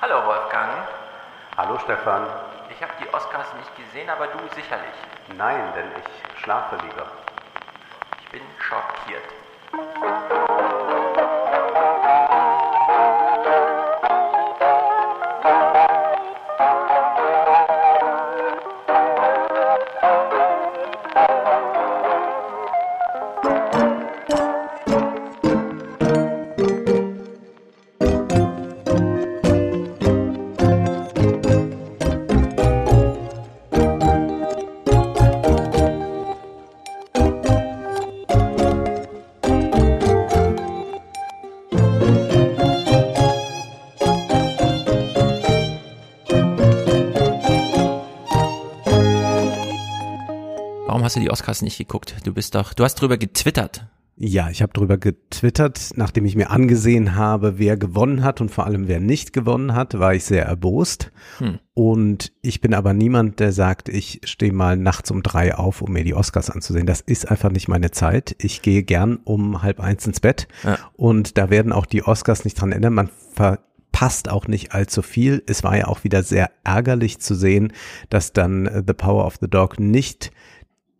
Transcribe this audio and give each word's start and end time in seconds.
Hallo 0.00 0.24
Wolfgang. 0.26 0.86
Hallo 1.56 1.76
Stefan. 1.80 2.24
Ich 2.70 2.80
habe 2.80 2.92
die 3.02 3.12
Oscars 3.12 3.52
nicht 3.54 3.76
gesehen, 3.76 4.08
aber 4.08 4.28
du 4.28 4.38
sicherlich. 4.54 4.94
Nein, 5.36 5.72
denn 5.74 5.90
ich 5.98 6.40
schlafe 6.40 6.76
lieber. 6.76 7.04
Ich 8.22 8.28
bin 8.30 8.42
schockiert. 8.60 9.24
Hast 51.08 51.16
du 51.16 51.20
die 51.20 51.30
Oscars 51.30 51.62
nicht 51.62 51.78
geguckt? 51.78 52.16
Du 52.24 52.34
bist 52.34 52.54
doch, 52.54 52.74
du 52.74 52.84
hast 52.84 52.96
drüber 52.96 53.16
getwittert. 53.16 53.86
Ja, 54.14 54.50
ich 54.50 54.60
habe 54.60 54.74
drüber 54.74 54.98
getwittert, 54.98 55.92
nachdem 55.94 56.26
ich 56.26 56.36
mir 56.36 56.50
angesehen 56.50 57.14
habe, 57.14 57.58
wer 57.58 57.78
gewonnen 57.78 58.22
hat 58.22 58.42
und 58.42 58.50
vor 58.50 58.66
allem 58.66 58.88
wer 58.88 59.00
nicht 59.00 59.32
gewonnen 59.32 59.74
hat, 59.74 59.98
war 59.98 60.12
ich 60.12 60.24
sehr 60.24 60.44
erbost. 60.44 61.10
Hm. 61.38 61.60
Und 61.72 62.32
ich 62.42 62.60
bin 62.60 62.74
aber 62.74 62.92
niemand, 62.92 63.40
der 63.40 63.52
sagt, 63.52 63.88
ich 63.88 64.20
stehe 64.24 64.52
mal 64.52 64.76
nachts 64.76 65.10
um 65.10 65.22
drei 65.22 65.54
auf, 65.54 65.80
um 65.80 65.92
mir 65.92 66.04
die 66.04 66.12
Oscars 66.12 66.50
anzusehen. 66.50 66.84
Das 66.84 67.00
ist 67.00 67.30
einfach 67.30 67.50
nicht 67.50 67.68
meine 67.68 67.90
Zeit. 67.90 68.36
Ich 68.38 68.60
gehe 68.60 68.82
gern 68.82 69.16
um 69.24 69.62
halb 69.62 69.80
eins 69.80 70.06
ins 70.06 70.20
Bett 70.20 70.46
ja. 70.62 70.76
und 70.92 71.38
da 71.38 71.48
werden 71.48 71.72
auch 71.72 71.86
die 71.86 72.02
Oscars 72.02 72.44
nicht 72.44 72.60
dran 72.60 72.72
ändern. 72.72 72.92
Man 72.92 73.08
verpasst 73.32 74.28
auch 74.28 74.46
nicht 74.46 74.74
allzu 74.74 75.00
viel. 75.00 75.42
Es 75.46 75.64
war 75.64 75.74
ja 75.74 75.86
auch 75.86 76.04
wieder 76.04 76.22
sehr 76.22 76.50
ärgerlich 76.64 77.18
zu 77.18 77.34
sehen, 77.34 77.72
dass 78.10 78.34
dann 78.34 78.66
äh, 78.66 78.82
The 78.86 78.92
Power 78.92 79.24
of 79.24 79.36
the 79.40 79.48
Dog 79.48 79.80
nicht 79.80 80.32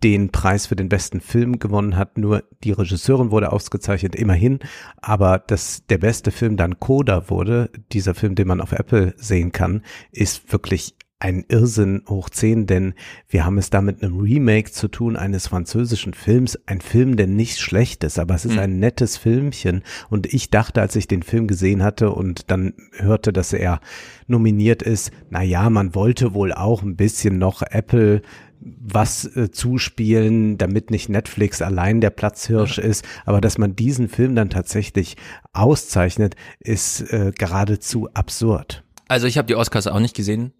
den 0.02 0.30
Preis 0.30 0.66
für 0.66 0.76
den 0.76 0.88
besten 0.88 1.20
Film 1.20 1.58
gewonnen 1.58 1.96
hat. 1.96 2.18
Nur 2.18 2.44
die 2.64 2.72
Regisseurin 2.72 3.30
wurde 3.30 3.52
ausgezeichnet, 3.52 4.14
immerhin. 4.14 4.60
Aber 5.00 5.38
dass 5.38 5.84
der 5.86 5.98
beste 5.98 6.30
Film 6.30 6.56
dann 6.56 6.78
Coda 6.78 7.30
wurde, 7.30 7.70
dieser 7.92 8.14
Film, 8.14 8.34
den 8.34 8.48
man 8.48 8.60
auf 8.60 8.72
Apple 8.72 9.14
sehen 9.16 9.52
kann, 9.52 9.82
ist 10.12 10.52
wirklich 10.52 10.94
ein 11.20 11.44
Irrsinn 11.48 12.02
hoch 12.08 12.30
zehn, 12.30 12.66
denn 12.66 12.94
wir 13.28 13.44
haben 13.44 13.58
es 13.58 13.70
da 13.70 13.82
mit 13.82 14.02
einem 14.02 14.20
Remake 14.20 14.70
zu 14.70 14.86
tun 14.86 15.16
eines 15.16 15.48
französischen 15.48 16.14
Films, 16.14 16.58
ein 16.66 16.80
Film, 16.80 17.16
der 17.16 17.26
nicht 17.26 17.58
schlecht 17.58 18.04
ist, 18.04 18.20
aber 18.20 18.36
es 18.36 18.44
ist 18.44 18.52
mhm. 18.52 18.60
ein 18.60 18.78
nettes 18.78 19.16
Filmchen 19.16 19.82
und 20.10 20.32
ich 20.32 20.50
dachte, 20.50 20.80
als 20.80 20.94
ich 20.94 21.08
den 21.08 21.24
Film 21.24 21.48
gesehen 21.48 21.82
hatte 21.82 22.10
und 22.10 22.50
dann 22.52 22.74
hörte, 22.92 23.32
dass 23.32 23.52
er 23.52 23.80
nominiert 24.28 24.82
ist, 24.82 25.10
na 25.30 25.42
ja, 25.42 25.68
man 25.70 25.94
wollte 25.96 26.34
wohl 26.34 26.52
auch 26.52 26.82
ein 26.82 26.94
bisschen 26.94 27.38
noch 27.38 27.62
Apple 27.62 28.22
was 28.60 29.24
äh, 29.36 29.50
zuspielen, 29.50 30.58
damit 30.58 30.90
nicht 30.90 31.08
Netflix 31.08 31.62
allein 31.62 32.00
der 32.00 32.10
Platzhirsch 32.10 32.78
ja. 32.78 32.84
ist, 32.84 33.04
aber 33.24 33.40
dass 33.40 33.58
man 33.58 33.76
diesen 33.76 34.08
Film 34.08 34.34
dann 34.34 34.50
tatsächlich 34.50 35.16
auszeichnet, 35.52 36.34
ist 36.60 37.00
äh, 37.12 37.32
geradezu 37.36 38.08
absurd. 38.14 38.82
Also 39.06 39.26
ich 39.26 39.38
habe 39.38 39.46
die 39.46 39.56
Oscars 39.56 39.86
auch 39.86 40.00
nicht 40.00 40.16
gesehen, 40.16 40.52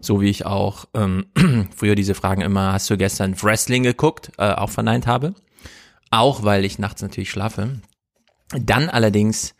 so 0.00 0.20
wie 0.20 0.28
ich 0.28 0.44
auch 0.44 0.86
ähm, 0.94 1.26
früher 1.76 1.94
diese 1.94 2.14
Fragen 2.14 2.42
immer, 2.42 2.72
hast 2.72 2.90
du 2.90 2.96
gestern 2.96 3.40
Wrestling 3.42 3.82
geguckt, 3.82 4.32
äh, 4.38 4.52
auch 4.52 4.70
verneint 4.70 5.06
habe, 5.06 5.34
auch 6.10 6.42
weil 6.42 6.64
ich 6.64 6.78
nachts 6.78 7.02
natürlich 7.02 7.30
schlafe. 7.30 7.80
Dann 8.52 8.88
allerdings 8.88 9.54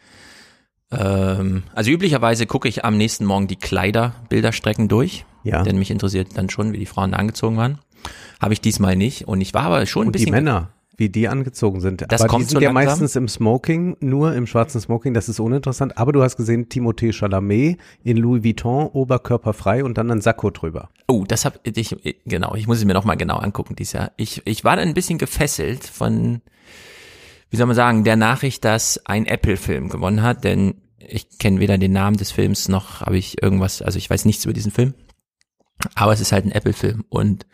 ähm, 0.91 1.65
also 1.75 1.91
üblicherweise 1.91 2.47
gucke 2.47 2.69
ich 2.69 2.85
am 2.85 2.97
nächsten 2.97 3.25
Morgen 3.25 3.49
die 3.49 3.57
Kleiderbilderstrecken 3.57 4.89
durch. 4.89 5.25
Ja. 5.43 5.63
Denn 5.63 5.79
mich 5.79 5.91
interessiert 5.91 6.29
dann 6.35 6.51
schon, 6.51 6.73
wie 6.73 6.79
die 6.79 6.87
Frauen 6.87 7.13
da 7.13 7.19
angezogen 7.19 7.57
waren. 7.57 7.79
Habe 8.41 8.55
ich 8.55 8.61
diesmal 8.61 8.97
nicht. 8.97 9.27
Und 9.27 9.41
ich 9.41 9.55
war 9.55 9.63
aber 9.63 9.85
schon 9.87 10.05
ein 10.05 10.07
Und 10.07 10.13
bisschen. 10.13 10.27
Die 10.27 10.33
Männer, 10.33 10.71
wie 10.97 11.09
die 11.09 11.29
angezogen 11.29 11.81
sind. 11.81 12.05
Das 12.09 12.23
aber 12.23 12.29
kommt 12.29 12.45
die 12.45 12.49
sind 12.49 12.59
so 12.59 12.63
ja 12.63 12.73
langsam. 12.73 12.91
meistens 12.91 13.17
im 13.17 13.29
Smoking, 13.29 13.97
nur 14.01 14.35
im 14.35 14.47
schwarzen 14.47 14.81
Smoking, 14.81 15.15
das 15.15 15.29
ist 15.29 15.41
uninteressant. 15.41 15.99
Aber 15.99 16.13
du 16.13 16.23
hast 16.23 16.37
gesehen, 16.37 16.69
Timothée 16.69 17.13
Chalamet 17.13 17.79
in 18.03 18.17
Louis 18.17 18.43
Vuitton, 18.43 18.87
oberkörperfrei 18.87 19.85
und 19.85 19.99
dann 19.99 20.11
ein 20.11 20.21
Sakko 20.21 20.51
drüber. 20.51 20.89
Oh, 21.07 21.25
das 21.27 21.45
hab 21.45 21.61
ich, 21.65 21.97
genau, 22.25 22.55
ich 22.55 22.67
muss 22.67 22.79
es 22.79 22.85
mir 22.85 22.95
nochmal 22.95 23.17
genau 23.17 23.37
angucken 23.37 23.77
dieses 23.77 23.93
Jahr. 23.93 24.13
Ich, 24.17 24.43
ich 24.47 24.65
war 24.65 24.77
dann 24.77 24.89
ein 24.89 24.95
bisschen 24.95 25.19
gefesselt 25.19 25.85
von, 25.85 26.41
wie 27.51 27.57
soll 27.57 27.67
man 27.67 27.77
sagen, 27.77 28.05
der 28.05 28.17
Nachricht, 28.17 28.65
dass 28.65 29.01
ein 29.05 29.27
Apple-Film 29.27 29.91
gewonnen 29.91 30.23
hat, 30.23 30.45
denn 30.45 30.77
ich 30.99 31.39
kenne 31.39 31.61
weder 31.61 31.79
den 31.79 31.93
Namen 31.93 32.17
des 32.17 32.33
Films 32.33 32.69
noch 32.69 33.03
habe 33.03 33.19
ich 33.19 33.43
irgendwas, 33.43 33.83
also 33.83 33.99
ich 33.99 34.09
weiß 34.11 34.25
nichts 34.25 34.45
über 34.45 34.55
diesen 34.55 34.73
Film. 34.73 34.95
Aber 35.95 36.13
es 36.13 36.21
ist 36.21 36.33
halt 36.33 36.47
ein 36.47 36.53
Apple-Film 36.53 37.05
und 37.11 37.47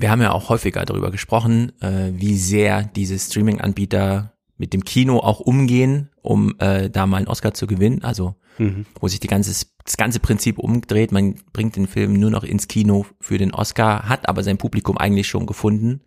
wir 0.00 0.10
haben 0.10 0.22
ja 0.22 0.32
auch 0.32 0.48
häufiger 0.48 0.84
darüber 0.84 1.10
gesprochen, 1.10 1.72
äh, 1.80 2.12
wie 2.14 2.36
sehr 2.36 2.82
diese 2.82 3.18
Streaming-Anbieter 3.18 4.32
mit 4.58 4.72
dem 4.72 4.84
Kino 4.84 5.18
auch 5.18 5.40
umgehen, 5.40 6.10
um 6.22 6.54
äh, 6.58 6.88
da 6.88 7.06
mal 7.06 7.18
einen 7.18 7.28
Oscar 7.28 7.54
zu 7.54 7.66
gewinnen. 7.66 8.02
Also 8.02 8.36
mhm. 8.58 8.86
wo 9.00 9.08
sich 9.08 9.20
die 9.20 9.28
ganze, 9.28 9.66
das 9.84 9.96
ganze 9.96 10.20
Prinzip 10.20 10.58
umdreht. 10.58 11.12
Man 11.12 11.36
bringt 11.52 11.76
den 11.76 11.86
Film 11.86 12.14
nur 12.14 12.30
noch 12.30 12.44
ins 12.44 12.68
Kino 12.68 13.06
für 13.20 13.38
den 13.38 13.52
Oscar, 13.52 14.08
hat 14.08 14.28
aber 14.28 14.42
sein 14.42 14.58
Publikum 14.58 14.98
eigentlich 14.98 15.28
schon 15.28 15.46
gefunden. 15.46 16.02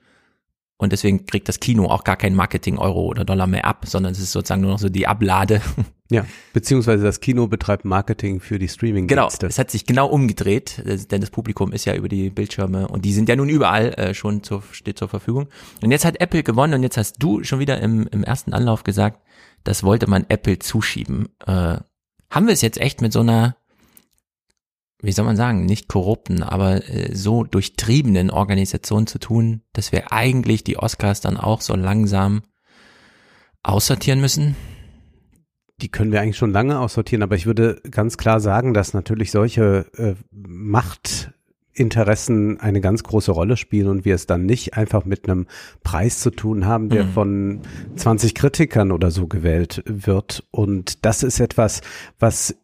Und 0.77 0.93
deswegen 0.93 1.25
kriegt 1.25 1.49
das 1.49 1.59
Kino 1.59 1.85
auch 1.85 2.03
gar 2.03 2.15
kein 2.15 2.35
Marketing-Euro 2.35 3.05
oder 3.05 3.25
Dollar 3.25 3.47
mehr 3.47 3.65
ab, 3.65 3.85
sondern 3.85 4.13
es 4.13 4.19
ist 4.19 4.31
sozusagen 4.31 4.61
nur 4.61 4.71
noch 4.71 4.79
so 4.79 4.89
die 4.89 5.07
Ablade. 5.07 5.61
Ja, 6.11 6.25
beziehungsweise 6.53 7.03
das 7.03 7.19
Kino 7.19 7.47
betreibt 7.47 7.85
Marketing 7.85 8.39
für 8.39 8.57
die 8.57 8.67
streaming 8.67 9.05
Genau, 9.05 9.27
es 9.27 9.59
hat 9.59 9.69
sich 9.69 9.85
genau 9.85 10.07
umgedreht, 10.07 10.81
denn 11.11 11.21
das 11.21 11.29
Publikum 11.29 11.71
ist 11.71 11.85
ja 11.85 11.93
über 11.93 12.09
die 12.09 12.31
Bildschirme 12.31 12.87
und 12.87 13.05
die 13.05 13.13
sind 13.13 13.29
ja 13.29 13.35
nun 13.35 13.47
überall 13.47 13.93
äh, 13.93 14.13
schon 14.15 14.41
zur, 14.41 14.63
steht 14.71 14.97
zur 14.97 15.07
Verfügung. 15.07 15.49
Und 15.83 15.91
jetzt 15.91 16.05
hat 16.05 16.19
Apple 16.19 16.41
gewonnen 16.41 16.73
und 16.73 16.83
jetzt 16.83 16.97
hast 16.97 17.17
du 17.19 17.43
schon 17.43 17.59
wieder 17.59 17.79
im, 17.79 18.07
im 18.07 18.23
ersten 18.23 18.53
Anlauf 18.53 18.83
gesagt, 18.83 19.21
das 19.63 19.83
wollte 19.83 20.09
man 20.09 20.25
Apple 20.29 20.57
zuschieben. 20.57 21.29
Äh, 21.45 21.77
haben 22.31 22.47
wir 22.47 22.53
es 22.53 22.61
jetzt 22.61 22.79
echt 22.79 23.01
mit 23.01 23.13
so 23.13 23.19
einer 23.19 23.55
wie 25.01 25.13
soll 25.13 25.25
man 25.25 25.37
sagen, 25.37 25.65
nicht 25.65 25.87
korrupten, 25.87 26.43
aber 26.43 26.87
äh, 26.89 27.15
so 27.15 27.43
durchtriebenen 27.43 28.29
Organisation 28.29 29.07
zu 29.07 29.17
tun, 29.17 29.61
dass 29.71 29.91
wir 29.91 30.11
eigentlich 30.11 30.63
die 30.63 30.77
Oscars 30.77 31.21
dann 31.21 31.37
auch 31.37 31.61
so 31.61 31.75
langsam 31.75 32.41
aussortieren 33.63 34.19
müssen? 34.19 34.55
Die 35.81 35.89
können 35.89 36.11
wir 36.11 36.21
eigentlich 36.21 36.37
schon 36.37 36.51
lange 36.51 36.79
aussortieren, 36.79 37.23
aber 37.23 37.35
ich 37.35 37.45
würde 37.45 37.81
ganz 37.89 38.17
klar 38.17 38.39
sagen, 38.39 38.73
dass 38.73 38.93
natürlich 38.93 39.31
solche 39.31 39.85
äh, 39.97 40.13
Machtinteressen 40.31 42.59
eine 42.59 42.81
ganz 42.81 43.03
große 43.03 43.31
Rolle 43.31 43.57
spielen 43.57 43.87
und 43.87 44.05
wir 44.05 44.15
es 44.15 44.27
dann 44.27 44.45
nicht 44.45 44.75
einfach 44.75 45.05
mit 45.05 45.29
einem 45.29 45.47
Preis 45.83 46.19
zu 46.19 46.31
tun 46.31 46.65
haben, 46.65 46.89
der 46.89 47.05
mhm. 47.05 47.11
von 47.11 47.61
20 47.95 48.35
Kritikern 48.35 48.91
oder 48.91 49.11
so 49.11 49.27
gewählt 49.27 49.83
wird. 49.85 50.43
Und 50.51 51.05
das 51.05 51.23
ist 51.23 51.39
etwas, 51.39 51.81
was 52.19 52.55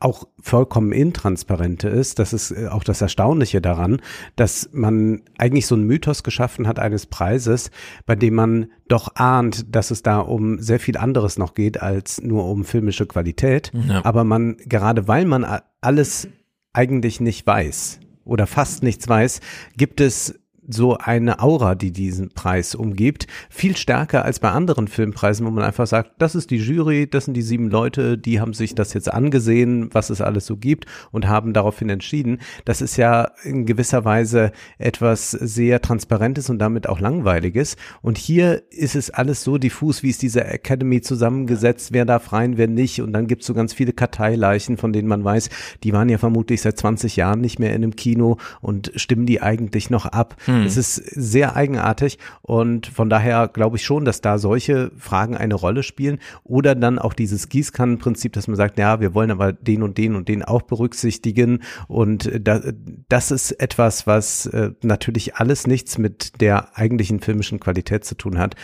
auch 0.00 0.26
vollkommen 0.40 0.92
intransparente 0.92 1.88
ist, 1.88 2.18
das 2.18 2.32
ist 2.32 2.50
äh, 2.50 2.68
auch 2.68 2.84
das 2.84 3.00
Erstaunliche 3.00 3.60
daran, 3.60 4.00
dass 4.36 4.68
man 4.72 5.22
eigentlich 5.38 5.66
so 5.66 5.74
einen 5.74 5.84
Mythos 5.84 6.22
geschaffen 6.22 6.66
hat 6.66 6.78
eines 6.78 7.06
Preises, 7.06 7.70
bei 8.04 8.14
dem 8.14 8.34
man 8.34 8.66
doch 8.88 9.16
ahnt, 9.16 9.74
dass 9.74 9.90
es 9.90 10.02
da 10.02 10.18
um 10.18 10.60
sehr 10.60 10.80
viel 10.80 10.96
anderes 10.96 11.38
noch 11.38 11.54
geht 11.54 11.80
als 11.80 12.20
nur 12.20 12.46
um 12.46 12.64
filmische 12.64 13.06
Qualität. 13.06 13.72
Ja. 13.88 14.04
Aber 14.04 14.24
man, 14.24 14.56
gerade 14.58 15.08
weil 15.08 15.24
man 15.24 15.46
alles 15.80 16.28
eigentlich 16.72 17.20
nicht 17.20 17.46
weiß 17.46 18.00
oder 18.24 18.46
fast 18.46 18.82
nichts 18.82 19.08
weiß, 19.08 19.40
gibt 19.76 20.00
es 20.00 20.38
so 20.68 20.98
eine 20.98 21.40
Aura, 21.40 21.74
die 21.74 21.92
diesen 21.92 22.30
Preis 22.30 22.74
umgibt. 22.74 23.26
Viel 23.48 23.76
stärker 23.76 24.24
als 24.24 24.40
bei 24.40 24.50
anderen 24.50 24.88
Filmpreisen, 24.88 25.46
wo 25.46 25.50
man 25.50 25.64
einfach 25.64 25.86
sagt, 25.86 26.12
das 26.18 26.34
ist 26.34 26.50
die 26.50 26.56
Jury, 26.56 27.08
das 27.08 27.26
sind 27.26 27.34
die 27.34 27.42
sieben 27.42 27.70
Leute, 27.70 28.18
die 28.18 28.40
haben 28.40 28.52
sich 28.52 28.74
das 28.74 28.92
jetzt 28.94 29.12
angesehen, 29.12 29.90
was 29.92 30.10
es 30.10 30.20
alles 30.20 30.46
so 30.46 30.56
gibt 30.56 30.86
und 31.12 31.28
haben 31.28 31.52
daraufhin 31.52 31.88
entschieden. 31.88 32.38
Das 32.64 32.80
ist 32.80 32.96
ja 32.96 33.30
in 33.44 33.66
gewisser 33.66 34.04
Weise 34.04 34.52
etwas 34.78 35.30
sehr 35.30 35.80
Transparentes 35.80 36.50
und 36.50 36.58
damit 36.58 36.88
auch 36.88 37.00
Langweiliges. 37.00 37.76
Und 38.02 38.18
hier 38.18 38.62
ist 38.70 38.96
es 38.96 39.10
alles 39.10 39.44
so 39.44 39.58
diffus, 39.58 40.02
wie 40.02 40.10
ist 40.10 40.22
diese 40.22 40.44
Academy 40.44 41.00
zusammengesetzt, 41.00 41.92
wer 41.92 42.04
darf 42.04 42.32
rein, 42.32 42.56
wer 42.56 42.68
nicht. 42.68 43.00
Und 43.00 43.12
dann 43.12 43.26
gibt 43.26 43.42
es 43.42 43.46
so 43.46 43.54
ganz 43.54 43.72
viele 43.72 43.92
Karteileichen, 43.92 44.76
von 44.76 44.92
denen 44.92 45.08
man 45.08 45.24
weiß, 45.24 45.50
die 45.84 45.92
waren 45.92 46.08
ja 46.08 46.18
vermutlich 46.18 46.62
seit 46.62 46.78
20 46.78 47.16
Jahren 47.16 47.40
nicht 47.40 47.58
mehr 47.58 47.70
in 47.70 47.82
einem 47.82 47.96
Kino 47.96 48.38
und 48.60 48.90
stimmen 48.96 49.26
die 49.26 49.40
eigentlich 49.40 49.90
noch 49.90 50.06
ab. 50.06 50.36
Hm 50.46 50.55
Mhm. 50.60 50.66
Es 50.66 50.76
ist 50.76 50.96
sehr 50.96 51.56
eigenartig 51.56 52.18
und 52.42 52.86
von 52.86 53.10
daher 53.10 53.48
glaube 53.48 53.76
ich 53.76 53.84
schon, 53.84 54.04
dass 54.04 54.20
da 54.20 54.38
solche 54.38 54.90
Fragen 54.96 55.36
eine 55.36 55.54
Rolle 55.54 55.82
spielen 55.82 56.18
oder 56.44 56.74
dann 56.74 56.98
auch 56.98 57.12
dieses 57.12 57.48
Gießkannenprinzip, 57.48 58.32
dass 58.32 58.48
man 58.48 58.56
sagt, 58.56 58.78
ja, 58.78 59.00
wir 59.00 59.14
wollen 59.14 59.30
aber 59.30 59.52
den 59.52 59.82
und 59.82 59.98
den 59.98 60.14
und 60.14 60.28
den 60.28 60.42
auch 60.42 60.62
berücksichtigen 60.62 61.62
und 61.88 62.30
da, 62.40 62.60
das 63.08 63.30
ist 63.30 63.52
etwas, 63.52 64.06
was 64.06 64.46
äh, 64.46 64.70
natürlich 64.82 65.36
alles 65.36 65.66
nichts 65.66 65.98
mit 65.98 66.40
der 66.40 66.76
eigentlichen 66.76 67.20
filmischen 67.20 67.60
Qualität 67.60 68.04
zu 68.04 68.14
tun 68.14 68.38
hat 68.38 68.56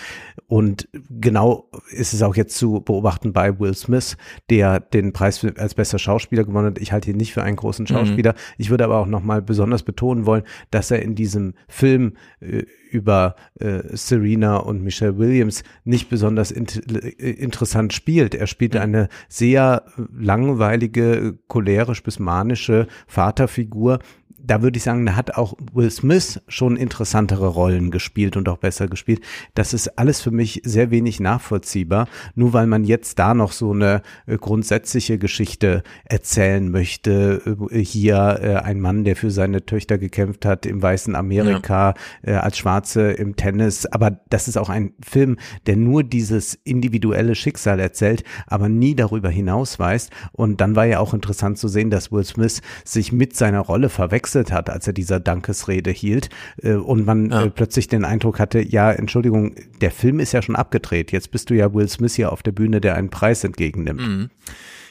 und 0.46 0.88
genau 0.92 1.68
ist 1.90 2.12
es 2.12 2.22
auch 2.22 2.36
jetzt 2.36 2.56
zu 2.56 2.80
beobachten 2.80 3.32
bei 3.32 3.58
Will 3.58 3.74
Smith, 3.74 4.16
der 4.50 4.80
den 4.80 5.12
Preis 5.12 5.44
als 5.56 5.74
bester 5.74 5.98
Schauspieler 5.98 6.44
gewonnen 6.44 6.68
hat. 6.68 6.78
Ich 6.78 6.92
halte 6.92 7.10
ihn 7.10 7.16
nicht 7.16 7.32
für 7.32 7.42
einen 7.42 7.56
großen 7.56 7.84
mhm. 7.84 7.88
Schauspieler. 7.88 8.32
Mhm. 8.32 8.36
Ich 8.58 8.70
würde 8.70 8.84
aber 8.84 8.98
auch 8.98 9.06
nochmal 9.06 9.42
besonders 9.42 9.82
betonen 9.82 10.26
wollen, 10.26 10.42
dass 10.70 10.90
er 10.90 11.02
in 11.02 11.14
diesem 11.14 11.54
Film 11.68 11.81
äh, 11.82 12.62
über 12.90 13.36
äh, 13.58 13.80
Serena 13.96 14.56
und 14.56 14.82
Michelle 14.82 15.18
Williams 15.18 15.64
nicht 15.84 16.08
besonders 16.10 16.50
int 16.50 16.82
äh, 16.92 17.30
interessant 17.30 17.92
spielt. 17.92 18.34
Er 18.34 18.46
spielt 18.46 18.76
eine 18.76 19.08
sehr 19.28 19.84
langweilige, 20.12 21.38
cholerisch 21.48 22.02
bis 22.02 22.18
manische 22.18 22.86
Vaterfigur, 23.06 23.98
da 24.44 24.62
würde 24.62 24.76
ich 24.76 24.82
sagen, 24.82 25.06
da 25.06 25.16
hat 25.16 25.36
auch 25.36 25.54
Will 25.72 25.90
Smith 25.90 26.40
schon 26.48 26.76
interessantere 26.76 27.46
Rollen 27.46 27.90
gespielt 27.90 28.36
und 28.36 28.48
auch 28.48 28.58
besser 28.58 28.88
gespielt. 28.88 29.20
Das 29.54 29.72
ist 29.72 29.98
alles 29.98 30.20
für 30.20 30.30
mich 30.30 30.62
sehr 30.64 30.90
wenig 30.90 31.20
nachvollziehbar, 31.20 32.08
nur 32.34 32.52
weil 32.52 32.66
man 32.66 32.84
jetzt 32.84 33.18
da 33.18 33.34
noch 33.34 33.52
so 33.52 33.72
eine 33.72 34.02
äh, 34.26 34.36
grundsätzliche 34.36 35.18
Geschichte 35.18 35.82
erzählen 36.04 36.70
möchte. 36.70 37.42
Äh, 37.70 37.78
hier 37.84 38.40
äh, 38.42 38.54
ein 38.56 38.80
Mann, 38.80 39.04
der 39.04 39.16
für 39.16 39.30
seine 39.30 39.64
Töchter 39.64 39.98
gekämpft 39.98 40.44
hat 40.44 40.66
im 40.66 40.82
weißen 40.82 41.14
Amerika, 41.14 41.94
ja. 42.24 42.40
als 42.40 42.58
Schwarze 42.58 43.12
im 43.12 43.36
Tennis. 43.36 43.86
Aber 43.86 44.10
das 44.30 44.48
ist 44.48 44.56
auch 44.56 44.68
ein 44.68 44.94
Film, 45.02 45.36
der 45.66 45.76
nur 45.76 46.02
dieses 46.02 46.54
individuelle 46.64 47.34
Schicksal 47.34 47.80
erzählt, 47.80 48.24
aber 48.46 48.68
nie 48.68 48.94
darüber 48.94 49.30
hinaus 49.30 49.78
weist. 49.78 50.10
Und 50.32 50.60
dann 50.60 50.76
war 50.76 50.86
ja 50.86 50.98
auch 50.98 51.14
interessant 51.14 51.58
zu 51.58 51.68
sehen, 51.68 51.90
dass 51.90 52.10
Will 52.10 52.24
Smith 52.24 52.60
sich 52.84 53.12
mit 53.12 53.36
seiner 53.36 53.60
Rolle 53.60 53.88
verwechselt 53.88 54.31
gewechselt 54.32 54.52
hat, 54.52 54.70
als 54.70 54.86
er 54.86 54.92
dieser 54.92 55.20
Dankesrede 55.20 55.90
hielt 55.90 56.30
äh, 56.62 56.74
und 56.74 57.06
man 57.06 57.30
ja. 57.30 57.44
äh, 57.44 57.50
plötzlich 57.50 57.88
den 57.88 58.04
Eindruck 58.04 58.38
hatte, 58.38 58.60
ja, 58.60 58.90
Entschuldigung, 58.90 59.54
der 59.80 59.90
Film 59.90 60.20
ist 60.20 60.32
ja 60.32 60.42
schon 60.42 60.56
abgedreht, 60.56 61.12
jetzt 61.12 61.30
bist 61.30 61.50
du 61.50 61.54
ja 61.54 61.72
Will 61.74 61.88
Smith 61.88 62.14
hier 62.14 62.32
auf 62.32 62.42
der 62.42 62.52
Bühne, 62.52 62.80
der 62.80 62.96
einen 62.96 63.10
Preis 63.10 63.44
entgegennimmt. 63.44 64.00
Mhm. 64.00 64.30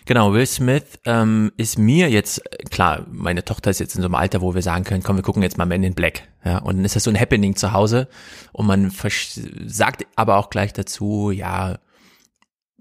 Genau, 0.06 0.34
Will 0.34 0.48
Smith 0.48 1.00
ähm, 1.06 1.52
ist 1.58 1.78
mir 1.78 2.10
jetzt, 2.10 2.42
klar, 2.72 3.06
meine 3.12 3.46
Tochter 3.46 3.70
ist 3.70 3.80
jetzt 3.80 3.96
in 3.96 4.02
so 4.02 4.08
einem 4.08 4.16
Alter, 4.16 4.42
wo 4.42 4.56
wir 4.56 4.64
sagen 4.64 4.84
können, 4.84 5.04
komm, 5.04 5.16
wir 5.16 5.24
gucken 5.24 5.44
jetzt 5.44 5.60
mal 5.60 5.66
Men 5.66 5.84
in 5.84 5.94
Black. 5.94 6.24
Ja, 6.44 6.58
und 6.58 6.78
dann 6.78 6.86
ist 6.86 6.96
das 6.96 7.04
so 7.04 7.12
ein 7.12 7.20
Happening 7.20 7.56
zu 7.56 7.72
Hause 7.72 8.08
und 8.52 8.66
man 8.66 8.92
sagt 9.68 10.08
aber 10.16 10.38
auch 10.38 10.50
gleich 10.50 10.74
dazu, 10.74 11.30
ja, 11.30 11.78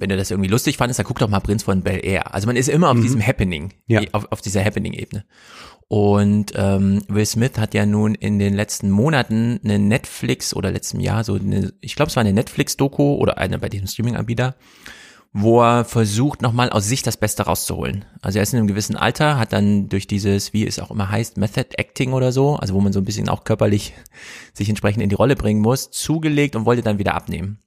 wenn 0.01 0.09
du 0.09 0.17
das 0.17 0.31
irgendwie 0.31 0.49
lustig 0.49 0.79
fandest, 0.79 0.99
dann 0.99 1.07
guck 1.07 1.19
doch 1.19 1.29
mal 1.29 1.41
Prinz 1.41 1.63
von 1.63 1.83
Bel 1.83 2.05
Air. 2.05 2.35
Also 2.35 2.47
man 2.47 2.57
ist 2.57 2.69
immer 2.69 2.89
auf 2.91 2.97
mhm. 2.97 3.03
diesem 3.03 3.25
Happening, 3.25 3.75
ja. 3.87 4.01
auf, 4.13 4.33
auf 4.33 4.41
dieser 4.41 4.65
Happening-Ebene. 4.65 5.25
Und 5.89 6.53
ähm, 6.55 7.03
Will 7.09 7.27
Smith 7.27 7.59
hat 7.59 7.75
ja 7.75 7.85
nun 7.85 8.15
in 8.15 8.39
den 8.39 8.55
letzten 8.55 8.91
Monaten 8.91 9.61
eine 9.63 9.79
Netflix 9.79 10.55
oder 10.55 10.71
letztem 10.71 11.01
Jahr 11.01 11.23
so 11.23 11.35
eine, 11.35 11.73
ich 11.81 11.97
glaube 11.97 12.11
es 12.11 12.17
war 12.17 12.23
eine 12.23 12.33
Netflix-Doku 12.33 13.15
oder 13.17 13.39
eine 13.39 13.59
bei 13.59 13.69
diesem 13.69 13.89
Streaming-Anbieter, 13.89 14.55
wo 15.33 15.61
er 15.61 15.85
versucht 15.85 16.43
nochmal 16.43 16.71
aus 16.71 16.87
sich 16.87 17.03
das 17.03 17.17
Beste 17.17 17.43
rauszuholen. 17.43 18.05
Also 18.23 18.39
er 18.39 18.43
ist 18.43 18.53
in 18.53 18.59
einem 18.59 18.69
gewissen 18.69 18.97
Alter, 18.97 19.39
hat 19.39 19.53
dann 19.53 19.89
durch 19.89 20.07
dieses, 20.07 20.53
wie 20.53 20.67
es 20.67 20.79
auch 20.79 20.91
immer 20.91 21.11
heißt, 21.11 21.37
Method 21.37 21.75
Acting 21.77 22.13
oder 22.13 22.33
so, 22.33 22.57
also 22.57 22.75
wo 22.75 22.81
man 22.81 22.93
so 22.93 23.01
ein 23.01 23.05
bisschen 23.05 23.29
auch 23.29 23.45
körperlich 23.45 23.93
sich 24.55 24.69
entsprechend 24.69 25.03
in 25.03 25.09
die 25.09 25.17
Rolle 25.17 25.37
bringen 25.37 25.61
muss, 25.61 25.91
zugelegt 25.91 26.57
und 26.57 26.65
wollte 26.65 26.83
dann 26.83 26.99
wieder 26.99 27.15
abnehmen. 27.15 27.59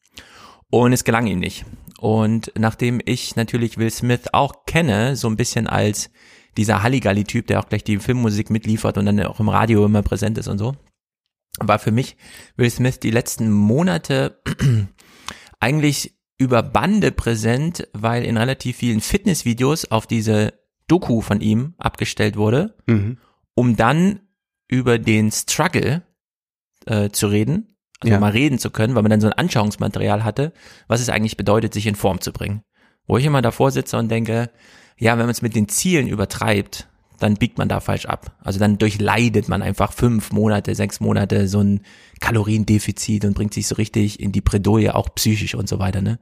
Und 0.69 0.91
es 0.91 1.03
gelang 1.03 1.27
ihm 1.27 1.39
nicht. 1.39 1.65
Und 2.03 2.51
nachdem 2.59 2.99
ich 3.05 3.37
natürlich 3.37 3.77
Will 3.77 3.89
Smith 3.89 4.33
auch 4.33 4.65
kenne, 4.65 5.15
so 5.15 5.29
ein 5.29 5.37
bisschen 5.37 5.67
als 5.67 6.09
dieser 6.57 6.83
Halligalli-Typ, 6.83 7.47
der 7.47 7.61
auch 7.61 7.69
gleich 7.69 7.85
die 7.85 7.97
Filmmusik 7.97 8.49
mitliefert 8.49 8.97
und 8.97 9.05
dann 9.05 9.21
auch 9.21 9.39
im 9.39 9.47
Radio 9.47 9.85
immer 9.85 10.01
präsent 10.03 10.37
ist 10.37 10.49
und 10.49 10.57
so, 10.57 10.75
war 11.59 11.79
für 11.79 11.93
mich 11.93 12.17
Will 12.57 12.69
Smith 12.69 12.99
die 12.99 13.09
letzten 13.09 13.49
Monate 13.49 14.41
eigentlich 15.61 16.13
über 16.37 16.61
Bande 16.61 17.13
präsent, 17.13 17.87
weil 17.93 18.25
in 18.25 18.35
relativ 18.35 18.75
vielen 18.75 18.99
Fitnessvideos 18.99 19.89
auf 19.89 20.05
diese 20.05 20.59
Doku 20.89 21.21
von 21.21 21.39
ihm 21.39 21.73
abgestellt 21.77 22.35
wurde, 22.35 22.75
mhm. 22.85 23.17
um 23.55 23.77
dann 23.77 24.19
über 24.67 24.99
den 24.99 25.31
Struggle 25.31 26.01
äh, 26.85 27.11
zu 27.11 27.27
reden, 27.27 27.72
also 28.03 28.13
ja. 28.13 28.19
mal 28.19 28.31
reden 28.31 28.59
zu 28.59 28.69
können, 28.69 28.95
weil 28.95 29.03
man 29.03 29.09
dann 29.09 29.21
so 29.21 29.27
ein 29.27 29.33
Anschauungsmaterial 29.33 30.23
hatte, 30.23 30.53
was 30.87 31.01
es 31.01 31.09
eigentlich 31.09 31.37
bedeutet, 31.37 31.73
sich 31.73 31.87
in 31.87 31.95
Form 31.95 32.21
zu 32.21 32.31
bringen. 32.31 32.63
Wo 33.07 33.17
ich 33.17 33.25
immer 33.25 33.41
davor 33.41 33.71
sitze 33.71 33.97
und 33.97 34.09
denke, 34.09 34.49
ja, 34.97 35.13
wenn 35.13 35.25
man 35.25 35.31
es 35.31 35.41
mit 35.41 35.55
den 35.55 35.67
Zielen 35.67 36.07
übertreibt, 36.07 36.87
dann 37.19 37.35
biegt 37.35 37.57
man 37.57 37.69
da 37.69 37.79
falsch 37.79 38.05
ab. 38.05 38.37
Also 38.43 38.59
dann 38.59 38.77
durchleidet 38.77 39.47
man 39.47 39.61
einfach 39.61 39.93
fünf 39.93 40.31
Monate, 40.31 40.75
sechs 40.75 40.99
Monate 40.99 41.47
so 41.47 41.61
ein 41.61 41.81
Kaloriendefizit 42.19 43.25
und 43.25 43.33
bringt 43.33 43.53
sich 43.53 43.67
so 43.67 43.75
richtig 43.75 44.19
in 44.19 44.31
die 44.31 44.41
Bredouille, 44.41 44.93
auch 44.93 45.13
psychisch 45.15 45.55
und 45.55 45.69
so 45.69 45.79
weiter. 45.79 46.01
Ne? 46.01 46.19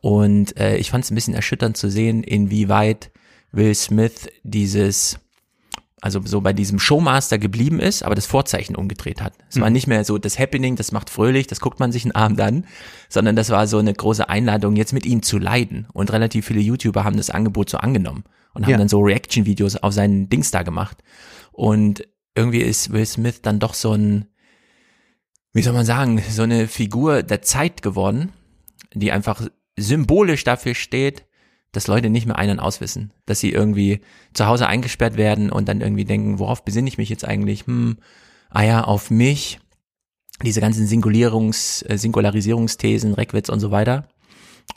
Und 0.00 0.56
äh, 0.58 0.76
ich 0.76 0.90
fand 0.90 1.04
es 1.04 1.10
ein 1.10 1.14
bisschen 1.14 1.34
erschütternd 1.34 1.76
zu 1.76 1.90
sehen, 1.90 2.22
inwieweit 2.24 3.12
Will 3.52 3.74
Smith 3.74 4.28
dieses 4.42 5.18
also 6.02 6.20
so 6.24 6.40
bei 6.40 6.52
diesem 6.52 6.80
Showmaster 6.80 7.38
geblieben 7.38 7.78
ist, 7.78 8.02
aber 8.02 8.16
das 8.16 8.26
Vorzeichen 8.26 8.74
umgedreht 8.74 9.22
hat. 9.22 9.34
Es 9.48 9.56
mhm. 9.56 9.60
war 9.60 9.70
nicht 9.70 9.86
mehr 9.86 10.04
so 10.04 10.18
das 10.18 10.36
Happening, 10.36 10.74
das 10.74 10.90
macht 10.90 11.08
fröhlich, 11.08 11.46
das 11.46 11.60
guckt 11.60 11.78
man 11.78 11.92
sich 11.92 12.04
einen 12.04 12.12
Abend 12.12 12.40
an, 12.40 12.64
sondern 13.08 13.36
das 13.36 13.50
war 13.50 13.68
so 13.68 13.78
eine 13.78 13.94
große 13.94 14.28
Einladung, 14.28 14.74
jetzt 14.74 14.92
mit 14.92 15.06
ihm 15.06 15.22
zu 15.22 15.38
leiden. 15.38 15.86
Und 15.92 16.12
relativ 16.12 16.46
viele 16.46 16.60
YouTuber 16.60 17.04
haben 17.04 17.16
das 17.16 17.30
Angebot 17.30 17.70
so 17.70 17.78
angenommen 17.78 18.24
und 18.52 18.64
haben 18.64 18.72
ja. 18.72 18.78
dann 18.78 18.88
so 18.88 19.00
Reaction-Videos 19.00 19.76
auf 19.76 19.92
seinen 19.92 20.28
Dings 20.28 20.50
da 20.50 20.64
gemacht. 20.64 20.98
Und 21.52 22.06
irgendwie 22.34 22.62
ist 22.62 22.92
Will 22.92 23.06
Smith 23.06 23.40
dann 23.40 23.60
doch 23.60 23.74
so 23.74 23.92
ein, 23.92 24.26
wie 25.52 25.62
soll 25.62 25.72
man 25.72 25.86
sagen, 25.86 26.20
so 26.30 26.42
eine 26.42 26.66
Figur 26.66 27.22
der 27.22 27.42
Zeit 27.42 27.80
geworden, 27.80 28.32
die 28.92 29.12
einfach 29.12 29.40
symbolisch 29.76 30.42
dafür 30.42 30.74
steht, 30.74 31.26
dass 31.72 31.86
Leute 31.86 32.10
nicht 32.10 32.26
mehr 32.26 32.36
ein- 32.36 32.50
und 32.50 32.60
auswissen, 32.60 33.12
dass 33.26 33.40
sie 33.40 33.50
irgendwie 33.50 34.00
zu 34.34 34.46
Hause 34.46 34.66
eingesperrt 34.66 35.16
werden 35.16 35.50
und 35.50 35.68
dann 35.68 35.80
irgendwie 35.80 36.04
denken, 36.04 36.38
worauf 36.38 36.64
besinne 36.64 36.88
ich 36.88 36.98
mich 36.98 37.08
jetzt 37.08 37.24
eigentlich? 37.24 37.66
Hm, 37.66 37.96
ah 38.50 38.62
ja, 38.62 38.84
auf 38.84 39.10
mich, 39.10 39.58
diese 40.42 40.60
ganzen 40.60 40.86
Singulierungs, 40.86 41.82
äh, 41.88 41.96
Singularisierungsthesen, 41.96 43.14
Reckwitz 43.14 43.48
und 43.48 43.60
so 43.60 43.70
weiter. 43.70 44.06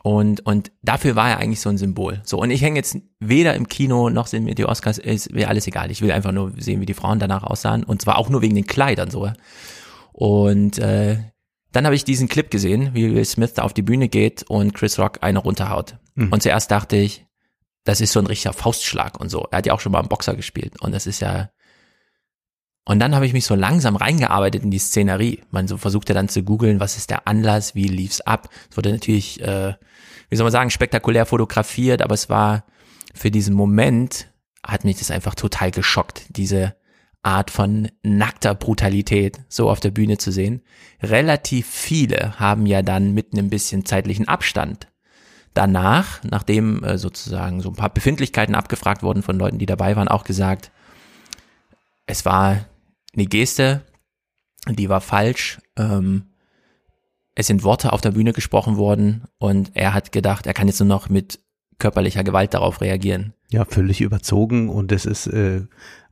Und, 0.03 0.45
und 0.45 0.71
dafür 0.81 1.15
war 1.15 1.29
er 1.29 1.37
eigentlich 1.37 1.59
so 1.61 1.69
ein 1.69 1.77
Symbol. 1.77 2.21
So, 2.23 2.39
und 2.39 2.49
ich 2.49 2.61
hänge 2.61 2.77
jetzt 2.77 2.97
weder 3.19 3.55
im 3.55 3.67
Kino 3.67 4.09
noch 4.09 4.27
sind 4.27 4.43
mir 4.45 4.55
die 4.55 4.65
Oscars, 4.65 4.97
ist 4.97 5.31
mir 5.31 5.49
alles 5.49 5.67
egal. 5.67 5.91
Ich 5.91 6.01
will 6.01 6.11
einfach 6.11 6.31
nur 6.31 6.53
sehen, 6.57 6.81
wie 6.81 6.85
die 6.85 6.93
Frauen 6.93 7.19
danach 7.19 7.43
aussahen. 7.43 7.83
Und 7.83 8.01
zwar 8.01 8.17
auch 8.17 8.29
nur 8.29 8.41
wegen 8.41 8.55
den 8.55 8.67
Kleidern 8.67 9.09
so. 9.09 9.31
Und 10.11 10.79
äh, 10.79 11.17
dann 11.75 11.85
habe 11.85 11.95
ich 11.95 12.05
diesen 12.05 12.29
Clip 12.29 12.49
gesehen, 12.49 12.93
wie 12.93 13.13
Will 13.13 13.25
Smith 13.25 13.53
da 13.53 13.63
auf 13.63 13.73
die 13.73 13.81
Bühne 13.81 14.07
geht 14.07 14.43
und 14.43 14.73
Chris 14.73 14.97
Rock 14.97 15.19
eine 15.21 15.39
runterhaut. 15.39 15.97
Mhm. 16.15 16.31
Und 16.31 16.41
zuerst 16.41 16.71
dachte 16.71 16.95
ich, 16.95 17.25
das 17.83 18.01
ist 18.01 18.13
so 18.13 18.19
ein 18.19 18.27
richtiger 18.27 18.53
Faustschlag 18.53 19.19
und 19.19 19.29
so. 19.29 19.47
Er 19.51 19.57
hat 19.57 19.65
ja 19.65 19.73
auch 19.73 19.81
schon 19.81 19.91
mal 19.91 19.99
einen 19.99 20.07
Boxer 20.07 20.35
gespielt 20.35 20.81
und 20.81 20.93
das 20.93 21.05
ist 21.05 21.19
ja. 21.19 21.49
Und 22.85 22.99
dann 22.99 23.15
habe 23.15 23.25
ich 23.25 23.33
mich 23.33 23.45
so 23.45 23.55
langsam 23.55 23.95
reingearbeitet 23.95 24.63
in 24.63 24.71
die 24.71 24.79
Szenerie. 24.79 25.41
Man 25.49 25.67
so 25.67 25.77
versuchte 25.77 26.13
dann 26.13 26.29
zu 26.29 26.43
googeln, 26.43 26.79
was 26.79 26.97
ist 26.97 27.09
der 27.09 27.27
Anlass, 27.27 27.73
wie 27.73 27.87
lief's 27.87 28.21
ab. 28.21 28.49
Es 28.69 28.77
wurde 28.77 28.91
natürlich, 28.91 29.41
äh, 29.41 29.73
wie 30.29 30.35
soll 30.35 30.45
man 30.45 30.51
sagen, 30.51 30.69
spektakulär 30.69 31.25
fotografiert, 31.25 32.01
aber 32.01 32.13
es 32.13 32.29
war 32.29 32.63
für 33.13 33.31
diesen 33.31 33.55
Moment 33.55 34.27
hat 34.65 34.83
mich 34.83 34.97
das 34.97 35.11
einfach 35.11 35.35
total 35.35 35.71
geschockt, 35.71 36.25
diese 36.29 36.75
Art 37.25 37.49
von 37.49 37.89
nackter 38.03 38.53
Brutalität 38.53 39.39
so 39.49 39.69
auf 39.69 39.79
der 39.79 39.91
Bühne 39.91 40.17
zu 40.17 40.31
sehen. 40.31 40.61
Relativ 41.01 41.67
viele 41.67 42.39
haben 42.39 42.65
ja 42.65 42.81
dann 42.81 43.13
mit 43.13 43.33
einem 43.33 43.49
bisschen 43.49 43.85
zeitlichen 43.85 44.27
Abstand 44.27 44.87
danach, 45.55 46.21
nachdem 46.23 46.83
äh, 46.83 46.97
sozusagen 46.97 47.61
so 47.61 47.69
ein 47.69 47.75
paar 47.75 47.89
Befindlichkeiten 47.89 48.53
abgefragt 48.53 49.01
wurden 49.01 49.23
von 49.23 49.39
Leuten, 49.39 49.57
die 49.57 49.65
dabei 49.65 49.95
waren, 49.95 50.07
auch 50.07 50.23
gesagt, 50.23 50.71
es 52.05 52.25
war 52.25 52.65
eine 53.15 53.25
Geste, 53.25 53.81
die 54.67 54.89
war 54.89 55.01
falsch. 55.01 55.59
Ähm, 55.77 56.25
es 57.33 57.47
sind 57.47 57.63
Worte 57.63 57.91
auf 57.91 58.01
der 58.01 58.11
Bühne 58.11 58.33
gesprochen 58.33 58.77
worden 58.77 59.23
und 59.39 59.71
er 59.75 59.93
hat 59.93 60.11
gedacht, 60.11 60.45
er 60.45 60.53
kann 60.53 60.67
jetzt 60.67 60.79
nur 60.79 60.87
noch 60.87 61.09
mit 61.09 61.39
körperlicher 61.79 62.23
Gewalt 62.23 62.53
darauf 62.53 62.81
reagieren. 62.81 63.33
Ja, 63.55 63.63
völlig 63.63 64.01
überzogen 64.01 64.67
und 64.67 64.91
es 64.91 65.05
ist 65.05 65.27
äh, 65.27 65.61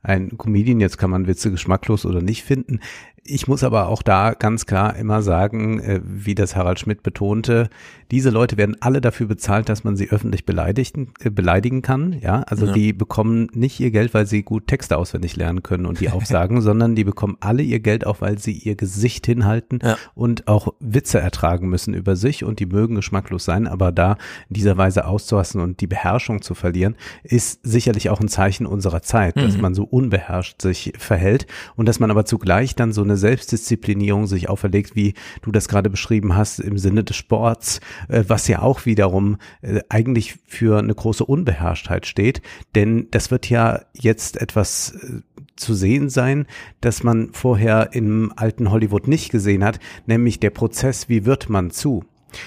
ein 0.02 0.38
Comedian, 0.38 0.80
jetzt 0.80 0.96
kann 0.96 1.10
man 1.10 1.26
Witze 1.26 1.50
geschmacklos 1.50 2.06
oder 2.06 2.22
nicht 2.22 2.42
finden. 2.42 2.80
Ich 3.26 3.48
muss 3.48 3.64
aber 3.64 3.88
auch 3.88 4.02
da 4.02 4.34
ganz 4.34 4.66
klar 4.66 4.96
immer 4.96 5.22
sagen, 5.22 5.80
äh, 5.80 6.00
wie 6.04 6.34
das 6.34 6.56
Harald 6.56 6.78
Schmidt 6.78 7.02
betonte, 7.02 7.70
diese 8.10 8.28
Leute 8.28 8.58
werden 8.58 8.76
alle 8.80 9.00
dafür 9.00 9.26
bezahlt, 9.26 9.70
dass 9.70 9.82
man 9.82 9.96
sie 9.96 10.10
öffentlich 10.10 10.44
beleidigen, 10.44 11.14
äh, 11.20 11.30
beleidigen 11.30 11.80
kann. 11.80 12.12
Ja, 12.20 12.42
also 12.42 12.66
ja. 12.66 12.72
die 12.72 12.92
bekommen 12.92 13.48
nicht 13.54 13.80
ihr 13.80 13.90
Geld, 13.90 14.12
weil 14.12 14.26
sie 14.26 14.42
gut 14.42 14.66
Texte 14.66 14.98
auswendig 14.98 15.36
lernen 15.36 15.62
können 15.62 15.86
und 15.86 16.00
die 16.00 16.10
aufsagen, 16.10 16.60
sondern 16.62 16.94
die 16.94 17.04
bekommen 17.04 17.38
alle 17.40 17.62
ihr 17.62 17.80
Geld 17.80 18.06
auch, 18.06 18.20
weil 18.20 18.38
sie 18.38 18.52
ihr 18.52 18.76
Gesicht 18.76 19.24
hinhalten 19.24 19.78
ja. 19.82 19.96
und 20.14 20.46
auch 20.46 20.74
Witze 20.78 21.18
ertragen 21.18 21.70
müssen 21.70 21.94
über 21.94 22.16
sich 22.16 22.44
und 22.44 22.60
die 22.60 22.66
mögen 22.66 22.94
geschmacklos 22.94 23.46
sein, 23.46 23.66
aber 23.66 23.90
da 23.90 24.18
in 24.50 24.54
dieser 24.54 24.76
Weise 24.76 25.06
auszuhassen 25.06 25.62
und 25.62 25.80
die 25.80 25.86
Beherrschung 25.86 26.42
zu 26.42 26.54
verlieren, 26.54 26.94
ist 27.34 27.58
sicherlich 27.64 28.10
auch 28.10 28.20
ein 28.20 28.28
Zeichen 28.28 28.64
unserer 28.64 29.02
Zeit, 29.02 29.34
mhm. 29.34 29.40
dass 29.40 29.58
man 29.58 29.74
so 29.74 29.82
unbeherrscht 29.82 30.62
sich 30.62 30.92
verhält 30.96 31.48
und 31.74 31.86
dass 31.86 31.98
man 31.98 32.12
aber 32.12 32.24
zugleich 32.24 32.76
dann 32.76 32.92
so 32.92 33.02
eine 33.02 33.16
Selbstdisziplinierung 33.16 34.28
sich 34.28 34.48
auferlegt, 34.48 34.94
wie 34.94 35.14
du 35.42 35.50
das 35.50 35.66
gerade 35.66 35.90
beschrieben 35.90 36.36
hast, 36.36 36.60
im 36.60 36.78
Sinne 36.78 37.02
des 37.02 37.16
Sports, 37.16 37.80
äh, 38.08 38.22
was 38.28 38.46
ja 38.46 38.62
auch 38.62 38.86
wiederum 38.86 39.38
äh, 39.62 39.80
eigentlich 39.88 40.36
für 40.46 40.78
eine 40.78 40.94
große 40.94 41.24
Unbeherrschtheit 41.24 42.06
steht, 42.06 42.40
denn 42.76 43.08
das 43.10 43.32
wird 43.32 43.50
ja 43.50 43.80
jetzt 43.94 44.40
etwas 44.40 44.92
äh, 44.92 45.22
zu 45.56 45.74
sehen 45.74 46.10
sein, 46.10 46.46
dass 46.80 47.02
man 47.02 47.30
vorher 47.32 47.94
im 47.94 48.32
alten 48.36 48.70
Hollywood 48.70 49.08
nicht 49.08 49.32
gesehen 49.32 49.64
hat, 49.64 49.80
nämlich 50.06 50.38
der 50.38 50.50
Prozess, 50.50 51.08
wie 51.08 51.24
wird 51.24 51.48
man 51.48 51.72
zu 51.72 52.04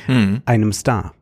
mhm. 0.08 0.44
einem 0.46 0.72
Star. 0.72 1.13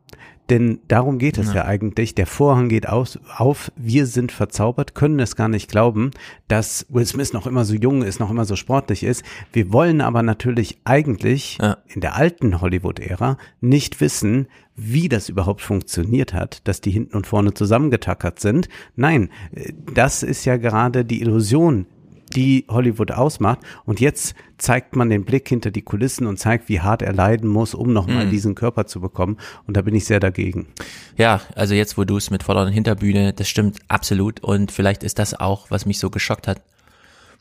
Denn 0.48 0.78
darum 0.86 1.18
geht 1.18 1.38
es 1.38 1.48
ja. 1.48 1.56
ja, 1.56 1.64
eigentlich. 1.64 2.14
Der 2.14 2.26
Vorhang 2.26 2.68
geht 2.68 2.88
aus, 2.88 3.18
auf. 3.36 3.72
Wir 3.76 4.06
sind 4.06 4.30
verzaubert, 4.30 4.94
können 4.94 5.18
es 5.18 5.34
gar 5.34 5.48
nicht 5.48 5.68
glauben, 5.68 6.12
dass 6.46 6.86
Will 6.88 7.06
Smith 7.06 7.32
noch 7.32 7.46
immer 7.46 7.64
so 7.64 7.74
jung 7.74 8.02
ist, 8.02 8.20
noch 8.20 8.30
immer 8.30 8.44
so 8.44 8.54
sportlich 8.54 9.02
ist. 9.02 9.24
Wir 9.52 9.72
wollen 9.72 10.00
aber 10.00 10.22
natürlich 10.22 10.78
eigentlich 10.84 11.58
ja. 11.60 11.78
in 11.88 12.00
der 12.00 12.16
alten 12.16 12.60
Hollywood-Ära 12.60 13.38
nicht 13.60 14.00
wissen, 14.00 14.46
wie 14.76 15.08
das 15.08 15.28
überhaupt 15.28 15.62
funktioniert 15.62 16.34
hat, 16.34 16.60
dass 16.68 16.80
die 16.80 16.90
hinten 16.90 17.16
und 17.16 17.26
vorne 17.26 17.54
zusammengetackert 17.54 18.38
sind. 18.38 18.68
Nein, 18.94 19.30
äh, 19.52 19.72
das 19.94 20.22
ist 20.22 20.44
ja 20.44 20.56
gerade 20.58 21.04
die 21.04 21.22
Illusion, 21.22 21.86
die 22.34 22.64
Hollywood 22.68 23.12
ausmacht. 23.12 23.60
Und 23.84 24.00
jetzt 24.00 24.34
zeigt 24.58 24.96
man 24.96 25.10
den 25.10 25.24
Blick 25.24 25.48
hinter 25.48 25.70
die 25.70 25.82
Kulissen 25.82 26.26
und 26.26 26.38
zeigt, 26.38 26.68
wie 26.68 26.80
hart 26.80 27.02
er 27.02 27.12
leiden 27.12 27.48
muss, 27.48 27.74
um 27.74 27.92
nochmal 27.92 28.26
mhm. 28.26 28.30
diesen 28.30 28.54
Körper 28.54 28.86
zu 28.86 29.00
bekommen. 29.00 29.36
Und 29.66 29.76
da 29.76 29.82
bin 29.82 29.94
ich 29.94 30.04
sehr 30.04 30.20
dagegen. 30.20 30.68
Ja, 31.16 31.40
also 31.54 31.74
jetzt, 31.74 31.98
wo 31.98 32.04
du 32.04 32.16
es 32.16 32.30
mit 32.30 32.42
voller 32.42 32.68
Hinterbühne, 32.68 33.32
das 33.32 33.48
stimmt 33.48 33.78
absolut. 33.88 34.40
Und 34.40 34.72
vielleicht 34.72 35.02
ist 35.02 35.18
das 35.18 35.38
auch, 35.38 35.70
was 35.70 35.86
mich 35.86 35.98
so 35.98 36.10
geschockt 36.10 36.48
hat. 36.48 36.62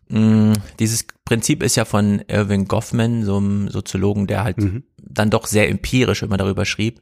Mm, 0.10 0.54
dieses 0.80 1.06
Prinzip 1.26 1.64
ist 1.64 1.76
ja 1.76 1.86
von 1.86 2.22
Irving 2.28 2.66
Goffman, 2.68 3.24
so 3.24 3.38
einem 3.38 3.70
Soziologen, 3.70 4.28
der 4.28 4.44
halt 4.44 4.58
mhm. 4.60 4.84
dann 4.98 5.32
doch 5.32 5.48
sehr 5.48 5.70
empirisch 5.70 6.22
immer 6.22 6.38
darüber 6.38 6.66
schrieb 6.66 7.02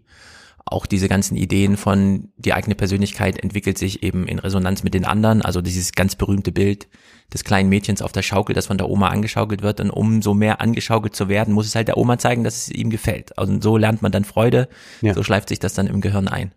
auch 0.65 0.85
diese 0.85 1.09
ganzen 1.09 1.35
Ideen 1.35 1.77
von 1.77 2.29
die 2.37 2.53
eigene 2.53 2.75
Persönlichkeit 2.75 3.37
entwickelt 3.37 3.77
sich 3.77 4.03
eben 4.03 4.27
in 4.27 4.39
Resonanz 4.39 4.83
mit 4.83 4.93
den 4.93 5.05
anderen. 5.05 5.41
Also 5.41 5.61
dieses 5.61 5.91
ganz 5.91 6.15
berühmte 6.15 6.51
Bild 6.51 6.87
des 7.33 7.43
kleinen 7.43 7.69
Mädchens 7.69 8.01
auf 8.01 8.11
der 8.11 8.21
Schaukel, 8.21 8.53
das 8.53 8.67
von 8.67 8.77
der 8.77 8.89
Oma 8.89 9.09
angeschaukelt 9.09 9.61
wird. 9.61 9.79
Und 9.79 9.89
umso 9.89 10.33
mehr 10.33 10.61
angeschaukelt 10.61 11.15
zu 11.15 11.27
werden, 11.27 11.53
muss 11.53 11.65
es 11.65 11.75
halt 11.75 11.87
der 11.87 11.97
Oma 11.97 12.17
zeigen, 12.17 12.43
dass 12.43 12.57
es 12.57 12.69
ihm 12.69 12.89
gefällt. 12.89 13.37
Also 13.37 13.59
so 13.59 13.77
lernt 13.77 14.01
man 14.01 14.11
dann 14.11 14.23
Freude. 14.23 14.69
Ja. 15.01 15.13
So 15.13 15.23
schleift 15.23 15.49
sich 15.49 15.59
das 15.59 15.73
dann 15.73 15.87
im 15.87 16.01
Gehirn 16.01 16.27
ein. 16.27 16.53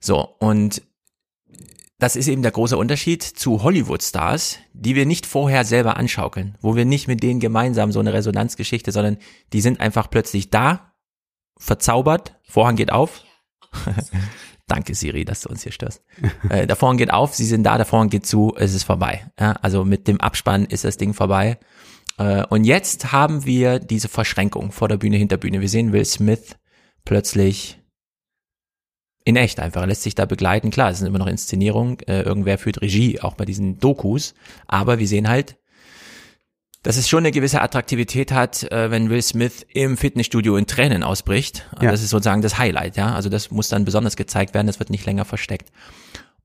So, 0.00 0.20
und 0.38 0.82
das 1.98 2.16
ist 2.16 2.28
eben 2.28 2.40
der 2.40 2.52
große 2.52 2.78
Unterschied 2.78 3.22
zu 3.22 3.62
Hollywood-Stars, 3.62 4.56
die 4.72 4.94
wir 4.94 5.04
nicht 5.04 5.26
vorher 5.26 5.64
selber 5.64 5.98
anschaukeln, 5.98 6.56
wo 6.62 6.74
wir 6.74 6.86
nicht 6.86 7.08
mit 7.08 7.22
denen 7.22 7.40
gemeinsam 7.40 7.92
so 7.92 8.00
eine 8.00 8.14
Resonanzgeschichte, 8.14 8.90
sondern 8.90 9.18
die 9.52 9.60
sind 9.60 9.80
einfach 9.80 10.08
plötzlich 10.08 10.48
da, 10.48 10.94
verzaubert, 11.58 12.38
Vorhang 12.42 12.76
geht 12.76 12.90
auf. 12.90 13.22
Danke 14.70 14.94
Siri, 14.94 15.24
dass 15.24 15.40
du 15.40 15.48
uns 15.48 15.62
hier 15.62 15.72
störst. 15.72 16.02
äh, 16.48 16.66
der 16.66 16.76
Vorhang 16.76 16.96
geht 16.96 17.12
auf, 17.12 17.34
sie 17.34 17.44
sind 17.44 17.64
da, 17.64 17.76
der 17.76 17.86
Vorhang 17.86 18.08
geht 18.08 18.26
zu, 18.26 18.54
es 18.56 18.72
ist 18.72 18.84
vorbei. 18.84 19.26
Ja, 19.38 19.52
also 19.62 19.84
mit 19.84 20.06
dem 20.06 20.20
Abspann 20.20 20.64
ist 20.64 20.84
das 20.84 20.96
Ding 20.96 21.12
vorbei. 21.12 21.58
Äh, 22.18 22.44
und 22.46 22.64
jetzt 22.64 23.12
haben 23.12 23.44
wir 23.44 23.80
diese 23.80 24.08
Verschränkung 24.08 24.70
vor 24.70 24.88
der 24.88 24.96
Bühne, 24.96 25.16
hinter 25.16 25.38
Bühne. 25.38 25.60
Wir 25.60 25.68
sehen 25.68 25.92
Will 25.92 26.04
Smith 26.04 26.56
plötzlich 27.04 27.80
in 29.24 29.36
echt 29.36 29.60
einfach, 29.60 29.84
lässt 29.86 30.02
sich 30.02 30.14
da 30.14 30.24
begleiten. 30.24 30.70
Klar, 30.70 30.90
es 30.90 30.98
sind 30.98 31.06
immer 31.06 31.18
noch 31.18 31.26
Inszenierungen, 31.26 31.98
äh, 32.06 32.22
irgendwer 32.22 32.58
führt 32.58 32.80
Regie, 32.80 33.20
auch 33.20 33.34
bei 33.34 33.44
diesen 33.44 33.78
Dokus, 33.78 34.34
aber 34.66 34.98
wir 34.98 35.08
sehen 35.08 35.28
halt, 35.28 35.56
dass 36.82 36.96
es 36.96 37.08
schon 37.08 37.20
eine 37.20 37.30
gewisse 37.30 37.60
Attraktivität 37.60 38.32
hat, 38.32 38.70
äh, 38.72 38.90
wenn 38.90 39.10
Will 39.10 39.22
Smith 39.22 39.66
im 39.72 39.96
Fitnessstudio 39.96 40.56
in 40.56 40.66
Tränen 40.66 41.02
ausbricht. 41.02 41.68
Ja. 41.80 41.90
Das 41.90 42.02
ist 42.02 42.10
sozusagen 42.10 42.42
das 42.42 42.58
Highlight, 42.58 42.96
ja. 42.96 43.14
Also 43.14 43.28
das 43.28 43.50
muss 43.50 43.68
dann 43.68 43.84
besonders 43.84 44.16
gezeigt 44.16 44.54
werden, 44.54 44.66
das 44.66 44.78
wird 44.78 44.90
nicht 44.90 45.04
länger 45.04 45.24
versteckt. 45.24 45.70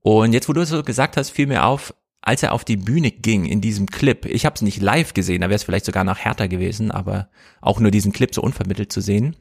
Und 0.02 0.32
jetzt, 0.32 0.48
wo 0.48 0.52
du 0.52 0.60
es 0.60 0.68
so 0.68 0.82
gesagt 0.82 1.16
hast, 1.16 1.30
fiel 1.30 1.46
mir 1.46 1.64
auf, 1.64 1.94
als 2.20 2.42
er 2.42 2.52
auf 2.52 2.64
die 2.64 2.76
Bühne 2.76 3.10
ging 3.10 3.46
in 3.46 3.60
diesem 3.60 3.86
Clip, 3.86 4.26
ich 4.26 4.44
habe 4.44 4.54
es 4.54 4.62
nicht 4.62 4.82
live 4.82 5.14
gesehen, 5.14 5.40
da 5.40 5.48
wäre 5.48 5.56
es 5.56 5.64
vielleicht 5.64 5.86
sogar 5.86 6.04
noch 6.04 6.18
härter 6.18 6.48
gewesen, 6.48 6.90
aber 6.90 7.28
auch 7.60 7.80
nur 7.80 7.90
diesen 7.90 8.12
Clip 8.12 8.34
so 8.34 8.42
unvermittelt 8.42 8.92
zu 8.92 9.00
sehen. 9.00 9.36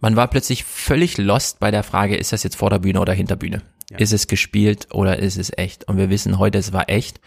Man 0.00 0.14
war 0.14 0.28
plötzlich 0.28 0.64
völlig 0.64 1.16
lost 1.16 1.58
bei 1.58 1.70
der 1.70 1.82
Frage, 1.82 2.16
ist 2.16 2.32
das 2.32 2.42
jetzt 2.42 2.56
vor 2.56 2.70
der 2.70 2.80
Bühne 2.80 3.00
oder 3.00 3.12
hinter 3.12 3.36
Bühne? 3.36 3.62
Ja. 3.90 3.98
Ist 3.98 4.12
es 4.12 4.26
gespielt 4.26 4.88
oder 4.92 5.18
ist 5.18 5.38
es 5.38 5.50
echt? 5.56 5.88
Und 5.88 5.96
wir 5.96 6.10
wissen 6.10 6.38
heute, 6.38 6.58
es 6.58 6.72
war 6.72 6.88
echt 6.88 7.20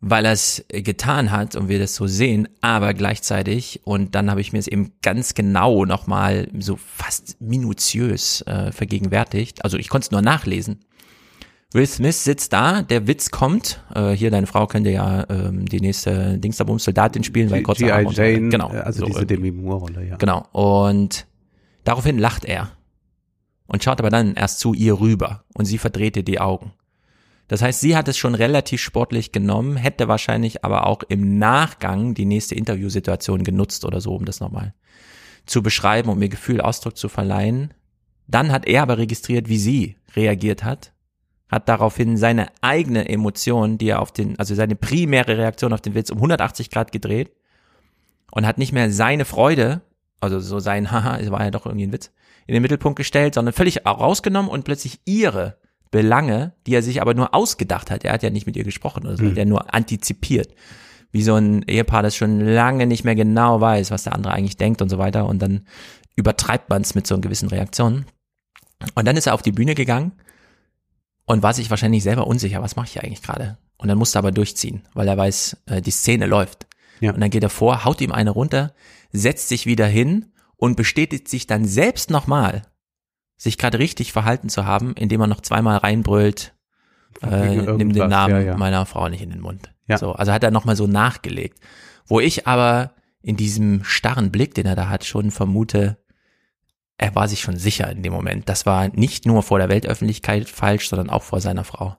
weil 0.00 0.24
er 0.24 0.32
es 0.32 0.64
getan 0.68 1.30
hat 1.30 1.56
und 1.56 1.68
wir 1.68 1.78
das 1.78 1.94
so 1.94 2.06
sehen, 2.06 2.48
aber 2.62 2.94
gleichzeitig, 2.94 3.80
und 3.84 4.14
dann 4.14 4.30
habe 4.30 4.40
ich 4.40 4.52
mir 4.52 4.58
es 4.58 4.66
eben 4.66 4.92
ganz 5.02 5.34
genau 5.34 5.84
nochmal 5.84 6.48
so 6.58 6.76
fast 6.76 7.40
minutiös 7.40 8.42
äh, 8.42 8.72
vergegenwärtigt, 8.72 9.62
also 9.62 9.76
ich 9.76 9.88
konnte 9.88 10.06
es 10.06 10.10
nur 10.10 10.22
nachlesen. 10.22 10.80
Will 11.72 11.86
Smith 11.86 12.24
sitzt 12.24 12.52
da, 12.52 12.82
der 12.82 13.06
Witz 13.06 13.30
kommt, 13.30 13.84
äh, 13.94 14.10
hier 14.10 14.30
deine 14.30 14.46
Frau 14.46 14.66
könnte 14.66 14.90
ja 14.90 15.24
ähm, 15.28 15.66
die 15.66 15.80
nächste 15.80 16.36
Dingsdabums 16.38 16.82
Soldatin 16.82 17.22
spielen, 17.22 17.50
weil 17.50 17.62
kurz 17.62 17.78
Jane, 17.78 18.10
so, 18.10 18.22
genau, 18.50 18.68
also 18.68 19.00
so 19.00 19.06
diese 19.06 19.26
Demi 19.26 19.52
Moore 19.52 19.80
Rolle, 19.80 20.06
ja. 20.08 20.16
Genau, 20.16 20.46
und 20.52 21.26
daraufhin 21.84 22.18
lacht 22.18 22.44
er 22.44 22.72
und 23.66 23.84
schaut 23.84 24.00
aber 24.00 24.10
dann 24.10 24.34
erst 24.34 24.58
zu 24.58 24.74
ihr 24.74 24.98
rüber 24.98 25.44
und 25.54 25.66
sie 25.66 25.78
verdrehte 25.78 26.24
die 26.24 26.40
Augen. 26.40 26.72
Das 27.50 27.62
heißt, 27.62 27.80
sie 27.80 27.96
hat 27.96 28.06
es 28.06 28.16
schon 28.16 28.36
relativ 28.36 28.80
sportlich 28.80 29.32
genommen, 29.32 29.76
hätte 29.76 30.06
wahrscheinlich 30.06 30.64
aber 30.64 30.86
auch 30.86 31.02
im 31.08 31.40
Nachgang 31.40 32.14
die 32.14 32.24
nächste 32.24 32.54
Interviewsituation 32.54 33.42
genutzt 33.42 33.84
oder 33.84 34.00
so, 34.00 34.14
um 34.14 34.24
das 34.24 34.38
nochmal 34.38 34.72
zu 35.46 35.60
beschreiben, 35.60 36.10
um 36.10 36.20
mir 36.20 36.28
Gefühl 36.28 36.60
Ausdruck 36.60 36.96
zu 36.96 37.08
verleihen. 37.08 37.74
Dann 38.28 38.52
hat 38.52 38.66
er 38.68 38.82
aber 38.82 38.98
registriert, 38.98 39.48
wie 39.48 39.58
sie 39.58 39.96
reagiert 40.14 40.62
hat, 40.62 40.92
hat 41.48 41.68
daraufhin 41.68 42.16
seine 42.16 42.46
eigene 42.60 43.08
Emotion, 43.08 43.78
die 43.78 43.88
er 43.88 44.00
auf 44.00 44.12
den, 44.12 44.38
also 44.38 44.54
seine 44.54 44.76
primäre 44.76 45.36
Reaktion 45.36 45.72
auf 45.72 45.80
den 45.80 45.96
Witz 45.96 46.10
um 46.10 46.18
180 46.18 46.70
Grad 46.70 46.92
gedreht 46.92 47.32
und 48.30 48.46
hat 48.46 48.58
nicht 48.58 48.70
mehr 48.70 48.92
seine 48.92 49.24
Freude, 49.24 49.80
also 50.20 50.38
so 50.38 50.60
sein 50.60 50.92
Haha, 50.92 51.18
es 51.18 51.32
war 51.32 51.42
ja 51.42 51.50
doch 51.50 51.66
irgendwie 51.66 51.88
ein 51.88 51.92
Witz, 51.92 52.12
in 52.46 52.54
den 52.54 52.62
Mittelpunkt 52.62 52.96
gestellt, 52.96 53.34
sondern 53.34 53.54
völlig 53.54 53.84
rausgenommen 53.84 54.48
und 54.48 54.64
plötzlich 54.64 55.00
ihre 55.04 55.58
Belange, 55.90 56.54
die 56.66 56.74
er 56.74 56.82
sich 56.82 57.02
aber 57.02 57.14
nur 57.14 57.34
ausgedacht 57.34 57.90
hat. 57.90 58.04
Er 58.04 58.12
hat 58.12 58.22
ja 58.22 58.30
nicht 58.30 58.46
mit 58.46 58.56
ihr 58.56 58.64
gesprochen, 58.64 59.06
also 59.06 59.24
mhm. 59.24 59.30
hat 59.30 59.38
er 59.38 59.46
nur 59.46 59.74
antizipiert. 59.74 60.54
Wie 61.12 61.22
so 61.22 61.34
ein 61.34 61.62
Ehepaar, 61.62 62.02
das 62.02 62.14
schon 62.14 62.40
lange 62.40 62.86
nicht 62.86 63.04
mehr 63.04 63.16
genau 63.16 63.60
weiß, 63.60 63.90
was 63.90 64.04
der 64.04 64.14
andere 64.14 64.32
eigentlich 64.32 64.56
denkt 64.56 64.80
und 64.82 64.88
so 64.88 64.98
weiter. 64.98 65.26
Und 65.26 65.40
dann 65.40 65.66
übertreibt 66.14 66.70
man 66.70 66.82
es 66.82 66.94
mit 66.94 67.06
so 67.06 67.14
einer 67.14 67.22
gewissen 67.22 67.48
Reaktion. 67.48 68.06
Und 68.94 69.06
dann 69.06 69.16
ist 69.16 69.26
er 69.26 69.34
auf 69.34 69.42
die 69.42 69.52
Bühne 69.52 69.74
gegangen 69.74 70.12
und 71.26 71.42
war 71.42 71.52
sich 71.52 71.70
wahrscheinlich 71.70 72.02
selber 72.02 72.26
unsicher, 72.26 72.62
was 72.62 72.76
mache 72.76 72.86
ich 72.86 73.02
eigentlich 73.02 73.22
gerade? 73.22 73.58
Und 73.76 73.88
dann 73.88 73.98
musste 73.98 74.18
er 74.18 74.20
aber 74.20 74.32
durchziehen, 74.32 74.82
weil 74.94 75.08
er 75.08 75.16
weiß, 75.16 75.56
äh, 75.66 75.82
die 75.82 75.90
Szene 75.90 76.26
läuft. 76.26 76.66
Ja. 77.00 77.12
Und 77.12 77.20
dann 77.20 77.30
geht 77.30 77.42
er 77.42 77.50
vor, 77.50 77.84
haut 77.84 78.00
ihm 78.00 78.12
eine 78.12 78.30
runter, 78.30 78.74
setzt 79.10 79.48
sich 79.48 79.66
wieder 79.66 79.86
hin 79.86 80.26
und 80.56 80.76
bestätigt 80.76 81.28
sich 81.28 81.46
dann 81.46 81.64
selbst 81.64 82.10
nochmal, 82.10 82.62
sich 83.40 83.56
gerade 83.56 83.78
richtig 83.78 84.12
verhalten 84.12 84.50
zu 84.50 84.66
haben, 84.66 84.92
indem 84.96 85.22
er 85.22 85.26
noch 85.26 85.40
zweimal 85.40 85.78
reinbrüllt, 85.78 86.54
äh, 87.22 87.56
nimm 87.72 87.94
den 87.94 88.10
Namen 88.10 88.34
ja, 88.34 88.40
ja. 88.40 88.56
meiner 88.58 88.84
Frau 88.84 89.08
nicht 89.08 89.22
in 89.22 89.30
den 89.30 89.40
Mund. 89.40 89.72
Ja. 89.86 89.96
So, 89.96 90.12
also 90.12 90.30
hat 90.30 90.44
er 90.44 90.50
nochmal 90.50 90.76
so 90.76 90.86
nachgelegt. 90.86 91.58
Wo 92.06 92.20
ich 92.20 92.46
aber 92.46 92.92
in 93.22 93.38
diesem 93.38 93.82
starren 93.82 94.30
Blick, 94.30 94.54
den 94.54 94.66
er 94.66 94.76
da 94.76 94.90
hat, 94.90 95.06
schon 95.06 95.30
vermute, 95.30 95.96
er 96.98 97.14
war 97.14 97.28
sich 97.28 97.40
schon 97.40 97.56
sicher 97.56 97.90
in 97.90 98.02
dem 98.02 98.12
Moment. 98.12 98.46
Das 98.46 98.66
war 98.66 98.88
nicht 98.88 99.24
nur 99.24 99.42
vor 99.42 99.58
der 99.58 99.70
Weltöffentlichkeit 99.70 100.46
falsch, 100.50 100.90
sondern 100.90 101.08
auch 101.08 101.22
vor 101.22 101.40
seiner 101.40 101.64
Frau. 101.64 101.96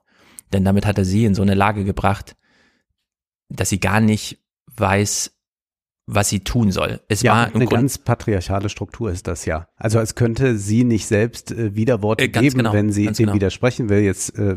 Denn 0.52 0.64
damit 0.64 0.86
hat 0.86 0.96
er 0.96 1.04
sie 1.04 1.24
in 1.24 1.34
so 1.34 1.42
eine 1.42 1.54
Lage 1.54 1.84
gebracht, 1.84 2.36
dass 3.48 3.68
sie 3.68 3.80
gar 3.80 3.98
nicht 3.98 4.38
weiß, 4.76 5.36
was 6.14 6.28
sie 6.28 6.40
tun 6.40 6.70
soll. 6.70 7.00
Es 7.08 7.22
ja, 7.22 7.32
war 7.32 7.44
eine 7.46 7.52
Grund 7.52 7.70
ganz 7.70 7.98
patriarchale 7.98 8.68
Struktur 8.68 9.10
ist 9.10 9.26
das 9.26 9.44
ja. 9.44 9.66
Also 9.76 9.98
es 9.98 10.14
könnte 10.14 10.56
sie 10.56 10.84
nicht 10.84 11.06
selbst 11.06 11.52
äh, 11.52 11.74
Widerworte 11.74 12.24
äh, 12.24 12.28
geben, 12.28 12.58
genau, 12.58 12.72
wenn 12.72 12.92
sie 12.92 13.06
dem 13.06 13.14
genau. 13.14 13.34
widersprechen 13.34 13.88
will. 13.88 14.00
Jetzt 14.00 14.38
äh, 14.38 14.56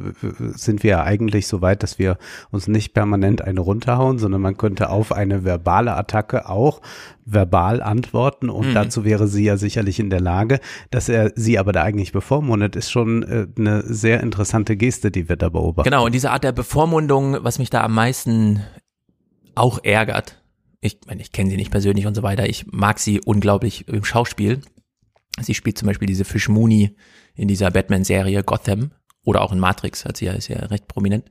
sind 0.55 0.83
wir 0.83 0.91
ja 0.91 1.03
eigentlich 1.03 1.47
so 1.47 1.61
weit, 1.61 1.83
dass 1.83 1.99
wir 1.99 2.17
uns 2.51 2.67
nicht 2.67 2.93
permanent 2.93 3.41
eine 3.41 3.59
runterhauen, 3.59 4.19
sondern 4.19 4.41
man 4.41 4.57
könnte 4.57 4.89
auf 4.89 5.11
eine 5.11 5.43
verbale 5.43 5.95
Attacke 5.95 6.49
auch 6.49 6.81
verbal 7.25 7.81
antworten 7.81 8.49
und 8.49 8.69
mhm. 8.69 8.73
dazu 8.75 9.03
wäre 9.03 9.27
sie 9.27 9.43
ja 9.45 9.57
sicherlich 9.57 9.99
in 9.99 10.11
der 10.11 10.21
Lage, 10.21 10.59
dass 10.91 11.09
er 11.09 11.31
sie 11.35 11.57
aber 11.57 11.71
da 11.71 11.81
eigentlich 11.81 12.11
bevormundet, 12.11 12.75
ist 12.75 12.91
schon 12.91 13.23
äh, 13.23 13.47
eine 13.57 13.81
sehr 13.81 14.21
interessante 14.21 14.77
Geste, 14.77 15.09
die 15.09 15.27
wir 15.27 15.35
da 15.35 15.49
beobachten. 15.49 15.89
Genau, 15.89 16.05
und 16.05 16.13
diese 16.13 16.29
Art 16.29 16.43
der 16.43 16.51
Bevormundung, 16.51 17.37
was 17.41 17.57
mich 17.57 17.71
da 17.71 17.81
am 17.83 17.95
meisten 17.95 18.61
auch 19.55 19.79
ärgert, 19.83 20.44
ich 20.85 20.99
meine, 21.07 21.21
ich 21.21 21.31
kenne 21.31 21.49
sie 21.49 21.57
nicht 21.57 21.71
persönlich 21.71 22.05
und 22.05 22.15
so 22.15 22.23
weiter, 22.23 22.47
ich 22.47 22.67
mag 22.71 22.99
sie 22.99 23.19
unglaublich 23.19 23.87
im 23.87 24.03
Schauspiel. 24.03 24.61
Sie 25.41 25.53
spielt 25.53 25.77
zum 25.77 25.87
Beispiel 25.87 26.07
diese 26.07 26.25
Fish 26.25 26.47
Mooney 26.47 26.95
in 27.33 27.47
dieser 27.47 27.71
Batman-Serie 27.71 28.43
Gotham 28.43 28.91
oder 29.23 29.41
auch 29.41 29.51
in 29.51 29.59
Matrix, 29.59 30.05
hat 30.05 30.17
sie 30.17 30.25
ja, 30.25 30.33
ist 30.33 30.47
ja 30.47 30.57
recht 30.57 30.87
prominent, 30.87 31.25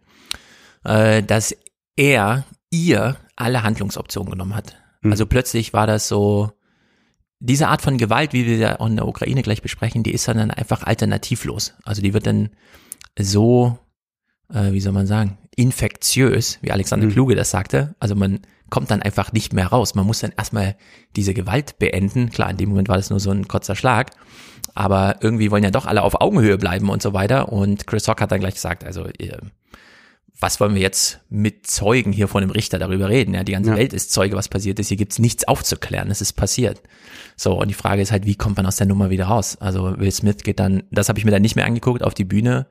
äh, 0.84 1.22
dass 1.22 1.56
er 1.96 2.44
ihr 2.70 3.16
alle 3.36 3.62
Handlungsoptionen 3.62 4.32
genommen 4.32 4.54
hat. 4.54 4.76
Mhm. 5.00 5.12
Also 5.12 5.26
plötzlich 5.26 5.72
war 5.72 5.86
das 5.86 6.08
so, 6.08 6.50
diese 7.38 7.68
Art 7.68 7.82
von 7.82 7.98
Gewalt, 7.98 8.32
wie 8.32 8.46
wir 8.46 8.56
ja 8.56 8.80
auch 8.80 8.86
in 8.86 8.96
der 8.96 9.06
Ukraine 9.06 9.42
gleich 9.42 9.62
besprechen, 9.62 10.02
die 10.02 10.12
ist 10.12 10.28
dann 10.28 10.50
einfach 10.50 10.82
alternativlos. 10.82 11.74
Also 11.84 12.02
die 12.02 12.12
wird 12.12 12.26
dann 12.26 12.50
so, 13.18 13.78
äh, 14.52 14.72
wie 14.72 14.80
soll 14.80 14.92
man 14.92 15.06
sagen, 15.06 15.38
infektiös, 15.56 16.58
wie 16.62 16.72
Alexander 16.72 17.06
mhm. 17.06 17.12
Kluge 17.12 17.34
das 17.36 17.50
sagte. 17.50 17.94
Also 18.00 18.14
man 18.16 18.40
kommt 18.74 18.90
dann 18.90 19.02
einfach 19.02 19.30
nicht 19.30 19.52
mehr 19.52 19.68
raus. 19.68 19.94
Man 19.94 20.04
muss 20.04 20.18
dann 20.18 20.32
erstmal 20.36 20.74
diese 21.14 21.32
Gewalt 21.32 21.78
beenden. 21.78 22.30
Klar, 22.30 22.50
in 22.50 22.56
dem 22.56 22.70
Moment 22.70 22.88
war 22.88 22.96
das 22.96 23.08
nur 23.08 23.20
so 23.20 23.30
ein 23.30 23.46
kurzer 23.46 23.76
Schlag. 23.76 24.10
Aber 24.74 25.18
irgendwie 25.20 25.52
wollen 25.52 25.62
ja 25.62 25.70
doch 25.70 25.86
alle 25.86 26.02
auf 26.02 26.20
Augenhöhe 26.20 26.58
bleiben 26.58 26.90
und 26.90 27.00
so 27.00 27.12
weiter. 27.12 27.52
Und 27.52 27.86
Chris 27.86 28.08
Rock 28.08 28.20
hat 28.20 28.32
dann 28.32 28.40
gleich 28.40 28.54
gesagt, 28.54 28.82
also 28.82 29.06
was 30.40 30.58
wollen 30.58 30.74
wir 30.74 30.82
jetzt 30.82 31.20
mit 31.30 31.68
Zeugen 31.68 32.10
hier 32.10 32.26
vor 32.26 32.40
dem 32.40 32.50
Richter 32.50 32.80
darüber 32.80 33.08
reden? 33.08 33.32
Ja, 33.34 33.44
die 33.44 33.52
ganze 33.52 33.70
ja. 33.70 33.76
Welt 33.76 33.92
ist 33.92 34.12
Zeuge, 34.12 34.34
was 34.34 34.48
passiert 34.48 34.80
ist. 34.80 34.88
Hier 34.88 34.96
gibt's 34.96 35.20
nichts 35.20 35.46
aufzuklären. 35.46 36.10
Es 36.10 36.20
ist 36.20 36.32
passiert. 36.32 36.82
So, 37.36 37.52
und 37.56 37.68
die 37.68 37.74
Frage 37.74 38.02
ist 38.02 38.10
halt, 38.10 38.26
wie 38.26 38.34
kommt 38.34 38.56
man 38.56 38.66
aus 38.66 38.74
der 38.74 38.88
Nummer 38.88 39.08
wieder 39.08 39.26
raus? 39.26 39.56
Also 39.60 39.96
Will 40.00 40.10
Smith 40.10 40.38
geht 40.42 40.58
dann, 40.58 40.82
das 40.90 41.08
habe 41.08 41.20
ich 41.20 41.24
mir 41.24 41.30
dann 41.30 41.42
nicht 41.42 41.54
mehr 41.54 41.66
angeguckt, 41.66 42.02
auf 42.02 42.14
die 42.14 42.24
Bühne, 42.24 42.66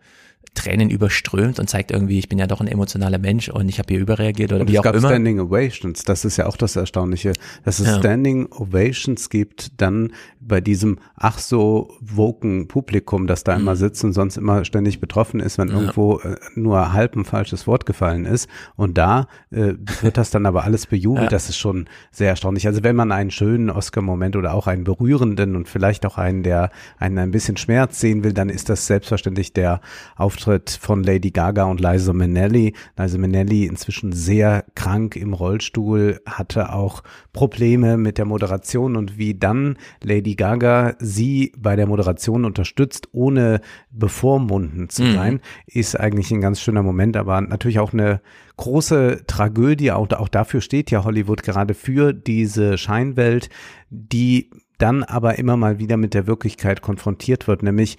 Tränen 0.53 0.89
überströmt 0.89 1.59
und 1.59 1.67
zeigt 1.67 1.91
irgendwie, 1.91 2.19
ich 2.19 2.29
bin 2.29 2.37
ja 2.37 2.45
doch 2.45 2.61
ein 2.61 2.67
emotionaler 2.67 3.17
Mensch 3.17 3.49
und 3.49 3.67
ich 3.69 3.79
habe 3.79 3.91
hier 3.91 3.99
überreagiert 3.99 4.51
oder 4.51 4.61
und 4.61 4.69
wie 4.69 4.73
es 4.73 4.79
auch 4.79 4.83
gab 4.83 4.95
immer. 4.95 5.09
Standing 5.09 5.39
Ovations, 5.39 6.03
das 6.03 6.25
ist 6.25 6.37
ja 6.37 6.45
auch 6.45 6.57
das 6.57 6.75
Erstaunliche, 6.75 7.33
dass 7.65 7.79
es 7.79 7.87
ja. 7.87 7.97
Standing 7.97 8.51
Ovations 8.51 9.29
gibt, 9.29 9.81
dann 9.81 10.13
bei 10.39 10.61
diesem 10.61 10.99
ach 11.15 11.39
so 11.39 11.91
woken 12.01 12.67
Publikum, 12.67 13.25
das 13.25 13.43
da 13.43 13.55
mhm. 13.55 13.61
immer 13.61 13.75
sitzt 13.75 14.03
und 14.03 14.13
sonst 14.13 14.37
immer 14.37 14.63
ständig 14.63 14.99
betroffen 14.99 15.39
ist, 15.39 15.57
wenn 15.57 15.69
ja. 15.69 15.75
irgendwo 15.75 16.19
äh, 16.19 16.35
nur 16.55 16.93
halb 16.93 17.15
ein 17.15 17.25
falsches 17.25 17.65
Wort 17.65 17.87
gefallen 17.87 18.25
ist. 18.25 18.47
Und 18.75 18.97
da 18.97 19.27
äh, 19.49 19.73
wird 20.01 20.17
das 20.17 20.29
dann 20.29 20.45
aber 20.45 20.65
alles 20.65 20.85
bejubelt. 20.85 21.25
Ja. 21.25 21.29
Das 21.29 21.49
ist 21.49 21.57
schon 21.57 21.87
sehr 22.11 22.29
erstaunlich. 22.29 22.67
Also 22.67 22.83
wenn 22.83 22.95
man 22.95 23.11
einen 23.11 23.31
schönen 23.31 23.71
Oscar-Moment 23.71 24.35
oder 24.35 24.53
auch 24.53 24.67
einen 24.67 24.83
berührenden 24.83 25.55
und 25.55 25.67
vielleicht 25.67 26.05
auch 26.05 26.19
einen, 26.19 26.43
der 26.43 26.69
einen 26.99 27.17
ein 27.17 27.31
bisschen 27.31 27.57
Schmerz 27.57 27.99
sehen 27.99 28.23
will, 28.23 28.33
dann 28.33 28.49
ist 28.49 28.69
das 28.69 28.85
selbstverständlich 28.85 29.53
der 29.53 29.81
Auftritt 30.15 30.42
von 30.43 31.03
Lady 31.03 31.31
Gaga 31.31 31.65
und 31.65 31.79
Liza 31.79 32.13
Minnelli. 32.13 32.73
Liza 32.97 33.17
Minnelli 33.17 33.65
inzwischen 33.65 34.13
sehr 34.13 34.65
krank 34.75 35.15
im 35.15 35.33
Rollstuhl, 35.33 36.21
hatte 36.25 36.73
auch 36.73 37.03
Probleme 37.33 37.97
mit 37.97 38.17
der 38.17 38.25
Moderation 38.25 38.95
und 38.95 39.17
wie 39.17 39.33
dann 39.33 39.77
Lady 40.03 40.35
Gaga 40.35 40.95
sie 40.99 41.53
bei 41.57 41.75
der 41.75 41.87
Moderation 41.87 42.45
unterstützt, 42.45 43.09
ohne 43.11 43.61
bevormunden 43.91 44.89
zu 44.89 45.03
mhm. 45.03 45.13
sein, 45.13 45.33
mhm. 45.33 45.39
ist 45.67 45.99
eigentlich 45.99 46.31
ein 46.31 46.41
ganz 46.41 46.61
schöner 46.61 46.83
Moment, 46.83 47.17
aber 47.17 47.41
natürlich 47.41 47.79
auch 47.79 47.93
eine 47.93 48.21
große 48.57 49.23
Tragödie. 49.27 49.91
Auch, 49.91 50.09
auch 50.11 50.29
dafür 50.29 50.61
steht 50.61 50.91
ja 50.91 51.03
Hollywood 51.03 51.43
gerade 51.43 51.73
für 51.73 52.13
diese 52.13 52.77
Scheinwelt, 52.77 53.49
die 53.89 54.49
dann 54.77 55.03
aber 55.03 55.37
immer 55.37 55.55
mal 55.55 55.79
wieder 55.79 55.97
mit 55.97 56.13
der 56.13 56.27
Wirklichkeit 56.27 56.81
konfrontiert 56.81 57.47
wird, 57.47 57.63
nämlich 57.63 57.97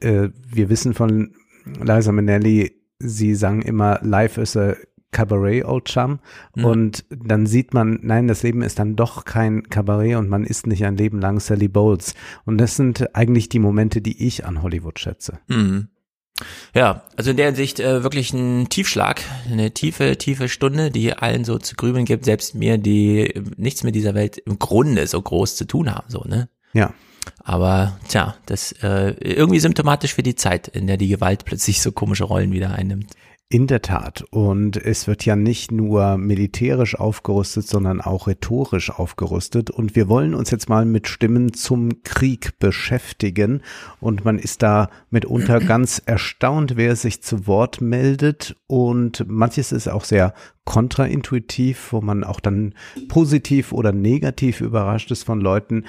äh, 0.00 0.30
wir 0.48 0.68
wissen 0.68 0.94
von 0.94 1.34
Liza 1.82 2.12
Minnelli, 2.12 2.72
sie 2.98 3.34
sang 3.34 3.62
immer 3.62 4.00
Life 4.02 4.40
is 4.40 4.56
a 4.56 4.74
Cabaret, 5.12 5.64
Old 5.64 5.86
Chum. 5.86 6.20
Mhm. 6.54 6.64
Und 6.64 7.04
dann 7.10 7.46
sieht 7.46 7.74
man, 7.74 7.98
nein, 8.02 8.28
das 8.28 8.42
Leben 8.42 8.62
ist 8.62 8.78
dann 8.78 8.96
doch 8.96 9.24
kein 9.24 9.64
Kabarett 9.64 10.16
und 10.16 10.28
man 10.28 10.44
ist 10.44 10.66
nicht 10.66 10.84
ein 10.84 10.96
Leben 10.96 11.20
lang 11.20 11.40
Sally 11.40 11.68
Bowles. 11.68 12.14
Und 12.44 12.58
das 12.58 12.76
sind 12.76 13.14
eigentlich 13.14 13.48
die 13.48 13.58
Momente, 13.58 14.00
die 14.00 14.24
ich 14.26 14.44
an 14.44 14.62
Hollywood 14.62 14.98
schätze. 14.98 15.40
Mhm. 15.48 15.88
Ja, 16.74 17.02
also 17.16 17.32
in 17.32 17.36
der 17.36 17.46
Hinsicht 17.46 17.80
äh, 17.80 18.02
wirklich 18.02 18.32
ein 18.32 18.68
Tiefschlag, 18.70 19.20
eine 19.50 19.72
tiefe, 19.72 20.16
tiefe 20.16 20.48
Stunde, 20.48 20.90
die 20.90 21.12
allen 21.12 21.44
so 21.44 21.58
zu 21.58 21.74
grübeln 21.74 22.06
gibt, 22.06 22.24
selbst 22.24 22.54
mir, 22.54 22.78
die 22.78 23.34
nichts 23.56 23.84
mit 23.84 23.94
dieser 23.94 24.14
Welt 24.14 24.38
im 24.38 24.58
Grunde 24.58 25.06
so 25.06 25.20
groß 25.20 25.56
zu 25.56 25.66
tun 25.66 25.94
haben, 25.94 26.06
so, 26.08 26.24
ne? 26.26 26.48
Ja. 26.72 26.94
Aber 27.42 27.98
tja, 28.08 28.36
das 28.46 28.72
äh, 28.82 29.14
irgendwie 29.20 29.60
symptomatisch 29.60 30.14
für 30.14 30.22
die 30.22 30.34
Zeit, 30.34 30.68
in 30.68 30.86
der 30.86 30.96
die 30.96 31.08
Gewalt 31.08 31.44
plötzlich 31.44 31.80
so 31.80 31.92
komische 31.92 32.24
Rollen 32.24 32.52
wieder 32.52 32.74
einnimmt. 32.74 33.14
In 33.52 33.66
der 33.66 33.82
Tat. 33.82 34.22
Und 34.30 34.76
es 34.76 35.08
wird 35.08 35.24
ja 35.24 35.34
nicht 35.34 35.72
nur 35.72 36.18
militärisch 36.18 36.94
aufgerüstet, 36.94 37.66
sondern 37.66 38.00
auch 38.00 38.28
rhetorisch 38.28 38.90
aufgerüstet. 38.90 39.70
Und 39.70 39.96
wir 39.96 40.08
wollen 40.08 40.36
uns 40.36 40.52
jetzt 40.52 40.68
mal 40.68 40.84
mit 40.84 41.08
Stimmen 41.08 41.52
zum 41.52 42.04
Krieg 42.04 42.60
beschäftigen. 42.60 43.62
Und 43.98 44.24
man 44.24 44.38
ist 44.38 44.62
da 44.62 44.88
mitunter 45.10 45.58
ganz 45.66 46.00
erstaunt, 46.06 46.76
wer 46.76 46.94
sich 46.94 47.24
zu 47.24 47.48
Wort 47.48 47.80
meldet. 47.80 48.54
Und 48.68 49.24
manches 49.26 49.72
ist 49.72 49.88
auch 49.88 50.04
sehr 50.04 50.32
kontraintuitiv, 50.64 51.92
wo 51.92 52.00
man 52.00 52.22
auch 52.22 52.38
dann 52.38 52.74
positiv 53.08 53.72
oder 53.72 53.90
negativ 53.90 54.60
überrascht 54.60 55.10
ist 55.10 55.24
von 55.24 55.40
Leuten, 55.40 55.86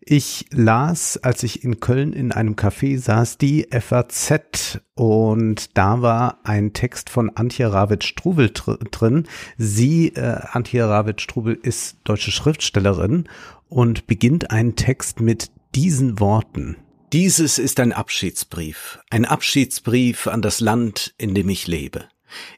ich 0.00 0.46
las, 0.50 1.18
als 1.18 1.42
ich 1.42 1.62
in 1.62 1.78
Köln 1.78 2.12
in 2.12 2.32
einem 2.32 2.54
Café 2.54 2.98
saß, 2.98 3.38
die 3.38 3.68
FAZ 3.70 4.80
und 4.94 5.76
da 5.76 6.00
war 6.02 6.40
ein 6.44 6.72
Text 6.72 7.10
von 7.10 7.30
Antje 7.36 7.70
Ravitsch-Strubel 7.72 8.50
drin. 8.52 9.28
Sie, 9.58 10.08
äh, 10.14 10.40
Antje 10.52 10.88
Ravitsch-Strubel, 10.88 11.54
ist 11.54 11.98
deutsche 12.04 12.32
Schriftstellerin 12.32 13.28
und 13.68 14.06
beginnt 14.06 14.50
einen 14.50 14.74
Text 14.74 15.20
mit 15.20 15.50
diesen 15.74 16.18
Worten. 16.18 16.76
Dieses 17.12 17.58
ist 17.58 17.80
ein 17.80 17.92
Abschiedsbrief, 17.92 19.00
ein 19.10 19.24
Abschiedsbrief 19.24 20.26
an 20.28 20.42
das 20.42 20.60
Land, 20.60 21.14
in 21.18 21.34
dem 21.34 21.48
ich 21.48 21.66
lebe. 21.66 22.04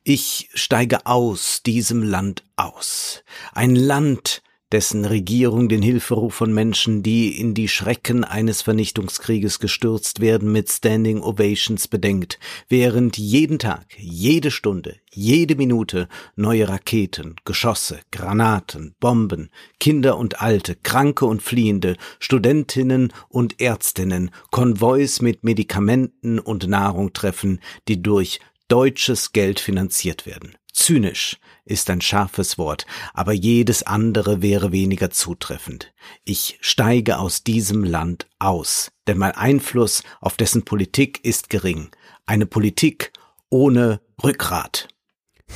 Ich 0.05 0.51
steige 0.55 1.07
aus 1.07 1.63
diesem 1.63 2.03
Land 2.03 2.45
aus. 2.57 3.25
Ein 3.53 3.75
Land, 3.75 4.42
dessen 4.73 5.05
Regierung 5.05 5.69
den 5.69 5.83
Hilferuf 5.83 6.35
von 6.35 6.53
Menschen, 6.53 7.03
die 7.03 7.39
in 7.39 7.53
die 7.53 7.69
Schrecken 7.69 8.25
eines 8.25 8.63
Vernichtungskrieges 8.63 9.59
gestürzt 9.59 10.21
werden, 10.21 10.51
mit 10.51 10.71
Standing 10.71 11.21
Ovations 11.23 11.89
bedenkt, 11.89 12.39
während 12.69 13.19
jeden 13.19 13.59
Tag, 13.59 13.85
jede 13.99 14.51
Stunde, 14.51 14.97
jede 15.13 15.57
Minute 15.57 16.09
neue 16.37 16.69
Raketen, 16.69 17.37
Geschosse, 17.45 18.01
Granaten, 18.11 18.95
Bomben, 18.99 19.51
Kinder 19.79 20.17
und 20.17 20.41
Alte, 20.41 20.75
Kranke 20.75 21.27
und 21.27 21.43
Fliehende, 21.43 21.97
Studentinnen 22.19 23.13
und 23.29 23.61
Ärztinnen, 23.61 24.31
Konvois 24.51 25.21
mit 25.21 25.45
Medikamenten 25.45 26.39
und 26.39 26.67
Nahrung 26.67 27.13
treffen, 27.13 27.61
die 27.89 28.03
durch 28.03 28.41
deutsches 28.69 29.33
Geld 29.33 29.61
finanziert 29.61 30.25
werden. 30.25 30.57
Zynisch 30.73 31.39
ist 31.65 31.91
ein 31.91 32.01
scharfes 32.01 32.59
Wort, 32.59 32.87
aber 33.15 33.33
jedes 33.33 33.83
andere 33.83 34.43
wäre 34.43 34.73
weniger 34.73 35.11
zutreffend. 35.11 35.93
Ich 36.25 36.59
steige 36.61 37.19
aus 37.19 37.45
diesem 37.45 37.85
Land 37.85 38.27
aus, 38.39 38.91
denn 39.07 39.19
mein 39.19 39.33
Einfluss 39.33 40.03
auf 40.21 40.37
dessen 40.37 40.65
Politik 40.65 41.25
ist 41.25 41.51
gering. 41.51 41.91
Eine 42.27 42.47
Politik 42.47 43.13
ohne 43.51 44.01
Rückgrat. 44.23 44.89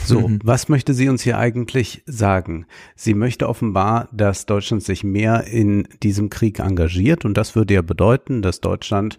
So, 0.04 0.28
mhm. 0.28 0.40
was 0.44 0.68
möchte 0.68 0.92
sie 0.92 1.08
uns 1.08 1.22
hier 1.22 1.38
eigentlich 1.38 2.02
sagen? 2.06 2.66
Sie 2.94 3.14
möchte 3.14 3.48
offenbar, 3.48 4.08
dass 4.12 4.44
Deutschland 4.44 4.82
sich 4.82 5.02
mehr 5.02 5.44
in 5.44 5.88
diesem 6.02 6.28
Krieg 6.28 6.58
engagiert 6.58 7.24
und 7.24 7.34
das 7.34 7.56
würde 7.56 7.74
ja 7.74 7.82
bedeuten, 7.82 8.42
dass 8.42 8.60
Deutschland 8.60 9.16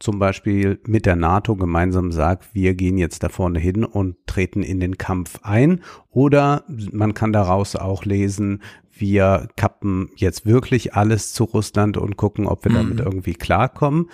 zum 0.00 0.18
Beispiel 0.18 0.80
mit 0.86 1.06
der 1.06 1.14
NATO 1.14 1.54
gemeinsam 1.56 2.10
sagt, 2.10 2.54
wir 2.54 2.74
gehen 2.74 2.96
jetzt 2.96 3.22
da 3.22 3.28
vorne 3.28 3.58
hin 3.58 3.84
und 3.84 4.16
treten 4.26 4.62
in 4.62 4.80
den 4.80 4.96
Kampf 4.98 5.40
ein. 5.42 5.82
Oder 6.10 6.64
man 6.90 7.12
kann 7.14 7.32
daraus 7.32 7.76
auch 7.76 8.04
lesen, 8.06 8.62
wir 8.90 9.48
kappen 9.56 10.10
jetzt 10.16 10.46
wirklich 10.46 10.94
alles 10.94 11.32
zu 11.32 11.44
Russland 11.44 11.98
und 11.98 12.16
gucken, 12.16 12.46
ob 12.46 12.64
wir 12.64 12.72
mhm. 12.72 12.76
damit 12.76 13.00
irgendwie 13.00 13.34
klarkommen. 13.34 14.10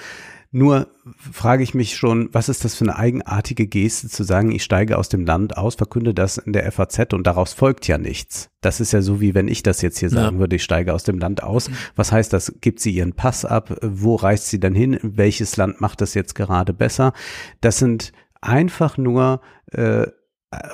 Nur 0.56 0.86
frage 1.32 1.62
ich 1.62 1.74
mich 1.74 1.96
schon, 1.96 2.30
was 2.32 2.48
ist 2.48 2.64
das 2.64 2.76
für 2.76 2.84
eine 2.86 2.96
eigenartige 2.96 3.66
Geste 3.66 4.08
zu 4.08 4.24
sagen, 4.24 4.50
ich 4.52 4.64
steige 4.64 4.96
aus 4.96 5.10
dem 5.10 5.26
Land 5.26 5.58
aus, 5.58 5.74
verkünde 5.74 6.14
das 6.14 6.38
in 6.38 6.54
der 6.54 6.72
FAZ 6.72 7.12
und 7.12 7.26
daraus 7.26 7.52
folgt 7.52 7.86
ja 7.88 7.98
nichts. 7.98 8.48
Das 8.62 8.80
ist 8.80 8.92
ja 8.92 9.02
so, 9.02 9.20
wie 9.20 9.34
wenn 9.34 9.48
ich 9.48 9.62
das 9.62 9.82
jetzt 9.82 9.98
hier 9.98 10.08
sagen 10.08 10.36
ja. 10.36 10.40
würde, 10.40 10.56
ich 10.56 10.64
steige 10.64 10.94
aus 10.94 11.02
dem 11.02 11.18
Land 11.18 11.42
aus. 11.42 11.70
Was 11.94 12.10
heißt 12.10 12.32
das? 12.32 12.54
Gibt 12.62 12.80
sie 12.80 12.92
ihren 12.92 13.12
Pass 13.12 13.44
ab? 13.44 13.76
Wo 13.82 14.14
reist 14.14 14.48
sie 14.48 14.58
dann 14.58 14.74
hin? 14.74 14.98
Welches 15.02 15.58
Land 15.58 15.82
macht 15.82 16.00
das 16.00 16.14
jetzt 16.14 16.34
gerade 16.34 16.72
besser? 16.72 17.12
Das 17.60 17.76
sind 17.76 18.12
einfach 18.40 18.96
nur 18.96 19.42
äh, 19.72 20.06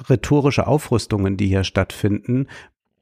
rhetorische 0.09 0.69
Aufrüstungen, 0.69 1.37
die 1.37 1.49
hier 1.49 1.65
stattfinden, 1.65 2.47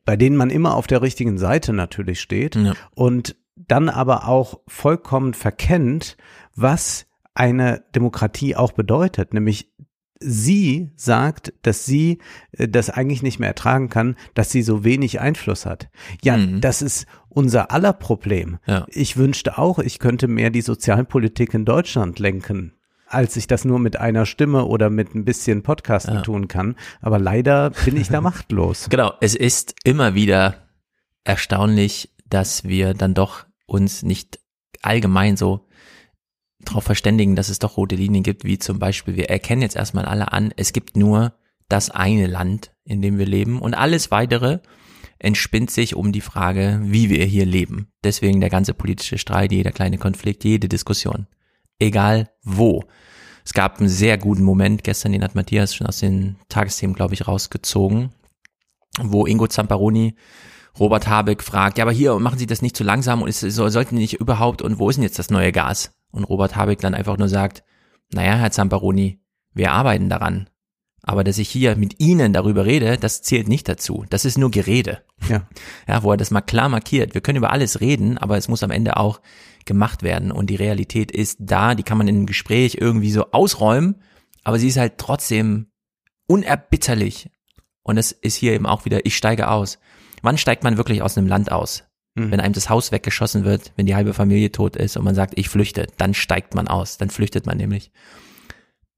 bei 0.06 0.16
denen 0.16 0.36
man 0.36 0.48
immer 0.48 0.76
auf 0.76 0.86
der 0.86 1.02
richtigen 1.02 1.36
Seite 1.36 1.74
natürlich 1.74 2.22
steht 2.22 2.56
ja. 2.56 2.72
und 2.94 3.36
dann 3.68 3.88
aber 3.88 4.26
auch 4.26 4.60
vollkommen 4.66 5.34
verkennt, 5.34 6.16
was 6.54 7.06
eine 7.34 7.84
Demokratie 7.94 8.56
auch 8.56 8.72
bedeutet, 8.72 9.34
nämlich 9.34 9.70
sie 10.20 10.90
sagt, 10.96 11.54
dass 11.62 11.86
sie 11.86 12.18
äh, 12.52 12.68
das 12.68 12.90
eigentlich 12.90 13.22
nicht 13.22 13.38
mehr 13.38 13.48
ertragen 13.48 13.88
kann, 13.88 14.16
dass 14.34 14.50
sie 14.50 14.62
so 14.62 14.84
wenig 14.84 15.20
Einfluss 15.20 15.64
hat. 15.64 15.88
Ja, 16.22 16.36
mhm. 16.36 16.60
das 16.60 16.82
ist 16.82 17.06
unser 17.28 17.70
aller 17.70 17.94
Problem. 17.94 18.58
Ja. 18.66 18.86
Ich 18.88 19.16
wünschte 19.16 19.56
auch, 19.56 19.78
ich 19.78 19.98
könnte 19.98 20.28
mehr 20.28 20.50
die 20.50 20.60
Sozialpolitik 20.60 21.54
in 21.54 21.64
Deutschland 21.64 22.18
lenken 22.18 22.74
als 23.10 23.36
ich 23.36 23.48
das 23.48 23.64
nur 23.64 23.80
mit 23.80 23.98
einer 23.98 24.24
Stimme 24.24 24.66
oder 24.66 24.88
mit 24.88 25.14
ein 25.16 25.24
bisschen 25.24 25.64
Podcasten 25.64 26.14
ja. 26.14 26.22
tun 26.22 26.46
kann. 26.46 26.76
Aber 27.00 27.18
leider 27.18 27.70
bin 27.70 27.96
ich 27.96 28.08
da 28.08 28.20
machtlos. 28.20 28.86
Genau, 28.88 29.12
es 29.20 29.34
ist 29.34 29.74
immer 29.82 30.14
wieder 30.14 30.68
erstaunlich, 31.24 32.14
dass 32.28 32.64
wir 32.64 32.94
dann 32.94 33.14
doch 33.14 33.46
uns 33.66 34.04
nicht 34.04 34.38
allgemein 34.80 35.36
so 35.36 35.66
darauf 36.64 36.84
verständigen, 36.84 37.36
dass 37.36 37.48
es 37.48 37.58
doch 37.58 37.76
rote 37.76 37.96
Linien 37.96 38.22
gibt, 38.22 38.44
wie 38.44 38.58
zum 38.58 38.78
Beispiel, 38.78 39.16
wir 39.16 39.30
erkennen 39.30 39.62
jetzt 39.62 39.76
erstmal 39.76 40.04
alle 40.04 40.32
an, 40.32 40.52
es 40.56 40.72
gibt 40.72 40.96
nur 40.96 41.34
das 41.68 41.90
eine 41.90 42.26
Land, 42.26 42.72
in 42.84 43.00
dem 43.00 43.18
wir 43.18 43.26
leben 43.26 43.60
und 43.60 43.74
alles 43.74 44.10
weitere 44.10 44.58
entspinnt 45.18 45.70
sich 45.70 45.94
um 45.94 46.12
die 46.12 46.22
Frage, 46.22 46.80
wie 46.82 47.10
wir 47.10 47.24
hier 47.24 47.44
leben. 47.44 47.92
Deswegen 48.02 48.40
der 48.40 48.50
ganze 48.50 48.74
politische 48.74 49.18
Streit, 49.18 49.52
jeder 49.52 49.70
kleine 49.70 49.98
Konflikt, 49.98 50.44
jede 50.44 50.68
Diskussion 50.68 51.26
egal 51.80 52.30
wo. 52.42 52.84
Es 53.44 53.52
gab 53.52 53.80
einen 53.80 53.88
sehr 53.88 54.18
guten 54.18 54.44
Moment, 54.44 54.84
gestern 54.84 55.12
den 55.12 55.24
hat 55.24 55.34
Matthias 55.34 55.74
schon 55.74 55.86
aus 55.86 55.98
den 55.98 56.36
Tagesthemen, 56.48 56.94
glaube 56.94 57.14
ich, 57.14 57.26
rausgezogen, 57.26 58.10
wo 59.00 59.26
Ingo 59.26 59.46
Zamparoni 59.46 60.14
Robert 60.78 61.08
Habeck 61.08 61.42
fragt, 61.42 61.78
ja, 61.78 61.84
aber 61.84 61.92
hier, 61.92 62.16
machen 62.20 62.38
Sie 62.38 62.46
das 62.46 62.62
nicht 62.62 62.76
zu 62.76 62.84
langsam 62.84 63.22
und 63.22 63.28
ist, 63.28 63.40
so, 63.40 63.68
sollten 63.68 63.96
nicht 63.96 64.14
überhaupt, 64.14 64.62
und 64.62 64.78
wo 64.78 64.88
ist 64.88 64.96
denn 64.96 65.02
jetzt 65.02 65.18
das 65.18 65.30
neue 65.30 65.50
Gas? 65.50 65.92
Und 66.10 66.24
Robert 66.24 66.56
Habeck 66.56 66.80
dann 66.80 66.94
einfach 66.94 67.16
nur 67.16 67.28
sagt, 67.28 67.64
naja, 68.12 68.34
Herr 68.34 68.50
Zamparoni, 68.50 69.20
wir 69.52 69.72
arbeiten 69.72 70.08
daran. 70.08 70.48
Aber 71.02 71.24
dass 71.24 71.38
ich 71.38 71.48
hier 71.48 71.76
mit 71.76 71.98
Ihnen 71.98 72.32
darüber 72.32 72.66
rede, 72.66 72.98
das 72.98 73.22
zählt 73.22 73.48
nicht 73.48 73.68
dazu. 73.68 74.04
Das 74.10 74.24
ist 74.24 74.38
nur 74.38 74.50
Gerede. 74.50 75.02
Ja. 75.28 75.46
Ja, 75.88 76.02
wo 76.02 76.12
er 76.12 76.16
das 76.16 76.30
mal 76.30 76.40
klar 76.40 76.68
markiert. 76.68 77.14
Wir 77.14 77.20
können 77.20 77.38
über 77.38 77.50
alles 77.50 77.80
reden, 77.80 78.16
aber 78.18 78.36
es 78.36 78.48
muss 78.48 78.62
am 78.62 78.70
Ende 78.70 78.96
auch 78.96 79.20
gemacht 79.64 80.02
werden. 80.02 80.30
Und 80.30 80.50
die 80.50 80.56
Realität 80.56 81.10
ist 81.10 81.38
da, 81.40 81.74
die 81.74 81.82
kann 81.82 81.98
man 81.98 82.06
in 82.06 82.16
einem 82.16 82.26
Gespräch 82.26 82.76
irgendwie 82.80 83.10
so 83.10 83.32
ausräumen, 83.32 84.02
aber 84.44 84.58
sie 84.58 84.68
ist 84.68 84.76
halt 84.76 84.98
trotzdem 84.98 85.66
unerbitterlich. 86.26 87.30
Und 87.82 87.96
es 87.96 88.12
ist 88.12 88.36
hier 88.36 88.52
eben 88.52 88.66
auch 88.66 88.84
wieder, 88.84 89.04
ich 89.04 89.16
steige 89.16 89.48
aus. 89.48 89.78
Wann 90.22 90.38
steigt 90.38 90.62
man 90.62 90.76
wirklich 90.76 91.02
aus 91.02 91.18
einem 91.18 91.26
Land 91.26 91.50
aus? 91.50 91.84
Mhm. 92.14 92.30
Wenn 92.30 92.40
einem 92.40 92.54
das 92.54 92.68
Haus 92.68 92.92
weggeschossen 92.92 93.44
wird, 93.44 93.72
wenn 93.76 93.86
die 93.86 93.94
halbe 93.94 94.14
Familie 94.14 94.50
tot 94.50 94.76
ist 94.76 94.96
und 94.96 95.04
man 95.04 95.14
sagt, 95.14 95.38
ich 95.38 95.48
flüchte, 95.48 95.86
dann 95.96 96.14
steigt 96.14 96.54
man 96.54 96.68
aus, 96.68 96.98
dann 96.98 97.10
flüchtet 97.10 97.46
man 97.46 97.56
nämlich. 97.56 97.90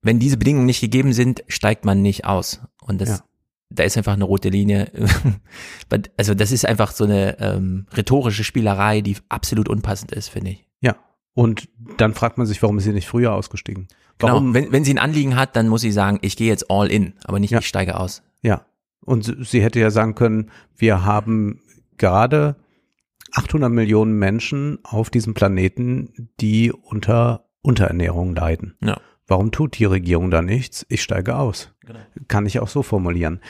Wenn 0.01 0.19
diese 0.19 0.37
Bedingungen 0.37 0.67
nicht 0.67 0.81
gegeben 0.81 1.13
sind, 1.13 1.45
steigt 1.47 1.85
man 1.85 2.03
nicht 2.03 2.25
aus. 2.25 2.61
Und 2.81 3.01
das, 3.01 3.09
ja. 3.09 3.25
da 3.71 3.85
ist 3.85 3.97
einfach 3.97 4.15
eine 4.15 4.25
rote 4.25 4.49
Linie. 4.49 4.91
also 6.17 6.35
das 6.35 6.51
ist 6.51 6.67
einfach 6.67 6.93
so 6.93 7.05
eine 7.05 7.39
ähm, 7.39 7.87
rhetorische 7.95 8.45
Spielerei, 8.45 9.01
die 9.01 9.17
absolut 9.29 9.69
unpassend 9.69 10.11
ist, 10.13 10.29
finde 10.29 10.53
ich. 10.53 10.67
Ja. 10.81 10.97
Und 11.35 11.69
dann 11.99 12.15
fragt 12.15 12.39
man 12.39 12.47
sich, 12.47 12.63
warum 12.63 12.79
ist 12.79 12.85
sie 12.85 12.93
nicht 12.93 13.07
früher 13.07 13.33
ausgestiegen? 13.33 13.89
Genau. 14.19 14.33
Warum? 14.33 14.53
Genau. 14.53 14.67
Wenn, 14.67 14.73
wenn 14.73 14.85
sie 14.85 14.95
ein 14.95 14.99
Anliegen 14.99 15.37
hat, 15.37 15.55
dann 15.55 15.69
muss 15.69 15.83
sie 15.83 15.93
sagen, 15.93 16.19
ich 16.23 16.37
gehe 16.37 16.49
jetzt 16.49 16.71
all 16.71 16.91
in, 16.91 17.15
aber 17.25 17.39
nicht, 17.39 17.51
ja. 17.51 17.61
ich 17.61 17.69
steige 17.69 18.01
aus. 18.01 18.23
Ja. 18.43 18.67
Und 19.05 19.37
sie 19.47 19.63
hätte 19.63 19.81
ja 19.81 19.91
sagen 19.91 20.15
können, 20.15 20.51
wir 20.77 21.05
haben 21.05 21.61
gerade 21.97 22.57
800 23.33 23.71
Millionen 23.71 24.19
Menschen 24.19 24.79
auf 24.83 25.11
diesem 25.11 25.35
Planeten, 25.35 26.31
die 26.41 26.73
unter 26.73 27.47
Unterernährung 27.63 28.35
leiden. 28.35 28.77
Ja. 28.83 29.01
Warum 29.27 29.53
tut 29.53 29.79
die 29.79 29.85
Regierung 29.85 30.31
da 30.31 30.43
nichts? 30.43 30.85
Ich 30.89 31.03
steige 31.03 31.37
aus. 31.37 31.73
Genau. 31.81 32.01
Kann 32.29 32.45
ich 32.45 32.61
auch 32.61 32.69
so 32.69 32.83
formulieren. 32.83 33.41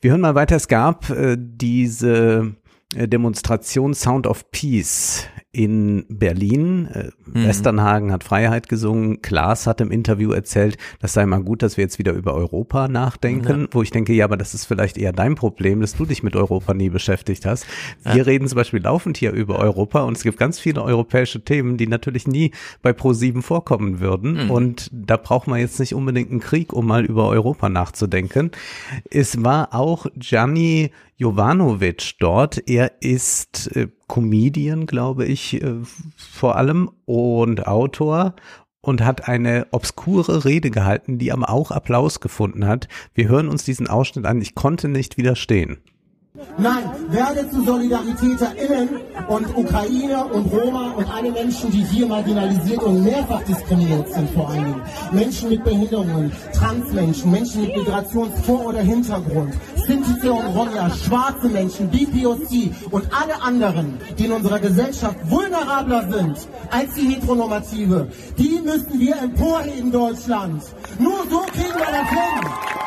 Wir 0.00 0.10
hören 0.10 0.20
mal 0.20 0.34
weiter. 0.34 0.56
Es 0.56 0.68
gab 0.68 1.08
äh, 1.10 1.36
diese 1.38 2.56
Demonstration 2.94 3.94
Sound 3.94 4.26
of 4.26 4.50
Peace 4.50 5.28
in 5.52 6.06
Berlin. 6.08 6.86
Äh, 6.86 7.10
mhm. 7.26 7.46
Westernhagen 7.46 8.12
hat 8.12 8.22
Freiheit 8.22 8.68
gesungen. 8.68 9.20
Klaas 9.20 9.66
hat 9.66 9.80
im 9.80 9.90
Interview 9.90 10.30
erzählt, 10.32 10.76
das 11.00 11.12
sei 11.12 11.26
mal 11.26 11.42
gut, 11.42 11.62
dass 11.62 11.76
wir 11.76 11.82
jetzt 11.82 11.98
wieder 11.98 12.12
über 12.12 12.34
Europa 12.34 12.86
nachdenken, 12.86 13.62
ja. 13.62 13.68
wo 13.72 13.82
ich 13.82 13.90
denke, 13.90 14.12
ja, 14.12 14.24
aber 14.24 14.36
das 14.36 14.54
ist 14.54 14.64
vielleicht 14.64 14.96
eher 14.96 15.12
dein 15.12 15.34
Problem, 15.34 15.80
dass 15.80 15.96
du 15.96 16.04
dich 16.04 16.22
mit 16.22 16.36
Europa 16.36 16.72
nie 16.72 16.88
beschäftigt 16.88 17.46
hast. 17.46 17.66
Wir 18.04 18.16
ja. 18.16 18.22
reden 18.22 18.46
zum 18.46 18.56
Beispiel 18.56 18.80
laufend 18.80 19.16
hier 19.16 19.32
über 19.32 19.58
Europa 19.58 20.02
und 20.02 20.16
es 20.16 20.22
gibt 20.22 20.38
ganz 20.38 20.60
viele 20.60 20.82
europäische 20.82 21.44
Themen, 21.44 21.76
die 21.76 21.88
natürlich 21.88 22.28
nie 22.28 22.52
bei 22.82 22.90
Pro7 22.90 23.42
vorkommen 23.42 23.98
würden. 23.98 24.44
Mhm. 24.44 24.50
Und 24.50 24.90
da 24.92 25.16
braucht 25.16 25.48
man 25.48 25.58
jetzt 25.58 25.80
nicht 25.80 25.94
unbedingt 25.94 26.30
einen 26.30 26.40
Krieg, 26.40 26.72
um 26.72 26.86
mal 26.86 27.04
über 27.04 27.28
Europa 27.28 27.68
nachzudenken. 27.68 28.52
Es 29.10 29.42
war 29.42 29.74
auch 29.74 30.06
Gianni 30.16 30.92
Jovanovic 31.20 32.14
dort. 32.18 32.66
Er 32.66 33.02
ist 33.02 33.76
äh, 33.76 33.88
Comedian, 34.08 34.86
glaube 34.86 35.26
ich, 35.26 35.62
äh, 35.62 35.74
vor 36.16 36.56
allem 36.56 36.90
und 37.04 37.66
Autor 37.66 38.34
und 38.80 39.04
hat 39.04 39.28
eine 39.28 39.66
obskure 39.70 40.46
Rede 40.46 40.70
gehalten, 40.70 41.18
die 41.18 41.30
aber 41.30 41.50
auch 41.50 41.72
Applaus 41.72 42.20
gefunden 42.20 42.66
hat. 42.66 42.88
Wir 43.12 43.28
hören 43.28 43.48
uns 43.48 43.64
diesen 43.64 43.86
Ausschnitt 43.86 44.24
an. 44.24 44.40
Ich 44.40 44.54
konnte 44.54 44.88
nicht 44.88 45.18
widerstehen. 45.18 45.82
Nein, 46.58 46.90
werde 47.08 47.48
zu 47.50 47.64
SolidaritäterInnen 47.64 48.88
und 49.28 49.56
Ukrainer 49.56 50.32
und 50.32 50.52
Roma 50.52 50.92
und 50.92 51.08
alle 51.10 51.30
Menschen, 51.30 51.70
die 51.70 51.82
hier 51.82 52.06
marginalisiert 52.06 52.82
und 52.82 53.02
mehrfach 53.04 53.42
diskriminiert 53.44 54.12
sind 54.12 54.30
vor 54.30 54.50
allen 54.50 54.64
Dingen. 54.64 54.82
Menschen 55.12 55.48
mit 55.48 55.64
Behinderungen, 55.64 56.32
Transmenschen, 56.52 57.30
Menschen 57.30 57.62
mit 57.62 57.76
Migrationsvor- 57.76 58.66
oder 58.66 58.80
Hintergrund, 58.80 59.54
Sinti 59.86 60.28
und 60.28 60.46
Romja, 60.54 60.90
schwarze 60.90 61.48
Menschen, 61.48 61.88
BPOC 61.90 62.72
und 62.90 63.04
alle 63.12 63.40
anderen, 63.42 63.98
die 64.18 64.26
in 64.26 64.32
unserer 64.32 64.58
Gesellschaft 64.58 65.16
vulnerabler 65.28 66.08
sind 66.10 66.36
als 66.70 66.94
die 66.94 67.08
Heteronormative, 67.08 68.08
die 68.38 68.60
müssen 68.64 68.98
wir 68.98 69.16
emporheben, 69.16 69.90
Deutschland. 69.90 70.62
Nur 70.98 71.18
so 71.30 71.40
kriegen 71.40 71.74
wir 71.74 71.86
das 71.86 72.08
hin. 72.08 72.80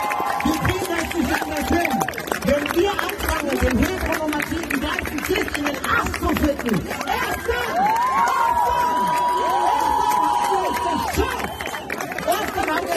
Wir 0.45 0.53
kriegen 0.53 0.85
das 0.89 1.13
nicht 1.17 1.41
anders 1.41 1.69
hin. 1.69 1.99
Wenn 2.45 2.81
wir 2.81 2.91
anfangen, 3.43 3.77
den 3.77 3.85
heteronormativen 3.85 4.81
ganzen 4.81 5.17
Tisch 5.23 5.57
in 5.57 5.65
den 5.65 5.85
Arsch 5.85 6.11
zu 6.19 6.27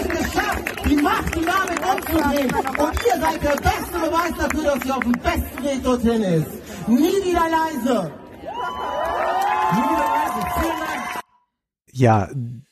geschafft, 0.09 0.89
die 0.89 0.97
Macht, 0.97 1.35
die 1.35 1.45
damit 1.45 1.81
umzugehen. 1.81 2.55
Und 2.79 2.97
ihr 3.07 3.21
seid 3.21 3.43
der 3.43 3.57
beste 3.57 3.99
Beweis 3.99 4.33
dafür, 4.39 4.65
dass 4.65 4.85
ihr 4.85 4.97
auf 4.97 5.03
dem 5.03 5.13
besten 5.13 5.65
Weg 5.65 5.83
dorthin 5.83 6.23
ist. 6.23 6.89
Nie 6.89 7.25
wieder 7.25 7.49
leise. 7.49 8.13
Nie 9.73 9.83
wieder 9.83 10.09
leise. 10.15 10.41
Vielen. 10.61 11.21
Ja, 11.93 12.29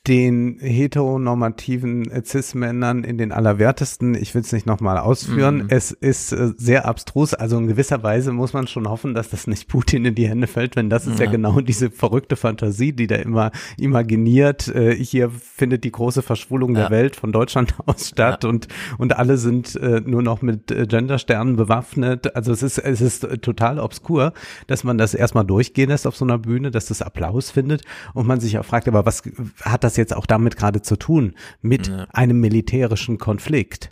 den 0.06 0.58
heteronormativen 0.60 2.10
Cis-Männern 2.24 3.04
in 3.04 3.16
den 3.16 3.32
Allerwertesten. 3.32 4.14
Ich 4.14 4.34
will 4.34 4.42
es 4.42 4.52
nicht 4.52 4.66
nochmal 4.66 4.98
ausführen. 4.98 5.62
Mhm. 5.62 5.66
Es 5.70 5.92
ist 5.92 6.32
äh, 6.32 6.52
sehr 6.58 6.84
abstrus. 6.84 7.32
Also 7.32 7.56
in 7.56 7.68
gewisser 7.68 8.02
Weise 8.02 8.32
muss 8.32 8.52
man 8.52 8.66
schon 8.66 8.86
hoffen, 8.86 9.14
dass 9.14 9.30
das 9.30 9.46
nicht 9.46 9.66
Putin 9.66 10.04
in 10.04 10.14
die 10.14 10.28
Hände 10.28 10.46
fällt, 10.46 10.76
wenn 10.76 10.90
das 10.90 11.06
ist 11.06 11.20
ja, 11.20 11.24
ja 11.24 11.30
genau 11.30 11.60
diese 11.60 11.90
verrückte 11.90 12.36
Fantasie, 12.36 12.92
die 12.92 13.06
da 13.06 13.16
immer 13.16 13.50
imaginiert. 13.78 14.68
Äh, 14.68 14.94
hier 14.94 15.30
findet 15.30 15.84
die 15.84 15.92
große 15.92 16.20
Verschwulung 16.20 16.74
ja. 16.74 16.82
der 16.82 16.90
Welt 16.90 17.16
von 17.16 17.32
Deutschland 17.32 17.74
aus 17.86 18.08
statt 18.08 18.44
ja. 18.44 18.50
und, 18.50 18.68
und 18.98 19.16
alle 19.16 19.38
sind 19.38 19.74
äh, 19.76 20.02
nur 20.04 20.22
noch 20.22 20.42
mit 20.42 20.66
Gendersternen 20.66 21.56
bewaffnet. 21.56 22.36
Also 22.36 22.52
es 22.52 22.62
ist, 22.62 22.76
es 22.76 23.00
ist 23.00 23.26
total 23.40 23.78
obskur, 23.78 24.34
dass 24.66 24.84
man 24.84 24.98
das 24.98 25.14
erstmal 25.14 25.46
durchgehen 25.46 25.88
lässt 25.88 26.06
auf 26.06 26.14
so 26.14 26.26
einer 26.26 26.36
Bühne, 26.36 26.70
dass 26.70 26.86
das 26.86 27.00
Applaus 27.00 27.50
findet 27.50 27.84
und 28.12 28.26
man 28.26 28.38
sich 28.40 28.58
auch 28.58 28.66
fragt, 28.66 28.86
aber 28.86 29.06
was 29.06 29.22
hat 29.62 29.82
das 29.82 29.93
das 29.94 29.98
jetzt 29.98 30.14
auch 30.14 30.26
damit 30.26 30.56
gerade 30.56 30.82
zu 30.82 30.96
tun, 30.96 31.34
mit 31.62 31.88
ja. 31.88 32.06
einem 32.12 32.40
militärischen 32.40 33.18
Konflikt? 33.18 33.90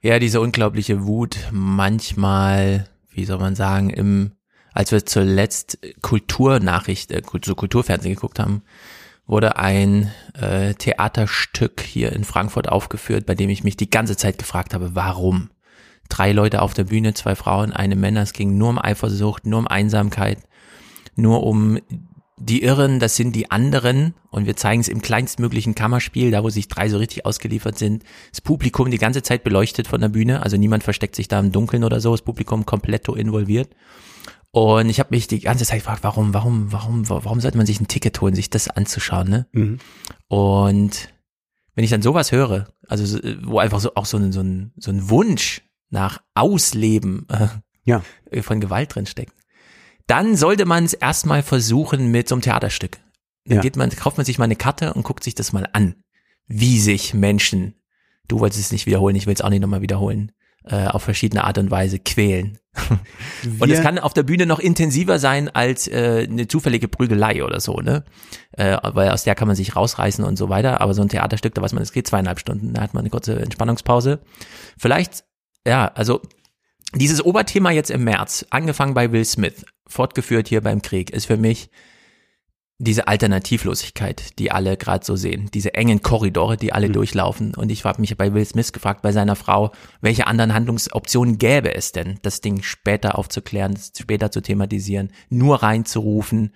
Ja, 0.00 0.18
diese 0.18 0.40
unglaubliche 0.40 1.06
Wut 1.06 1.36
manchmal, 1.50 2.88
wie 3.10 3.24
soll 3.24 3.38
man 3.38 3.56
sagen, 3.56 3.90
im, 3.90 4.32
als 4.72 4.92
wir 4.92 5.04
zuletzt 5.04 5.78
Kulturnachricht, 6.02 7.10
äh, 7.10 7.22
so 7.44 7.54
Kulturfernsehen 7.54 8.14
geguckt 8.14 8.38
haben, 8.38 8.62
wurde 9.26 9.56
ein 9.56 10.12
äh, 10.40 10.74
Theaterstück 10.74 11.80
hier 11.80 12.12
in 12.12 12.24
Frankfurt 12.24 12.68
aufgeführt, 12.68 13.26
bei 13.26 13.34
dem 13.34 13.50
ich 13.50 13.64
mich 13.64 13.76
die 13.76 13.90
ganze 13.90 14.16
Zeit 14.16 14.38
gefragt 14.38 14.74
habe, 14.74 14.94
warum? 14.94 15.50
Drei 16.08 16.30
Leute 16.30 16.62
auf 16.62 16.74
der 16.74 16.84
Bühne, 16.84 17.14
zwei 17.14 17.34
Frauen, 17.34 17.72
eine 17.72 17.96
Männer. 17.96 18.22
Es 18.22 18.32
ging 18.32 18.56
nur 18.56 18.68
um 18.68 18.78
Eifersucht, 18.78 19.44
nur 19.44 19.58
um 19.58 19.66
Einsamkeit, 19.66 20.38
nur 21.16 21.42
um 21.42 21.80
die 22.38 22.62
Irren, 22.62 23.00
das 23.00 23.16
sind 23.16 23.34
die 23.34 23.50
anderen 23.50 24.14
und 24.30 24.46
wir 24.46 24.56
zeigen 24.56 24.80
es 24.80 24.88
im 24.88 25.00
kleinstmöglichen 25.00 25.74
Kammerspiel, 25.74 26.30
da 26.30 26.44
wo 26.44 26.50
sich 26.50 26.68
drei 26.68 26.88
so 26.88 26.98
richtig 26.98 27.24
ausgeliefert 27.24 27.78
sind. 27.78 28.04
Das 28.30 28.42
Publikum 28.42 28.90
die 28.90 28.98
ganze 28.98 29.22
Zeit 29.22 29.42
beleuchtet 29.42 29.88
von 29.88 30.00
der 30.00 30.10
Bühne, 30.10 30.42
also 30.42 30.56
niemand 30.56 30.84
versteckt 30.84 31.16
sich 31.16 31.28
da 31.28 31.40
im 31.40 31.50
Dunkeln 31.50 31.82
oder 31.82 32.00
so, 32.00 32.12
das 32.12 32.22
Publikum 32.22 32.66
komplett 32.66 33.08
involviert. 33.08 33.70
Und 34.50 34.88
ich 34.88 35.00
habe 35.00 35.14
mich 35.14 35.26
die 35.26 35.40
ganze 35.40 35.64
Zeit 35.64 35.80
gefragt, 35.80 36.02
warum, 36.02 36.32
warum, 36.34 36.72
warum, 36.72 37.08
warum 37.08 37.40
sollte 37.40 37.56
man 37.56 37.66
sich 37.66 37.80
ein 37.80 37.88
Ticket 37.88 38.20
holen, 38.20 38.34
sich 38.34 38.50
das 38.50 38.68
anzuschauen, 38.68 39.28
ne? 39.28 39.46
Mhm. 39.52 39.78
Und 40.28 41.10
wenn 41.74 41.84
ich 41.84 41.90
dann 41.90 42.02
sowas 42.02 42.32
höre, 42.32 42.68
also 42.88 43.18
wo 43.42 43.58
einfach 43.58 43.80
so 43.80 43.94
auch 43.94 44.06
so 44.06 44.16
ein, 44.16 44.32
so 44.32 44.40
ein, 44.40 44.72
so 44.76 44.90
ein 44.90 45.10
Wunsch 45.10 45.62
nach 45.90 46.22
Ausleben 46.34 47.26
äh, 47.28 47.48
ja. 47.84 48.02
von 48.42 48.60
Gewalt 48.60 48.94
drin 48.94 49.06
steckt, 49.06 49.34
dann 50.06 50.36
sollte 50.36 50.66
man 50.66 50.84
es 50.84 50.94
erstmal 50.94 51.42
versuchen 51.42 52.10
mit 52.10 52.28
so 52.28 52.34
einem 52.34 52.42
Theaterstück. 52.42 52.98
Dann 53.44 53.56
ja. 53.56 53.62
geht 53.62 53.76
man, 53.76 53.90
kauft 53.90 54.16
man 54.16 54.26
sich 54.26 54.38
mal 54.38 54.44
eine 54.44 54.56
Karte 54.56 54.94
und 54.94 55.02
guckt 55.02 55.24
sich 55.24 55.34
das 55.34 55.52
mal 55.52 55.68
an, 55.72 55.96
wie 56.46 56.78
sich 56.78 57.14
Menschen, 57.14 57.74
du 58.28 58.40
wolltest 58.40 58.60
es 58.60 58.72
nicht 58.72 58.86
wiederholen, 58.86 59.16
ich 59.16 59.26
will 59.26 59.34
es 59.34 59.40
auch 59.40 59.50
nicht 59.50 59.60
nochmal 59.60 59.82
wiederholen, 59.82 60.32
äh, 60.64 60.86
auf 60.86 61.02
verschiedene 61.02 61.44
Art 61.44 61.58
und 61.58 61.70
Weise 61.70 61.98
quälen. 61.98 62.58
und 63.60 63.70
es 63.70 63.82
kann 63.82 63.98
auf 63.98 64.12
der 64.12 64.24
Bühne 64.24 64.46
noch 64.46 64.58
intensiver 64.58 65.18
sein 65.18 65.48
als 65.48 65.88
äh, 65.88 66.26
eine 66.28 66.46
zufällige 66.48 66.88
Prügelei 66.88 67.42
oder 67.44 67.60
so, 67.60 67.76
ne? 67.76 68.04
Äh, 68.52 68.76
weil 68.82 69.10
aus 69.10 69.24
der 69.24 69.34
kann 69.34 69.48
man 69.48 69.56
sich 69.56 69.76
rausreißen 69.76 70.24
und 70.24 70.36
so 70.36 70.48
weiter. 70.48 70.80
Aber 70.80 70.92
so 70.92 71.02
ein 71.02 71.08
Theaterstück, 71.08 71.54
da 71.54 71.62
weiß 71.62 71.72
man, 71.72 71.82
es 71.82 71.92
geht 71.92 72.06
zweieinhalb 72.06 72.38
Stunden, 72.38 72.74
da 72.74 72.82
hat 72.82 72.94
man 72.94 73.00
eine 73.00 73.10
kurze 73.10 73.38
Entspannungspause. 73.38 74.20
Vielleicht, 74.76 75.24
ja, 75.66 75.86
also 75.94 76.20
dieses 76.94 77.24
Oberthema 77.24 77.70
jetzt 77.70 77.90
im 77.90 78.04
März, 78.04 78.44
angefangen 78.50 78.94
bei 78.94 79.10
Will 79.12 79.24
Smith, 79.24 79.64
fortgeführt 79.86 80.48
hier 80.48 80.60
beim 80.60 80.82
Krieg, 80.82 81.10
ist 81.10 81.26
für 81.26 81.36
mich 81.36 81.70
diese 82.78 83.08
Alternativlosigkeit, 83.08 84.38
die 84.38 84.50
alle 84.50 84.76
gerade 84.76 85.04
so 85.04 85.16
sehen, 85.16 85.48
diese 85.54 85.72
engen 85.72 86.02
Korridore, 86.02 86.58
die 86.58 86.74
alle 86.74 86.88
mhm. 86.88 86.92
durchlaufen. 86.92 87.54
Und 87.54 87.72
ich 87.72 87.84
habe 87.84 88.00
mich 88.00 88.14
bei 88.16 88.34
Will 88.34 88.44
Smith 88.44 88.72
gefragt, 88.72 89.00
bei 89.00 89.12
seiner 89.12 89.34
Frau, 89.34 89.72
welche 90.02 90.26
anderen 90.26 90.52
Handlungsoptionen 90.52 91.38
gäbe 91.38 91.74
es 91.74 91.92
denn, 91.92 92.18
das 92.22 92.42
Ding 92.42 92.62
später 92.62 93.18
aufzuklären, 93.18 93.78
später 93.98 94.30
zu 94.30 94.42
thematisieren, 94.42 95.10
nur 95.30 95.62
reinzurufen, 95.62 96.52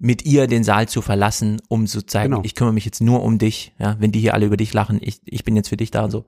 mit 0.00 0.24
ihr 0.24 0.48
den 0.48 0.64
Saal 0.64 0.88
zu 0.88 1.02
verlassen, 1.02 1.62
um 1.68 1.86
zu 1.86 2.04
zeigen, 2.04 2.32
genau. 2.32 2.44
ich 2.44 2.56
kümmere 2.56 2.74
mich 2.74 2.84
jetzt 2.84 3.00
nur 3.00 3.22
um 3.22 3.38
dich. 3.38 3.72
Ja, 3.78 3.96
wenn 4.00 4.10
die 4.10 4.20
hier 4.20 4.34
alle 4.34 4.46
über 4.46 4.56
dich 4.56 4.72
lachen, 4.74 4.98
ich, 5.00 5.20
ich 5.24 5.44
bin 5.44 5.54
jetzt 5.54 5.68
für 5.68 5.76
dich 5.76 5.92
da 5.92 6.04
und 6.04 6.10
so. 6.10 6.26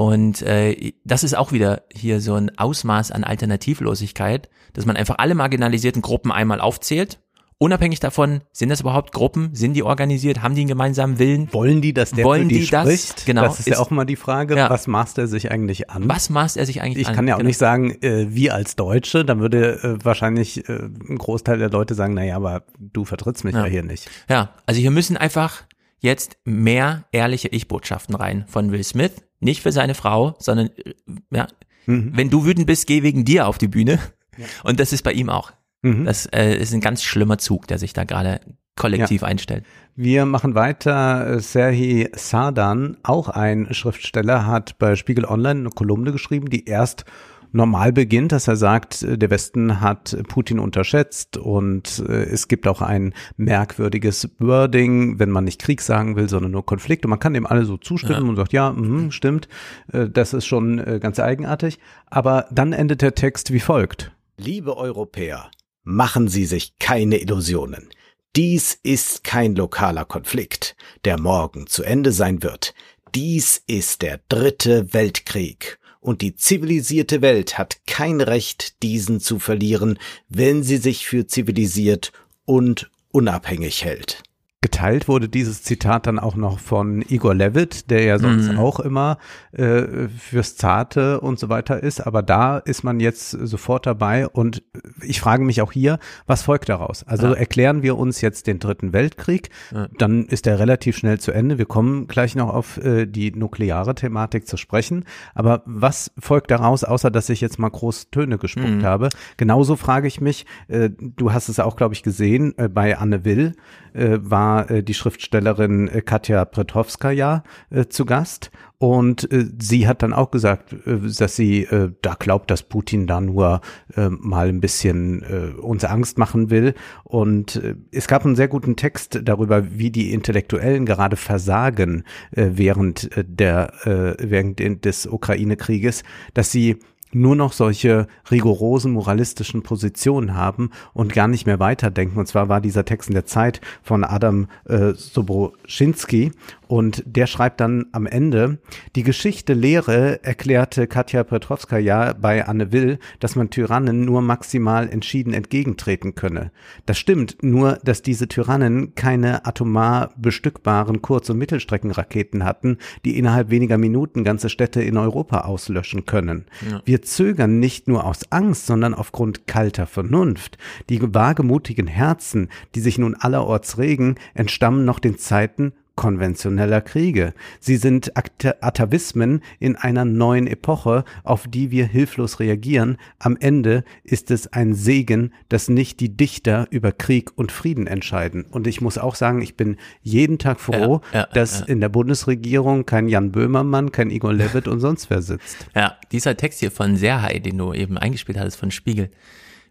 Und 0.00 0.40
äh, 0.40 0.94
das 1.04 1.24
ist 1.24 1.36
auch 1.36 1.52
wieder 1.52 1.82
hier 1.92 2.22
so 2.22 2.32
ein 2.34 2.56
Ausmaß 2.56 3.10
an 3.10 3.22
Alternativlosigkeit, 3.22 4.48
dass 4.72 4.86
man 4.86 4.96
einfach 4.96 5.16
alle 5.18 5.34
marginalisierten 5.34 6.00
Gruppen 6.00 6.32
einmal 6.32 6.60
aufzählt 6.60 7.20
unabhängig 7.60 8.00
davon, 8.00 8.40
sind 8.52 8.70
das 8.70 8.80
überhaupt 8.80 9.12
Gruppen? 9.12 9.54
Sind 9.54 9.74
die 9.74 9.82
organisiert? 9.82 10.42
Haben 10.42 10.54
die 10.54 10.62
einen 10.62 10.68
gemeinsamen 10.68 11.18
Willen? 11.18 11.52
Wollen 11.52 11.82
die, 11.82 11.92
dass 11.92 12.10
der 12.10 12.24
Wollen 12.24 12.48
die, 12.48 12.60
die 12.60 12.66
spricht? 12.66 13.18
Das? 13.18 13.24
Genau. 13.26 13.42
Das 13.42 13.60
ist, 13.60 13.68
ist, 13.68 13.74
ja 13.74 13.78
auch 13.78 13.90
mal 13.90 14.06
die 14.06 14.16
Frage, 14.16 14.56
ja. 14.56 14.70
was 14.70 14.86
maßt 14.86 15.18
er 15.18 15.26
sich 15.26 15.52
eigentlich 15.52 15.90
an? 15.90 16.08
Was 16.08 16.30
maßt 16.30 16.56
er 16.56 16.64
sich 16.64 16.80
eigentlich 16.80 17.02
ich 17.02 17.06
an? 17.06 17.12
Ich 17.12 17.16
kann 17.16 17.28
ja 17.28 17.34
auch 17.34 17.38
genau. 17.38 17.48
nicht 17.48 17.58
sagen, 17.58 17.90
äh, 18.00 18.34
wir 18.34 18.54
als 18.54 18.76
Deutsche, 18.76 19.26
dann 19.26 19.40
würde 19.40 19.74
äh, 19.82 20.04
wahrscheinlich 20.04 20.66
äh, 20.70 20.84
ein 20.84 21.18
Großteil 21.18 21.58
der 21.58 21.68
Leute 21.68 21.94
sagen, 21.94 22.14
naja, 22.14 22.36
aber 22.36 22.62
du 22.78 23.04
vertrittst 23.04 23.44
mich 23.44 23.54
ja. 23.54 23.66
ja 23.66 23.70
hier 23.70 23.82
nicht. 23.82 24.08
Ja, 24.30 24.54
also 24.64 24.80
hier 24.80 24.90
müssen 24.90 25.18
einfach 25.18 25.64
jetzt 25.98 26.38
mehr 26.44 27.04
ehrliche 27.12 27.48
Ich-Botschaften 27.48 28.14
rein 28.14 28.46
von 28.48 28.72
Will 28.72 28.84
Smith. 28.84 29.12
Nicht 29.40 29.62
für 29.62 29.72
seine 29.72 29.94
Frau, 29.94 30.34
sondern 30.38 30.68
äh, 30.76 30.94
ja, 31.30 31.48
mhm. 31.86 32.12
wenn 32.14 32.30
du 32.30 32.44
wütend 32.44 32.66
bist, 32.66 32.86
geh 32.86 33.02
wegen 33.02 33.24
dir 33.24 33.46
auf 33.48 33.58
die 33.58 33.68
Bühne. 33.68 33.98
Ja. 34.36 34.46
Und 34.64 34.80
das 34.80 34.92
ist 34.92 35.02
bei 35.02 35.12
ihm 35.12 35.28
auch. 35.28 35.52
Mhm. 35.82 36.04
Das 36.04 36.26
äh, 36.26 36.54
ist 36.54 36.72
ein 36.72 36.80
ganz 36.80 37.02
schlimmer 37.02 37.38
Zug, 37.38 37.66
der 37.66 37.78
sich 37.78 37.92
da 37.92 38.04
gerade 38.04 38.40
kollektiv 38.76 39.22
ja. 39.22 39.28
einstellt. 39.28 39.64
Wir 39.96 40.24
machen 40.24 40.54
weiter. 40.54 41.40
Serhi 41.40 42.08
Sardan, 42.14 42.96
auch 43.02 43.28
ein 43.28 43.68
Schriftsteller, 43.72 44.46
hat 44.46 44.78
bei 44.78 44.96
Spiegel 44.96 45.24
Online 45.24 45.60
eine 45.60 45.70
Kolumne 45.70 46.12
geschrieben, 46.12 46.48
die 46.48 46.64
erst 46.64 47.04
normal 47.52 47.92
beginnt, 47.92 48.32
dass 48.32 48.48
er 48.48 48.56
sagt, 48.56 49.02
der 49.02 49.30
Westen 49.30 49.80
hat 49.80 50.16
Putin 50.28 50.58
unterschätzt 50.58 51.36
und 51.36 52.04
äh, 52.08 52.24
es 52.24 52.48
gibt 52.48 52.66
auch 52.66 52.82
ein 52.82 53.14
merkwürdiges 53.36 54.30
Wording, 54.38 55.18
wenn 55.18 55.30
man 55.30 55.44
nicht 55.44 55.60
Krieg 55.60 55.80
sagen 55.80 56.16
will, 56.16 56.28
sondern 56.28 56.52
nur 56.52 56.66
Konflikt. 56.66 57.04
Und 57.04 57.10
man 57.10 57.18
kann 57.18 57.34
dem 57.34 57.46
alle 57.46 57.64
so 57.64 57.76
zustimmen 57.76 58.24
ja. 58.24 58.28
und 58.28 58.36
sagt, 58.36 58.52
ja, 58.52 58.72
mh, 58.72 59.10
stimmt, 59.10 59.48
äh, 59.92 60.08
das 60.08 60.34
ist 60.34 60.46
schon 60.46 60.78
äh, 60.78 60.98
ganz 61.00 61.18
eigenartig. 61.18 61.78
Aber 62.06 62.46
dann 62.50 62.72
endet 62.72 63.02
der 63.02 63.14
Text 63.14 63.52
wie 63.52 63.60
folgt. 63.60 64.12
Liebe 64.36 64.76
Europäer, 64.76 65.50
Machen 65.82 66.28
Sie 66.28 66.44
sich 66.44 66.78
keine 66.78 67.16
Illusionen. 67.16 67.88
Dies 68.36 68.78
ist 68.82 69.24
kein 69.24 69.56
lokaler 69.56 70.04
Konflikt, 70.04 70.76
der 71.04 71.18
morgen 71.18 71.66
zu 71.66 71.82
Ende 71.82 72.12
sein 72.12 72.44
wird. 72.44 72.74
Dies 73.14 73.60
ist 73.66 74.02
der 74.02 74.20
dritte 74.28 74.92
Weltkrieg. 74.92 75.79
Und 76.00 76.22
die 76.22 76.34
zivilisierte 76.34 77.20
Welt 77.20 77.58
hat 77.58 77.80
kein 77.86 78.20
Recht, 78.20 78.82
diesen 78.82 79.20
zu 79.20 79.38
verlieren, 79.38 79.98
wenn 80.28 80.62
sie 80.62 80.78
sich 80.78 81.06
für 81.06 81.26
zivilisiert 81.26 82.12
und 82.46 82.90
unabhängig 83.12 83.84
hält. 83.84 84.22
Geteilt 84.62 85.08
wurde 85.08 85.30
dieses 85.30 85.62
Zitat 85.62 86.06
dann 86.06 86.18
auch 86.18 86.36
noch 86.36 86.58
von 86.58 87.00
Igor 87.08 87.34
Levitt, 87.34 87.90
der 87.90 88.02
ja 88.02 88.18
sonst 88.18 88.52
mhm. 88.52 88.58
auch 88.58 88.78
immer 88.78 89.16
äh, 89.52 90.08
fürs 90.08 90.56
Zarte 90.56 91.22
und 91.22 91.38
so 91.38 91.48
weiter 91.48 91.82
ist. 91.82 92.06
Aber 92.06 92.22
da 92.22 92.58
ist 92.58 92.82
man 92.82 93.00
jetzt 93.00 93.30
sofort 93.30 93.86
dabei. 93.86 94.28
Und 94.28 94.62
ich 95.00 95.18
frage 95.18 95.44
mich 95.44 95.62
auch 95.62 95.72
hier, 95.72 95.98
was 96.26 96.42
folgt 96.42 96.68
daraus? 96.68 97.04
Also 97.04 97.28
ja. 97.28 97.32
erklären 97.32 97.82
wir 97.82 97.96
uns 97.96 98.20
jetzt 98.20 98.48
den 98.48 98.58
Dritten 98.58 98.92
Weltkrieg, 98.92 99.48
ja. 99.74 99.88
dann 99.96 100.26
ist 100.26 100.46
er 100.46 100.58
relativ 100.58 100.98
schnell 100.98 101.18
zu 101.18 101.32
Ende. 101.32 101.56
Wir 101.56 101.64
kommen 101.64 102.06
gleich 102.06 102.34
noch 102.34 102.52
auf 102.52 102.76
äh, 102.84 103.06
die 103.06 103.30
nukleare 103.30 103.94
Thematik 103.94 104.46
zu 104.46 104.58
sprechen. 104.58 105.06
Aber 105.34 105.62
was 105.64 106.12
folgt 106.18 106.50
daraus, 106.50 106.84
außer 106.84 107.10
dass 107.10 107.30
ich 107.30 107.40
jetzt 107.40 107.58
mal 107.58 107.70
groß 107.70 108.10
Töne 108.10 108.36
gespuckt 108.36 108.68
mhm. 108.68 108.84
habe? 108.84 109.08
Genauso 109.38 109.76
frage 109.76 110.06
ich 110.06 110.20
mich, 110.20 110.44
äh, 110.68 110.90
du 110.90 111.32
hast 111.32 111.48
es 111.48 111.60
auch, 111.60 111.76
glaube 111.76 111.94
ich, 111.94 112.02
gesehen, 112.02 112.52
äh, 112.58 112.68
bei 112.68 112.98
Anne 112.98 113.24
Will 113.24 113.54
war 113.94 114.70
äh, 114.70 114.82
die 114.82 114.94
Schriftstellerin 114.94 115.88
äh, 115.88 116.02
Katja 116.02 116.44
Pretowskaja 116.44 117.42
äh, 117.70 117.86
zu 117.86 118.04
Gast 118.04 118.50
und 118.82 119.30
äh, 119.30 119.44
sie 119.60 119.86
hat 119.86 120.02
dann 120.02 120.14
auch 120.14 120.30
gesagt, 120.30 120.72
äh, 120.72 120.96
dass 121.18 121.36
sie 121.36 121.64
äh, 121.64 121.92
da 122.00 122.14
glaubt, 122.18 122.50
dass 122.50 122.62
Putin 122.62 123.06
da 123.06 123.20
nur 123.20 123.60
äh, 123.94 124.08
mal 124.08 124.48
ein 124.48 124.62
bisschen 124.62 125.22
äh, 125.22 125.60
uns 125.60 125.84
Angst 125.84 126.16
machen 126.16 126.48
will. 126.48 126.72
Und 127.04 127.56
äh, 127.56 127.74
es 127.92 128.08
gab 128.08 128.24
einen 128.24 128.36
sehr 128.36 128.48
guten 128.48 128.76
Text 128.76 129.20
darüber, 129.22 129.78
wie 129.78 129.90
die 129.90 130.14
Intellektuellen 130.14 130.86
gerade 130.86 131.16
versagen 131.16 132.04
äh, 132.30 132.52
während 132.54 133.14
äh, 133.14 133.24
der 133.26 133.86
äh, 133.86 134.16
während 134.18 134.60
des 134.86 135.06
Ukraine-Krieges, 135.06 136.02
dass 136.32 136.50
sie 136.50 136.78
nur 137.12 137.36
noch 137.36 137.52
solche 137.52 138.06
rigorosen 138.30 138.92
moralistischen 138.92 139.62
Positionen 139.62 140.34
haben 140.34 140.70
und 140.92 141.12
gar 141.12 141.28
nicht 141.28 141.46
mehr 141.46 141.58
weiterdenken. 141.58 142.18
Und 142.18 142.26
zwar 142.26 142.48
war 142.48 142.60
dieser 142.60 142.84
Text 142.84 143.08
in 143.08 143.14
der 143.14 143.26
Zeit 143.26 143.60
von 143.82 144.04
Adam 144.04 144.48
äh, 144.66 144.92
Soboschinski 144.94 146.32
und 146.70 147.02
der 147.04 147.26
schreibt 147.26 147.60
dann 147.60 147.86
am 147.90 148.06
Ende, 148.06 148.58
die 148.94 149.02
Geschichte 149.02 149.54
Lehre 149.54 150.22
erklärte 150.22 150.86
Katja 150.86 151.24
Petrovskaja 151.24 152.12
bei 152.12 152.46
Anne 152.46 152.70
Will, 152.70 153.00
dass 153.18 153.34
man 153.34 153.50
Tyrannen 153.50 154.04
nur 154.04 154.22
maximal 154.22 154.88
entschieden 154.88 155.34
entgegentreten 155.34 156.14
könne. 156.14 156.52
Das 156.86 156.96
stimmt, 156.96 157.38
nur 157.42 157.80
dass 157.82 158.02
diese 158.02 158.28
Tyrannen 158.28 158.94
keine 158.94 159.46
atomar 159.46 160.14
bestückbaren 160.16 161.02
Kurz- 161.02 161.28
und 161.28 161.38
Mittelstreckenraketen 161.38 162.44
hatten, 162.44 162.78
die 163.04 163.18
innerhalb 163.18 163.50
weniger 163.50 163.76
Minuten 163.76 164.22
ganze 164.22 164.48
Städte 164.48 164.80
in 164.80 164.96
Europa 164.96 165.40
auslöschen 165.40 166.06
können. 166.06 166.44
Ja. 166.70 166.82
Wir 166.84 166.99
zögern 167.00 167.58
nicht 167.58 167.88
nur 167.88 168.04
aus 168.04 168.30
Angst, 168.30 168.66
sondern 168.66 168.94
aufgrund 168.94 169.46
kalter 169.46 169.86
Vernunft. 169.86 170.58
Die 170.88 171.00
wagemutigen 171.14 171.86
Herzen, 171.86 172.48
die 172.74 172.80
sich 172.80 172.98
nun 172.98 173.14
allerorts 173.14 173.78
regen, 173.78 174.16
entstammen 174.34 174.84
noch 174.84 174.98
den 174.98 175.18
Zeiten, 175.18 175.72
konventioneller 176.00 176.80
Kriege. 176.80 177.34
Sie 177.60 177.76
sind 177.76 178.12
Atavismen 178.16 179.42
in 179.58 179.76
einer 179.76 180.06
neuen 180.06 180.46
Epoche, 180.46 181.04
auf 181.24 181.46
die 181.46 181.70
wir 181.70 181.84
hilflos 181.84 182.40
reagieren. 182.40 182.96
Am 183.18 183.36
Ende 183.38 183.84
ist 184.02 184.30
es 184.30 184.50
ein 184.50 184.72
Segen, 184.72 185.34
dass 185.50 185.68
nicht 185.68 186.00
die 186.00 186.16
Dichter 186.16 186.66
über 186.70 186.92
Krieg 186.92 187.32
und 187.36 187.52
Frieden 187.52 187.86
entscheiden. 187.86 188.46
Und 188.50 188.66
ich 188.66 188.80
muss 188.80 188.96
auch 188.96 189.14
sagen, 189.14 189.42
ich 189.42 189.58
bin 189.58 189.76
jeden 190.00 190.38
Tag 190.38 190.58
froh, 190.58 191.02
ja, 191.12 191.18
ja, 191.18 191.28
dass 191.34 191.60
ja. 191.60 191.66
in 191.66 191.82
der 191.82 191.90
Bundesregierung 191.90 192.86
kein 192.86 193.06
Jan 193.06 193.30
Böhmermann, 193.30 193.92
kein 193.92 194.08
Igor 194.08 194.32
Levitt 194.32 194.68
und 194.68 194.80
sonst 194.80 195.10
wer 195.10 195.20
sitzt. 195.20 195.66
Ja, 195.76 195.98
dieser 196.12 196.34
Text 196.34 196.60
hier 196.60 196.70
von 196.70 196.96
Serhai, 196.96 197.40
den 197.40 197.58
du 197.58 197.74
eben 197.74 197.98
eingespielt 197.98 198.38
hattest 198.38 198.56
von 198.56 198.70
Spiegel, 198.70 199.10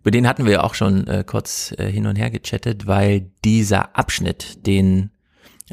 über 0.02 0.12
den 0.12 0.28
hatten 0.28 0.46
wir 0.46 0.52
ja 0.52 0.64
auch 0.64 0.76
schon 0.76 1.08
äh, 1.08 1.24
kurz 1.26 1.74
äh, 1.80 1.92
hin 1.92 2.06
und 2.06 2.18
her 2.18 2.30
gechattet, 2.30 2.86
weil 2.86 3.32
dieser 3.44 3.98
Abschnitt, 3.98 4.68
den 4.68 5.10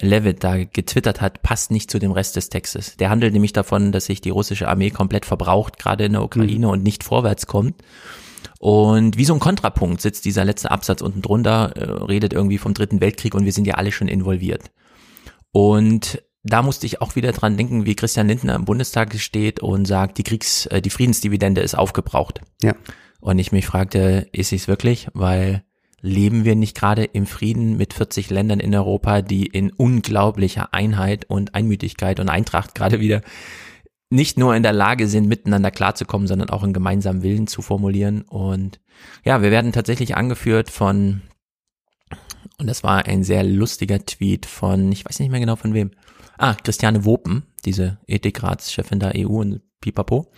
Levitt 0.01 0.45
da 0.45 0.65
getwittert 0.65 1.21
hat, 1.21 1.43
passt 1.43 1.71
nicht 1.71 1.91
zu 1.91 1.99
dem 1.99 2.13
Rest 2.13 2.37
des 2.37 2.49
Textes. 2.49 2.97
Der 2.97 3.11
handelt 3.11 3.33
nämlich 3.33 3.53
davon, 3.53 3.93
dass 3.93 4.07
sich 4.07 4.21
die 4.21 4.31
russische 4.31 4.69
Armee 4.69 4.91
komplett 4.91 5.25
verbraucht, 5.25 5.79
gerade 5.79 6.05
in 6.05 6.13
der 6.13 6.23
Ukraine 6.23 6.67
mhm. 6.67 6.73
und 6.73 6.83
nicht 6.83 7.05
vorwärts 7.05 7.47
kommt. 7.47 7.83
Und 8.59 9.17
wie 9.17 9.25
so 9.25 9.35
ein 9.35 9.41
Kontrapunkt 9.41 10.01
sitzt 10.01 10.25
dieser 10.25 10.45
letzte 10.45 10.71
Absatz 10.71 11.01
unten 11.01 11.23
drunter, 11.23 11.73
äh, 11.77 11.85
redet 12.05 12.33
irgendwie 12.33 12.59
vom 12.59 12.75
Dritten 12.75 13.01
Weltkrieg 13.01 13.35
und 13.35 13.45
wir 13.45 13.53
sind 13.53 13.67
ja 13.67 13.75
alle 13.75 13.93
schon 13.93 14.09
involviert. 14.09 14.71
Und 15.53 16.23
da 16.43 16.63
musste 16.63 16.87
ich 16.87 17.01
auch 17.03 17.17
wieder 17.17 17.33
dran 17.33 17.57
denken, 17.57 17.87
wie 17.87 17.97
Christian 17.97 18.29
Lindner 18.29 18.55
im 18.55 18.65
Bundestag 18.65 19.15
steht 19.19 19.61
und 19.61 19.87
sagt, 19.87 20.19
die 20.19 20.23
Kriegs-, 20.23 20.67
äh, 20.67 20.81
die 20.81 20.91
Friedensdividende 20.91 21.61
ist 21.61 21.77
aufgebraucht. 21.77 22.41
Ja. 22.63 22.75
Und 23.21 23.39
ich 23.39 23.53
mich 23.53 23.67
fragte, 23.67 24.29
ist 24.33 24.53
es 24.53 24.69
wirklich? 24.69 25.09
Weil 25.13 25.65
leben 26.01 26.45
wir 26.45 26.55
nicht 26.55 26.77
gerade 26.77 27.05
im 27.05 27.27
Frieden 27.27 27.77
mit 27.77 27.95
40 27.95 28.31
Ländern 28.31 28.61
in 28.61 28.75
Europa, 28.75 29.23
die 29.23 29.47
in 29.47 29.73
unglaublicher 29.73 30.73
Einheit 30.73 31.25
und 31.29 31.55
Einmütigkeit 31.55 32.21
und 32.21 32.29
Eintracht 32.29 32.75
gerade 32.75 33.01
wieder 33.01 33.23
nicht 34.11 34.39
nur 34.39 34.55
in 34.55 34.63
der 34.63 34.73
Lage 34.73 35.09
sind, 35.09 35.27
miteinander 35.27 35.71
klarzukommen, 35.71 36.29
sondern 36.29 36.51
auch 36.51 36.63
einen 36.63 36.73
gemeinsamen 36.73 37.23
Willen 37.23 37.47
zu 37.47 37.61
formulieren. 37.63 38.23
Und 38.23 38.81
ja, 39.25 39.43
wir 39.43 39.51
werden 39.51 39.73
tatsächlich 39.73 40.17
angeführt 40.17 40.71
von, 40.71 41.23
und 42.59 42.69
das 42.69 42.85
war 42.85 43.07
ein 43.07 43.25
sehr 43.25 43.43
lustiger 43.43 44.05
Tweet 44.05 44.47
von, 44.47 44.93
ich 44.93 45.05
weiß 45.05 45.19
nicht 45.19 45.31
mehr 45.31 45.41
genau 45.41 45.57
von 45.57 45.75
wem, 45.75 45.91
ah, 46.39 46.55
Christiane 46.55 47.05
Wopen, 47.05 47.47
diese 47.65 47.99
Ethikratschefin 48.07 49.01
der 49.01 49.15
EU 49.17 49.41
und 49.41 49.63
Pipapo, 49.81 50.31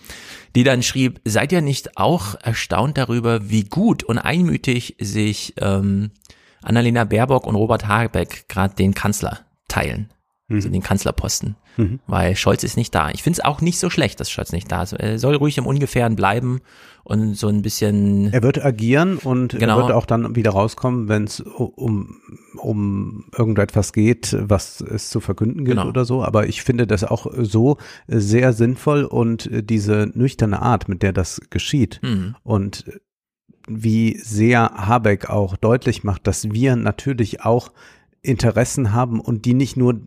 die 0.55 0.63
dann 0.63 0.83
schrieb, 0.83 1.21
seid 1.25 1.51
ihr 1.51 1.61
nicht 1.61 1.97
auch 1.97 2.35
erstaunt 2.35 2.97
darüber, 2.97 3.49
wie 3.49 3.63
gut 3.63 4.03
und 4.03 4.17
einmütig 4.17 4.95
sich 4.99 5.53
ähm, 5.57 6.11
Annalena 6.61 7.05
Baerbock 7.05 7.47
und 7.47 7.55
Robert 7.55 7.87
Habeck 7.87 8.47
gerade 8.47 8.75
den 8.75 8.93
Kanzler 8.93 9.39
teilen? 9.67 10.09
Also 10.49 10.55
mhm. 10.55 10.57
also 10.57 10.69
den 10.69 10.81
Kanzlerposten, 10.81 11.55
mhm. 11.77 11.99
weil 12.07 12.35
Scholz 12.35 12.63
ist 12.63 12.75
nicht 12.75 12.93
da. 12.95 13.09
Ich 13.11 13.21
finde 13.21 13.39
es 13.39 13.45
auch 13.45 13.61
nicht 13.61 13.79
so 13.79 13.89
schlecht, 13.89 14.19
dass 14.19 14.31
Scholz 14.31 14.51
nicht 14.51 14.71
da 14.71 14.83
ist. 14.83 14.93
Er 14.93 15.19
soll 15.19 15.35
ruhig 15.35 15.57
im 15.57 15.67
Ungefähren 15.67 16.15
bleiben 16.15 16.61
und 17.03 17.35
so 17.35 17.47
ein 17.47 17.61
bisschen. 17.61 18.33
Er 18.33 18.41
wird 18.41 18.63
agieren 18.63 19.17
und 19.17 19.57
genau. 19.57 19.77
er 19.77 19.83
wird 19.83 19.91
auch 19.91 20.05
dann 20.05 20.35
wieder 20.35 20.51
rauskommen, 20.51 21.07
wenn 21.07 21.25
es 21.25 21.39
um, 21.41 22.17
um 22.57 23.25
irgendetwas 23.37 23.93
geht, 23.93 24.35
was 24.39 24.81
es 24.81 25.09
zu 25.09 25.19
verkünden 25.19 25.65
gilt 25.65 25.77
genau. 25.77 25.89
oder 25.89 26.03
so. 26.05 26.23
Aber 26.23 26.47
ich 26.47 26.63
finde 26.63 26.87
das 26.87 27.03
auch 27.03 27.27
so 27.37 27.77
sehr 28.07 28.53
sinnvoll 28.53 29.03
und 29.03 29.49
diese 29.51 30.09
nüchterne 30.13 30.61
Art, 30.61 30.89
mit 30.89 31.03
der 31.03 31.13
das 31.13 31.41
geschieht 31.49 31.99
mhm. 32.01 32.35
und 32.43 32.85
wie 33.67 34.17
sehr 34.17 34.71
Habeck 34.73 35.29
auch 35.29 35.55
deutlich 35.55 36.03
macht, 36.03 36.25
dass 36.25 36.51
wir 36.51 36.75
natürlich 36.75 37.45
auch 37.45 37.71
Interessen 38.21 38.93
haben 38.93 39.19
und 39.19 39.45
die 39.45 39.53
nicht 39.53 39.77
nur 39.77 40.01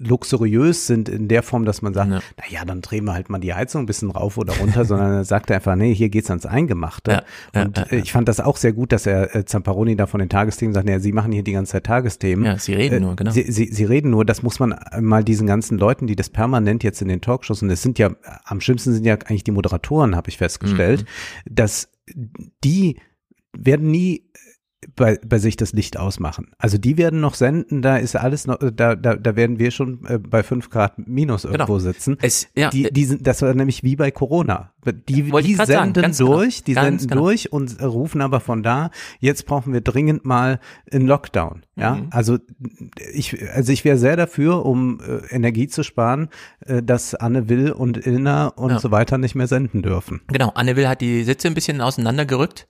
luxuriös 0.00 0.86
sind 0.86 1.08
in 1.08 1.28
der 1.28 1.42
Form, 1.42 1.64
dass 1.64 1.82
man 1.82 1.92
sagt, 1.92 2.10
ja. 2.10 2.20
na 2.36 2.44
ja, 2.48 2.64
dann 2.64 2.80
drehen 2.80 3.04
wir 3.04 3.12
halt 3.12 3.28
mal 3.28 3.38
die 3.38 3.52
Heizung 3.52 3.82
ein 3.82 3.86
bisschen 3.86 4.10
rauf 4.10 4.38
oder 4.38 4.54
runter, 4.56 4.84
sondern 4.86 5.12
er 5.12 5.24
sagt 5.24 5.50
einfach, 5.50 5.76
nee, 5.76 5.94
hier 5.94 6.08
geht's 6.08 6.30
ans 6.30 6.46
Eingemachte. 6.46 7.22
Ja, 7.54 7.62
und 7.62 7.76
ja, 7.76 7.86
ich 7.90 8.12
fand 8.12 8.26
das 8.28 8.40
auch 8.40 8.56
sehr 8.56 8.72
gut, 8.72 8.92
dass 8.92 9.06
er 9.06 9.34
äh, 9.36 9.44
Zamparoni 9.44 9.96
da 9.96 10.06
von 10.06 10.20
den 10.20 10.28
Tagesthemen 10.28 10.72
sagt, 10.72 10.88
ja, 10.88 10.98
sie 10.98 11.12
machen 11.12 11.32
hier 11.32 11.42
die 11.42 11.52
ganze 11.52 11.72
Zeit 11.72 11.84
Tagesthemen. 11.84 12.44
Ja, 12.44 12.58
sie 12.58 12.74
reden 12.74 12.96
äh, 12.96 13.00
nur, 13.00 13.16
genau. 13.16 13.30
Sie, 13.30 13.42
sie, 13.52 13.66
sie 13.70 13.84
reden 13.84 14.10
nur, 14.10 14.24
das 14.24 14.42
muss 14.42 14.58
man 14.58 14.74
mal 15.00 15.22
diesen 15.22 15.46
ganzen 15.46 15.78
Leuten, 15.78 16.06
die 16.06 16.16
das 16.16 16.30
permanent 16.30 16.82
jetzt 16.82 17.02
in 17.02 17.08
den 17.08 17.20
Talkshows, 17.20 17.62
und 17.62 17.70
es 17.70 17.82
sind 17.82 17.98
ja, 17.98 18.10
am 18.44 18.60
schlimmsten 18.60 18.94
sind 18.94 19.04
ja 19.04 19.14
eigentlich 19.14 19.44
die 19.44 19.52
Moderatoren, 19.52 20.16
habe 20.16 20.30
ich 20.30 20.38
festgestellt, 20.38 21.02
mhm. 21.02 21.54
dass 21.54 21.90
die 22.64 22.98
werden 23.52 23.90
nie 23.90 24.30
bei, 24.96 25.18
bei 25.26 25.38
sich 25.38 25.56
das 25.56 25.72
Licht 25.72 25.98
ausmachen. 25.98 26.52
Also 26.58 26.78
die 26.78 26.96
werden 26.96 27.20
noch 27.20 27.34
senden, 27.34 27.82
da 27.82 27.98
ist 27.98 28.16
alles 28.16 28.46
noch, 28.46 28.58
da, 28.58 28.96
da, 28.96 29.14
da 29.14 29.36
werden 29.36 29.58
wir 29.58 29.70
schon 29.70 30.04
äh, 30.06 30.18
bei 30.18 30.42
fünf 30.42 30.70
Grad 30.70 30.94
minus 30.98 31.42
genau. 31.42 31.54
irgendwo 31.54 31.74
genau. 31.74 31.92
sitzen. 31.92 32.16
Es, 32.22 32.48
ja, 32.56 32.70
die, 32.70 32.90
die 32.90 33.04
sind, 33.04 33.26
das 33.26 33.42
war 33.42 33.52
nämlich 33.52 33.82
wie 33.82 33.96
bei 33.96 34.10
Corona. 34.10 34.72
Die, 35.08 35.22
die 35.30 35.54
senden 35.54 35.66
sagen, 35.66 35.92
durch, 36.16 36.64
genau. 36.64 36.66
die 36.66 36.74
ganz 36.74 37.02
senden 37.02 37.08
genau. 37.08 37.22
durch 37.22 37.52
und 37.52 37.82
rufen 37.82 38.22
aber 38.22 38.40
von 38.40 38.62
da, 38.62 38.90
jetzt 39.18 39.44
brauchen 39.44 39.74
wir 39.74 39.82
dringend 39.82 40.24
mal 40.24 40.60
einen 40.90 41.06
Lockdown. 41.06 41.62
Ja, 41.76 41.96
mhm. 41.96 42.08
also 42.10 42.38
ich, 43.12 43.36
also 43.52 43.72
ich 43.72 43.84
wäre 43.84 43.98
sehr 43.98 44.16
dafür, 44.16 44.64
um 44.64 45.00
äh, 45.00 45.34
Energie 45.34 45.68
zu 45.68 45.82
sparen, 45.82 46.30
äh, 46.60 46.82
dass 46.82 47.14
Anne 47.14 47.50
Will 47.50 47.70
und 47.72 48.06
Ilna 48.06 48.48
und 48.48 48.70
ja. 48.70 48.78
so 48.78 48.90
weiter 48.90 49.18
nicht 49.18 49.34
mehr 49.34 49.46
senden 49.46 49.82
dürfen. 49.82 50.22
Genau, 50.28 50.52
Anne 50.54 50.76
Will 50.76 50.88
hat 50.88 51.02
die 51.02 51.24
Sitze 51.24 51.48
ein 51.48 51.54
bisschen 51.54 51.82
auseinandergerückt 51.82 52.66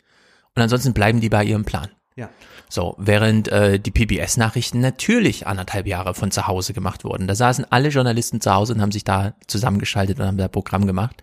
und 0.57 0.63
ansonsten 0.63 0.93
bleiben 0.93 1.21
die 1.21 1.29
bei 1.29 1.45
ihrem 1.45 1.65
Plan. 1.65 1.89
Ja. 2.17 2.29
So, 2.69 2.97
während 2.99 3.49
äh, 3.49 3.79
die 3.79 3.91
PBS-Nachrichten 3.91 4.81
natürlich 4.81 5.47
anderthalb 5.47 5.87
Jahre 5.87 6.15
von 6.15 6.31
zu 6.31 6.47
Hause 6.47 6.73
gemacht 6.73 7.05
wurden. 7.05 7.27
Da 7.27 7.35
saßen 7.35 7.65
alle 7.71 7.89
Journalisten 7.89 8.41
zu 8.41 8.53
Hause 8.53 8.75
und 8.75 8.83
haben 8.83 8.93
sich 8.93 9.05
da 9.05 9.35
zusammengeschaltet 9.47 10.19
und 10.19 10.27
haben 10.27 10.37
da 10.37 10.49
Programm 10.49 10.87
gemacht. 10.87 11.23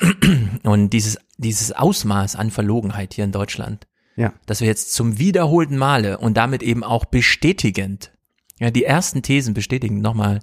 Und 0.64 0.90
dieses, 0.90 1.18
dieses 1.38 1.72
Ausmaß 1.72 2.36
an 2.36 2.50
Verlogenheit 2.50 3.14
hier 3.14 3.24
in 3.24 3.32
Deutschland, 3.32 3.86
ja. 4.16 4.32
dass 4.46 4.60
wir 4.60 4.68
jetzt 4.68 4.92
zum 4.94 5.18
wiederholten 5.18 5.76
Male 5.76 6.18
und 6.18 6.36
damit 6.36 6.62
eben 6.62 6.84
auch 6.84 7.04
bestätigend, 7.04 8.12
ja, 8.60 8.70
die 8.70 8.84
ersten 8.84 9.22
Thesen 9.22 9.54
bestätigend 9.54 10.02
nochmal 10.02 10.40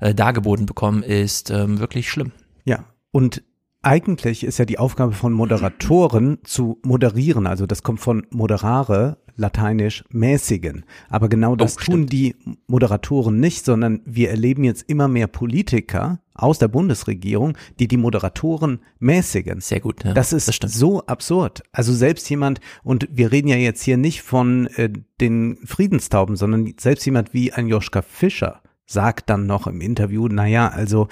äh, 0.00 0.14
dargeboten 0.14 0.66
bekommen, 0.66 1.02
ist 1.02 1.50
ähm, 1.50 1.78
wirklich 1.78 2.10
schlimm. 2.10 2.32
Ja, 2.64 2.84
und 3.10 3.42
eigentlich 3.82 4.44
ist 4.44 4.58
ja 4.58 4.64
die 4.64 4.78
Aufgabe 4.78 5.12
von 5.12 5.32
Moderatoren 5.32 6.38
zu 6.42 6.80
moderieren. 6.82 7.46
Also 7.46 7.66
das 7.66 7.82
kommt 7.82 8.00
von 8.00 8.26
moderare, 8.30 9.18
lateinisch 9.36 10.04
mäßigen. 10.10 10.84
Aber 11.08 11.28
genau 11.28 11.56
das 11.56 11.76
oh, 11.76 11.80
tun 11.80 12.06
die 12.06 12.34
Moderatoren 12.66 13.38
nicht, 13.38 13.64
sondern 13.64 14.00
wir 14.04 14.30
erleben 14.30 14.64
jetzt 14.64 14.84
immer 14.88 15.08
mehr 15.08 15.26
Politiker 15.26 16.20
aus 16.34 16.58
der 16.58 16.68
Bundesregierung, 16.68 17.56
die 17.78 17.88
die 17.88 17.96
Moderatoren 17.96 18.80
mäßigen. 18.98 19.60
Sehr 19.60 19.80
gut. 19.80 20.04
Ja, 20.04 20.14
das 20.14 20.32
ist 20.32 20.62
das 20.62 20.74
so 20.74 21.02
absurd. 21.06 21.62
Also 21.72 21.92
selbst 21.92 22.28
jemand, 22.28 22.60
und 22.82 23.08
wir 23.10 23.32
reden 23.32 23.48
ja 23.48 23.56
jetzt 23.56 23.82
hier 23.82 23.96
nicht 23.96 24.22
von 24.22 24.66
äh, 24.76 24.90
den 25.20 25.58
Friedenstauben, 25.64 26.36
sondern 26.36 26.74
selbst 26.78 27.04
jemand 27.06 27.32
wie 27.32 27.52
ein 27.52 27.68
Joschka 27.68 28.02
Fischer, 28.02 28.62
sagt 28.86 29.28
dann 29.30 29.46
noch 29.46 29.66
im 29.66 29.80
Interview, 29.80 30.28
naja, 30.28 30.68
also 30.68 31.08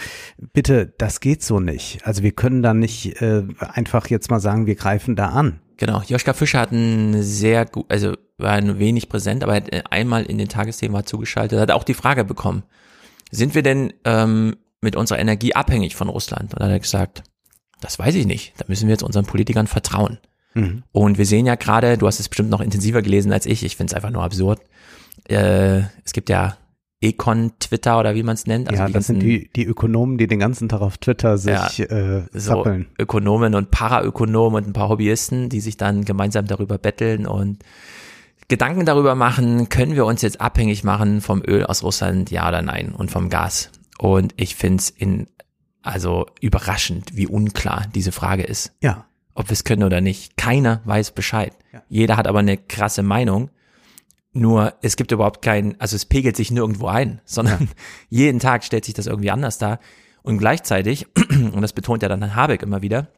bitte, 0.53 0.95
das 0.99 1.21
geht 1.21 1.43
so 1.43 1.61
nicht. 1.61 2.07
Also 2.07 2.23
wir 2.23 2.33
können 2.33 2.63
da 2.63 2.73
nicht 2.73 3.21
äh, 3.21 3.43
einfach 3.59 4.07
jetzt 4.09 4.31
mal 4.31 4.41
sagen, 4.41 4.67
wir 4.67 4.77
greifen 4.77 5.17
da 5.17 5.31
an. 5.31 5.61
Genau, 5.77 6.01
Joschka 6.07 6.33
Fischer 6.33 6.61
hat 6.61 6.73
ein 6.73 7.21
sehr 7.21 7.67
gut, 7.67 7.87
also 7.89 8.15
war 8.39 8.53
ein 8.53 8.79
wenig 8.79 9.09
präsent, 9.09 9.43
aber 9.43 9.55
hat 9.55 9.93
einmal 9.93 10.25
in 10.25 10.39
den 10.39 10.49
Tagesthemen 10.49 10.95
war 10.95 11.05
zugeschaltet, 11.05 11.59
hat 11.59 11.73
auch 11.73 11.85
die 11.85 11.95
Frage 11.95 12.25
bekommen, 12.25 12.63
sind 13.31 13.57
wir 13.57 13.63
denn 13.63 13.93
ähm, 14.05 14.57
mit 14.81 14.95
unserer 14.95 15.19
Energie 15.19 15.55
abhängig 15.55 15.97
von 15.97 16.09
Russland? 16.09 16.53
Und 16.55 16.61
dann 16.61 16.69
hat 16.69 16.77
er 16.77 16.81
gesagt, 16.81 17.25
das 17.81 17.99
weiß 17.99 18.15
ich 18.15 18.27
nicht, 18.27 18.55
da 18.59 18.65
müssen 18.69 18.87
wir 18.87 18.93
jetzt 18.93 19.03
unseren 19.03 19.27
Politikern 19.27 19.67
vertrauen. 19.67 20.19
Mhm. 20.55 20.85
Und 20.93 21.19
wir 21.19 21.27
sehen 21.27 21.47
ja 21.47 21.57
gerade, 21.57 21.99
du 21.99 22.07
hast 22.07 22.21
es 22.21 22.29
bestimmt 22.29 22.51
noch 22.51 22.61
intensiver 22.61 23.03
gelesen 23.03 23.33
als 23.33 23.47
ich, 23.47 23.65
ich 23.65 23.77
finde 23.77 23.91
es 23.91 23.95
einfach 23.95 24.11
nur 24.11 24.23
absurd. 24.23 24.61
Äh, 25.29 25.81
es 26.05 26.13
gibt 26.13 26.29
ja 26.29 26.57
Econ 27.05 27.53
Twitter 27.61 27.99
oder 28.01 28.15
wie 28.15 28.23
man 28.23 28.35
es 28.35 28.47
nennt. 28.47 28.69
Also 28.69 28.83
ja, 28.83 28.89
das 28.89 29.07
sind 29.07 29.21
die, 29.21 29.51
die 29.55 29.65
Ökonomen, 29.65 30.19
die 30.19 30.27
den 30.27 30.39
ganzen 30.39 30.69
Tag 30.69 30.81
auf 30.81 30.99
Twitter 30.99 31.37
sich 31.39 31.79
ja, 31.79 31.85
äh, 31.85 32.23
zappeln. 32.37 32.87
So 32.97 33.03
Ökonomen 33.03 33.55
und 33.55 33.71
Paraökonomen 33.71 34.65
und 34.65 34.71
ein 34.71 34.73
paar 34.73 34.89
Hobbyisten, 34.89 35.49
die 35.49 35.61
sich 35.61 35.77
dann 35.77 36.05
gemeinsam 36.05 36.47
darüber 36.47 36.79
betteln 36.79 37.27
und 37.27 37.63
Gedanken 38.49 38.85
darüber 38.85 39.15
machen, 39.15 39.69
können 39.69 39.95
wir 39.95 40.05
uns 40.05 40.23
jetzt 40.23 40.41
abhängig 40.41 40.85
machen 40.85 41.21
vom 41.21 41.43
Öl 41.47 41.65
aus 41.65 41.83
Russland, 41.83 42.31
ja 42.31 42.47
oder 42.49 42.63
nein, 42.63 42.93
und 42.93 43.11
vom 43.11 43.31
Gas. 43.31 43.71
Und 43.99 44.35
ich 44.37 44.55
finde 44.55 44.81
es 44.81 44.91
in, 44.91 45.29
also 45.83 46.27
überraschend, 46.41 47.17
wie 47.17 47.27
unklar 47.27 47.87
diese 47.95 48.13
Frage 48.13 48.43
ist. 48.43 48.73
Ja. 48.83 49.07
Ob 49.35 49.49
wir 49.49 49.55
es 49.55 49.65
können 49.65 49.83
oder 49.83 50.01
nicht. 50.01 50.37
Keiner 50.37 50.81
weiß 50.85 51.13
Bescheid. 51.13 51.53
Ja. 51.73 51.83
Jeder 51.89 52.17
hat 52.17 52.27
aber 52.27 52.41
eine 52.41 52.57
krasse 52.57 53.03
Meinung. 53.03 53.51
Nur 54.37 54.75
es 54.83 54.97
gibt 54.97 55.13
überhaupt 55.13 55.43
kein, 55.43 55.81
also 55.81 55.95
es 55.95 56.05
pegelt 56.05 56.37
sich 56.37 56.51
nirgendwo 56.51 56.89
ein, 56.89 57.21
sondern 57.25 57.61
ja. 57.61 57.69
jeden 58.11 58.41
Tag 58.41 58.65
stellt 58.65 58.85
sich 58.85 58.95
das 58.95 59.07
irgendwie 59.07 59.31
anders 59.31 59.59
dar. 59.59 59.79
Und 60.23 60.39
gleichzeitig, 60.39 61.07
und 61.31 61.63
das 61.63 61.73
betont 61.73 62.03
ja 62.03 62.09
dann 62.09 62.35
Habeck 62.35 62.63
immer 62.63 62.83
wieder, 62.83 63.09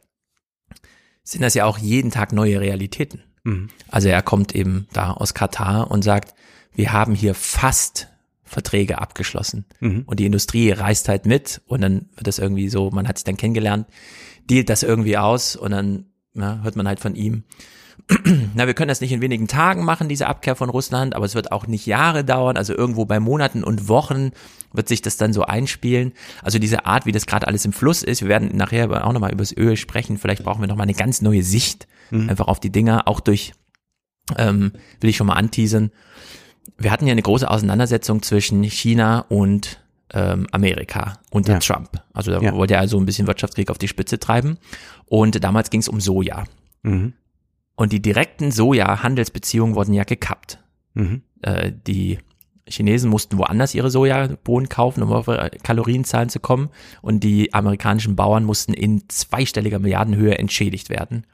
sind 1.23 1.41
das 1.41 1.55
ja 1.55 1.65
auch 1.65 1.79
jeden 1.79 2.11
Tag 2.11 2.31
neue 2.33 2.61
Realitäten. 2.61 3.23
Mhm. 3.43 3.69
Also 3.89 4.09
er 4.09 4.21
kommt 4.21 4.53
eben 4.53 4.87
da 4.93 5.11
aus 5.11 5.33
Katar 5.33 5.89
und 5.89 6.03
sagt, 6.03 6.35
wir 6.75 6.93
haben 6.93 7.15
hier 7.15 7.33
fast 7.33 8.09
Verträge 8.43 8.99
abgeschlossen. 8.99 9.65
Mhm. 9.79 10.03
Und 10.05 10.19
die 10.19 10.25
Industrie 10.25 10.71
reist 10.71 11.09
halt 11.09 11.25
mit 11.25 11.61
und 11.65 11.81
dann 11.81 12.09
wird 12.15 12.27
das 12.27 12.37
irgendwie 12.37 12.69
so, 12.69 12.91
man 12.91 13.07
hat 13.07 13.17
sich 13.17 13.25
dann 13.25 13.37
kennengelernt, 13.37 13.87
dealt 14.49 14.69
das 14.69 14.83
irgendwie 14.83 15.17
aus 15.17 15.55
und 15.55 15.71
dann 15.71 16.05
ja, 16.35 16.59
hört 16.61 16.75
man 16.75 16.87
halt 16.87 16.99
von 16.99 17.15
ihm, 17.15 17.43
na, 18.55 18.67
wir 18.67 18.73
können 18.73 18.87
das 18.89 19.01
nicht 19.01 19.11
in 19.11 19.21
wenigen 19.21 19.47
Tagen 19.47 19.83
machen, 19.83 20.07
diese 20.07 20.27
Abkehr 20.27 20.55
von 20.55 20.69
Russland, 20.69 21.15
aber 21.15 21.25
es 21.25 21.35
wird 21.35 21.51
auch 21.51 21.67
nicht 21.67 21.85
Jahre 21.85 22.23
dauern, 22.23 22.55
also 22.57 22.73
irgendwo 22.73 23.05
bei 23.05 23.19
Monaten 23.19 23.63
und 23.63 23.87
Wochen 23.87 24.31
wird 24.73 24.87
sich 24.87 25.01
das 25.01 25.17
dann 25.17 25.33
so 25.33 25.43
einspielen. 25.43 26.13
Also 26.41 26.59
diese 26.59 26.85
Art, 26.85 27.05
wie 27.05 27.11
das 27.11 27.25
gerade 27.25 27.47
alles 27.47 27.65
im 27.65 27.73
Fluss 27.73 28.03
ist, 28.03 28.21
wir 28.21 28.29
werden 28.29 28.55
nachher 28.55 29.05
auch 29.05 29.13
nochmal 29.13 29.31
über 29.31 29.41
das 29.43 29.55
Öl 29.55 29.75
sprechen, 29.77 30.17
vielleicht 30.17 30.43
brauchen 30.43 30.61
wir 30.61 30.67
nochmal 30.67 30.85
eine 30.85 30.93
ganz 30.93 31.21
neue 31.21 31.43
Sicht 31.43 31.87
mhm. 32.11 32.29
einfach 32.29 32.47
auf 32.47 32.59
die 32.59 32.71
Dinger, 32.71 33.07
auch 33.07 33.19
durch, 33.19 33.53
ähm, 34.37 34.71
will 35.01 35.09
ich 35.09 35.17
schon 35.17 35.27
mal 35.27 35.33
anteasern, 35.35 35.91
wir 36.77 36.91
hatten 36.91 37.07
ja 37.07 37.13
eine 37.13 37.21
große 37.21 37.49
Auseinandersetzung 37.49 38.21
zwischen 38.21 38.61
China 38.63 39.25
und 39.29 39.81
ähm, 40.13 40.47
Amerika 40.51 41.19
unter 41.31 41.53
Ja. 41.53 41.59
Trump. 41.59 41.89
Also 42.13 42.31
da 42.31 42.39
Ja. 42.39 42.53
wollte 42.53 42.75
er 42.75 42.81
also 42.81 42.97
ein 42.99 43.05
bisschen 43.05 43.27
Wirtschaftskrieg 43.27 43.69
auf 43.71 43.77
die 43.77 43.87
Spitze 43.87 44.19
treiben. 44.19 44.57
Und 45.05 45.43
damals 45.43 45.69
ging 45.69 45.79
es 45.81 45.89
um 45.89 45.99
Soja. 45.99 46.43
Mhm. 46.83 47.13
Und 47.77 47.93
die 47.93 48.01
direkten 48.01 48.51
Soja-Handelsbeziehungen 48.51 49.75
wurden 49.75 49.93
ja 49.93 50.03
gekappt. 50.03 50.59
Mhm. 50.95 51.21
Äh, 51.43 51.71
die 51.85 52.17
Chinesen 52.67 53.09
mussten 53.09 53.37
woanders 53.37 53.75
ihre 53.75 53.91
Sojabohnen 53.91 54.67
kaufen, 54.67 55.03
um 55.03 55.13
auf 55.13 55.27
ihre 55.27 55.51
Kalorienzahlen 55.63 56.29
zu 56.29 56.39
kommen. 56.39 56.69
Und 57.03 57.23
die 57.23 57.53
amerikanischen 57.53 58.15
Bauern 58.15 58.43
mussten 58.43 58.73
in 58.73 59.07
zweistelliger 59.07 59.77
Milliardenhöhe 59.77 60.37
entschädigt 60.37 60.89
werden. 60.89 61.27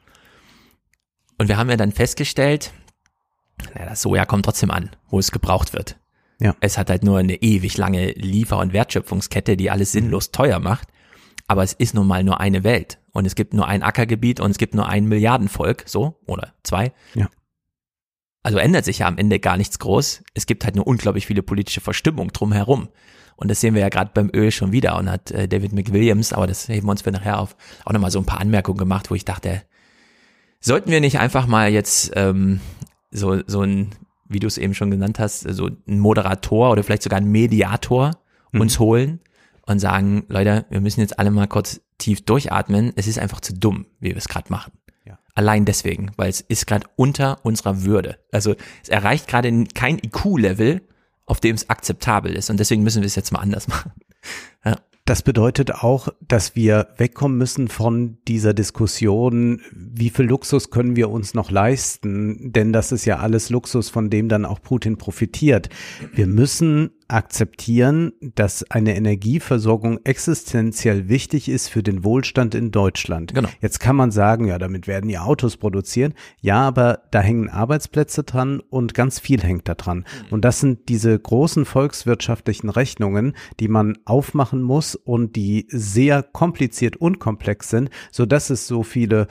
Und 1.38 1.48
wir 1.48 1.56
haben 1.56 1.70
ja 1.70 1.76
dann 1.76 1.92
festgestellt, 1.92 2.72
na, 3.74 3.86
das 3.86 4.02
Soja 4.02 4.26
kommt 4.26 4.44
trotzdem 4.44 4.70
an, 4.70 4.90
wo 5.08 5.18
es 5.18 5.32
gebraucht 5.32 5.72
wird. 5.72 5.98
Ja. 6.40 6.54
Es 6.60 6.76
hat 6.76 6.90
halt 6.90 7.04
nur 7.04 7.18
eine 7.18 7.36
ewig 7.36 7.78
lange 7.78 8.12
Liefer- 8.12 8.58
und 8.58 8.74
Wertschöpfungskette, 8.74 9.56
die 9.56 9.70
alles 9.70 9.92
sinnlos 9.92 10.30
teuer 10.30 10.60
macht. 10.60 10.88
Aber 11.46 11.62
es 11.62 11.72
ist 11.72 11.94
nun 11.94 12.06
mal 12.06 12.22
nur 12.22 12.38
eine 12.38 12.64
Welt. 12.64 12.98
Und 13.14 13.26
es 13.26 13.36
gibt 13.36 13.54
nur 13.54 13.66
ein 13.66 13.82
Ackergebiet 13.82 14.40
und 14.40 14.50
es 14.50 14.58
gibt 14.58 14.74
nur 14.74 14.88
ein 14.88 15.06
Milliardenvolk, 15.06 15.84
so, 15.86 16.20
oder 16.26 16.52
zwei. 16.64 16.92
Ja. 17.14 17.30
Also 18.42 18.58
ändert 18.58 18.84
sich 18.84 18.98
ja 18.98 19.06
am 19.06 19.16
Ende 19.16 19.38
gar 19.38 19.56
nichts 19.56 19.78
groß. 19.78 20.22
Es 20.34 20.46
gibt 20.46 20.64
halt 20.64 20.74
nur 20.74 20.86
unglaublich 20.86 21.26
viele 21.26 21.42
politische 21.42 21.80
Verstimmung 21.80 22.32
drumherum. 22.32 22.88
Und 23.36 23.50
das 23.50 23.60
sehen 23.60 23.74
wir 23.74 23.80
ja 23.80 23.88
gerade 23.88 24.10
beim 24.12 24.30
Öl 24.34 24.50
schon 24.50 24.72
wieder. 24.72 24.98
Und 24.98 25.10
hat 25.10 25.30
äh, 25.30 25.48
David 25.48 25.72
McWilliams, 25.72 26.32
aber 26.32 26.48
das 26.48 26.68
heben 26.68 26.88
wir 26.88 26.90
uns 26.90 27.02
für 27.02 27.12
nachher 27.12 27.38
auf, 27.38 27.56
auch 27.84 27.92
nochmal 27.92 28.10
so 28.10 28.18
ein 28.18 28.26
paar 28.26 28.40
Anmerkungen 28.40 28.78
gemacht, 28.78 29.10
wo 29.10 29.14
ich 29.14 29.24
dachte, 29.24 29.62
sollten 30.60 30.90
wir 30.90 31.00
nicht 31.00 31.20
einfach 31.20 31.46
mal 31.46 31.70
jetzt 31.70 32.12
ähm, 32.16 32.60
so, 33.12 33.40
so 33.46 33.62
ein, 33.62 33.94
wie 34.28 34.40
du 34.40 34.48
es 34.48 34.58
eben 34.58 34.74
schon 34.74 34.90
genannt 34.90 35.20
hast, 35.20 35.40
so 35.40 35.68
ein 35.68 36.00
Moderator 36.00 36.72
oder 36.72 36.82
vielleicht 36.82 37.04
sogar 37.04 37.20
ein 37.20 37.30
Mediator 37.30 38.10
uns 38.52 38.80
holen 38.80 39.20
und 39.66 39.78
sagen, 39.78 40.24
Leute, 40.28 40.66
wir 40.70 40.80
müssen 40.80 41.00
jetzt 41.00 41.18
alle 41.18 41.30
mal 41.30 41.46
kurz 41.46 41.80
tief 41.98 42.24
durchatmen. 42.24 42.92
Es 42.96 43.06
ist 43.06 43.18
einfach 43.18 43.40
zu 43.40 43.54
dumm, 43.54 43.86
wie 44.00 44.10
wir 44.10 44.16
es 44.16 44.28
gerade 44.28 44.50
machen. 44.50 44.72
Ja. 45.06 45.18
Allein 45.34 45.64
deswegen, 45.64 46.12
weil 46.16 46.28
es 46.28 46.40
ist 46.40 46.66
gerade 46.66 46.86
unter 46.96 47.44
unserer 47.44 47.82
Würde. 47.82 48.18
Also 48.32 48.54
es 48.82 48.88
erreicht 48.88 49.28
gerade 49.28 49.64
kein 49.74 49.98
IQ-Level, 49.98 50.82
auf 51.26 51.40
dem 51.40 51.54
es 51.54 51.70
akzeptabel 51.70 52.34
ist. 52.34 52.50
Und 52.50 52.60
deswegen 52.60 52.82
müssen 52.82 53.02
wir 53.02 53.06
es 53.06 53.16
jetzt 53.16 53.32
mal 53.32 53.40
anders 53.40 53.68
machen. 53.68 53.92
Das 55.06 55.20
bedeutet 55.20 55.70
auch, 55.70 56.08
dass 56.26 56.56
wir 56.56 56.88
wegkommen 56.96 57.36
müssen 57.36 57.68
von 57.68 58.16
dieser 58.26 58.54
Diskussion, 58.54 59.60
wie 59.70 60.08
viel 60.08 60.24
Luxus 60.24 60.70
können 60.70 60.96
wir 60.96 61.10
uns 61.10 61.34
noch 61.34 61.50
leisten, 61.50 62.52
denn 62.52 62.72
das 62.72 62.90
ist 62.90 63.04
ja 63.04 63.18
alles 63.18 63.50
Luxus, 63.50 63.90
von 63.90 64.08
dem 64.08 64.30
dann 64.30 64.46
auch 64.46 64.62
Putin 64.62 64.96
profitiert. 64.96 65.68
Wir 66.14 66.26
müssen 66.26 66.90
akzeptieren, 67.08 68.12
dass 68.34 68.70
eine 68.70 68.96
Energieversorgung 68.96 70.00
existenziell 70.04 71.08
wichtig 71.08 71.48
ist 71.48 71.68
für 71.68 71.82
den 71.82 72.04
Wohlstand 72.04 72.54
in 72.54 72.70
Deutschland. 72.70 73.34
Genau. 73.34 73.48
Jetzt 73.60 73.80
kann 73.80 73.96
man 73.96 74.10
sagen, 74.10 74.46
ja, 74.46 74.58
damit 74.58 74.86
werden 74.86 75.10
ja 75.10 75.22
Autos 75.22 75.56
produzieren. 75.56 76.14
Ja, 76.40 76.62
aber 76.62 77.02
da 77.10 77.20
hängen 77.20 77.48
Arbeitsplätze 77.48 78.24
dran 78.24 78.60
und 78.60 78.94
ganz 78.94 79.20
viel 79.20 79.42
hängt 79.42 79.68
da 79.68 79.74
dran. 79.74 80.04
Und 80.30 80.44
das 80.44 80.60
sind 80.60 80.88
diese 80.88 81.18
großen 81.18 81.64
volkswirtschaftlichen 81.64 82.70
Rechnungen, 82.70 83.34
die 83.60 83.68
man 83.68 83.98
aufmachen 84.04 84.62
muss 84.62 84.94
und 84.94 85.36
die 85.36 85.66
sehr 85.68 86.22
kompliziert 86.22 86.96
und 86.96 87.18
komplex 87.18 87.70
sind, 87.70 87.90
so 88.10 88.26
dass 88.26 88.50
es 88.50 88.66
so 88.66 88.82
viele 88.82 89.28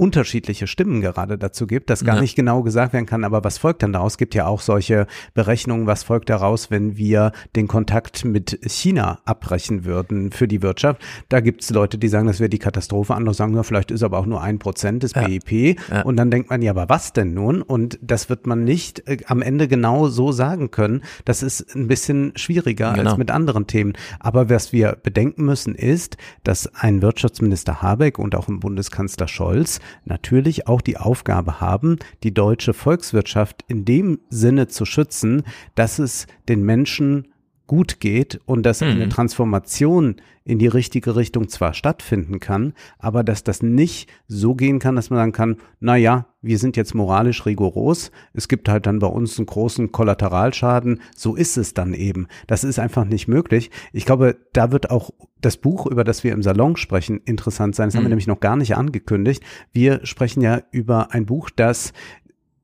unterschiedliche 0.00 0.66
Stimmen 0.66 1.02
gerade 1.02 1.36
dazu 1.36 1.66
gibt, 1.66 1.90
dass 1.90 2.04
gar 2.04 2.14
Ja. 2.16 2.20
nicht 2.22 2.34
genau 2.34 2.62
gesagt 2.62 2.94
werden 2.94 3.04
kann, 3.04 3.22
aber 3.22 3.44
was 3.44 3.58
folgt 3.58 3.82
dann 3.82 3.92
daraus? 3.92 4.14
Es 4.14 4.18
gibt 4.18 4.34
ja 4.34 4.46
auch 4.46 4.62
solche 4.62 5.06
Berechnungen, 5.34 5.86
was 5.86 6.04
folgt 6.04 6.30
daraus, 6.30 6.70
wenn 6.70 6.96
wir 6.96 7.32
den 7.54 7.68
Kontakt 7.68 8.24
mit 8.24 8.58
China 8.66 9.18
abbrechen 9.26 9.84
würden 9.84 10.32
für 10.32 10.48
die 10.48 10.62
Wirtschaft. 10.62 11.02
Da 11.28 11.40
gibt 11.40 11.62
es 11.62 11.68
Leute, 11.70 11.98
die 11.98 12.08
sagen, 12.08 12.26
das 12.28 12.40
wäre 12.40 12.48
die 12.48 12.58
Katastrophe, 12.58 13.14
andere 13.14 13.34
sagen, 13.34 13.54
ja, 13.54 13.62
vielleicht 13.62 13.90
ist 13.90 14.02
aber 14.02 14.18
auch 14.18 14.24
nur 14.26 14.40
ein 14.42 14.58
Prozent 14.58 15.02
des 15.02 15.12
Ja. 15.14 15.26
BIP. 15.26 15.76
Ja. 15.90 16.00
Und 16.02 16.16
dann 16.16 16.30
denkt 16.30 16.48
man, 16.48 16.62
ja, 16.62 16.70
aber 16.70 16.88
was 16.88 17.12
denn 17.12 17.34
nun? 17.34 17.60
Und 17.60 17.98
das 18.00 18.30
wird 18.30 18.46
man 18.46 18.64
nicht 18.64 19.06
äh, 19.06 19.18
am 19.26 19.42
Ende 19.42 19.68
genau 19.68 20.08
so 20.08 20.32
sagen 20.32 20.70
können. 20.70 21.02
Das 21.26 21.42
ist 21.42 21.74
ein 21.76 21.88
bisschen 21.88 22.32
schwieriger 22.36 22.94
Genau. 22.94 23.10
als 23.10 23.18
mit 23.18 23.30
anderen 23.30 23.66
Themen. 23.66 23.92
Aber 24.18 24.48
was 24.48 24.72
wir 24.72 24.96
bedenken 25.02 25.44
müssen, 25.44 25.74
ist, 25.74 26.16
dass 26.42 26.74
ein 26.74 27.02
Wirtschaftsminister 27.02 27.82
Habeck 27.82 28.18
und 28.18 28.34
auch 28.34 28.48
ein 28.48 28.60
Bundeskanzler 28.60 29.28
Scholz 29.28 29.78
natürlich 30.04 30.66
auch 30.66 30.80
die 30.80 30.96
Aufgabe 30.96 31.60
haben, 31.60 31.98
die 32.22 32.34
deutsche 32.34 32.72
Volkswirtschaft 32.72 33.64
in 33.68 33.84
dem 33.84 34.20
Sinne 34.28 34.68
zu 34.68 34.84
schützen, 34.84 35.42
dass 35.74 35.98
es 35.98 36.26
den 36.48 36.62
Menschen 36.62 37.28
gut 37.70 38.00
geht 38.00 38.40
und 38.46 38.64
dass 38.66 38.82
eine 38.82 39.06
Mhm. 39.06 39.10
Transformation 39.10 40.16
in 40.42 40.58
die 40.58 40.66
richtige 40.66 41.14
Richtung 41.14 41.48
zwar 41.48 41.72
stattfinden 41.72 42.40
kann, 42.40 42.72
aber 42.98 43.22
dass 43.22 43.44
das 43.44 43.62
nicht 43.62 44.10
so 44.26 44.56
gehen 44.56 44.80
kann, 44.80 44.96
dass 44.96 45.08
man 45.10 45.20
sagen 45.20 45.30
kann, 45.32 45.56
na 45.78 45.94
ja, 45.94 46.26
wir 46.42 46.58
sind 46.58 46.76
jetzt 46.76 46.96
moralisch 46.96 47.46
rigoros, 47.46 48.10
es 48.32 48.48
gibt 48.48 48.68
halt 48.68 48.86
dann 48.86 48.98
bei 48.98 49.06
uns 49.06 49.38
einen 49.38 49.46
großen 49.46 49.92
Kollateralschaden, 49.92 51.00
so 51.14 51.36
ist 51.36 51.56
es 51.56 51.72
dann 51.72 51.94
eben. 51.94 52.26
Das 52.48 52.64
ist 52.64 52.80
einfach 52.80 53.04
nicht 53.04 53.28
möglich. 53.28 53.70
Ich 53.92 54.04
glaube, 54.04 54.36
da 54.52 54.72
wird 54.72 54.90
auch 54.90 55.10
das 55.40 55.56
Buch, 55.56 55.86
über 55.86 56.02
das 56.02 56.24
wir 56.24 56.32
im 56.32 56.42
Salon 56.42 56.76
sprechen, 56.76 57.20
interessant 57.24 57.76
sein. 57.76 57.88
Das 57.88 57.94
haben 57.94 58.02
wir 58.02 58.08
Mhm. 58.08 58.10
nämlich 58.10 58.26
noch 58.26 58.40
gar 58.40 58.56
nicht 58.56 58.74
angekündigt. 58.76 59.44
Wir 59.72 60.00
sprechen 60.04 60.40
ja 60.42 60.62
über 60.72 61.12
ein 61.12 61.26
Buch, 61.26 61.50
das 61.54 61.92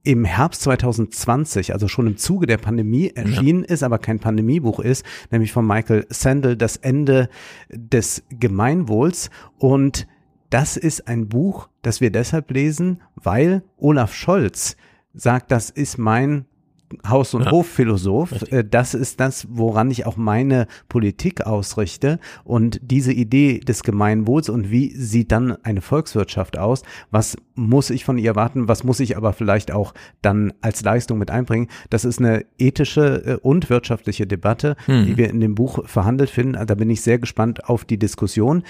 im 0.07 0.25
Herbst 0.25 0.63
2020, 0.63 1.73
also 1.73 1.89
schon 1.89 2.07
im 2.07 2.17
Zuge 2.17 2.47
der 2.47 2.59
Pandemie 2.59 3.11
erschienen 3.17 3.65
ist, 3.65 3.83
aber 3.83 3.99
kein 3.99 4.21
Pandemiebuch 4.21 4.79
ist, 4.79 5.05
nämlich 5.33 5.51
von 5.51 5.67
Michael 5.67 6.07
Sandel, 6.11 6.57
Das 6.57 6.77
Ende 6.77 7.29
des 7.71 8.23
Gemeinwohls. 8.31 9.31
Und 9.59 10.07
das 10.49 10.77
ist 10.77 11.09
ein 11.09 11.29
Buch, 11.29 11.69
das 11.83 12.01
wir 12.01 12.13
deshalb 12.13 12.53
lesen, 12.53 13.03
weil 13.17 13.65
Olaf 13.79 14.15
Scholz 14.15 14.77
sagt, 15.13 15.51
das 15.51 15.71
ist 15.71 15.99
mein 15.99 16.45
Haus- 17.09 17.35
und 17.35 17.45
Ja. 17.45 17.51
Hofphilosoph. 17.51 18.33
Richtig. 18.33 18.53
Äh, 18.53 18.65
Das 18.65 18.95
ist 18.95 19.19
das, 19.21 19.47
woran 19.51 19.91
ich 19.91 20.07
auch 20.07 20.17
meine 20.17 20.67
Politik 20.89 21.45
ausrichte. 21.47 22.19
Und 22.45 22.79
diese 22.83 23.13
Idee 23.13 23.59
des 23.61 23.83
Gemeinwohls 23.83 24.49
und 24.49 24.71
wie 24.71 24.91
sieht 24.95 25.33
dann 25.33 25.57
eine 25.65 25.81
Volkswirtschaft 25.81 26.59
aus? 26.59 26.83
Was 27.11 27.37
muss 27.55 27.91
ich 27.91 28.05
von 28.05 28.19
ihr 28.19 28.31
erwarten? 28.31 28.69
Was 28.69 28.85
muss 28.85 29.01
ich 29.01 29.17
aber 29.17 29.33
vielleicht 29.33 29.73
auch 29.73 29.95
dann 30.23 30.53
als 30.61 30.83
Leistung 30.83 31.19
mit 31.19 31.31
einbringen? 31.31 31.69
Das 31.91 32.05
ist 32.05 32.19
eine 32.21 32.45
ethische 32.59 33.25
äh, 33.25 33.35
und 33.43 33.69
wirtschaftliche 33.71 34.27
Debatte, 34.27 34.77
Hm. 34.87 35.07
die 35.07 35.17
wir 35.17 35.31
in 35.31 35.41
dem 35.41 35.55
Buch 35.55 35.87
verhandelt 35.89 36.31
finden. 36.31 36.65
Da 36.67 36.75
bin 36.75 36.91
ich 36.91 37.01
sehr 37.03 37.19
gespannt 37.19 37.69
auf 37.69 37.85
die 37.85 37.99
Diskussion. 37.99 38.63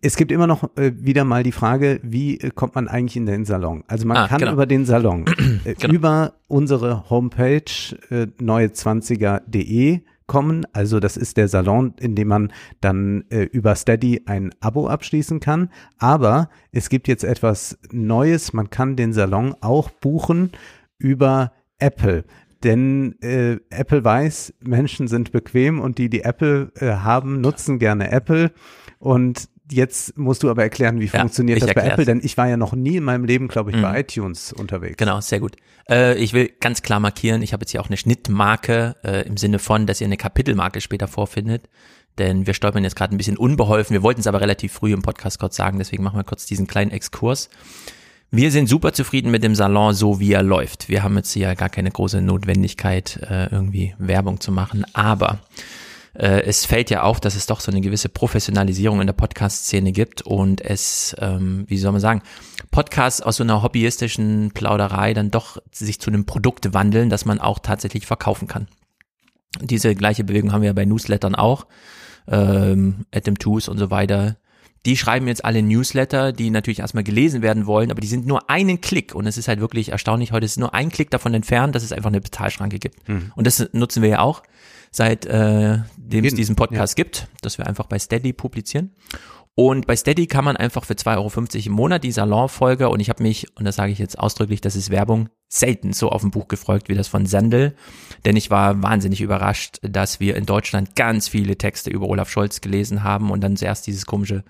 Es 0.00 0.16
gibt 0.16 0.32
immer 0.32 0.46
noch 0.46 0.76
äh, 0.76 0.92
wieder 0.96 1.24
mal 1.24 1.42
die 1.42 1.52
Frage, 1.52 2.00
wie 2.02 2.38
äh, 2.38 2.50
kommt 2.50 2.74
man 2.74 2.88
eigentlich 2.88 3.16
in 3.16 3.26
den 3.26 3.44
Salon? 3.44 3.84
Also 3.86 4.06
man 4.06 4.16
Ah, 4.16 4.28
kann 4.28 4.38
genau. 4.40 4.52
über 4.52 4.66
den 4.66 4.84
Salon, 4.86 5.24
äh, 5.64 5.74
Genau. 5.78 5.94
über 5.94 6.34
unsere 6.48 7.08
Homepage 7.10 7.64
äh, 8.10 8.26
neue20er.de 8.40 10.00
kommen. 10.26 10.66
Also 10.72 11.00
das 11.00 11.16
ist 11.16 11.36
der 11.36 11.48
Salon, 11.48 11.94
in 12.00 12.14
dem 12.14 12.28
man 12.28 12.52
dann 12.80 13.24
äh, 13.30 13.42
über 13.42 13.74
Steady 13.74 14.22
ein 14.26 14.52
Abo 14.60 14.88
abschließen 14.88 15.40
kann. 15.40 15.68
Aber 15.98 16.48
es 16.72 16.88
gibt 16.88 17.08
jetzt 17.08 17.24
etwas 17.24 17.78
Neues. 17.92 18.52
Man 18.52 18.70
kann 18.70 18.96
den 18.96 19.12
Salon 19.12 19.54
auch 19.60 19.90
buchen 19.90 20.50
über 20.98 21.52
Apple. 21.78 22.24
Denn 22.62 23.16
äh, 23.20 23.58
Apple 23.68 24.02
weiß, 24.02 24.54
Menschen 24.64 25.06
sind 25.08 25.32
bequem 25.32 25.78
und 25.80 25.98
die, 25.98 26.08
die 26.08 26.22
Apple 26.22 26.72
äh, 26.76 26.86
haben, 26.92 27.42
nutzen 27.42 27.78
gerne 27.78 28.10
Apple. 28.10 28.52
Und 28.98 29.48
jetzt 29.70 30.16
musst 30.18 30.42
du 30.42 30.50
aber 30.50 30.62
erklären, 30.62 31.00
wie 31.00 31.06
Ja, 31.06 31.20
funktioniert 31.20 31.60
das 31.62 31.66
bei 31.68 31.80
erklär's. 31.80 31.92
Apple, 31.94 32.04
denn 32.04 32.20
ich 32.22 32.36
war 32.36 32.48
ja 32.48 32.56
noch 32.56 32.74
nie 32.74 32.96
in 32.96 33.04
meinem 33.04 33.24
Leben, 33.24 33.48
glaube 33.48 33.70
ich, 33.70 33.80
bei 33.80 33.90
Mhm. 33.90 33.96
iTunes 33.98 34.52
unterwegs. 34.52 34.96
Genau, 34.96 35.20
sehr 35.20 35.40
gut. 35.40 35.56
Äh, 35.88 36.16
ich 36.16 36.32
will 36.32 36.50
ganz 36.60 36.82
klar 36.82 37.00
markieren, 37.00 37.42
ich 37.42 37.52
habe 37.52 37.62
jetzt 37.62 37.70
hier 37.72 37.80
auch 37.80 37.88
eine 37.88 37.96
Schnittmarke 37.96 38.96
äh, 39.04 39.26
im 39.26 39.36
Sinne 39.36 39.58
von, 39.58 39.86
dass 39.86 40.00
ihr 40.00 40.06
eine 40.06 40.16
Kapitelmarke 40.16 40.80
später 40.80 41.08
vorfindet. 41.08 41.68
Denn 42.18 42.46
wir 42.46 42.54
stolpern 42.54 42.84
jetzt 42.84 42.94
gerade 42.94 43.14
ein 43.14 43.18
bisschen 43.18 43.36
unbeholfen. 43.36 43.92
Wir 43.92 44.02
wollten 44.04 44.20
es 44.20 44.28
aber 44.28 44.40
relativ 44.40 44.72
früh 44.72 44.92
im 44.92 45.02
Podcast 45.02 45.40
kurz 45.40 45.56
sagen, 45.56 45.78
deswegen 45.78 46.04
machen 46.04 46.16
wir 46.18 46.24
kurz 46.24 46.46
diesen 46.46 46.66
kleinen 46.68 46.92
Exkurs. 46.92 47.48
Wir 48.30 48.50
sind 48.52 48.68
super 48.68 48.92
zufrieden 48.92 49.30
mit 49.32 49.42
dem 49.42 49.54
Salon, 49.56 49.94
so 49.94 50.20
wie 50.20 50.32
er 50.32 50.42
läuft. 50.42 50.88
Wir 50.88 51.02
haben 51.02 51.16
jetzt 51.16 51.32
hier 51.32 51.54
gar 51.56 51.68
keine 51.68 51.90
große 51.90 52.20
Notwendigkeit, 52.20 53.18
äh, 53.28 53.46
irgendwie 53.50 53.94
Werbung 53.98 54.40
zu 54.40 54.52
machen. 54.52 54.84
Aber 54.92 55.40
äh, 56.14 56.42
es 56.42 56.64
fällt 56.64 56.90
ja 56.90 57.02
auf, 57.02 57.20
dass 57.20 57.34
es 57.34 57.46
doch 57.46 57.60
so 57.60 57.70
eine 57.70 57.80
gewisse 57.80 58.08
Professionalisierung 58.08 59.00
in 59.00 59.06
der 59.06 59.14
Podcast-Szene 59.14 59.92
gibt 59.92 60.22
und 60.22 60.60
es, 60.60 61.14
ähm, 61.18 61.64
wie 61.68 61.78
soll 61.78 61.92
man 61.92 62.00
sagen, 62.00 62.22
Podcasts 62.70 63.20
aus 63.20 63.36
so 63.36 63.44
einer 63.44 63.62
hobbyistischen 63.62 64.52
Plauderei 64.52 65.14
dann 65.14 65.30
doch 65.30 65.58
sich 65.72 66.00
zu 66.00 66.10
einem 66.10 66.24
Produkt 66.24 66.72
wandeln, 66.72 67.10
das 67.10 67.24
man 67.24 67.40
auch 67.40 67.58
tatsächlich 67.58 68.06
verkaufen 68.06 68.48
kann. 68.48 68.68
Diese 69.60 69.94
gleiche 69.94 70.24
Bewegung 70.24 70.52
haben 70.52 70.62
wir 70.62 70.68
ja 70.68 70.72
bei 70.72 70.84
Newslettern 70.84 71.34
auch, 71.34 71.66
ähm, 72.28 73.06
Atom 73.12 73.38
Tools 73.38 73.68
und 73.68 73.78
so 73.78 73.90
weiter, 73.90 74.36
die 74.86 74.96
schreiben 74.96 75.26
jetzt 75.28 75.44
alle 75.44 75.62
Newsletter, 75.62 76.32
die 76.32 76.50
natürlich 76.50 76.80
erstmal 76.80 77.04
gelesen 77.04 77.40
werden 77.40 77.66
wollen, 77.66 77.90
aber 77.90 78.00
die 78.00 78.06
sind 78.06 78.26
nur 78.26 78.50
einen 78.50 78.80
Klick 78.82 79.14
und 79.14 79.26
es 79.26 79.38
ist 79.38 79.48
halt 79.48 79.60
wirklich 79.60 79.90
erstaunlich, 79.90 80.30
heute 80.32 80.44
ist 80.44 80.58
nur 80.58 80.74
ein 80.74 80.90
Klick 80.90 81.10
davon 81.10 81.32
entfernt, 81.32 81.74
dass 81.74 81.82
es 81.82 81.92
einfach 81.92 82.10
eine 82.10 82.20
Bezahlschranke 82.20 82.78
gibt. 82.78 83.08
Mhm. 83.08 83.32
Und 83.34 83.46
das 83.46 83.70
nutzen 83.72 84.02
wir 84.02 84.10
ja 84.10 84.20
auch, 84.20 84.42
seit 84.94 85.26
äh, 85.26 85.78
dem 85.96 86.24
es 86.24 86.34
diesen 86.34 86.54
Podcast 86.54 86.96
ja. 86.96 87.02
gibt, 87.02 87.26
dass 87.42 87.58
wir 87.58 87.66
einfach 87.66 87.86
bei 87.86 87.98
Steady 87.98 88.32
publizieren. 88.32 88.94
Und 89.56 89.88
bei 89.88 89.96
Steady 89.96 90.28
kann 90.28 90.44
man 90.44 90.56
einfach 90.56 90.84
für 90.84 90.94
2,50 90.94 91.16
Euro 91.16 91.66
im 91.66 91.72
Monat 91.72 92.04
die 92.04 92.12
Salonfolge 92.12 92.88
und 92.88 93.00
ich 93.00 93.08
habe 93.08 93.22
mich, 93.22 93.46
und 93.56 93.64
das 93.64 93.76
sage 93.76 93.90
ich 93.90 93.98
jetzt 93.98 94.18
ausdrücklich, 94.18 94.60
das 94.60 94.76
ist 94.76 94.90
Werbung, 94.90 95.30
selten 95.48 95.92
so 95.92 96.10
auf 96.10 96.22
ein 96.22 96.30
Buch 96.30 96.46
gefreut 96.46 96.84
wie 96.88 96.94
das 96.94 97.08
von 97.08 97.26
Sandel. 97.26 97.74
Denn 98.24 98.36
ich 98.36 98.50
war 98.50 98.82
wahnsinnig 98.84 99.20
überrascht, 99.20 99.78
dass 99.82 100.20
wir 100.20 100.36
in 100.36 100.46
Deutschland 100.46 100.94
ganz 100.94 101.26
viele 101.26 101.58
Texte 101.58 101.90
über 101.90 102.08
Olaf 102.08 102.30
Scholz 102.30 102.60
gelesen 102.60 103.02
haben 103.02 103.32
und 103.32 103.40
dann 103.42 103.56
zuerst 103.56 103.88
dieses 103.88 104.06
komische 104.06 104.44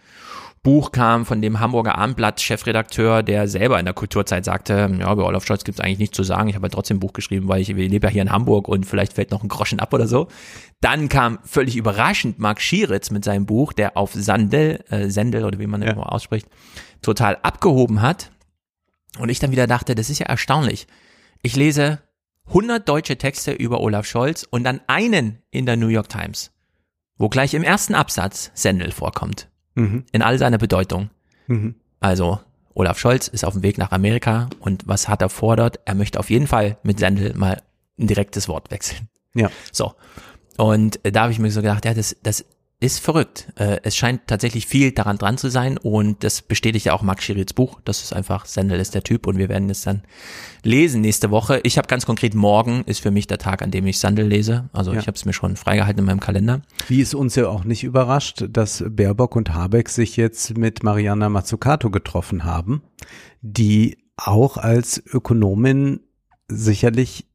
Buch 0.64 0.92
kam 0.92 1.26
von 1.26 1.42
dem 1.42 1.60
Hamburger 1.60 1.98
Abendblatt-Chefredakteur, 1.98 3.22
der 3.22 3.48
selber 3.48 3.78
in 3.78 3.84
der 3.84 3.92
Kulturzeit 3.92 4.46
sagte, 4.46 4.90
ja, 4.98 5.12
über 5.12 5.26
Olaf 5.26 5.44
Scholz 5.44 5.62
gibt 5.62 5.78
es 5.78 5.84
eigentlich 5.84 5.98
nichts 5.98 6.16
zu 6.16 6.22
sagen. 6.22 6.48
Ich 6.48 6.54
habe 6.54 6.62
halt 6.62 6.72
trotzdem 6.72 6.96
ein 6.96 7.00
Buch 7.00 7.12
geschrieben, 7.12 7.48
weil 7.48 7.60
ich, 7.60 7.68
ich 7.68 7.76
lebe 7.76 8.06
ja 8.06 8.10
hier 8.10 8.22
in 8.22 8.32
Hamburg 8.32 8.66
und 8.66 8.86
vielleicht 8.86 9.12
fällt 9.12 9.30
noch 9.30 9.42
ein 9.42 9.50
Groschen 9.50 9.78
ab 9.78 9.92
oder 9.92 10.08
so. 10.08 10.28
Dann 10.80 11.10
kam 11.10 11.38
völlig 11.44 11.76
überraschend 11.76 12.38
Marc 12.38 12.62
Schieritz 12.62 13.10
mit 13.10 13.26
seinem 13.26 13.44
Buch, 13.44 13.74
der 13.74 13.98
auf 13.98 14.14
Sandel, 14.14 14.82
äh, 14.88 15.10
Sendel 15.10 15.44
oder 15.44 15.58
wie 15.58 15.66
man 15.66 15.82
ja. 15.82 15.90
immer 15.90 16.10
ausspricht, 16.10 16.48
total 17.02 17.36
abgehoben 17.42 18.00
hat. 18.00 18.32
Und 19.18 19.28
ich 19.28 19.40
dann 19.40 19.52
wieder 19.52 19.66
dachte, 19.66 19.94
das 19.94 20.08
ist 20.08 20.18
ja 20.18 20.26
erstaunlich. 20.26 20.86
Ich 21.42 21.56
lese 21.56 22.00
100 22.46 22.88
deutsche 22.88 23.18
Texte 23.18 23.52
über 23.52 23.82
Olaf 23.82 24.06
Scholz 24.06 24.46
und 24.50 24.64
dann 24.64 24.80
einen 24.86 25.42
in 25.50 25.66
der 25.66 25.76
New 25.76 25.88
York 25.88 26.08
Times, 26.08 26.52
wo 27.18 27.28
gleich 27.28 27.52
im 27.52 27.64
ersten 27.64 27.94
Absatz 27.94 28.50
Sendel 28.54 28.92
vorkommt 28.92 29.48
mhm. 29.74 30.04
in 30.12 30.22
all 30.22 30.38
seiner 30.38 30.58
Bedeutung. 30.58 31.10
Mhm. 31.46 31.74
Also 32.00 32.40
Olaf 32.74 32.98
Scholz 32.98 33.28
ist 33.28 33.44
auf 33.44 33.54
dem 33.54 33.62
Weg 33.62 33.78
nach 33.78 33.92
Amerika 33.92 34.48
und 34.60 34.86
was 34.86 35.08
hat 35.08 35.22
er 35.22 35.28
fordert? 35.28 35.80
Er 35.84 35.94
möchte 35.94 36.18
auf 36.18 36.30
jeden 36.30 36.46
Fall 36.46 36.76
mit 36.82 36.98
Sendel 36.98 37.34
mal 37.34 37.62
ein 37.98 38.06
direktes 38.08 38.48
Wort 38.48 38.70
wechseln. 38.70 39.08
Ja. 39.34 39.50
So. 39.72 39.94
Und 40.56 41.00
da 41.02 41.22
habe 41.22 41.32
ich 41.32 41.38
mir 41.38 41.50
so 41.50 41.62
gedacht, 41.62 41.84
ja, 41.84 41.94
das, 41.94 42.16
das 42.22 42.44
ist 42.85 42.99
verrückt. 42.99 43.53
Äh, 43.57 43.78
es 43.82 43.97
scheint 43.97 44.26
tatsächlich 44.26 44.66
viel 44.66 44.93
daran 44.93 45.16
dran 45.16 45.39
zu 45.39 45.49
sein 45.49 45.78
und 45.78 46.22
das 46.22 46.43
bestätigt 46.43 46.87
ja 46.87 46.93
auch 46.93 47.03
Max 47.03 47.24
Schirits 47.24 47.55
Buch. 47.55 47.80
Das 47.85 48.03
ist 48.03 48.12
einfach, 48.12 48.45
Sendel 48.45 48.78
ist 48.78 48.95
der 48.95 49.03
Typ 49.03 49.26
und 49.26 49.39
wir 49.39 49.49
werden 49.49 49.70
es 49.70 49.82
dann 49.82 50.03
lesen 50.62 51.01
nächste 51.01 51.30
Woche. 51.30 51.61
Ich 51.62 51.78
habe 51.78 51.89
ganz 51.89 52.05
konkret 52.05 52.35
morgen 52.35 52.85
ist 52.85 53.01
für 53.01 53.11
mich 53.11 53.26
der 53.26 53.39
Tag, 53.39 53.62
an 53.62 53.70
dem 53.70 53.87
ich 53.87 53.99
Sandel 53.99 54.26
lese. 54.26 54.68
Also 54.72 54.93
ja. 54.93 55.01
ich 55.01 55.07
habe 55.07 55.16
es 55.16 55.24
mir 55.24 55.32
schon 55.32 55.57
freigehalten 55.57 56.01
in 56.01 56.05
meinem 56.05 56.20
Kalender. 56.20 56.61
Wie 56.87 57.01
es 57.01 57.14
uns 57.14 57.35
ja 57.35 57.49
auch 57.49 57.64
nicht 57.64 57.85
überrascht, 57.85 58.45
dass 58.51 58.85
Baerbock 58.87 59.35
und 59.35 59.55
Habeck 59.55 59.89
sich 59.89 60.16
jetzt 60.16 60.59
mit 60.59 60.82
Mariana 60.82 61.30
Mazzucato 61.30 61.91
getroffen 61.91 62.45
haben, 62.45 62.82
die 63.41 63.97
auch 64.16 64.59
als 64.59 65.03
Ökonomin 65.07 66.01
sicherlich 66.49 67.26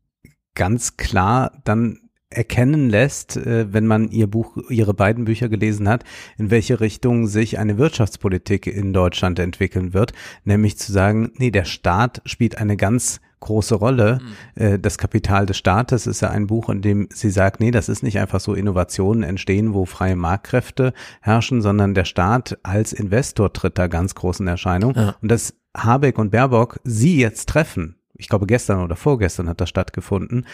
ganz 0.54 0.98
klar 0.98 1.54
dann 1.64 2.09
erkennen 2.30 2.90
lässt, 2.90 3.38
äh, 3.38 3.74
wenn 3.74 3.88
man 3.88 4.10
ihr 4.10 4.28
Buch, 4.28 4.56
ihre 4.70 4.94
beiden 4.94 5.26
Bücher 5.26 5.50
gelesen 5.50 5.90
hat, 5.90 6.04
in 6.38 6.52
welche 6.52 6.80
Richtung 6.80 7.28
sich 7.28 7.58
eine 7.58 7.78
Wirtschaftspolitik 7.78 8.68
in 8.68 8.94
Deutschland 8.94 9.40
entwickeln 9.40 9.94
wird, 9.94 10.14
nämlich 10.44 10.78
zu 10.78 10.92
sagen, 10.92 11.32
nee, 11.38 11.50
der 11.50 11.66
Staat 11.66 12.22
spielt 12.26 12.58
eine 12.60 12.78
ganz 12.78 13.20
große 13.40 13.76
Rolle. 13.76 14.20
Mhm. 14.56 14.82
Das 14.82 14.98
Kapital 14.98 15.46
des 15.46 15.58
Staates 15.58 16.08
ist 16.08 16.20
ja 16.22 16.30
ein 16.30 16.48
Buch, 16.48 16.70
in 16.70 16.82
dem 16.82 17.08
sie 17.10 17.30
sagt, 17.30 17.62
nee, 17.62 17.72
das 17.72 17.88
ist 17.88 18.04
nicht 18.04 18.20
einfach 18.20 18.42
so 18.42 18.54
Innovationen 18.54 19.24
entstehen, 19.24 19.74
wo 19.74 19.86
freie 19.86 20.18
Marktkräfte 20.18 20.92
herrschen, 21.22 21.62
sondern 21.62 21.94
der 21.94 22.04
Staat 22.04 22.60
als 22.64 22.92
Investor 22.92 23.54
tritt 23.54 23.78
da 23.78 23.88
ganz 23.88 24.14
großen 24.14 24.46
Erscheinung. 24.46 24.94
Ja. 24.94 25.16
Und 25.22 25.32
dass 25.32 25.56
Habeck 25.76 26.18
und 26.18 26.32
Baerbock 26.32 26.82
sie 26.84 27.18
jetzt 27.18 27.48
treffen, 27.48 27.96
ich 28.14 28.28
glaube 28.28 28.46
gestern 28.46 28.84
oder 28.84 28.98
vorgestern 28.98 29.48
hat 29.48 29.62
das 29.62 29.70
stattgefunden, 29.70 30.46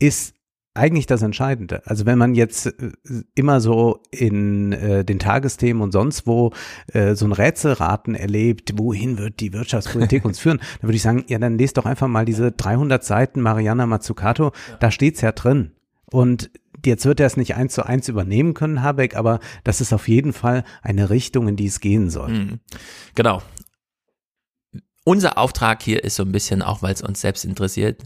ist 0.00 0.34
eigentlich 0.74 1.06
das 1.06 1.22
Entscheidende. 1.22 1.82
Also 1.86 2.06
wenn 2.06 2.18
man 2.18 2.34
jetzt 2.34 2.66
äh, 2.66 2.92
immer 3.34 3.60
so 3.60 4.02
in 4.10 4.72
äh, 4.72 5.04
den 5.04 5.18
Tagesthemen 5.18 5.82
und 5.82 5.92
sonst 5.92 6.26
wo 6.26 6.52
äh, 6.92 7.14
so 7.14 7.26
ein 7.26 7.32
Rätselraten 7.32 8.14
erlebt, 8.14 8.72
wohin 8.76 9.18
wird 9.18 9.40
die 9.40 9.52
Wirtschaftspolitik 9.52 10.24
uns 10.24 10.38
führen, 10.38 10.58
dann 10.80 10.88
würde 10.88 10.96
ich 10.96 11.02
sagen, 11.02 11.24
ja, 11.28 11.38
dann 11.38 11.58
lest 11.58 11.76
doch 11.76 11.84
einfach 11.84 12.08
mal 12.08 12.24
diese 12.24 12.52
300 12.52 13.04
Seiten 13.04 13.40
Mariana 13.40 13.86
Mazzucato, 13.86 14.46
ja. 14.46 14.76
da 14.80 14.90
steht's 14.90 15.20
ja 15.20 15.32
drin. 15.32 15.72
Und 16.06 16.50
jetzt 16.84 17.04
wird 17.06 17.20
er 17.20 17.26
es 17.26 17.36
nicht 17.36 17.54
eins 17.54 17.74
zu 17.74 17.84
eins 17.84 18.08
übernehmen 18.08 18.54
können, 18.54 18.82
Habeck, 18.82 19.16
aber 19.16 19.40
das 19.64 19.80
ist 19.80 19.92
auf 19.92 20.08
jeden 20.08 20.32
Fall 20.32 20.64
eine 20.82 21.10
Richtung, 21.10 21.48
in 21.48 21.56
die 21.56 21.66
es 21.66 21.80
gehen 21.80 22.10
soll. 22.10 22.30
Mhm. 22.30 22.60
Genau. 23.14 23.42
Unser 25.04 25.36
Auftrag 25.36 25.82
hier 25.82 26.04
ist 26.04 26.16
so 26.16 26.22
ein 26.22 26.32
bisschen, 26.32 26.62
auch 26.62 26.82
weil 26.82 26.94
es 26.94 27.02
uns 27.02 27.20
selbst 27.20 27.44
interessiert, 27.44 28.04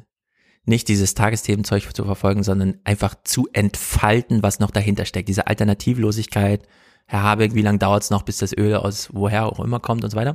nicht 0.67 0.89
dieses 0.89 1.15
Tagesthemenzeug 1.15 1.95
zu 1.95 2.05
verfolgen, 2.05 2.43
sondern 2.43 2.77
einfach 2.85 3.15
zu 3.25 3.49
entfalten, 3.53 4.43
was 4.43 4.59
noch 4.59 4.71
dahinter 4.71 5.05
steckt. 5.05 5.29
Diese 5.29 5.47
Alternativlosigkeit, 5.47 6.63
Herr 7.07 7.23
Habeck, 7.23 7.55
wie 7.55 7.63
lange 7.63 7.79
dauert 7.79 8.03
es 8.03 8.11
noch, 8.11 8.23
bis 8.23 8.39
das 8.39 8.53
Öl 8.57 8.75
aus 8.75 9.09
woher 9.13 9.47
auch 9.47 9.61
immer 9.61 9.79
kommt 9.79 10.03
und 10.03 10.11
so 10.11 10.17
weiter. 10.17 10.35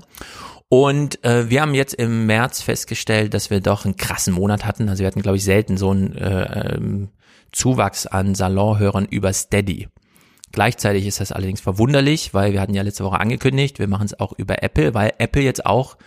Und 0.69 1.23
äh, 1.25 1.49
wir 1.49 1.61
haben 1.61 1.73
jetzt 1.73 1.93
im 1.93 2.25
März 2.27 2.61
festgestellt, 2.61 3.33
dass 3.33 3.49
wir 3.49 3.59
doch 3.59 3.83
einen 3.83 3.97
krassen 3.97 4.33
Monat 4.33 4.65
hatten. 4.65 4.87
Also 4.87 5.01
wir 5.01 5.07
hatten, 5.07 5.21
glaube 5.21 5.35
ich, 5.35 5.43
selten 5.43 5.75
so 5.75 5.91
einen 5.91 6.15
äh, 6.15 6.75
ähm, 6.75 7.09
Zuwachs 7.51 8.07
an 8.07 8.35
Salonhörern 8.35 9.05
über 9.05 9.33
Steady. 9.33 9.89
Gleichzeitig 10.53 11.05
ist 11.05 11.19
das 11.19 11.33
allerdings 11.33 11.59
verwunderlich, 11.59 12.33
weil 12.33 12.53
wir 12.53 12.61
hatten 12.61 12.73
ja 12.73 12.83
letzte 12.83 13.03
Woche 13.03 13.19
angekündigt, 13.19 13.79
wir 13.79 13.87
machen 13.87 14.05
es 14.05 14.17
auch 14.19 14.31
über 14.37 14.63
Apple, 14.63 14.93
weil 14.93 15.13
Apple 15.17 15.41
jetzt 15.41 15.65
auch 15.65 15.97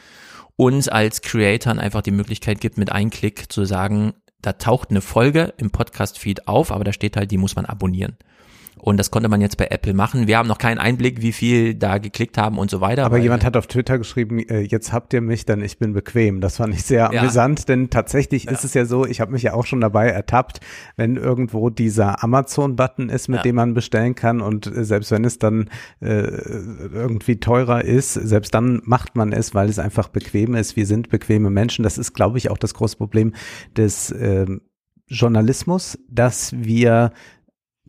uns 0.56 0.88
als 0.88 1.22
Creatoren 1.22 1.78
einfach 1.78 2.02
die 2.02 2.10
Möglichkeit 2.10 2.60
gibt, 2.60 2.78
mit 2.78 2.92
einem 2.92 3.10
Klick 3.10 3.52
zu 3.52 3.64
sagen, 3.64 4.14
da 4.40 4.52
taucht 4.52 4.90
eine 4.90 5.00
Folge 5.00 5.54
im 5.56 5.70
Podcast-Feed 5.70 6.48
auf, 6.48 6.70
aber 6.70 6.84
da 6.84 6.92
steht 6.92 7.16
halt, 7.16 7.30
die 7.30 7.38
muss 7.38 7.56
man 7.56 7.66
abonnieren. 7.66 8.16
Und 8.84 8.98
das 8.98 9.10
konnte 9.10 9.30
man 9.30 9.40
jetzt 9.40 9.56
bei 9.56 9.68
Apple 9.70 9.94
machen. 9.94 10.26
Wir 10.26 10.36
haben 10.36 10.46
noch 10.46 10.58
keinen 10.58 10.76
Einblick, 10.76 11.22
wie 11.22 11.32
viel 11.32 11.74
da 11.74 11.96
geklickt 11.96 12.36
haben 12.36 12.58
und 12.58 12.70
so 12.70 12.82
weiter. 12.82 13.06
Aber 13.06 13.16
jemand 13.16 13.42
hat 13.42 13.56
auf 13.56 13.66
Twitter 13.66 13.96
geschrieben, 13.96 14.40
äh, 14.40 14.60
jetzt 14.60 14.92
habt 14.92 15.14
ihr 15.14 15.22
mich, 15.22 15.46
denn 15.46 15.62
ich 15.62 15.78
bin 15.78 15.94
bequem. 15.94 16.42
Das 16.42 16.58
fand 16.58 16.74
ich 16.74 16.82
sehr 16.82 17.08
ja. 17.10 17.22
amüsant, 17.22 17.70
denn 17.70 17.88
tatsächlich 17.88 18.44
ja. 18.44 18.50
ist 18.50 18.62
es 18.62 18.74
ja 18.74 18.84
so, 18.84 19.06
ich 19.06 19.22
habe 19.22 19.32
mich 19.32 19.42
ja 19.42 19.54
auch 19.54 19.64
schon 19.64 19.80
dabei 19.80 20.08
ertappt, 20.08 20.60
wenn 20.96 21.16
irgendwo 21.16 21.70
dieser 21.70 22.22
Amazon-Button 22.22 23.08
ist, 23.08 23.28
mit 23.28 23.38
ja. 23.38 23.42
dem 23.44 23.56
man 23.56 23.72
bestellen 23.72 24.14
kann 24.14 24.42
und 24.42 24.66
äh, 24.66 24.84
selbst 24.84 25.10
wenn 25.12 25.24
es 25.24 25.38
dann 25.38 25.70
äh, 26.00 26.26
irgendwie 26.92 27.40
teurer 27.40 27.82
ist, 27.82 28.12
selbst 28.12 28.52
dann 28.52 28.82
macht 28.84 29.16
man 29.16 29.32
es, 29.32 29.54
weil 29.54 29.70
es 29.70 29.78
einfach 29.78 30.08
bequem 30.08 30.54
ist. 30.54 30.76
Wir 30.76 30.84
sind 30.84 31.08
bequeme 31.08 31.48
Menschen. 31.48 31.84
Das 31.84 31.96
ist, 31.96 32.12
glaube 32.12 32.36
ich, 32.36 32.50
auch 32.50 32.58
das 32.58 32.74
große 32.74 32.98
Problem 32.98 33.32
des 33.74 34.10
äh, 34.10 34.44
Journalismus, 35.06 35.98
dass 36.08 36.52
wir 36.56 37.12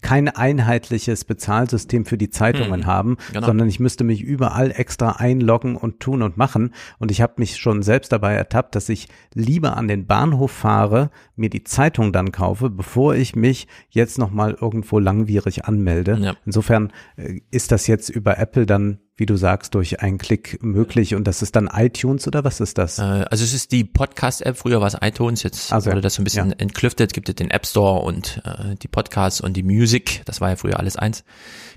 kein 0.05 0.29
einheitliches 0.29 1.25
Bezahlsystem 1.25 2.05
für 2.05 2.17
die 2.17 2.29
Zeitungen 2.29 2.81
hm, 2.81 2.85
haben, 2.85 3.17
genau. 3.33 3.47
sondern 3.47 3.67
ich 3.67 3.79
müsste 3.79 4.03
mich 4.03 4.21
überall 4.21 4.69
extra 4.69 5.13
einloggen 5.13 5.75
und 5.75 5.99
tun 5.99 6.21
und 6.21 6.37
machen. 6.37 6.75
Und 6.99 7.09
ich 7.09 7.21
habe 7.21 7.33
mich 7.37 7.57
schon 7.57 7.81
selbst 7.81 8.11
dabei 8.11 8.35
ertappt, 8.35 8.75
dass 8.75 8.87
ich 8.89 9.07
lieber 9.33 9.77
an 9.77 9.87
den 9.87 10.05
Bahnhof 10.05 10.51
fahre, 10.51 11.09
mir 11.35 11.49
die 11.49 11.63
Zeitung 11.63 12.13
dann 12.13 12.31
kaufe, 12.31 12.69
bevor 12.69 13.15
ich 13.15 13.35
mich 13.35 13.67
jetzt 13.89 14.19
nochmal 14.19 14.55
irgendwo 14.61 14.99
langwierig 14.99 15.65
anmelde. 15.65 16.19
Ja. 16.21 16.35
Insofern 16.45 16.93
äh, 17.17 17.41
ist 17.49 17.71
das 17.71 17.87
jetzt 17.87 18.09
über 18.09 18.37
Apple 18.37 18.67
dann 18.67 18.99
wie 19.17 19.25
du 19.25 19.37
sagst, 19.37 19.75
durch 19.75 20.01
einen 20.01 20.17
Klick 20.17 20.61
möglich 20.61 21.15
und 21.15 21.25
das 21.25 21.41
ist 21.41 21.55
dann 21.55 21.69
iTunes 21.73 22.27
oder 22.27 22.43
was 22.43 22.59
ist 22.59 22.77
das? 22.77 22.99
Äh, 22.99 23.25
also 23.29 23.43
es 23.43 23.53
ist 23.53 23.71
die 23.71 23.85
Podcast-App, 23.85 24.57
früher 24.57 24.81
war 24.81 24.87
es 24.87 24.97
iTunes, 24.99 25.43
jetzt 25.43 25.71
also, 25.71 25.89
wurde 25.89 26.01
das 26.01 26.15
so 26.15 26.21
ein 26.21 26.25
bisschen 26.25 26.49
ja. 26.49 26.55
entklüftet, 26.57 27.13
gibt 27.13 27.29
es 27.29 27.35
den 27.35 27.49
App 27.49 27.65
Store 27.65 28.01
und 28.01 28.41
äh, 28.43 28.75
die 28.75 28.89
Podcasts 28.89 29.39
und 29.39 29.53
die 29.53 29.63
Music, 29.63 30.21
das 30.25 30.41
war 30.41 30.49
ja 30.49 30.55
früher 30.57 30.79
alles 30.79 30.97
eins. 30.97 31.23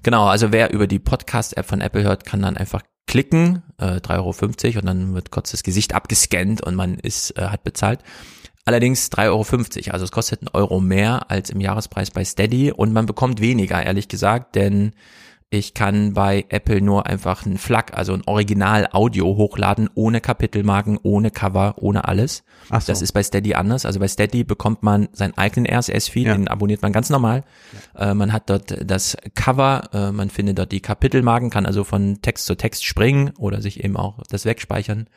Genau, 0.03 0.27
also 0.27 0.51
wer 0.51 0.73
über 0.73 0.89
die 0.89 0.99
Podcast-App 0.99 1.67
von 1.67 1.81
Apple 1.81 2.03
hört, 2.03 2.25
kann 2.25 2.43
dann 2.43 2.57
einfach 2.57 2.83
klicken, 3.07 3.63
äh, 3.79 4.01
3,50 4.01 4.67
Euro 4.69 4.79
und 4.81 4.87
dann 4.87 5.15
wird 5.15 5.31
kurz 5.31 5.53
das 5.53 5.63
Gesicht 5.63 5.95
abgescannt 5.95 6.61
und 6.63 6.75
man 6.75 6.99
ist, 6.99 7.39
äh, 7.39 7.43
hat 7.43 7.63
bezahlt. 7.63 8.01
Allerdings 8.65 9.11
3,50 9.11 9.29
Euro, 9.29 9.93
also 9.93 10.05
es 10.05 10.11
kostet 10.11 10.43
einen 10.43 10.49
Euro 10.53 10.81
mehr 10.81 11.31
als 11.31 11.51
im 11.51 11.61
Jahrespreis 11.61 12.11
bei 12.11 12.25
Steady 12.25 12.73
und 12.73 12.93
man 12.93 13.07
bekommt 13.07 13.41
weniger, 13.41 13.83
ehrlich 13.83 14.09
gesagt, 14.09 14.57
denn 14.57 14.93
ich 15.51 15.73
kann 15.73 16.13
bei 16.13 16.45
Apple 16.51 16.83
nur 16.83 17.07
einfach 17.07 17.47
ein 17.47 17.57
FLAC, 17.57 17.97
also 17.97 18.13
ein 18.13 18.23
Original-Audio 18.27 19.25
hochladen, 19.25 19.89
ohne 19.95 20.21
Kapitelmarken, 20.21 20.99
ohne 21.03 21.31
Cover, 21.31 21.77
ohne 21.79 22.07
alles. 22.07 22.45
Ach 22.69 22.83
so. 22.83 22.93
Das 22.93 23.01
ist 23.01 23.13
bei 23.13 23.23
Steady 23.23 23.55
anders. 23.55 23.87
Also 23.87 23.99
bei 23.99 24.09
Steady 24.09 24.45
bekommt 24.45 24.83
man 24.83 25.09
seinen 25.13 25.39
eigenen 25.39 25.67
RSS-Feed, 25.67 26.27
ja. 26.27 26.35
den 26.35 26.49
abonniert 26.49 26.83
man 26.83 26.93
ganz 26.93 27.09
normal. 27.09 27.45
Ja. 27.95 28.11
Äh, 28.11 28.15
man 28.15 28.35
hat 28.35 28.51
dort 28.51 28.77
das 28.85 29.17
Cover, 29.35 29.89
äh, 29.95 30.13
man 30.13 30.29
findet 30.29 30.59
dort 30.59 30.71
die 30.71 30.81
Kapitelmarken, 30.81 31.49
kann 31.49 31.65
also 31.65 31.83
von 31.83 32.21
Text 32.21 32.45
zu 32.45 32.55
Text 32.55 32.85
springen 32.85 33.33
oder 33.39 33.63
sich 33.63 33.83
eben 33.83 33.97
auch 33.97 34.23
das 34.29 34.45
wegspeichern, 34.45 35.09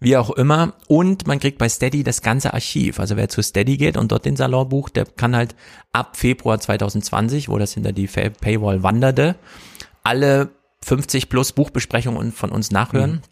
wie 0.00 0.18
auch 0.18 0.28
immer. 0.28 0.74
Und 0.86 1.26
man 1.26 1.40
kriegt 1.40 1.56
bei 1.56 1.68
Steady 1.70 2.02
das 2.04 2.20
ganze 2.20 2.52
Archiv. 2.52 3.00
Also 3.00 3.16
wer 3.16 3.30
zu 3.30 3.40
Steady 3.40 3.78
geht 3.78 3.96
und 3.96 4.12
dort 4.12 4.26
den 4.26 4.36
Salon 4.36 4.68
bucht, 4.68 4.96
der 4.96 5.06
kann 5.06 5.34
halt 5.34 5.54
ab 5.92 6.18
Februar 6.18 6.60
2020, 6.60 7.48
wo 7.48 7.56
das 7.56 7.72
hinter 7.72 7.92
die 7.92 8.06
Paywall 8.06 8.82
wanderte, 8.82 9.36
alle 10.08 10.50
50 10.82 11.28
plus 11.28 11.52
Buchbesprechungen 11.52 12.32
von 12.32 12.50
uns 12.50 12.70
nachhören. 12.70 13.22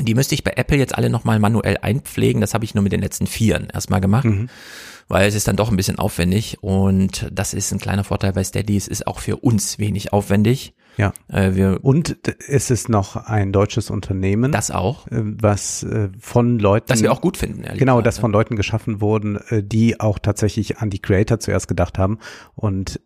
Mhm. 0.00 0.04
Die 0.04 0.14
müsste 0.14 0.34
ich 0.34 0.44
bei 0.44 0.52
Apple 0.56 0.76
jetzt 0.78 0.96
alle 0.96 1.10
nochmal 1.10 1.38
manuell 1.38 1.78
einpflegen. 1.80 2.40
Das 2.40 2.54
habe 2.54 2.64
ich 2.64 2.74
nur 2.74 2.82
mit 2.82 2.92
den 2.92 3.00
letzten 3.00 3.26
Vieren 3.26 3.68
erstmal 3.72 4.00
gemacht, 4.00 4.24
mhm. 4.24 4.48
weil 5.08 5.26
es 5.26 5.34
ist 5.34 5.48
dann 5.48 5.56
doch 5.56 5.70
ein 5.70 5.76
bisschen 5.76 5.98
aufwendig 5.98 6.58
und 6.62 7.28
das 7.32 7.54
ist 7.54 7.72
ein 7.72 7.78
kleiner 7.78 8.04
Vorteil 8.04 8.32
bei 8.32 8.44
Steady. 8.44 8.76
Es 8.76 8.88
ist 8.88 9.06
auch 9.06 9.20
für 9.20 9.36
uns 9.36 9.78
wenig 9.78 10.12
aufwendig. 10.12 10.74
Ja. 10.98 11.14
Äh, 11.28 11.54
wir 11.54 11.80
und 11.82 12.18
es 12.48 12.70
ist 12.70 12.90
noch 12.90 13.16
ein 13.16 13.52
deutsches 13.52 13.88
Unternehmen. 13.88 14.52
Das 14.52 14.70
auch. 14.70 15.06
Äh, 15.06 15.22
was 15.22 15.82
äh, 15.82 16.10
von 16.18 16.58
Leuten. 16.58 16.86
Das 16.88 17.02
wir 17.02 17.12
auch 17.12 17.22
gut 17.22 17.38
finden, 17.38 17.64
ehrlich 17.64 17.78
Genau, 17.78 17.94
gesagt, 17.94 18.06
das 18.08 18.18
von 18.18 18.32
Leuten 18.32 18.56
geschaffen 18.56 19.00
wurden, 19.00 19.36
äh, 19.48 19.62
die 19.62 20.00
auch 20.00 20.18
tatsächlich 20.18 20.78
an 20.78 20.90
die 20.90 21.00
Creator 21.00 21.38
zuerst 21.38 21.68
gedacht 21.68 21.98
haben. 21.98 22.18
Und 22.54 23.00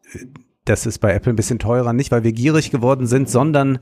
das 0.67 0.85
ist 0.85 0.99
bei 0.99 1.13
Apple 1.15 1.33
ein 1.33 1.37
bisschen 1.37 1.59
teurer, 1.59 1.93
nicht 1.93 2.11
weil 2.11 2.25
wir 2.25 2.33
gierig 2.33 2.71
geworden 2.71 3.07
sind, 3.07 3.31
sondern 3.31 3.79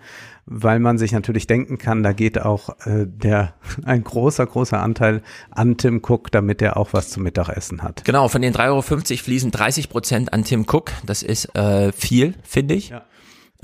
weil 0.46 0.78
man 0.78 0.98
sich 0.98 1.12
natürlich 1.12 1.46
denken 1.46 1.78
kann, 1.78 2.02
da 2.02 2.12
geht 2.12 2.40
auch 2.40 2.68
äh, 2.86 3.06
der 3.06 3.54
ein 3.84 4.04
großer, 4.04 4.46
großer 4.46 4.80
Anteil 4.80 5.22
an 5.50 5.76
Tim 5.76 6.02
Cook, 6.06 6.30
damit 6.30 6.62
er 6.62 6.76
auch 6.76 6.92
was 6.92 7.10
zum 7.10 7.22
Mittagessen 7.22 7.82
hat. 7.82 8.04
Genau, 8.04 8.28
von 8.28 8.42
den 8.42 8.54
3,50 8.54 8.68
Euro 8.68 8.82
fließen 8.82 9.50
30 9.50 9.88
Prozent 9.88 10.32
an 10.32 10.44
Tim 10.44 10.66
Cook. 10.68 10.92
Das 11.04 11.22
ist 11.22 11.54
äh, 11.56 11.90
viel, 11.92 12.34
finde 12.42 12.74
ich. 12.74 12.90
Ja. 12.90 13.04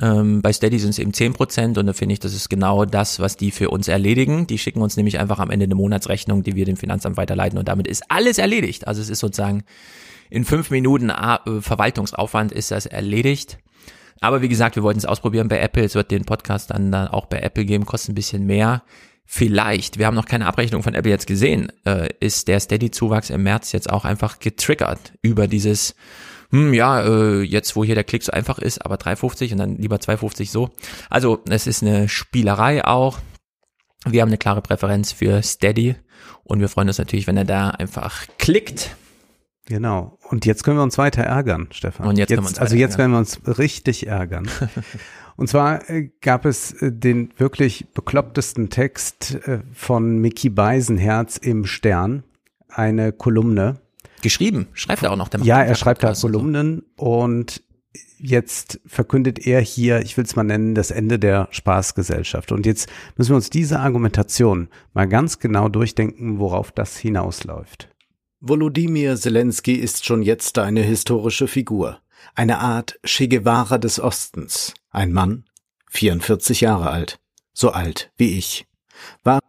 Ähm, 0.01 0.41
bei 0.41 0.53
Steady 0.53 0.79
sind 0.79 0.91
es 0.91 0.99
eben 0.99 1.13
10 1.13 1.35
Prozent 1.35 1.77
und 1.77 1.87
da 1.87 1.93
finde 1.93 2.15
ich, 2.15 2.21
das 2.21 2.33
ist 2.33 2.49
genau 2.49 2.87
das, 2.87 3.21
was 3.21 3.37
die 3.37 3.51
für 3.51 3.69
uns 3.69 3.87
erledigen. 3.87 4.47
Die 4.47 4.59
schicken 4.59 4.81
uns 4.81 4.97
nämlich 4.97 5.19
einfach 5.19 5.39
am 5.39 5.51
Ende 5.51 5.65
eine 5.65 5.75
Monatsrechnung, 5.75 6.43
die 6.43 6.57
wir 6.57 6.65
dem 6.65 6.79
Finanzamt 6.79 7.19
weiterleiten 7.19 7.59
und 7.59 7.69
damit 7.69 7.87
ist 7.87 8.05
alles 8.09 8.39
erledigt. 8.39 8.89
Also 8.89 9.03
es 9.03 9.11
ist 9.11 9.19
sozusagen 9.19 9.65
in 10.31 10.45
fünf 10.45 10.71
Minuten 10.71 11.11
äh, 11.11 11.61
Verwaltungsaufwand 11.61 12.53
ist 12.53 12.71
das 12.71 12.87
erledigt. 12.87 13.59
Aber 14.21 14.43
wie 14.43 14.49
gesagt, 14.49 14.77
wir 14.77 14.83
wollten 14.83 14.99
es 14.99 15.07
ausprobieren 15.07 15.49
bei 15.49 15.59
Apple. 15.59 15.83
Es 15.83 15.95
wird 15.95 16.11
den 16.11 16.25
Podcast 16.25 16.71
dann, 16.71 16.93
dann 16.93 17.09
auch 17.09 17.27
bei 17.27 17.41
Apple 17.41 17.65
geben, 17.65 17.87
kostet 17.87 18.11
ein 18.11 18.15
bisschen 18.15 18.47
mehr. 18.47 18.83
Vielleicht, 19.25 19.99
wir 19.99 20.07
haben 20.07 20.17
noch 20.17 20.27
keine 20.27 20.47
Abrechnung 20.47 20.83
von 20.83 20.95
Apple 20.95 21.11
jetzt 21.11 21.29
gesehen, 21.29 21.71
äh, 21.85 22.09
ist 22.19 22.49
der 22.49 22.59
Steady-Zuwachs 22.59 23.31
im 23.31 23.45
März 23.45 23.71
jetzt 23.71 23.89
auch 23.89 24.05
einfach 24.05 24.41
getriggert 24.41 25.13
über 25.23 25.47
dieses, 25.47 25.95
hm, 26.51 26.75
ja, 26.75 27.01
äh, 27.03 27.43
jetzt 27.43 27.77
wo 27.77 27.85
hier 27.85 27.95
der 27.95 28.03
Klick 28.03 28.25
so 28.25 28.33
einfach 28.33 28.59
ist, 28.59 28.85
aber 28.85 28.97
3,50 28.97 29.53
und 29.53 29.59
dann 29.59 29.77
lieber 29.77 29.97
2,50 29.97 30.51
so. 30.51 30.71
Also 31.09 31.45
es 31.49 31.69
ist 31.69 31.83
eine 31.83 32.09
Spielerei 32.09 32.85
auch. 32.85 33.21
Wir 34.05 34.23
haben 34.23 34.31
eine 34.31 34.39
klare 34.39 34.63
Präferenz 34.63 35.13
für 35.13 35.43
Steady 35.43 35.95
und 36.43 36.59
wir 36.59 36.69
freuen 36.69 36.89
uns 36.89 36.99
natürlich, 36.99 37.29
wenn 37.29 37.37
er 37.37 37.45
da 37.45 37.71
einfach 37.71 38.27
klickt. 38.39 38.97
Genau. 39.71 40.19
Und 40.29 40.47
jetzt 40.47 40.65
können 40.65 40.79
wir 40.79 40.83
uns 40.83 40.99
weiter 40.99 41.23
ärgern, 41.23 41.69
Stefan. 41.71 42.09
Und 42.09 42.19
jetzt, 42.19 42.31
jetzt 42.31 42.39
können 42.39 42.45
wir 42.45 42.49
uns 42.49 42.59
Also 42.59 42.75
jetzt 42.75 42.99
werden 42.99 43.13
wir 43.13 43.19
uns 43.19 43.41
richtig 43.47 44.09
ärgern. 44.09 44.51
Und 45.37 45.49
zwar 45.49 45.89
äh, 45.89 46.11
gab 46.21 46.45
es 46.45 46.73
äh, 46.83 46.91
den 46.91 47.33
wirklich 47.37 47.87
beklopptesten 47.95 48.69
Text 48.69 49.37
äh, 49.47 49.61
von 49.73 50.19
Mickey 50.19 50.51
Beisenherz 50.51 51.37
im 51.37 51.67
Stern, 51.67 52.25
eine 52.69 53.13
Kolumne. 53.13 53.77
Geschrieben, 54.23 54.67
schreibt 54.73 55.05
er 55.05 55.13
auch 55.13 55.17
noch. 55.17 55.29
Der 55.29 55.41
ja, 55.43 55.63
er 55.63 55.77
schreibt 55.77 56.03
da 56.03 56.15
Kolumnen 56.15 56.83
und 56.97 57.63
jetzt 58.19 58.81
verkündet 58.87 59.47
er 59.47 59.61
hier, 59.61 60.01
ich 60.01 60.17
will 60.17 60.25
es 60.25 60.35
mal 60.35 60.43
nennen, 60.43 60.75
das 60.75 60.91
Ende 60.91 61.21
der 61.21 61.47
Spaßgesellschaft. 61.53 62.51
Und 62.51 62.67
jetzt 62.67 62.89
müssen 63.17 63.31
wir 63.31 63.37
uns 63.37 63.51
diese 63.51 63.79
Argumentation 63.79 64.67
mal 64.95 65.07
ganz 65.07 65.39
genau 65.39 65.69
durchdenken, 65.69 66.41
worauf 66.41 66.73
das 66.73 66.97
hinausläuft. 66.97 67.90
Volodymyr 68.43 69.17
Zelensky 69.17 69.75
ist 69.75 70.07
schon 70.07 70.23
jetzt 70.23 70.57
eine 70.57 70.81
historische 70.81 71.47
Figur, 71.47 72.01
eine 72.35 72.59
Art 72.59 72.99
Che 73.05 73.29
Guevara 73.29 73.77
des 73.77 74.01
Ostens, 74.01 74.73
ein 74.89 75.13
Mann, 75.13 75.45
44 75.91 76.63
Jahre 76.63 76.89
alt, 76.89 77.21
so 77.53 77.73
alt 77.73 78.11
wie 78.17 78.39
ich. 78.39 78.67
War 79.25 79.41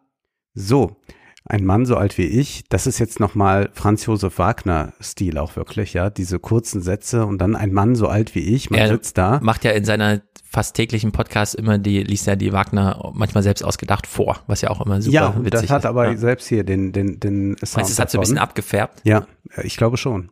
so, 0.54 0.98
ein 1.46 1.66
Mann 1.66 1.86
so 1.86 1.96
alt 1.96 2.18
wie 2.18 2.26
ich, 2.26 2.64
das 2.70 2.88
ist 2.88 3.00
jetzt 3.00 3.20
nochmal 3.20 3.70
Franz 3.74 4.06
Josef 4.06 4.38
Wagner 4.38 4.94
Stil 5.02 5.38
auch 5.38 5.56
wirklich, 5.56 5.94
ja, 5.94 6.10
diese 6.10 6.39
kurzen 6.39 6.82
Sätze 6.82 7.26
und 7.26 7.39
dann 7.39 7.56
ein 7.56 7.74
Mann 7.74 7.96
so 7.96 8.08
alt 8.08 8.36
wie 8.36 8.39
ich, 8.39 8.70
man 8.70 8.80
er 8.80 8.88
sitzt 8.89 9.18
da. 9.18 9.39
Macht 9.42 9.64
ja 9.64 9.72
in 9.72 9.84
seiner 9.84 10.22
fast 10.50 10.76
täglichen 10.76 11.12
Podcast 11.12 11.56
immer 11.56 11.78
die, 11.78 12.04
liest 12.04 12.28
ja 12.28 12.36
die 12.36 12.54
Wagner 12.54 13.12
manchmal 13.14 13.42
selbst 13.42 13.64
ausgedacht 13.64 14.06
vor, 14.06 14.39
was 14.48 14.62
ja 14.62 14.70
auch 14.70 14.86
immer 14.86 15.02
super 15.02 15.14
ja, 15.14 15.36
witzig 15.38 15.46
ist. 15.46 15.54
Ja, 15.54 15.62
das 15.62 15.70
hat 15.72 15.84
ist. 15.84 15.86
aber 15.86 16.12
ja. 16.12 16.18
selbst 16.18 16.48
hier 16.48 16.64
den, 16.64 16.92
den, 16.92 17.20
den 17.20 17.56
Sound 17.58 17.78
Meinst, 17.78 17.92
es 17.92 18.00
hat 18.00 18.12
so 18.12 18.18
ein 18.18 18.22
bisschen 18.22 18.38
abgefärbt? 18.38 19.02
Ja, 19.04 19.26
ich 19.64 19.78
glaube 19.78 19.98
schon 19.98 20.30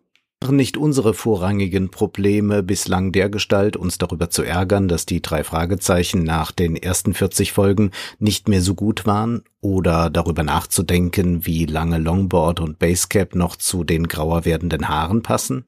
nicht 0.48 0.78
unsere 0.78 1.14
vorrangigen 1.14 1.92
Probleme 1.92 2.64
bislang 2.64 3.12
dergestalt, 3.12 3.76
uns 3.76 3.98
darüber 3.98 4.30
zu 4.30 4.42
ärgern, 4.44 4.88
dass 4.88 5.06
die 5.06 5.22
drei 5.22 5.44
Fragezeichen 5.44 6.24
nach 6.24 6.52
den 6.52 6.76
ersten 6.76 7.14
40 7.14 7.52
Folgen 7.52 7.92
nicht 8.20 8.48
mehr 8.48 8.62
so 8.62 8.74
gut 8.74 9.06
waren 9.06 9.44
oder 9.62 10.10
darüber 10.10 10.44
nachzudenken, 10.44 11.46
wie 11.46 11.66
lange 11.66 11.98
Longboard 11.98 12.60
und 12.62 12.80
Basecap 12.80 13.36
noch 13.36 13.56
zu 13.56 13.84
den 13.84 14.08
grauer 14.08 14.46
werdenden 14.46 14.88
Haaren 14.88 15.22
passen? 15.22 15.66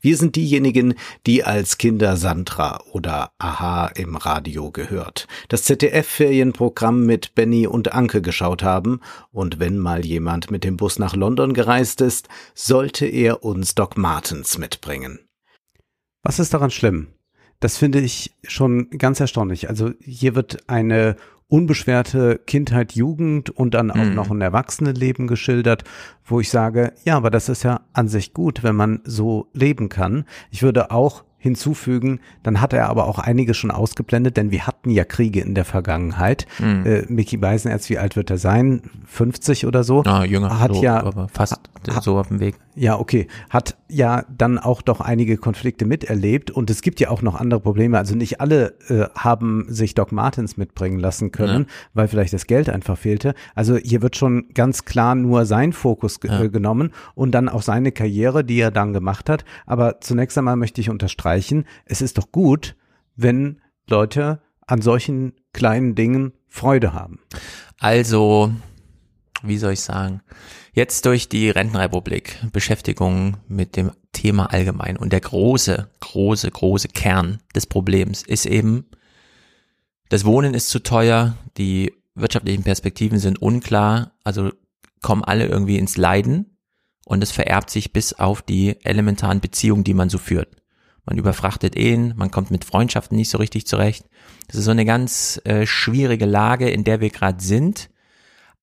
Wir 0.00 0.16
sind 0.16 0.36
diejenigen, 0.36 0.94
die 1.26 1.44
als 1.44 1.78
Kinder 1.78 2.16
Sandra 2.16 2.82
oder 2.92 3.32
Aha 3.38 3.88
im 3.88 4.16
Radio 4.16 4.70
gehört, 4.70 5.26
das 5.48 5.64
ZDF-Ferienprogramm 5.64 7.04
mit 7.04 7.34
Benny 7.34 7.66
und 7.66 7.92
Anke 7.92 8.22
geschaut 8.22 8.62
haben, 8.62 9.00
und 9.30 9.58
wenn 9.58 9.78
mal 9.78 10.06
jemand 10.06 10.50
mit 10.50 10.64
dem 10.64 10.76
Bus 10.76 10.98
nach 10.98 11.14
London 11.14 11.52
gereist 11.52 12.00
ist, 12.00 12.28
sollte 12.54 13.06
er 13.06 13.44
uns 13.44 13.74
Doc 13.74 13.98
Martens 13.98 14.58
mitbringen. 14.58 15.18
Was 16.22 16.38
ist 16.38 16.54
daran 16.54 16.70
schlimm? 16.70 17.08
Das 17.60 17.78
finde 17.78 18.00
ich 18.00 18.34
schon 18.42 18.90
ganz 18.90 19.20
erstaunlich. 19.20 19.68
Also 19.68 19.92
hier 20.00 20.34
wird 20.34 20.68
eine 20.68 21.16
unbeschwerte 21.54 22.40
Kindheit, 22.46 22.94
Jugend 22.94 23.48
und 23.48 23.74
dann 23.74 23.92
auch 23.92 23.94
mhm. 23.94 24.14
noch 24.14 24.28
ein 24.28 24.40
Erwachsenenleben 24.40 25.28
geschildert, 25.28 25.84
wo 26.24 26.40
ich 26.40 26.50
sage, 26.50 26.92
ja, 27.04 27.16
aber 27.16 27.30
das 27.30 27.48
ist 27.48 27.62
ja 27.62 27.82
an 27.92 28.08
sich 28.08 28.34
gut, 28.34 28.64
wenn 28.64 28.74
man 28.74 29.02
so 29.04 29.46
leben 29.52 29.88
kann. 29.88 30.24
Ich 30.50 30.64
würde 30.64 30.90
auch 30.90 31.22
hinzufügen, 31.44 32.20
dann 32.42 32.62
hat 32.62 32.72
er 32.72 32.88
aber 32.88 33.06
auch 33.06 33.18
einige 33.18 33.52
schon 33.52 33.70
ausgeblendet, 33.70 34.38
denn 34.38 34.50
wir 34.50 34.66
hatten 34.66 34.88
ja 34.88 35.04
Kriege 35.04 35.40
in 35.40 35.54
der 35.54 35.66
Vergangenheit. 35.66 36.46
Mhm. 36.58 36.86
Äh, 36.86 37.02
Mickey 37.08 37.36
Beisenherz, 37.36 37.90
wie 37.90 37.98
alt 37.98 38.16
wird 38.16 38.30
er 38.30 38.38
sein? 38.38 38.80
50 39.04 39.66
oder 39.66 39.84
so? 39.84 40.02
Ah, 40.04 40.24
jünger, 40.24 40.58
hat 40.58 40.74
so, 40.74 40.82
ja 40.82 41.04
aber 41.04 41.28
fast 41.28 41.60
ha, 41.90 42.00
so 42.00 42.18
auf 42.18 42.28
dem 42.28 42.40
Weg. 42.40 42.54
Ja, 42.76 42.98
okay. 42.98 43.28
Hat 43.50 43.76
ja 43.88 44.24
dann 44.36 44.58
auch 44.58 44.80
doch 44.80 45.02
einige 45.02 45.36
Konflikte 45.36 45.84
miterlebt 45.84 46.50
und 46.50 46.70
es 46.70 46.80
gibt 46.80 46.98
ja 46.98 47.10
auch 47.10 47.20
noch 47.20 47.34
andere 47.34 47.60
Probleme. 47.60 47.98
Also 47.98 48.16
nicht 48.16 48.40
alle 48.40 48.74
äh, 48.88 49.06
haben 49.14 49.66
sich 49.68 49.94
Doc 49.94 50.12
Martens 50.12 50.56
mitbringen 50.56 50.98
lassen 50.98 51.30
können, 51.30 51.62
ja. 51.62 51.68
weil 51.92 52.08
vielleicht 52.08 52.32
das 52.32 52.46
Geld 52.46 52.70
einfach 52.70 52.96
fehlte. 52.96 53.34
Also 53.54 53.76
hier 53.76 54.00
wird 54.00 54.16
schon 54.16 54.46
ganz 54.54 54.86
klar 54.86 55.14
nur 55.14 55.44
sein 55.44 55.74
Fokus 55.74 56.18
ja. 56.24 56.42
äh, 56.42 56.48
genommen 56.48 56.90
und 57.14 57.32
dann 57.32 57.50
auch 57.50 57.62
seine 57.62 57.92
Karriere, 57.92 58.44
die 58.44 58.60
er 58.60 58.70
dann 58.70 58.94
gemacht 58.94 59.28
hat. 59.28 59.44
Aber 59.66 60.00
zunächst 60.00 60.38
einmal 60.38 60.56
möchte 60.56 60.80
ich 60.80 60.88
unterstreichen, 60.88 61.33
es 61.36 62.00
ist 62.00 62.18
doch 62.18 62.32
gut, 62.32 62.76
wenn 63.16 63.60
Leute 63.88 64.40
an 64.66 64.82
solchen 64.82 65.34
kleinen 65.52 65.94
Dingen 65.94 66.32
Freude 66.48 66.92
haben. 66.92 67.20
Also, 67.78 68.52
wie 69.42 69.58
soll 69.58 69.72
ich 69.72 69.80
sagen? 69.80 70.22
Jetzt 70.72 71.06
durch 71.06 71.28
die 71.28 71.50
Rentenrepublik, 71.50 72.38
Beschäftigung 72.52 73.36
mit 73.46 73.76
dem 73.76 73.92
Thema 74.12 74.46
allgemein 74.46 74.96
und 74.96 75.12
der 75.12 75.20
große, 75.20 75.88
große, 76.00 76.50
große 76.50 76.88
Kern 76.88 77.40
des 77.54 77.66
Problems 77.66 78.22
ist 78.22 78.46
eben, 78.46 78.86
das 80.08 80.24
Wohnen 80.24 80.54
ist 80.54 80.70
zu 80.70 80.82
teuer, 80.82 81.36
die 81.56 81.92
wirtschaftlichen 82.14 82.62
Perspektiven 82.62 83.18
sind 83.18 83.40
unklar, 83.40 84.12
also 84.22 84.50
kommen 85.02 85.24
alle 85.24 85.46
irgendwie 85.46 85.78
ins 85.78 85.96
Leiden 85.96 86.56
und 87.04 87.22
es 87.22 87.32
vererbt 87.32 87.70
sich 87.70 87.92
bis 87.92 88.12
auf 88.12 88.42
die 88.42 88.76
elementaren 88.84 89.40
Beziehungen, 89.40 89.84
die 89.84 89.94
man 89.94 90.08
so 90.08 90.18
führt. 90.18 90.56
Man 91.06 91.18
überfrachtet 91.18 91.76
Ehen, 91.76 92.14
man 92.16 92.30
kommt 92.30 92.50
mit 92.50 92.64
Freundschaften 92.64 93.16
nicht 93.16 93.30
so 93.30 93.38
richtig 93.38 93.66
zurecht. 93.66 94.06
Das 94.48 94.56
ist 94.56 94.64
so 94.64 94.70
eine 94.70 94.84
ganz 94.84 95.40
äh, 95.44 95.66
schwierige 95.66 96.24
Lage, 96.24 96.70
in 96.70 96.84
der 96.84 97.00
wir 97.00 97.10
gerade 97.10 97.42
sind. 97.42 97.90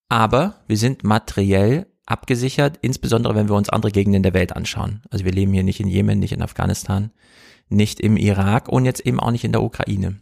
Aber 0.10 0.64
wir 0.68 0.78
sind 0.78 1.04
materiell 1.04 1.88
abgesichert, 2.06 2.78
insbesondere 2.82 3.36
wenn 3.36 3.48
wir 3.48 3.56
uns 3.56 3.70
andere 3.70 3.92
Gegenden 3.92 4.24
der 4.24 4.34
Welt 4.34 4.56
anschauen. 4.56 5.02
Also 5.10 5.24
wir 5.24 5.32
leben 5.32 5.54
hier 5.54 5.64
nicht 5.64 5.80
in 5.80 5.88
Jemen, 5.88 6.20
nicht 6.20 6.34
in 6.34 6.42
Afghanistan, 6.42 7.12
nicht 7.70 8.00
im 8.00 8.18
Irak 8.18 8.68
und 8.68 8.86
jetzt 8.86 9.06
eben 9.06 9.20
auch 9.20 9.32
nicht 9.32 9.44
in 9.44 9.54
der 9.54 9.64
Ukraine. 9.64 10.20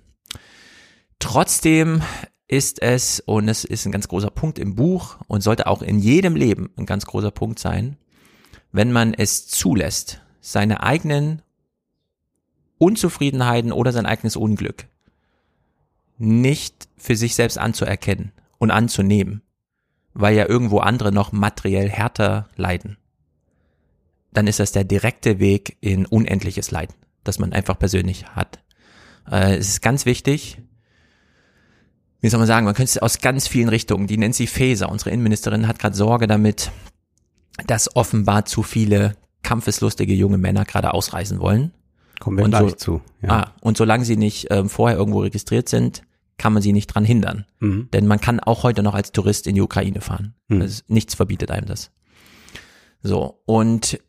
Trotzdem 1.19 2.01
ist 2.47 2.81
es, 2.81 3.19
und 3.19 3.47
es 3.47 3.63
ist 3.63 3.85
ein 3.85 3.91
ganz 3.91 4.07
großer 4.07 4.31
Punkt 4.31 4.59
im 4.59 4.75
Buch 4.75 5.17
und 5.27 5.41
sollte 5.41 5.67
auch 5.67 5.81
in 5.81 5.99
jedem 5.99 6.35
Leben 6.35 6.69
ein 6.77 6.85
ganz 6.85 7.05
großer 7.05 7.31
Punkt 7.31 7.59
sein, 7.59 7.97
wenn 8.71 8.91
man 8.91 9.13
es 9.13 9.47
zulässt, 9.47 10.21
seine 10.41 10.83
eigenen 10.83 11.41
Unzufriedenheiten 12.79 13.71
oder 13.71 13.91
sein 13.91 14.07
eigenes 14.07 14.35
Unglück 14.35 14.87
nicht 16.19 16.89
für 16.97 17.15
sich 17.15 17.33
selbst 17.33 17.57
anzuerkennen 17.57 18.33
und 18.57 18.71
anzunehmen, 18.71 19.41
weil 20.13 20.35
ja 20.35 20.47
irgendwo 20.47 20.79
andere 20.79 21.11
noch 21.11 21.31
materiell 21.31 21.89
härter 21.89 22.49
leiden, 22.55 22.97
dann 24.33 24.45
ist 24.45 24.59
das 24.59 24.73
der 24.73 24.83
direkte 24.83 25.39
Weg 25.39 25.77
in 25.79 26.05
unendliches 26.05 26.71
Leiden, 26.71 26.93
das 27.23 27.39
man 27.39 27.53
einfach 27.53 27.79
persönlich 27.79 28.27
hat. 28.27 28.59
Äh, 29.31 29.55
es 29.55 29.69
ist 29.69 29.81
ganz 29.81 30.05
wichtig, 30.05 30.61
wie 32.21 32.27
soll 32.27 32.39
man 32.39 32.47
sagen, 32.47 32.65
man 32.65 32.75
könnte 32.75 32.91
es 32.91 32.97
aus 32.97 33.19
ganz 33.19 33.47
vielen 33.47 33.69
Richtungen. 33.69 34.07
Die 34.07 34.17
Nancy 34.17 34.45
Faeser, 34.45 34.89
unsere 34.89 35.11
Innenministerin, 35.11 35.67
hat 35.67 35.79
gerade 35.79 35.95
Sorge 35.95 36.27
damit, 36.27 36.69
dass 37.65 37.95
offenbar 37.95 38.43
zu 38.43 38.61
viele 38.61 39.15
kampfeslustige 39.41 40.13
junge 40.13 40.37
Männer 40.37 40.65
gerade 40.65 40.93
ausreisen 40.93 41.39
wollen. 41.39 41.71
Kommen 42.19 42.37
wir 42.37 42.45
Und 42.45 42.51
gleich 42.51 42.71
so- 42.71 42.75
zu. 42.75 43.01
Ja. 43.21 43.29
Ah, 43.29 43.53
und 43.61 43.77
solange 43.77 44.05
sie 44.05 44.17
nicht 44.17 44.47
ähm, 44.49 44.69
vorher 44.69 44.97
irgendwo 44.97 45.21
registriert 45.21 45.69
sind, 45.69 46.03
kann 46.37 46.53
man 46.53 46.61
sie 46.61 46.73
nicht 46.73 46.87
dran 46.87 47.03
hindern. 47.05 47.45
Mhm. 47.59 47.89
Denn 47.91 48.07
man 48.07 48.21
kann 48.21 48.39
auch 48.39 48.63
heute 48.63 48.81
noch 48.83 48.93
als 48.93 49.11
Tourist 49.11 49.45
in 49.47 49.55
die 49.55 49.61
Ukraine 49.61 50.01
fahren. 50.01 50.35
Hm. 50.49 50.61
Also 50.61 50.83
nichts 50.87 51.15
verbietet 51.15 51.51
einem 51.51 51.67
das. 51.67 51.91
So, 53.01 53.41
und 53.45 53.99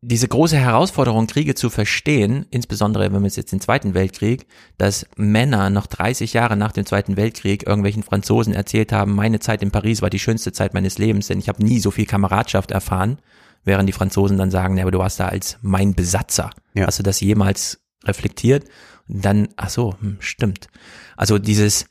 diese 0.00 0.28
große 0.28 0.56
Herausforderung, 0.56 1.26
Kriege 1.26 1.56
zu 1.56 1.70
verstehen, 1.70 2.46
insbesondere 2.50 3.12
wenn 3.12 3.22
wir 3.22 3.28
jetzt 3.28 3.50
den 3.50 3.60
Zweiten 3.60 3.94
Weltkrieg, 3.94 4.46
dass 4.76 5.06
Männer 5.16 5.70
noch 5.70 5.88
30 5.88 6.34
Jahre 6.34 6.56
nach 6.56 6.70
dem 6.70 6.86
Zweiten 6.86 7.16
Weltkrieg 7.16 7.66
irgendwelchen 7.66 8.04
Franzosen 8.04 8.52
erzählt 8.52 8.92
haben, 8.92 9.16
meine 9.16 9.40
Zeit 9.40 9.60
in 9.60 9.72
Paris 9.72 10.00
war 10.00 10.10
die 10.10 10.20
schönste 10.20 10.52
Zeit 10.52 10.72
meines 10.72 10.98
Lebens, 10.98 11.26
denn 11.26 11.40
ich 11.40 11.48
habe 11.48 11.64
nie 11.64 11.80
so 11.80 11.90
viel 11.90 12.06
Kameradschaft 12.06 12.70
erfahren, 12.70 13.18
während 13.64 13.88
die 13.88 13.92
Franzosen 13.92 14.38
dann 14.38 14.50
sagen, 14.50 14.76
ja, 14.76 14.84
aber 14.84 14.90
du 14.90 14.98
warst 14.98 15.20
da 15.20 15.28
als 15.28 15.58
mein 15.62 15.94
Besatzer. 15.94 16.50
Ja. 16.74 16.86
Hast 16.86 16.98
du 16.98 17.02
das 17.02 17.20
jemals 17.20 17.80
reflektiert? 18.04 18.64
Und 19.08 19.24
dann, 19.24 19.48
ach 19.56 19.70
so, 19.70 19.96
hm, 20.00 20.18
stimmt. 20.20 20.68
Also 21.16 21.38
dieses, 21.38 21.86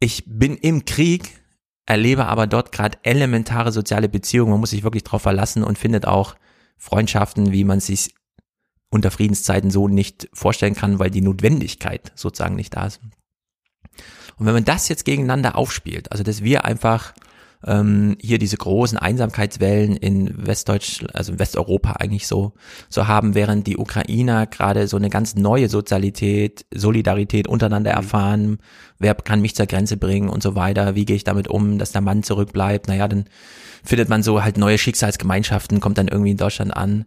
ich 0.00 0.24
bin 0.26 0.56
im 0.56 0.84
Krieg, 0.84 1.40
erlebe 1.86 2.26
aber 2.26 2.46
dort 2.46 2.72
gerade 2.72 2.98
elementare 3.02 3.72
soziale 3.72 4.08
Beziehungen. 4.08 4.50
Man 4.50 4.60
muss 4.60 4.70
sich 4.70 4.82
wirklich 4.82 5.04
darauf 5.04 5.22
verlassen 5.22 5.64
und 5.64 5.78
findet 5.78 6.06
auch 6.06 6.36
Freundschaften, 6.78 7.52
wie 7.52 7.64
man 7.64 7.80
sich 7.80 8.14
unter 8.90 9.10
Friedenszeiten 9.10 9.70
so 9.70 9.88
nicht 9.88 10.28
vorstellen 10.32 10.74
kann, 10.74 10.98
weil 10.98 11.10
die 11.10 11.20
Notwendigkeit 11.20 12.12
sozusagen 12.14 12.54
nicht 12.54 12.76
da 12.76 12.86
ist. 12.86 13.00
Und 14.36 14.46
wenn 14.46 14.54
man 14.54 14.64
das 14.64 14.88
jetzt 14.88 15.04
gegeneinander 15.04 15.56
aufspielt, 15.56 16.10
also 16.12 16.24
dass 16.24 16.42
wir 16.42 16.64
einfach 16.64 17.14
ähm, 17.66 18.16
hier 18.20 18.38
diese 18.38 18.56
großen 18.56 18.98
Einsamkeitswellen 18.98 19.96
in 19.96 20.46
Westdeutsch, 20.46 21.04
also 21.12 21.32
in 21.32 21.38
Westeuropa 21.38 21.92
eigentlich 21.92 22.26
so, 22.26 22.52
so 22.88 23.06
haben, 23.06 23.34
während 23.34 23.66
die 23.66 23.76
Ukrainer 23.76 24.46
gerade 24.46 24.86
so 24.88 24.96
eine 24.96 25.10
ganz 25.10 25.34
neue 25.34 25.68
Sozialität, 25.68 26.66
Solidarität 26.74 27.48
untereinander 27.48 27.90
erfahren, 27.90 28.58
wer 28.98 29.14
kann 29.14 29.40
mich 29.40 29.54
zur 29.54 29.66
Grenze 29.66 29.96
bringen 29.96 30.28
und 30.28 30.42
so 30.42 30.54
weiter, 30.54 30.94
wie 30.94 31.04
gehe 31.04 31.16
ich 31.16 31.24
damit 31.24 31.48
um, 31.48 31.78
dass 31.78 31.92
der 31.92 32.00
Mann 32.02 32.22
zurückbleibt, 32.22 32.88
naja, 32.88 33.08
dann 33.08 33.24
findet 33.82 34.08
man 34.08 34.22
so 34.22 34.42
halt 34.42 34.56
neue 34.58 34.78
Schicksalsgemeinschaften, 34.78 35.80
kommt 35.80 35.98
dann 35.98 36.08
irgendwie 36.08 36.32
in 36.32 36.36
Deutschland 36.36 36.76
an. 36.76 37.04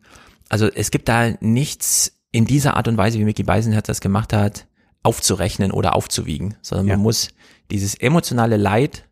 Also 0.50 0.68
es 0.74 0.92
gibt 0.92 1.10
da 1.10 1.32
nichts 1.40 2.14
in 2.32 2.46
dieser 2.46 2.78
Art 2.78 2.88
und 2.88 2.98
Weise, 2.98 3.20
wie 3.20 3.24
Mickey 3.26 3.44
Beisenherz 3.44 3.88
das 3.88 4.02
gemacht 4.02 4.34
hat, 4.34 4.68
aufzurechnen 5.04 5.72
oder 5.72 5.96
aufzuwiegen, 5.96 6.56
sondern 6.62 6.88
Ja. 6.88 6.94
man 6.96 7.04
muss 7.04 7.30
dieses 7.72 7.96
emotionale 7.96 8.58
Leid 8.58 9.07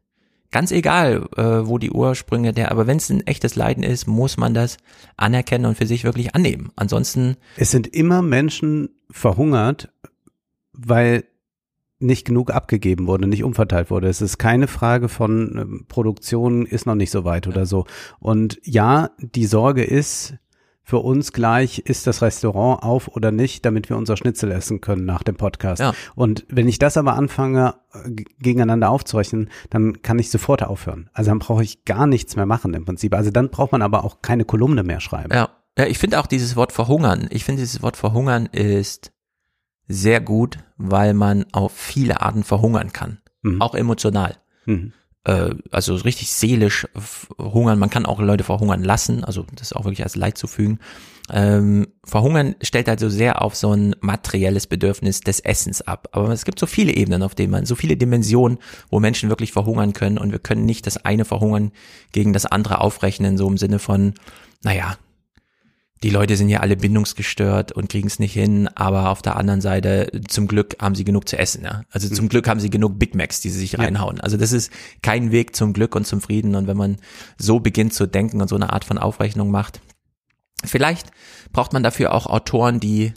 Ganz 0.56 0.72
egal, 0.72 1.28
äh, 1.36 1.68
wo 1.68 1.78
die 1.80 1.92
Ursprünge 1.92 2.54
der, 2.54 2.72
aber 2.72 2.88
wenn 2.88 2.96
es 2.96 3.10
ein 3.10 3.28
echtes 3.28 3.58
Leiden 3.58 3.84
ist, 3.84 4.08
muss 4.08 4.38
man 4.38 4.54
das 4.54 4.78
anerkennen 5.18 5.66
und 5.66 5.78
für 5.78 5.86
sich 5.86 6.06
wirklich 6.06 6.34
annehmen. 6.34 6.72
Ansonsten, 6.78 7.36
Es 7.58 7.72
sind 7.72 7.88
immer 7.88 8.22
Menschen 8.22 8.88
verhungert, 9.12 9.92
weil 10.72 11.26
nicht 12.00 12.26
genug 12.26 12.52
abgegeben 12.52 13.06
wurde, 13.06 13.28
nicht 13.28 13.44
umverteilt 13.44 13.92
wurde. 13.92 14.08
Es 14.08 14.22
ist 14.22 14.38
keine 14.38 14.68
Frage 14.68 15.10
von 15.10 15.58
ähm, 15.58 15.86
Produktion 15.90 16.66
ist 16.66 16.86
noch 16.86 16.96
nicht 16.96 17.12
so 17.12 17.26
weit 17.26 17.48
oder 17.48 17.66
so. 17.66 17.86
Und 18.20 18.58
ja, 18.64 19.10
die 19.20 19.48
Sorge 19.48 19.84
ist 19.84 20.36
für 20.88 21.00
uns 21.00 21.34
gleich, 21.34 21.80
ist 21.80 22.06
das 22.06 22.22
Restaurant 22.22 22.84
auf 22.84 23.08
oder 23.08 23.32
nicht, 23.32 23.66
damit 23.66 23.90
wir 23.90 23.98
unser 23.98 24.16
Schnitzel 24.18 24.52
essen 24.52 24.82
können 24.82 25.04
nach 25.04 25.24
dem 25.24 25.36
Podcast. 25.36 25.82
Ja. 25.82 25.94
Und 26.14 26.46
wenn 26.48 26.68
ich 26.68 26.78
das 26.78 26.96
aber 26.96 27.16
anfange, 27.16 27.74
äh, 27.92 28.12
gegeneinander 28.40 28.92
aufzurechnen, 28.92 29.50
dann 29.72 30.04
kann 30.04 30.20
ich 30.20 30.30
sofort 30.30 30.62
aufhören. 30.62 31.10
Also 31.12 31.32
dann 31.32 31.40
brauche 31.40 31.64
ich 31.64 31.86
gar 31.86 32.06
nichts 32.06 32.36
mehr 32.36 32.46
machen 32.46 32.76
im 32.76 32.86
Prinzip. 32.86 33.16
Also 33.16 33.32
dann 33.32 33.50
braucht 33.50 33.72
man 33.72 33.82
aber 33.82 34.04
auch 34.04 34.22
keine 34.22 34.46
Kolumne 34.46 34.84
mehr 34.84 35.00
schreiben. 35.00 35.34
ja, 35.34 35.50
ja 35.76 35.88
ich 35.88 35.98
finde 35.98 36.20
auch 36.20 36.28
dieses 36.28 36.56
Wort 36.56 36.72
verhungern, 36.72 37.28
ich 37.32 37.44
finde 37.44 37.64
dieses 37.64 37.82
Wort 37.82 37.98
verhungern 37.98 38.46
ist 38.46 39.12
sehr 39.88 40.22
gut, 40.22 40.60
weil 40.78 41.16
man 41.16 41.46
auf 41.52 41.72
viele 41.72 42.22
Arten 42.22 42.44
verhungern 42.44 42.94
kann. 42.94 43.18
Mhm. 43.42 43.60
Auch 43.60 43.74
emotional. 43.74 44.38
Mhm. 44.68 44.94
Äh, 45.26 45.50
also 45.72 45.96
richtig 45.96 46.32
seelisch 46.32 46.88
hungern. 47.38 47.80
Man 47.80 47.90
kann 47.90 48.06
auch 48.06 48.20
Leute 48.20 48.44
verhungern 48.44 48.84
lassen, 48.84 49.24
also 49.24 49.46
das 49.56 49.74
auch 49.74 49.86
wirklich 49.86 50.04
als 50.04 50.16
Leid 50.16 50.38
zu 50.38 50.48
fügen. 50.48 50.80
Ähm, 51.32 51.88
verhungern 52.04 52.56
stellt 52.62 52.88
halt 52.88 53.00
so 53.00 53.10
sehr 53.10 53.42
auf 53.42 53.56
so 53.56 53.74
ein 53.74 53.96
materielles 54.00 54.68
Bedürfnis 54.68 55.22
des 55.22 55.40
Essens 55.40 55.82
ab. 55.82 56.08
Aber 56.12 56.30
es 56.30 56.46
gibt 56.46 56.60
so 56.60 56.68
viele 56.68 56.94
Ebenen, 56.94 57.24
auf 57.24 57.34
denen 57.34 57.52
man, 57.52 57.66
so 57.66 57.76
viele 57.76 57.98
Dimensionen, 57.98 58.60
wo 58.92 59.00
Menschen 59.00 59.30
wirklich 59.30 59.52
verhungern 59.52 59.94
können 59.94 60.20
und 60.20 60.32
wir 60.32 60.40
können 60.40 60.66
nicht 60.66 60.86
das 60.86 60.98
eine 60.98 61.26
Verhungern 61.26 61.72
gegen 62.12 62.32
das 62.32 62.46
andere 62.46 62.80
aufrechnen, 62.80 63.38
so 63.38 63.48
im 63.48 63.58
Sinne 63.58 63.80
von, 63.80 64.14
naja, 64.64 64.98
die 66.04 66.10
Leute 66.10 66.36
sind 66.36 66.50
ja 66.50 66.60
alle 66.60 66.76
bindungsgestört 66.76 67.72
und 67.72 67.90
kriegen 67.90 68.08
es 68.08 68.20
nicht 68.20 68.34
hin, 68.34 68.68
aber 68.76 69.10
auf 69.10 69.22
der 69.22 69.38
anderen 69.38 69.62
Seite 69.62 70.12
zum 70.28 70.48
Glück 70.48 70.76
haben 70.80 70.94
sie 70.94 71.06
genug 71.06 71.28
zu 71.28 71.38
essen. 71.38 71.64
Ja? 71.64 71.84
Also 71.90 72.10
zum 72.10 72.28
Glück 72.28 72.48
haben 72.48 72.60
sie 72.60 72.70
genug 72.70 73.00
Big 73.00 73.16
Macs, 73.16 73.40
die 73.40 73.50
sie 73.50 73.60
sich 73.60 73.80
reinhauen. 73.80 74.20
Also 74.20 74.38
das 74.38 74.52
ist 74.52 74.72
kein 75.02 75.32
Weg 75.32 75.56
zum 75.56 75.74
Glück 75.74 75.96
und 75.96 76.06
zum 76.06 76.22
Frieden. 76.22 76.56
Und 76.56 76.68
wenn 76.68 76.78
man 76.78 76.98
so 77.38 77.60
beginnt 77.60 77.94
zu 77.94 78.08
denken 78.08 78.42
und 78.42 78.50
so 78.50 78.56
eine 78.56 78.74
Art 78.74 78.84
von 78.84 78.98
Aufrechnung 78.98 79.52
macht, 79.52 79.80
vielleicht 80.64 81.12
braucht 81.54 81.72
man 81.72 81.82
dafür 81.82 82.14
auch 82.14 82.28
Autoren, 82.28 82.80
die 82.80 83.14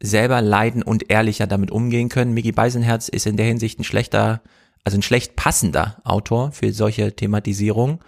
selber 0.00 0.40
leiden 0.40 0.84
und 0.84 1.10
ehrlicher 1.10 1.48
damit 1.48 1.72
umgehen 1.72 2.08
können. 2.08 2.32
Miki 2.32 2.52
Beisenherz 2.52 3.08
ist 3.08 3.26
in 3.26 3.36
der 3.36 3.46
Hinsicht 3.46 3.80
ein 3.80 3.84
schlechter, 3.84 4.42
also 4.84 4.96
ein 4.96 5.02
schlecht 5.02 5.34
passender 5.34 6.00
Autor 6.04 6.52
für 6.52 6.72
solche 6.72 7.14
Thematisierung 7.16 8.00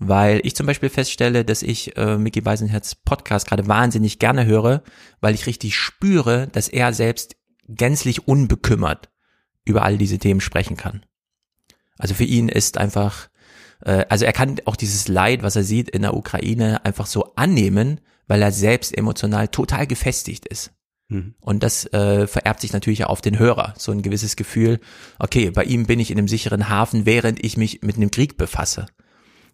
weil 0.00 0.40
ich 0.44 0.56
zum 0.56 0.66
Beispiel 0.66 0.88
feststelle, 0.88 1.44
dass 1.44 1.62
ich 1.62 1.96
äh, 1.96 2.16
Mickey 2.16 2.40
Beisenherz 2.40 2.94
Podcast 2.94 3.46
gerade 3.46 3.68
wahnsinnig 3.68 4.18
gerne 4.18 4.46
höre, 4.46 4.82
weil 5.20 5.34
ich 5.34 5.46
richtig 5.46 5.76
spüre, 5.76 6.48
dass 6.48 6.68
er 6.68 6.92
selbst 6.94 7.36
gänzlich 7.68 8.26
unbekümmert 8.26 9.10
über 9.64 9.82
all 9.84 9.98
diese 9.98 10.18
Themen 10.18 10.40
sprechen 10.40 10.78
kann. 10.78 11.04
Also 11.98 12.14
für 12.14 12.24
ihn 12.24 12.48
ist 12.48 12.78
einfach, 12.78 13.28
äh, 13.84 14.06
also 14.08 14.24
er 14.24 14.32
kann 14.32 14.56
auch 14.64 14.76
dieses 14.76 15.06
Leid, 15.06 15.42
was 15.42 15.54
er 15.54 15.64
sieht 15.64 15.90
in 15.90 16.02
der 16.02 16.16
Ukraine, 16.16 16.84
einfach 16.86 17.06
so 17.06 17.34
annehmen, 17.36 18.00
weil 18.26 18.40
er 18.40 18.52
selbst 18.52 18.96
emotional 18.96 19.48
total 19.48 19.86
gefestigt 19.86 20.46
ist. 20.46 20.72
Mhm. 21.08 21.34
Und 21.40 21.62
das 21.62 21.84
äh, 21.92 22.26
vererbt 22.26 22.62
sich 22.62 22.72
natürlich 22.72 23.04
auch 23.04 23.10
auf 23.10 23.20
den 23.20 23.38
Hörer. 23.38 23.74
So 23.76 23.92
ein 23.92 24.00
gewisses 24.00 24.36
Gefühl, 24.36 24.80
okay, 25.18 25.50
bei 25.50 25.64
ihm 25.64 25.84
bin 25.84 26.00
ich 26.00 26.10
in 26.10 26.16
einem 26.16 26.28
sicheren 26.28 26.70
Hafen, 26.70 27.04
während 27.04 27.44
ich 27.44 27.58
mich 27.58 27.82
mit 27.82 27.96
einem 27.96 28.10
Krieg 28.10 28.38
befasse. 28.38 28.86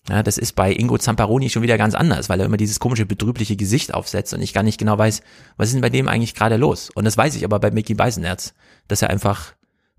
Ja, 0.09 0.23
das 0.23 0.39
ist 0.39 0.53
bei 0.53 0.73
Ingo 0.73 0.99
Zamparoni 0.99 1.51
schon 1.51 1.63
wieder 1.63 1.79
ganz 1.79 1.95
anders, 1.95 2.29
weil 2.29 2.39
er 2.39 2.47
immer 2.47 2.57
dieses 2.57 2.79
komische, 2.79 3.07
betrübliche 3.07 3.57
Gesicht 3.57 3.93
aufsetzt 3.93 4.33
und 4.35 4.43
ich 4.43 4.55
gar 4.55 4.63
nicht 4.63 4.79
genau 4.79 4.97
weiß, 4.97 5.21
was 5.57 5.69
ist 5.69 5.75
denn 5.75 5.83
bei 5.83 5.91
dem 5.91 6.07
eigentlich 6.07 6.35
gerade 6.35 6.57
los? 6.57 6.91
Und 6.91 7.05
das 7.05 7.17
weiß 7.17 7.35
ich 7.35 7.45
aber 7.45 7.59
bei 7.59 7.73
Mickey 7.73 7.95
Beisenherz, 7.95 8.55
dass 8.87 9.03
er 9.03 9.11
einfach 9.11 9.55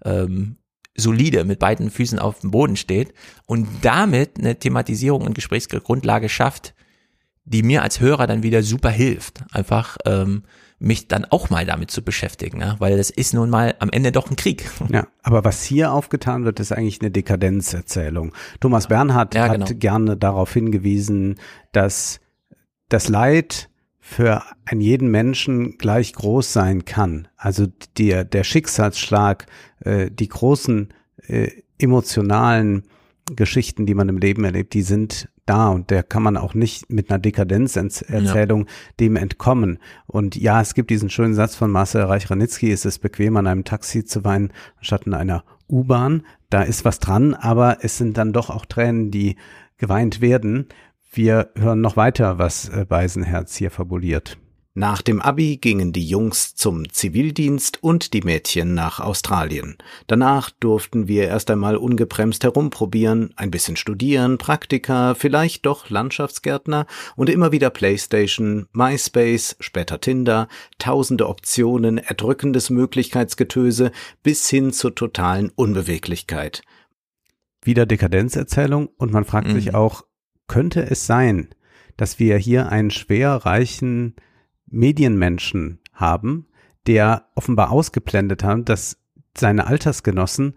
ähm, 0.06 0.58
solide 0.96 1.44
mit 1.44 1.60
beiden 1.60 1.92
Füßen 1.92 2.20
auf 2.20 2.40
dem 2.40 2.52
Boden 2.52 2.78
steht 2.78 3.14
und 3.46 3.68
damit 3.82 4.38
eine 4.38 4.58
Thematisierung 4.58 5.22
und 5.24 5.36
Gesprächsgrundlage 5.36 6.30
schafft, 6.30 6.74
die 7.44 7.64
mir 7.64 7.82
als 7.82 8.00
Hörer 8.00 8.28
dann 8.28 8.44
wieder 8.44 8.64
super 8.64 8.90
hilft, 8.90 9.44
einfach 9.52 9.98
ähm, 10.06 10.44
mich 10.80 11.08
dann 11.08 11.26
auch 11.26 11.50
mal 11.50 11.66
damit 11.66 11.90
zu 11.90 12.04
beschäftigen, 12.04 12.62
ja? 12.62 12.76
weil 12.80 12.98
das 12.98 13.10
ist 13.10 13.34
nun 13.34 13.50
mal 13.50 13.76
am 13.80 13.90
Ende 13.90 14.12
doch 14.12 14.30
ein 14.30 14.36
Krieg. 14.36 14.70
Ja, 14.90 15.08
aber 15.22 15.44
was 15.44 15.64
hier 15.64 15.92
aufgetan 15.92 16.46
wird, 16.46 16.60
ist 16.60 16.72
eigentlich 16.72 17.02
eine 17.02 17.12
Dekadenzerzählung. 17.12 18.34
Thomas 18.60 18.88
Bernhard 18.88 19.36
Ja, 19.36 19.50
hat 19.50 19.54
genau. 19.54 19.80
gerne 19.80 20.18
darauf 20.18 20.54
hingewiesen, 20.54 21.36
dass 21.72 22.20
das 22.90 23.10
Leid 23.10 23.70
für 24.00 24.44
einen 24.66 24.80
jeden 24.80 25.10
Menschen 25.10 25.78
gleich 25.78 26.14
groß 26.14 26.54
sein 26.54 26.86
kann. 26.86 27.28
Also 27.36 27.68
der, 27.98 28.24
der 28.24 28.46
Schicksalsschlag, 28.46 29.48
äh, 29.82 30.10
die 30.10 30.30
großen 30.30 30.94
äh, 31.28 31.50
emotionalen 31.78 32.84
Geschichten, 33.36 33.86
die 33.86 33.94
man 33.94 34.08
im 34.08 34.18
Leben 34.18 34.46
erlebt, 34.46 34.74
die 34.74 34.84
sind 34.84 35.30
da 35.50 35.70
und 35.70 35.90
der 35.90 36.04
kann 36.04 36.24
man 36.24 36.38
auch 36.38 36.54
nicht 36.54 36.92
mit 36.92 37.10
einer 37.10 37.20
Dekadenzerzählung 37.20 38.68
dem 39.00 39.16
entkommen. 39.16 39.80
Und 40.06 40.36
ja, 40.36 40.62
es 40.62 40.74
gibt 40.74 40.90
diesen 40.90 41.10
schönen 41.10 41.34
Satz 41.34 41.56
von 41.56 41.72
Marcel 41.72 42.04
Reich-Ranitzky, 42.04 42.72
es 42.72 42.86
ist 42.86 43.00
bequem, 43.00 43.38
an 43.38 43.48
einem 43.48 43.64
Taxi 43.64 44.06
zu 44.06 44.24
weinen, 44.24 44.54
anstatt 44.78 45.08
in 45.08 45.14
einer 45.14 45.44
U-Bahn. 45.70 46.24
Da 46.50 46.62
ist 46.62 46.86
was 46.86 47.00
dran, 47.00 47.34
aber 47.34 47.80
es 47.82 47.98
sind 47.98 48.18
dann 48.18 48.34
doch 48.34 48.50
auch 48.50 48.66
Tränen, 48.66 49.12
die 49.12 49.36
geweint 49.78 50.22
werden. 50.22 50.68
Wir 51.12 51.50
hören 51.56 51.82
noch 51.82 51.98
weiter, 51.98 52.38
was 52.38 52.70
äh, 52.70 52.86
Beisenherz 52.88 53.56
hier 53.56 53.72
fabuliert. 53.72 54.38
Nach 54.80 55.02
dem 55.02 55.24
Abi 55.24 55.58
gingen 55.58 55.92
die 55.92 56.08
Jungs 56.08 56.54
zum 56.54 56.88
Zivildienst 56.94 57.82
und 57.82 58.14
die 58.14 58.22
Mädchen 58.22 58.76
nach 58.76 59.00
Australien. 59.00 59.76
Danach 60.06 60.52
durften 60.52 61.08
wir 61.08 61.24
erst 61.24 61.50
einmal 61.50 61.78
ungebremst 61.78 62.44
herumprobieren, 62.44 63.34
ein 63.38 63.50
bisschen 63.50 63.76
studieren, 63.76 64.38
Praktika, 64.38 65.16
vielleicht 65.16 65.66
doch 65.66 65.90
Landschaftsgärtner 65.90 66.86
und 67.16 67.32
immer 67.32 67.52
wieder 67.52 67.72
Playstation, 67.72 68.68
MySpace, 68.72 69.56
später 69.60 70.00
Tinder, 70.00 70.48
tausende 70.78 71.28
Optionen, 71.28 71.98
erdrückendes 71.98 72.70
Möglichkeitsgetöse 72.70 73.92
bis 74.22 74.48
hin 74.48 74.74
zur 74.74 74.94
totalen 74.94 75.50
Unbeweglichkeit. 75.56 76.62
Wieder 77.64 77.88
Dekadenzerzählung 77.88 78.90
und 79.00 79.12
man 79.12 79.26
fragt 79.26 79.48
mhm. 79.48 79.54
sich 79.54 79.74
auch, 79.74 80.04
könnte 80.46 80.88
es 80.88 81.08
sein, 81.08 81.50
dass 81.98 82.20
wir 82.20 82.38
hier 82.38 82.70
einen 82.70 82.92
schwer 82.92 83.32
reichen 83.32 84.14
Medienmenschen 84.68 85.80
haben, 85.94 86.48
der 86.86 87.26
offenbar 87.36 87.72
ausgeblendet 87.72 88.44
hat, 88.44 88.70
dass 88.70 88.98
seine 89.38 89.68
Altersgenossen 89.68 90.56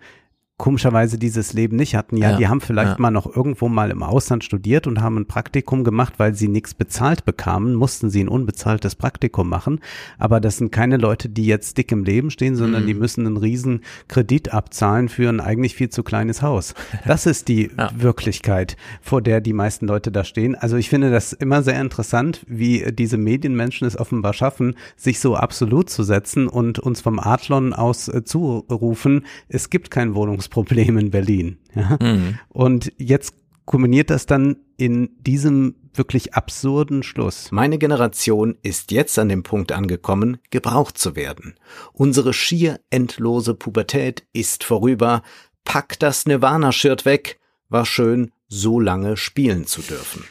komischerweise 0.61 1.19
dieses 1.19 1.55
Leben 1.55 1.77
nicht 1.77 1.95
hatten. 1.95 2.19
Ja, 2.19 2.33
ja 2.33 2.37
die 2.37 2.47
haben 2.47 2.61
vielleicht 2.61 2.93
ja. 2.93 2.97
mal 2.99 3.11
noch 3.11 3.35
irgendwo 3.35 3.69
mal 3.69 3.91
im 3.91 4.03
Ausland 4.03 4.45
studiert 4.45 4.87
und 4.87 5.01
haben 5.01 5.17
ein 5.17 5.27
Praktikum 5.27 5.85
gemacht, 5.85 6.15
weil 6.19 6.35
sie 6.35 6.49
nichts 6.49 6.75
bezahlt 6.75 7.25
bekamen, 7.25 7.75
mussten 7.75 8.11
sie 8.11 8.23
ein 8.23 8.29
unbezahltes 8.29 8.95
Praktikum 8.95 9.49
machen. 9.49 9.81
Aber 10.19 10.39
das 10.39 10.59
sind 10.59 10.71
keine 10.71 10.99
Leute, 10.99 11.31
die 11.31 11.47
jetzt 11.47 11.79
dick 11.79 11.91
im 11.93 12.05
Leben 12.05 12.31
stehen, 12.31 12.57
sondern 12.57 12.83
mhm. 12.83 12.89
die 12.89 12.95
müssen 12.95 13.27
einen 13.27 13.39
riesen 13.39 13.81
Kredit 14.07 14.53
abzahlen 14.53 15.09
für 15.09 15.31
ein 15.31 15.41
eigentlich 15.41 15.75
viel 15.75 15.89
zu 15.89 16.03
kleines 16.03 16.43
Haus. 16.43 16.75
Das 17.07 17.27
ist 17.27 17.49
die 17.49 17.71
ja. 17.77 17.91
Wirklichkeit, 17.97 18.77
vor 19.01 19.23
der 19.23 19.41
die 19.41 19.55
meisten 19.55 19.87
Leute 19.87 20.13
da 20.13 20.23
stehen. 20.23 20.55
Also 20.55 20.77
ich 20.77 20.91
finde 20.91 21.11
das 21.11 21.33
immer 21.33 21.63
sehr 21.63 21.81
interessant, 21.81 22.45
wie 22.47 22.93
diese 22.93 23.17
Medienmenschen 23.17 23.87
es 23.87 23.99
offenbar 23.99 24.35
schaffen, 24.35 24.77
sich 24.97 25.19
so 25.19 25.35
absolut 25.35 25.89
zu 25.89 26.03
setzen 26.03 26.47
und 26.47 26.79
uns 26.79 27.01
vom 27.01 27.19
Adlon 27.19 27.73
aus 27.73 28.09
äh, 28.09 28.23
zurufen, 28.23 29.25
es 29.49 29.71
gibt 29.71 29.91
kein 29.91 30.15
Wohnungs 30.15 30.50
Problem 30.51 30.99
in 30.99 31.11
Berlin. 31.11 31.59
Ja? 31.75 31.99
Mhm. 32.01 32.39
Und 32.49 32.93
jetzt 32.99 33.35
kombiniert 33.65 34.11
das 34.11 34.27
dann 34.27 34.57
in 34.77 35.11
diesem 35.21 35.77
wirklich 35.95 36.35
absurden 36.35 37.03
Schluss. 37.03 37.53
Meine 37.53 37.79
Generation 37.79 38.57
ist 38.63 38.91
jetzt 38.91 39.19
an 39.19 39.29
dem 39.29 39.43
Punkt 39.43 39.73
angekommen, 39.73 40.39
gebraucht 40.51 40.99
zu 40.99 41.17
werden. 41.17 41.55
Unsere 41.93 42.33
schier 42.33 42.81
endlose 42.91 43.55
Pubertät 43.55 44.25
ist 44.33 44.65
vorüber. 44.65 45.23
Pack 45.65 45.99
das 45.99 46.27
Nirvana-Shirt 46.27 47.05
weg. 47.05 47.39
War 47.69 47.87
schön, 47.87 48.33
so 48.49 48.81
lange 48.81 49.17
spielen 49.17 49.67
zu 49.67 49.83
dürfen. 49.83 50.25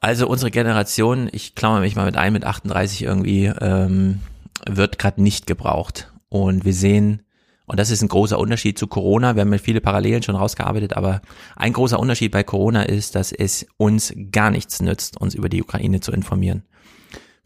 Also 0.00 0.28
unsere 0.28 0.50
Generation, 0.50 1.28
ich 1.32 1.54
klammer 1.54 1.80
mich 1.80 1.96
mal 1.96 2.06
mit 2.06 2.16
ein, 2.16 2.32
mit 2.32 2.44
38 2.44 3.02
irgendwie, 3.02 3.46
ähm, 3.60 4.20
wird 4.68 4.98
gerade 4.98 5.22
nicht 5.22 5.46
gebraucht. 5.46 6.12
Und 6.28 6.64
wir 6.64 6.74
sehen 6.74 7.23
und 7.66 7.80
das 7.80 7.90
ist 7.90 8.02
ein 8.02 8.08
großer 8.08 8.38
Unterschied 8.38 8.78
zu 8.78 8.86
Corona. 8.86 9.36
Wir 9.36 9.42
haben 9.42 9.52
ja 9.52 9.58
viele 9.58 9.80
Parallelen 9.80 10.22
schon 10.22 10.36
rausgearbeitet, 10.36 10.94
aber 10.94 11.22
ein 11.56 11.72
großer 11.72 11.98
Unterschied 11.98 12.32
bei 12.32 12.42
Corona 12.42 12.82
ist, 12.82 13.14
dass 13.14 13.32
es 13.32 13.66
uns 13.78 14.14
gar 14.32 14.50
nichts 14.50 14.82
nützt, 14.82 15.20
uns 15.20 15.34
über 15.34 15.48
die 15.48 15.62
Ukraine 15.62 16.00
zu 16.00 16.12
informieren. 16.12 16.62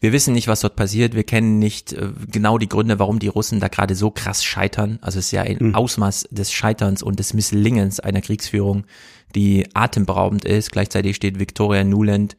Wir 0.01 0.13
wissen 0.13 0.33
nicht, 0.33 0.47
was 0.47 0.61
dort 0.61 0.77
passiert. 0.77 1.13
Wir 1.13 1.25
kennen 1.25 1.59
nicht 1.59 1.91
äh, 1.93 2.09
genau 2.31 2.57
die 2.57 2.69
Gründe, 2.69 2.99
warum 2.99 3.19
die 3.19 3.27
Russen 3.27 3.59
da 3.59 3.67
gerade 3.67 3.95
so 3.95 4.11
krass 4.11 4.43
scheitern. 4.43 4.97
Also 5.01 5.19
es 5.19 5.25
ist 5.25 5.31
ja 5.31 5.41
ein 5.41 5.57
mhm. 5.59 5.75
Ausmaß 5.75 6.29
des 6.31 6.51
Scheiterns 6.51 7.03
und 7.03 7.19
des 7.19 7.33
Misslingens 7.33 7.99
einer 7.99 8.21
Kriegsführung, 8.21 8.85
die 9.35 9.67
atemberaubend 9.73 10.45
ist. 10.45 10.71
Gleichzeitig 10.71 11.17
steht 11.17 11.39
Victoria 11.39 11.83
Nuland 11.83 12.37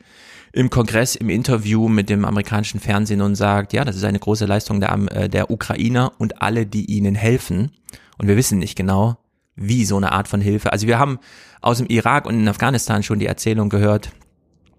im 0.53 0.71
Kongress 0.71 1.15
im 1.15 1.29
Interview 1.29 1.89
mit 1.89 2.09
dem 2.09 2.25
amerikanischen 2.25 2.81
Fernsehen 2.81 3.21
und 3.21 3.35
sagt, 3.37 3.73
ja, 3.73 3.85
das 3.85 3.97
ist 3.97 4.05
eine 4.05 4.19
große 4.19 4.47
Leistung 4.47 4.81
der, 4.81 4.93
äh, 5.13 5.29
der 5.29 5.51
Ukrainer 5.51 6.13
und 6.19 6.43
alle, 6.43 6.67
die 6.67 6.87
ihnen 6.87 7.15
helfen. 7.15 7.71
Und 8.19 8.29
wir 8.29 8.37
wissen 8.37 8.59
nicht 8.59 8.77
genau, 8.77 9.17
wie 9.55 9.85
so 9.85 9.97
eine 9.97 10.13
Art 10.13 10.29
von 10.29 10.41
Hilfe. 10.41 10.73
Also 10.73 10.87
wir 10.87 10.99
haben 10.99 11.19
aus 11.61 11.79
dem 11.79 11.87
Irak 11.87 12.27
und 12.27 12.35
in 12.35 12.49
Afghanistan 12.49 13.03
schon 13.03 13.19
die 13.19 13.27
Erzählung 13.27 13.69
gehört, 13.69 14.11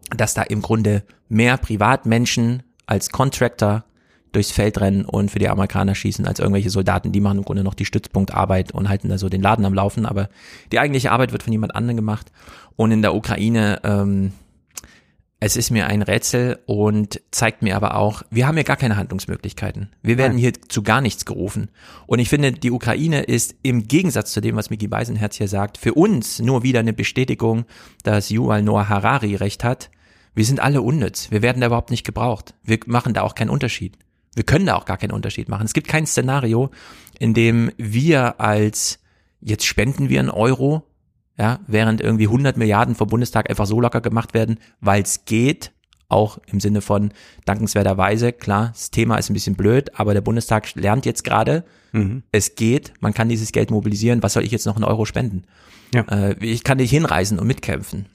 dass 0.10 0.34
da 0.34 0.42
im 0.44 0.62
Grunde 0.62 1.04
mehr 1.30 1.58
Privatmenschen 1.58 2.64
als 2.86 3.10
Contractor 3.10 3.86
durchs 4.34 4.52
Feld 4.52 4.80
rennen 4.80 5.06
und 5.06 5.30
für 5.30 5.40
die 5.40 5.50
Amerikaner 5.50 5.94
schießen 5.94 6.26
als 6.26 6.40
irgendwelche 6.40 6.70
Soldaten. 6.70 7.12
Die 7.12 7.20
machen 7.20 7.40
im 7.40 7.46
Grunde 7.46 7.64
noch 7.64 7.74
die 7.74 7.86
Stützpunktarbeit 7.86 8.72
und 8.72 8.90
halten 8.90 9.10
da 9.10 9.18
so 9.18 9.30
den 9.30 9.42
Laden 9.42 9.66
am 9.66 9.74
Laufen. 9.74 10.06
Aber 10.06 10.30
die 10.72 10.80
eigentliche 10.80 11.12
Arbeit 11.12 11.32
wird 11.32 11.44
von 11.44 11.52
jemand 11.52 11.76
anderem 11.76 11.98
gemacht. 11.98 12.32
Und 12.76 12.92
in 12.92 13.02
der 13.02 13.14
Ukraine 13.14 13.82
ähm, 13.84 14.32
es 15.44 15.56
ist 15.56 15.72
mir 15.72 15.88
ein 15.88 16.04
Rätsel 16.04 16.60
und 16.68 17.20
zeigt 17.32 17.64
mir 17.64 17.76
aber 17.76 17.96
auch, 17.96 18.22
wir 18.30 18.46
haben 18.46 18.58
ja 18.58 18.64
gar 18.64 18.76
keine 18.76 18.96
Handlungsmöglichkeiten. 18.96 19.90
Wir 20.04 20.20
werden 20.20 20.38
hier 20.38 20.54
zu 20.54 20.84
gar 20.84 21.02
nichts 21.02 21.26
gerufen. 21.26 21.72
Und 22.06 22.20
ich 22.20 22.30
finde, 22.30 22.52
die 22.52 22.70
Ukraine 22.70 23.24
ist 23.24 23.56
im 23.64 23.88
Gegensatz 23.88 24.34
zu 24.34 24.42
dem, 24.42 24.56
was 24.56 24.70
Mickey 24.70 24.88
Beisenherz 24.88 25.38
hier 25.38 25.48
sagt, 25.48 25.80
für 25.80 25.96
uns 25.96 26.38
nur 26.38 26.62
wieder 26.62 26.80
eine 26.80 26.94
Bestätigung, 26.94 27.66
dass 28.04 28.30
Yuval 28.30 28.62
Noah 28.62 28.88
Harari 28.88 29.36
recht 29.36 29.64
hat. 29.64 29.90
Wir 30.36 30.46
sind 30.46 30.60
alle 30.60 30.84
unnütz. 30.84 31.32
Wir 31.32 31.42
werden 31.42 31.60
da 31.60 31.68
überhaupt 31.68 31.90
nicht 31.90 32.06
gebraucht. 32.06 32.54
Wir 32.64 32.78
machen 32.86 33.16
da 33.16 33.24
auch 33.24 33.34
keinen 33.34 33.50
Unterschied. 33.50 33.98
Wir 34.36 34.44
können 34.44 34.68
da 34.68 34.76
auch 34.76 34.86
gar 34.86 34.98
keinen 34.98 35.12
Unterschied 35.12 35.50
machen. 35.50 35.66
Es 35.66 35.74
gibt 35.74 35.88
kein 35.88 36.06
Szenario, 36.06 36.70
in 37.18 37.34
dem 37.34 37.72
wir 37.78 38.40
als 38.40 39.00
jetzt 39.42 39.66
spenden 39.66 40.08
wir 40.08 40.20
einen 40.20 40.30
Euro 40.30 40.84
ja, 41.38 41.60
während 41.68 42.02
irgendwie 42.02 42.28
100 42.28 42.58
Milliarden 42.58 42.96
vom 42.96 43.08
Bundestag 43.08 43.50
einfach 43.50 43.66
so 43.66 43.80
locker 43.80 44.02
gemacht 44.02 44.34
werden, 44.34 44.60
weil 44.80 45.02
es 45.02 45.26
geht, 45.26 45.72
auch 46.08 46.40
im 46.48 46.60
Sinne 46.60 46.82
von 46.82 47.14
dankenswerterweise, 47.46 48.34
klar, 48.34 48.72
das 48.74 48.92
Thema 48.92 49.16
ist 49.16 49.30
ein 49.30 49.34
bisschen 49.34 49.56
blöd, 49.56 49.98
aber 49.98 50.14
der 50.14 50.22
Bundestag 50.22 50.76
lernt 50.76 51.06
jetzt 51.06 51.24
gerade, 51.24 51.64
mhm. 51.94 52.24
es 52.32 52.56
geht, 52.56 52.94
man 53.00 53.14
kann 53.14 53.30
dieses 53.30 53.52
Geld 53.52 53.72
mobilisieren, 53.72 54.22
was 54.22 54.34
soll 54.34 54.44
ich 54.44 54.52
jetzt 54.52 54.66
noch 54.66 54.76
einen 54.76 54.84
Euro 54.84 55.06
spenden? 55.06 55.44
Ja. 55.94 56.04
Äh, 56.04 56.36
ich 56.44 56.64
kann 56.64 56.78
nicht 56.78 56.92
hinreisen 56.92 57.40
und 57.40 57.48
mitkämpfen 57.48 58.08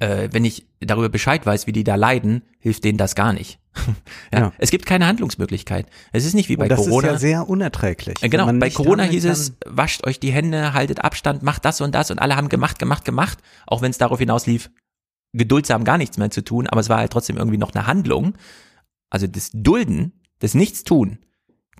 äh, 0.00 0.28
wenn 0.32 0.44
ich 0.44 0.66
darüber 0.80 1.08
Bescheid 1.08 1.44
weiß, 1.44 1.66
wie 1.66 1.72
die 1.72 1.84
da 1.84 1.94
leiden, 1.94 2.42
hilft 2.58 2.84
denen 2.84 2.98
das 2.98 3.14
gar 3.14 3.32
nicht. 3.32 3.58
ja, 4.32 4.38
ja, 4.38 4.52
Es 4.58 4.70
gibt 4.70 4.86
keine 4.86 5.06
Handlungsmöglichkeit. 5.06 5.86
Es 6.12 6.24
ist 6.24 6.34
nicht 6.34 6.48
wie 6.48 6.56
bei 6.56 6.68
das 6.68 6.78
Corona. 6.78 7.08
Das 7.08 7.16
ist 7.16 7.22
ja 7.22 7.28
sehr 7.28 7.48
unerträglich. 7.48 8.22
Äh, 8.22 8.28
genau, 8.28 8.50
bei 8.52 8.70
Corona 8.70 9.02
hieß 9.04 9.24
es, 9.24 9.54
wascht 9.66 10.06
euch 10.06 10.20
die 10.20 10.32
Hände, 10.32 10.72
haltet 10.72 11.04
Abstand, 11.04 11.42
macht 11.42 11.64
das 11.64 11.80
und 11.80 11.94
das 11.94 12.10
und 12.10 12.18
alle 12.18 12.36
haben 12.36 12.48
gemacht, 12.48 12.78
gemacht, 12.78 13.04
gemacht, 13.04 13.38
auch 13.66 13.82
wenn 13.82 13.90
es 13.90 13.98
darauf 13.98 14.18
hinaus 14.18 14.46
lief, 14.46 14.70
geduldsam 15.32 15.84
gar 15.84 15.98
nichts 15.98 16.16
mehr 16.16 16.30
zu 16.30 16.42
tun, 16.42 16.66
aber 16.68 16.80
es 16.80 16.88
war 16.88 16.98
halt 16.98 17.12
trotzdem 17.12 17.36
irgendwie 17.36 17.58
noch 17.58 17.74
eine 17.74 17.86
Handlung. 17.86 18.34
Also 19.10 19.26
das 19.26 19.50
Dulden, 19.52 20.12
das 20.38 20.54
Nichtstun, 20.54 21.18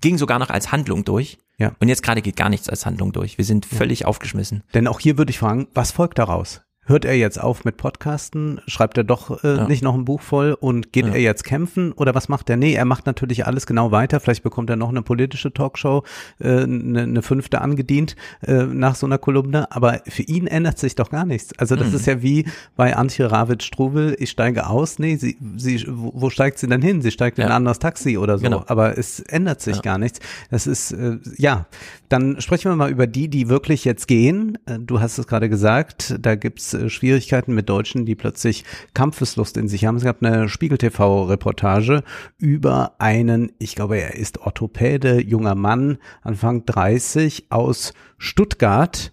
ging 0.01 0.19
sogar 0.19 0.39
noch 0.39 0.51
als 0.51 0.73
Handlung 0.73 1.05
durch. 1.05 1.39
Ja. 1.57 1.73
Und 1.79 1.89
jetzt 1.89 2.03
gerade 2.03 2.21
geht 2.21 2.37
gar 2.37 2.49
nichts 2.49 2.69
als 2.69 2.85
Handlung 2.85 3.13
durch. 3.13 3.39
Wir 3.39 3.45
sind 3.45 3.65
völlig 3.65 4.01
ja. 4.01 4.07
aufgeschmissen. 4.07 4.65
Denn 4.75 4.89
auch 4.89 4.99
hier 4.99 5.19
würde 5.19 5.31
ich 5.31 5.39
fragen, 5.39 5.69
was 5.73 5.93
folgt 5.93 6.19
daraus? 6.19 6.63
Hört 6.87 7.07
er 7.07 7.17
jetzt 7.17 7.41
auf 7.41 7.65
mit 7.65 7.79
Podcasten? 7.79 8.61
Schreibt 8.67 8.99
er 8.99 9.05
doch 9.05 9.43
äh, 9.43 9.57
ja. 9.57 9.69
nicht 9.69 9.83
noch 9.83 9.95
ein 9.95 10.05
Buch 10.05 10.21
voll 10.21 10.55
und 10.59 10.93
geht 10.93 11.07
ja. 11.07 11.13
er 11.13 11.21
jetzt 11.21 11.43
kämpfen 11.43 11.93
oder 11.93 12.15
was 12.15 12.29
macht 12.29 12.51
er? 12.51 12.59
Nee, 12.59 12.75
er 12.75 12.85
macht 12.85 13.07
natürlich 13.07 13.47
alles 13.47 13.67
genau 13.67 13.91
weiter. 13.91 14.21
Vielleicht 14.21 14.43
bekommt 14.43 14.69
er 14.69 14.77
noch 14.77 14.91
eine 14.91 15.01
politische 15.01 15.53
Talkshow, 15.53 16.03
äh, 16.41 16.65
eine, 16.65 17.03
eine 17.03 17.23
fünfte 17.23 17.63
angedient 17.63 18.17
äh, 18.43 18.65
nach 18.65 18.97
so 18.97 19.07
einer 19.07 19.17
Kolumne. 19.17 19.73
Aber 19.73 20.03
für 20.07 20.25
ihn 20.25 20.47
ändert 20.47 20.79
sich 20.79 20.95
doch 20.95 21.09
gar 21.09 21.25
nichts. 21.25 21.59
Also 21.59 21.75
das 21.75 21.89
mhm. 21.89 21.97
ist 21.97 22.07
ja 22.07 22.21
wie 22.21 22.45
bei 22.77 22.95
Antje 22.95 23.33
Ravitz-Strubel, 23.33 24.17
ich 24.19 24.29
steige 24.29 24.67
aus. 24.67 24.99
Nee, 24.99 25.17
sie, 25.17 25.39
sie, 25.57 25.87
wo, 25.89 26.13
wo 26.15 26.29
steigt 26.29 26.59
sie 26.59 26.67
denn 26.67 26.83
hin? 26.83 27.01
Sie 27.01 27.11
steigt 27.11 27.39
ja. 27.39 27.45
in 27.45 27.51
ein 27.51 27.57
anderes 27.57 27.79
Taxi 27.79 28.19
oder 28.19 28.37
so. 28.37 28.45
Genau. 28.45 28.63
Aber 28.67 28.99
es 28.99 29.21
ändert 29.21 29.63
sich 29.63 29.81
gar 29.81 29.97
nichts. 29.97 30.21
Das 30.51 30.67
ist, 30.67 30.93
äh, 30.93 31.17
ja, 31.39 31.65
dann 32.11 32.43
sprechen 32.43 32.71
wir 32.71 32.77
mal 32.77 32.91
über 32.91 33.07
die, 33.07 33.29
die 33.29 33.49
wirklich 33.49 33.87
jetzt 33.87 34.07
gehen. 34.07 34.59
Äh, 34.67 34.81
du 34.81 35.01
hast 35.01 35.17
es 35.17 35.27
gerade 35.27 35.49
gesagt, 35.49 36.17
da 36.21 36.35
gibt's 36.35 36.74
äh, 36.75 36.91
Schwierigkeiten 36.91 37.55
mit 37.55 37.69
Deutschen, 37.69 38.05
die 38.05 38.15
plötzlich 38.15 38.65
Kampfeslust 38.93 39.57
in 39.57 39.69
sich 39.69 39.85
haben. 39.85 39.97
Es 39.97 40.05
gab 40.05 40.23
eine 40.23 40.49
Spiegel-TV-Reportage 40.49 42.03
über 42.39 42.95
einen, 42.99 43.53
ich 43.59 43.75
glaube, 43.75 43.99
er 43.99 44.15
ist 44.15 44.39
Orthopäde, 44.39 45.21
junger 45.23 45.55
Mann, 45.55 45.99
Anfang 46.23 46.67
30 46.67 47.47
aus 47.51 47.95
Stuttgart, 48.19 49.13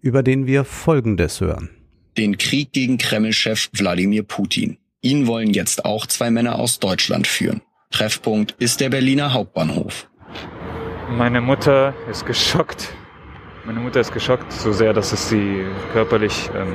über 0.00 0.22
den 0.22 0.46
wir 0.46 0.64
Folgendes 0.64 1.40
hören. 1.40 1.70
Den 2.16 2.38
Krieg 2.38 2.72
gegen 2.72 2.98
Kreml-Chef 2.98 3.68
Wladimir 3.72 4.22
Putin. 4.22 4.78
Ihn 5.02 5.26
wollen 5.26 5.52
jetzt 5.52 5.84
auch 5.84 6.06
zwei 6.06 6.30
Männer 6.30 6.58
aus 6.58 6.80
Deutschland 6.80 7.26
führen. 7.26 7.60
Treffpunkt 7.90 8.56
ist 8.58 8.80
der 8.80 8.88
Berliner 8.88 9.32
Hauptbahnhof. 9.32 10.08
Meine 11.10 11.40
Mutter 11.40 11.94
ist 12.10 12.26
geschockt 12.26 12.92
meine 13.66 13.80
Mutter 13.80 14.00
ist 14.00 14.12
geschockt, 14.12 14.52
so 14.52 14.72
sehr, 14.72 14.92
dass 14.92 15.12
es 15.12 15.28
sie 15.28 15.64
körperlich, 15.92 16.48
ähm, 16.54 16.74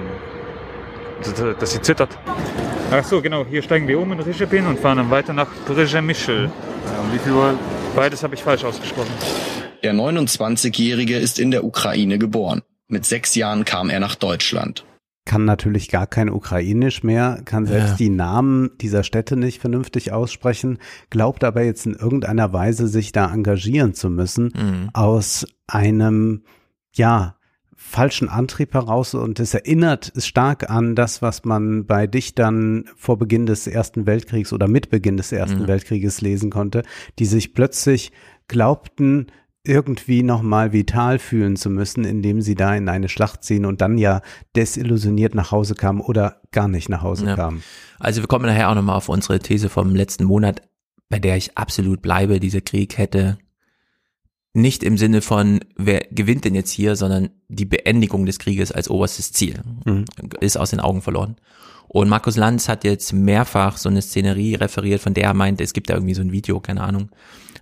dass 1.59 1.71
sie 1.71 1.81
zittert. 1.81 2.17
Ach 2.91 3.03
so, 3.03 3.21
genau. 3.21 3.45
Hier 3.45 3.61
steigen 3.61 3.87
wir 3.87 3.97
um 3.99 4.11
in 4.11 4.19
Rizhepin 4.19 4.67
und 4.67 4.77
fahren 4.79 4.97
dann 4.97 5.09
weiter 5.09 5.31
nach 5.31 5.47
Przemyśl. 5.65 6.45
Ja, 6.45 7.13
wie 7.13 7.19
viel 7.19 7.31
Uhr? 7.31 7.53
Beides 7.95 8.23
habe 8.23 8.35
ich 8.35 8.43
falsch 8.43 8.65
ausgesprochen. 8.65 9.11
Der 9.83 9.93
29-Jährige 9.93 11.17
ist 11.17 11.39
in 11.39 11.51
der 11.51 11.63
Ukraine 11.63 12.19
geboren. 12.19 12.61
Mit 12.89 13.05
sechs 13.05 13.35
Jahren 13.35 13.63
kam 13.63 13.89
er 13.89 14.01
nach 14.01 14.15
Deutschland. 14.15 14.83
kann 15.25 15.45
natürlich 15.45 15.89
gar 15.89 16.07
kein 16.07 16.29
Ukrainisch 16.29 17.03
mehr, 17.03 17.41
kann 17.45 17.65
selbst 17.65 17.91
ja. 17.91 17.95
die 17.97 18.09
Namen 18.09 18.71
dieser 18.81 19.03
Städte 19.03 19.37
nicht 19.37 19.61
vernünftig 19.61 20.11
aussprechen, 20.11 20.79
glaubt 21.09 21.43
aber 21.43 21.63
jetzt 21.63 21.85
in 21.85 21.93
irgendeiner 21.93 22.51
Weise 22.53 22.87
sich 22.87 23.11
da 23.11 23.31
engagieren 23.31 23.93
zu 23.93 24.09
müssen 24.09 24.51
mhm. 24.55 24.89
aus 24.93 25.45
einem, 25.67 26.43
ja, 26.93 27.35
falschen 27.75 28.29
Antrieb 28.29 28.73
heraus 28.73 29.15
und 29.15 29.39
es 29.39 29.53
erinnert 29.53 30.13
stark 30.17 30.69
an 30.69 30.95
das, 30.95 31.21
was 31.21 31.43
man 31.45 31.85
bei 31.85 32.05
Dichtern 32.05 32.85
vor 32.95 33.17
Beginn 33.17 33.47
des 33.47 33.65
Ersten 33.65 34.05
Weltkriegs 34.05 34.53
oder 34.53 34.67
mit 34.67 34.89
Beginn 34.89 35.17
des 35.17 35.31
Ersten 35.31 35.63
mhm. 35.63 35.67
Weltkrieges 35.67 36.21
lesen 36.21 36.51
konnte, 36.51 36.83
die 37.17 37.25
sich 37.25 37.53
plötzlich 37.53 38.11
glaubten, 38.47 39.27
irgendwie 39.63 40.23
nochmal 40.23 40.73
vital 40.73 41.19
fühlen 41.19 41.55
zu 41.55 41.69
müssen, 41.69 42.03
indem 42.03 42.41
sie 42.41 42.55
da 42.55 42.75
in 42.75 42.87
eine 42.87 43.09
Schlacht 43.09 43.43
ziehen 43.43 43.65
und 43.65 43.81
dann 43.81 43.97
ja 43.97 44.21
desillusioniert 44.55 45.35
nach 45.35 45.51
Hause 45.51 45.75
kamen 45.75 46.01
oder 46.01 46.41
gar 46.51 46.67
nicht 46.67 46.89
nach 46.89 47.01
Hause 47.01 47.25
ja. 47.27 47.35
kamen. 47.35 47.63
Also 47.99 48.21
wir 48.21 48.27
kommen 48.27 48.45
nachher 48.45 48.69
auch 48.69 48.75
nochmal 48.75 48.95
auf 48.95 49.09
unsere 49.09 49.39
These 49.39 49.69
vom 49.69 49.95
letzten 49.95 50.23
Monat, 50.23 50.61
bei 51.09 51.19
der 51.19 51.35
ich 51.35 51.57
absolut 51.57 52.01
bleibe, 52.01 52.39
dieser 52.39 52.61
Krieg 52.61 52.97
hätte 52.97 53.37
nicht 54.53 54.83
im 54.83 54.97
Sinne 54.97 55.21
von, 55.21 55.61
wer 55.77 56.01
gewinnt 56.11 56.43
denn 56.45 56.55
jetzt 56.55 56.71
hier, 56.71 56.95
sondern 56.95 57.29
die 57.47 57.65
Beendigung 57.65 58.25
des 58.25 58.39
Krieges 58.39 58.71
als 58.71 58.89
oberstes 58.89 59.31
Ziel 59.31 59.61
mhm. 59.85 60.05
ist 60.39 60.57
aus 60.57 60.71
den 60.71 60.79
Augen 60.81 61.01
verloren. 61.01 61.37
Und 61.87 62.09
Markus 62.09 62.37
Lanz 62.37 62.69
hat 62.69 62.83
jetzt 62.83 63.11
mehrfach 63.11 63.77
so 63.77 63.89
eine 63.89 64.01
Szenerie 64.01 64.55
referiert, 64.55 65.01
von 65.01 65.13
der 65.13 65.25
er 65.25 65.33
meint, 65.33 65.59
es 65.59 65.73
gibt 65.73 65.89
da 65.89 65.95
irgendwie 65.95 66.13
so 66.13 66.21
ein 66.21 66.31
Video, 66.31 66.59
keine 66.59 66.81
Ahnung. 66.81 67.09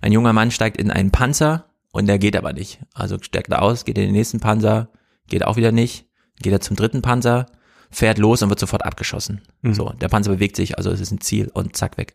Ein 0.00 0.12
junger 0.12 0.32
Mann 0.32 0.50
steigt 0.50 0.76
in 0.76 0.90
einen 0.90 1.10
Panzer 1.10 1.66
und 1.92 2.06
der 2.06 2.18
geht 2.18 2.36
aber 2.36 2.52
nicht. 2.52 2.80
Also 2.94 3.18
steigt 3.20 3.50
er 3.50 3.62
aus, 3.62 3.84
geht 3.84 3.98
in 3.98 4.04
den 4.04 4.12
nächsten 4.12 4.40
Panzer, 4.40 4.88
geht 5.28 5.44
auch 5.44 5.56
wieder 5.56 5.72
nicht, 5.72 6.06
geht 6.40 6.52
er 6.52 6.60
zum 6.60 6.76
dritten 6.76 7.02
Panzer, 7.02 7.46
fährt 7.90 8.18
los 8.18 8.42
und 8.42 8.50
wird 8.50 8.60
sofort 8.60 8.84
abgeschossen. 8.84 9.40
Mhm. 9.62 9.74
So, 9.74 9.92
der 10.00 10.08
Panzer 10.08 10.30
bewegt 10.30 10.56
sich, 10.56 10.78
also 10.78 10.90
es 10.90 11.00
ist 11.00 11.10
ein 11.10 11.20
Ziel 11.20 11.50
und 11.52 11.76
zack 11.76 11.98
weg. 11.98 12.14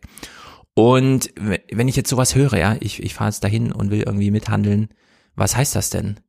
Und 0.78 1.32
wenn 1.38 1.88
ich 1.88 1.96
jetzt 1.96 2.10
sowas 2.10 2.34
höre, 2.34 2.58
ja, 2.58 2.76
ich, 2.80 3.02
ich 3.02 3.14
fahre 3.14 3.30
jetzt 3.30 3.42
dahin 3.42 3.72
und 3.72 3.90
will 3.90 4.02
irgendwie 4.02 4.30
mithandeln, 4.30 4.88
was 5.34 5.56
heißt 5.56 5.74
das 5.74 5.88
denn? 5.88 6.20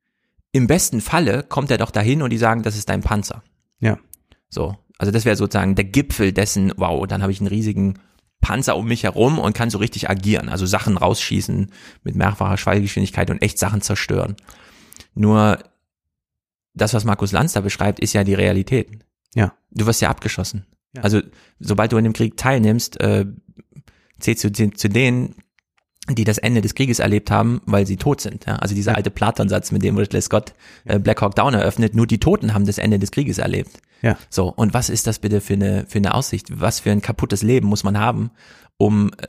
Im 0.53 0.67
besten 0.67 1.01
Falle 1.01 1.43
kommt 1.43 1.69
er 1.69 1.77
doch 1.77 1.91
dahin 1.91 2.21
und 2.21 2.29
die 2.29 2.37
sagen, 2.37 2.63
das 2.63 2.77
ist 2.77 2.87
dein 2.87 3.01
Panzer. 3.01 3.43
Ja. 3.81 3.99
So, 4.47 4.77
also 4.97 5.11
das 5.11 5.25
wäre 5.25 5.35
sozusagen 5.35 5.75
der 5.75 5.83
Gipfel 5.83 6.31
dessen, 6.31 6.71
wow, 6.77 7.05
dann 7.05 7.23
habe 7.23 7.33
ich 7.33 7.41
einen 7.41 7.49
riesigen 7.49 7.99
Panzer 8.39 8.77
um 8.77 8.87
mich 8.87 9.03
herum 9.03 9.37
und 9.37 9.51
kann 9.51 9.69
so 9.69 9.79
richtig 9.79 10.09
agieren, 10.09 10.47
also 10.47 10.65
Sachen 10.65 10.95
rausschießen 10.95 11.69
mit 12.03 12.15
mehrfacher 12.15 12.57
Schwallgeschwindigkeit 12.57 13.29
und 13.29 13.41
echt 13.41 13.59
Sachen 13.59 13.81
zerstören. 13.81 14.37
Nur 15.13 15.59
das, 16.73 16.93
was 16.93 17.03
Markus 17.03 17.33
Lanz 17.33 17.51
da 17.51 17.59
beschreibt, 17.59 17.99
ist 17.99 18.13
ja 18.13 18.23
die 18.23 18.33
Realität. 18.33 18.91
Ja. 19.35 19.57
Du 19.71 19.85
wirst 19.85 20.01
ja 20.01 20.09
abgeschossen. 20.09 20.65
Ja. 20.95 21.01
Also 21.01 21.21
sobald 21.59 21.91
du 21.91 21.97
in 21.97 22.05
dem 22.05 22.13
Krieg 22.13 22.37
teilnimmst, 22.37 23.01
äh, 23.01 23.25
zählt 24.20 24.39
zu, 24.39 24.51
zu 24.51 24.89
denen, 24.89 25.36
die 26.09 26.24
das 26.24 26.38
Ende 26.38 26.61
des 26.61 26.74
Krieges 26.74 26.99
erlebt 26.99 27.32
haben, 27.32 27.61
weil 27.65 27.86
sie 27.86 27.97
tot 27.97 28.22
sind. 28.22 28.45
Ja? 28.45 28.55
Also 28.57 28.74
dieser 28.74 28.95
alte 28.95 29.09
Platon-Satz, 29.09 29.72
mit 29.72 29.84
dem 29.84 29.97
Ridley 29.97 30.22
Scott 30.22 30.53
äh, 30.86 30.99
Black 30.99 31.22
Hawk 31.22 31.36
Down 31.36 31.53
eröffnet, 31.53 31.95
nur 31.95 32.07
die 32.07 32.20
Toten 32.20 32.53
haben 32.53 32.65
das 32.65 32.78
Ende 32.78 32.99
des 32.99 33.11
Krieges 33.11 33.38
erlebt. 33.38 33.80
Ja. 34.01 34.18
So, 34.30 34.47
und 34.47 34.74
was 34.74 34.89
ist 34.89 35.07
das 35.07 35.20
bitte 35.20 35.41
für 35.41 35.53
eine, 35.53 35.86
für 35.88 35.97
eine 35.97 36.13
Aussicht? 36.13 36.47
Was 36.59 36.80
für 36.80 36.91
ein 36.91 37.01
kaputtes 37.01 37.41
Leben 37.41 37.68
muss 37.68 37.84
man 37.84 37.97
haben, 37.99 38.32
um 38.78 39.11
äh, 39.18 39.28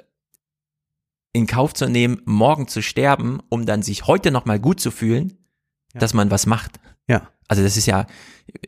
in 1.32 1.46
Kauf 1.46 1.74
zu 1.74 1.88
nehmen, 1.88 2.22
morgen 2.24 2.68
zu 2.68 2.82
sterben, 2.82 3.40
um 3.48 3.66
dann 3.66 3.82
sich 3.82 4.06
heute 4.06 4.30
nochmal 4.30 4.60
gut 4.60 4.80
zu 4.80 4.90
fühlen, 4.90 5.36
ja. 5.94 6.00
dass 6.00 6.14
man 6.14 6.30
was 6.30 6.46
macht? 6.46 6.78
Ja. 7.08 7.28
Also 7.48 7.62
das 7.62 7.78
ist 7.78 7.86
ja, 7.86 8.06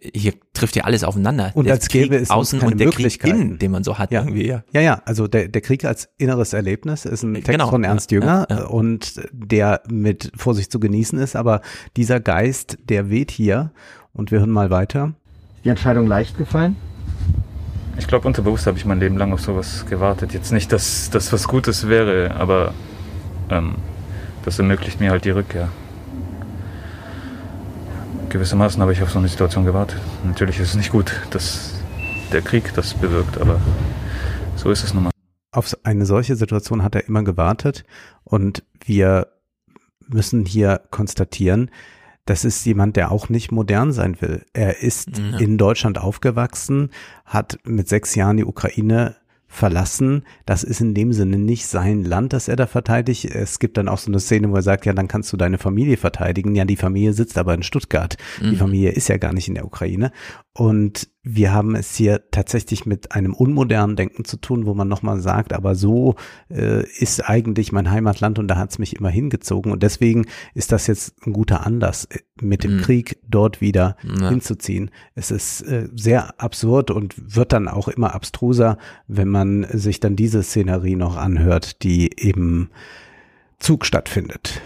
hier 0.00 0.32
trifft 0.54 0.74
ja 0.74 0.84
alles 0.84 1.04
aufeinander. 1.04 1.52
Und 1.54 1.66
der 1.66 1.74
als 1.74 1.88
gäbe 1.88 2.16
es 2.16 2.30
außen 2.30 2.60
keine 2.60 2.72
und 2.72 2.80
der 2.80 2.90
Krieg 2.90 3.22
innen, 3.24 3.58
den 3.58 3.70
man 3.70 3.84
so 3.84 3.98
hat 3.98 4.10
ja. 4.10 4.22
irgendwie. 4.22 4.46
Ja, 4.46 4.64
ja, 4.72 4.80
ja. 4.80 5.02
also 5.04 5.28
der, 5.28 5.48
der 5.48 5.60
Krieg 5.60 5.84
als 5.84 6.08
inneres 6.16 6.54
Erlebnis 6.54 7.04
ist 7.04 7.22
ein 7.22 7.34
Text 7.34 7.50
genau. 7.50 7.68
von 7.68 7.84
Ernst 7.84 8.10
Jünger 8.10 8.46
ja, 8.48 8.58
ja. 8.60 8.64
und 8.64 9.20
der 9.32 9.82
mit 9.90 10.32
Vorsicht 10.34 10.72
zu 10.72 10.80
genießen 10.80 11.18
ist, 11.18 11.36
aber 11.36 11.60
dieser 11.98 12.20
Geist, 12.20 12.78
der 12.88 13.10
weht 13.10 13.30
hier 13.30 13.70
und 14.14 14.30
wir 14.30 14.40
hören 14.40 14.50
mal 14.50 14.70
weiter. 14.70 15.12
Ist 15.56 15.64
die 15.66 15.68
Entscheidung 15.68 16.06
leicht 16.06 16.38
gefallen? 16.38 16.76
Ich 17.98 18.06
glaube, 18.06 18.26
unterbewusst 18.26 18.66
habe 18.66 18.78
ich 18.78 18.86
mein 18.86 18.98
Leben 18.98 19.18
lang 19.18 19.34
auf 19.34 19.42
sowas 19.42 19.84
gewartet. 19.90 20.32
Jetzt 20.32 20.52
nicht, 20.52 20.72
dass 20.72 21.10
das 21.10 21.34
was 21.34 21.46
Gutes 21.48 21.86
wäre, 21.86 22.34
aber 22.34 22.72
ähm, 23.50 23.74
das 24.42 24.58
ermöglicht 24.58 25.00
mir 25.00 25.10
halt 25.10 25.26
die 25.26 25.30
Rückkehr 25.30 25.68
gewissermaßen 28.30 28.80
habe 28.80 28.92
ich 28.92 29.02
auf 29.02 29.10
so 29.10 29.18
eine 29.18 29.28
Situation 29.28 29.64
gewartet. 29.64 30.00
Natürlich 30.24 30.58
ist 30.60 30.70
es 30.70 30.76
nicht 30.76 30.92
gut, 30.92 31.12
dass 31.30 31.74
der 32.32 32.42
Krieg 32.42 32.72
das 32.74 32.94
bewirkt, 32.94 33.38
aber 33.38 33.60
so 34.56 34.70
ist 34.70 34.84
es 34.84 34.94
nun 34.94 35.04
mal. 35.04 35.10
Auf 35.52 35.76
eine 35.82 36.06
solche 36.06 36.36
Situation 36.36 36.82
hat 36.84 36.94
er 36.94 37.06
immer 37.06 37.24
gewartet 37.24 37.84
und 38.24 38.62
wir 38.84 39.26
müssen 40.06 40.46
hier 40.46 40.80
konstatieren, 40.90 41.70
das 42.24 42.44
ist 42.44 42.64
jemand, 42.64 42.96
der 42.96 43.10
auch 43.10 43.28
nicht 43.28 43.50
modern 43.50 43.92
sein 43.92 44.20
will. 44.20 44.44
Er 44.52 44.82
ist 44.82 45.18
ja. 45.18 45.38
in 45.38 45.58
Deutschland 45.58 45.98
aufgewachsen, 45.98 46.90
hat 47.24 47.58
mit 47.64 47.88
sechs 47.88 48.14
Jahren 48.14 48.36
die 48.36 48.44
Ukraine 48.44 49.16
verlassen. 49.52 50.22
Das 50.46 50.62
ist 50.62 50.80
in 50.80 50.94
dem 50.94 51.12
Sinne 51.12 51.36
nicht 51.36 51.66
sein 51.66 52.04
Land, 52.04 52.32
das 52.32 52.46
er 52.46 52.54
da 52.54 52.68
verteidigt. 52.68 53.24
Es 53.24 53.58
gibt 53.58 53.76
dann 53.76 53.88
auch 53.88 53.98
so 53.98 54.08
eine 54.10 54.20
Szene, 54.20 54.48
wo 54.50 54.54
er 54.54 54.62
sagt, 54.62 54.86
ja, 54.86 54.92
dann 54.92 55.08
kannst 55.08 55.32
du 55.32 55.36
deine 55.36 55.58
Familie 55.58 55.96
verteidigen. 55.96 56.54
Ja, 56.54 56.64
die 56.64 56.76
Familie 56.76 57.12
sitzt 57.12 57.36
aber 57.36 57.52
in 57.52 57.64
Stuttgart. 57.64 58.16
Mhm. 58.40 58.50
Die 58.50 58.56
Familie 58.56 58.92
ist 58.92 59.08
ja 59.08 59.16
gar 59.16 59.32
nicht 59.32 59.48
in 59.48 59.54
der 59.54 59.66
Ukraine. 59.66 60.12
Und 60.60 61.08
wir 61.22 61.54
haben 61.54 61.74
es 61.74 61.96
hier 61.96 62.30
tatsächlich 62.32 62.84
mit 62.84 63.12
einem 63.12 63.32
unmodernen 63.32 63.96
Denken 63.96 64.26
zu 64.26 64.36
tun, 64.36 64.66
wo 64.66 64.74
man 64.74 64.88
nochmal 64.88 65.18
sagt, 65.18 65.54
aber 65.54 65.74
so 65.74 66.16
äh, 66.50 66.84
ist 66.98 67.26
eigentlich 67.26 67.72
mein 67.72 67.90
Heimatland 67.90 68.38
und 68.38 68.46
da 68.46 68.58
hat 68.58 68.70
es 68.70 68.78
mich 68.78 68.94
immer 68.96 69.08
hingezogen. 69.08 69.72
Und 69.72 69.82
deswegen 69.82 70.26
ist 70.52 70.70
das 70.70 70.86
jetzt 70.86 71.14
ein 71.26 71.32
guter 71.32 71.64
Anlass, 71.64 72.04
äh, 72.04 72.18
mit 72.42 72.62
dem 72.62 72.76
mhm. 72.76 72.82
Krieg 72.82 73.16
dort 73.26 73.62
wieder 73.62 73.96
ja. 74.02 74.28
hinzuziehen. 74.28 74.90
Es 75.14 75.30
ist 75.30 75.62
äh, 75.62 75.88
sehr 75.94 76.38
absurd 76.38 76.90
und 76.90 77.14
wird 77.34 77.54
dann 77.54 77.66
auch 77.66 77.88
immer 77.88 78.14
abstruser, 78.14 78.76
wenn 79.08 79.28
man 79.28 79.66
sich 79.72 79.98
dann 79.98 80.14
diese 80.14 80.42
Szenerie 80.42 80.96
noch 80.96 81.16
anhört, 81.16 81.82
die 81.84 82.10
eben 82.18 82.68
Zug 83.58 83.86
stattfindet. 83.86 84.60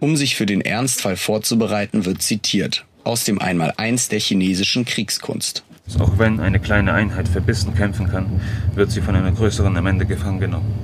Um 0.00 0.16
sich 0.16 0.34
für 0.34 0.46
den 0.46 0.62
Ernstfall 0.62 1.16
vorzubereiten, 1.16 2.06
wird 2.06 2.22
zitiert 2.22 2.86
aus 3.06 3.24
dem 3.24 3.40
Einmaleins 3.40 4.08
der 4.08 4.18
chinesischen 4.18 4.84
Kriegskunst. 4.84 5.64
Auch 5.98 6.18
wenn 6.18 6.40
eine 6.40 6.58
kleine 6.58 6.92
Einheit 6.92 7.28
verbissen 7.28 7.74
kämpfen 7.74 8.08
kann, 8.08 8.40
wird 8.74 8.90
sie 8.90 9.00
von 9.00 9.14
einer 9.14 9.30
größeren 9.30 9.76
am 9.76 9.86
Ende 9.86 10.04
gefangen 10.04 10.40
genommen. 10.40 10.74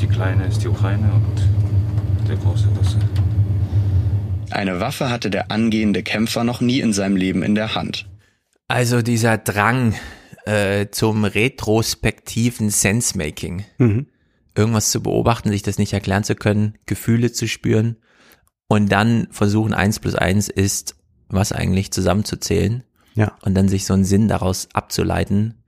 Die 0.00 0.06
kleine 0.06 0.46
ist 0.46 0.62
die 0.62 0.68
Ukraine 0.68 1.12
und 1.12 2.28
der 2.28 2.36
große 2.36 2.68
Russe. 2.68 2.98
Eine 4.50 4.80
Waffe 4.80 5.10
hatte 5.10 5.30
der 5.30 5.50
angehende 5.50 6.02
Kämpfer 6.02 6.42
noch 6.42 6.60
nie 6.60 6.80
in 6.80 6.92
seinem 6.92 7.16
Leben 7.16 7.42
in 7.42 7.54
der 7.54 7.74
Hand. 7.74 8.08
Also 8.66 9.02
dieser 9.02 9.36
Drang 9.36 9.94
äh, 10.46 10.86
zum 10.90 11.24
retrospektiven 11.24 12.70
Sensemaking. 12.70 13.64
Mhm. 13.78 14.06
Irgendwas 14.56 14.90
zu 14.90 15.02
beobachten, 15.02 15.50
sich 15.50 15.62
das 15.62 15.78
nicht 15.78 15.92
erklären 15.92 16.24
zu 16.24 16.34
können, 16.34 16.74
Gefühle 16.86 17.30
zu 17.30 17.46
spüren 17.46 17.96
und 18.70 18.92
dann 18.92 19.26
versuchen, 19.32 19.74
eins 19.74 19.98
plus 19.98 20.14
eins 20.14 20.48
ist, 20.48 20.94
was 21.28 21.50
eigentlich 21.50 21.90
zusammenzuzählen. 21.90 22.84
Ja. 23.16 23.36
Und 23.42 23.56
dann 23.56 23.68
sich 23.68 23.84
so 23.84 23.94
einen 23.94 24.04
Sinn 24.04 24.28
daraus 24.28 24.68
abzuleiten. 24.72 25.64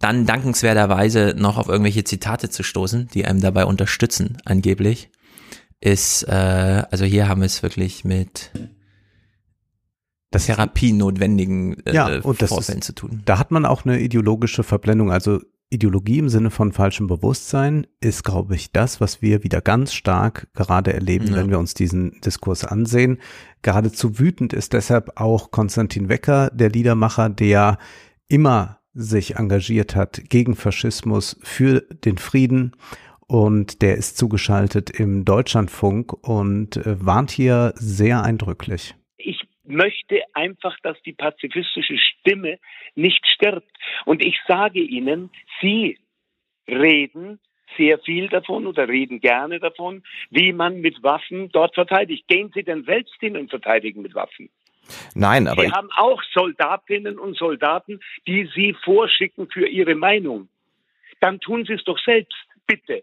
Dann 0.00 0.26
dankenswerterweise 0.26 1.36
noch 1.38 1.56
auf 1.56 1.68
irgendwelche 1.68 2.02
Zitate 2.02 2.50
zu 2.50 2.64
stoßen, 2.64 3.06
die 3.14 3.26
einem 3.26 3.40
dabei 3.40 3.64
unterstützen, 3.64 4.38
angeblich, 4.44 5.12
ist, 5.80 6.24
äh, 6.24 6.82
also 6.90 7.04
hier 7.04 7.28
haben 7.28 7.42
wir 7.42 7.46
es 7.46 7.62
wirklich 7.62 8.04
mit 8.04 8.50
das 10.32 10.46
Therapie 10.46 10.92
notwendigen 10.92 11.78
äh, 11.86 11.94
ja, 11.94 12.06
und 12.22 12.42
Vorfällen 12.42 12.80
ist, 12.80 12.86
zu 12.86 12.92
tun. 12.92 13.22
Da 13.24 13.38
hat 13.38 13.52
man 13.52 13.64
auch 13.64 13.84
eine 13.84 14.00
ideologische 14.00 14.64
Verblendung. 14.64 15.12
Also 15.12 15.42
Ideologie 15.68 16.18
im 16.18 16.28
Sinne 16.28 16.50
von 16.50 16.72
falschem 16.72 17.08
Bewusstsein 17.08 17.86
ist, 18.00 18.22
glaube 18.22 18.54
ich, 18.54 18.72
das, 18.72 19.00
was 19.00 19.20
wir 19.20 19.42
wieder 19.42 19.60
ganz 19.60 19.92
stark 19.92 20.48
gerade 20.54 20.92
erleben, 20.92 21.28
ja. 21.28 21.36
wenn 21.36 21.50
wir 21.50 21.58
uns 21.58 21.74
diesen 21.74 22.20
Diskurs 22.20 22.64
ansehen. 22.64 23.18
Geradezu 23.62 24.18
wütend 24.18 24.52
ist 24.52 24.72
deshalb 24.74 25.20
auch 25.20 25.50
Konstantin 25.50 26.08
Wecker, 26.08 26.50
der 26.50 26.70
Liedermacher, 26.70 27.28
der 27.28 27.78
immer 28.28 28.78
sich 28.94 29.36
engagiert 29.36 29.96
hat 29.96 30.22
gegen 30.28 30.54
Faschismus, 30.54 31.36
für 31.42 31.80
den 31.80 32.16
Frieden 32.16 32.72
und 33.26 33.82
der 33.82 33.96
ist 33.96 34.16
zugeschaltet 34.16 34.90
im 34.90 35.24
Deutschlandfunk 35.24 36.12
und 36.26 36.76
äh, 36.76 37.04
warnt 37.04 37.30
hier 37.30 37.74
sehr 37.76 38.22
eindrücklich. 38.22 38.94
Ich 39.66 39.74
möchte 39.74 40.22
einfach, 40.32 40.78
dass 40.80 41.00
die 41.02 41.12
pazifistische 41.12 41.98
Stimme 41.98 42.58
nicht 42.94 43.26
stirbt. 43.26 43.70
Und 44.04 44.24
ich 44.24 44.38
sage 44.46 44.80
Ihnen, 44.80 45.30
Sie 45.60 45.98
reden 46.68 47.40
sehr 47.76 47.98
viel 47.98 48.28
davon 48.28 48.66
oder 48.66 48.88
reden 48.88 49.20
gerne 49.20 49.58
davon, 49.58 50.02
wie 50.30 50.52
man 50.52 50.80
mit 50.80 51.02
Waffen 51.02 51.50
dort 51.50 51.74
verteidigt. 51.74 52.28
Gehen 52.28 52.50
Sie 52.54 52.62
denn 52.62 52.84
selbst 52.84 53.14
hin 53.20 53.36
und 53.36 53.50
verteidigen 53.50 54.02
mit 54.02 54.14
Waffen? 54.14 54.50
Nein, 55.14 55.48
aber 55.48 55.62
Sie 55.62 55.72
haben 55.72 55.90
auch 55.96 56.22
Soldatinnen 56.32 57.18
und 57.18 57.36
Soldaten, 57.36 58.00
die 58.26 58.48
Sie 58.54 58.74
vorschicken 58.84 59.48
für 59.50 59.66
Ihre 59.66 59.96
Meinung. 59.96 60.48
Dann 61.20 61.40
tun 61.40 61.64
Sie 61.64 61.72
es 61.72 61.84
doch 61.84 61.98
selbst, 61.98 62.36
bitte. 62.66 63.02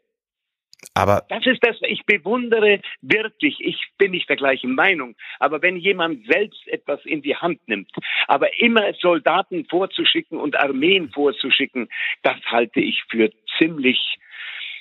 Aber 0.94 1.26
Das 1.30 1.46
ist 1.46 1.60
das, 1.62 1.78
ich 1.88 2.06
bewundere 2.06 2.82
wirklich, 3.02 3.58
ich 3.60 3.80
bin 3.98 4.12
nicht 4.12 4.30
der 4.30 4.36
gleichen 4.36 4.76
Meinung, 4.76 5.16
aber 5.40 5.62
wenn 5.62 5.78
jemand 5.78 6.26
selbst 6.28 6.68
etwas 6.68 7.00
in 7.06 7.22
die 7.22 7.36
Hand 7.36 7.60
nimmt, 7.68 7.92
aber 8.28 8.48
immer 8.60 8.94
Soldaten 9.02 9.66
vorzuschicken 9.70 10.40
und 10.40 10.56
Armeen 10.56 11.10
vorzuschicken, 11.12 11.90
das 12.24 12.38
halte 12.46 12.80
ich 12.80 13.04
für 13.10 13.32
ziemlich, 13.58 14.18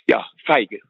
ja, 0.09 0.27
feige. 0.45 0.81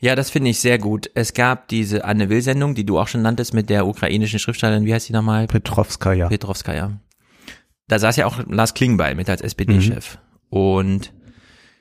Ja, 0.00 0.14
das 0.14 0.30
finde 0.30 0.50
ich 0.50 0.60
sehr 0.60 0.78
gut. 0.78 1.10
Es 1.14 1.34
gab 1.34 1.66
diese 1.68 2.04
Anne 2.04 2.28
Will-Sendung, 2.28 2.76
die 2.76 2.86
du 2.86 3.00
auch 3.00 3.08
schon 3.08 3.22
nanntest, 3.22 3.52
mit 3.52 3.68
der 3.68 3.86
ukrainischen 3.86 4.38
Schriftstellerin, 4.38 4.84
wie 4.84 4.94
heißt 4.94 5.06
sie 5.06 5.12
nochmal? 5.12 5.48
Petrovskaya. 5.48 6.28
Petrovskaya. 6.28 7.00
Da 7.88 7.98
saß 7.98 8.16
ja 8.16 8.26
auch 8.26 8.38
Lars 8.46 8.74
Klingbeil 8.74 9.16
mit 9.16 9.28
als 9.28 9.40
SPD-Chef. 9.40 10.18
Und 10.50 11.12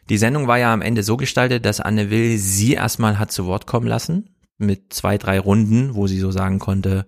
die 0.10 0.18
Sendung 0.18 0.48
war 0.48 0.58
ja 0.58 0.74
am 0.74 0.82
Ende 0.82 1.04
so 1.04 1.18
gestaltet, 1.18 1.66
dass 1.66 1.80
Anne 1.80 2.10
Will 2.10 2.38
sie 2.38 2.74
erstmal 2.74 3.20
hat 3.20 3.32
zu 3.32 3.46
Wort 3.46 3.68
kommen 3.68 3.88
lassen, 3.88 4.30
mit 4.58 4.94
zwei, 4.94 5.18
drei 5.18 5.40
Runden, 5.40 5.96
wo 5.96 6.08
sie 6.08 6.20
so 6.20 6.32
sagen 6.32 6.60
konnte, 6.60 7.06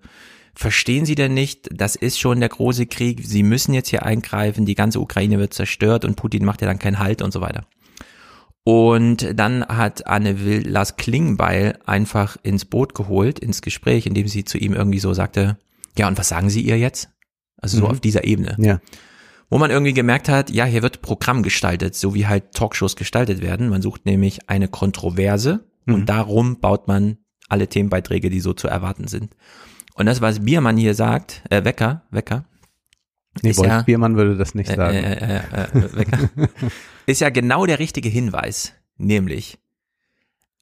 verstehen 0.54 1.06
Sie 1.06 1.14
denn 1.14 1.32
nicht, 1.34 1.68
das 1.72 1.96
ist 1.96 2.18
schon 2.18 2.40
der 2.40 2.48
große 2.48 2.86
Krieg, 2.86 3.22
Sie 3.24 3.42
müssen 3.42 3.72
jetzt 3.72 3.88
hier 3.88 4.04
eingreifen, 4.04 4.66
die 4.66 4.74
ganze 4.74 5.00
Ukraine 5.00 5.38
wird 5.38 5.54
zerstört 5.54 6.04
und 6.04 6.16
Putin 6.16 6.44
macht 6.44 6.60
ja 6.60 6.66
dann 6.66 6.78
keinen 6.78 6.98
Halt 6.98 7.22
und 7.22 7.32
so 7.32 7.40
weiter. 7.40 7.64
Und 8.62 9.38
dann 9.38 9.64
hat 9.66 10.06
Anne 10.06 10.44
Will 10.44 10.68
Lars 10.68 10.96
Klingbeil 10.96 11.78
einfach 11.86 12.36
ins 12.42 12.66
Boot 12.66 12.94
geholt, 12.94 13.38
ins 13.38 13.62
Gespräch, 13.62 14.06
indem 14.06 14.28
sie 14.28 14.44
zu 14.44 14.58
ihm 14.58 14.74
irgendwie 14.74 15.00
so 15.00 15.14
sagte, 15.14 15.56
ja, 15.96 16.06
und 16.08 16.18
was 16.18 16.28
sagen 16.28 16.50
Sie 16.50 16.60
ihr 16.60 16.78
jetzt? 16.78 17.08
Also 17.56 17.78
so 17.78 17.84
Mhm. 17.84 17.90
auf 17.90 18.00
dieser 18.00 18.24
Ebene. 18.24 18.56
Ja. 18.58 18.80
Wo 19.50 19.58
man 19.58 19.70
irgendwie 19.70 19.92
gemerkt 19.92 20.28
hat, 20.28 20.50
ja, 20.50 20.64
hier 20.64 20.82
wird 20.82 21.02
Programm 21.02 21.42
gestaltet, 21.42 21.94
so 21.96 22.14
wie 22.14 22.26
halt 22.26 22.52
Talkshows 22.54 22.96
gestaltet 22.96 23.42
werden. 23.42 23.68
Man 23.68 23.82
sucht 23.82 24.06
nämlich 24.06 24.48
eine 24.48 24.68
Kontroverse 24.68 25.64
Mhm. 25.86 25.94
und 25.94 26.06
darum 26.08 26.60
baut 26.60 26.86
man 26.88 27.18
alle 27.48 27.66
Themenbeiträge, 27.68 28.30
die 28.30 28.40
so 28.40 28.52
zu 28.52 28.68
erwarten 28.68 29.08
sind. 29.08 29.34
Und 29.94 30.06
das, 30.06 30.20
was 30.20 30.44
Biermann 30.44 30.76
hier 30.76 30.94
sagt, 30.94 31.42
äh, 31.50 31.64
Wecker, 31.64 32.02
Wecker, 32.10 32.44
Nee, 33.42 33.56
Wolf 33.56 33.68
ja- 33.68 33.82
Biermann 33.82 34.16
würde 34.16 34.36
das 34.36 34.54
nicht 34.54 34.70
äh, 34.70 34.76
sagen. 34.76 34.96
äh, 34.96 35.36
äh, 35.38 35.62
äh, 35.78 35.96
Wecker, 35.96 36.30
ist 37.06 37.20
ja 37.20 37.30
genau 37.30 37.64
der 37.66 37.78
richtige 37.78 38.08
Hinweis, 38.08 38.72
nämlich 38.98 39.58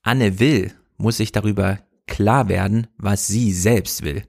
Anne 0.03 0.39
Will 0.39 0.73
muss 0.97 1.17
sich 1.19 1.33
darüber 1.33 1.79
klar 2.07 2.49
werden, 2.49 2.87
was 2.97 3.27
sie 3.27 3.53
selbst 3.53 4.03
will. 4.03 4.23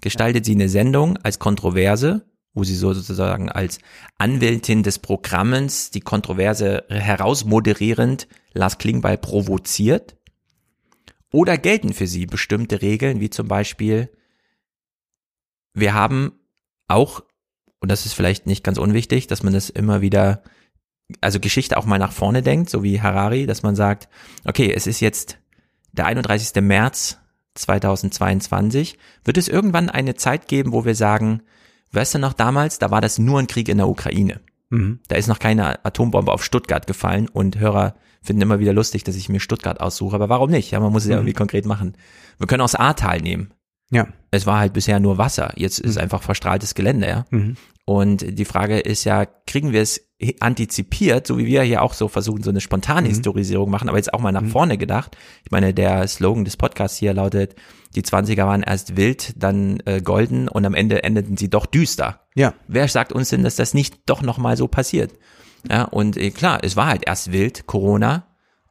Gestaltet 0.00 0.44
sie 0.44 0.52
eine 0.52 0.68
Sendung 0.68 1.16
als 1.18 1.38
Kontroverse, 1.38 2.26
wo 2.54 2.64
sie 2.64 2.74
so 2.74 2.92
sozusagen 2.92 3.50
als 3.50 3.78
Anwältin 4.18 4.82
des 4.82 4.98
Programmens 4.98 5.90
die 5.90 6.00
Kontroverse 6.00 6.84
herausmoderierend 6.88 8.28
Lars 8.52 8.78
Klingbeil 8.78 9.18
provoziert? 9.18 10.16
Oder 11.30 11.56
gelten 11.56 11.94
für 11.94 12.06
sie 12.06 12.26
bestimmte 12.26 12.82
Regeln, 12.82 13.20
wie 13.20 13.30
zum 13.30 13.48
Beispiel, 13.48 14.10
wir 15.72 15.94
haben 15.94 16.32
auch, 16.88 17.22
und 17.80 17.90
das 17.90 18.04
ist 18.04 18.12
vielleicht 18.12 18.46
nicht 18.46 18.62
ganz 18.62 18.76
unwichtig, 18.76 19.28
dass 19.28 19.42
man 19.42 19.54
das 19.54 19.70
immer 19.70 20.02
wieder, 20.02 20.42
also 21.22 21.40
Geschichte 21.40 21.78
auch 21.78 21.86
mal 21.86 21.98
nach 21.98 22.12
vorne 22.12 22.42
denkt, 22.42 22.68
so 22.68 22.82
wie 22.82 23.00
Harari, 23.00 23.46
dass 23.46 23.62
man 23.62 23.74
sagt, 23.74 24.10
okay, 24.44 24.70
es 24.74 24.86
ist 24.86 25.00
jetzt 25.00 25.38
der 25.92 26.04
31. 26.04 26.62
März 26.62 27.18
2022, 27.54 28.98
wird 29.24 29.38
es 29.38 29.48
irgendwann 29.48 29.88
eine 29.88 30.14
Zeit 30.14 30.48
geben, 30.48 30.72
wo 30.72 30.84
wir 30.84 30.94
sagen, 30.94 31.42
weißt 31.92 32.14
du 32.14 32.18
noch 32.18 32.32
damals, 32.32 32.78
da 32.78 32.90
war 32.90 33.00
das 33.00 33.18
nur 33.18 33.38
ein 33.38 33.46
Krieg 33.46 33.68
in 33.68 33.78
der 33.78 33.88
Ukraine. 33.88 34.40
Mhm. 34.70 35.00
Da 35.08 35.16
ist 35.16 35.28
noch 35.28 35.38
keine 35.38 35.84
Atombombe 35.84 36.32
auf 36.32 36.44
Stuttgart 36.44 36.86
gefallen 36.86 37.28
und 37.28 37.58
Hörer 37.58 37.94
finden 38.22 38.42
immer 38.42 38.60
wieder 38.60 38.72
lustig, 38.72 39.04
dass 39.04 39.16
ich 39.16 39.28
mir 39.28 39.40
Stuttgart 39.40 39.80
aussuche, 39.80 40.14
aber 40.14 40.28
warum 40.28 40.50
nicht? 40.50 40.70
Ja, 40.70 40.80
man 40.80 40.92
muss 40.92 41.02
es 41.02 41.10
ja 41.10 41.16
irgendwie 41.16 41.34
konkret 41.34 41.66
machen. 41.66 41.96
Wir 42.38 42.46
können 42.46 42.60
das 42.60 42.74
Ahrtal 42.74 43.20
nehmen. 43.20 43.52
Ja. 43.90 44.08
Es 44.32 44.46
war 44.46 44.58
halt 44.58 44.72
bisher 44.72 44.98
nur 44.98 45.18
Wasser, 45.18 45.52
jetzt 45.56 45.78
ist 45.78 45.98
einfach 45.98 46.22
verstrahltes 46.22 46.74
Gelände, 46.74 47.06
ja. 47.06 47.24
Mhm. 47.30 47.56
Und 47.84 48.38
die 48.38 48.44
Frage 48.44 48.78
ist 48.78 49.04
ja, 49.04 49.24
kriegen 49.24 49.72
wir 49.72 49.82
es 49.82 50.00
antizipiert, 50.40 51.26
so 51.26 51.36
wie 51.36 51.46
wir 51.46 51.62
hier 51.62 51.82
auch 51.82 51.94
so 51.94 52.08
versuchen, 52.08 52.42
so 52.42 52.50
eine 52.50 52.60
spontane 52.60 53.08
Historisierung 53.08 53.70
machen, 53.70 53.88
aber 53.88 53.98
jetzt 53.98 54.14
auch 54.14 54.20
mal 54.20 54.32
nach 54.32 54.44
vorne 54.44 54.78
gedacht. 54.78 55.16
Ich 55.44 55.50
meine, 55.50 55.74
der 55.74 56.06
Slogan 56.06 56.44
des 56.44 56.56
Podcasts 56.56 56.96
hier 56.96 57.12
lautet, 57.12 57.56
die 57.94 58.02
20er 58.02 58.46
waren 58.46 58.62
erst 58.62 58.96
wild, 58.96 59.34
dann 59.36 59.82
äh, 59.84 60.00
golden 60.00 60.48
und 60.48 60.64
am 60.64 60.74
Ende 60.74 61.02
endeten 61.02 61.36
sie 61.36 61.50
doch 61.50 61.66
düster. 61.66 62.20
Ja. 62.34 62.54
Wer 62.68 62.88
sagt 62.88 63.12
uns 63.12 63.30
denn, 63.30 63.42
dass 63.42 63.56
das 63.56 63.74
nicht 63.74 64.08
doch 64.08 64.22
nochmal 64.22 64.56
so 64.56 64.68
passiert? 64.68 65.12
Ja, 65.68 65.84
und 65.84 66.16
äh, 66.16 66.30
klar, 66.30 66.60
es 66.62 66.76
war 66.76 66.86
halt 66.86 67.02
erst 67.06 67.32
wild, 67.32 67.66
Corona, 67.66 68.26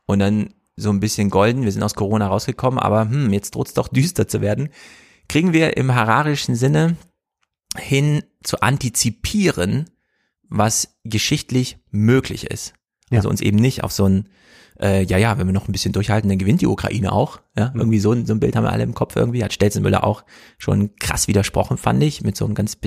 und 0.05 0.19
dann 0.19 0.53
so 0.75 0.89
ein 0.89 0.99
bisschen 0.99 1.29
golden, 1.29 1.63
wir 1.63 1.71
sind 1.71 1.83
aus 1.83 1.95
Corona 1.95 2.27
rausgekommen, 2.27 2.79
aber 2.79 3.01
hm, 3.01 3.31
jetzt 3.33 3.55
droht's 3.55 3.73
doch 3.73 3.87
düster 3.89 4.27
zu 4.27 4.41
werden. 4.41 4.69
Kriegen 5.31 5.53
wir 5.53 5.77
im 5.77 5.95
hararischen 5.95 6.55
Sinne 6.55 6.97
hin 7.77 8.21
zu 8.43 8.59
antizipieren, 8.61 9.89
was 10.49 10.97
geschichtlich 11.05 11.77
möglich 11.89 12.45
ist. 12.51 12.73
Ja. 13.09 13.19
Also 13.19 13.29
uns 13.29 13.39
eben 13.39 13.57
nicht 13.57 13.83
auf 13.85 13.93
so 13.93 14.05
ein, 14.05 14.27
äh, 14.81 15.03
ja, 15.03 15.17
ja, 15.17 15.37
wenn 15.37 15.47
wir 15.47 15.53
noch 15.53 15.69
ein 15.69 15.71
bisschen 15.71 15.93
durchhalten, 15.93 16.29
dann 16.29 16.37
gewinnt 16.37 16.59
die 16.59 16.67
Ukraine 16.67 17.13
auch. 17.13 17.39
Ja, 17.57 17.71
irgendwie 17.73 17.99
so, 17.99 18.11
ein- 18.11 18.25
so 18.25 18.33
ein 18.33 18.41
Bild 18.41 18.57
haben 18.57 18.65
wir 18.65 18.73
alle 18.73 18.83
im 18.83 18.93
Kopf 18.93 19.15
irgendwie. 19.15 19.41
Hat 19.41 19.53
Stelzenmüller 19.53 20.03
auch 20.03 20.25
schon 20.57 20.95
krass 20.97 21.29
widersprochen, 21.29 21.77
fand 21.77 22.03
ich, 22.03 22.23
mit 22.23 22.35
so 22.35 22.43
einem 22.43 22.53
ganz 22.55 22.77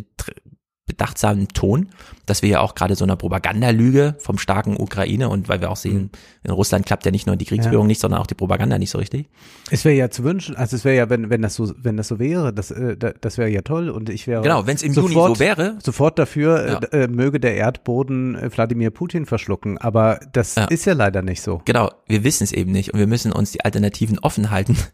bedachtsamen 0.86 1.48
Ton, 1.48 1.88
dass 2.26 2.42
wir 2.42 2.50
ja 2.50 2.60
auch 2.60 2.74
gerade 2.74 2.94
so 2.94 3.04
einer 3.04 3.16
Propagandalüge 3.16 4.16
vom 4.18 4.36
starken 4.36 4.76
Ukraine 4.78 5.30
und 5.30 5.48
weil 5.48 5.60
wir 5.62 5.70
auch 5.70 5.76
sehen, 5.76 6.10
in 6.42 6.50
Russland 6.50 6.84
klappt 6.84 7.06
ja 7.06 7.10
nicht 7.10 7.26
nur 7.26 7.36
die 7.36 7.46
Kriegsführung 7.46 7.86
nicht, 7.86 8.00
sondern 8.00 8.20
auch 8.20 8.26
die 8.26 8.34
Propaganda 8.34 8.78
nicht 8.78 8.90
so 8.90 8.98
richtig. 8.98 9.28
Es 9.70 9.84
wäre 9.86 9.94
ja 9.96 10.10
zu 10.10 10.24
wünschen, 10.24 10.56
also 10.56 10.76
es 10.76 10.84
wäre 10.84 10.96
ja, 10.96 11.08
wenn, 11.08 11.30
wenn 11.30 11.40
das 11.40 11.54
so, 11.54 11.72
wenn 11.78 11.96
das 11.96 12.08
so 12.08 12.18
wäre, 12.18 12.52
das, 12.52 12.70
äh, 12.70 12.96
da- 12.98 13.14
das 13.18 13.38
wäre 13.38 13.48
ja 13.48 13.62
toll 13.62 13.88
und 13.88 14.10
ich 14.10 14.26
wäre 14.26 14.42
Genau, 14.42 14.66
wenn 14.66 14.76
es 14.76 14.82
im 14.82 14.92
Juni 14.92 15.08
sofort- 15.14 15.36
so 15.38 15.40
wäre, 15.40 15.78
Sofort 15.82 16.18
dafür 16.18 16.66
Ja. 16.68 16.78
äh, 16.92 17.04
äh, 17.04 17.08
möge 17.08 17.40
der 17.40 17.54
Erdboden 17.56 18.34
äh, 18.34 18.50
Wladimir 18.54 18.90
Putin 18.90 19.24
verschlucken, 19.24 19.78
aber 19.78 20.20
das 20.32 20.54
Ja. 20.56 20.64
ist 20.64 20.84
ja 20.84 20.92
leider 20.92 21.22
nicht 21.22 21.40
so. 21.40 21.62
Genau, 21.64 21.90
wir 22.06 22.24
wissen 22.24 22.44
es 22.44 22.52
eben 22.52 22.72
nicht 22.72 22.92
und 22.92 22.98
wir 23.00 23.06
müssen 23.06 23.32
uns 23.32 23.52
die 23.52 23.64
Alternativen 23.64 24.18
offen 24.18 24.50
halten. 24.50 24.76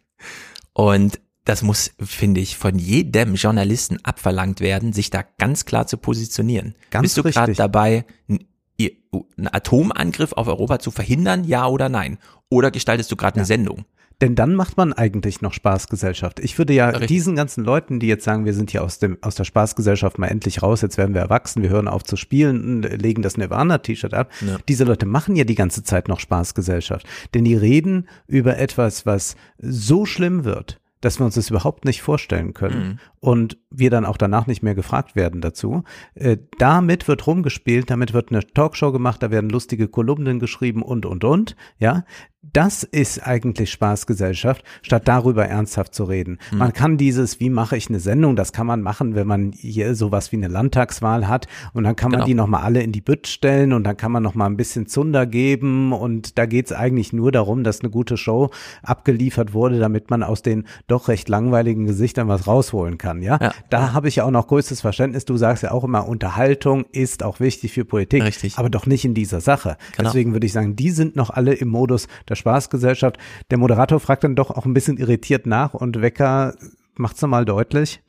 Und 0.72 1.18
das 1.50 1.62
muss, 1.64 1.90
finde 1.98 2.40
ich, 2.40 2.56
von 2.56 2.78
jedem 2.78 3.34
Journalisten 3.34 3.98
abverlangt 4.04 4.60
werden, 4.60 4.92
sich 4.92 5.10
da 5.10 5.24
ganz 5.36 5.64
klar 5.64 5.88
zu 5.88 5.96
positionieren. 5.96 6.76
Ganz 6.90 7.02
Bist 7.02 7.18
du 7.18 7.24
gerade 7.24 7.54
dabei, 7.54 8.04
einen 8.28 9.48
Atomangriff 9.50 10.32
auf 10.32 10.46
Europa 10.46 10.78
zu 10.78 10.92
verhindern, 10.92 11.42
ja 11.42 11.66
oder 11.66 11.88
nein? 11.88 12.18
Oder 12.50 12.70
gestaltest 12.70 13.10
du 13.10 13.16
gerade 13.16 13.34
eine 13.34 13.46
Sendung? 13.46 13.84
Denn 14.20 14.36
dann 14.36 14.54
macht 14.54 14.76
man 14.76 14.92
eigentlich 14.92 15.40
noch 15.40 15.52
Spaßgesellschaft. 15.52 16.38
Ich 16.38 16.56
würde 16.56 16.72
ja 16.72 16.90
Richtig. 16.90 17.08
diesen 17.08 17.34
ganzen 17.34 17.64
Leuten, 17.64 17.98
die 17.98 18.06
jetzt 18.06 18.24
sagen, 18.24 18.44
wir 18.44 18.54
sind 18.54 18.70
hier 18.70 18.84
aus 18.84 19.00
dem 19.00 19.18
aus 19.22 19.34
der 19.34 19.44
Spaßgesellschaft 19.44 20.18
mal 20.18 20.28
endlich 20.28 20.62
raus, 20.62 20.82
jetzt 20.82 20.98
werden 20.98 21.14
wir 21.14 21.22
erwachsen, 21.22 21.62
wir 21.62 21.70
hören 21.70 21.88
auf 21.88 22.04
zu 22.04 22.16
spielen, 22.16 22.82
legen 22.82 23.22
das 23.22 23.38
Nirvana-T-Shirt 23.38 24.14
ab. 24.14 24.30
Ja. 24.46 24.58
Diese 24.68 24.84
Leute 24.84 25.06
machen 25.06 25.36
ja 25.36 25.44
die 25.44 25.54
ganze 25.54 25.82
Zeit 25.82 26.06
noch 26.06 26.20
Spaßgesellschaft, 26.20 27.06
denn 27.34 27.44
die 27.44 27.56
reden 27.56 28.08
über 28.28 28.58
etwas, 28.58 29.06
was 29.06 29.36
so 29.58 30.04
schlimm 30.06 30.44
wird, 30.44 30.79
dass 31.00 31.18
wir 31.18 31.24
uns 31.26 31.34
das 31.34 31.50
überhaupt 31.50 31.84
nicht 31.84 32.02
vorstellen 32.02 32.54
können 32.54 33.00
und 33.20 33.58
wir 33.70 33.90
dann 33.90 34.04
auch 34.04 34.16
danach 34.16 34.46
nicht 34.46 34.62
mehr 34.62 34.74
gefragt 34.74 35.16
werden 35.16 35.40
dazu. 35.40 35.84
Äh, 36.14 36.38
damit 36.58 37.08
wird 37.08 37.26
rumgespielt, 37.26 37.90
damit 37.90 38.12
wird 38.12 38.30
eine 38.30 38.46
Talkshow 38.46 38.92
gemacht, 38.92 39.22
da 39.22 39.30
werden 39.30 39.50
lustige 39.50 39.88
Kolumnen 39.88 40.38
geschrieben 40.38 40.82
und 40.82 41.06
und 41.06 41.24
und, 41.24 41.56
ja. 41.78 42.04
Das 42.42 42.84
ist 42.84 43.26
eigentlich 43.26 43.70
Spaßgesellschaft, 43.70 44.64
statt 44.80 45.02
darüber 45.04 45.44
ernsthaft 45.46 45.94
zu 45.94 46.04
reden. 46.04 46.38
Man 46.50 46.72
kann 46.72 46.96
dieses, 46.96 47.38
wie 47.38 47.50
mache 47.50 47.76
ich 47.76 47.90
eine 47.90 48.00
Sendung, 48.00 48.34
das 48.34 48.52
kann 48.54 48.66
man 48.66 48.80
machen, 48.80 49.14
wenn 49.14 49.26
man 49.26 49.52
hier 49.52 49.94
sowas 49.94 50.32
wie 50.32 50.36
eine 50.36 50.48
Landtagswahl 50.48 51.28
hat 51.28 51.48
und 51.74 51.84
dann 51.84 51.96
kann 51.96 52.10
man 52.10 52.20
Genau. 52.20 52.26
die 52.26 52.34
nochmal 52.34 52.62
alle 52.62 52.82
in 52.82 52.92
die 52.92 53.02
Bütt 53.02 53.26
stellen 53.26 53.74
und 53.74 53.84
dann 53.84 53.98
kann 53.98 54.10
man 54.10 54.22
nochmal 54.22 54.48
ein 54.48 54.56
bisschen 54.56 54.86
Zunder 54.86 55.26
geben 55.26 55.92
und 55.92 56.38
da 56.38 56.46
geht's 56.46 56.72
eigentlich 56.72 57.12
nur 57.12 57.30
darum, 57.30 57.62
dass 57.62 57.80
eine 57.80 57.90
gute 57.90 58.16
Show 58.16 58.48
abgeliefert 58.82 59.52
wurde, 59.52 59.78
damit 59.78 60.08
man 60.08 60.22
aus 60.22 60.40
den 60.40 60.66
doch 60.86 61.08
recht 61.08 61.28
langweiligen 61.28 61.84
Gesichtern 61.84 62.28
was 62.28 62.46
rausholen 62.46 62.96
kann, 62.96 63.20
ja. 63.20 63.38
Ja. 63.38 63.52
Da 63.68 63.92
habe 63.92 64.08
ich 64.08 64.16
ja 64.16 64.24
auch 64.24 64.30
noch 64.30 64.46
größtes 64.46 64.80
Verständnis. 64.80 65.26
Du 65.26 65.36
sagst 65.36 65.62
ja 65.62 65.72
auch 65.72 65.84
immer, 65.84 66.08
Unterhaltung 66.08 66.86
ist 66.92 67.22
auch 67.22 67.38
wichtig 67.38 67.72
für 67.72 67.84
Politik, 67.84 68.22
Richtig. 68.24 68.56
aber 68.56 68.70
doch 68.70 68.86
nicht 68.86 69.04
in 69.04 69.12
dieser 69.12 69.42
Sache. 69.42 69.76
Genau. 69.96 70.08
Deswegen 70.08 70.32
würde 70.32 70.46
ich 70.46 70.54
sagen, 70.54 70.74
die 70.74 70.90
sind 70.90 71.16
noch 71.16 71.28
alle 71.28 71.52
im 71.52 71.68
Modus 71.68 72.08
der 72.30 72.36
Spaßgesellschaft. 72.36 73.18
Der 73.50 73.58
Moderator 73.58 74.00
fragt 74.00 74.24
dann 74.24 74.36
doch 74.36 74.50
auch 74.50 74.64
ein 74.64 74.74
bisschen 74.74 74.96
irritiert 74.96 75.46
nach 75.46 75.74
und 75.74 76.00
Wecker 76.00 76.54
macht's 76.94 77.20
nochmal 77.22 77.44
deutlich. 77.44 78.00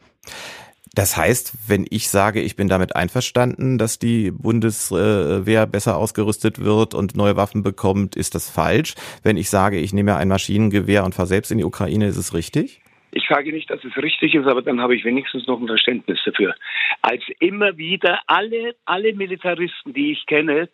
Das 0.94 1.16
heißt, 1.16 1.70
wenn 1.70 1.86
ich 1.90 2.10
sage, 2.10 2.42
ich 2.42 2.58
bin 2.58 2.68
damit 2.68 2.98
einverstanden, 2.98 3.78
dass 3.78 3.98
die 3.98 4.30
Bundeswehr 4.30 5.66
besser 5.66 5.96
ausgerüstet 5.96 6.60
wird 6.60 6.94
und 6.94 7.16
neue 7.16 7.38
Waffen 7.38 7.64
bekommt, 7.64 8.18
ist 8.18 8.36
das 8.36 8.50
falsch. 8.50 8.96
Wenn 9.24 9.38
ich 9.38 9.50
sage, 9.50 9.80
ich 9.80 9.94
nehme 9.94 10.18
ein 10.18 10.28
Maschinengewehr 10.28 11.06
und 11.06 11.16
fahre 11.16 11.30
selbst 11.30 11.50
in 11.50 11.60
die 11.60 11.64
Ukraine, 11.64 12.08
ist 12.08 12.18
es 12.18 12.34
richtig? 12.34 12.82
Ich 13.12 13.26
sage 13.28 13.54
nicht, 13.54 13.70
dass 13.70 13.84
es 13.86 13.96
richtig 13.98 14.36
ist, 14.36 14.48
aber 14.48 14.62
dann 14.62 14.82
habe 14.82 14.96
ich 14.96 15.06
wenigstens 15.06 15.48
noch 15.48 15.62
ein 15.62 15.68
Verständnis 15.68 16.20
dafür. 16.26 16.56
Als 17.02 17.24
immer 17.40 17.78
wieder 17.78 18.22
alle, 18.28 18.76
alle 18.86 19.14
Militaristen, 19.14 19.94
die 19.94 20.12
ich 20.12 20.26
kenne, 20.26 20.68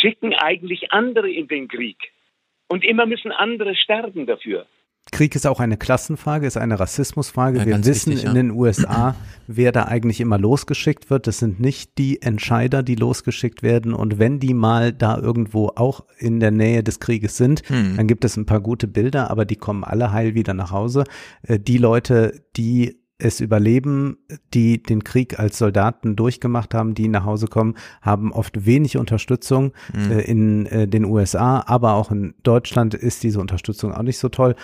schicken 0.00 0.34
eigentlich 0.34 0.92
andere 0.92 1.30
in 1.30 1.48
den 1.48 1.66
Krieg. 1.66 2.11
Und 2.72 2.84
immer 2.84 3.04
müssen 3.06 3.32
andere 3.32 3.74
sterben 3.74 4.26
dafür. 4.26 4.64
Krieg 5.10 5.34
ist 5.34 5.46
auch 5.48 5.58
eine 5.58 5.76
Klassenfrage, 5.76 6.46
ist 6.46 6.56
eine 6.56 6.78
Rassismusfrage. 6.78 7.58
Ja, 7.58 7.66
Wir 7.66 7.84
wissen 7.84 8.12
wichtig, 8.12 8.22
ja. 8.24 8.30
in 8.30 8.36
den 8.36 8.50
USA, 8.52 9.16
wer 9.48 9.72
da 9.72 9.84
eigentlich 9.86 10.20
immer 10.20 10.38
losgeschickt 10.38 11.10
wird. 11.10 11.26
Das 11.26 11.38
sind 11.38 11.58
nicht 11.60 11.98
die 11.98 12.22
Entscheider, 12.22 12.84
die 12.84 12.94
losgeschickt 12.94 13.62
werden. 13.64 13.94
Und 13.94 14.18
wenn 14.20 14.38
die 14.38 14.54
mal 14.54 14.92
da 14.92 15.18
irgendwo 15.18 15.72
auch 15.74 16.04
in 16.18 16.38
der 16.38 16.52
Nähe 16.52 16.82
des 16.84 17.00
Krieges 17.00 17.36
sind, 17.36 17.62
Hm. 17.68 17.96
dann 17.96 18.06
gibt 18.06 18.24
es 18.24 18.36
ein 18.36 18.46
paar 18.46 18.60
gute 18.60 18.86
Bilder, 18.86 19.28
aber 19.30 19.44
die 19.44 19.56
kommen 19.56 19.82
alle 19.84 20.12
heil 20.12 20.34
wieder 20.34 20.54
nach 20.54 20.70
Hause. 20.70 21.02
Äh, 21.42 21.58
Die 21.58 21.78
Leute, 21.78 22.40
die 22.56 23.01
es 23.22 23.40
überleben, 23.40 24.18
die 24.52 24.82
den 24.82 25.04
Krieg 25.04 25.38
als 25.38 25.58
Soldaten 25.58 26.16
durchgemacht 26.16 26.74
haben, 26.74 26.94
die 26.94 27.08
nach 27.08 27.24
Hause 27.24 27.46
kommen, 27.46 27.74
haben 28.00 28.32
oft 28.32 28.66
wenig 28.66 28.96
Unterstützung 28.98 29.72
äh, 29.94 30.24
in 30.24 30.66
äh, 30.66 30.88
den 30.88 31.04
USA, 31.04 31.62
aber 31.66 31.94
auch 31.94 32.10
in 32.10 32.34
Deutschland 32.42 32.94
ist 32.94 33.22
diese 33.22 33.40
Unterstützung 33.40 33.92
auch 33.94 34.02
nicht 34.02 34.18
so 34.18 34.28
toll. 34.28 34.54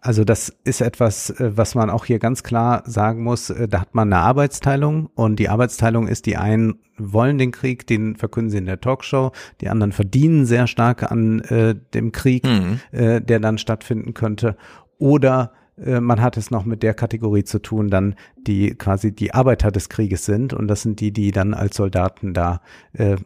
Also 0.00 0.22
das 0.24 0.52
ist 0.64 0.80
etwas, 0.80 1.30
äh, 1.30 1.52
was 1.56 1.74
man 1.74 1.90
auch 1.90 2.04
hier 2.04 2.18
ganz 2.18 2.42
klar 2.42 2.82
sagen 2.86 3.22
muss. 3.22 3.50
Äh, 3.50 3.68
Da 3.68 3.80
hat 3.80 3.94
man 3.94 4.12
eine 4.12 4.22
Arbeitsteilung 4.22 5.10
und 5.14 5.36
die 5.38 5.48
Arbeitsteilung 5.48 6.08
ist, 6.08 6.26
die 6.26 6.36
einen 6.36 6.74
wollen 6.98 7.38
den 7.38 7.52
Krieg, 7.52 7.86
den 7.86 8.16
verkünden 8.16 8.50
sie 8.50 8.58
in 8.58 8.66
der 8.66 8.80
Talkshow, 8.80 9.30
die 9.60 9.68
anderen 9.68 9.92
verdienen 9.92 10.46
sehr 10.46 10.66
stark 10.66 11.10
an 11.10 11.40
äh, 11.40 11.76
dem 11.94 12.10
Krieg, 12.12 12.44
Mhm. 12.44 12.80
äh, 12.90 13.20
der 13.20 13.38
dann 13.40 13.58
stattfinden 13.58 14.14
könnte. 14.14 14.56
Oder 14.98 15.52
man 16.00 16.20
hat 16.20 16.36
es 16.36 16.50
noch 16.50 16.64
mit 16.64 16.82
der 16.82 16.94
Kategorie 16.94 17.44
zu 17.44 17.60
tun, 17.60 17.88
dann 17.88 18.14
die 18.36 18.74
quasi 18.74 19.14
die 19.14 19.32
Arbeiter 19.34 19.70
des 19.70 19.88
Krieges 19.88 20.24
sind 20.24 20.52
und 20.52 20.68
das 20.68 20.82
sind 20.82 21.00
die, 21.00 21.12
die 21.12 21.30
dann 21.30 21.54
als 21.54 21.76
Soldaten 21.76 22.34
da 22.34 22.60
äh, 22.92 23.16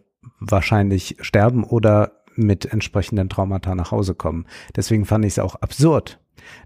wahrscheinlich 0.40 1.16
sterben 1.20 1.64
oder 1.64 2.22
mit 2.34 2.66
entsprechenden 2.72 3.28
Traumata 3.28 3.74
nach 3.74 3.90
Hause 3.90 4.14
kommen. 4.14 4.46
Deswegen 4.76 5.04
fand 5.04 5.24
ich 5.24 5.32
es 5.34 5.38
auch 5.38 5.56
absurd, 5.56 6.18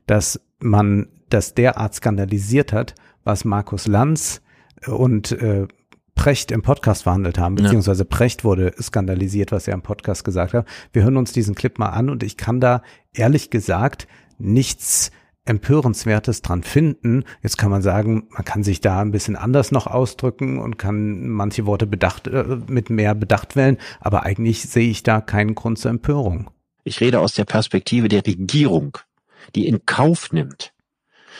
dass 0.06 0.40
man 0.60 1.08
das 1.28 1.54
derart 1.54 1.94
skandalisiert 1.94 2.72
hat, 2.72 2.94
was 3.24 3.44
Markus 3.44 3.86
Lanz 3.86 4.42
und 4.86 5.32
äh, 5.32 5.66
Precht 6.14 6.50
im 6.50 6.62
Podcast 6.62 7.02
verhandelt 7.02 7.38
haben, 7.38 7.56
Ja. 7.56 7.64
beziehungsweise 7.64 8.04
Precht 8.04 8.44
wurde 8.44 8.72
skandalisiert, 8.80 9.52
was 9.52 9.68
er 9.68 9.74
im 9.74 9.82
Podcast 9.82 10.24
gesagt 10.24 10.54
hat. 10.54 10.66
Wir 10.92 11.02
hören 11.02 11.16
uns 11.18 11.32
diesen 11.32 11.54
Clip 11.54 11.78
mal 11.78 11.90
an 11.90 12.08
und 12.08 12.22
ich 12.22 12.36
kann 12.36 12.60
da 12.60 12.82
ehrlich 13.12 13.50
gesagt 13.50 14.06
nichts 14.38 15.10
Empörenswertes 15.46 16.42
dran 16.42 16.62
finden. 16.62 17.24
Jetzt 17.42 17.56
kann 17.56 17.70
man 17.70 17.82
sagen, 17.82 18.28
man 18.30 18.44
kann 18.44 18.62
sich 18.62 18.80
da 18.80 19.00
ein 19.00 19.12
bisschen 19.12 19.36
anders 19.36 19.72
noch 19.72 19.86
ausdrücken 19.86 20.58
und 20.58 20.76
kann 20.76 21.28
manche 21.28 21.66
Worte 21.66 21.86
bedacht, 21.86 22.26
äh, 22.26 22.58
mit 22.66 22.90
mehr 22.90 23.14
Bedacht 23.14 23.56
wählen, 23.56 23.78
aber 24.00 24.24
eigentlich 24.24 24.62
sehe 24.62 24.90
ich 24.90 25.02
da 25.02 25.20
keinen 25.20 25.54
Grund 25.54 25.78
zur 25.78 25.90
Empörung. 25.90 26.50
Ich 26.84 27.00
rede 27.00 27.20
aus 27.20 27.34
der 27.34 27.44
Perspektive 27.44 28.08
der 28.08 28.26
Regierung, 28.26 28.98
die 29.54 29.66
in 29.66 29.86
Kauf 29.86 30.32
nimmt, 30.32 30.72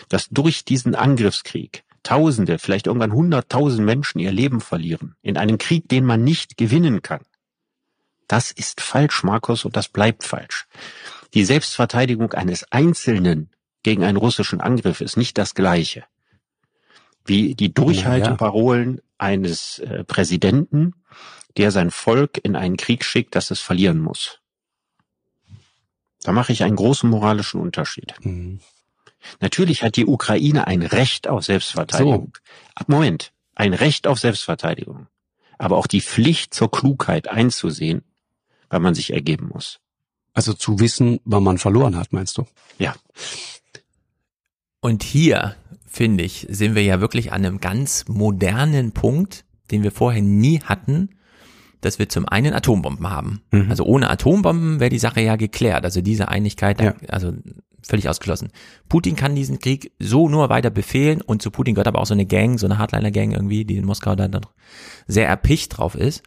dass 0.08 0.28
durch 0.28 0.64
diesen 0.64 0.94
Angriffskrieg 0.94 1.84
Tausende, 2.06 2.60
vielleicht 2.60 2.86
irgendwann 2.86 3.12
hunderttausend 3.12 3.84
Menschen 3.84 4.20
ihr 4.20 4.30
Leben 4.30 4.60
verlieren, 4.60 5.16
in 5.22 5.36
einem 5.36 5.58
Krieg, 5.58 5.88
den 5.88 6.04
man 6.04 6.22
nicht 6.22 6.56
gewinnen 6.56 7.02
kann. 7.02 7.22
Das 8.28 8.52
ist 8.52 8.80
falsch, 8.80 9.24
Markus, 9.24 9.64
und 9.64 9.76
das 9.76 9.88
bleibt 9.88 10.22
falsch. 10.22 10.68
Die 11.34 11.44
Selbstverteidigung 11.44 12.32
eines 12.32 12.70
Einzelnen 12.70 13.50
gegen 13.86 14.02
einen 14.02 14.16
russischen 14.16 14.60
Angriff 14.60 15.00
ist 15.00 15.16
nicht 15.16 15.38
das 15.38 15.54
Gleiche 15.54 16.02
wie 17.24 17.54
die 17.54 17.72
Durchhalteparolen 17.72 19.00
eines 19.16 19.78
äh, 19.78 20.02
Präsidenten, 20.02 20.94
der 21.56 21.70
sein 21.70 21.92
Volk 21.92 22.40
in 22.42 22.56
einen 22.56 22.76
Krieg 22.76 23.04
schickt, 23.04 23.36
das 23.36 23.52
es 23.52 23.60
verlieren 23.60 24.00
muss. 24.00 24.40
Da 26.22 26.32
mache 26.32 26.50
ich 26.50 26.64
einen 26.64 26.74
großen 26.74 27.08
moralischen 27.08 27.60
Unterschied. 27.60 28.14
Natürlich 29.40 29.84
hat 29.84 29.94
die 29.94 30.06
Ukraine 30.06 30.66
ein 30.66 30.82
Recht 30.82 31.28
auf 31.28 31.44
Selbstverteidigung. 31.44 32.36
Ab 32.74 32.88
Moment, 32.88 33.32
ein 33.54 33.72
Recht 33.72 34.08
auf 34.08 34.18
Selbstverteidigung. 34.18 35.06
Aber 35.58 35.76
auch 35.76 35.86
die 35.86 36.00
Pflicht 36.00 36.54
zur 36.54 36.72
Klugheit 36.72 37.28
einzusehen, 37.28 38.02
weil 38.68 38.80
man 38.80 38.96
sich 38.96 39.12
ergeben 39.12 39.50
muss. 39.52 39.78
Also 40.34 40.52
zu 40.54 40.80
wissen, 40.80 41.20
wann 41.24 41.44
man 41.44 41.58
verloren 41.58 41.96
hat, 41.96 42.12
meinst 42.12 42.36
du? 42.36 42.46
Ja. 42.78 42.94
Und 44.86 45.02
hier, 45.02 45.56
finde 45.84 46.22
ich, 46.22 46.46
sind 46.48 46.76
wir 46.76 46.84
ja 46.84 47.00
wirklich 47.00 47.32
an 47.32 47.44
einem 47.44 47.58
ganz 47.58 48.04
modernen 48.06 48.92
Punkt, 48.92 49.44
den 49.72 49.82
wir 49.82 49.90
vorher 49.90 50.22
nie 50.22 50.60
hatten, 50.60 51.08
dass 51.80 51.98
wir 51.98 52.08
zum 52.08 52.28
einen 52.28 52.54
Atombomben 52.54 53.10
haben. 53.10 53.40
Mhm. 53.50 53.66
Also 53.68 53.82
ohne 53.82 54.08
Atombomben 54.08 54.78
wäre 54.78 54.90
die 54.90 55.00
Sache 55.00 55.22
ja 55.22 55.34
geklärt. 55.34 55.84
Also 55.84 56.02
diese 56.02 56.28
Einigkeit, 56.28 56.80
Ja. 56.80 56.94
also 57.08 57.32
völlig 57.82 58.08
ausgeschlossen. 58.08 58.50
Putin 58.88 59.16
kann 59.16 59.34
diesen 59.34 59.58
Krieg 59.58 59.90
so 59.98 60.28
nur 60.28 60.50
weiter 60.50 60.70
befehlen 60.70 61.20
und 61.20 61.42
zu 61.42 61.50
Putin 61.50 61.74
gehört 61.74 61.88
aber 61.88 62.00
auch 62.00 62.06
so 62.06 62.14
eine 62.14 62.24
Gang, 62.26 62.56
so 62.56 62.68
eine 62.68 62.78
Hardliner-Gang 62.78 63.32
irgendwie, 63.32 63.64
die 63.64 63.78
in 63.78 63.86
Moskau 63.86 64.14
dann 64.14 64.40
sehr 65.08 65.26
erpicht 65.26 65.76
drauf 65.78 65.96
ist. 65.96 66.22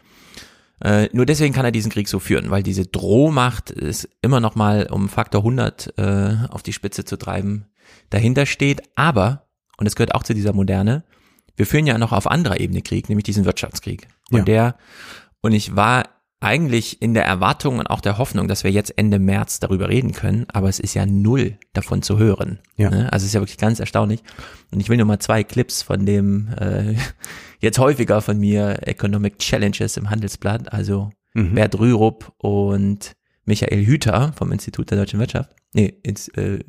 Äh, 0.84 1.07
nur 1.14 1.26
deswegen 1.26 1.53
kann 1.53 1.64
er 1.64 1.72
diesen 1.72 1.91
Krieg 1.94 2.10
so 2.10 2.19
führen, 2.19 2.49
weil 2.52 2.64
diese 2.64 2.86
Drohmacht 2.88 3.69
ist 3.72 4.10
immer 4.22 4.41
noch 4.41 4.56
mal 4.56 4.88
um 4.91 5.07
Faktor 5.07 5.44
100 5.44 5.94
äh, 5.98 6.36
auf 6.49 6.61
die 6.61 6.73
Spitze 6.73 7.06
zu 7.06 7.15
treiben 7.15 7.64
dahinter 8.10 8.45
steht. 8.45 8.82
Aber, 8.95 9.48
und 9.78 9.86
das 9.86 9.95
gehört 9.95 10.16
auch 10.16 10.24
zu 10.24 10.34
dieser 10.34 10.53
Moderne, 10.53 11.03
wir 11.56 11.66
führen 11.66 11.88
ja 11.88 11.98
noch 11.98 12.11
auf 12.14 12.30
anderer 12.30 12.60
Ebene 12.60 12.82
Krieg, 12.82 13.10
nämlich 13.10 13.26
diesen 13.26 13.45
Wirtschaftskrieg. 13.45 14.07
Und 14.32 14.40
Ja. 14.40 14.45
der, 14.45 14.76
und 15.41 15.52
ich 15.53 15.76
war 15.76 16.06
eigentlich 16.41 17.02
in 17.02 17.14
der 17.14 17.26
Erwartung 17.26 17.80
und 17.80 17.88
auch 17.90 17.99
der 17.99 18.18
Hoffnung, 18.18 18.48
dass 18.48 18.64
wir 18.64 18.72
jetzt 18.72 18.98
Ende 18.98 19.20
März 19.20 19.60
darüber 19.60 19.90
reden 19.90 20.14
können, 20.14 20.45
aber 20.53 20.70
es 20.70 20.80
ist 20.80 20.94
ja 20.94 21.06
null 21.06 21.57
davon 21.74 22.02
zu 22.02 22.18
hören. 22.18 22.60
Ja. 22.78 22.90
Ne? 22.90 23.11
Also 23.11 23.24
es 23.26 23.32
ist 23.32 23.34
ja 23.34 23.41
wirklich 23.41 23.57
ganz 23.57 23.82
erstaunlich. 23.82 24.22
Und 24.72 24.80
ich 24.80 24.88
will 24.88 24.95
nur 24.95 25.06
mal 25.06 25.20
zwei 25.20 25.44
Clips 25.44 25.82
von 25.82 26.06
dem 26.06 26.48
äh, 26.57 26.95
jetzt 27.60 27.78
häufiger 27.78 28.22
von 28.22 28.40
mir 28.40 28.88
Economic 28.88 29.40
Challenges 29.40 29.98
im 29.98 30.10
Handelsblatt, 30.10 30.72
also 30.72 31.10
Mhm. 31.36 31.53
Bert 31.53 31.78
Rürup 31.78 32.34
und 32.40 33.11
Michael 33.45 33.86
Hüter 33.86 34.34
vom 34.36 34.52
Institut 34.52 34.90
der 34.90 34.98
Deutschen 34.98 35.20
Wirtschaft. 35.20 35.52
Nee, 35.76 35.94
ins, 36.02 36.28
äh, 36.30 36.64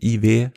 IW, 0.00 0.50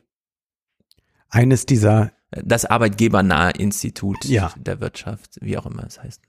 Eines 1.29 1.65
dieser, 1.65 2.11
das 2.31 2.65
Arbeitgebernahe 2.65 3.51
Institut 3.51 4.23
Ja. 4.25 4.53
der 4.57 4.79
Wirtschaft, 4.79 5.37
wie 5.41 5.57
auch 5.57 5.65
immer 5.65 5.85
es 5.85 6.01
heißt. 6.01 6.21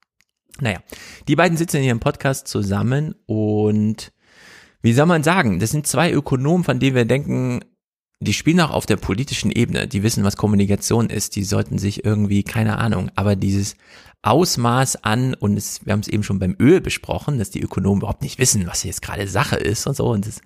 naja, 0.60 0.78
die 1.26 1.36
beiden 1.36 1.56
sitzen 1.56 1.78
in 1.78 1.84
ihrem 1.84 2.00
Podcast 2.00 2.46
zusammen 2.46 3.14
und 3.26 4.12
wie 4.82 4.92
soll 4.92 5.06
man 5.06 5.22
sagen, 5.22 5.58
das 5.58 5.70
sind 5.70 5.86
zwei 5.86 6.12
Ökonomen, 6.12 6.62
von 6.62 6.78
denen 6.78 6.94
wir 6.94 7.04
denken, 7.06 7.60
die 8.20 8.32
spielen 8.32 8.60
auch 8.60 8.70
auf 8.70 8.86
der 8.86 8.96
politischen 8.96 9.50
Ebene, 9.50 9.88
die 9.88 10.02
wissen, 10.02 10.24
was 10.24 10.36
Kommunikation 10.36 11.10
ist, 11.10 11.36
die 11.36 11.44
sollten 11.44 11.78
sich 11.78 12.04
irgendwie, 12.04 12.42
keine 12.42 12.78
Ahnung, 12.78 13.10
aber 13.16 13.34
dieses 13.34 13.76
Ausmaß 14.22 15.02
an, 15.04 15.34
und 15.34 15.56
es, 15.56 15.84
wir 15.84 15.92
haben 15.92 16.00
es 16.00 16.08
eben 16.08 16.22
schon 16.22 16.38
beim 16.38 16.56
Öl 16.58 16.80
besprochen, 16.80 17.38
dass 17.38 17.50
die 17.50 17.60
Ökonomen 17.60 18.00
überhaupt 18.00 18.22
nicht 18.22 18.38
wissen, 18.38 18.66
was 18.66 18.84
jetzt 18.84 19.02
gerade 19.02 19.26
Sache 19.26 19.56
ist 19.56 19.86
und 19.86 19.96
so, 19.96 20.06
und 20.06 20.26
das 20.26 20.40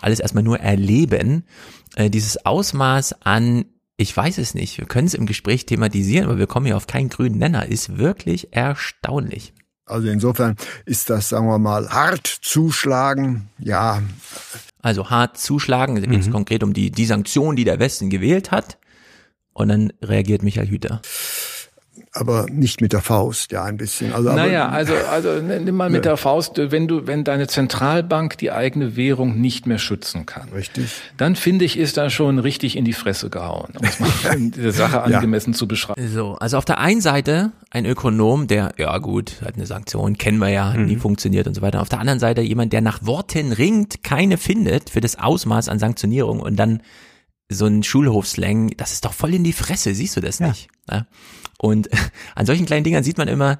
alles 0.00 0.20
erstmal 0.20 0.44
nur 0.44 0.60
erleben, 0.60 1.44
äh, 1.96 2.10
dieses 2.10 2.44
Ausmaß 2.44 3.22
an, 3.22 3.64
ich 3.96 4.16
weiß 4.16 4.38
es 4.38 4.54
nicht, 4.54 4.78
wir 4.78 4.86
können 4.86 5.06
es 5.06 5.14
im 5.14 5.26
Gespräch 5.26 5.66
thematisieren, 5.66 6.26
aber 6.26 6.38
wir 6.38 6.46
kommen 6.46 6.66
hier 6.66 6.76
auf 6.76 6.86
keinen 6.86 7.08
grünen 7.08 7.38
Nenner, 7.38 7.66
ist 7.66 7.98
wirklich 7.98 8.52
erstaunlich. 8.52 9.52
Also 9.86 10.08
insofern 10.08 10.56
ist 10.84 11.08
das, 11.08 11.30
sagen 11.30 11.46
wir 11.46 11.58
mal, 11.58 11.88
hart 11.88 12.26
zuschlagen. 12.26 13.48
Ja, 13.58 14.02
Also 14.82 15.10
hart 15.10 15.38
zuschlagen, 15.38 15.96
da 15.96 16.02
geht 16.02 16.20
es 16.20 16.30
konkret 16.30 16.62
um 16.62 16.72
die, 16.72 16.90
die 16.90 17.06
Sanktion, 17.06 17.56
die 17.56 17.64
der 17.64 17.80
Westen 17.80 18.10
gewählt 18.10 18.50
hat. 18.50 18.78
Und 19.52 19.68
dann 19.68 19.92
reagiert 20.02 20.44
Michael 20.44 20.68
Hüter. 20.68 21.02
Aber 22.12 22.46
nicht 22.50 22.80
mit 22.80 22.92
der 22.92 23.00
Faust, 23.00 23.52
ja, 23.52 23.64
ein 23.64 23.76
bisschen. 23.76 24.12
Also, 24.12 24.30
aber, 24.30 24.40
Naja, 24.40 24.68
also, 24.68 24.94
also 25.10 25.40
nimm 25.40 25.74
mal 25.74 25.90
mit 25.90 26.04
der 26.04 26.16
Faust, 26.16 26.54
wenn 26.56 26.88
du, 26.88 27.06
wenn 27.06 27.24
deine 27.24 27.46
Zentralbank 27.46 28.38
die 28.38 28.50
eigene 28.50 28.96
Währung 28.96 29.40
nicht 29.40 29.66
mehr 29.66 29.78
schützen 29.78 30.26
kann, 30.26 30.48
Richtig. 30.50 30.90
dann 31.16 31.36
finde 31.36 31.64
ich, 31.64 31.78
ist 31.78 31.96
da 31.96 32.10
schon 32.10 32.38
richtig 32.38 32.76
in 32.76 32.84
die 32.84 32.92
Fresse 32.92 33.30
gehauen, 33.30 33.72
um 33.78 33.84
es 33.86 34.00
mal 34.00 34.10
die 34.36 34.70
Sache 34.70 35.02
angemessen 35.02 35.54
zu 35.54 35.68
beschreiben. 35.68 36.08
So, 36.08 36.34
also 36.34 36.58
auf 36.58 36.64
der 36.64 36.78
einen 36.78 37.00
Seite 37.00 37.52
ein 37.70 37.86
Ökonom, 37.86 38.46
der, 38.46 38.72
ja 38.78 38.96
gut, 38.98 39.42
hat 39.44 39.54
eine 39.56 39.66
Sanktion, 39.66 40.16
kennen 40.18 40.38
wir 40.38 40.48
ja, 40.48 40.74
nie 40.74 40.96
funktioniert 40.96 41.46
und 41.46 41.54
so 41.54 41.62
weiter. 41.62 41.80
Auf 41.82 41.88
der 41.88 42.00
anderen 42.00 42.18
Seite 42.18 42.40
jemand, 42.40 42.72
der 42.72 42.80
nach 42.80 43.04
Worten 43.04 43.52
ringt, 43.52 44.02
keine 44.02 44.38
findet 44.38 44.90
für 44.90 45.00
das 45.00 45.18
Ausmaß 45.18 45.68
an 45.68 45.78
Sanktionierung 45.78 46.40
und 46.40 46.56
dann 46.56 46.82
so 47.50 47.66
ein 47.66 47.82
Schulhofslang, 47.82 48.72
das 48.76 48.92
ist 48.92 49.04
doch 49.04 49.12
voll 49.14 49.34
in 49.34 49.44
die 49.44 49.52
Fresse, 49.52 49.94
siehst 49.94 50.16
du 50.16 50.20
das 50.20 50.38
Ja. 50.38 50.48
nicht? 50.48 50.68
Ja? 50.90 51.06
Und 51.58 51.88
an 52.34 52.46
solchen 52.46 52.66
kleinen 52.66 52.84
Dingern 52.84 53.04
sieht 53.04 53.18
man 53.18 53.28
immer, 53.28 53.58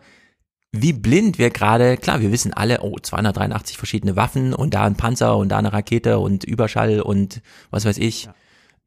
wie 0.73 0.93
blind 0.93 1.39
wir 1.39 1.51
gerade, 1.51 1.97
klar, 1.97 2.21
wir 2.21 2.31
wissen 2.31 2.53
alle, 2.53 2.81
oh, 2.83 2.97
283 3.01 3.77
verschiedene 3.79 4.17
Waffen 4.17 4.53
und 4.55 4.75
da 4.75 4.85
ein 4.85 4.97
Panzer 4.97 5.37
und 5.37 5.49
da 5.49 5.59
eine 5.59 5.73
Rakete 5.73 6.19
und 6.19 6.45
Überschall 6.45 7.01
und 7.01 7.41
was 7.71 7.85
weiß 7.87 7.97
ich. 7.99 8.29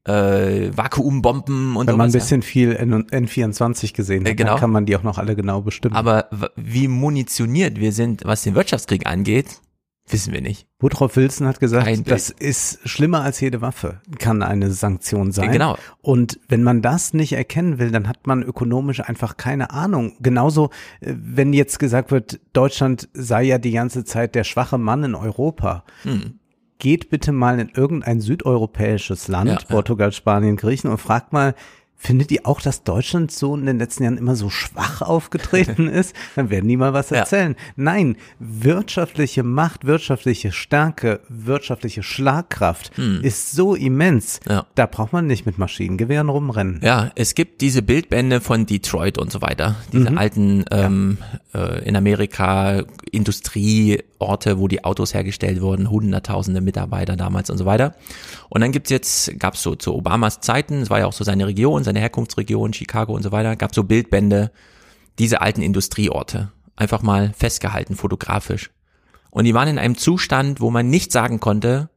äh, 0.08 0.70
Vakuumbomben 0.76 1.76
und 1.76 1.88
Wenn 1.88 1.98
man 1.98 2.10
ein 2.10 2.12
bisschen 2.14 2.42
viel 2.42 2.76
N 2.76 3.06
N24 3.08 3.94
gesehen 3.94 4.24
hat, 4.24 4.30
Äh, 4.32 4.36
genau. 4.36 4.52
dann 4.52 4.60
kann 4.60 4.72
man 4.72 4.86
die 4.86 4.96
auch 4.96 5.04
noch 5.04 5.18
alle 5.18 5.36
genau 5.36 5.62
bestimmen. 5.62 5.96
Aber 5.96 6.28
wie 6.56 6.88
munitioniert 6.88 7.80
wir 7.80 7.92
sind, 7.92 8.26
was 8.26 8.44
den 8.44 8.56
Wirtschaftskrieg 8.56 9.06
angeht, 9.08 9.60
wissen 10.08 10.34
wir 10.34 10.42
nicht. 10.42 10.68
Woodrow 10.80 11.16
Wilson 11.16 11.48
hat 11.48 11.60
gesagt, 11.60 12.10
das 12.10 12.30
ist 12.30 12.80
schlimmer 12.88 13.22
als 13.22 13.40
jede 13.40 13.62
Waffe, 13.62 14.02
kann 14.20 14.42
eine 14.44 14.72
Sanktion 14.72 15.32
sein. 15.32 15.52
Genau. 15.52 15.78
Und 16.02 16.40
wenn 16.48 16.64
man 16.64 16.82
das 16.82 17.14
nicht 17.14 17.34
erkennen 17.34 17.80
will, 17.80 17.92
dann 17.92 18.08
hat 18.08 18.28
man 18.28 18.44
ökonomisch 18.44 19.00
einfach 19.02 19.38
keine 19.38 19.72
Ahnung. 19.72 20.18
Genauso, 20.20 20.70
äh, 21.00 21.14
wenn 21.18 21.54
jetzt 21.54 21.80
gesagt 21.80 22.12
wird, 22.12 22.40
Deutschland 22.54 23.10
sei 23.14 23.44
ja 23.44 23.58
die 23.58 23.72
ganze 23.72 24.04
Zeit 24.04 24.36
der 24.36 24.44
schwache 24.44 24.78
Mann 24.78 25.04
in 25.04 25.16
Europa. 25.16 25.84
Hm. 26.04 26.40
Geht 26.80 27.12
bitte 27.12 27.32
mal 27.32 27.60
in 27.60 27.70
irgendein 27.70 28.22
südeuropäisches 28.22 29.28
Land, 29.28 29.50
ja. 29.50 29.60
Portugal, 29.68 30.12
Spanien, 30.12 30.56
Griechen 30.56 30.90
und 30.90 30.98
fragt 30.98 31.32
mal, 31.32 31.54
Findet 32.04 32.32
ihr 32.32 32.48
auch, 32.48 32.62
dass 32.62 32.84
Deutschland 32.84 33.32
so 33.32 33.56
in 33.56 33.68
den 33.68 33.78
letzten 33.78 34.04
Jahren 34.04 34.18
immer 34.18 34.36
so 34.36 34.50
schwach 34.50 35.02
aufgetreten 35.04 35.88
ist? 35.88 36.16
Dann 36.36 36.50
werden 36.50 36.68
die 36.68 36.76
mal 36.78 36.94
was 36.94 37.12
Ja. 37.12 37.18
erzählen. 37.18 37.56
Nein, 37.76 38.16
wirtschaftliche 38.40 39.44
Macht, 39.44 39.86
wirtschaftliche 39.86 40.52
Stärke, 40.52 41.20
wirtschaftliche 41.30 42.02
Schlagkraft 42.02 42.92
ist 43.22 43.52
so 43.52 43.76
immens. 43.76 44.40
Hm. 44.46 44.52
Ja. 44.52 44.66
Da 44.74 44.88
braucht 44.88 45.14
man 45.14 45.28
nicht 45.28 45.46
mit 45.46 45.60
Maschinengewehren 45.60 46.30
rumrennen. 46.30 46.80
Ja, 46.84 47.12
es 47.16 47.36
gibt 47.36 47.62
diese 47.62 47.84
Bildbände 47.84 48.42
von 48.42 48.66
Detroit 48.66 49.20
und 49.20 49.32
so 49.32 49.42
weiter. 49.44 49.76
Diese 49.94 50.10
Mhm. 50.10 50.18
alten 50.18 50.66
ähm, 50.72 51.18
äh, 51.54 51.88
in 51.88 51.96
Amerika 51.96 52.84
Industrieorte, 53.12 54.58
wo 54.60 54.68
die 54.68 54.84
Autos 54.84 55.14
hergestellt 55.14 55.62
wurden, 55.62 55.90
hunderttausende 55.90 56.62
Mitarbeiter 56.62 57.16
damals 57.16 57.50
und 57.50 57.58
so 57.58 57.66
weiter. 57.66 57.94
Und 58.54 58.60
dann 58.60 58.74
gibt's 58.74 58.90
jetzt, 58.90 59.40
gab's 59.40 59.64
so 59.64 59.76
zu 59.76 59.96
Obamas 59.96 60.42
Zeiten, 60.42 60.82
es 60.82 60.90
war 60.90 61.00
ja 61.00 61.06
auch 61.06 61.14
so 61.14 61.24
seine 61.24 61.48
Region, 61.48 61.86
seine 61.86 62.02
Herkunftsregion, 62.02 62.74
Chicago 62.74 63.14
und 63.14 63.24
so 63.24 63.32
weiter, 63.32 63.56
gab's 63.56 63.76
so 63.76 63.86
Bildbände, 63.86 64.52
diese 65.20 65.40
alten 65.40 65.62
Industrieorte. 65.62 66.52
Einfach 66.76 67.02
mal 67.02 67.32
festgehalten, 67.32 67.96
fotografisch. 67.96 68.70
Und 69.30 69.46
die 69.46 69.54
waren 69.54 69.70
in 69.70 69.80
einem 69.80 69.96
Zustand, 69.98 70.60
wo 70.60 70.70
man 70.70 70.90
nicht 70.90 71.14
sagen 71.14 71.40
konnte, 71.40 71.90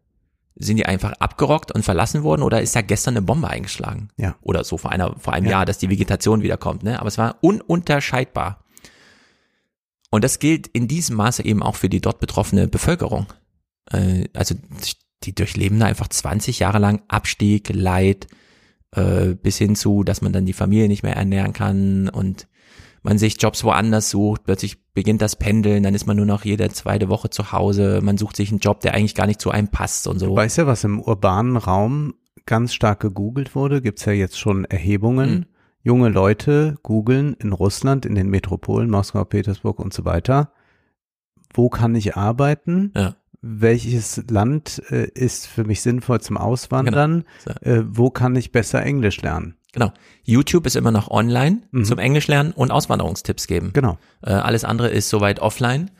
sind 0.55 0.77
die 0.77 0.87
einfach 0.87 1.15
abgerockt 1.15 1.73
und 1.73 1.83
verlassen 1.83 2.23
worden 2.23 2.43
oder 2.43 2.63
ist 2.63 2.77
da 2.77 2.83
gestern 2.83 3.15
eine 3.15 3.23
Bombe 3.23 3.49
eingeschlagen? 3.49 4.11
Ja. 4.17 4.37
Oder 4.41 4.63
so 4.63 4.79
vor 4.79 4.93
einer, 4.93 5.19
vor 5.19 5.33
einem 5.33 5.47
Ja. 5.47 5.51
Jahr, 5.53 5.65
dass 5.65 5.79
die 5.79 5.91
Vegetation 5.91 6.43
wiederkommt, 6.43 6.85
ne? 6.85 7.01
Aber 7.01 7.09
es 7.09 7.19
war 7.19 7.39
ununterscheidbar. 7.41 8.63
Und 10.11 10.23
das 10.23 10.39
gilt 10.39 10.69
in 10.69 10.87
diesem 10.87 11.17
Maße 11.17 11.45
eben 11.45 11.65
auch 11.65 11.75
für 11.75 11.89
die 11.89 12.01
dort 12.01 12.21
betroffene 12.21 12.69
Bevölkerung. 12.69 13.27
Äh, 13.91 14.29
also 14.35 14.55
die 15.27 15.35
durchleben 15.35 15.79
da 15.79 15.87
einfach 15.87 16.09
20 16.09 16.59
Jahre 16.59 16.79
lang 16.79 17.03
Abstieg, 17.09 17.71
Leid, 17.73 18.29
äh, 18.93 19.35
bis 19.35 19.59
hin 19.59 19.77
zu, 19.77 20.05
dass 20.05 20.23
man 20.23 20.33
dann 20.33 20.47
die 20.47 20.53
Familie 20.53 20.89
nicht 20.89 21.03
mehr 21.03 21.17
ernähren 21.17 21.53
kann 21.53 22.09
und 22.09 22.49
man 23.03 23.19
sich 23.19 23.41
Jobs 23.41 23.63
woanders 23.65 24.11
sucht, 24.11 24.45
plötzlich 24.45 24.83
beginnt 24.95 25.21
das 25.21 25.37
Pendeln, 25.37 25.83
dann 25.83 25.95
ist 25.95 26.07
man 26.07 26.17
nur 26.17 26.27
noch 26.27 26.45
jede 26.45 26.69
zweite 26.71 27.09
Woche 27.09 27.29
zu 27.29 27.53
Hause, 27.53 28.01
man 28.03 28.17
sucht 28.17 28.37
sich 28.37 28.51
einen 28.51 28.61
Job, 28.61 28.81
der 28.81 28.95
eigentlich 28.95 29.15
gar 29.15 29.27
nicht 29.27 29.41
zu 29.41 29.51
einem 29.51 29.69
passt 29.69 30.07
und 30.07 30.19
so. 30.19 30.35
Weißt 30.35 30.59
du, 30.59 30.67
was 30.67 30.85
im 30.85 31.01
urbanen 31.01 31.57
Raum 31.57 32.15
ganz 32.47 32.73
stark 32.73 33.01
gegoogelt 33.01 33.55
wurde? 33.55 33.83
Gibt's 33.83 34.07
ja 34.07 34.13
jetzt 34.13 34.39
schon 34.39 34.65
Erhebungen. 34.65 35.31
Mhm. 35.31 35.47
Junge 35.83 36.09
Leute 36.09 36.79
googeln 36.83 37.35
in 37.35 37.53
Russland, 37.53 38.07
in 38.07 38.15
den 38.15 38.31
Metropolen, 38.31 38.89
Moskau, 38.89 39.23
Petersburg 39.25 39.81
und 39.81 39.93
so 39.93 40.07
weiter. 40.07 40.53
Wo 41.53 41.69
kann 41.69 41.95
ich 41.95 42.17
arbeiten? 42.17 42.91
Ja. 42.97 43.17
Welches 43.47 44.23
Land 44.31 44.81
äh, 44.89 45.07
ist 45.11 45.47
für 45.47 45.65
mich 45.65 45.83
sinnvoll 45.83 46.21
zum 46.23 46.39
Auswandern? 46.39 47.25
Genau. 47.45 47.79
Äh, 47.79 47.85
wo 47.87 48.09
kann 48.09 48.35
ich 48.37 48.53
besser 48.53 48.83
Englisch 48.83 49.21
lernen? 49.21 49.57
Genau. 49.73 49.93
YouTube 50.23 50.65
ist 50.65 50.77
immer 50.77 50.91
noch 50.93 51.11
online 51.11 51.59
Mhm. 51.71 51.85
zum 51.85 51.99
Englisch 51.99 52.27
lernen 52.27 52.53
und 52.53 52.71
Auswanderungstipps 52.71 53.47
geben. 53.47 53.71
Genau. 53.75 53.99
Äh, 54.23 54.31
alles 54.31 54.65
andere 54.65 54.89
ist 54.89 55.11
soweit 55.11 55.41
offline. 55.41 55.91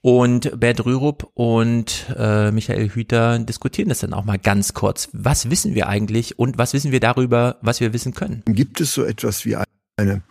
Und 0.00 0.58
Bert 0.58 0.86
Rürup 0.86 1.30
und 1.34 2.06
äh, 2.16 2.50
Michael 2.50 2.88
Hüter 2.88 3.40
diskutieren 3.40 3.90
das 3.90 3.98
dann 3.98 4.14
auch 4.14 4.24
mal 4.24 4.38
ganz 4.38 4.72
kurz. 4.72 5.10
Was 5.12 5.50
wissen 5.50 5.74
wir 5.74 5.88
eigentlich 5.88 6.38
und 6.38 6.56
was 6.56 6.72
wissen 6.72 6.92
wir 6.92 7.00
darüber, 7.00 7.56
was 7.60 7.80
wir 7.80 7.92
wissen 7.92 8.14
können? 8.14 8.42
Gibt 8.46 8.80
es 8.80 8.94
so 8.94 9.04
etwas 9.04 9.44
wie 9.44 9.56
eine 9.98 10.22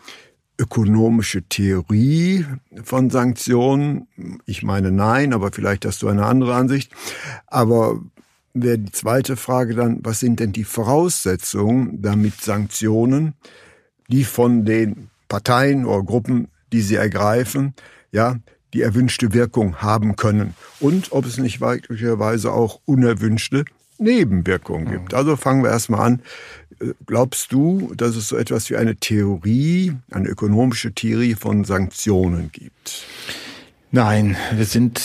ökonomische 0.58 1.44
Theorie 1.44 2.46
von 2.84 3.10
Sanktionen? 3.10 4.08
Ich 4.46 4.64
meine 4.64 4.92
nein, 4.92 5.34
aber 5.34 5.52
vielleicht 5.52 5.86
hast 5.86 6.02
du 6.02 6.08
eine 6.08 6.26
andere 6.26 6.56
Ansicht. 6.56 6.92
Aber 7.48 8.00
wäre 8.54 8.80
die 8.80 8.92
zweite 8.92 9.36
Frage 9.36 9.76
dann, 9.76 10.00
was 10.04 10.20
sind 10.20 10.40
denn 10.40 10.54
die 10.54 10.64
Voraussetzungen, 10.64 12.02
damit 12.02 12.42
Sanktionen, 12.42 13.34
die 14.08 14.24
von 14.24 14.66
den 14.66 15.10
Parteien 15.28 15.86
oder 15.86 16.04
Gruppen, 16.04 16.48
die 16.72 16.82
sie 16.82 16.96
ergreifen, 16.96 17.74
ja, 18.12 18.38
die 18.74 18.82
erwünschte 18.82 19.34
Wirkung 19.34 19.78
haben 19.78 20.16
können 20.16 20.54
und 20.80 21.12
ob 21.12 21.26
es 21.26 21.38
nicht 21.38 21.62
möglicherweise 21.62 22.52
auch 22.52 22.82
unerwünschte 22.86 23.66
Nebenwirkungen 23.98 24.92
gibt. 24.92 25.14
Also 25.14 25.36
fangen 25.36 25.64
wir 25.64 25.70
erstmal 25.70 26.02
an. 26.02 26.22
Äh, 26.80 26.94
Glaubst 27.06 27.52
du, 27.52 27.94
dass 27.96 28.16
es 28.16 28.28
so 28.28 28.38
etwas 28.38 28.70
wie 28.70 28.78
eine 28.78 28.96
Theorie, 28.96 29.94
eine 30.12 30.28
ökonomische 30.28 30.94
Theorie 30.94 31.36
von 31.36 31.64
Sanktionen 31.64 32.50
gibt? 32.52 33.06
Nein, 33.96 34.36
wir 34.52 34.66
sind 34.66 35.02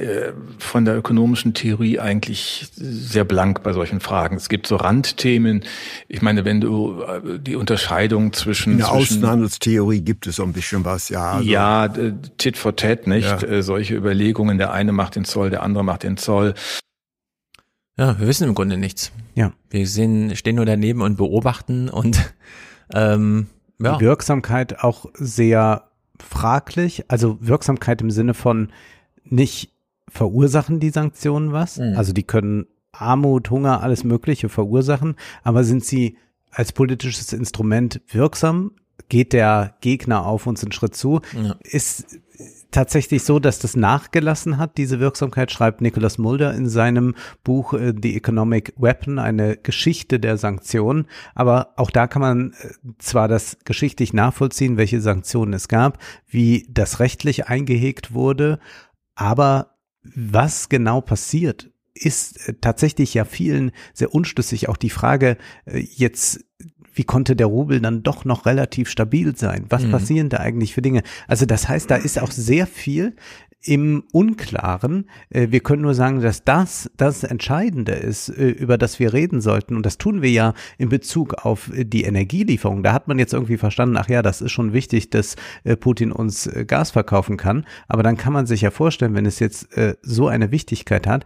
äh, 0.00 0.32
von 0.58 0.84
der 0.84 0.96
ökonomischen 0.96 1.54
Theorie 1.54 2.00
eigentlich 2.00 2.66
sehr 2.74 3.22
blank 3.22 3.62
bei 3.62 3.72
solchen 3.72 4.00
Fragen. 4.00 4.34
Es 4.34 4.48
gibt 4.48 4.66
so 4.66 4.74
Randthemen. 4.74 5.62
Ich 6.08 6.22
meine, 6.22 6.44
wenn 6.44 6.60
du 6.60 7.02
äh, 7.02 7.38
die 7.38 7.54
Unterscheidung 7.54 8.32
zwischen 8.32 8.72
In 8.72 8.78
der 8.78 8.88
zwischen 8.88 9.18
Außenhandelstheorie 9.18 10.00
gibt 10.00 10.26
es 10.26 10.36
so 10.36 10.42
ein 10.42 10.52
bisschen 10.52 10.84
was, 10.84 11.08
ja. 11.08 11.34
Also, 11.34 11.48
ja, 11.48 11.86
Tit 12.36 12.56
for 12.56 12.74
Tat, 12.74 13.06
nicht? 13.06 13.42
Ja. 13.42 13.62
Solche 13.62 13.94
Überlegungen, 13.94 14.58
der 14.58 14.72
eine 14.72 14.90
macht 14.90 15.14
den 15.14 15.24
Zoll, 15.24 15.50
der 15.50 15.62
andere 15.62 15.84
macht 15.84 16.02
den 16.02 16.16
Zoll. 16.16 16.54
Ja, 17.98 18.18
wir 18.18 18.26
wissen 18.26 18.48
im 18.48 18.54
Grunde 18.54 18.76
nichts. 18.76 19.12
Ja. 19.34 19.52
Wir 19.70 19.86
sehen, 19.86 20.34
stehen 20.36 20.56
nur 20.56 20.66
daneben 20.66 21.02
und 21.02 21.16
beobachten 21.16 21.88
und 21.88 22.32
ähm, 22.94 23.48
ja. 23.80 23.96
Die 23.96 24.04
Wirksamkeit 24.04 24.80
auch 24.82 25.06
sehr 25.14 25.88
fraglich. 26.18 27.04
Also 27.08 27.38
Wirksamkeit 27.40 28.00
im 28.00 28.10
Sinne 28.10 28.34
von 28.34 28.70
nicht 29.24 29.72
verursachen 30.08 30.78
die 30.78 30.90
Sanktionen 30.90 31.52
was. 31.52 31.78
Mhm. 31.78 31.96
Also 31.96 32.12
die 32.12 32.22
können 32.22 32.66
Armut, 32.92 33.50
Hunger, 33.50 33.82
alles 33.82 34.04
Mögliche 34.04 34.48
verursachen. 34.48 35.16
Aber 35.42 35.64
sind 35.64 35.84
sie 35.84 36.16
als 36.50 36.72
politisches 36.72 37.32
Instrument 37.32 38.00
wirksam? 38.08 38.72
Geht 39.08 39.32
der 39.32 39.74
Gegner 39.80 40.26
auf 40.26 40.46
uns 40.46 40.62
einen 40.62 40.72
Schritt 40.72 40.94
zu? 40.94 41.20
Ja. 41.32 41.56
Ist 41.62 42.18
tatsächlich 42.72 43.22
so, 43.22 43.38
dass 43.38 43.60
das 43.60 43.76
nachgelassen 43.76 44.58
hat, 44.58 44.76
diese 44.76 44.98
Wirksamkeit, 44.98 45.52
schreibt 45.52 45.80
Nicholas 45.80 46.18
Mulder 46.18 46.52
in 46.54 46.68
seinem 46.68 47.14
Buch 47.44 47.74
äh, 47.74 47.94
The 48.00 48.16
Economic 48.16 48.74
Weapon, 48.76 49.18
eine 49.18 49.56
Geschichte 49.56 50.18
der 50.18 50.36
Sanktionen. 50.36 51.06
Aber 51.34 51.74
auch 51.76 51.90
da 51.90 52.08
kann 52.08 52.22
man 52.22 52.52
äh, 52.52 52.70
zwar 52.98 53.28
das 53.28 53.58
geschichtlich 53.64 54.12
nachvollziehen, 54.12 54.76
welche 54.76 55.00
Sanktionen 55.00 55.52
es 55.52 55.68
gab, 55.68 55.98
wie 56.26 56.66
das 56.68 56.98
rechtlich 56.98 57.46
eingehegt 57.46 58.12
wurde, 58.14 58.58
aber 59.14 59.76
was 60.02 60.68
genau 60.68 61.00
passiert, 61.00 61.70
ist 61.94 62.48
äh, 62.48 62.54
tatsächlich 62.60 63.14
ja 63.14 63.24
vielen 63.24 63.70
sehr 63.92 64.14
unschlüssig. 64.14 64.68
Auch 64.68 64.76
die 64.76 64.90
Frage 64.90 65.36
jetzt, 65.66 66.44
wie 66.94 67.04
konnte 67.04 67.36
der 67.36 67.46
Rubel 67.46 67.80
dann 67.80 68.02
doch 68.02 68.24
noch 68.24 68.46
relativ 68.46 68.88
stabil 68.90 69.36
sein? 69.36 69.64
Was 69.68 69.82
Mhm. 69.84 69.90
passieren 69.92 70.28
da 70.28 70.38
eigentlich 70.38 70.74
für 70.74 70.82
Dinge? 70.82 71.02
Also 71.26 71.46
das 71.46 71.68
heißt, 71.68 71.90
da 71.90 71.96
ist 71.96 72.20
auch 72.20 72.30
sehr 72.30 72.66
viel 72.66 73.14
im 73.64 74.04
Unklaren. 74.12 75.08
Äh, 75.30 75.48
Wir 75.50 75.60
können 75.60 75.82
nur 75.82 75.94
sagen, 75.94 76.20
dass 76.20 76.44
das 76.44 76.90
das 76.96 77.22
Entscheidende 77.22 77.92
ist, 77.92 78.28
äh, 78.28 78.48
über 78.48 78.76
das 78.78 78.98
wir 78.98 79.12
reden 79.12 79.40
sollten. 79.40 79.76
Und 79.76 79.86
das 79.86 79.98
tun 79.98 80.22
wir 80.22 80.30
ja 80.30 80.54
in 80.78 80.88
Bezug 80.88 81.34
auf 81.44 81.72
äh, 81.72 81.84
die 81.84 82.02
Energielieferung. 82.02 82.82
Da 82.82 82.92
hat 82.92 83.08
man 83.08 83.18
jetzt 83.18 83.32
irgendwie 83.32 83.56
verstanden, 83.56 83.96
ach 83.96 84.08
ja, 84.08 84.22
das 84.22 84.40
ist 84.40 84.52
schon 84.52 84.72
wichtig, 84.72 85.10
dass 85.10 85.36
Putin 85.80 86.12
uns 86.12 86.50
Gas 86.66 86.90
verkaufen 86.90 87.36
kann. 87.36 87.64
Aber 87.88 88.02
dann 88.02 88.16
kann 88.16 88.32
man 88.32 88.46
sich 88.46 88.62
ja 88.62 88.70
vorstellen, 88.70 89.14
wenn 89.14 89.26
es 89.26 89.38
jetzt 89.38 89.68
so 90.02 90.28
eine 90.28 90.50
Wichtigkeit 90.50 91.06
hat, 91.06 91.24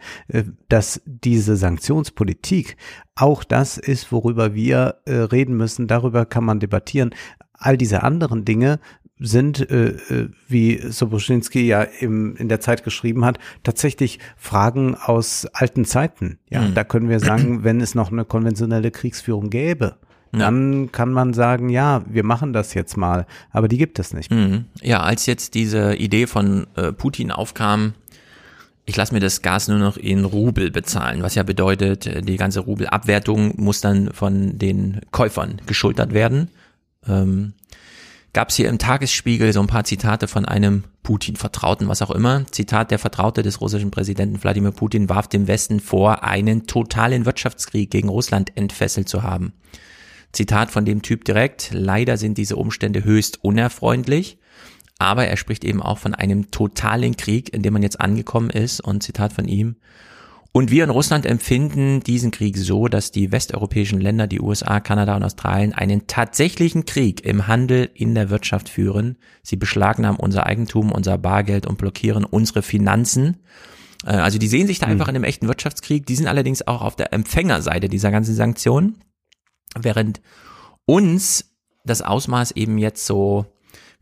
dass 0.68 1.00
diese 1.04 1.56
Sanktionspolitik 1.56 2.76
auch 3.14 3.44
das 3.44 3.78
ist, 3.78 4.12
worüber 4.12 4.54
wir 4.54 4.96
reden 5.06 5.56
müssen. 5.56 5.86
Darüber 5.86 6.26
kann 6.26 6.44
man 6.44 6.60
debattieren. 6.60 7.14
All 7.54 7.76
diese 7.76 8.02
anderen 8.02 8.44
Dinge 8.44 8.80
sind, 9.18 9.70
äh, 9.70 9.88
äh, 9.88 10.28
wie 10.48 10.78
Soboschinski 10.90 11.66
ja 11.66 11.82
im, 11.82 12.36
in 12.36 12.48
der 12.48 12.60
Zeit 12.60 12.84
geschrieben 12.84 13.24
hat, 13.24 13.38
tatsächlich 13.62 14.18
Fragen 14.36 14.94
aus 14.94 15.46
alten 15.52 15.84
Zeiten. 15.84 16.38
Ja, 16.50 16.60
Mhm. 16.62 16.74
da 16.74 16.84
können 16.84 17.08
wir 17.08 17.20
sagen, 17.20 17.60
wenn 17.64 17.80
es 17.80 17.94
noch 17.94 18.12
eine 18.12 18.24
konventionelle 18.24 18.90
Kriegsführung 18.90 19.50
gäbe, 19.50 19.96
dann 20.32 20.92
kann 20.92 21.12
man 21.14 21.32
sagen, 21.32 21.70
ja, 21.70 22.02
wir 22.06 22.22
machen 22.22 22.52
das 22.52 22.74
jetzt 22.74 22.98
mal, 22.98 23.24
aber 23.52 23.68
die 23.68 23.78
gibt 23.78 23.98
es 23.98 24.12
nicht. 24.12 24.30
Mhm. 24.30 24.66
Ja, 24.82 25.00
als 25.00 25.24
jetzt 25.24 25.54
diese 25.54 25.94
Idee 25.94 26.26
von 26.26 26.66
äh, 26.76 26.92
Putin 26.92 27.30
aufkam, 27.30 27.94
ich 28.84 28.96
lasse 28.96 29.14
mir 29.14 29.20
das 29.20 29.40
Gas 29.40 29.68
nur 29.68 29.78
noch 29.78 29.96
in 29.96 30.26
Rubel 30.26 30.70
bezahlen, 30.70 31.22
was 31.22 31.36
ja 31.36 31.42
bedeutet, 31.42 32.28
die 32.28 32.36
ganze 32.36 32.60
Rubelabwertung 32.60 33.54
muss 33.56 33.80
dann 33.80 34.12
von 34.12 34.58
den 34.58 35.00
Käufern 35.10 35.62
geschultert 35.64 36.12
werden. 36.12 36.48
Ähm, 37.08 37.54
Gab 38.36 38.50
es 38.50 38.56
hier 38.56 38.68
im 38.68 38.76
Tagesspiegel 38.76 39.50
so 39.54 39.60
ein 39.60 39.66
paar 39.66 39.84
Zitate 39.84 40.28
von 40.28 40.44
einem 40.44 40.84
Putin-Vertrauten, 41.04 41.88
was 41.88 42.02
auch 42.02 42.10
immer. 42.10 42.44
Zitat, 42.50 42.90
der 42.90 42.98
Vertraute 42.98 43.42
des 43.42 43.62
russischen 43.62 43.90
Präsidenten 43.90 44.44
Wladimir 44.44 44.72
Putin 44.72 45.08
warf 45.08 45.26
dem 45.26 45.48
Westen 45.48 45.80
vor, 45.80 46.22
einen 46.22 46.66
totalen 46.66 47.24
Wirtschaftskrieg 47.24 47.90
gegen 47.90 48.10
Russland 48.10 48.54
entfesselt 48.54 49.08
zu 49.08 49.22
haben. 49.22 49.54
Zitat 50.32 50.70
von 50.70 50.84
dem 50.84 51.00
Typ 51.00 51.24
direkt, 51.24 51.70
leider 51.72 52.18
sind 52.18 52.36
diese 52.36 52.56
Umstände 52.56 53.04
höchst 53.04 53.42
unerfreundlich. 53.42 54.36
Aber 54.98 55.26
er 55.26 55.38
spricht 55.38 55.64
eben 55.64 55.80
auch 55.80 55.96
von 55.96 56.14
einem 56.14 56.50
totalen 56.50 57.16
Krieg, 57.16 57.54
in 57.54 57.62
dem 57.62 57.72
man 57.72 57.82
jetzt 57.82 58.02
angekommen 58.02 58.50
ist. 58.50 58.82
Und 58.82 59.02
Zitat 59.02 59.32
von 59.32 59.48
ihm. 59.48 59.76
Und 60.56 60.70
wir 60.70 60.84
in 60.84 60.88
Russland 60.88 61.26
empfinden 61.26 62.00
diesen 62.00 62.30
Krieg 62.30 62.56
so, 62.56 62.88
dass 62.88 63.10
die 63.10 63.30
westeuropäischen 63.30 64.00
Länder, 64.00 64.26
die 64.26 64.40
USA, 64.40 64.80
Kanada 64.80 65.14
und 65.14 65.22
Australien, 65.22 65.74
einen 65.74 66.06
tatsächlichen 66.06 66.86
Krieg 66.86 67.26
im 67.26 67.46
Handel, 67.46 67.90
in 67.92 68.14
der 68.14 68.30
Wirtschaft 68.30 68.70
führen. 68.70 69.18
Sie 69.42 69.56
beschlagnahmen 69.56 70.18
unser 70.18 70.46
Eigentum, 70.46 70.92
unser 70.92 71.18
Bargeld 71.18 71.66
und 71.66 71.76
blockieren 71.76 72.24
unsere 72.24 72.62
Finanzen. 72.62 73.36
Äh, 74.06 74.12
also 74.12 74.38
die 74.38 74.48
sehen 74.48 74.66
sich 74.66 74.78
da 74.78 74.86
einfach 74.86 75.08
in 75.08 75.16
einem 75.16 75.24
echten 75.24 75.46
Wirtschaftskrieg. 75.46 76.06
Die 76.06 76.16
sind 76.16 76.26
allerdings 76.26 76.66
auch 76.66 76.80
auf 76.80 76.96
der 76.96 77.12
Empfängerseite 77.12 77.90
dieser 77.90 78.10
ganzen 78.10 78.34
Sanktionen. 78.34 78.96
Während 79.78 80.22
uns 80.86 81.52
das 81.84 82.00
Ausmaß 82.00 82.52
eben 82.52 82.78
jetzt 82.78 83.04
so 83.04 83.44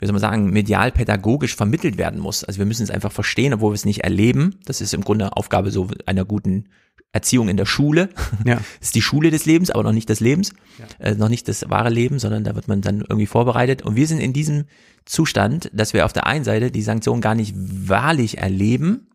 wie 0.05 0.06
soll 0.06 0.12
man 0.12 0.20
sagen, 0.20 0.51
medial 0.51 0.93
pädagogisch 0.93 1.56
vermittelt 1.56 1.97
werden 1.97 2.20
muss. 2.20 2.44
Also 2.44 2.59
wir 2.59 2.66
müssen 2.66 2.82
es 2.82 2.90
einfach 2.90 3.10
verstehen, 3.10 3.55
obwohl 3.55 3.70
wir 3.70 3.76
es 3.76 3.86
nicht 3.86 4.05
erleben. 4.05 4.56
Das 4.66 4.82
ist 4.82 4.93
im 4.93 5.01
Grunde 5.01 5.35
Aufgabe 5.35 5.70
so 5.70 5.89
einer 6.05 6.26
guten 6.26 6.66
Erziehung 7.12 7.48
in 7.48 7.56
der 7.56 7.64
Schule. 7.64 8.10
Ja. 8.44 8.56
Das 8.56 8.89
ist 8.89 8.94
die 8.94 9.01
Schule 9.01 9.31
des 9.31 9.47
Lebens, 9.47 9.70
aber 9.70 9.82
noch 9.82 9.93
nicht 9.93 10.10
des 10.10 10.20
Lebens, 10.20 10.52
ja. 10.78 11.06
äh, 11.06 11.14
noch 11.14 11.31
nicht 11.31 11.48
das 11.48 11.70
wahre 11.70 11.89
Leben, 11.89 12.18
sondern 12.18 12.44
da 12.44 12.55
wird 12.55 12.68
man 12.68 12.82
dann 12.82 13.01
irgendwie 13.01 13.26
vorbereitet. 13.26 13.81
Und 13.81 13.97
wir 13.97 14.06
sind 14.06 14.18
in 14.18 14.35
diesem 14.35 14.64
Zustand, 15.06 15.70
dass 15.72 15.94
wir 15.94 16.05
auf 16.05 16.12
der 16.12 16.26
einen 16.26 16.44
Seite 16.44 16.70
die 16.70 16.82
Sanktionen 16.82 17.22
gar 17.22 17.35
nicht 17.35 17.55
wahrlich 17.56 18.36
erleben, 18.36 19.09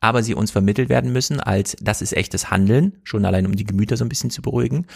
aber 0.00 0.22
sie 0.22 0.34
uns 0.34 0.50
vermittelt 0.50 0.90
werden 0.90 1.12
müssen 1.12 1.40
als 1.40 1.76
das 1.80 2.02
ist 2.02 2.12
echtes 2.12 2.50
Handeln, 2.50 2.98
schon 3.04 3.24
allein 3.24 3.46
um 3.46 3.56
die 3.56 3.64
Gemüter 3.64 3.96
so 3.96 4.04
ein 4.04 4.10
bisschen 4.10 4.30
zu 4.30 4.42
beruhigen. 4.42 4.86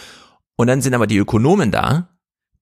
Und 0.57 0.67
dann 0.67 0.83
sind 0.83 0.93
aber 0.93 1.07
die 1.07 1.17
Ökonomen 1.17 1.71
da, 1.71 2.11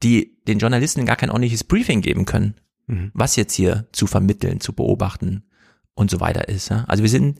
die 0.04 0.38
den 0.46 0.60
Journalisten 0.60 1.04
gar 1.06 1.16
kein 1.16 1.30
ordentliches 1.30 1.64
Briefing 1.64 2.00
geben 2.00 2.24
können 2.26 2.54
mhm. 2.88 3.10
was 3.14 3.36
jetzt 3.36 3.54
hier 3.54 3.86
zu 3.92 4.06
vermitteln, 4.06 4.60
zu 4.60 4.72
beobachten 4.72 5.44
und 5.94 6.10
so 6.10 6.20
weiter 6.20 6.48
ist. 6.48 6.68
Ja? 6.70 6.84
Also 6.88 7.02
wir 7.02 7.10
sind 7.10 7.38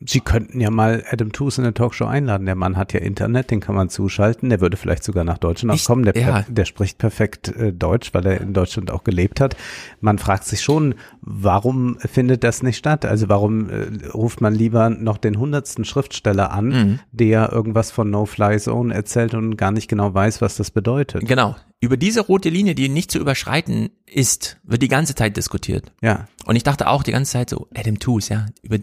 Sie 0.00 0.20
könnten 0.20 0.60
ja 0.60 0.70
mal 0.70 1.04
Adam 1.10 1.32
Tooze 1.32 1.62
in 1.62 1.64
eine 1.64 1.72
Talkshow 1.72 2.04
einladen. 2.04 2.44
Der 2.44 2.54
Mann 2.54 2.76
hat 2.76 2.92
ja 2.92 3.00
Internet, 3.00 3.50
den 3.50 3.60
kann 3.60 3.74
man 3.74 3.88
zuschalten. 3.88 4.50
Der 4.50 4.60
würde 4.60 4.76
vielleicht 4.76 5.02
sogar 5.02 5.24
nach 5.24 5.38
Deutschland 5.38 5.72
auch 5.72 5.84
kommen. 5.86 6.04
Der, 6.04 6.14
ja. 6.14 6.44
der 6.48 6.66
spricht 6.66 6.98
perfekt 6.98 7.48
äh, 7.56 7.72
Deutsch, 7.72 8.12
weil 8.12 8.26
er 8.26 8.40
in 8.42 8.52
Deutschland 8.52 8.90
auch 8.90 9.04
gelebt 9.04 9.40
hat. 9.40 9.56
Man 10.00 10.18
fragt 10.18 10.44
sich 10.44 10.60
schon, 10.60 10.96
warum 11.22 11.96
findet 12.00 12.44
das 12.44 12.62
nicht 12.62 12.76
statt? 12.76 13.06
Also 13.06 13.30
warum 13.30 13.70
äh, 13.70 14.06
ruft 14.12 14.42
man 14.42 14.54
lieber 14.54 14.90
noch 14.90 15.16
den 15.16 15.38
hundertsten 15.38 15.86
Schriftsteller 15.86 16.52
an, 16.52 16.66
mhm. 16.66 16.98
der 17.12 17.50
irgendwas 17.50 17.90
von 17.90 18.10
No-Fly-Zone 18.10 18.92
erzählt 18.92 19.32
und 19.32 19.56
gar 19.56 19.70
nicht 19.70 19.88
genau 19.88 20.12
weiß, 20.12 20.42
was 20.42 20.56
das 20.56 20.70
bedeutet? 20.70 21.26
Genau. 21.26 21.56
Über 21.86 21.96
diese 21.96 22.20
rote 22.20 22.48
Linie, 22.48 22.74
die 22.74 22.88
nicht 22.88 23.12
zu 23.12 23.20
überschreiten 23.20 23.90
ist, 24.06 24.58
wird 24.64 24.82
die 24.82 24.88
ganze 24.88 25.14
Zeit 25.14 25.36
diskutiert. 25.36 25.92
Ja. 26.02 26.26
Und 26.44 26.56
ich 26.56 26.64
dachte 26.64 26.88
auch 26.88 27.04
die 27.04 27.12
ganze 27.12 27.30
Zeit 27.30 27.48
so, 27.48 27.68
Adam 27.76 28.00
Tooze, 28.00 28.34
ja, 28.34 28.46
über 28.62 28.78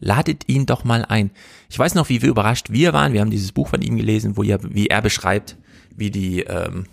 Ladet 0.00 0.48
ihn 0.48 0.66
doch 0.66 0.82
mal 0.82 1.04
ein. 1.04 1.30
Ich 1.70 1.78
weiß 1.78 1.94
noch, 1.94 2.08
wie 2.08 2.22
wir 2.22 2.28
überrascht 2.28 2.70
wir 2.70 2.92
waren. 2.92 3.12
Wir 3.12 3.20
haben 3.20 3.30
dieses 3.30 3.52
Buch 3.52 3.68
von 3.68 3.80
ihm 3.80 3.96
gelesen, 3.96 4.36
wo 4.36 4.42
er, 4.42 4.58
wie 4.62 4.88
er 4.88 5.00
beschreibt, 5.02 5.56
wie 5.94 6.10
die 6.10 6.40
ähm, 6.40 6.86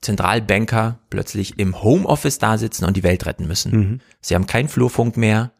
Zentralbanker 0.00 0.98
plötzlich 1.08 1.56
im 1.60 1.82
Homeoffice 1.84 2.38
da 2.38 2.58
sitzen 2.58 2.84
und 2.84 2.96
die 2.96 3.04
Welt 3.04 3.26
retten 3.26 3.46
müssen. 3.46 3.72
Mhm. 3.72 4.00
Sie 4.20 4.34
haben 4.34 4.48
keinen 4.48 4.68
Flurfunk 4.68 5.16
mehr. 5.16 5.52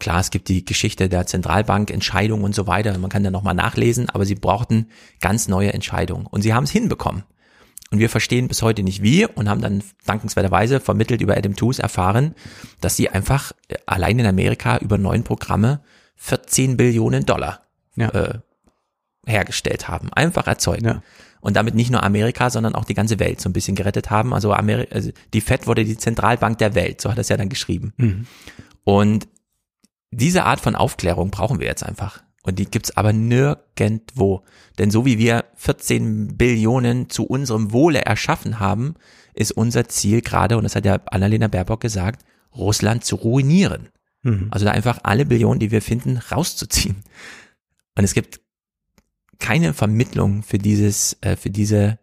Klar, 0.00 0.18
es 0.18 0.30
gibt 0.30 0.48
die 0.48 0.64
Geschichte 0.64 1.08
der 1.08 1.26
Zentralbank, 1.26 1.92
Entscheidungen 1.92 2.42
und 2.42 2.54
so 2.54 2.66
weiter. 2.66 2.98
Man 2.98 3.10
kann 3.10 3.22
da 3.22 3.30
nochmal 3.30 3.54
nachlesen, 3.54 4.10
aber 4.10 4.26
sie 4.26 4.34
brauchten 4.34 4.88
ganz 5.20 5.46
neue 5.46 5.72
Entscheidungen. 5.72 6.26
Und 6.26 6.42
sie 6.42 6.52
haben 6.52 6.64
es 6.64 6.72
hinbekommen. 6.72 7.22
Und 7.90 8.00
wir 8.00 8.10
verstehen 8.10 8.48
bis 8.48 8.62
heute 8.62 8.82
nicht 8.82 9.02
wie 9.02 9.26
und 9.26 9.48
haben 9.48 9.60
dann 9.60 9.82
dankenswerterweise 10.06 10.80
vermittelt 10.80 11.20
über 11.20 11.36
Adam 11.36 11.54
Tooze 11.54 11.82
erfahren, 11.82 12.34
dass 12.80 12.96
sie 12.96 13.08
einfach 13.08 13.52
äh, 13.68 13.76
allein 13.86 14.18
in 14.18 14.26
Amerika 14.26 14.78
über 14.78 14.98
neun 14.98 15.22
Programme 15.22 15.80
14 16.16 16.76
Billionen 16.76 17.26
Dollar 17.26 17.60
ja. 17.94 18.08
äh, 18.08 18.38
hergestellt 19.24 19.88
haben, 19.88 20.12
einfach 20.12 20.46
erzeugt. 20.46 20.82
Ja. 20.82 21.02
Und 21.40 21.54
damit 21.54 21.74
nicht 21.74 21.90
nur 21.90 22.02
Amerika, 22.02 22.50
sondern 22.50 22.74
auch 22.74 22.84
die 22.84 22.94
ganze 22.94 23.20
Welt 23.20 23.40
so 23.40 23.48
ein 23.48 23.52
bisschen 23.52 23.76
gerettet 23.76 24.10
haben. 24.10 24.34
Also, 24.34 24.52
Ameri 24.52 24.88
also 24.90 25.10
die 25.32 25.40
Fed 25.40 25.68
wurde 25.68 25.84
die 25.84 25.96
Zentralbank 25.96 26.58
der 26.58 26.74
Welt, 26.74 27.00
so 27.00 27.10
hat 27.10 27.18
er 27.18 27.20
es 27.20 27.28
ja 27.28 27.36
dann 27.36 27.48
geschrieben. 27.48 27.92
Mhm. 27.98 28.26
Und 28.82 29.28
diese 30.10 30.44
Art 30.44 30.60
von 30.60 30.74
Aufklärung 30.74 31.30
brauchen 31.30 31.60
wir 31.60 31.66
jetzt 31.66 31.84
einfach. 31.84 32.22
Und 32.46 32.60
die 32.60 32.66
gibt's 32.66 32.96
aber 32.96 33.12
nirgendwo. 33.12 34.44
Denn 34.78 34.92
so 34.92 35.04
wie 35.04 35.18
wir 35.18 35.46
14 35.56 36.36
Billionen 36.36 37.10
zu 37.10 37.24
unserem 37.24 37.72
Wohle 37.72 38.02
erschaffen 38.02 38.60
haben, 38.60 38.94
ist 39.34 39.50
unser 39.50 39.88
Ziel 39.88 40.20
gerade, 40.20 40.56
und 40.56 40.62
das 40.62 40.76
hat 40.76 40.86
ja 40.86 41.00
Annalena 41.06 41.48
Baerbock 41.48 41.80
gesagt, 41.80 42.24
Russland 42.54 43.04
zu 43.04 43.16
ruinieren. 43.16 43.88
Mhm. 44.22 44.46
Also 44.50 44.64
da 44.64 44.70
einfach 44.70 45.00
alle 45.02 45.26
Billionen, 45.26 45.58
die 45.58 45.72
wir 45.72 45.82
finden, 45.82 46.18
rauszuziehen. 46.18 47.02
Und 47.96 48.04
es 48.04 48.14
gibt 48.14 48.40
keine 49.40 49.74
Vermittlung 49.74 50.44
für 50.44 50.58
dieses, 50.58 51.16
äh, 51.22 51.34
für 51.34 51.50
diese 51.50 51.98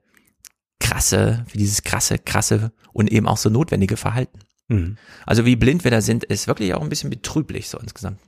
krasse, 0.82 1.46
für 1.48 1.58
dieses 1.58 1.84
krasse, 1.84 2.20
krasse 2.20 2.74
und 2.92 3.10
eben 3.12 3.28
auch 3.28 3.38
so 3.38 3.50
notwendige 3.50 3.96
Verhalten. 3.96 4.40
Mhm. 4.68 4.98
Also 5.26 5.46
wie 5.46 5.56
blind 5.56 5.86
wir 5.86 5.92
da 5.92 6.02
sind, 6.02 6.26
ist 6.26 6.48
wirklich 6.48 6.74
auch 6.74 6.82
ein 6.82 6.90
bisschen 6.90 7.10
betrüblich 7.10 7.70
so 7.70 7.80
insgesamt. 7.80 8.20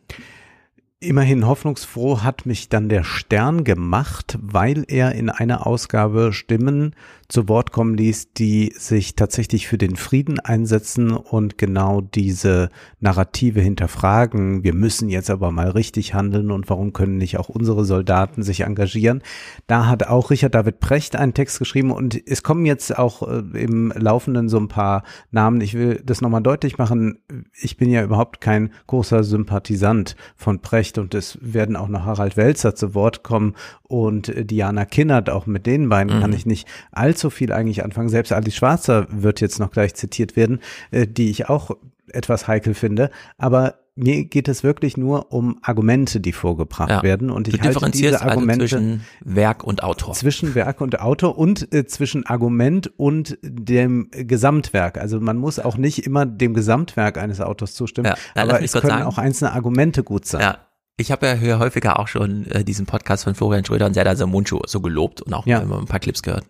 Immerhin 1.02 1.46
hoffnungsfroh 1.46 2.24
hat 2.24 2.46
mich 2.46 2.70
dann 2.70 2.88
der 2.88 3.04
Stern 3.04 3.64
gemacht, 3.66 4.38
weil 4.42 4.86
er 4.88 5.12
in 5.12 5.30
einer 5.30 5.68
Ausgabe 5.68 6.32
Stimmen 6.32 6.96
zu 7.28 7.50
Wort 7.50 7.72
kommen 7.72 7.96
ließ, 7.96 8.34
die 8.34 8.74
sich 8.78 9.16
tatsächlich 9.16 9.68
für 9.68 9.78
den 9.78 9.96
Frieden 9.96 10.40
einsetzen 10.40 11.12
und 11.12 11.58
genau 11.58 12.02
diese 12.02 12.70
Narrative 13.00 13.62
hinterfragen. 13.62 14.64
Wir 14.64 14.74
müssen 14.74 15.10
jetzt 15.10 15.30
aber 15.30 15.52
mal 15.52 15.70
richtig 15.70 16.14
handeln 16.14 16.52
und 16.52 16.70
warum 16.70 16.94
können 16.94 17.18
nicht 17.18 17.38
auch 17.38 17.50
unsere 17.50 17.86
Soldaten 17.86 18.44
sich 18.44 18.62
engagieren? 18.62 19.24
Da 19.68 19.88
hat 19.88 20.08
auch 20.08 20.30
Richard 20.30 20.54
David 20.54 20.80
Precht 20.80 21.16
einen 21.16 21.34
Text 21.34 21.58
geschrieben 21.58 21.92
und 21.92 22.20
es 22.28 22.44
kommen 22.44 22.66
jetzt 22.66 22.98
auch 22.98 23.28
äh, 23.28 23.42
im 23.54 23.92
Laufenden 23.96 24.48
so 24.48 24.58
ein 24.58 24.68
paar 24.68 25.04
Namen. 25.32 25.62
Ich 25.62 25.74
will 25.74 26.02
das 26.06 26.22
nochmal 26.22 26.44
deutlich 26.44 26.78
machen. 26.78 27.20
Ich 27.54 27.78
bin 27.78 27.90
ja 27.90 28.04
überhaupt 28.04 28.40
kein 28.40 28.72
großer 28.88 29.24
Sympathisant 29.24 30.16
von 30.36 30.60
Precht 30.60 30.98
und 30.98 31.16
es 31.16 31.40
werden 31.42 31.76
auch 31.76 31.88
noch 31.88 32.06
Harald 32.06 32.38
Welzer 32.38 32.76
zu 32.76 32.94
Wort 32.94 33.24
kommen 33.24 33.56
und 33.84 34.32
Diana 34.36 34.86
Kinnert. 34.86 35.30
Auch 35.30 35.46
mit 35.46 35.66
den 35.66 35.90
beiden 35.90 36.18
mhm. 36.18 36.22
kann 36.22 36.34
ich 36.34 36.46
nicht 36.46 36.68
allzu 37.16 37.30
viel 37.30 37.52
eigentlich 37.52 37.84
anfangen. 37.84 38.10
Selbst 38.10 38.32
Alice 38.32 38.56
Schwarzer 38.56 39.08
wird 39.10 39.42
jetzt 39.42 39.60
noch 39.60 39.72
gleich 39.72 39.96
zitiert 39.96 40.36
werden, 40.36 40.60
äh, 40.92 41.08
die 41.08 41.30
ich 41.30 41.50
auch 41.50 41.72
etwas 42.12 42.48
heikel 42.48 42.74
finde. 42.74 43.10
Aber 43.38 43.76
mir 43.96 44.26
geht 44.26 44.50
es 44.50 44.64
wirklich 44.64 44.98
nur 44.98 45.32
um 45.32 45.58
Argumente, 45.62 46.20
die 46.20 46.34
vorgebracht 46.34 46.90
ja. 46.90 47.04
werden. 47.04 47.30
Und 47.30 47.48
ich 47.48 47.62
halte 47.62 47.90
diese 47.92 48.16
also 48.16 48.26
Argumente 48.26 48.64
also 48.64 48.76
zwischen 48.76 49.06
Werk 49.24 49.64
und 49.64 49.84
Autor. 49.84 50.14
Zwischen 50.14 50.54
Werk 50.54 50.82
und 50.82 51.00
Autor 51.00 51.38
und 51.38 51.74
äh, 51.74 51.86
zwischen 51.86 52.26
Argument 52.26 52.92
und 52.98 53.38
dem 53.42 54.10
Gesamtwerk. 54.12 54.98
Also 54.98 55.22
man 55.22 55.38
muss 55.38 55.60
auch 55.60 55.78
nicht 55.78 56.06
immer 56.06 56.26
dem 56.26 56.54
Gesamtwerk 56.54 57.18
eines 57.18 57.40
Autors 57.40 57.74
zustimmen, 57.74 58.08
ja. 58.08 58.16
aber 58.36 58.62
es 58.62 58.74
können 58.74 58.90
sagen. 58.90 59.04
auch 59.04 59.18
einzelne 59.18 59.54
Argumente 59.54 60.04
gut 60.04 60.26
sein. 60.26 60.42
Ja. 60.42 60.58
Ich 60.98 61.12
habe 61.12 61.28
ja 61.28 61.34
hier 61.34 61.60
häufiger 61.60 62.00
auch 62.00 62.08
schon 62.08 62.46
äh, 62.48 62.64
diesen 62.66 62.86
Podcast 62.86 63.24
von 63.24 63.36
Florian 63.36 63.64
Schröder 63.64 63.86
und 63.86 63.94
Serdar 63.94 64.16
Samuncu 64.16 64.60
so 64.66 64.82
gelobt 64.82 65.22
und 65.22 65.34
auch 65.34 65.46
ja. 65.46 65.60
immer 65.60 65.80
ein 65.80 65.86
paar 65.86 66.00
Clips 66.00 66.22
gehört. 66.22 66.46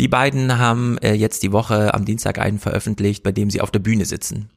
Die 0.00 0.08
beiden 0.08 0.58
haben 0.58 0.98
äh, 0.98 1.14
jetzt 1.14 1.42
die 1.42 1.52
Woche 1.52 1.92
am 1.94 2.04
Dienstag 2.04 2.38
einen 2.38 2.58
veröffentlicht, 2.58 3.22
bei 3.22 3.32
dem 3.32 3.50
sie 3.50 3.60
auf 3.60 3.70
der 3.70 3.80
Bühne 3.80 4.04
sitzen. 4.04 4.50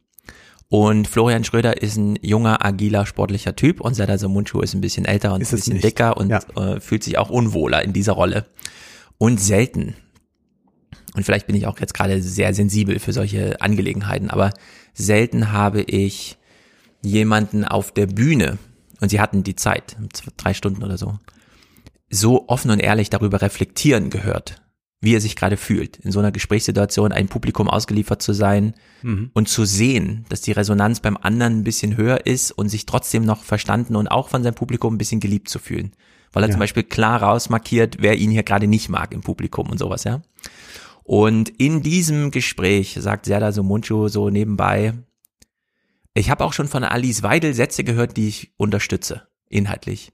Und 0.70 1.08
Florian 1.08 1.44
Schröder 1.44 1.82
ist 1.82 1.98
ein 1.98 2.18
junger, 2.22 2.64
agiler, 2.64 3.06
sportlicher 3.06 3.56
Typ 3.56 3.82
und 3.82 3.94
Serdar 3.94 4.18
Samuncu 4.18 4.62
ist 4.62 4.74
ein 4.74 4.80
bisschen 4.80 5.04
älter 5.04 5.34
und 5.34 5.42
ist 5.42 5.52
ein 5.52 5.58
bisschen 5.58 5.74
nicht. 5.74 5.84
dicker 5.84 6.16
und 6.16 6.30
ja. 6.30 6.40
äh, 6.56 6.80
fühlt 6.80 7.04
sich 7.04 7.18
auch 7.18 7.30
unwohler 7.30 7.84
in 7.84 7.92
dieser 7.92 8.14
Rolle. 8.14 8.46
Und 9.18 9.42
selten, 9.42 9.96
und 11.14 11.26
vielleicht 11.26 11.48
bin 11.48 11.58
ich 11.58 11.68
auch 11.68 11.78
jetzt 11.80 11.94
gerade 11.94 12.22
sehr 12.22 12.54
sensibel 12.54 13.00
für 13.00 13.12
solche 13.12 13.60
Angelegenheiten, 13.60 14.30
aber 14.30 14.52
selten 14.94 15.52
habe 15.52 15.82
ich 15.82 16.38
jemanden 17.02 17.66
auf 17.66 17.92
der 17.92 18.08
Bühne, 18.08 18.58
und 19.02 19.10
sie 19.10 19.20
hatten 19.20 19.44
die 19.44 19.56
Zeit, 19.56 19.98
drei 20.38 20.54
Stunden 20.54 20.84
oder 20.84 20.98
so, 20.98 21.20
so 22.10 22.48
offen 22.48 22.72
und 22.72 22.80
ehrlich 22.80 23.10
darüber 23.10 23.42
reflektieren 23.42 24.10
gehört, 24.10 24.62
wie 25.02 25.16
er 25.16 25.22
sich 25.22 25.36
gerade 25.36 25.58
fühlt, 25.58 25.98
in 25.98 26.12
so 26.12 26.20
einer 26.20 26.32
Gesprächssituation 26.32 27.12
ein 27.12 27.28
Publikum 27.28 27.68
ausgeliefert 27.68 28.22
zu 28.22 28.34
sein 28.34 28.76
Mhm. 29.02 29.32
und 29.34 29.50
zu 29.50 29.66
sehen, 29.66 30.26
dass 30.30 30.42
die 30.42 30.52
Resonanz 30.52 31.00
beim 31.00 31.18
anderen 31.18 31.60
ein 31.60 31.64
bisschen 31.64 31.98
höher 31.98 32.26
ist 32.28 32.52
und 32.52 32.70
sich 32.70 32.86
trotzdem 32.86 33.24
noch 33.24 33.44
verstanden 33.44 33.96
und 33.96 34.08
auch 34.08 34.30
von 34.30 34.44
seinem 34.44 34.54
Publikum 34.54 34.94
ein 34.94 34.98
bisschen 35.00 35.20
geliebt 35.20 35.50
zu 35.50 35.58
fühlen. 35.60 35.92
Weil 36.34 36.44
er 36.44 36.50
Ja. 36.50 36.54
zum 36.54 36.60
Beispiel 36.60 36.84
klar 36.84 37.22
rausmarkiert, 37.24 37.98
wer 38.00 38.16
ihn 38.18 38.30
hier 38.32 38.44
gerade 38.44 38.68
nicht 38.68 38.90
mag 38.90 39.12
im 39.14 39.22
Publikum 39.22 39.70
und 39.70 39.80
sowas, 39.80 40.04
ja. 40.04 40.22
Und 41.04 41.50
in 41.50 41.82
diesem 41.82 42.30
Gespräch 42.32 42.96
sagt 43.00 43.26
Serdar 43.26 43.52
Somuncu 43.52 44.08
so 44.08 44.30
nebenbei, 44.30 44.94
ich 46.14 46.30
habe 46.30 46.46
auch 46.46 46.54
schon 46.54 46.68
von 46.68 46.84
Alice 46.84 47.24
Weidel 47.24 47.54
Sätze 47.54 47.84
gehört, 47.84 48.18
die 48.18 48.28
ich 48.28 48.54
unterstütze, 48.58 49.28
inhaltlich. 49.50 50.12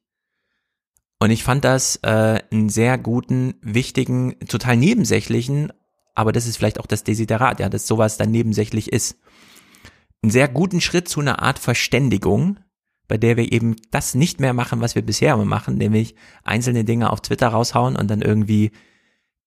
Und 1.20 1.32
ich 1.32 1.44
fand 1.44 1.66
das 1.66 1.98
äh, 2.04 2.40
einen 2.52 2.70
sehr 2.70 2.98
guten, 2.98 3.56
wichtigen, 3.62 4.40
total 4.48 4.78
nebensächlichen, 4.78 5.74
aber 6.14 6.32
das 6.32 6.48
ist 6.48 6.58
vielleicht 6.58 6.80
auch 6.80 6.86
das 6.86 7.04
Desiderat, 7.04 7.60
ja, 7.60 7.70
dass 7.70 7.88
sowas 7.88 8.18
dann 8.18 8.32
nebensächlich 8.32 8.92
ist. 8.92 9.20
Einen 10.22 10.32
sehr 10.32 10.48
guten 10.48 10.82
Schritt 10.82 11.08
zu 11.08 11.20
einer 11.20 11.42
Art 11.42 11.60
Verständigung, 11.60 12.60
bei 13.08 13.18
der 13.18 13.38
wir 13.38 13.52
eben 13.52 13.76
das 13.92 14.16
nicht 14.16 14.40
mehr 14.40 14.54
machen, 14.54 14.82
was 14.82 14.96
wir 14.96 15.02
bisher 15.02 15.34
immer 15.34 15.46
machen, 15.46 15.78
nämlich 15.78 16.16
einzelne 16.44 16.84
Dinge 16.84 17.12
auf 17.12 17.22
Twitter 17.22 17.48
raushauen 17.48 17.96
und 17.96 18.10
dann 18.10 18.22
irgendwie, 18.22 18.72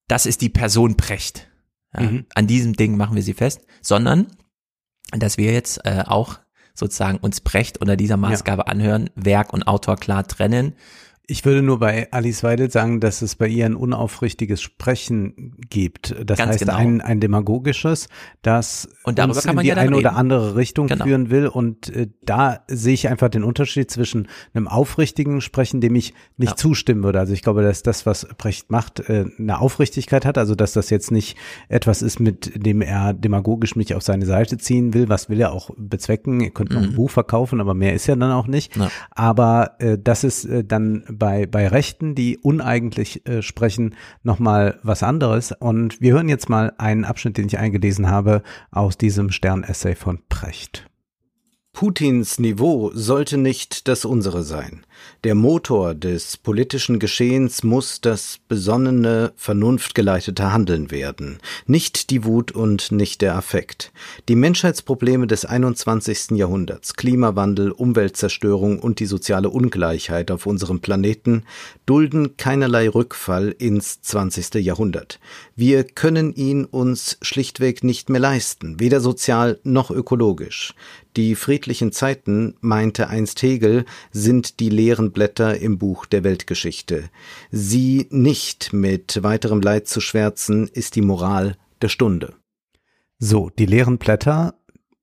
das 0.08 0.26
ist 0.26 0.40
die 0.40 0.48
Person 0.48 0.96
Precht. 0.96 1.48
Ja, 1.94 2.02
Mhm. 2.02 2.26
An 2.34 2.46
diesem 2.46 2.74
Ding 2.74 2.96
machen 2.96 3.16
wir 3.16 3.22
sie 3.22 3.34
fest, 3.34 3.66
sondern 3.82 4.28
dass 5.12 5.38
wir 5.38 5.52
jetzt 5.52 5.84
äh, 5.84 6.04
auch 6.06 6.38
sozusagen 6.74 7.18
uns 7.18 7.40
Precht 7.40 7.78
unter 7.78 7.96
dieser 7.96 8.16
Maßgabe 8.16 8.68
anhören, 8.68 9.10
Werk 9.16 9.52
und 9.52 9.64
Autor 9.64 9.96
klar 9.96 10.26
trennen. 10.26 10.74
Ich 11.30 11.44
würde 11.44 11.62
nur 11.62 11.78
bei 11.78 12.08
Alice 12.10 12.42
Weidel 12.42 12.72
sagen, 12.72 12.98
dass 12.98 13.22
es 13.22 13.36
bei 13.36 13.46
ihr 13.46 13.64
ein 13.64 13.76
unaufrichtiges 13.76 14.60
Sprechen 14.60 15.54
gibt. 15.70 16.12
Das 16.26 16.38
Ganz 16.38 16.50
heißt 16.54 16.60
genau. 16.60 16.74
ein, 16.74 17.00
ein 17.00 17.20
demagogisches, 17.20 18.08
das 18.42 18.88
Und 19.04 19.20
uns 19.20 19.44
in 19.44 19.56
die 19.58 19.68
ja 19.68 19.76
eine 19.76 19.96
oder 19.96 20.10
reden. 20.10 20.16
andere 20.18 20.56
Richtung 20.56 20.88
Genau. 20.88 21.04
führen 21.04 21.30
will. 21.30 21.46
Und 21.46 21.88
äh, 21.94 22.08
da 22.22 22.64
sehe 22.66 22.94
ich 22.94 23.08
einfach 23.08 23.28
den 23.28 23.44
Unterschied 23.44 23.90
zwischen 23.92 24.26
einem 24.54 24.66
aufrichtigen 24.66 25.40
Sprechen, 25.40 25.80
dem 25.80 25.94
ich 25.94 26.14
nicht 26.36 26.50
Ja. 26.50 26.56
zustimmen 26.56 27.04
würde. 27.04 27.20
Also 27.20 27.32
ich 27.32 27.42
glaube, 27.42 27.62
dass 27.62 27.84
das, 27.84 28.06
was 28.06 28.26
Brecht 28.36 28.72
macht, 28.72 28.98
äh, 29.08 29.26
eine 29.38 29.60
Aufrichtigkeit 29.60 30.24
hat. 30.26 30.36
Also 30.36 30.56
dass 30.56 30.72
das 30.72 30.90
jetzt 30.90 31.12
nicht 31.12 31.36
etwas 31.68 32.02
ist, 32.02 32.18
mit 32.18 32.52
dem 32.66 32.82
er 32.82 33.14
demagogisch 33.14 33.76
mich 33.76 33.94
auf 33.94 34.02
seine 34.02 34.26
Seite 34.26 34.58
ziehen 34.58 34.94
will. 34.94 35.08
Was 35.08 35.28
will 35.28 35.40
er 35.40 35.52
auch 35.52 35.70
bezwecken? 35.76 36.40
Ihr 36.40 36.50
könnt 36.50 36.72
noch 36.72 36.82
ein 36.82 36.90
Mhm. 36.90 36.96
Buch 36.96 37.10
verkaufen, 37.12 37.60
aber 37.60 37.74
mehr 37.74 37.94
ist 37.94 38.08
ja 38.08 38.16
dann 38.16 38.32
auch 38.32 38.48
nicht. 38.48 38.76
Ja. 38.76 38.90
Aber 39.12 39.76
äh, 39.78 39.96
das 39.96 40.24
ist 40.24 40.44
äh, 40.46 40.64
dann 40.64 41.04
bei, 41.20 41.46
bei 41.46 41.68
Rechten, 41.68 42.16
die 42.16 42.36
uneigentlich 42.38 43.24
äh, 43.28 43.42
sprechen, 43.42 43.94
nochmal 44.24 44.80
was 44.82 45.04
anderes. 45.04 45.52
Und 45.52 46.00
wir 46.00 46.14
hören 46.14 46.28
jetzt 46.28 46.48
mal 46.48 46.72
einen 46.78 47.04
Abschnitt, 47.04 47.36
den 47.36 47.46
ich 47.46 47.58
eingelesen 47.58 48.10
habe, 48.10 48.42
aus 48.72 48.98
diesem 48.98 49.30
Stern-Essay 49.30 49.94
von 49.94 50.18
Precht. 50.28 50.90
Putins 51.72 52.40
Niveau 52.40 52.90
sollte 52.92 53.36
nicht 53.36 53.86
das 53.86 54.04
unsere 54.04 54.42
sein. 54.42 54.84
Der 55.22 55.34
Motor 55.34 55.94
des 55.94 56.38
politischen 56.38 56.98
Geschehens 56.98 57.62
muss 57.62 58.00
das 58.00 58.38
besonnene, 58.48 59.32
vernunftgeleitete 59.36 60.52
Handeln 60.52 60.90
werden, 60.90 61.38
nicht 61.66 62.08
die 62.08 62.24
Wut 62.24 62.52
und 62.52 62.90
nicht 62.90 63.20
der 63.20 63.36
Affekt. 63.36 63.92
Die 64.28 64.34
Menschheitsprobleme 64.34 65.26
des 65.26 65.44
21. 65.44 66.38
Jahrhunderts, 66.38 66.94
Klimawandel, 66.94 67.70
Umweltzerstörung 67.70 68.78
und 68.78 68.98
die 68.98 69.06
soziale 69.06 69.50
Ungleichheit 69.50 70.30
auf 70.30 70.46
unserem 70.46 70.80
Planeten 70.80 71.44
dulden 71.84 72.38
keinerlei 72.38 72.88
Rückfall 72.88 73.54
ins 73.58 74.00
20. 74.00 74.54
Jahrhundert. 74.54 75.20
Wir 75.54 75.84
können 75.84 76.32
ihn 76.32 76.64
uns 76.64 77.18
schlichtweg 77.20 77.84
nicht 77.84 78.08
mehr 78.08 78.20
leisten, 78.20 78.80
weder 78.80 79.00
sozial 79.00 79.58
noch 79.64 79.90
ökologisch. 79.90 80.74
Die 81.16 81.34
friedlichen 81.34 81.90
Zeiten, 81.90 82.54
meinte 82.60 83.08
einst 83.08 83.42
Hegel, 83.42 83.84
sind 84.12 84.60
die 84.60 84.68
leeren 84.90 85.12
Blätter 85.12 85.56
im 85.60 85.78
Buch 85.78 86.04
der 86.04 86.24
Weltgeschichte. 86.24 87.10
Sie 87.52 88.08
nicht 88.10 88.72
mit 88.72 89.22
weiterem 89.22 89.60
Leid 89.60 89.86
zu 89.86 90.00
schwärzen, 90.00 90.66
ist 90.66 90.96
die 90.96 91.00
Moral 91.00 91.56
der 91.80 91.88
Stunde. 91.88 92.34
So, 93.20 93.50
die 93.50 93.66
leeren 93.66 93.98
Blätter, 93.98 94.54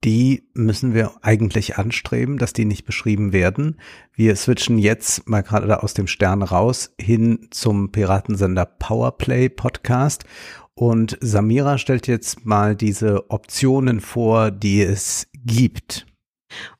die 0.03 0.43
müssen 0.53 0.93
wir 0.93 1.13
eigentlich 1.21 1.77
anstreben, 1.77 2.37
dass 2.37 2.51
die 2.51 2.65
nicht 2.65 2.83
beschrieben 2.83 3.31
werden. 3.31 3.79
Wir 4.13 4.35
switchen 4.35 4.77
jetzt 4.77 5.29
mal 5.29 5.41
gerade 5.41 5.81
aus 5.81 5.93
dem 5.93 6.07
Stern 6.07 6.43
raus 6.43 6.93
hin 6.99 7.47
zum 7.51 7.93
Piratensender 7.93 8.65
Powerplay 8.65 9.47
Podcast. 9.47 10.25
Und 10.73 11.17
Samira 11.21 11.77
stellt 11.77 12.07
jetzt 12.07 12.45
mal 12.45 12.75
diese 12.75 13.31
Optionen 13.31 14.01
vor, 14.01 14.51
die 14.51 14.81
es 14.81 15.27
gibt. 15.45 16.05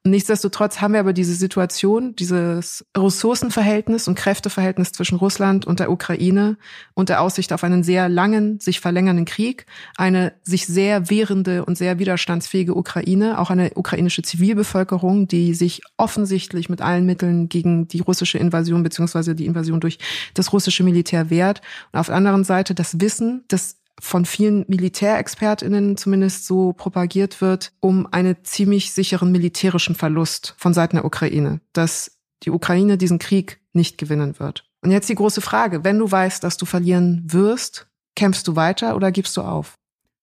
Und 0.04 0.12
nichtsdestotrotz 0.12 0.80
haben 0.80 0.94
wir 0.94 1.00
aber 1.02 1.14
diese 1.14 1.34
Situation, 1.34 2.16
dieses 2.16 2.86
Ressourcenverhältnis 2.96 4.08
und 4.08 4.16
Kräfteverhältnis 4.16 4.94
zwischen 4.94 5.18
Russland 5.18 5.66
und 5.66 5.80
der 5.80 5.92
Ukraine 5.92 6.58
und 6.94 7.10
der 7.10 7.22
Aussicht 7.22 7.52
auf 7.52 7.64
einen 7.64 7.84
sehr 7.84 8.08
langen, 8.08 8.60
sich 8.60 8.80
verlängernden 8.80 9.26
Krieg, 9.26 9.66
eine 9.98 10.34
sich 10.44 10.66
sehr 10.66 11.10
wehrende 11.10 11.66
und 11.66 11.78
sehr 11.78 12.00
widerstandsfähige 12.00 12.76
Ukraine, 12.76 13.40
auch 13.40 13.50
eine 13.50 13.72
ukrainische 13.76 14.22
Zivilbevölkerung, 14.22 15.28
die 15.28 15.54
sich 15.54 15.82
offensichtlich 15.98 16.70
mit 16.70 16.82
allen 16.82 17.06
Mitteln 17.06 17.50
gegen 17.50 17.88
die 17.88 18.00
russische 18.00 18.38
Invasion 18.38 18.84
beziehungsweise 18.84 19.36
die 19.36 19.46
Invasion 19.46 19.82
durch 19.82 20.00
das 20.34 20.54
russische 20.54 20.84
Militär 20.84 21.30
wehrt. 21.30 21.62
Und 21.92 22.00
auf 22.00 22.08
der 22.08 22.16
anderen 22.16 22.44
Seite 22.44 22.74
das 22.74 23.00
Wissen, 23.02 23.44
dass 23.50 23.78
von 24.00 24.26
vielen 24.26 24.66
MilitärexpertInnen 24.68 25.98
zumindest 25.98 26.46
so 26.46 26.74
propagiert 26.74 27.42
wird, 27.42 27.74
um 27.80 28.08
einen 28.12 28.36
ziemlich 28.44 28.94
sicheren 28.94 29.32
militärischen 29.32 29.96
Verlust 29.96 30.54
von 30.58 30.74
Seiten 30.74 30.98
der 30.98 31.06
Ukraine, 31.06 31.62
dass 31.74 32.18
die 32.44 32.52
Ukraine 32.52 32.98
diesen 32.98 33.20
Krieg 33.20 33.60
nicht 33.74 33.98
gewinnen 33.98 34.40
wird. 34.40 34.66
Und 34.84 34.92
jetzt 34.92 35.10
die 35.10 35.16
große 35.16 35.42
Frage, 35.42 35.84
wenn 35.84 35.98
du 35.98 36.10
weißt, 36.12 36.44
dass 36.44 36.58
du 36.58 36.66
verlieren 36.66 37.24
wirst, 37.26 37.88
kämpfst 38.16 38.48
du 38.48 38.56
weiter 38.56 38.96
oder 38.96 39.12
gibst 39.12 39.36
du 39.38 39.42
auf? 39.42 39.74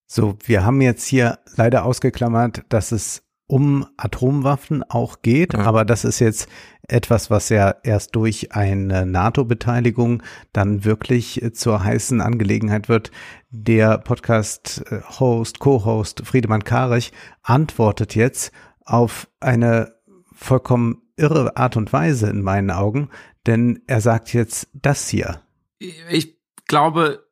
So, 0.06 0.36
wir 0.44 0.64
haben 0.64 0.80
jetzt 0.80 1.05
hier 1.06 1.38
leider 1.56 1.84
ausgeklammert, 1.84 2.62
dass 2.68 2.92
es 2.92 3.22
um 3.46 3.86
Atomwaffen 3.96 4.82
auch 4.84 5.22
geht, 5.22 5.52
Ja. 5.55 5.60
aber 5.60 5.84
das 5.84 6.05
ist 6.05 6.18
jetzt 6.20 6.48
etwas, 6.89 7.31
was 7.31 7.48
ja 7.48 7.74
erst 7.82 8.15
durch 8.15 8.52
eine 8.52 9.06
NATO-Beteiligung 9.06 10.23
dann 10.52 10.85
wirklich 10.85 11.43
äh, 11.43 11.52
zur 11.52 11.82
heißen 11.82 12.20
Angelegenheit 12.20 12.89
wird. 12.89 13.11
Der 13.51 13.98
Podcast-Host, 13.98 15.59
Co-Host 15.59 16.23
Friedemann 16.24 16.65
Karich 16.65 17.12
antwortet 17.43 18.15
jetzt 18.15 18.52
auf 18.85 19.28
eine 19.40 19.94
vollkommen 20.35 21.02
irre 21.16 21.56
Art 21.56 21.77
und 21.77 21.93
Weise 21.93 22.28
in 22.28 22.43
meinen 22.43 22.70
Augen, 22.70 23.09
denn 23.47 23.82
er 23.86 24.01
sagt 24.01 24.32
jetzt 24.32 24.69
das 24.73 25.09
hier. 25.09 25.40
ich 25.78 26.39
glaube, 26.66 27.24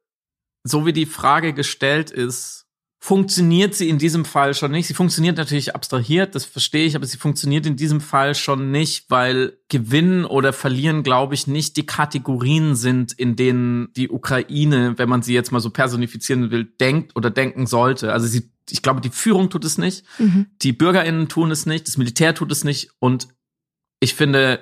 so 0.64 0.86
wie 0.86 0.92
die 0.92 1.06
Frage 1.06 1.52
gestellt 1.52 2.10
ist, 2.10 2.61
funktioniert 3.04 3.74
sie 3.74 3.88
in 3.88 3.98
diesem 3.98 4.24
Fall 4.24 4.54
schon 4.54 4.70
nicht. 4.70 4.86
Sie 4.86 4.94
funktioniert 4.94 5.36
natürlich 5.36 5.74
abstrahiert, 5.74 6.36
das 6.36 6.44
verstehe 6.44 6.86
ich, 6.86 6.94
aber 6.94 7.04
sie 7.04 7.18
funktioniert 7.18 7.66
in 7.66 7.74
diesem 7.74 8.00
Fall 8.00 8.36
schon 8.36 8.70
nicht, 8.70 9.06
weil 9.10 9.58
gewinnen 9.68 10.24
oder 10.24 10.52
verlieren, 10.52 11.02
glaube 11.02 11.34
ich, 11.34 11.48
nicht 11.48 11.76
die 11.76 11.84
Kategorien 11.84 12.76
sind, 12.76 13.10
in 13.12 13.34
denen 13.34 13.92
die 13.94 14.08
Ukraine, 14.08 14.96
wenn 14.98 15.08
man 15.08 15.22
sie 15.22 15.34
jetzt 15.34 15.50
mal 15.50 15.58
so 15.58 15.70
personifizieren 15.70 16.52
will, 16.52 16.64
denkt 16.78 17.16
oder 17.16 17.30
denken 17.30 17.66
sollte. 17.66 18.12
Also 18.12 18.28
sie, 18.28 18.52
ich 18.70 18.82
glaube, 18.82 19.00
die 19.00 19.10
Führung 19.10 19.50
tut 19.50 19.64
es 19.64 19.78
nicht, 19.78 20.04
Mhm. 20.20 20.46
die 20.62 20.72
BürgerInnen 20.72 21.28
tun 21.28 21.50
es 21.50 21.66
nicht, 21.66 21.88
das 21.88 21.96
Militär 21.96 22.36
tut 22.36 22.52
es 22.52 22.62
nicht 22.62 22.90
und 23.00 23.26
ich 23.98 24.14
finde, 24.14 24.60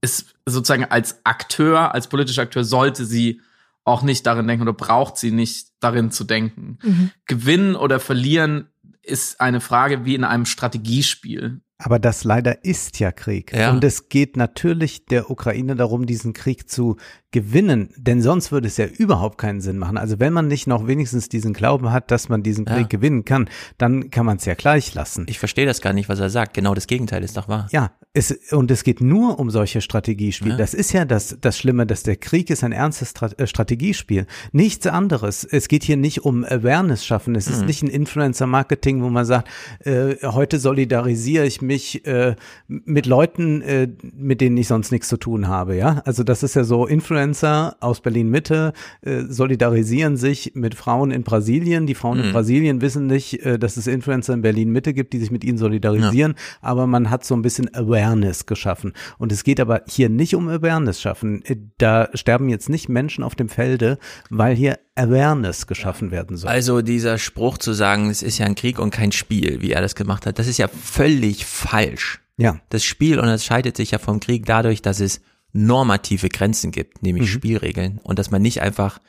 es 0.00 0.24
sozusagen 0.46 0.86
als 0.86 1.20
Akteur, 1.26 1.92
als 1.94 2.08
politischer 2.08 2.42
Akteur 2.42 2.64
sollte 2.64 3.04
sie 3.04 3.42
auch 3.84 4.02
nicht 4.02 4.26
darin 4.26 4.46
denken 4.46 4.62
oder 4.62 4.72
braucht 4.72 5.16
sie 5.18 5.30
nicht 5.30 5.68
darin 5.80 6.10
zu 6.10 6.24
denken. 6.24 6.78
Mhm. 6.82 7.10
Gewinnen 7.26 7.76
oder 7.76 8.00
verlieren 8.00 8.68
ist 9.02 9.40
eine 9.40 9.60
Frage 9.60 10.04
wie 10.04 10.14
in 10.14 10.24
einem 10.24 10.46
Strategiespiel. 10.46 11.60
Aber 11.76 11.98
das 11.98 12.24
leider 12.24 12.64
ist 12.64 12.98
ja 12.98 13.12
Krieg. 13.12 13.52
Ja. 13.52 13.70
Und 13.70 13.84
es 13.84 14.08
geht 14.08 14.36
natürlich 14.36 15.04
der 15.06 15.30
Ukraine 15.30 15.76
darum, 15.76 16.06
diesen 16.06 16.32
Krieg 16.32 16.70
zu 16.70 16.96
gewinnen, 17.34 17.88
denn 17.96 18.22
sonst 18.22 18.52
würde 18.52 18.68
es 18.68 18.76
ja 18.76 18.86
überhaupt 18.86 19.38
keinen 19.38 19.60
Sinn 19.60 19.76
machen. 19.76 19.98
Also 19.98 20.20
wenn 20.20 20.32
man 20.32 20.46
nicht 20.46 20.68
noch 20.68 20.86
wenigstens 20.86 21.28
diesen 21.28 21.52
Glauben 21.52 21.90
hat, 21.90 22.12
dass 22.12 22.28
man 22.28 22.44
diesen 22.44 22.64
Krieg 22.64 22.76
Ja. 22.82 22.86
gewinnen 22.86 23.24
kann, 23.24 23.48
dann 23.76 24.10
kann 24.10 24.24
man 24.24 24.36
es 24.36 24.44
ja 24.44 24.54
gleich 24.54 24.94
lassen. 24.94 25.26
Ich 25.28 25.40
verstehe 25.40 25.66
das 25.66 25.80
gar 25.80 25.92
nicht, 25.92 26.08
was 26.08 26.20
er 26.20 26.30
sagt. 26.30 26.54
Genau 26.54 26.74
das 26.74 26.86
Gegenteil 26.86 27.24
ist 27.24 27.36
doch 27.36 27.48
wahr. 27.48 27.66
Ja, 27.72 27.90
es, 28.12 28.30
und 28.52 28.70
es 28.70 28.84
geht 28.84 29.00
nur 29.00 29.40
um 29.40 29.50
solche 29.50 29.80
Strategiespiele. 29.80 30.52
Ja. 30.52 30.56
Das 30.56 30.74
ist 30.74 30.92
ja 30.92 31.04
das, 31.04 31.36
das 31.40 31.58
Schlimme, 31.58 31.86
dass 31.86 32.04
der 32.04 32.14
Krieg 32.16 32.50
ist 32.50 32.62
ein 32.62 32.70
ernstes 32.70 33.10
Stra 33.10 33.30
äh, 33.36 33.48
Strategiespiel. 33.48 34.26
Nichts 34.52 34.86
anderes. 34.86 35.42
Es 35.42 35.66
geht 35.66 35.82
hier 35.82 35.96
nicht 35.96 36.24
um 36.24 36.44
Awareness 36.44 37.04
schaffen. 37.04 37.34
Es 37.34 37.48
ist 37.48 37.62
Mhm. 37.62 37.66
nicht 37.66 37.82
ein 37.82 37.88
Influencer-Marketing, 37.88 39.02
wo 39.02 39.08
man 39.10 39.24
sagt, 39.24 39.48
äh, 39.80 40.14
heute 40.22 40.60
solidarisiere 40.60 41.44
ich 41.46 41.60
mich 41.62 42.06
äh, 42.06 42.36
mit 42.68 43.06
Leuten, 43.06 43.60
äh, 43.62 43.88
mit 44.14 44.40
denen 44.40 44.56
ich 44.56 44.68
sonst 44.68 44.92
nichts 44.92 45.08
zu 45.08 45.16
tun 45.16 45.48
habe. 45.48 45.76
Ja, 45.76 46.00
also 46.04 46.22
das 46.22 46.44
ist 46.44 46.54
ja 46.54 46.62
so, 46.62 46.86
Influencer 46.86 47.23
Influencer 47.24 47.76
aus 47.80 48.00
Berlin 48.00 48.28
Mitte 48.28 48.72
äh, 49.02 49.22
solidarisieren 49.22 50.16
sich 50.16 50.52
mit 50.54 50.74
Frauen 50.74 51.10
in 51.10 51.22
Brasilien. 51.22 51.86
Die 51.86 51.94
Frauen 51.94 52.18
in 52.20 52.28
Mhm. 52.28 52.32
Brasilien 52.32 52.80
wissen 52.82 53.06
nicht, 53.06 53.44
äh, 53.44 53.58
dass 53.58 53.76
es 53.76 53.86
Influencer 53.86 54.34
in 54.34 54.42
Berlin 54.42 54.70
Mitte 54.70 54.92
gibt, 54.92 55.12
die 55.14 55.18
sich 55.18 55.30
mit 55.30 55.42
ihnen 55.42 55.56
solidarisieren, 55.58 56.34
aber 56.60 56.86
man 56.86 57.08
hat 57.10 57.24
so 57.24 57.34
ein 57.34 57.42
bisschen 57.42 57.74
Awareness 57.74 58.46
geschaffen. 58.46 58.92
Und 59.18 59.32
es 59.32 59.42
geht 59.42 59.58
aber 59.58 59.82
hier 59.88 60.08
nicht 60.10 60.34
um 60.34 60.48
Awareness 60.48 61.00
schaffen. 61.00 61.42
Äh, 61.44 61.56
Da 61.78 62.08
sterben 62.14 62.48
jetzt 62.48 62.68
nicht 62.68 62.88
Menschen 62.88 63.24
auf 63.24 63.34
dem 63.34 63.48
Felde, 63.48 63.98
weil 64.30 64.54
hier 64.54 64.78
Awareness 64.96 65.66
geschaffen 65.66 66.10
werden 66.10 66.36
soll. 66.36 66.50
Also 66.50 66.82
dieser 66.82 67.18
Spruch 67.18 67.58
zu 67.58 67.72
sagen, 67.72 68.10
es 68.10 68.22
ist 68.22 68.38
ja 68.38 68.46
ein 68.46 68.54
Krieg 68.54 68.78
und 68.78 68.90
kein 68.90 69.12
Spiel, 69.12 69.60
wie 69.62 69.72
er 69.72 69.80
das 69.80 69.94
gemacht 69.94 70.26
hat, 70.26 70.38
das 70.38 70.46
ist 70.46 70.58
ja 70.58 70.68
völlig 70.68 71.46
falsch. 71.46 72.20
Ja. 72.36 72.58
Das 72.68 72.84
Spiel 72.84 73.18
unterscheidet 73.18 73.76
sich 73.76 73.92
ja 73.92 73.98
vom 73.98 74.20
Krieg 74.20 74.44
dadurch, 74.46 74.82
dass 74.82 75.00
es 75.00 75.20
normative 75.54 76.28
Grenzen 76.28 76.70
gibt, 76.70 77.02
nämlich 77.02 77.30
Spielregeln 77.30 77.98
und 78.02 78.18
dass 78.18 78.30
man 78.30 78.42
nicht 78.42 78.60
einfach 78.60 79.00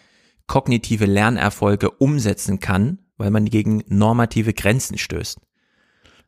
kognitive 0.48 1.06
Lernerfolge 1.06 1.90
umsetzen 1.90 2.60
kann, 2.62 3.00
weil 3.18 3.32
man 3.32 3.46
gegen 3.46 3.84
normative 3.88 4.54
Grenzen 4.54 4.98
stößt. 4.98 5.40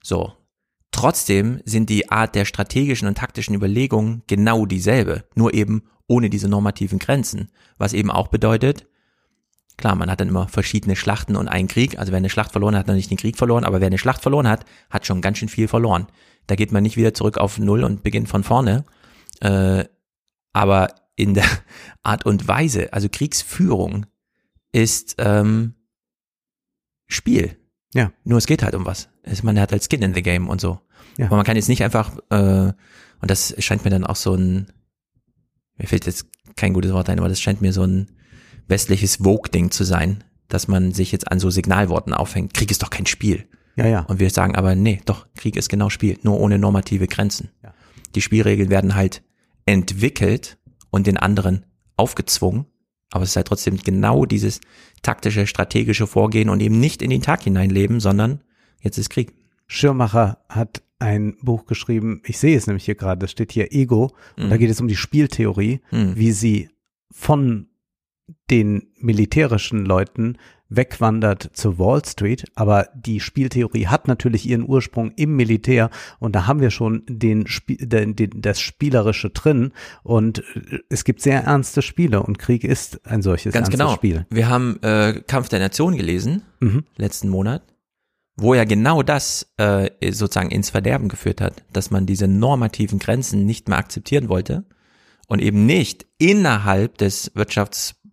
So. 0.04 0.34
Trotzdem 0.92 1.62
sind 1.66 1.90
die 1.90 2.10
Art 2.10 2.34
der 2.34 2.46
strategischen 2.46 3.08
und 3.08 3.18
taktischen 3.18 3.54
Überlegungen 3.54 4.24
genau 4.26 4.66
dieselbe, 4.66 5.26
nur 5.36 5.54
eben 5.54 5.84
ohne 6.08 6.30
diese 6.30 6.50
normativen 6.50 6.98
Grenzen, 6.98 7.52
was 7.78 7.94
eben 7.94 8.10
auch 8.10 8.30
bedeutet, 8.30 8.88
Klar, 9.78 9.96
man 9.96 10.10
hat 10.10 10.20
dann 10.20 10.30
immer 10.30 10.48
verschiedene 10.48 10.96
Schlachten 10.96 11.36
und 11.36 11.48
einen 11.48 11.68
Krieg. 11.68 12.00
Also 12.00 12.12
wer 12.12 12.18
eine 12.18 12.32
Schlacht 12.32 12.52
verloren 12.52 12.74
hat, 12.74 12.82
hat 12.82 12.88
noch 12.88 12.96
nicht 12.96 13.12
den 13.12 13.18
Krieg 13.18 13.38
verloren, 13.38 13.64
aber 13.64 13.80
wer 13.80 13.88
eine 13.88 14.00
Schlacht 14.00 14.24
verloren 14.24 14.48
hat, 14.48 14.66
hat 14.90 15.06
schon 15.06 15.22
ganz 15.22 15.38
schön 15.38 15.50
viel 15.50 15.68
verloren. 15.68 16.08
Da 16.48 16.56
geht 16.56 16.72
man 16.72 16.82
nicht 16.82 16.98
wieder 16.98 17.14
zurück 17.14 17.38
auf 17.38 17.60
Null 17.60 17.84
und 17.84 18.02
beginnt 18.02 18.28
von 18.28 18.44
vorne. 18.44 18.86
Äh, 19.40 19.86
aber 20.54 20.94
in 21.16 21.34
der 21.34 21.46
Art 22.04 22.26
und 22.26 22.48
Weise, 22.48 22.94
also 22.94 23.08
Kriegsführung 23.12 24.06
ist 24.72 25.16
ähm, 25.18 25.74
Spiel. 27.08 27.58
Ja. 27.94 28.12
Nur 28.24 28.38
es 28.38 28.48
geht 28.48 28.64
halt 28.64 28.76
um 28.76 28.86
was. 28.86 29.10
Man 29.44 29.60
hat 29.60 29.72
halt 29.72 29.84
Skin 29.84 30.02
in 30.02 30.14
the 30.14 30.22
Game 30.22 30.48
und 30.50 30.62
so. 30.62 30.80
Ja. 31.18 31.28
Aber 31.28 31.38
man 31.38 31.46
kann 31.46 31.56
jetzt 31.56 31.70
nicht 31.70 31.84
einfach, 31.84 32.18
äh, 32.30 32.72
und 33.22 33.32
das 33.32 33.56
scheint 33.60 33.84
mir 33.84 33.90
dann 33.90 34.06
auch 34.06 34.16
so 34.16 34.36
ein, 34.36 34.72
mir 35.78 35.88
fällt 35.88 36.06
jetzt 36.06 36.28
kein 36.56 36.74
gutes 36.74 36.94
Wort 36.94 37.10
ein, 37.10 37.20
aber 37.20 37.30
das 37.30 37.42
scheint 37.42 37.62
mir 37.62 37.74
so 37.74 37.84
ein 37.84 38.12
westliches 38.68 39.18
Vogue-Ding 39.18 39.72
zu 39.72 39.84
sein, 39.84 40.24
dass 40.48 40.68
man 40.68 40.92
sich 40.92 41.12
jetzt 41.12 41.32
an 41.32 41.40
so 41.40 41.50
Signalworten 41.50 42.14
aufhängt. 42.14 42.54
Krieg 42.54 42.72
ist 42.72 42.84
doch 42.84 42.90
kein 42.90 43.06
Spiel. 43.06 43.48
Ja, 43.76 43.88
ja. 43.88 44.02
Und 44.02 44.20
wir 44.20 44.30
sagen 44.30 44.56
aber, 44.56 44.76
nee, 44.76 45.02
doch, 45.06 45.28
Krieg 45.36 45.56
ist 45.56 45.70
genau 45.70 45.90
Spiel, 45.90 46.18
nur 46.24 46.40
ohne 46.40 46.58
normative 46.58 47.08
Grenzen. 47.08 47.52
Ja. 47.64 47.74
Die 48.16 48.22
Spielregeln 48.22 48.70
werden 48.70 48.96
halt 48.96 49.24
entwickelt 49.68 50.58
und 50.90 51.06
den 51.06 51.18
anderen 51.18 51.66
aufgezwungen, 51.98 52.66
aber 53.12 53.24
es 53.24 53.32
ist 53.32 53.36
halt 53.36 53.48
trotzdem 53.48 53.78
genau 53.78 54.26
dieses 54.26 54.60
taktische, 55.04 55.46
strategische 55.46 56.08
Vorgehen 56.08 56.50
und 56.50 56.60
eben 56.62 56.80
nicht 56.80 57.02
in 57.04 57.10
den 57.12 57.22
Tag 57.22 57.44
hineinleben, 57.44 58.00
sondern 58.00 58.42
jetzt 58.82 58.98
ist 58.98 59.10
Krieg. 59.10 59.34
Schirmacher 59.68 60.44
hat 60.50 60.82
ein 61.00 61.38
Buch 61.42 61.66
geschrieben, 61.66 62.22
ich 62.26 62.40
sehe 62.40 62.58
es 62.58 62.66
nämlich 62.66 62.86
hier 62.86 62.96
gerade, 62.96 63.20
das 63.20 63.32
steht 63.32 63.52
hier 63.52 63.72
Ego, 63.72 64.16
und 64.38 64.46
Mhm. 64.46 64.50
da 64.50 64.58
geht 64.58 64.70
es 64.72 64.82
um 64.82 64.88
die 64.88 64.96
Spieltheorie, 64.96 65.82
Mhm. 65.92 66.16
wie 66.16 66.32
sie 66.32 66.70
von 67.12 67.68
den 68.50 68.88
militärischen 68.98 69.86
Leuten 69.86 70.38
wegwandert 70.70 71.50
zur 71.54 71.80
Wall 71.80 72.04
Street, 72.06 72.46
aber 72.56 72.90
die 72.96 73.20
Spieltheorie 73.20 73.88
hat 73.88 74.08
natürlich 74.08 74.46
ihren 74.48 74.68
Ursprung 74.68 75.12
im 75.16 75.36
Militär 75.36 75.90
und 76.20 76.36
da 76.36 76.48
haben 76.48 76.60
wir 76.60 76.72
schon 76.72 77.04
den, 77.08 77.48
Spie 77.48 77.78
den, 77.78 78.16
den 78.16 78.42
das 78.42 78.60
Spielerische 78.60 79.30
drin 79.30 79.72
und 80.04 80.40
äh, 80.40 80.80
es 80.90 81.04
gibt 81.04 81.22
sehr 81.22 81.44
ernste 81.44 81.82
Spiele 81.82 82.22
und 82.24 82.38
Krieg 82.40 82.64
ist 82.64 83.06
ein 83.06 83.22
solches 83.22 83.54
Ganz 83.54 83.68
ernstes 83.68 83.80
genau. 83.80 83.96
Spiel. 83.96 84.26
Wir 84.30 84.50
haben 84.50 84.82
äh, 84.82 85.22
Kampf 85.28 85.50
der 85.50 85.60
Nation 85.60 85.96
gelesen, 85.96 86.44
Mhm. 86.60 86.86
letzten 86.98 87.30
Monat, 87.30 87.62
wo 88.36 88.54
ja 88.54 88.64
genau 88.64 89.04
das 89.04 89.54
äh, 89.58 89.90
sozusagen 90.12 90.52
ins 90.52 90.70
Verderben 90.70 91.08
geführt 91.08 91.40
hat, 91.42 91.64
dass 91.72 91.92
man 91.92 92.06
diese 92.06 92.28
normativen 92.28 93.00
Grenzen 93.00 93.46
nicht 93.46 93.68
mehr 93.70 93.78
akzeptieren 93.78 94.28
wollte 94.30 94.66
und 95.28 95.42
eben 95.42 95.66
nicht 95.66 96.06
innerhalb 96.18 96.98
des 96.98 97.32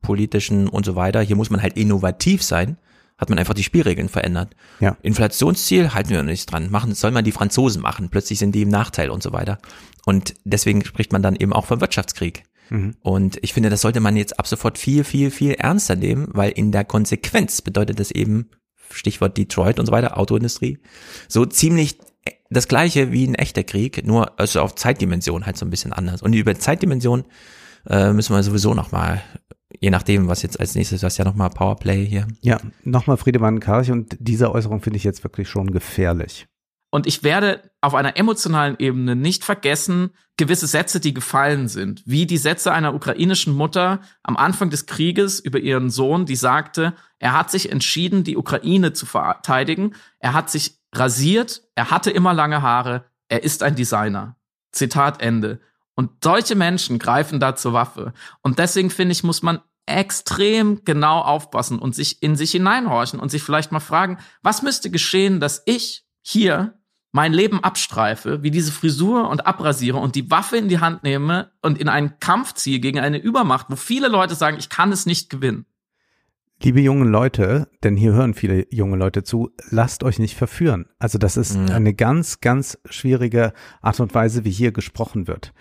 wirtschaftspolitischen 0.05 0.69
und 0.69 0.85
so 0.85 0.95
weiter, 0.95 1.21
hier 1.21 1.37
muss 1.37 1.51
man 1.51 1.63
halt 1.63 1.77
innovativ 1.77 2.43
sein, 2.43 2.77
hat 3.19 3.29
man 3.29 3.39
einfach 3.39 3.55
die 3.55 3.63
Spielregeln 3.63 4.09
verändert. 4.09 4.55
Ja. 4.81 4.97
Inflationsziel 5.03 5.95
halten 5.95 6.11
wir 6.11 6.19
noch 6.19 6.31
nicht 6.31 6.51
dran. 6.51 6.71
Machen, 6.71 6.95
soll 6.95 7.13
man 7.13 7.25
die 7.25 7.33
Franzosen 7.33 7.81
machen. 7.81 8.09
Plötzlich 8.09 8.39
sind 8.39 8.55
die 8.55 8.63
im 8.63 8.69
Nachteil 8.69 9.11
und 9.11 9.23
so 9.23 9.33
weiter. 9.33 9.59
Und 10.05 10.35
deswegen 10.45 10.85
spricht 10.85 11.13
man 11.13 11.23
dann 11.23 11.37
eben 11.37 11.53
auch 11.53 11.65
vom 11.65 11.81
Wirtschaftskrieg. 11.81 12.43
Mhm. 12.71 12.97
Und 13.03 13.39
ich 13.43 13.53
finde, 13.53 13.71
das 13.71 13.83
sollte 13.83 14.01
man 14.01 14.17
jetzt 14.17 14.39
ab 14.39 14.47
sofort 14.47 14.79
viel, 14.79 15.05
viel, 15.05 15.31
viel 15.31 15.53
ernster 15.53 15.97
nehmen, 15.97 16.29
weil 16.33 16.51
in 16.51 16.73
der 16.73 16.85
Konsequenz 16.85 17.63
bedeutet 17.63 18.01
das 18.01 18.11
eben, 18.11 18.51
Stichwort 18.91 19.37
Detroit 19.37 19.79
und 19.79 19.87
so 19.87 19.93
weiter, 19.93 20.19
Autoindustrie, 20.19 20.79
so 21.29 21.47
ziemlich 21.47 21.99
das 22.51 22.69
gleiche 22.69 23.11
wie 23.13 23.27
ein 23.27 23.35
echter 23.35 23.65
Krieg, 23.65 24.07
nur 24.07 24.39
also 24.39 24.61
auf 24.61 24.75
Zeitdimension 24.75 25.47
halt 25.47 25.57
so 25.57 25.67
ein 25.67 25.71
bisschen 25.71 25.93
anders. 25.93 26.23
Und 26.23 26.33
über 26.33 26.55
Zeitdimension 26.55 27.25
äh, 27.89 28.13
müssen 28.13 28.35
wir 28.35 28.43
sowieso 28.43 28.75
nochmal, 28.75 29.23
je 29.81 29.91
nachdem, 29.91 30.29
was 30.29 30.43
jetzt 30.43 30.59
als 30.61 30.75
nächstes, 30.75 31.01
du 31.01 31.07
hast 31.07 31.19
ja 31.19 31.25
nochmal 31.25 31.51
Powerplay 31.51 32.05
hier. 32.07 32.27
Ja, 32.41 32.59
nochmal 32.83 33.17
Friedemann 33.17 33.61
Karch 33.61 33.91
und 33.91 34.17
diese 34.19 34.53
Äußerung 34.53 34.81
finde 34.81 34.97
ich 34.97 35.05
jetzt 35.05 35.25
wirklich 35.25 35.49
schon 35.49 35.71
gefährlich. 35.71 36.47
Und 36.91 37.09
ich 37.09 37.25
werde 37.25 37.73
auf 37.81 37.95
einer 37.95 38.17
emotionalen 38.17 38.77
Ebene 38.79 39.17
nicht 39.17 39.43
vergessen, 39.43 40.11
gewisse 40.37 40.69
Sätze, 40.69 41.01
die 41.01 41.13
gefallen 41.13 41.67
sind, 41.67 42.05
wie 42.07 42.25
die 42.25 42.37
Sätze 42.37 42.73
einer 42.73 42.95
ukrainischen 42.95 43.53
Mutter 43.53 44.01
am 44.23 44.37
Anfang 44.37 44.71
des 44.71 44.87
Krieges 44.87 45.41
über 45.41 45.59
ihren 45.59 45.91
Sohn, 45.91 46.25
die 46.25 46.37
sagte, 46.37 46.95
er 47.19 47.37
hat 47.37 47.51
sich 47.51 47.73
entschieden, 47.73 48.23
die 48.23 48.37
Ukraine 48.37 48.93
zu 48.93 49.07
verteidigen, 49.07 49.95
er 50.21 50.35
hat 50.35 50.51
sich 50.51 50.79
rasiert, 50.95 51.63
er 51.75 51.91
hatte 51.91 52.13
immer 52.13 52.33
lange 52.33 52.63
Haare, 52.63 53.07
er 53.29 53.43
ist 53.43 53.65
ein 53.65 53.75
Designer. 53.75 54.37
Zitat 54.71 55.21
Ende. 55.21 55.61
Und 55.95 56.11
solche 56.23 56.55
Menschen 56.57 56.99
greifen 56.99 57.41
da 57.41 57.55
zur 57.57 57.73
Waffe. 57.73 58.13
Und 58.43 58.59
deswegen 58.59 58.91
finde 58.91 59.13
ich, 59.13 59.23
muss 59.23 59.43
man 59.43 59.61
extrem 59.87 60.83
genau 60.85 61.21
aufpassen 61.21 61.79
und 61.79 61.95
sich 61.95 62.23
in 62.23 62.37
sich 62.37 62.53
hineinhorchen 62.53 63.21
und 63.21 63.31
sich 63.31 63.43
vielleicht 63.43 63.71
mal 63.71 63.81
fragen, 63.81 64.19
was 64.43 64.63
müsste 64.63 64.91
geschehen, 64.91 65.41
dass 65.41 65.63
ich 65.67 66.05
hier 66.23 66.79
mein 67.13 67.33
Leben 67.33 67.63
abstreife, 67.63 68.43
wie 68.43 68.51
diese 68.51 68.73
Frisur 68.73 69.29
und 69.29 69.47
abrasiere 69.47 69.99
und 69.99 70.17
die 70.17 70.31
Waffe 70.31 70.57
in 70.57 70.69
die 70.69 70.81
Hand 70.81 71.05
nehme 71.05 71.53
und 71.63 71.79
in 71.79 71.89
einen 71.89 72.19
Kampf 72.19 72.55
ziehe 72.55 72.81
gegen 72.81 72.99
eine 72.99 73.19
Übermacht, 73.19 73.67
wo 73.69 73.77
viele 73.77 74.09
Leute 74.09 74.35
sagen, 74.35 74.57
ich 74.59 74.69
kann 74.69 74.91
es 74.91 75.07
nicht 75.07 75.31
gewinnen. 75.31 75.67
Liebe 76.63 76.81
jungen 76.81 77.09
Leute, 77.09 77.69
denn 77.83 77.97
hier 77.97 78.13
hören 78.13 78.33
viele 78.33 78.67
junge 78.71 78.97
Leute 78.97 79.23
zu, 79.23 79.51
lasst 79.71 80.03
euch 80.03 80.19
nicht 80.19 80.35
verführen. 80.37 80.87
Also 80.99 81.19
das 81.19 81.37
ist 81.37 81.57
Ja. 81.57 81.75
eine 81.75 81.95
ganz, 81.95 82.41
ganz 82.41 82.79
schwierige 82.89 83.53
Art 83.83 84.01
und 84.01 84.15
Weise, 84.15 84.45
wie 84.45 84.51
hier 84.51 84.73
gesprochen 84.73 85.27
wird. 85.29 85.53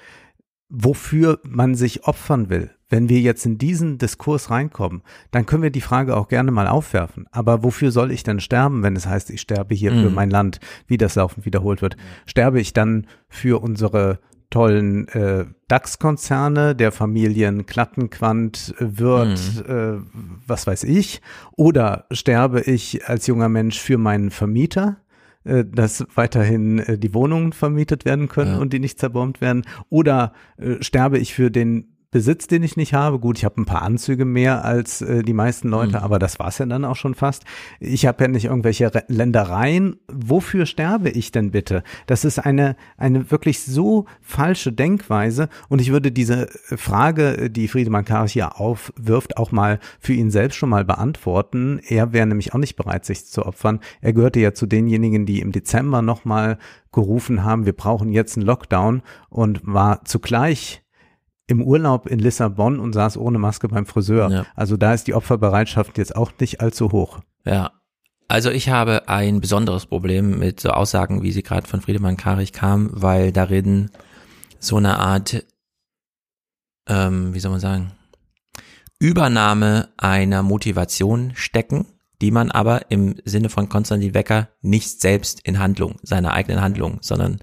Wofür 0.76 1.40
man 1.44 1.76
sich 1.76 2.06
opfern 2.08 2.50
will, 2.50 2.72
wenn 2.90 3.08
wir 3.08 3.20
jetzt 3.20 3.46
in 3.46 3.60
diesen 3.60 4.00
Diskurs 4.00 4.50
reinkommen, 4.50 5.04
dann 5.30 5.46
können 5.46 5.62
wir 5.62 5.70
die 5.70 5.82
Frage 5.82 6.18
auch 6.18 6.28
gerne 6.30 6.50
mal 6.50 6.68
aufwerfen. 6.68 7.28
Aber 7.32 7.64
wofür 7.64 7.92
soll 7.92 8.12
ich 8.12 8.24
denn 8.24 8.40
sterben, 8.40 8.82
wenn 8.82 8.96
es 8.96 9.06
heißt, 9.06 9.30
ich 9.30 9.40
sterbe 9.42 9.76
hier 9.76 9.92
für 9.92 10.10
Mhm. 10.10 10.16
mein 10.16 10.32
Land, 10.32 10.60
wie 10.88 10.98
das 10.98 11.14
laufend 11.14 11.46
wiederholt 11.46 11.84
wird? 11.84 11.96
Sterbe 12.26 12.60
ich 12.60 12.74
dann 12.74 13.06
für 13.30 13.62
unsere 13.62 14.18
tollen 14.50 15.08
äh, 15.10 15.46
DAX-Konzerne, 15.68 16.76
der 16.76 16.92
Familien 16.92 17.68
Klattenquant, 17.68 18.74
äh, 18.80 19.00
Wirth, 19.00 19.64
äh, 19.68 20.00
was 20.48 20.66
weiß 20.66 20.86
ich, 20.86 21.22
oder 21.56 22.06
sterbe 22.12 22.62
ich 22.62 23.08
als 23.08 23.28
junger 23.28 23.50
Mensch 23.50 23.80
für 23.80 23.98
meinen 24.00 24.32
Vermieter, 24.32 24.98
dass 25.66 26.06
weiterhin 26.16 26.80
äh, 26.80 26.98
die 26.98 27.14
Wohnungen 27.14 27.54
vermietet 27.54 28.06
werden 28.06 28.28
können 28.28 28.54
Ja. 28.54 28.60
und 28.60 28.74
die 28.74 28.80
nicht 28.80 29.00
zerbombt 29.00 29.42
werden, 29.42 29.64
oder 29.90 30.34
äh, 30.58 30.76
sterbe 30.82 31.18
ich 31.20 31.34
für 31.34 31.52
den 31.52 31.93
Besitz, 32.14 32.48
den 32.48 32.64
ich 32.64 32.78
nicht 32.78 32.94
habe. 32.94 33.20
Gut, 33.20 33.38
ich 33.38 33.44
habe 33.44 33.60
ein 33.60 33.66
paar 33.66 33.82
Anzüge 33.82 34.24
mehr 34.24 34.64
als 34.64 35.02
äh, 35.02 35.24
die 35.24 35.34
meisten 35.34 35.68
Leute, 35.68 35.98
Mhm. 35.98 36.04
aber 36.04 36.20
das 36.20 36.40
war's 36.40 36.60
ja 36.60 36.66
dann 36.66 36.86
auch 36.86 36.96
schon 36.96 37.16
fast. 37.16 37.44
Ich 37.82 38.06
habe 38.06 38.24
ja 38.24 38.28
nicht 38.30 38.46
irgendwelche 38.46 38.94
Re 38.94 39.04
Ländereien. 39.08 39.98
Wofür 40.08 40.66
sterbe 40.66 41.10
ich 41.10 41.32
denn 41.32 41.52
bitte? 41.52 41.84
Das 42.06 42.24
ist 42.24 42.40
eine, 42.40 42.76
eine 42.98 43.30
wirklich 43.32 43.62
so 43.64 44.06
falsche 44.22 44.72
Denkweise. 44.72 45.50
Und 45.68 45.82
ich 45.82 45.92
würde 45.92 46.12
diese 46.12 46.48
Frage, 46.64 47.50
die 47.50 47.68
Friedemann 47.68 48.06
Karch 48.06 48.32
hier 48.34 48.60
aufwirft, 48.60 49.38
auch 49.38 49.52
mal 49.52 49.80
für 50.00 50.14
ihn 50.14 50.32
selbst 50.32 50.56
schon 50.56 50.70
mal 50.70 50.86
beantworten. 50.86 51.80
Er 51.88 52.14
wäre 52.14 52.28
nämlich 52.28 52.54
auch 52.54 52.60
nicht 52.60 52.76
bereit, 52.76 53.04
sich 53.06 53.26
zu 53.26 53.46
opfern. 53.46 53.80
Er 54.02 54.14
gehörte 54.14 54.40
ja 54.40 54.54
zu 54.54 54.68
denjenigen, 54.68 55.26
die 55.26 55.42
im 55.42 55.52
Dezember 55.52 56.02
nochmal 56.02 56.60
gerufen 56.92 57.44
haben, 57.44 57.66
wir 57.66 57.74
brauchen 57.74 58.12
jetzt 58.12 58.38
einen 58.38 58.46
Lockdown 58.46 59.02
und 59.30 59.62
war 59.64 60.06
zugleich 60.06 60.83
im 61.54 61.62
Urlaub 61.62 62.08
in 62.08 62.20
Lissabon 62.20 62.80
und 62.80 62.94
saß 62.94 63.18
ohne 63.18 63.40
Maske 63.40 63.68
beim 63.68 63.86
Friseur. 63.86 64.30
Ja. 64.30 64.46
Also 64.56 64.76
da 64.76 64.94
ist 64.94 65.08
die 65.08 65.14
Opferbereitschaft 65.14 65.98
jetzt 65.98 66.16
auch 66.16 66.32
nicht 66.40 66.60
allzu 66.62 66.92
hoch. 66.92 67.20
Ja. 67.46 67.72
Also 68.28 68.50
ich 68.50 68.70
habe 68.70 69.08
ein 69.08 69.42
besonderes 69.42 69.86
Problem 69.86 70.40
mit 70.40 70.60
so 70.60 70.70
Aussagen, 70.70 71.22
wie 71.22 71.32
sie 71.32 71.44
gerade 71.44 71.68
von 71.68 71.82
Friedemann 71.82 72.18
Karich 72.18 72.52
kam, 72.52 72.90
weil 72.92 73.32
darin 73.32 73.92
so 74.60 74.78
eine 74.78 74.98
Art, 74.98 75.46
ähm, 76.88 77.34
wie 77.34 77.40
soll 77.40 77.52
man 77.52 77.60
sagen, 77.60 77.92
Übernahme 79.00 79.90
einer 79.98 80.42
Motivation 80.42 81.34
stecken, 81.36 81.86
die 82.22 82.32
man 82.32 82.50
aber 82.50 82.90
im 82.90 83.16
Sinne 83.26 83.50
von 83.50 83.70
Konstantin 83.70 84.14
Wecker 84.14 84.50
nicht 84.62 85.02
selbst 85.02 85.42
in 85.42 85.60
Handlung, 85.60 85.98
seiner 86.02 86.32
eigenen 86.32 86.62
Handlung, 86.62 87.00
sondern 87.02 87.40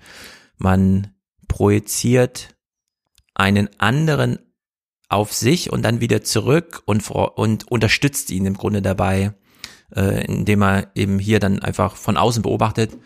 man 0.57 1.09
projiziert 1.47 2.57
einen 3.41 3.71
anderen 3.79 4.39
auf 5.09 5.33
sich 5.33 5.73
und 5.73 5.83
dann 5.83 6.01
wieder 6.01 6.23
zurück 6.23 6.83
und, 6.85 7.11
und 7.11 7.67
unterstützt 7.69 8.31
ihn 8.31 8.45
im 8.45 8.55
Grunde 8.55 8.83
dabei, 8.83 9.33
äh, 9.97 10.25
indem 10.27 10.63
er 10.63 10.89
eben 10.95 11.19
hier 11.19 11.41
dann 11.41 11.59
einfach 11.59 11.97
von 11.97 12.19
außen 12.19 12.43
beobachtet, 12.43 12.97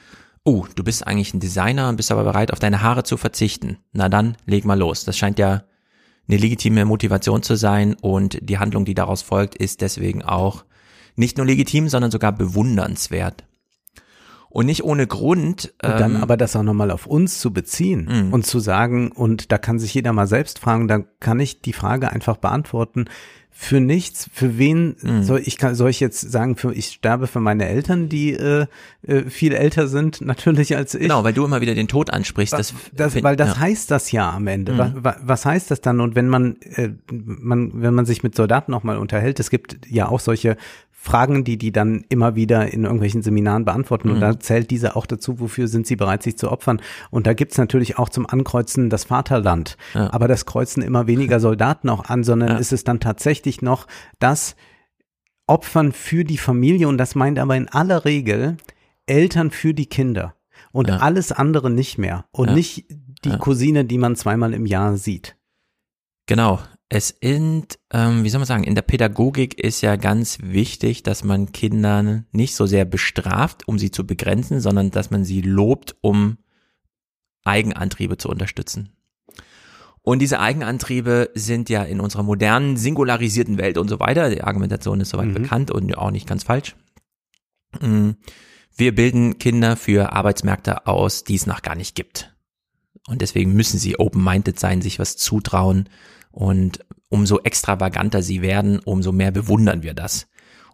oh, 0.42 0.66
du 0.74 0.82
bist 0.82 1.06
eigentlich 1.06 1.32
ein 1.32 1.40
Designer 1.40 1.88
und 1.88 1.96
bist 1.96 2.12
aber 2.12 2.24
bereit, 2.24 2.52
auf 2.52 2.58
deine 2.58 2.82
Haare 2.82 3.04
zu 3.04 3.16
verzichten. 3.16 3.78
Na 3.92 4.08
dann, 4.08 4.36
leg 4.44 4.64
mal 4.64 4.78
los. 4.78 5.04
Das 5.04 5.16
scheint 5.16 5.38
ja 5.38 5.62
eine 6.28 6.36
legitime 6.36 6.84
Motivation 6.84 7.42
zu 7.42 7.56
sein 7.56 7.94
und 7.94 8.38
die 8.42 8.58
Handlung, 8.58 8.84
die 8.84 8.94
daraus 8.94 9.22
folgt, 9.22 9.54
ist 9.54 9.80
deswegen 9.80 10.22
auch 10.22 10.64
nicht 11.16 11.36
nur 11.36 11.46
legitim, 11.46 11.88
sondern 11.88 12.10
sogar 12.10 12.32
bewundernswert. 12.32 13.44
Und 14.54 14.66
nicht 14.66 14.84
ohne 14.84 15.08
Grund. 15.08 15.74
Und 15.82 15.90
dann 15.90 16.14
ähm, 16.14 16.22
aber 16.22 16.36
das 16.36 16.54
auch 16.54 16.62
nochmal 16.62 16.92
auf 16.92 17.06
uns 17.06 17.40
zu 17.40 17.52
beziehen 17.52 18.06
mh. 18.08 18.34
und 18.34 18.46
zu 18.46 18.60
sagen, 18.60 19.10
und 19.10 19.50
da 19.50 19.58
kann 19.58 19.80
sich 19.80 19.92
jeder 19.92 20.12
mal 20.12 20.28
selbst 20.28 20.60
fragen, 20.60 20.86
dann 20.86 21.06
kann 21.18 21.40
ich 21.40 21.60
die 21.60 21.72
Frage 21.72 22.12
einfach 22.12 22.36
beantworten, 22.36 23.06
für 23.56 23.80
nichts, 23.80 24.28
für 24.32 24.58
wen 24.58 24.96
mhm. 25.00 25.22
soll 25.22 25.40
ich 25.44 25.58
kann, 25.58 25.76
soll 25.76 25.90
ich 25.90 26.00
jetzt 26.00 26.20
sagen, 26.20 26.56
für 26.56 26.72
ich 26.72 26.86
sterbe 26.86 27.28
für 27.28 27.38
meine 27.38 27.66
Eltern, 27.68 28.08
die 28.08 28.32
äh, 28.32 28.66
äh, 29.02 29.30
viel 29.30 29.52
älter 29.52 29.86
sind 29.86 30.20
natürlich 30.24 30.76
als 30.76 30.94
ich. 30.94 31.02
Genau, 31.02 31.24
weil 31.24 31.32
du 31.32 31.44
immer 31.44 31.60
wieder 31.60 31.74
den 31.74 31.88
Tod 31.88 32.10
ansprichst. 32.10 32.52
Das, 32.52 32.74
das, 32.92 33.22
weil 33.22 33.36
das 33.36 33.50
ja. 33.50 33.58
heißt 33.60 33.90
das 33.90 34.10
ja 34.12 34.30
am 34.30 34.46
Ende. 34.46 34.72
Mhm. 34.72 34.94
Was, 34.94 35.16
was 35.22 35.46
heißt 35.46 35.70
das 35.70 35.80
dann? 35.80 36.00
Und 36.00 36.14
wenn 36.14 36.28
man, 36.28 36.56
äh, 36.62 36.90
man, 37.10 37.80
wenn 37.80 37.94
man 37.94 38.06
sich 38.06 38.22
mit 38.22 38.34
Soldaten 38.34 38.70
noch 38.70 38.84
mal 38.84 38.98
unterhält, 38.98 39.38
es 39.40 39.50
gibt 39.50 39.78
ja 39.88 40.08
auch 40.08 40.20
solche 40.20 40.56
Fragen, 41.04 41.44
die 41.44 41.58
die 41.58 41.70
dann 41.70 42.02
immer 42.08 42.34
wieder 42.34 42.72
in 42.72 42.84
irgendwelchen 42.84 43.20
Seminaren 43.20 43.66
beantworten. 43.66 44.08
Mhm. 44.08 44.14
Und 44.14 44.20
da 44.20 44.40
zählt 44.40 44.70
diese 44.70 44.96
auch 44.96 45.04
dazu, 45.04 45.38
wofür 45.38 45.68
sind 45.68 45.86
sie 45.86 45.96
bereit, 45.96 46.22
sich 46.22 46.38
zu 46.38 46.50
opfern. 46.50 46.80
Und 47.10 47.26
da 47.26 47.34
gibt's 47.34 47.58
natürlich 47.58 47.98
auch 47.98 48.08
zum 48.08 48.26
Ankreuzen 48.26 48.88
das 48.88 49.04
Vaterland. 49.04 49.76
Ja. 49.92 50.10
Aber 50.14 50.28
das 50.28 50.46
kreuzen 50.46 50.82
immer 50.82 51.06
weniger 51.06 51.40
Soldaten 51.40 51.90
auch 51.90 52.06
an, 52.06 52.24
sondern 52.24 52.52
ja. 52.52 52.56
ist 52.56 52.72
es 52.72 52.84
dann 52.84 53.00
tatsächlich 53.00 53.60
noch 53.60 53.86
das 54.18 54.56
Opfern 55.46 55.92
für 55.92 56.24
die 56.24 56.38
Familie. 56.38 56.88
Und 56.88 56.96
das 56.96 57.14
meint 57.14 57.38
aber 57.38 57.54
in 57.54 57.68
aller 57.68 58.06
Regel 58.06 58.56
Eltern 59.04 59.50
für 59.50 59.74
die 59.74 59.86
Kinder. 59.86 60.34
Und 60.72 60.88
ja. 60.88 60.96
alles 60.96 61.32
andere 61.32 61.68
nicht 61.68 61.98
mehr. 61.98 62.24
Und 62.32 62.54
nicht 62.54 62.86
die 63.26 63.36
Cousine, 63.36 63.84
die 63.84 63.98
man 63.98 64.16
zweimal 64.16 64.54
im 64.54 64.64
Jahr 64.64 64.96
sieht. 64.96 65.36
Genau. 66.26 66.60
Es 66.88 67.16
sind, 67.20 67.78
ähm, 67.92 68.24
wie 68.24 68.28
soll 68.28 68.40
man 68.40 68.46
sagen, 68.46 68.64
in 68.64 68.74
der 68.74 68.82
Pädagogik 68.82 69.58
ist 69.58 69.80
ja 69.80 69.96
ganz 69.96 70.38
wichtig, 70.42 71.02
dass 71.02 71.24
man 71.24 71.52
Kindern 71.52 72.26
nicht 72.30 72.54
so 72.54 72.66
sehr 72.66 72.84
bestraft, 72.84 73.66
um 73.66 73.78
sie 73.78 73.90
zu 73.90 74.06
begrenzen, 74.06 74.60
sondern 74.60 74.90
dass 74.90 75.10
man 75.10 75.24
sie 75.24 75.40
lobt, 75.40 75.96
um 76.02 76.38
Eigenantriebe 77.42 78.16
zu 78.18 78.28
unterstützen. 78.28 78.90
Und 80.02 80.18
diese 80.18 80.38
Eigenantriebe 80.38 81.30
sind 81.34 81.70
ja 81.70 81.82
in 81.82 81.98
unserer 81.98 82.22
modernen, 82.22 82.76
singularisierten 82.76 83.56
Welt 83.56 83.78
und 83.78 83.88
so 83.88 84.00
weiter, 84.00 84.28
die 84.28 84.42
Argumentation 84.42 85.00
ist 85.00 85.08
soweit 85.08 85.28
mhm. 85.28 85.34
bekannt 85.34 85.70
und 85.70 85.96
auch 85.96 86.10
nicht 86.10 86.28
ganz 86.28 86.44
falsch. 86.44 86.76
Mm, 87.80 88.10
wir 88.76 88.94
bilden 88.94 89.38
Kinder 89.38 89.76
für 89.76 90.12
Arbeitsmärkte 90.12 90.86
aus, 90.86 91.24
die 91.24 91.36
es 91.36 91.46
noch 91.46 91.62
gar 91.62 91.74
nicht 91.74 91.94
gibt. 91.94 92.34
Und 93.06 93.22
deswegen 93.22 93.54
müssen 93.54 93.78
sie 93.78 93.98
open-minded 93.98 94.60
sein, 94.60 94.82
sich 94.82 94.98
was 94.98 95.16
zutrauen, 95.16 95.88
und 96.34 96.80
umso 97.08 97.38
extravaganter 97.40 98.22
sie 98.22 98.42
werden, 98.42 98.80
umso 98.80 99.12
mehr 99.12 99.30
bewundern 99.30 99.82
wir 99.82 99.94
das. 99.94 100.26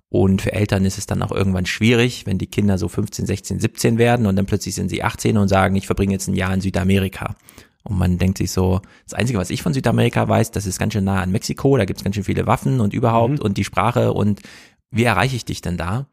Und 0.08 0.42
für 0.42 0.52
Eltern 0.52 0.84
ist 0.86 0.98
es 0.98 1.06
dann 1.06 1.22
auch 1.22 1.30
irgendwann 1.30 1.66
schwierig, 1.66 2.26
wenn 2.26 2.38
die 2.38 2.48
Kinder 2.48 2.78
so 2.78 2.88
15, 2.88 3.26
16, 3.26 3.60
17 3.60 3.98
werden 3.98 4.26
und 4.26 4.36
dann 4.36 4.46
plötzlich 4.46 4.74
sind 4.74 4.88
sie 4.88 5.04
18 5.04 5.36
und 5.36 5.48
sagen, 5.48 5.76
ich 5.76 5.86
verbringe 5.86 6.12
jetzt 6.12 6.28
ein 6.28 6.34
Jahr 6.34 6.52
in 6.52 6.60
Südamerika. 6.60 7.36
Und 7.82 7.98
man 7.98 8.18
denkt 8.18 8.38
sich 8.38 8.50
so, 8.50 8.80
das 9.04 9.14
Einzige, 9.14 9.38
was 9.38 9.50
ich 9.50 9.62
von 9.62 9.72
Südamerika 9.72 10.26
weiß, 10.26 10.50
das 10.50 10.66
ist 10.66 10.78
ganz 10.78 10.94
schön 10.94 11.04
nah 11.04 11.22
an 11.22 11.30
Mexiko, 11.30 11.76
da 11.76 11.84
gibt's 11.84 12.02
ganz 12.02 12.14
schön 12.14 12.24
viele 12.24 12.46
Waffen 12.46 12.80
und 12.80 12.92
überhaupt 12.92 13.34
mhm. 13.34 13.40
und 13.40 13.56
die 13.56 13.64
Sprache 13.64 14.12
und 14.12 14.40
wie 14.90 15.04
erreiche 15.04 15.36
ich 15.36 15.44
dich 15.44 15.60
denn 15.60 15.76
da? 15.76 16.06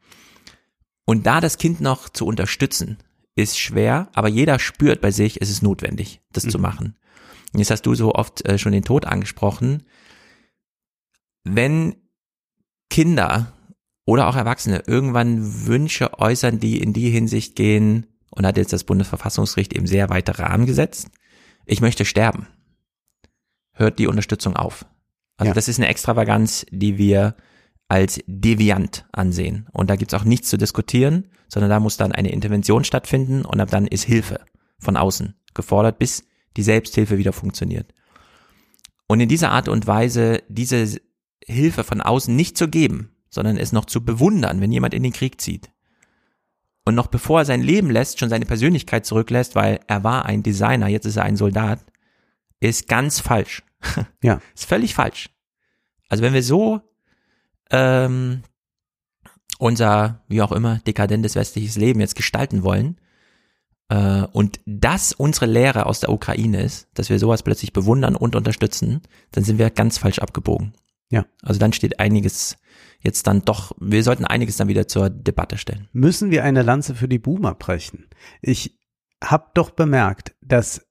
Und 1.04 1.26
da 1.26 1.40
das 1.40 1.58
Kind 1.58 1.80
noch 1.80 2.08
zu 2.08 2.26
unterstützen, 2.26 2.98
ist 3.34 3.58
schwer, 3.58 4.08
aber 4.12 4.28
jeder 4.28 4.58
spürt 4.58 5.00
bei 5.00 5.10
sich, 5.10 5.40
es 5.40 5.50
ist 5.50 5.62
notwendig, 5.62 6.20
das 6.32 6.44
mhm. 6.44 6.50
zu 6.50 6.58
machen. 6.58 6.96
Jetzt 7.54 7.70
hast 7.70 7.82
du 7.82 7.94
so 7.94 8.14
oft 8.14 8.46
äh, 8.46 8.58
schon 8.58 8.72
den 8.72 8.84
Tod 8.84 9.06
angesprochen. 9.06 9.84
Wenn 11.44 11.96
Kinder 12.90 13.52
oder 14.04 14.28
auch 14.28 14.36
Erwachsene 14.36 14.82
irgendwann 14.86 15.66
Wünsche 15.66 16.18
äußern, 16.18 16.60
die 16.60 16.80
in 16.80 16.92
die 16.92 17.10
Hinsicht 17.10 17.56
gehen, 17.56 18.06
und 18.30 18.46
hat 18.46 18.56
jetzt 18.56 18.72
das 18.72 18.84
Bundesverfassungsgericht 18.84 19.74
eben 19.74 19.86
sehr 19.86 20.10
weite 20.10 20.38
Rahmen 20.38 20.66
gesetzt, 20.66 21.08
ich 21.66 21.80
möchte 21.80 22.04
sterben, 22.04 22.46
hört 23.72 23.98
die 23.98 24.06
Unterstützung 24.06 24.56
auf. 24.56 24.86
Also 25.36 25.48
ja. 25.48 25.54
das 25.54 25.68
ist 25.68 25.78
eine 25.78 25.88
Extravaganz, 25.88 26.66
die 26.70 26.98
wir 26.98 27.36
als 27.88 28.20
deviant 28.26 29.06
ansehen. 29.12 29.66
Und 29.72 29.88
da 29.88 29.96
gibt's 29.96 30.14
auch 30.14 30.24
nichts 30.24 30.50
zu 30.50 30.58
diskutieren, 30.58 31.30
sondern 31.48 31.70
da 31.70 31.80
muss 31.80 31.96
dann 31.96 32.12
eine 32.12 32.30
Intervention 32.30 32.84
stattfinden 32.84 33.44
und 33.44 33.60
ab 33.60 33.70
dann 33.70 33.86
ist 33.86 34.04
Hilfe 34.04 34.40
von 34.78 34.96
außen 34.96 35.34
gefordert, 35.54 35.98
bis 35.98 36.24
die 36.56 36.62
Selbsthilfe 36.62 37.18
wieder 37.18 37.32
funktioniert. 37.32 37.92
Und 39.06 39.20
in 39.20 39.28
dieser 39.28 39.50
Art 39.50 39.68
und 39.68 39.86
Weise 39.86 40.42
diese 40.48 41.00
Hilfe 41.44 41.84
von 41.84 42.00
außen 42.00 42.34
nicht 42.34 42.58
zu 42.58 42.68
geben, 42.68 43.16
sondern 43.30 43.56
es 43.56 43.72
noch 43.72 43.86
zu 43.86 44.04
bewundern, 44.04 44.60
wenn 44.60 44.72
jemand 44.72 44.94
in 44.94 45.02
den 45.02 45.12
Krieg 45.12 45.40
zieht. 45.40 45.70
Und 46.84 46.94
noch 46.94 47.08
bevor 47.08 47.40
er 47.40 47.44
sein 47.44 47.62
Leben 47.62 47.90
lässt, 47.90 48.18
schon 48.18 48.30
seine 48.30 48.46
Persönlichkeit 48.46 49.04
zurücklässt, 49.04 49.54
weil 49.54 49.80
er 49.86 50.04
war 50.04 50.24
ein 50.24 50.42
Designer, 50.42 50.88
jetzt 50.88 51.04
ist 51.04 51.16
er 51.16 51.24
ein 51.24 51.36
Soldat, 51.36 51.84
ist 52.60 52.88
ganz 52.88 53.20
falsch. 53.20 53.62
Ja. 54.22 54.40
ist 54.54 54.64
völlig 54.64 54.94
falsch. 54.94 55.30
Also 56.08 56.24
wenn 56.24 56.34
wir 56.34 56.42
so 56.42 56.80
ähm, 57.70 58.42
unser, 59.58 60.24
wie 60.28 60.42
auch 60.42 60.52
immer, 60.52 60.78
dekadentes 60.78 61.34
westliches 61.34 61.76
Leben 61.76 62.00
jetzt 62.00 62.16
gestalten 62.16 62.62
wollen, 62.62 62.98
und 64.32 64.60
das 64.66 65.12
unsere 65.12 65.46
Lehre 65.46 65.86
aus 65.86 66.00
der 66.00 66.10
Ukraine 66.10 66.62
ist, 66.62 66.88
dass 66.94 67.08
wir 67.08 67.18
sowas 67.18 67.42
plötzlich 67.42 67.72
bewundern 67.72 68.16
und 68.16 68.36
unterstützen, 68.36 69.00
dann 69.32 69.44
sind 69.44 69.58
wir 69.58 69.70
ganz 69.70 69.96
falsch 69.98 70.18
abgebogen. 70.18 70.74
Ja. 71.10 71.24
Also 71.42 71.58
dann 71.58 71.72
steht 71.72 71.98
einiges 71.98 72.58
jetzt 73.00 73.26
dann 73.26 73.44
doch, 73.44 73.72
wir 73.78 74.02
sollten 74.02 74.24
einiges 74.24 74.56
dann 74.56 74.68
wieder 74.68 74.88
zur 74.88 75.08
Debatte 75.10 75.56
stellen. 75.56 75.88
Müssen 75.92 76.30
wir 76.30 76.44
eine 76.44 76.62
Lanze 76.62 76.94
für 76.94 77.08
die 77.08 77.18
Boomer 77.18 77.54
brechen? 77.54 78.08
Ich 78.42 78.78
habe 79.22 79.50
doch 79.54 79.70
bemerkt, 79.70 80.34
dass 80.42 80.86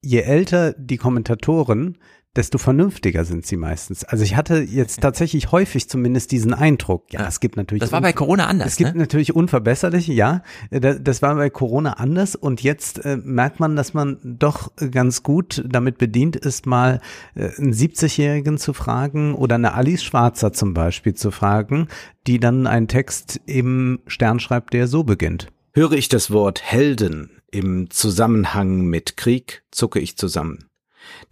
je 0.00 0.20
älter 0.20 0.74
die 0.74 0.96
Kommentatoren, 0.96 1.98
desto 2.38 2.56
vernünftiger 2.56 3.24
sind 3.24 3.44
sie 3.44 3.56
meistens. 3.56 4.04
Also 4.04 4.22
ich 4.22 4.36
hatte 4.36 4.58
jetzt 4.58 5.00
tatsächlich 5.00 5.50
häufig 5.50 5.88
zumindest 5.88 6.30
diesen 6.30 6.54
Eindruck. 6.54 7.12
Ja, 7.12 7.26
es 7.26 7.40
gibt 7.40 7.56
natürlich. 7.56 7.80
Das 7.80 7.90
war 7.90 8.00
bei 8.00 8.12
Corona 8.12 8.46
anders. 8.46 8.68
Es 8.68 8.76
gibt 8.76 8.94
ne? 8.94 9.00
natürlich 9.00 9.34
unverbesserliche, 9.34 10.12
ja. 10.12 10.42
Das 10.70 11.20
war 11.20 11.34
bei 11.34 11.50
Corona 11.50 11.94
anders 11.94 12.36
und 12.36 12.62
jetzt 12.62 13.04
äh, 13.04 13.16
merkt 13.16 13.58
man, 13.58 13.74
dass 13.74 13.92
man 13.92 14.18
doch 14.22 14.70
ganz 14.92 15.24
gut 15.24 15.64
damit 15.66 15.98
bedient 15.98 16.36
ist, 16.36 16.64
mal 16.64 17.00
äh, 17.34 17.50
einen 17.58 17.72
70-Jährigen 17.72 18.56
zu 18.56 18.72
fragen 18.72 19.34
oder 19.34 19.56
eine 19.56 19.74
Alice 19.74 20.04
Schwarzer 20.04 20.52
zum 20.52 20.74
Beispiel 20.74 21.14
zu 21.14 21.32
fragen, 21.32 21.88
die 22.28 22.38
dann 22.38 22.68
einen 22.68 22.86
Text 22.86 23.40
im 23.46 23.98
Stern 24.06 24.38
schreibt, 24.38 24.74
der 24.74 24.86
so 24.86 25.02
beginnt. 25.02 25.48
Höre 25.72 25.92
ich 25.92 26.08
das 26.08 26.30
Wort 26.30 26.62
Helden 26.62 27.30
im 27.50 27.90
Zusammenhang 27.90 28.86
mit 28.86 29.16
Krieg, 29.16 29.64
zucke 29.72 29.98
ich 29.98 30.16
zusammen. 30.16 30.67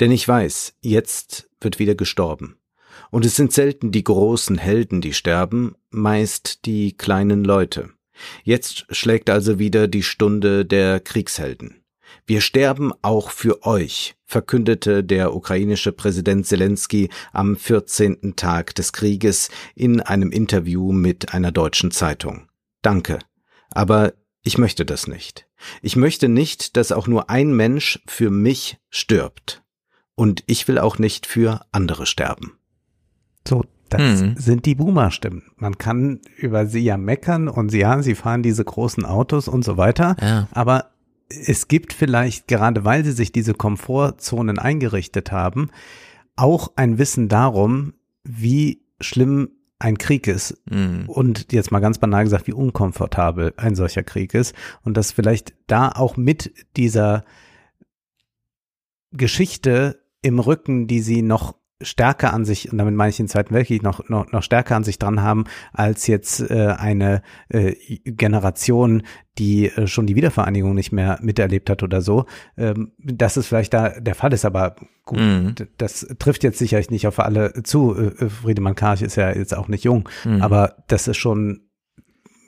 Denn 0.01 0.11
ich 0.11 0.27
weiß, 0.27 0.75
jetzt 0.81 1.49
wird 1.61 1.79
wieder 1.79 1.95
gestorben. 1.95 2.59
Und 3.11 3.25
es 3.25 3.37
sind 3.37 3.53
selten 3.53 3.93
die 3.93 4.05
großen 4.05 4.59
Helden, 4.59 5.01
die 5.01 5.13
sterben, 5.13 5.75
meist 5.91 6.65
die 6.67 6.97
kleinen 6.97 7.45
Leute. 7.45 7.91
Jetzt 8.43 8.87
schlägt 8.91 9.31
also 9.31 9.59
wieder 9.59 9.89
die 9.89 10.03
Stunde 10.03 10.65
der 10.65 11.01
Kriegshelden. 11.01 11.83
Wir 12.27 12.41
sterben 12.41 12.93
auch 13.03 13.31
für 13.31 13.65
euch, 13.65 14.17
verkündete 14.25 15.05
der 15.05 15.35
ukrainische 15.35 15.93
Präsident 15.93 16.47
Zelensky 16.47 17.11
am 17.33 17.57
14. 17.57 18.37
Tag 18.37 18.75
des 18.75 18.93
Krieges 18.93 19.51
in 19.75 20.01
einem 20.01 20.31
Interview 20.31 20.93
mit 20.93 21.35
einer 21.35 21.53
deutschen 21.53 21.91
Zeitung. 21.91 22.49
Danke. 22.83 23.19
Aber 23.71 24.15
ich 24.43 24.59
möchte 24.59 24.85
das 24.85 25.07
nicht. 25.07 25.47
Ich 25.83 25.97
möchte 25.97 26.29
nicht, 26.29 26.77
dass 26.77 26.93
auch 26.93 27.07
nur 27.07 27.31
ein 27.31 27.55
Mensch 27.55 28.01
für 28.07 28.31
mich 28.31 28.79
stirbt. 28.91 29.63
Und 30.17 30.43
ich 30.47 30.67
will 30.67 30.79
auch 30.79 30.99
nicht 30.99 31.27
für 31.27 31.61
andere 31.71 32.07
sterben. 32.07 32.55
So, 33.47 33.65
das 33.89 34.23
mhm. 34.23 34.35
sind 34.37 34.67
die 34.67 34.75
Boomer-Stimmen. 34.75 35.45
Man 35.57 35.79
kann 35.79 36.21
über 36.37 36.67
sie 36.67 36.81
ja 36.81 36.97
meckern 36.97 37.49
und 37.49 37.69
sie, 37.69 37.81
ja, 37.81 38.03
sie 38.03 38.17
fahren 38.17 38.43
diese 38.43 38.65
großen 38.65 39.05
Autos 39.05 39.47
und 39.47 39.65
so 39.65 39.77
weiter. 39.77 40.17
Ja. 40.21 40.49
Aber 40.51 40.91
es 41.29 41.69
gibt 41.69 41.93
vielleicht, 41.93 42.49
gerade 42.49 42.85
weil 42.85 43.05
sie 43.05 43.13
sich 43.13 43.31
diese 43.31 43.55
Komfortzonen 43.55 44.59
eingerichtet 44.59 45.31
haben, 45.31 45.71
auch 46.35 46.73
ein 46.77 46.99
Wissen 46.99 47.29
darum, 47.29 47.95
wie 48.25 48.83
schlimm 49.01 49.51
ein 49.79 49.99
Krieg 49.99 50.27
ist 50.27 50.57
Mhm. 50.71 51.05
und 51.07 51.53
jetzt 51.53 51.71
mal 51.71 51.81
ganz 51.81 51.99
banal 51.99 52.25
gesagt, 52.25 52.47
wie 52.47 52.53
unkomfortabel 52.53 53.53
ein 53.57 53.75
solcher 53.75 54.03
Krieg 54.03 54.33
ist 54.33 54.55
und 54.83 54.97
dass 54.97 55.13
vielleicht 55.13 55.55
da 55.67 55.91
auch 55.91 56.17
mit 56.17 56.53
dieser 56.77 57.25
Geschichte 59.13 60.01
im 60.23 60.39
Rücken, 60.39 60.87
die 60.87 61.01
sie 61.01 61.23
noch 61.23 61.57
stärker 61.83 62.33
an 62.33 62.47
sich, 62.47 62.73
und 62.73 62.79
damit 62.79 62.95
meine 62.95 63.11
ich 63.11 63.19
den 63.19 63.29
Zweiten 63.29 63.53
Weltkrieg, 63.53 63.83
noch, 63.83 64.09
noch, 64.09 64.33
noch 64.33 64.43
stärker 64.43 64.77
an 64.77 64.83
sich 64.85 64.99
dran 64.99 65.21
haben, 65.21 65.45
als 65.75 66.07
jetzt 66.07 66.41
äh, 66.51 66.69
eine 66.79 67.21
äh, 67.51 67.75
Generation, 68.05 69.03
die 69.37 69.67
äh, 69.67 69.87
schon 69.87 70.07
die 70.07 70.17
Wiedervereinigung 70.17 70.75
nicht 70.75 70.93
mehr 70.93 71.19
miterlebt 71.21 71.69
hat 71.69 71.83
oder 71.83 72.01
so, 72.01 72.25
ähm, 72.57 72.93
dass 72.99 73.37
es 73.37 73.47
vielleicht 73.47 73.75
da 73.75 73.91
der 74.01 74.15
Fall 74.15 74.33
ist, 74.33 74.47
aber 74.47 74.77
gut, 75.05 75.19
Mhm. 75.19 75.55
das 75.77 76.07
trifft 76.19 76.45
jetzt 76.45 76.59
sicherlich 76.59 76.89
nicht 76.91 77.07
auf 77.07 77.19
alle 77.21 77.63
zu. 77.63 77.95
Äh, 77.95 78.31
Friedemann 78.31 78.75
Karch 78.75 79.03
ist 79.03 79.17
ja 79.17 79.31
jetzt 79.37 79.55
auch 79.55 79.69
nicht 79.69 79.85
jung, 79.85 80.09
Mhm. 80.25 80.41
aber 80.41 80.77
das 80.89 81.09
ist 81.09 81.19
schon 81.19 81.61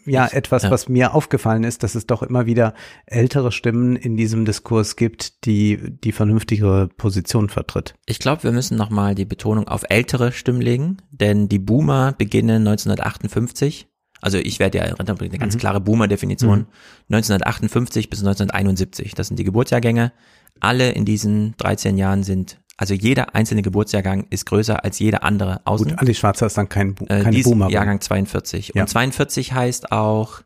ja, 0.09 0.27
etwas, 0.29 0.65
ja. 0.65 0.71
was 0.71 0.89
mir 0.89 1.15
aufgefallen 1.15 1.65
ist, 1.65 1.83
dass 1.83 1.95
es 1.95 2.07
doch 2.07 2.23
immer 2.23 2.47
wieder 2.47 2.75
ältere 3.07 3.53
Stimmen 3.53 3.97
in 3.97 4.17
diesem 4.17 4.45
Diskurs 4.45 4.97
gibt, 4.97 5.45
die 5.45 5.79
die 6.05 6.13
vernünftigere 6.13 6.89
Position 6.89 7.49
vertritt. 7.49 7.95
Ich 8.07 8.19
glaube, 8.19 8.43
wir 8.45 8.53
müssen 8.53 8.77
nochmal 8.77 9.15
die 9.15 9.25
Betonung 9.25 9.69
auf 9.69 9.85
ältere 9.89 10.33
Stimmen 10.33 10.61
legen, 10.61 10.99
denn 11.11 11.49
die 11.49 11.59
Boomer 11.59 12.13
beginnen 12.13 12.67
1958. 12.67 13.87
Also 14.21 14.39
ich 14.39 14.59
werde 14.59 14.79
ja 14.79 14.85
eine 14.85 15.39
ganz 15.39 15.55
Mhm. 15.55 15.59
klare 15.59 15.81
Boomer-Definition. 15.81 16.61
Mhm. 16.61 16.67
1958 17.09 18.11
bis 18.11 18.21
1971. 18.21 19.15
Das 19.15 19.29
sind 19.29 19.39
die 19.39 19.45
Geburtsjahrgänge. 19.45 20.13
Alle 20.61 20.91
in 20.91 21.05
diesen 21.05 21.55
13 21.59 21.97
Jahren 21.99 22.25
sind, 22.25 22.61
also 22.79 22.95
jeder 22.95 23.35
einzelne 23.35 23.63
Geburtsjahrgang 23.63 24.27
ist 24.31 24.47
größer 24.47 24.85
als 24.85 24.99
jeder 25.01 25.25
andere 25.25 25.61
außen. 25.67 25.89
Gut, 25.89 25.99
Alice 25.99 26.17
Schwarzer 26.19 26.47
ist 26.47 26.57
dann 26.57 26.69
kein, 26.69 26.95
Äh, 27.09 27.25
kein 27.25 27.35
ist 27.35 27.45
Boomer. 27.45 27.69
Jahrgang 27.71 28.01
42. 28.01 28.73
Ja. 28.75 28.83
Und 28.83 28.89
42 28.89 29.53
heißt 29.53 29.91
auch, 29.93 30.43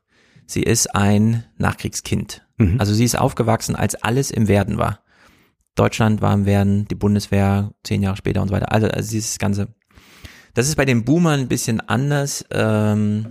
sie 0.47 0.63
ist 0.63 0.95
ein 0.95 1.45
Nachkriegskind. 1.59 2.47
Mhm. 2.57 2.81
Also 2.81 2.95
sie 2.95 3.05
ist 3.05 3.19
aufgewachsen, 3.19 3.77
als 3.77 3.95
alles 3.95 4.31
im 4.31 4.49
Werden 4.49 4.79
war. 4.79 5.01
Deutschland 5.75 6.23
war 6.23 6.33
im 6.33 6.47
Werden, 6.47 6.87
die 6.89 6.95
Bundeswehr 6.95 7.73
zehn 7.85 8.03
Jahre 8.03 8.17
später 8.17 8.41
und 8.43 8.49
so 8.49 8.55
weiter. 8.55 8.73
Also, 8.73 8.89
also 8.89 9.11
dieses 9.11 9.39
ganze. 9.39 9.69
Das 10.55 10.69
ist 10.69 10.77
bei 10.77 10.85
den 10.87 11.05
Boomern 11.05 11.41
ein 11.41 11.49
bisschen 11.49 11.81
anders. 11.81 12.45
Ähm, 12.51 13.29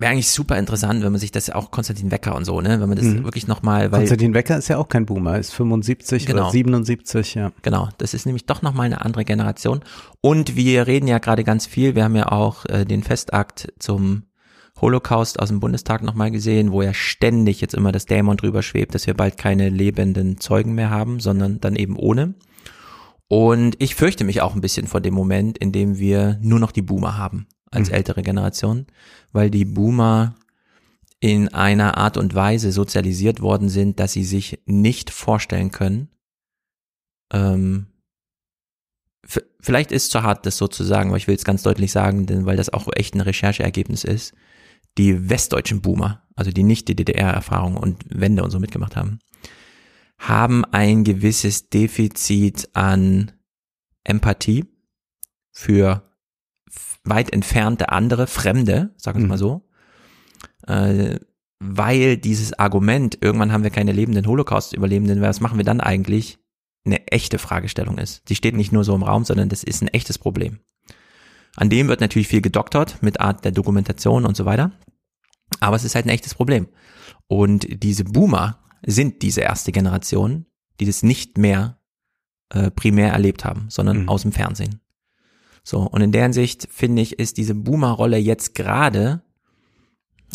Wäre 0.00 0.12
eigentlich 0.12 0.30
super 0.30 0.56
interessant, 0.58 1.02
wenn 1.04 1.12
man 1.12 1.20
sich 1.20 1.30
das 1.30 1.50
auch 1.50 1.70
Konstantin 1.70 2.10
Wecker 2.10 2.34
und 2.34 2.46
so, 2.46 2.58
ne, 2.62 2.80
wenn 2.80 2.88
man 2.88 2.96
das 2.96 3.04
Mhm. 3.04 3.22
wirklich 3.24 3.46
nochmal, 3.46 3.92
weil 3.92 4.00
Konstantin 4.00 4.32
Wecker 4.32 4.56
ist 4.56 4.68
ja 4.68 4.78
auch 4.78 4.88
kein 4.88 5.04
Boomer, 5.04 5.38
ist 5.38 5.52
75 5.52 6.24
Genau. 6.24 6.44
oder 6.44 6.50
77, 6.50 7.34
ja. 7.34 7.52
Genau, 7.60 7.90
das 7.98 8.14
ist 8.14 8.24
nämlich 8.24 8.46
doch 8.46 8.62
nochmal 8.62 8.86
eine 8.86 9.04
andere 9.04 9.26
Generation. 9.26 9.80
Und 10.22 10.56
wir 10.56 10.86
reden 10.86 11.06
ja 11.06 11.18
gerade 11.18 11.44
ganz 11.44 11.66
viel, 11.66 11.94
wir 11.96 12.04
haben 12.04 12.16
ja 12.16 12.32
auch 12.32 12.64
äh, 12.64 12.86
den 12.86 13.02
Festakt 13.02 13.74
zum 13.78 14.22
Holocaust 14.80 15.38
aus 15.38 15.48
dem 15.48 15.60
Bundestag 15.60 16.02
nochmal 16.02 16.30
gesehen, 16.30 16.72
wo 16.72 16.80
ja 16.80 16.94
ständig 16.94 17.60
jetzt 17.60 17.74
immer 17.74 17.92
das 17.92 18.06
Dämon 18.06 18.38
drüber 18.38 18.62
schwebt, 18.62 18.94
dass 18.94 19.06
wir 19.06 19.12
bald 19.12 19.36
keine 19.36 19.68
lebenden 19.68 20.40
Zeugen 20.40 20.74
mehr 20.74 20.88
haben, 20.88 21.20
sondern 21.20 21.60
dann 21.60 21.76
eben 21.76 21.96
ohne. 21.96 22.32
Und 23.28 23.76
ich 23.78 23.94
fürchte 23.94 24.24
mich 24.24 24.40
auch 24.40 24.54
ein 24.54 24.62
bisschen 24.62 24.86
vor 24.86 25.02
dem 25.02 25.12
Moment, 25.12 25.58
in 25.58 25.72
dem 25.72 25.98
wir 25.98 26.38
nur 26.40 26.58
noch 26.58 26.72
die 26.72 26.80
Boomer 26.82 27.18
haben 27.18 27.46
als 27.70 27.88
Mhm. 27.88 27.94
ältere 27.94 28.22
Generation, 28.22 28.86
weil 29.32 29.50
die 29.50 29.64
Boomer 29.64 30.34
in 31.20 31.48
einer 31.48 31.98
Art 31.98 32.16
und 32.16 32.34
Weise 32.34 32.72
sozialisiert 32.72 33.40
worden 33.40 33.68
sind, 33.68 34.00
dass 34.00 34.12
sie 34.12 34.24
sich 34.24 34.60
nicht 34.64 35.10
vorstellen 35.10 35.70
können, 35.70 36.08
ähm, 37.32 37.86
vielleicht 39.60 39.92
ist 39.92 40.04
es 40.04 40.10
zu 40.10 40.22
hart, 40.22 40.46
das 40.46 40.56
so 40.56 40.66
zu 40.66 40.82
sagen, 40.82 41.10
aber 41.10 41.18
ich 41.18 41.28
will 41.28 41.34
es 41.34 41.44
ganz 41.44 41.62
deutlich 41.62 41.92
sagen, 41.92 42.26
denn 42.26 42.46
weil 42.46 42.56
das 42.56 42.72
auch 42.72 42.88
echt 42.94 43.14
ein 43.14 43.20
Rechercheergebnis 43.20 44.04
ist. 44.04 44.34
Die 44.98 45.28
westdeutschen 45.28 45.82
Boomer, 45.82 46.26
also 46.34 46.50
die 46.50 46.64
nicht 46.64 46.88
die 46.88 46.96
DDR-Erfahrung 46.96 47.76
und 47.76 48.04
Wende 48.08 48.42
und 48.42 48.50
so 48.50 48.58
mitgemacht 48.58 48.96
haben, 48.96 49.20
haben 50.18 50.64
ein 50.64 51.04
gewisses 51.04 51.68
Defizit 51.70 52.68
an 52.74 53.32
Empathie 54.04 54.64
für 55.52 56.09
weit 57.04 57.32
entfernte 57.32 57.88
andere, 57.90 58.26
Fremde, 58.26 58.94
sagen 58.96 59.18
wir 59.18 59.24
Mhm. 59.24 59.28
mal 59.28 59.38
so, 59.38 59.68
äh, 60.66 61.18
weil 61.58 62.16
dieses 62.16 62.58
Argument, 62.58 63.18
irgendwann 63.20 63.52
haben 63.52 63.64
wir 63.64 63.70
keine 63.70 63.92
lebenden 63.92 64.26
Holocaust-Überlebenden, 64.26 65.20
was 65.20 65.40
machen 65.40 65.58
wir 65.58 65.64
dann 65.64 65.80
eigentlich, 65.80 66.38
eine 66.86 67.06
echte 67.08 67.38
Fragestellung 67.38 67.98
ist. 67.98 68.28
Die 68.30 68.34
steht 68.34 68.56
nicht 68.56 68.72
nur 68.72 68.84
so 68.84 68.94
im 68.94 69.02
Raum, 69.02 69.24
sondern 69.26 69.50
das 69.50 69.62
ist 69.64 69.82
ein 69.82 69.88
echtes 69.88 70.18
Problem. 70.18 70.60
An 71.56 71.68
dem 71.68 71.88
wird 71.88 72.00
natürlich 72.00 72.28
viel 72.28 72.40
gedoktert 72.40 73.02
mit 73.02 73.20
Art 73.20 73.44
der 73.44 73.52
Dokumentation 73.52 74.24
und 74.24 74.36
so 74.36 74.46
weiter. 74.46 74.72
Aber 75.60 75.76
es 75.76 75.84
ist 75.84 75.94
halt 75.94 76.06
ein 76.06 76.10
echtes 76.10 76.34
Problem. 76.34 76.68
Und 77.26 77.66
diese 77.82 78.04
Boomer 78.04 78.60
sind 78.86 79.20
diese 79.20 79.42
erste 79.42 79.72
Generation, 79.72 80.46
die 80.80 80.86
das 80.86 81.02
nicht 81.02 81.36
mehr 81.36 81.76
äh, 82.52 82.70
primär 82.70 83.12
erlebt 83.12 83.44
haben, 83.44 83.66
sondern 83.68 84.02
Mhm. 84.02 84.08
aus 84.08 84.22
dem 84.22 84.32
Fernsehen. 84.32 84.79
So, 85.70 85.82
und 85.82 86.00
in 86.00 86.10
der 86.10 86.24
Hinsicht 86.24 86.66
finde 86.68 87.00
ich, 87.00 87.20
ist 87.20 87.36
diese 87.36 87.54
Boomer-Rolle 87.54 88.16
jetzt 88.18 88.56
gerade, 88.56 89.22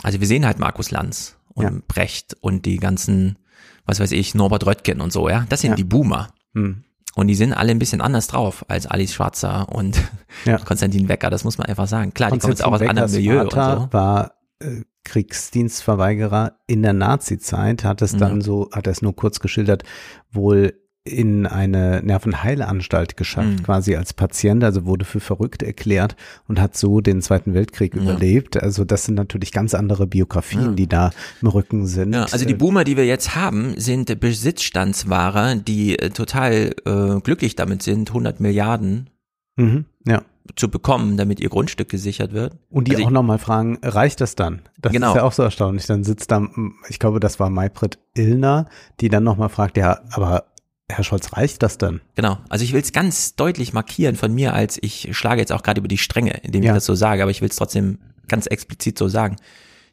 also 0.02 0.22
wir 0.22 0.28
sehen 0.28 0.45
halt 0.45 0.60
Markus 0.60 0.91
Lanz 0.91 1.36
und 1.53 1.64
Ja. 1.66 1.72
Brecht 1.90 2.38
und 2.40 2.66
die 2.66 2.78
ganzen, 2.78 3.38
was 3.86 3.99
weiß 3.99 4.14
ich, 4.14 4.34
Norbert 4.34 4.66
Röttgen 4.66 5.02
und 5.02 5.12
so, 5.12 5.28
ja, 5.28 5.45
das 5.49 5.60
sind 5.60 5.72
Ja. 5.72 5.76
die 5.76 5.84
Boomer. 5.84 6.30
Hm. 6.53 6.86
Und 7.16 7.28
die 7.28 7.36
sind 7.36 7.52
alle 7.52 7.72
ein 7.72 7.80
bisschen 7.80 7.99
anders 7.99 8.28
drauf 8.28 8.64
als 8.70 8.88
Alice 8.88 9.14
Schwarzer 9.14 9.68
und 9.68 10.02
Ja. 10.45 10.57
Konstantin 10.66 11.10
Wecker, 11.10 11.30
das 11.30 11.44
muss 11.44 11.57
man 11.57 11.68
einfach 11.68 11.88
sagen. 11.90 12.14
Klar, 12.14 12.32
die 12.32 12.40
kommen 12.40 12.53
jetzt 12.53 12.64
auch 12.64 12.72
aus 12.72 12.80
anderem 12.80 12.98
Weckers 12.98 13.12
Milieu 13.12 13.41
und 13.41 13.52
Vater 13.53 13.82
so. 13.82 13.88
war 13.94 14.32
äh, 14.60 14.84
Kriegsdienstverweigerer 15.03 16.53
in 16.68 16.82
der 16.82 16.94
Nazi-Zeit, 16.94 17.84
hat 17.84 18.02
es 18.02 18.16
dann 18.16 18.36
Ja. 18.38 18.41
so, 18.41 18.70
hat 18.72 18.88
er 18.88 18.91
es 18.91 19.02
nur 19.02 19.16
kurz 19.16 19.41
geschildert, 19.41 19.84
wohl 20.32 20.80
in 21.07 21.45
eine 21.45 22.02
Nervenheilanstalt 22.03 23.15
geschafft, 23.15 23.48
Mhm. 23.60 23.64
quasi 23.64 23.95
als 23.95 24.14
Patient, 24.14 24.64
also 24.64 24.86
wurde 24.86 25.06
für 25.06 25.19
verrückt 25.19 25.61
erklärt 25.61 26.15
und 26.48 26.60
hat 26.60 26.76
so 26.76 26.99
den 26.99 27.22
Zweiten 27.22 27.53
Weltkrieg 27.53 27.94
Ja. 27.95 28.02
überlebt. 28.02 28.57
Also 28.61 28.86
das 28.86 29.06
sind 29.06 29.14
natürlich 29.14 29.52
ganz 29.52 29.76
andere 29.76 30.07
Biografien, 30.07 30.61
Ja. 30.61 30.72
die 30.72 30.88
da 30.88 31.11
im 31.44 31.48
Rücken 31.49 31.86
sind. 31.86 32.14
Ja, 32.15 32.23
also 32.23 32.44
die 32.45 32.56
Boomer, 32.56 32.84
die 32.84 32.98
wir 32.98 33.06
jetzt 33.06 33.36
haben, 33.36 33.76
sind 33.80 34.19
Besitzstandswahrer, 34.19 35.56
die 35.56 35.99
äh, 35.99 36.10
total 36.10 36.73
äh, 36.86 37.19
glücklich 37.22 37.56
damit 37.56 37.84
sind, 37.84 38.10
100 38.10 38.40
Milliarden 38.40 39.10
mhm, 39.57 39.86
ja. 40.07 40.23
zu 40.56 40.69
bekommen, 40.69 41.18
damit 41.18 41.40
ihr 41.40 41.49
Grundstück 41.49 41.90
gesichert 41.90 42.34
wird. 42.34 42.57
Und 42.69 42.88
die 42.88 42.95
Also 42.95 43.06
auch 43.06 43.11
nochmal 43.11 43.38
fragen, 43.40 43.77
reicht 43.84 44.22
das 44.22 44.34
dann? 44.36 44.61
Das 44.80 44.91
Genau. 44.91 45.10
ist 45.11 45.15
ja 45.18 45.23
auch 45.23 45.32
so 45.34 45.44
erstaunlich. 45.44 45.86
Dann 45.86 46.03
sitzt 46.03 46.32
da, 46.32 46.48
ich 46.90 46.98
glaube, 46.98 47.19
das 47.19 47.40
war 47.40 47.49
Maybrit 47.52 47.99
Illner, 48.15 48.68
die 49.02 49.10
dann 49.10 49.23
nochmal 49.23 49.49
fragt, 49.49 49.77
ja, 49.77 49.99
aber 50.11 50.45
Herr 50.90 51.03
Scholz, 51.03 51.34
reicht 51.34 51.64
das 51.64 51.78
dann? 51.78 52.02
Genau. 52.16 52.38
Also 52.48 52.64
ich 52.64 52.74
will 52.74 52.82
es 52.82 52.91
ganz 52.91 53.36
deutlich 53.36 53.74
markieren 53.74 54.16
von 54.16 54.34
mir, 54.34 54.53
als 54.53 54.78
ich 54.82 55.10
schlage 55.18 55.41
jetzt 55.41 55.52
auch 55.52 55.64
gerade 55.64 55.80
über 55.80 55.88
die 55.88 55.98
Stränge, 55.98 56.40
indem 56.44 56.64
Ja. 56.64 56.72
ich 56.72 56.78
das 56.78 56.86
so 56.86 56.94
sage, 56.95 57.24
aber 57.24 57.32
ich 57.32 57.41
will 57.41 57.49
es 57.49 57.56
trotzdem 57.56 57.98
ganz 58.28 58.45
explizit 58.45 58.98
so 58.98 59.07
sagen. 59.07 59.38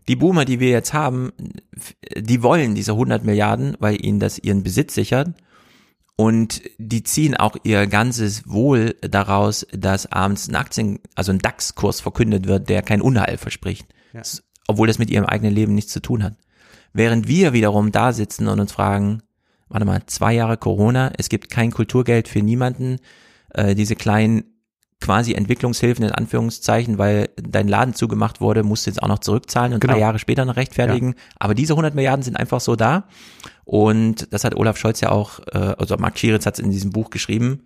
Die 0.09 0.17
Boomer, 0.17 0.45
die 0.45 0.61
wir 0.61 0.69
jetzt 0.71 0.93
haben, 0.93 1.33
die 2.17 2.43
wollen 2.43 2.75
diese 2.75 2.93
100 2.93 3.25
Milliarden, 3.25 3.77
weil 3.79 4.05
ihnen 4.05 4.21
das 4.21 4.39
ihren 4.39 4.63
Besitz 4.63 4.95
sichert. 4.95 5.31
Und 6.17 6.61
die 6.77 7.03
ziehen 7.03 7.37
auch 7.37 7.57
ihr 7.63 7.87
ganzes 7.87 8.47
Wohl 8.47 8.97
daraus, 9.01 9.67
dass 9.73 10.13
abends 10.13 10.47
ein 10.49 10.57
Aktien, 10.57 10.99
also 11.15 11.33
ein 11.33 11.39
DAX-Kurs 11.39 12.01
verkündet 12.01 12.47
wird, 12.47 12.69
der 12.69 12.83
kein 12.83 13.01
Unheil 13.01 13.39
verspricht. 13.39 13.87
Ja. 14.13 14.23
Obwohl 14.69 14.89
das 14.89 14.99
mit 14.99 15.09
ihrem 15.11 15.25
eigenen 15.25 15.55
Leben 15.55 15.75
nichts 15.75 15.93
zu 15.93 16.01
tun 16.01 16.23
hat. 16.23 16.35
Während 16.93 17.29
wir 17.29 17.55
wiederum 17.55 17.93
da 17.93 18.13
sitzen 18.13 18.49
und 18.49 18.61
uns 18.61 18.73
fragen, 18.73 19.23
warte 19.73 19.87
mal, 19.87 20.03
zwei 20.07 20.35
Jahre 20.35 20.57
Corona, 20.57 21.11
es 21.19 21.29
gibt 21.29 21.51
kein 21.51 21.71
Kulturgeld 21.73 22.29
für 22.29 22.41
niemanden, 22.43 22.99
äh, 23.55 23.75
diese 23.75 23.97
kleinen 23.97 24.45
quasi 25.01 25.33
Entwicklungshilfen 25.35 26.05
in 26.05 26.13
Anführungszeichen, 26.13 26.97
weil 26.97 27.31
dein 27.37 27.67
Laden 27.67 27.93
zugemacht 27.95 28.41
wurde, 28.41 28.63
musst 28.63 28.87
du 28.87 28.91
jetzt 28.91 29.03
auch 29.03 29.09
noch 29.09 29.19
zurückzahlen 29.19 29.73
und 29.75 29.81
Genau. 29.81 29.95
drei 29.95 30.01
Jahre 30.01 30.21
später 30.21 30.45
noch 30.45 30.55
rechtfertigen. 30.55 31.17
Aber 31.41 31.55
diese 31.57 31.75
100 31.75 31.97
Milliarden 31.97 32.23
sind 32.23 32.37
einfach 32.37 32.61
so 32.61 32.77
da. 32.77 33.09
Und 33.65 34.33
das 34.33 34.45
hat 34.45 34.55
Olaf 34.55 34.77
Scholz 34.77 35.01
ja 35.01 35.11
auch, 35.11 35.41
äh, 35.53 35.75
also 35.77 35.97
Mark 35.97 36.19
Schieritz 36.21 36.47
hat 36.47 36.55
es 36.55 36.65
in 36.65 36.71
diesem 36.71 36.91
Buch 36.93 37.11
geschrieben, 37.11 37.63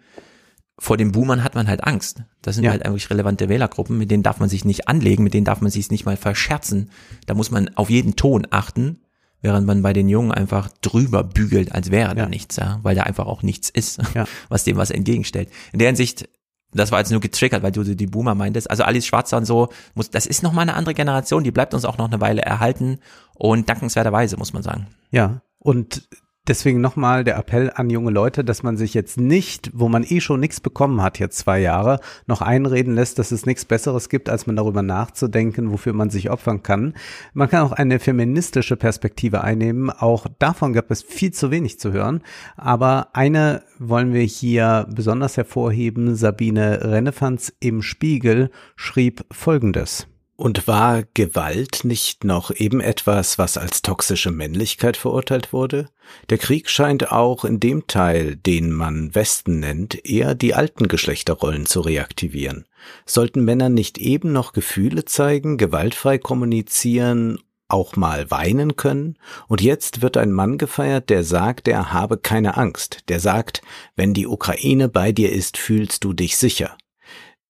vor 0.79 0.97
den 0.97 1.13
Boomern 1.13 1.43
hat 1.45 1.55
man 1.55 1.69
halt 1.69 1.85
Angst. 1.85 2.23
Das 2.41 2.55
sind 2.55 2.65
Ja. 2.65 2.71
halt 2.71 2.87
eigentlich 2.87 3.11
relevante 3.11 3.49
Wählergruppen, 3.51 3.99
mit 3.99 4.11
denen 4.11 4.23
darf 4.23 4.41
man 4.41 4.49
sich 4.49 4.65
nicht 4.65 4.89
anlegen, 4.89 5.23
mit 5.25 5.35
denen 5.35 5.45
darf 5.45 5.61
man 5.61 5.71
sich 5.71 5.91
nicht 5.91 6.07
mal 6.07 6.17
verscherzen. 6.17 6.91
Da 7.27 7.35
muss 7.35 7.51
man 7.51 7.71
auf 7.77 7.91
jeden 7.91 8.17
Ton 8.17 8.47
achten, 8.51 9.01
während 9.43 9.67
man 9.67 9.83
bei 9.83 9.93
den 9.93 10.09
Jungen 10.09 10.33
einfach 10.33 10.69
drüber 10.83 11.23
bügelt, 11.25 11.73
als 11.73 11.91
wäre 11.91 12.15
da 12.15 12.23
Ja. 12.23 12.29
nichts, 12.29 12.57
ja, 12.57 12.81
weil 12.83 12.95
da 12.95 13.03
einfach 13.05 13.27
auch 13.27 13.43
nichts 13.43 13.69
ist, 13.71 14.01
Ja. 14.15 14.25
was 14.49 14.65
dem 14.65 14.77
was 14.77 14.91
entgegenstellt. 14.91 15.49
In 15.73 15.79
der 15.79 15.89
Hinsicht, 15.89 16.29
das 16.73 16.93
war 16.93 16.99
jetzt 16.99 17.11
nur 17.11 17.21
getriggert, 17.21 17.63
weil 17.63 17.73
du 17.73 17.83
die 17.85 18.07
Boomer 18.07 18.35
meintest. 18.35 18.69
Also 18.71 18.83
Alice 18.83 19.07
Schwarzer 19.07 19.37
und 19.37 19.45
so, 19.45 19.69
muss, 19.95 20.11
das 20.11 20.27
ist 20.27 20.43
nochmal 20.43 20.63
eine 20.63 20.75
andere 20.75 20.95
Generation, 20.95 21.45
die 21.45 21.51
bleibt 21.53 21.75
uns 21.75 21.85
auch 21.85 21.97
noch 21.99 22.07
eine 22.09 22.21
Weile 22.21 22.43
erhalten 22.43 22.99
und 23.35 23.69
dankenswerterweise, 23.69 24.37
muss 24.37 24.53
man 24.53 24.63
sagen. 24.63 24.87
Ja, 25.11 25.41
und 25.59 26.09
deswegen 26.49 26.81
nochmal 26.81 27.25
der 27.25 27.37
Appell 27.37 27.71
an 27.75 27.91
junge 27.91 28.11
Leute, 28.11 28.45
dass 28.45 28.63
man 28.63 28.77
sich 28.77 28.95
jetzt 28.95 29.19
nicht, 29.19 29.71
wo 29.75 29.89
man 29.89 30.05
eh 30.05 30.21
schon 30.21 30.41
nichts 30.41 30.61
bekommen 30.61 31.03
hat, 31.03 31.19
jetzt 31.19 31.39
zwei 31.39 31.61
Jahre, 31.61 32.01
noch 32.27 32.43
einreden 32.43 32.95
lässt, 32.95 33.19
dass 33.19 33.33
es 33.33 33.47
nichts 33.47 33.65
Besseres 33.65 34.09
gibt, 34.09 34.29
als 34.29 34.47
man 34.47 34.57
darüber 34.57 34.83
nachzudenken, 34.83 35.71
wofür 35.71 35.93
man 35.93 36.11
sich 36.11 36.31
opfern 36.31 36.63
kann. 36.63 36.95
Man 37.35 37.49
kann 37.49 37.63
auch 37.63 37.73
eine 37.73 37.99
feministische 37.99 38.77
Perspektive 38.77 39.43
einnehmen. 39.43 39.91
Auch 39.91 40.27
davon 40.39 40.73
gab 40.73 40.91
es 40.91 41.03
viel 41.03 41.33
zu 41.33 41.51
wenig 41.51 41.79
zu 41.79 41.93
hören. 41.93 42.23
Aber 42.57 43.09
eine 43.13 43.63
wollen 43.79 44.13
wir 44.13 44.23
hier 44.23 44.87
besonders 44.95 45.37
hervorheben. 45.37 46.17
Sabine 46.17 46.81
Rennefanz 46.83 47.53
im 47.61 47.83
Spiegel 47.83 48.51
schrieb 48.77 49.25
Folgendes. 49.31 50.07
Und 50.37 50.69
war 50.69 51.05
Gewalt 51.15 51.85
nicht 51.85 52.25
noch 52.25 52.51
eben 52.51 52.83
etwas, 52.83 53.39
was 53.39 53.57
als 53.57 53.81
toxische 53.81 54.31
Männlichkeit 54.31 54.99
verurteilt 54.99 55.55
wurde? 55.55 55.89
Der 56.29 56.37
Krieg 56.37 56.69
scheint 56.69 57.11
auch 57.11 57.47
in 57.47 57.59
dem 57.59 57.87
Teil, 57.87 58.37
den 58.37 58.71
man 58.71 59.15
Westen 59.15 59.61
nennt, 59.61 60.05
eher 60.05 60.35
die 60.35 60.53
alten 60.53 60.89
Geschlechterrollen 60.89 61.65
zu 61.65 61.81
reaktivieren. 61.81 62.67
Sollten 63.07 63.47
Männer 63.47 63.71
nicht 63.71 63.97
eben 63.97 64.33
noch 64.33 64.53
Gefühle 64.53 65.07
zeigen, 65.07 65.57
gewaltfrei 65.57 66.19
kommunizieren, 66.19 67.39
auch 67.69 67.97
mal 67.97 68.31
weinen 68.31 68.77
können? 68.77 69.17
Und 69.49 69.63
jetzt 69.63 70.03
wird 70.03 70.19
ein 70.19 70.33
Mann 70.33 70.59
gefeiert, 70.59 71.09
der 71.09 71.25
sagt, 71.25 71.67
er 71.67 71.95
habe 71.95 72.19
keine 72.19 72.59
Angst, 72.59 73.05
der 73.09 73.21
sagt, 73.21 73.63
wenn 73.97 74.13
die 74.13 74.27
Ukraine 74.27 74.91
bei 74.91 75.13
dir 75.13 75.33
ist, 75.33 75.57
fühlst 75.57 76.05
du 76.05 76.13
dich 76.13 76.37
sicher. 76.37 76.77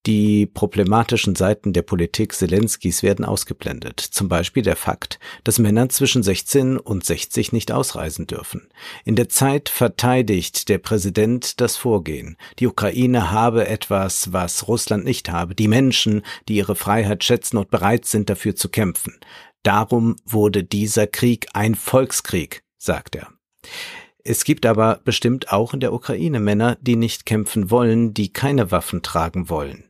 Die 0.07 0.47
problematischen 0.47 1.35
Seiten 1.35 1.73
der 1.73 1.83
Politik 1.83 2.33
Zelenskis 2.33 3.03
werden 3.03 3.24
ausgeblendet, 3.24 3.99
zum 3.99 4.28
Beispiel 4.28 4.62
der 4.62 4.77
Fakt, 4.77 5.19
dass 5.43 5.59
Männer 5.59 5.89
zwischen 5.89 6.23
16 6.23 6.78
und 6.78 7.05
60 7.05 7.53
nicht 7.53 7.73
ausreisen 7.73 8.28
dürfen. 8.28 8.69
In 9.05 9.16
der 9.16 9.28
Zeit 9.28 9.69
verteidigt 9.69 10.69
der 10.69 10.78
Präsident 10.78 11.61
das 11.61 11.77
Vorgehen. 11.77 12.37
Die 12.61 12.69
Ukraine 12.69 13.33
habe 13.33 13.66
etwas, 13.66 14.33
was 14.33 14.69
Russland 14.69 15.05
nicht 15.05 15.28
habe, 15.28 15.57
die 15.57 15.66
Menschen, 15.66 16.23
die 16.47 16.55
ihre 16.55 16.77
Freiheit 16.77 17.24
schätzen 17.24 17.57
und 17.57 17.70
bereit 17.70 18.05
sind, 18.05 18.31
dafür 18.31 18.55
zu 18.55 18.69
kämpfen. 18.69 19.19
Darum 19.65 20.15
wurde 20.24 20.62
dieser 20.62 21.09
Krieg 21.09 21.49
ein 21.53 21.74
Volkskrieg, 21.74 22.62
sagt 22.78 23.16
er. 23.16 23.27
Es 24.23 24.45
gibt 24.45 24.66
aber 24.66 25.01
bestimmt 25.05 25.53
auch 25.53 25.74
in 25.74 25.81
der 25.81 25.93
Ukraine 25.93 26.39
Männer, 26.39 26.77
die 26.81 26.95
nicht 26.95 27.27
kämpfen 27.27 27.73
wollen, 27.73 28.15
die 28.15 28.33
keine 28.33 28.70
Waffen 28.70 29.03
tragen 29.03 29.49
wollen. 29.49 29.85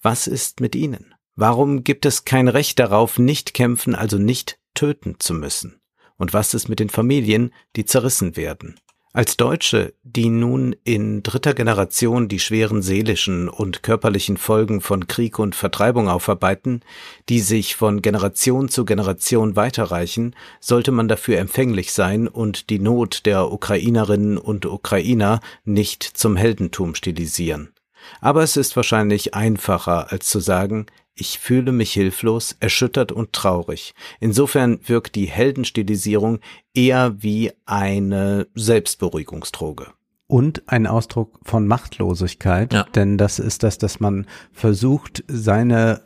Was 0.00 0.26
ist 0.26 0.60
mit 0.60 0.76
ihnen? 0.76 1.14
Warum 1.34 1.82
gibt 1.82 2.06
es 2.06 2.24
kein 2.24 2.48
Recht 2.48 2.78
darauf, 2.78 3.18
nicht 3.18 3.52
kämpfen, 3.52 3.94
also 3.94 4.18
nicht 4.18 4.58
töten 4.74 5.16
zu 5.18 5.34
müssen? 5.34 5.80
Und 6.16 6.32
was 6.32 6.54
ist 6.54 6.68
mit 6.68 6.80
den 6.80 6.88
Familien, 6.88 7.52
die 7.76 7.84
zerrissen 7.84 8.36
werden? 8.36 8.78
Als 9.12 9.36
Deutsche, 9.36 9.94
die 10.04 10.28
nun 10.28 10.76
in 10.84 11.22
dritter 11.22 11.54
Generation 11.54 12.28
die 12.28 12.38
schweren 12.38 12.82
seelischen 12.82 13.48
und 13.48 13.82
körperlichen 13.82 14.36
Folgen 14.36 14.80
von 14.80 15.08
Krieg 15.08 15.38
und 15.38 15.56
Vertreibung 15.56 16.08
aufarbeiten, 16.08 16.82
die 17.28 17.40
sich 17.40 17.74
von 17.74 18.02
Generation 18.02 18.68
zu 18.68 18.84
Generation 18.84 19.56
weiterreichen, 19.56 20.36
sollte 20.60 20.92
man 20.92 21.08
dafür 21.08 21.38
empfänglich 21.38 21.92
sein 21.92 22.28
und 22.28 22.70
die 22.70 22.78
Not 22.78 23.26
der 23.26 23.50
Ukrainerinnen 23.50 24.38
und 24.38 24.66
Ukrainer 24.66 25.40
nicht 25.64 26.04
zum 26.04 26.36
Heldentum 26.36 26.94
stilisieren. 26.94 27.72
Aber 28.20 28.42
es 28.42 28.56
ist 28.56 28.76
wahrscheinlich 28.76 29.34
einfacher, 29.34 30.12
als 30.12 30.28
zu 30.28 30.40
sagen, 30.40 30.86
ich 31.14 31.38
fühle 31.38 31.72
mich 31.72 31.92
hilflos, 31.92 32.56
erschüttert 32.60 33.10
und 33.10 33.32
traurig. 33.32 33.94
Insofern 34.20 34.78
wirkt 34.86 35.16
die 35.16 35.26
Heldenstilisierung 35.26 36.38
eher 36.74 37.22
wie 37.22 37.50
eine 37.66 38.46
Selbstberuhigungsdroge. 38.54 39.88
Und 40.28 40.62
ein 40.68 40.86
Ausdruck 40.86 41.40
von 41.42 41.66
Machtlosigkeit, 41.66 42.72
ja. 42.72 42.84
denn 42.94 43.18
das 43.18 43.38
ist 43.38 43.62
das, 43.62 43.78
dass 43.78 43.98
man 43.98 44.26
versucht, 44.52 45.24
seine 45.26 46.02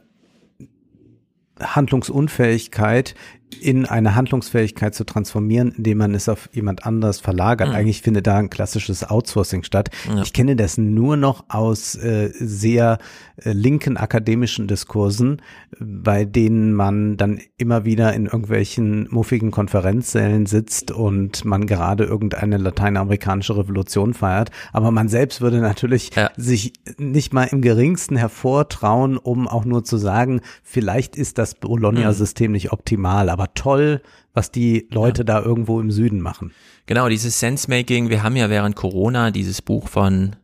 Handlungsunfähigkeit 1.61 3.15
in 3.61 3.87
eine 3.87 4.15
Handlungsfähigkeit 4.15 4.95
zu 4.95 5.05
transformieren, 5.05 5.73
indem 5.77 5.99
man 5.99 6.15
es 6.15 6.29
auf 6.29 6.49
jemand 6.53 6.87
anderes 6.87 7.20
verlagert. 7.20 7.69
Mhm. 7.69 7.74
Eigentlich 7.74 8.03
findet 8.03 8.27
da 8.27 8.37
ein 8.37 8.51
klassisches 8.51 9.05
Outsourcing 9.05 9.62
statt. 9.62 9.91
Ja. 10.09 10.23
Ich 10.23 10.33
kenne 10.33 10.57
das 10.57 10.79
nur 10.79 11.16
noch 11.16 11.45
aus 11.49 11.95
äh, 11.95 12.31
sehr 12.35 12.99
äh, 13.37 13.53
linken 13.53 13.97
akademischen 13.97 14.66
Diskursen, 14.66 15.43
bei 15.79 16.24
denen 16.24 16.73
man 16.73 17.16
dann 17.16 17.41
immer 17.57 17.85
wieder 17.85 18.12
in 18.12 18.27
irgendwelchen 18.27 19.09
muffigen 19.11 19.51
Konferenzsälen 19.51 20.47
sitzt 20.47 20.91
und 20.91 21.45
man 21.45 21.66
gerade 21.66 22.05
irgendeine 22.05 22.59
lateinamerikanische 22.59 23.57
Revolution 23.57 24.15
feiert. 24.15 24.51
Aber 24.73 24.91
man 24.91 25.09
selbst 25.09 25.41
würde 25.41 25.61
natürlich 25.61 26.15
ja. 26.15 26.31
sich 26.37 26.73
nicht 26.99 27.33
mal 27.33 27.45
im 27.45 27.62
geringsten 27.62 28.16
hervortrauen, 28.16 29.16
um 29.16 29.49
auch 29.49 29.65
nur 29.65 29.85
zu 29.85 29.97
sagen, 29.97 30.41
vielleicht 30.62 31.16
ist 31.16 31.39
das 31.39 31.55
Bologna-System 31.55 32.51
mhm. 32.51 32.53
nicht 32.53 32.73
optimal, 32.73 33.29
aber 33.29 33.41
aber 33.43 33.55
toll, 33.55 34.02
was 34.35 34.51
die 34.51 34.86
Leute 34.90 35.23
ja. 35.23 35.24
da 35.24 35.43
irgendwo 35.43 35.81
im 35.81 35.90
Süden 35.90 36.20
machen. 36.20 36.52
Genau, 36.86 37.09
dieses 37.09 37.40
Sensemaking. 37.40 38.09
Wir 38.09 38.23
haben 38.23 38.36
ja 38.36 38.48
während 38.51 38.77
Corona 38.77 39.31
dieses 39.31 39.62
Buch 39.62 39.89
von 39.89 40.36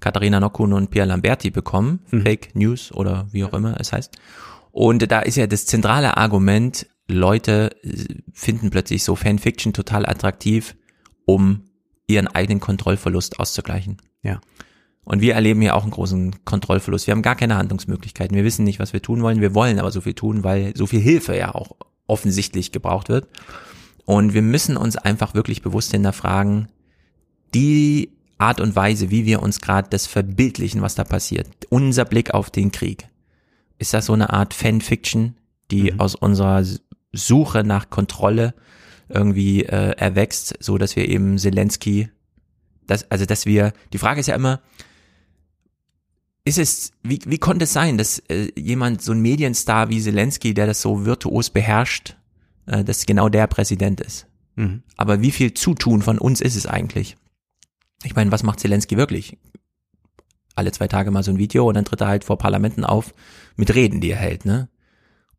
Katharina 0.00 0.40
Nockun 0.40 0.72
und 0.72 0.90
Pierre 0.90 1.08
Lamberti 1.08 1.50
bekommen, 1.50 2.00
mhm. 2.10 2.22
Fake 2.22 2.54
News 2.54 2.92
oder 2.92 3.26
wie 3.32 3.44
auch 3.44 3.52
immer 3.52 3.80
es 3.80 3.92
heißt. 3.92 4.16
Und 4.70 5.10
da 5.10 5.20
ist 5.20 5.36
ja 5.36 5.46
das 5.46 5.66
zentrale 5.66 6.16
Argument, 6.16 6.86
Leute 7.08 7.70
finden 8.32 8.70
plötzlich 8.70 9.04
so 9.04 9.14
Fanfiction 9.14 9.72
total 9.72 10.06
attraktiv, 10.06 10.74
um 11.26 11.64
ihren 12.06 12.28
eigenen 12.28 12.60
Kontrollverlust 12.60 13.40
auszugleichen. 13.40 13.98
Ja. 14.22 14.40
Und 15.04 15.20
wir 15.20 15.34
erleben 15.34 15.60
ja 15.60 15.74
auch 15.74 15.82
einen 15.82 15.90
großen 15.90 16.44
Kontrollverlust. 16.44 17.06
Wir 17.06 17.12
haben 17.12 17.22
gar 17.22 17.36
keine 17.36 17.56
Handlungsmöglichkeiten. 17.56 18.36
Wir 18.36 18.44
wissen 18.44 18.64
nicht, 18.64 18.78
was 18.78 18.94
wir 18.94 19.02
tun 19.02 19.22
wollen. 19.22 19.40
Wir 19.40 19.54
wollen 19.54 19.78
aber 19.78 19.90
so 19.90 20.00
viel 20.00 20.14
tun, 20.14 20.44
weil 20.44 20.74
so 20.76 20.86
viel 20.86 21.00
Hilfe 21.00 21.36
ja 21.36 21.54
auch 21.54 21.76
offensichtlich 22.06 22.72
gebraucht 22.72 23.08
wird. 23.08 23.28
Und 24.04 24.34
wir 24.34 24.42
müssen 24.42 24.76
uns 24.76 24.96
einfach 24.96 25.34
wirklich 25.34 25.62
bewusst 25.62 25.92
hinterfragen, 25.92 26.68
die 27.54 28.10
Art 28.38 28.60
und 28.60 28.76
Weise, 28.76 29.10
wie 29.10 29.24
wir 29.24 29.42
uns 29.42 29.60
gerade 29.60 29.88
das 29.88 30.06
verbildlichen, 30.06 30.82
was 30.82 30.94
da 30.94 31.04
passiert, 31.04 31.48
unser 31.70 32.04
Blick 32.04 32.34
auf 32.34 32.50
den 32.50 32.72
Krieg, 32.72 33.08
ist 33.78 33.94
das 33.94 34.06
so 34.06 34.12
eine 34.12 34.30
Art 34.30 34.54
Fanfiction, 34.54 35.36
die 35.70 35.92
mhm. 35.92 36.00
aus 36.00 36.14
unserer 36.14 36.64
Suche 37.12 37.64
nach 37.64 37.90
Kontrolle 37.90 38.54
irgendwie 39.08 39.64
äh, 39.64 39.96
erwächst, 39.96 40.56
so 40.60 40.78
dass 40.78 40.96
wir 40.96 41.08
eben 41.08 41.38
Zelensky, 41.38 42.10
das, 42.86 43.10
also 43.10 43.24
dass 43.24 43.46
wir, 43.46 43.72
die 43.92 43.98
Frage 43.98 44.20
ist 44.20 44.26
ja 44.26 44.34
immer, 44.34 44.60
ist 46.44 46.58
es, 46.58 46.92
wie, 47.02 47.20
wie 47.24 47.38
konnte 47.38 47.64
es 47.64 47.72
sein, 47.72 47.96
dass 47.96 48.18
äh, 48.28 48.50
jemand, 48.56 49.02
so 49.02 49.12
ein 49.12 49.20
Medienstar 49.20 49.88
wie 49.88 50.00
Zelensky, 50.00 50.52
der 50.52 50.66
das 50.66 50.82
so 50.82 51.06
virtuos 51.06 51.50
beherrscht, 51.50 52.16
äh, 52.66 52.84
dass 52.84 53.06
genau 53.06 53.28
der 53.28 53.46
Präsident 53.46 54.00
ist? 54.00 54.26
Mhm. 54.56 54.82
Aber 54.96 55.22
wie 55.22 55.30
viel 55.30 55.54
Zutun 55.54 56.02
von 56.02 56.18
uns 56.18 56.40
ist 56.40 56.56
es 56.56 56.66
eigentlich? 56.66 57.16
Ich 58.04 58.14
meine, 58.14 58.30
was 58.30 58.42
macht 58.42 58.60
Zelensky 58.60 58.96
wirklich? 58.96 59.38
Alle 60.54 60.70
zwei 60.70 60.86
Tage 60.86 61.10
mal 61.10 61.22
so 61.22 61.30
ein 61.30 61.38
Video 61.38 61.66
und 61.66 61.74
dann 61.74 61.86
tritt 61.86 62.02
er 62.02 62.08
halt 62.08 62.24
vor 62.24 62.38
Parlamenten 62.38 62.84
auf 62.84 63.14
mit 63.56 63.74
Reden, 63.74 64.00
die 64.00 64.10
er 64.10 64.18
hält, 64.18 64.44
ne? 64.44 64.68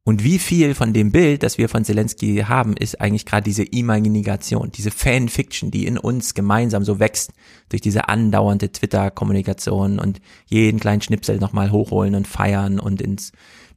Und 0.07 0.23
wie 0.23 0.37
viel 0.37 0.75
von 0.75 0.93
dem 0.93 1.11
Bild, 1.11 1.41
das 1.41 1.57
wir 1.57 1.67
von 1.67 1.83
Zelensky 1.83 2.45
haben, 2.47 2.77
ist 2.77 3.01
eigentlich 3.01 3.25
gerade 3.25 3.43
diese 3.43 3.63
Imagination, 3.63 4.71
diese 4.71 4.91
Fanfiction, 4.91 5.71
die 5.71 5.87
in 5.87 5.97
uns 5.97 6.35
gemeinsam 6.35 6.85
so 6.85 6.99
wächst 6.99 7.33
durch 7.69 7.81
diese 7.81 8.07
andauernde 8.07 8.71
Twitter-Kommunikation 8.71 9.97
und 9.97 10.21
jeden 10.45 10.79
kleinen 10.79 11.01
Schnipsel 11.01 11.39
nochmal 11.39 11.71
hochholen 11.71 12.13
und 12.13 12.27
feiern 12.27 12.79
und 12.79 13.01
ins 13.01 13.31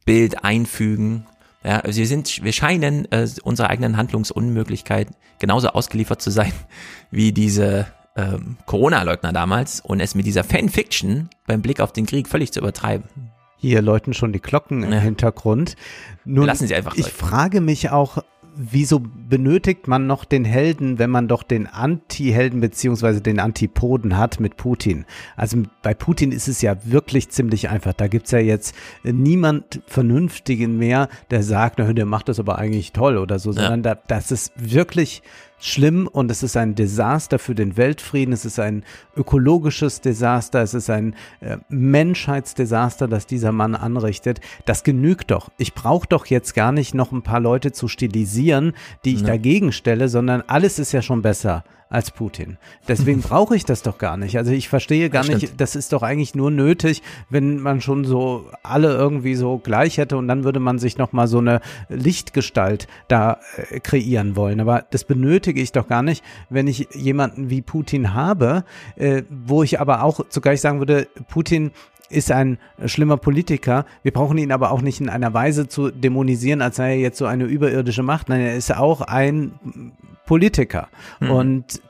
Bild 0.05 0.45
einfügen. 0.45 1.27
Ja, 1.65 1.81
also 1.81 1.99
wir 1.99 2.07
sind, 2.07 2.45
wir 2.45 2.53
scheinen 2.53 3.11
äh, 3.11 3.27
unserer 3.43 3.71
eigenen 3.71 3.97
Handlungsunmöglichkeit 3.97 5.09
genauso 5.39 5.69
ausgeliefert 5.69 6.21
zu 6.21 6.31
sein 6.31 6.53
wie 7.11 7.33
diese 7.33 7.87
ähm, 8.17 8.59
Corona-Leugner 8.67 9.33
damals 9.33 9.81
und 9.81 10.01
es 10.01 10.15
mit 10.15 10.27
dieser 10.27 10.45
Fanfiction 10.45 11.31
beim 11.47 11.63
Blick 11.63 11.81
auf 11.81 11.93
den 11.95 12.05
Krieg 12.05 12.29
völlig 12.29 12.53
zu 12.53 12.61
übertreiben. 12.61 13.28
Hier 13.59 13.83
läuten 13.83 14.15
schon 14.15 14.33
die 14.33 14.41
Glocken 14.41 14.83
im 14.83 14.93
ja. 14.93 14.99
Hintergrund. 14.99 15.77
Nun, 16.25 16.47
lassen 16.47 16.67
Sie 16.67 16.75
einfach. 16.75 16.95
Ich 16.97 17.07
frage 17.07 17.61
mich 17.61 17.91
auch, 17.91 18.23
wieso 18.61 19.01
benötigt 19.01 19.87
man 19.87 20.09
noch 20.09 20.25
den 20.25 20.45
Helden, 20.45 20.99
wenn 20.99 21.11
man 21.11 21.29
doch 21.29 21.45
den 21.45 21.69
Anti-Helden 21.69 22.61
beziehungsweise 22.61 23.21
den 23.21 23.39
Antipoden 23.39 24.17
hat 24.17 24.41
mit 24.41 24.57
Putin? 24.57 25.05
Also 25.37 25.63
bei 25.83 25.95
Putin 25.95 26.33
ist 26.33 26.49
es 26.49 26.61
ja 26.61 26.77
wirklich 26.85 27.29
ziemlich 27.31 27.69
einfach. 27.69 27.93
Da 27.93 28.09
gibt's 28.09 28.33
ja 28.33 28.41
jetzt 28.41 28.75
niemand 29.05 29.81
Vernünftigen 29.87 30.77
mehr, 30.77 31.09
der 31.31 31.45
sagt, 31.45 31.79
na, 31.79 31.93
der 31.93 32.07
macht 32.07 32.29
das 32.29 32.41
aber 32.41 32.59
eigentlich 32.59 32.93
toll 32.93 33.17
oder 33.17 33.39
so, 33.39 33.53
sondern 33.53 33.85
ja. 33.85 33.95
da, 33.95 34.03
das 34.07 34.33
ist 34.33 34.53
wirklich 34.57 35.23
schlimm 35.59 36.07
und 36.07 36.31
es 36.31 36.43
ist 36.43 36.57
ein 36.57 36.75
Desaster 36.75 37.39
für 37.39 37.55
den 37.55 37.77
Weltfrieden, 37.77 38.33
es 38.33 38.45
ist 38.45 38.59
ein 38.59 38.85
ökologisches 39.17 40.01
Desaster, 40.01 40.63
es 40.63 40.75
ist 40.75 40.91
ein 40.91 41.15
äh, 41.41 41.59
Menschheitsdesaster, 41.69 43.09
das 43.09 43.27
dieser 43.27 43.53
Mann 43.53 43.75
anrichtet. 43.75 44.41
Das 44.65 44.85
genügt 44.85 45.31
doch. 45.31 45.51
Ich 45.59 45.75
brauche 45.75 46.07
doch 46.09 46.27
jetzt 46.27 46.55
gar 46.55 46.73
nicht 46.73 46.95
noch 46.95 47.13
ein 47.13 47.23
paar 47.23 47.41
Leute 47.41 47.73
zu 47.73 47.89
stilisieren 47.89 48.73
die 49.05 49.15
ich 49.15 49.21
Ja. 49.21 49.29
dagegen 49.29 49.73
stelle, 49.73 50.09
sondern 50.09 50.43
alles 50.47 50.79
ist 50.79 50.93
ja 50.93 51.03
schon 51.03 51.23
besser 51.23 51.65
als 51.91 52.11
Putin. 52.11 52.59
Deswegen 52.87 53.21
brauche 53.23 53.57
ich 53.57 53.65
das 53.65 53.83
doch 53.83 53.99
gar 53.99 54.17
nicht. 54.17 54.37
Also 54.37 54.53
ich 54.53 54.69
verstehe 54.69 55.11
gar 55.11 55.23
Das 55.23 55.29
nicht, 55.29 55.45
stimmt. 55.47 55.61
das 55.61 55.77
ist 55.77 55.93
doch 55.93 56.03
eigentlich 56.03 56.35
nur 56.35 56.51
nötig, 56.51 57.03
wenn 57.31 57.59
man 57.61 57.81
schon 57.81 58.05
so 58.05 58.47
alle 58.63 58.95
irgendwie 58.95 59.35
so 59.35 59.59
gleich 59.59 59.99
hätte 59.99 60.17
und 60.17 60.29
dann 60.29 60.45
würde 60.45 60.61
man 60.61 60.79
sich 60.79 60.99
noch 60.99 61.13
mal 61.13 61.27
so 61.27 61.39
eine 61.39 61.61
Lichtgestalt 61.89 62.89
da 63.09 63.39
äh, 63.71 63.81
kreieren 63.81 64.37
wollen. 64.37 64.61
Aber 64.61 64.85
das 64.91 65.05
benötige 65.05 65.61
ich 65.61 65.73
doch 65.73 65.89
gar 65.89 66.03
nicht, 66.03 66.25
wenn 66.51 66.67
ich 66.67 66.89
jemanden 66.95 67.51
wie 67.51 67.63
Putin 67.63 68.15
habe, 68.15 68.65
äh, 68.97 69.23
wo 69.31 69.63
ich 69.63 69.81
aber 69.81 70.03
auch 70.03 70.29
zugleich 70.29 70.61
sagen 70.61 70.79
würde, 70.79 71.09
Putin 71.29 71.71
ist 72.11 72.33
ein 72.33 72.59
schlimmer 72.87 73.17
Politiker. 73.17 73.85
Wir 74.03 74.13
brauchen 74.13 74.39
ihn 74.39 74.53
aber 74.53 74.71
auch 74.71 74.83
nicht 74.83 75.01
in 75.01 75.09
einer 75.09 75.35
Weise 75.35 75.69
zu 75.69 75.91
dämonisieren, 75.91 76.63
als 76.63 76.77
sei 76.77 76.93
er 76.93 77.01
jetzt 77.01 77.19
so 77.19 77.27
eine 77.27 77.45
überirdische 77.45 78.03
Macht. 78.03 78.29
Nein, 78.29 78.41
er 78.41 78.57
ist 78.57 78.75
auch 78.75 79.01
ein 79.03 79.53
Politiker. 80.27 80.89
Hm. 81.21 81.31
Und 81.31 81.83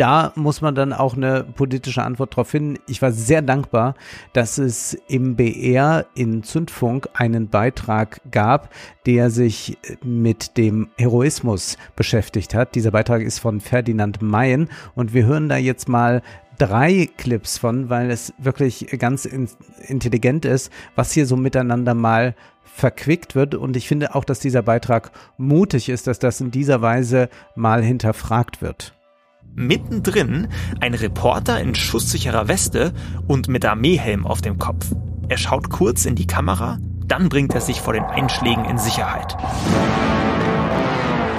da 0.00 0.32
muss 0.34 0.62
man 0.62 0.74
dann 0.74 0.94
auch 0.94 1.14
eine 1.14 1.44
politische 1.44 2.02
Antwort 2.02 2.34
drauf 2.34 2.48
finden. 2.48 2.78
Ich 2.86 3.02
war 3.02 3.12
sehr 3.12 3.42
dankbar, 3.42 3.94
dass 4.32 4.56
es 4.56 4.94
im 5.08 5.36
BR 5.36 6.06
in 6.14 6.42
Zündfunk 6.42 7.10
einen 7.12 7.48
Beitrag 7.48 8.22
gab, 8.30 8.70
der 9.04 9.28
sich 9.28 9.76
mit 10.02 10.56
dem 10.56 10.88
Heroismus 10.96 11.76
beschäftigt 11.96 12.54
hat. 12.54 12.74
Dieser 12.76 12.92
Beitrag 12.92 13.20
ist 13.20 13.40
von 13.40 13.60
Ferdinand 13.60 14.22
Mayen 14.22 14.70
und 14.94 15.12
wir 15.12 15.26
hören 15.26 15.50
da 15.50 15.58
jetzt 15.58 15.86
mal 15.86 16.22
drei 16.60 17.08
Clips 17.16 17.58
von, 17.58 17.88
weil 17.88 18.10
es 18.10 18.34
wirklich 18.38 18.86
ganz 18.98 19.24
in, 19.24 19.48
intelligent 19.86 20.44
ist, 20.44 20.70
was 20.94 21.12
hier 21.12 21.26
so 21.26 21.36
miteinander 21.36 21.94
mal 21.94 22.34
verquickt 22.62 23.34
wird. 23.34 23.54
Und 23.54 23.76
ich 23.76 23.88
finde 23.88 24.14
auch, 24.14 24.24
dass 24.24 24.40
dieser 24.40 24.62
Beitrag 24.62 25.10
mutig 25.38 25.88
ist, 25.88 26.06
dass 26.06 26.18
das 26.18 26.40
in 26.40 26.50
dieser 26.50 26.82
Weise 26.82 27.28
mal 27.56 27.82
hinterfragt 27.82 28.60
wird. 28.60 28.94
Mittendrin 29.54 30.48
ein 30.80 30.94
Reporter 30.94 31.60
in 31.60 31.74
schusssicherer 31.74 32.46
Weste 32.46 32.92
und 33.26 33.48
mit 33.48 33.64
Armeehelm 33.64 34.26
auf 34.26 34.40
dem 34.42 34.58
Kopf. 34.58 34.86
Er 35.28 35.38
schaut 35.38 35.70
kurz 35.70 36.04
in 36.04 36.14
die 36.14 36.26
Kamera, 36.26 36.78
dann 37.06 37.28
bringt 37.28 37.54
er 37.54 37.60
sich 37.60 37.80
vor 37.80 37.94
den 37.94 38.04
Einschlägen 38.04 38.64
in 38.66 38.78
Sicherheit. 38.78 39.36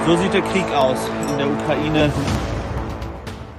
So 0.04 0.16
sieht 0.16 0.34
der 0.34 0.42
Krieg 0.42 0.68
aus 0.74 0.98
in 1.30 1.38
der 1.38 1.48
Ukraine. 1.48 2.12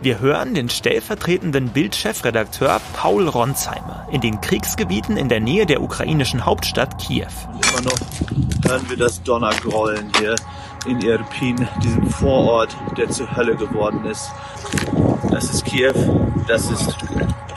Wir 0.03 0.19
hören 0.19 0.53
den 0.53 0.67
stellvertretenden 0.67 1.69
Bild-Chefredakteur 1.69 2.81
Paul 2.91 3.30
Ronsheimer 3.30 4.05
in 4.11 4.19
den 4.19 4.41
Kriegsgebieten 4.41 5.15
in 5.15 5.30
der 5.30 5.39
Nähe 5.39 5.65
der 5.65 5.81
ukrainischen 5.81 6.45
Hauptstadt 6.45 6.97
Kiew. 6.97 7.30
Immer 7.71 7.84
noch 7.84 8.69
hören 8.69 8.89
wir 8.89 8.97
das 8.97 9.23
Donnergrollen 9.23 10.11
hier 10.19 10.35
in 10.85 10.99
Irpin, 10.99 11.69
diesem 11.81 12.09
Vorort, 12.09 12.75
der 12.97 13.11
zur 13.11 13.34
Hölle 13.34 13.55
geworden 13.55 14.03
ist. 14.03 14.30
Das 15.31 15.45
ist 15.45 15.63
Kiew, 15.63 15.93
das 16.49 16.69
ist 16.69 16.97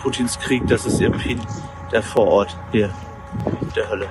Putins 0.01 0.39
Krieg, 0.39 0.69
das 0.69 0.87
ist 0.87 1.01
Irpin, 1.01 1.41
der 1.91 2.05
Vorort 2.05 2.57
hier 2.71 2.95
der 3.75 3.91
Hölle. 3.91 4.09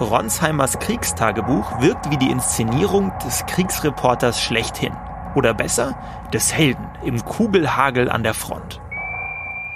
Ronsheimers 0.00 0.78
Kriegstagebuch 0.78 1.82
wirkt 1.82 2.10
wie 2.10 2.16
die 2.16 2.30
Inszenierung 2.30 3.12
des 3.22 3.44
Kriegsreporters 3.44 4.40
schlechthin. 4.40 4.94
Oder 5.34 5.54
besser, 5.54 5.96
des 6.32 6.52
Helden 6.52 6.88
im 7.04 7.24
Kugelhagel 7.24 8.10
an 8.10 8.22
der 8.22 8.34
Front. 8.34 8.80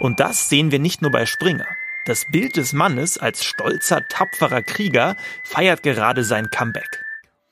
Und 0.00 0.18
das 0.18 0.48
sehen 0.48 0.72
wir 0.72 0.78
nicht 0.78 1.02
nur 1.02 1.10
bei 1.10 1.26
Springer. 1.26 1.66
Das 2.04 2.24
Bild 2.24 2.56
des 2.56 2.72
Mannes 2.72 3.18
als 3.18 3.44
stolzer, 3.44 4.00
tapferer 4.08 4.62
Krieger 4.62 5.14
feiert 5.44 5.84
gerade 5.84 6.24
sein 6.24 6.50
Comeback. 6.50 7.04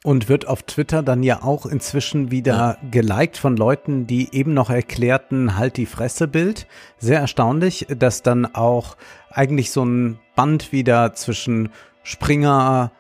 Und 0.03 0.29
wird 0.29 0.49
auf 0.49 0.63
Twitter 0.65 1.03
dann 1.03 1.23
ja 1.23 1.43
auch 1.43 1.67
inzwischen 1.67 2.31
wieder 2.31 2.79
geliked 2.91 3.37
von 3.37 3.57
Leuten, 3.57 4.07
die 4.07 4.35
eben 4.35 4.55
noch 4.55 4.71
erklärten, 4.71 5.57
halt 5.57 5.77
die 5.77 5.87
Fresse 5.87 6.27
Bild. 6.27 6.67
Sehr 6.99 7.21
erstaunlich, 7.21 7.87
dass 7.97 8.23
dann 8.23 8.47
auch 8.47 8.97
eigentlich 9.31 9.71
so 9.71 9.85
ein 9.85 10.19
Band 10.35 10.73
wieder 10.73 11.13
zwischen 11.13 11.69
Springer, 12.03 12.91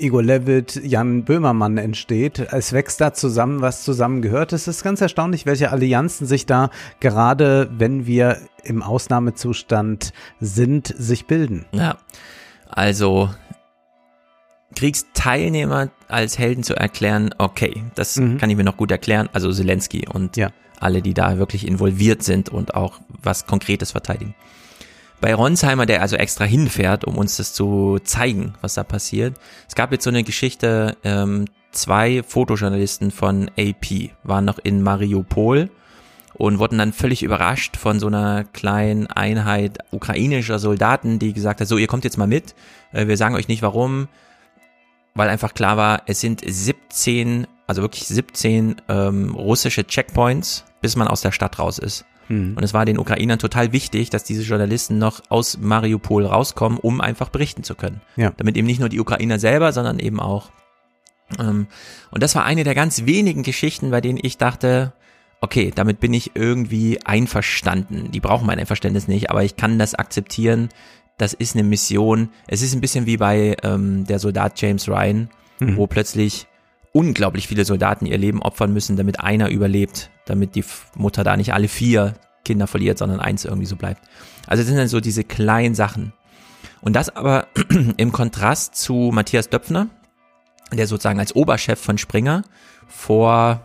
Igor 0.00 0.22
Levitt, 0.22 0.80
Jan 0.82 1.24
Böhmermann 1.24 1.76
entsteht. 1.78 2.38
Es 2.38 2.72
wächst 2.72 3.00
da 3.00 3.12
zusammen, 3.12 3.60
was 3.60 3.84
zusammengehört. 3.84 4.52
Es 4.52 4.68
ist 4.68 4.82
ganz 4.82 5.00
erstaunlich, 5.00 5.46
welche 5.46 5.70
Allianzen 5.70 6.26
sich 6.26 6.46
da 6.46 6.70
gerade, 7.00 7.68
wenn 7.76 8.06
wir 8.06 8.38
im 8.64 8.82
Ausnahmezustand 8.82 10.12
sind, 10.40 10.94
sich 10.96 11.26
bilden. 11.26 11.66
Ja, 11.72 11.98
also 12.68 13.30
Kriegsteilnehmer 14.76 15.90
als 16.08 16.38
Helden 16.38 16.62
zu 16.62 16.74
erklären, 16.74 17.34
okay, 17.38 17.82
das 17.94 18.14
kann 18.14 18.50
ich 18.50 18.56
mir 18.56 18.64
noch 18.64 18.76
gut 18.76 18.90
erklären. 18.90 19.28
Also 19.32 19.52
Zelensky 19.52 20.06
und 20.08 20.36
alle, 20.80 21.02
die 21.02 21.14
da 21.14 21.38
wirklich 21.38 21.66
involviert 21.66 22.22
sind 22.22 22.48
und 22.48 22.74
auch 22.74 23.00
was 23.22 23.46
Konkretes 23.46 23.90
verteidigen. 23.92 24.34
Bei 25.20 25.34
Ronsheimer, 25.34 25.84
der 25.84 26.00
also 26.00 26.16
extra 26.16 26.44
hinfährt, 26.44 27.04
um 27.04 27.16
uns 27.16 27.38
das 27.38 27.52
zu 27.52 27.98
zeigen, 28.04 28.54
was 28.60 28.74
da 28.74 28.84
passiert. 28.84 29.36
Es 29.66 29.74
gab 29.74 29.90
jetzt 29.90 30.04
so 30.04 30.10
eine 30.10 30.22
Geschichte, 30.22 30.96
ähm, 31.02 31.46
zwei 31.72 32.22
Fotojournalisten 32.22 33.10
von 33.10 33.50
AP 33.58 34.10
waren 34.22 34.44
noch 34.44 34.58
in 34.58 34.82
Mariupol 34.82 35.70
und 36.34 36.60
wurden 36.60 36.78
dann 36.78 36.92
völlig 36.92 37.24
überrascht 37.24 37.76
von 37.76 37.98
so 37.98 38.06
einer 38.06 38.44
kleinen 38.44 39.08
Einheit 39.08 39.78
ukrainischer 39.90 40.60
Soldaten, 40.60 41.18
die 41.18 41.32
gesagt 41.32 41.60
hat, 41.60 41.66
so, 41.66 41.78
ihr 41.78 41.88
kommt 41.88 42.04
jetzt 42.04 42.16
mal 42.16 42.28
mit, 42.28 42.54
äh, 42.92 43.08
wir 43.08 43.16
sagen 43.16 43.34
euch 43.34 43.48
nicht 43.48 43.62
warum, 43.62 44.06
weil 45.14 45.28
einfach 45.28 45.52
klar 45.52 45.76
war, 45.76 46.02
es 46.06 46.20
sind 46.20 46.42
17, 46.46 47.48
also 47.66 47.82
wirklich 47.82 48.06
17 48.06 48.76
ähm, 48.88 49.34
russische 49.34 49.84
Checkpoints, 49.84 50.64
bis 50.80 50.94
man 50.94 51.08
aus 51.08 51.22
der 51.22 51.32
Stadt 51.32 51.58
raus 51.58 51.80
ist. 51.80 52.04
Mhm. 52.28 52.54
Und 52.56 52.62
es 52.62 52.74
war 52.74 52.84
den 52.84 52.98
Ukrainern 52.98 53.38
total 53.38 53.72
wichtig, 53.72 54.10
dass 54.10 54.24
diese 54.24 54.42
Journalisten 54.42 54.98
noch 54.98 55.20
aus 55.28 55.58
Mariupol 55.58 56.26
rauskommen, 56.26 56.78
um 56.78 57.00
einfach 57.00 57.28
berichten 57.30 57.62
zu 57.64 57.74
können. 57.74 58.00
Ja. 58.16 58.32
Damit 58.36 58.56
eben 58.56 58.66
nicht 58.66 58.80
nur 58.80 58.88
die 58.88 59.00
Ukrainer 59.00 59.38
selber, 59.38 59.72
sondern 59.72 59.98
eben 59.98 60.20
auch. 60.20 60.50
Ähm, 61.38 61.66
und 62.10 62.22
das 62.22 62.34
war 62.34 62.44
eine 62.44 62.64
der 62.64 62.74
ganz 62.74 63.06
wenigen 63.06 63.42
Geschichten, 63.42 63.90
bei 63.90 64.00
denen 64.00 64.18
ich 64.22 64.38
dachte, 64.38 64.92
okay, 65.40 65.70
damit 65.74 66.00
bin 66.00 66.14
ich 66.14 66.32
irgendwie 66.34 67.00
einverstanden. 67.04 68.10
Die 68.10 68.20
brauchen 68.20 68.46
mein 68.46 68.58
Einverständnis 68.58 69.08
nicht, 69.08 69.30
aber 69.30 69.44
ich 69.44 69.56
kann 69.56 69.78
das 69.78 69.94
akzeptieren. 69.94 70.68
Das 71.16 71.32
ist 71.32 71.54
eine 71.54 71.64
Mission. 71.64 72.30
Es 72.46 72.62
ist 72.62 72.74
ein 72.74 72.80
bisschen 72.80 73.06
wie 73.06 73.16
bei 73.16 73.56
ähm, 73.62 74.04
der 74.06 74.18
Soldat 74.18 74.60
James 74.60 74.88
Ryan, 74.88 75.28
Mhm. 75.60 75.76
wo 75.76 75.88
plötzlich 75.88 76.46
unglaublich 76.98 77.46
viele 77.46 77.64
Soldaten 77.64 78.06
ihr 78.06 78.18
Leben 78.18 78.42
opfern 78.42 78.72
müssen, 78.72 78.96
damit 78.96 79.20
einer 79.20 79.50
überlebt, 79.50 80.10
damit 80.26 80.56
die 80.56 80.64
Mutter 80.96 81.22
da 81.22 81.36
nicht 81.36 81.54
alle 81.54 81.68
vier 81.68 82.14
Kinder 82.44 82.66
verliert, 82.66 82.98
sondern 82.98 83.20
eins 83.20 83.44
irgendwie 83.44 83.66
so 83.66 83.76
bleibt. 83.76 84.02
Also 84.48 84.62
das 84.62 84.66
sind 84.66 84.78
dann 84.78 84.88
so 84.88 84.98
diese 84.98 85.22
kleinen 85.22 85.76
Sachen. 85.76 86.12
Und 86.80 86.96
das 86.96 87.08
aber 87.14 87.46
im 87.98 88.10
Kontrast 88.10 88.74
zu 88.74 89.10
Matthias 89.14 89.48
Döpfner, 89.48 89.86
der 90.72 90.88
sozusagen 90.88 91.20
als 91.20 91.36
Oberchef 91.36 91.78
von 91.78 91.98
Springer 91.98 92.42
vor 92.88 93.60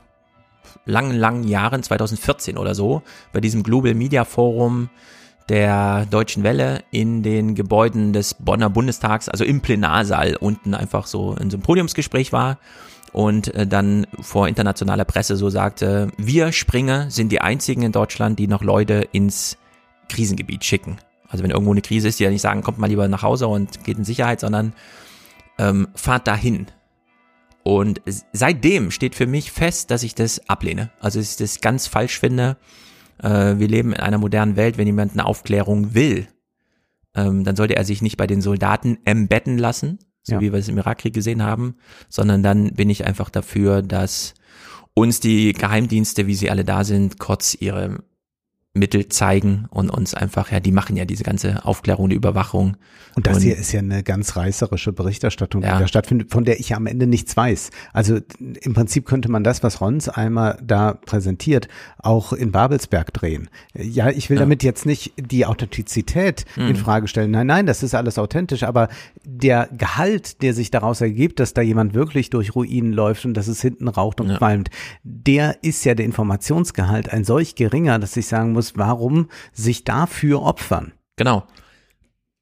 langen, 0.86 1.18
langen 1.18 1.48
Jahren, 1.48 1.82
2014 1.82 2.56
oder 2.60 2.76
so, 2.76 3.02
bei 3.32 3.42
diesem 3.42 3.64
Global 3.64 3.96
Media 3.96 4.26
Forum 4.26 4.92
der 5.50 6.06
Deutschen 6.06 6.44
Welle 6.44 6.84
in 6.92 7.24
den 7.24 7.56
Gebäuden 7.56 8.14
des 8.14 8.36
Bonner 8.36 8.70
Bundestags, 8.70 9.28
also 9.28 9.44
im 9.44 9.62
Plenarsaal 9.62 10.36
unten 10.36 10.76
einfach 10.76 11.08
so 11.08 11.36
in 11.36 11.50
so 11.50 11.58
einem 11.58 11.64
Podiumsgespräch 11.64 12.32
war 12.32 12.60
und 13.14 13.54
äh, 13.54 13.66
dann 13.66 14.08
vor 14.20 14.48
internationaler 14.48 15.06
Presse 15.06 15.38
so 15.38 15.50
sagte, 15.50 16.12
wir 16.18 16.52
Springer 16.52 17.10
sind 17.10 17.32
die 17.32 17.42
einzigen 17.42 17.84
in 17.84 17.92
Deutschland, 17.92 18.40
die 18.40 18.48
noch 18.48 18.64
Leute 18.64 19.08
ins 19.12 19.58
Krisengebiet 20.10 20.66
schicken. 20.66 20.98
Also 21.30 21.44
wenn 21.44 21.52
irgendwo 21.52 21.72
eine 21.72 21.82
Krise 21.82 22.10
ist, 22.10 22.20
die 22.20 22.24
ja 22.24 22.30
nicht 22.30 22.42
sagen, 22.42 22.64
kommt 22.64 22.80
mal 22.80 22.88
lieber 22.88 23.08
nach 23.08 23.24
Hause 23.24 23.48
und 23.48 23.84
geht 23.84 23.98
in 23.98 24.04
Sicherheit, 24.04 24.40
sondern 24.40 24.74
ähm, 25.58 25.88
fahrt 25.96 26.28
dahin. 26.28 26.68
Und 27.64 28.02
seitdem 28.34 28.92
steht 28.92 29.16
für 29.16 29.28
mich 29.28 29.52
fest, 29.52 29.90
dass 29.90 30.04
ich 30.04 30.16
das 30.16 30.50
ablehne. 30.50 30.92
Also 31.00 31.20
dass 31.20 31.32
ich 31.32 31.38
das 31.38 31.62
ganz 31.62 31.88
falsch 31.88 32.20
finde. 32.20 32.58
Äh, 33.22 33.58
wir 33.58 33.68
leben 33.68 33.94
in 33.94 34.00
einer 34.00 34.18
modernen 34.18 34.56
Welt, 34.56 34.78
wenn 34.78 34.88
jemand 34.88 35.14
eine 35.14 35.26
Aufklärung 35.26 35.94
will, 35.94 36.28
ähm, 37.16 37.44
dann 37.44 37.56
sollte 37.56 37.76
er 37.76 37.86
sich 37.86 38.02
nicht 38.02 38.18
bei 38.18 38.28
den 38.28 38.42
Soldaten 38.42 38.98
embetten 39.06 39.58
lassen, 39.58 40.00
so 40.24 40.34
Ja. 40.36 40.42
wie 40.42 40.52
wir 40.52 40.60
es 40.60 40.68
im 40.70 40.78
Irakkrieg 40.78 41.14
gesehen 41.14 41.44
haben, 41.44 41.76
sondern 42.10 42.42
dann 42.44 42.74
bin 42.74 42.90
ich 42.90 43.06
einfach 43.06 43.30
dafür, 43.30 43.82
dass 43.82 44.34
uns 44.94 45.20
die 45.20 45.54
Geheimdienste, 45.54 46.28
wie 46.28 46.36
sie 46.36 46.50
alle 46.50 46.64
da 46.64 46.84
sind, 46.84 47.20
kurz 47.20 47.56
ihre 47.60 48.04
Mittel 48.76 49.08
zeigen 49.08 49.66
und 49.70 49.92
uns 49.92 50.16
einfach, 50.16 50.52
ja, 50.52 50.60
die 50.60 50.72
machen 50.72 50.96
ja 50.96 51.06
diese 51.06 51.24
ganze 51.24 51.64
Aufklärung, 51.64 52.10
die 52.10 52.16
Überwachung. 52.16 52.76
Und 53.16 53.28
das 53.28 53.44
hier 53.44 53.56
ist 53.56 53.72
ja 53.72 53.80
eine 53.82 54.02
ganz 54.02 54.36
reißerische 54.36 54.92
Berichterstattung, 54.94 55.62
die 55.62 55.68
da 55.68 55.88
stattfindet, 55.88 56.32
von 56.32 56.44
der 56.44 56.60
ich 56.60 56.74
am 56.74 56.88
Ende 56.88 57.06
nichts 57.06 57.38
weiß. 57.38 57.70
Also 57.94 58.18
im 58.40 58.74
Prinzip 58.74 59.06
könnte 59.06 59.30
man 59.30 59.44
das, 59.44 59.62
was 59.62 59.80
Rons 59.80 60.10
einmal 60.10 60.58
da 60.64 60.94
präsentiert, 60.96 61.68
auch 62.00 62.34
in 62.34 62.52
Babelsberg 62.52 63.14
drehen. 63.14 63.48
Ja, 63.76 64.10
ich 64.10 64.32
will 64.32 64.38
Ja. 64.38 64.42
damit 64.42 64.64
jetzt 64.64 64.88
nicht 64.88 65.14
die 65.18 65.46
Authentizität 65.46 66.46
in 66.56 66.70
Mhm. 66.70 66.76
Frage 66.78 67.08
stellen. 67.08 67.30
Nein, 67.30 67.46
nein, 67.46 67.66
das 67.68 67.84
ist 67.84 67.94
alles 67.94 68.18
authentisch, 68.18 68.64
aber 68.64 68.90
der 69.24 69.70
Gehalt, 69.78 70.42
der 70.42 70.56
sich 70.56 70.72
daraus 70.72 71.00
ergibt, 71.00 71.40
dass 71.40 71.54
da 71.54 71.62
jemand 71.62 71.94
wirklich 71.94 72.32
durch 72.32 72.56
Ruinen 72.56 72.92
läuft 72.94 73.24
und 73.26 73.36
dass 73.36 73.48
es 73.48 73.62
hinten 73.62 73.88
raucht 73.88 74.20
und 74.20 74.36
qualmt, 74.36 74.72
der 75.04 75.58
ist 75.62 75.86
ja 75.86 75.94
der 75.94 76.08
Informationsgehalt 76.08 77.14
ein 77.14 77.24
solch 77.24 77.54
geringer, 77.54 78.00
dass 78.00 78.18
ich 78.18 78.26
sagen 78.26 78.54
muss, 78.54 78.63
warum 78.78 79.30
sich 79.52 79.84
dafür 79.84 80.42
opfern? 80.42 80.94
Genau. 81.16 81.46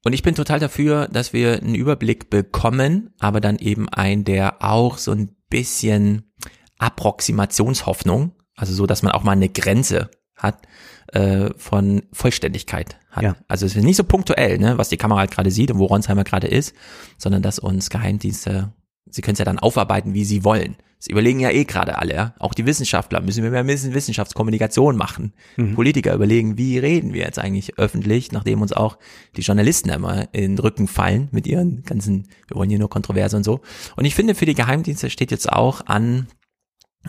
Und 0.04 0.12
ich 0.12 0.22
bin 0.22 0.34
total 0.34 0.58
dafür, 0.58 1.08
dass 1.08 1.32
wir 1.32 1.60
einen 1.60 1.74
Überblick 1.74 2.28
bekommen, 2.28 3.10
aber 3.20 3.40
dann 3.40 3.58
eben 3.58 3.88
ein, 3.88 4.24
der 4.24 4.62
auch 4.62 4.98
so 4.98 5.12
ein 5.12 5.36
bisschen 5.48 6.32
Approximationshoffnung, 6.78 8.32
also 8.56 8.72
so, 8.72 8.86
dass 8.86 9.02
man 9.02 9.12
auch 9.12 9.22
mal 9.22 9.32
eine 9.32 9.48
Grenze 9.48 10.10
hat 10.34 10.66
äh, 11.12 11.50
von 11.56 12.02
Vollständigkeit 12.12 12.98
hat. 13.10 13.22
Ja. 13.22 13.36
Also 13.46 13.66
es 13.66 13.76
ist 13.76 13.84
nicht 13.84 13.96
so 13.96 14.04
punktuell, 14.04 14.58
ne, 14.58 14.78
was 14.78 14.88
die 14.88 14.96
Kamera 14.96 15.20
halt 15.20 15.30
gerade 15.30 15.50
sieht 15.50 15.70
und 15.70 15.78
wo 15.78 15.86
Ronsheimer 15.86 16.24
gerade 16.24 16.48
ist, 16.48 16.74
sondern 17.18 17.42
dass 17.42 17.58
uns 17.58 17.90
Geheimdienste, 17.90 18.72
sie 19.08 19.22
können 19.22 19.34
es 19.34 19.38
ja 19.38 19.44
dann 19.44 19.60
aufarbeiten, 19.60 20.14
wie 20.14 20.24
sie 20.24 20.42
wollen. 20.42 20.76
Sie 21.04 21.10
überlegen 21.10 21.40
ja 21.40 21.50
eh 21.50 21.64
gerade 21.64 21.98
alle, 21.98 22.14
ja. 22.14 22.34
Auch 22.38 22.54
die 22.54 22.64
Wissenschaftler 22.64 23.20
müssen 23.20 23.42
wir 23.42 23.50
mehr 23.50 23.66
Wissen- 23.66 23.92
Wissenschaftskommunikation 23.92 24.96
machen. 24.96 25.32
Mhm. 25.56 25.74
Politiker 25.74 26.14
überlegen, 26.14 26.58
wie 26.58 26.78
reden 26.78 27.12
wir 27.12 27.22
jetzt 27.22 27.40
eigentlich 27.40 27.76
öffentlich, 27.76 28.30
nachdem 28.30 28.62
uns 28.62 28.72
auch 28.72 28.98
die 29.36 29.40
Journalisten 29.40 29.88
immer 29.88 30.32
in 30.32 30.54
den 30.54 30.58
Rücken 30.60 30.86
fallen 30.86 31.26
mit 31.32 31.48
ihren 31.48 31.82
ganzen, 31.82 32.28
wir 32.46 32.56
wollen 32.56 32.70
hier 32.70 32.78
nur 32.78 32.88
Kontroverse 32.88 33.36
und 33.36 33.42
so. 33.42 33.62
Und 33.96 34.04
ich 34.04 34.14
finde, 34.14 34.36
für 34.36 34.46
die 34.46 34.54
Geheimdienste 34.54 35.10
steht 35.10 35.32
jetzt 35.32 35.50
auch 35.50 35.84
an, 35.86 36.28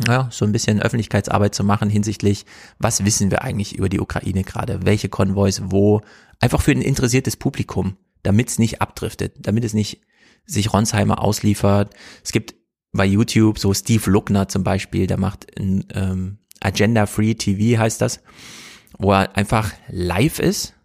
ja, 0.08 0.28
so 0.32 0.44
ein 0.44 0.52
bisschen 0.52 0.82
Öffentlichkeitsarbeit 0.82 1.54
zu 1.54 1.64
machen 1.64 1.88
hinsichtlich, 1.88 2.48
was 2.80 3.06
wissen 3.06 3.30
wir 3.30 3.44
eigentlich 3.44 3.76
über 3.78 3.90
die 3.90 4.00
Ukraine 4.00 4.44
gerade, 4.44 4.88
welche 4.88 5.08
Konvois 5.08 5.62
wo, 5.66 6.02
einfach 6.40 6.64
für 6.64 6.72
ein 6.72 6.82
interessiertes 6.82 7.38
Publikum, 7.38 7.98
damit 8.24 8.50
es 8.50 8.58
nicht 8.58 8.82
abdriftet, 8.82 9.36
damit 9.38 9.64
es 9.64 9.76
nicht 9.76 10.02
sich 10.48 10.74
Ronsheimer 10.74 11.22
ausliefert. 11.22 11.94
Es 12.24 12.32
gibt 12.32 12.56
bei 12.94 13.06
YouTube 13.06 13.60
so 13.60 13.74
Steve 13.74 14.10
Luckner 14.10 14.48
zum 14.48 14.64
Beispiel, 14.64 15.08
der 15.08 15.18
macht 15.18 15.48
ein 15.60 15.86
ähm, 15.94 16.38
Agenda 16.64 17.06
Free 17.06 17.34
TV 17.34 17.80
heißt 17.80 18.00
das, 18.02 18.22
wo 18.98 19.12
er 19.12 19.36
einfach 19.36 19.72
live 19.90 20.40
ist, 20.40 20.76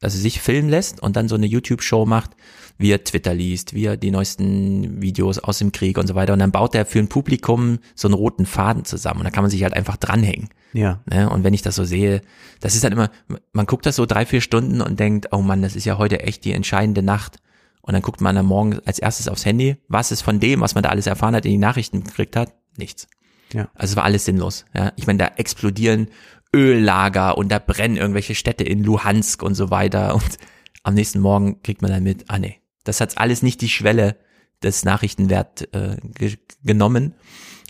also 0.00 0.18
sich 0.18 0.40
filmen 0.40 0.70
lässt 0.70 1.02
und 1.02 1.16
dann 1.16 1.28
so 1.28 1.34
eine 1.34 1.46
YouTube-Show 1.46 2.06
macht, 2.06 2.30
wie 2.78 2.90
er 2.90 3.04
Twitter 3.04 3.34
liest, 3.34 3.74
wie 3.74 3.86
er 3.86 3.96
die 3.96 4.10
neuesten 4.10 5.00
Videos 5.00 5.38
aus 5.38 5.58
dem 5.58 5.72
Krieg 5.72 5.98
und 5.98 6.06
so 6.06 6.14
weiter. 6.14 6.32
Und 6.34 6.38
dann 6.38 6.52
baut 6.52 6.74
er 6.74 6.84
für 6.86 6.98
ein 6.98 7.08
Publikum 7.08 7.78
so 7.94 8.08
einen 8.08 8.14
roten 8.14 8.46
Faden 8.46 8.84
zusammen 8.84 9.20
und 9.20 9.24
da 9.24 9.30
kann 9.30 9.44
man 9.44 9.50
sich 9.50 9.62
halt 9.62 9.74
einfach 9.74 9.96
dranhängen. 9.96 10.48
Ja. 10.72 11.02
Ne? 11.06 11.28
Und 11.28 11.44
wenn 11.44 11.54
ich 11.54 11.62
das 11.62 11.74
so 11.74 11.84
sehe, 11.84 12.20
das 12.60 12.74
ist 12.74 12.84
dann 12.84 12.92
immer, 12.92 13.10
man 13.52 13.66
guckt 13.66 13.86
das 13.86 13.96
so 13.96 14.06
drei, 14.06 14.26
vier 14.26 14.40
Stunden 14.40 14.80
und 14.80 15.00
denkt, 15.00 15.28
oh 15.32 15.40
Mann, 15.40 15.62
das 15.62 15.76
ist 15.76 15.86
ja 15.86 15.98
heute 15.98 16.20
echt 16.20 16.44
die 16.44 16.52
entscheidende 16.52 17.02
Nacht. 17.02 17.38
Und 17.86 17.92
dann 17.92 18.02
guckt 18.02 18.20
man 18.20 18.36
am 18.36 18.46
Morgen 18.46 18.80
als 18.84 18.98
erstes 18.98 19.28
aufs 19.28 19.46
Handy, 19.46 19.76
was 19.88 20.10
ist 20.10 20.22
von 20.22 20.40
dem, 20.40 20.60
was 20.60 20.74
man 20.74 20.82
da 20.82 20.90
alles 20.90 21.06
erfahren 21.06 21.36
hat, 21.36 21.44
in 21.44 21.52
die 21.52 21.58
Nachrichten 21.58 22.02
gekriegt 22.02 22.34
hat? 22.34 22.52
Nichts. 22.76 23.06
Ja. 23.52 23.70
Also 23.74 23.92
es 23.92 23.96
war 23.96 24.04
alles 24.04 24.24
sinnlos. 24.24 24.64
Ja, 24.74 24.92
ich 24.96 25.06
meine, 25.06 25.18
da 25.18 25.26
explodieren 25.36 26.08
Öllager 26.54 27.38
und 27.38 27.50
da 27.50 27.60
brennen 27.60 27.96
irgendwelche 27.96 28.34
Städte 28.34 28.64
in 28.64 28.82
Luhansk 28.82 29.42
und 29.42 29.54
so 29.54 29.70
weiter. 29.70 30.14
Und 30.14 30.36
am 30.82 30.94
nächsten 30.94 31.20
Morgen 31.20 31.62
kriegt 31.62 31.80
man 31.80 31.92
dann 31.92 32.02
mit, 32.02 32.24
ah 32.28 32.38
nee, 32.38 32.60
das 32.82 33.00
hat 33.00 33.18
alles 33.18 33.42
nicht 33.42 33.60
die 33.60 33.68
Schwelle 33.68 34.16
des 34.62 34.84
Nachrichtenwert 34.84 35.72
äh, 35.72 35.96
ge 36.02 36.36
genommen. 36.64 37.14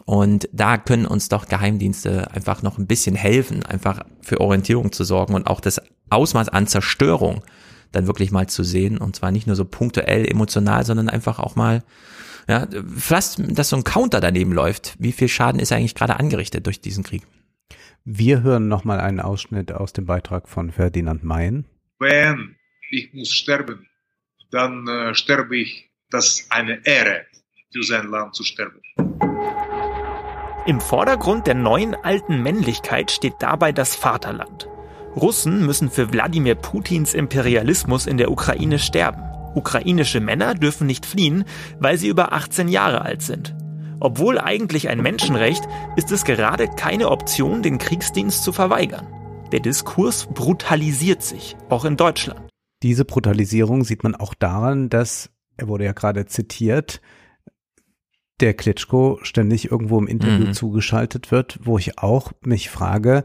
Und 0.06 0.48
da 0.52 0.78
können 0.78 1.04
uns 1.04 1.28
doch 1.28 1.46
Geheimdienste 1.46 2.30
einfach 2.30 2.62
noch 2.62 2.78
ein 2.78 2.86
bisschen 2.86 3.16
helfen, 3.16 3.66
einfach 3.66 4.04
für 4.22 4.40
Orientierung 4.40 4.92
zu 4.92 5.04
sorgen 5.04 5.34
und 5.34 5.46
auch 5.46 5.60
das 5.60 5.82
Ausmaß 6.08 6.48
an 6.48 6.68
Zerstörung 6.68 7.42
dann 7.96 8.06
wirklich 8.06 8.30
mal 8.30 8.48
zu 8.48 8.62
sehen. 8.62 8.98
Und 8.98 9.16
zwar 9.16 9.30
nicht 9.30 9.46
nur 9.46 9.56
so 9.56 9.64
punktuell 9.64 10.26
emotional, 10.26 10.84
sondern 10.84 11.08
einfach 11.08 11.38
auch 11.38 11.56
mal, 11.56 11.82
ja, 12.48 12.68
fast, 12.96 13.40
dass 13.44 13.70
so 13.70 13.76
ein 13.76 13.84
Counter 13.84 14.20
daneben 14.20 14.52
läuft. 14.52 14.94
Wie 14.98 15.12
viel 15.12 15.28
Schaden 15.28 15.60
ist 15.60 15.72
eigentlich 15.72 15.94
gerade 15.94 16.20
angerichtet 16.20 16.66
durch 16.66 16.80
diesen 16.80 17.02
Krieg? 17.02 17.22
Wir 18.04 18.42
hören 18.42 18.68
nochmal 18.68 19.00
einen 19.00 19.20
Ausschnitt 19.20 19.72
aus 19.72 19.92
dem 19.92 20.06
Beitrag 20.06 20.48
von 20.48 20.70
Ferdinand 20.70 21.24
Mayen. 21.24 21.64
Wenn 21.98 22.54
ich 22.90 23.12
muss 23.12 23.32
sterben, 23.32 23.88
dann 24.52 24.86
äh, 24.86 25.14
sterbe 25.14 25.56
ich, 25.56 25.90
das 26.10 26.40
ist 26.40 26.52
eine 26.52 26.86
Ehre, 26.86 27.26
für 27.72 27.82
sein 27.82 28.08
Land 28.08 28.36
zu 28.36 28.44
sterben. 28.44 28.80
Im 30.66 30.80
Vordergrund 30.80 31.46
der 31.46 31.54
neuen 31.54 31.94
alten 31.94 32.42
Männlichkeit 32.42 33.10
steht 33.10 33.34
dabei 33.40 33.72
das 33.72 33.96
Vaterland. 33.96 34.68
Russen 35.16 35.64
müssen 35.64 35.90
für 35.90 36.12
Wladimir 36.12 36.54
Putins 36.54 37.14
Imperialismus 37.14 38.06
in 38.06 38.18
der 38.18 38.30
Ukraine 38.30 38.78
sterben. 38.78 39.22
Ukrainische 39.54 40.20
Männer 40.20 40.54
dürfen 40.54 40.86
nicht 40.86 41.06
fliehen, 41.06 41.44
weil 41.78 41.96
sie 41.96 42.08
über 42.08 42.32
18 42.34 42.68
Jahre 42.68 43.00
alt 43.00 43.22
sind. 43.22 43.56
Obwohl 43.98 44.38
eigentlich 44.38 44.88
ein 44.90 45.00
Menschenrecht, 45.00 45.64
ist 45.96 46.12
es 46.12 46.24
gerade 46.24 46.68
keine 46.68 47.08
Option, 47.10 47.62
den 47.62 47.78
Kriegsdienst 47.78 48.44
zu 48.44 48.52
verweigern. 48.52 49.06
Der 49.52 49.60
Diskurs 49.60 50.26
brutalisiert 50.26 51.22
sich, 51.22 51.56
auch 51.70 51.86
in 51.86 51.96
Deutschland. 51.96 52.40
Diese 52.82 53.06
Brutalisierung 53.06 53.84
sieht 53.84 54.02
man 54.02 54.14
auch 54.14 54.34
daran, 54.34 54.90
dass, 54.90 55.30
er 55.56 55.68
wurde 55.68 55.84
ja 55.86 55.92
gerade 55.92 56.26
zitiert, 56.26 57.00
der 58.40 58.52
Klitschko 58.52 59.18
ständig 59.22 59.70
irgendwo 59.70 59.98
im 59.98 60.06
Interview 60.08 60.48
Mhm. 60.48 60.52
zugeschaltet 60.52 61.30
wird, 61.30 61.58
wo 61.62 61.78
ich 61.78 61.98
auch 61.98 62.32
mich 62.42 62.68
frage, 62.68 63.24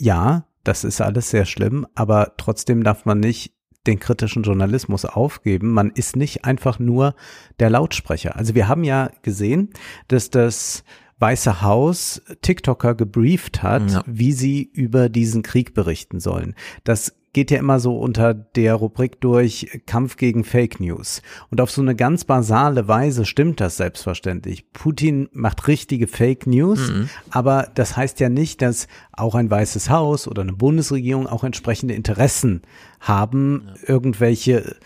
ja, 0.00 0.46
das 0.64 0.84
ist 0.84 1.00
alles 1.00 1.30
sehr 1.30 1.46
schlimm, 1.46 1.86
aber 1.94 2.34
trotzdem 2.36 2.84
darf 2.84 3.04
man 3.04 3.20
nicht 3.20 3.54
den 3.86 3.98
kritischen 3.98 4.42
Journalismus 4.42 5.04
aufgeben. 5.06 5.72
Man 5.72 5.90
ist 5.90 6.14
nicht 6.16 6.44
einfach 6.44 6.78
nur 6.78 7.14
der 7.60 7.70
Lautsprecher. 7.70 8.36
Also 8.36 8.54
wir 8.54 8.68
haben 8.68 8.84
ja 8.84 9.10
gesehen, 9.22 9.70
dass 10.08 10.28
das 10.30 10.84
Weiße 11.18 11.62
Haus 11.62 12.22
TikToker 12.42 12.94
gebrieft 12.94 13.62
hat, 13.62 13.90
Ja. 13.90 14.02
wie 14.06 14.32
sie 14.32 14.62
über 14.62 15.08
diesen 15.08 15.42
Krieg 15.42 15.74
berichten 15.74 16.20
sollen. 16.20 16.54
Das 16.84 17.14
geht 17.32 17.50
ja 17.50 17.58
immer 17.58 17.78
so 17.78 17.96
unter 17.98 18.34
der 18.34 18.74
Rubrik 18.74 19.20
durch 19.20 19.80
Kampf 19.86 20.16
gegen 20.16 20.42
Fake 20.44 20.80
News. 20.80 21.22
Und 21.50 21.60
auf 21.60 21.70
so 21.70 21.80
eine 21.80 21.94
ganz 21.94 22.24
basale 22.24 22.88
Weise 22.88 23.24
stimmt 23.24 23.60
das 23.60 23.76
selbstverständlich. 23.76 24.72
Putin 24.72 25.28
macht 25.32 25.68
richtige 25.68 26.06
Fake 26.08 26.46
News, 26.46 26.90
Mhm. 26.90 27.08
aber 27.30 27.68
das 27.74 27.96
heißt 27.96 28.18
ja 28.20 28.28
nicht, 28.28 28.62
dass 28.62 28.88
auch 29.12 29.34
ein 29.34 29.50
Weißes 29.50 29.90
Haus 29.90 30.26
oder 30.26 30.42
eine 30.42 30.54
Bundesregierung 30.54 31.26
auch 31.26 31.44
entsprechende 31.44 31.94
Interessen 31.94 32.62
haben, 33.00 33.68
irgendwelche 33.86 34.76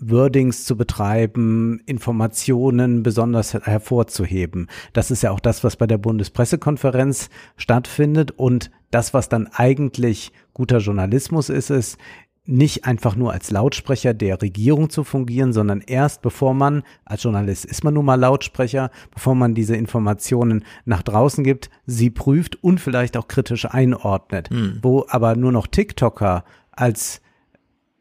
Wordings 0.00 0.64
zu 0.64 0.76
betreiben, 0.76 1.80
Informationen 1.86 3.02
besonders 3.02 3.54
her- 3.54 3.62
hervorzuheben. 3.64 4.68
Das 4.92 5.10
ist 5.10 5.22
ja 5.22 5.30
auch 5.30 5.40
das, 5.40 5.62
was 5.62 5.76
bei 5.76 5.86
der 5.86 5.98
Bundespressekonferenz 5.98 7.28
stattfindet 7.56 8.30
und 8.32 8.70
das, 8.90 9.14
was 9.14 9.28
dann 9.28 9.46
eigentlich 9.46 10.32
guter 10.54 10.78
Journalismus 10.78 11.48
ist, 11.48 11.70
ist, 11.70 11.98
nicht 12.46 12.84
einfach 12.84 13.16
nur 13.16 13.32
als 13.32 13.50
Lautsprecher 13.50 14.14
der 14.14 14.40
Regierung 14.42 14.90
zu 14.90 15.04
fungieren, 15.04 15.52
sondern 15.52 15.82
erst 15.86 16.22
bevor 16.22 16.54
man, 16.54 16.82
als 17.04 17.22
Journalist 17.22 17.64
ist 17.64 17.84
man 17.84 17.94
nun 17.94 18.04
mal 18.04 18.16
Lautsprecher, 18.16 18.90
bevor 19.14 19.34
man 19.34 19.54
diese 19.54 19.76
Informationen 19.76 20.64
nach 20.84 21.02
draußen 21.02 21.44
gibt, 21.44 21.70
sie 21.86 22.10
prüft 22.10 22.62
und 22.62 22.80
vielleicht 22.80 23.16
auch 23.16 23.28
kritisch 23.28 23.66
einordnet. 23.66 24.50
Hm. 24.50 24.78
Wo 24.82 25.06
aber 25.08 25.36
nur 25.36 25.52
noch 25.52 25.66
TikToker 25.66 26.44
als 26.72 27.20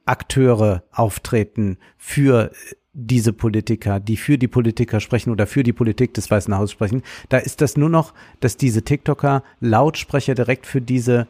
Akteure 0.09 0.83
auftreten 0.91 1.77
für 1.97 2.51
diese 2.93 3.31
Politiker, 3.31 3.99
die 3.99 4.17
für 4.17 4.37
die 4.37 4.47
Politiker 4.47 4.99
sprechen 4.99 5.31
oder 5.31 5.45
für 5.47 5.63
die 5.63 5.73
Politik 5.73 6.13
des 6.15 6.29
Weißen 6.31 6.55
Hauses 6.57 6.71
sprechen, 6.71 7.03
da 7.29 7.37
ist 7.37 7.61
das 7.61 7.77
nur 7.77 7.89
noch, 7.89 8.13
dass 8.39 8.57
diese 8.57 8.81
TikToker 8.81 9.43
Lautsprecher 9.59 10.33
direkt 10.35 10.65
für 10.65 10.81
diese 10.81 11.27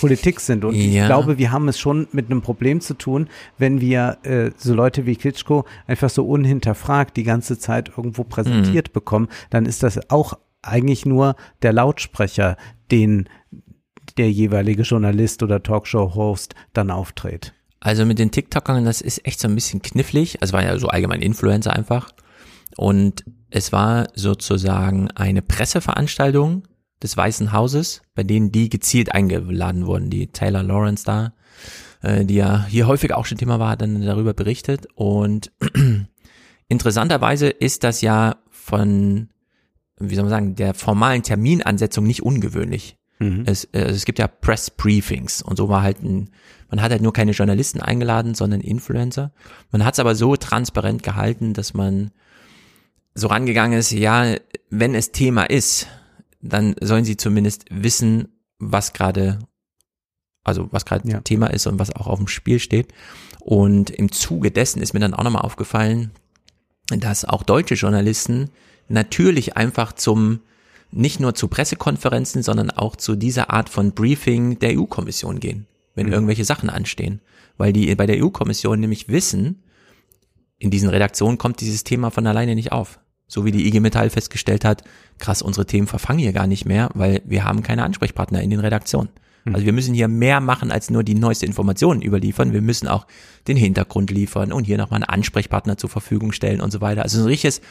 Politik 0.00 0.40
sind. 0.40 0.64
Und 0.64 0.74
ich 0.74 0.92
Ja. 0.92 1.06
glaube, 1.06 1.38
wir 1.38 1.52
haben 1.52 1.68
es 1.68 1.78
schon 1.78 2.06
mit 2.12 2.26
einem 2.26 2.42
Problem 2.42 2.80
zu 2.80 2.94
tun, 2.94 3.28
wenn 3.56 3.80
wir 3.80 4.18
äh, 4.24 4.50
so 4.56 4.74
Leute 4.74 5.06
wie 5.06 5.16
Klitschko 5.16 5.64
einfach 5.86 6.10
so 6.10 6.26
unhinterfragt 6.26 7.16
die 7.16 7.22
ganze 7.22 7.58
Zeit 7.58 7.90
irgendwo 7.96 8.24
präsentiert 8.24 8.92
bekommen, 8.92 9.28
dann 9.48 9.64
ist 9.64 9.82
das 9.82 10.10
auch 10.10 10.34
eigentlich 10.62 11.06
nur 11.06 11.36
der 11.62 11.72
Lautsprecher, 11.72 12.56
den 12.90 13.28
der 14.18 14.30
jeweilige 14.30 14.82
Journalist 14.82 15.42
oder 15.42 15.62
Talkshow-Host 15.62 16.54
dann 16.74 16.90
auftritt. 16.90 17.54
Also 17.80 18.04
mit 18.04 18.18
den 18.18 18.30
TikTokern, 18.30 18.84
das 18.84 19.00
ist 19.00 19.26
echt 19.26 19.40
so 19.40 19.48
ein 19.48 19.54
bisschen 19.54 19.80
knifflig. 19.80 20.40
Also 20.42 20.52
war 20.52 20.62
ja 20.62 20.78
so 20.78 20.88
allgemein 20.88 21.22
Influencer 21.22 21.72
einfach. 21.72 22.10
Und 22.76 23.24
es 23.50 23.72
war 23.72 24.08
sozusagen 24.14 25.10
eine 25.12 25.42
Presseveranstaltung 25.42 26.64
des 27.02 27.16
Weißen 27.16 27.52
Hauses, 27.52 28.02
bei 28.14 28.22
denen 28.22 28.52
die 28.52 28.68
gezielt 28.68 29.12
eingeladen 29.12 29.86
wurden. 29.86 30.10
Die 30.10 30.28
Taylor 30.28 30.62
Lawrence 30.62 31.04
da, 31.04 31.32
äh, 32.02 32.24
die 32.24 32.34
ja 32.34 32.66
hier 32.66 32.86
häufig 32.86 33.14
auch 33.14 33.24
schon 33.24 33.38
Thema 33.38 33.58
war, 33.58 33.70
hat 33.70 33.82
dann 33.82 34.02
darüber 34.02 34.34
berichtet. 34.34 34.86
Und 34.94 35.50
interessanterweise 36.68 37.48
ist 37.48 37.82
das 37.82 38.02
ja 38.02 38.36
von, 38.50 39.30
wie 39.98 40.14
soll 40.14 40.24
man 40.24 40.30
sagen, 40.30 40.54
der 40.54 40.74
formalen 40.74 41.22
Terminansetzung 41.22 42.06
nicht 42.06 42.22
ungewöhnlich. 42.22 42.98
Mhm. 43.18 43.44
Es, 43.46 43.64
äh, 43.64 43.80
es 43.80 44.04
gibt 44.04 44.18
ja 44.18 44.28
Press 44.28 44.70
Briefings 44.70 45.42
und 45.42 45.56
so 45.56 45.68
war 45.68 45.82
halt 45.82 46.02
ein, 46.02 46.30
man 46.70 46.80
hat 46.80 46.92
halt 46.92 47.02
nur 47.02 47.12
keine 47.12 47.32
Journalisten 47.32 47.80
eingeladen, 47.80 48.34
sondern 48.34 48.60
Influencer. 48.60 49.32
Man 49.70 49.84
hat 49.84 49.94
es 49.94 50.00
aber 50.00 50.14
so 50.14 50.36
transparent 50.36 51.02
gehalten, 51.02 51.52
dass 51.52 51.74
man 51.74 52.10
so 53.14 53.26
rangegangen 53.26 53.78
ist, 53.78 53.90
ja, 53.90 54.36
wenn 54.70 54.94
es 54.94 55.12
Thema 55.12 55.44
ist, 55.44 55.88
dann 56.40 56.74
sollen 56.80 57.04
sie 57.04 57.16
zumindest 57.16 57.64
wissen, 57.70 58.28
was 58.58 58.92
gerade, 58.92 59.40
also 60.44 60.68
was 60.70 60.84
gerade 60.84 61.08
Ja. 61.08 61.20
Thema 61.20 61.48
ist 61.48 61.66
und 61.66 61.78
was 61.78 61.94
auch 61.94 62.06
auf 62.06 62.18
dem 62.18 62.28
Spiel 62.28 62.58
steht. 62.58 62.92
Und 63.40 63.90
im 63.90 64.12
Zuge 64.12 64.50
dessen 64.50 64.80
ist 64.80 64.94
mir 64.94 65.00
dann 65.00 65.14
auch 65.14 65.24
nochmal 65.24 65.42
aufgefallen, 65.42 66.12
dass 66.88 67.24
auch 67.24 67.42
deutsche 67.42 67.74
Journalisten 67.74 68.50
natürlich 68.88 69.56
einfach 69.56 69.92
zum, 69.92 70.40
nicht 70.90 71.20
nur 71.20 71.34
zu 71.34 71.48
Pressekonferenzen, 71.48 72.42
sondern 72.42 72.70
auch 72.70 72.96
zu 72.96 73.16
dieser 73.16 73.50
Art 73.50 73.68
von 73.68 73.92
Briefing 73.92 74.58
der 74.58 74.78
EU-Kommission 74.78 75.40
gehen, 75.40 75.66
wenn 75.94 76.06
Mhm. 76.06 76.12
irgendwelche 76.12 76.44
Sachen 76.44 76.70
anstehen. 76.70 77.20
Weil 77.56 77.72
die 77.72 77.94
bei 77.94 78.06
der 78.06 78.22
EU-Kommission 78.22 78.80
nämlich 78.80 79.08
wissen, 79.08 79.62
in 80.58 80.70
diesen 80.70 80.88
Redaktionen 80.88 81.38
kommt 81.38 81.60
dieses 81.60 81.84
Thema 81.84 82.10
von 82.10 82.26
alleine 82.26 82.54
nicht 82.54 82.72
auf. 82.72 83.00
So 83.26 83.44
wie 83.44 83.52
die 83.52 83.66
IG 83.66 83.80
Metall 83.80 84.10
festgestellt 84.10 84.64
hat, 84.64 84.82
krass, 85.18 85.40
unsere 85.40 85.66
Themen 85.66 85.86
verfangen 85.86 86.18
hier 86.18 86.32
gar 86.32 86.46
nicht 86.46 86.64
mehr, 86.64 86.90
weil 86.94 87.22
wir 87.24 87.44
haben 87.44 87.62
keine 87.62 87.84
Ansprechpartner 87.84 88.42
in 88.42 88.50
den 88.50 88.60
Redaktionen. 88.60 89.10
Also 89.46 89.64
wir 89.64 89.72
müssen 89.72 89.94
hier 89.94 90.06
mehr 90.06 90.40
machen 90.40 90.70
als 90.70 90.90
nur 90.90 91.02
die 91.02 91.14
neueste 91.14 91.46
Informationen 91.46 92.02
überliefern. 92.02 92.52
Wir 92.52 92.60
müssen 92.60 92.86
auch 92.86 93.06
den 93.48 93.56
Hintergrund 93.56 94.10
liefern 94.10 94.52
und 94.52 94.64
hier 94.64 94.76
nochmal 94.76 94.98
einen 94.98 95.08
Ansprechpartner 95.08 95.78
zur 95.78 95.88
Verfügung 95.88 96.32
stellen 96.32 96.60
und 96.60 96.70
so 96.70 96.82
weiter. 96.82 97.02
Also 97.02 97.20
ein 97.20 97.24
richtiges 97.24 97.62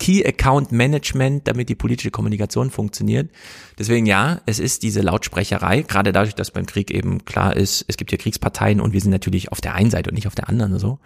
Key 0.00 0.26
Account 0.26 0.72
Management, 0.72 1.46
damit 1.46 1.68
die 1.68 1.74
politische 1.76 2.10
Kommunikation 2.10 2.70
funktioniert. 2.70 3.30
Deswegen 3.78 4.06
ja, 4.06 4.40
es 4.46 4.58
ist 4.58 4.82
diese 4.82 5.02
Lautsprecherei, 5.02 5.82
gerade 5.82 6.12
dadurch, 6.12 6.34
dass 6.34 6.50
beim 6.50 6.66
Krieg 6.66 6.90
eben 6.90 7.24
klar 7.24 7.54
ist, 7.54 7.84
es 7.86 7.96
gibt 7.96 8.10
hier 8.10 8.18
Kriegsparteien 8.18 8.80
und 8.80 8.92
wir 8.92 9.00
sind 9.00 9.10
natürlich 9.10 9.52
auf 9.52 9.60
der 9.60 9.74
einen 9.74 9.90
Seite 9.90 10.10
und 10.10 10.14
nicht 10.14 10.26
auf 10.26 10.34
der 10.34 10.48
anderen 10.48 10.78
so. 10.78 10.98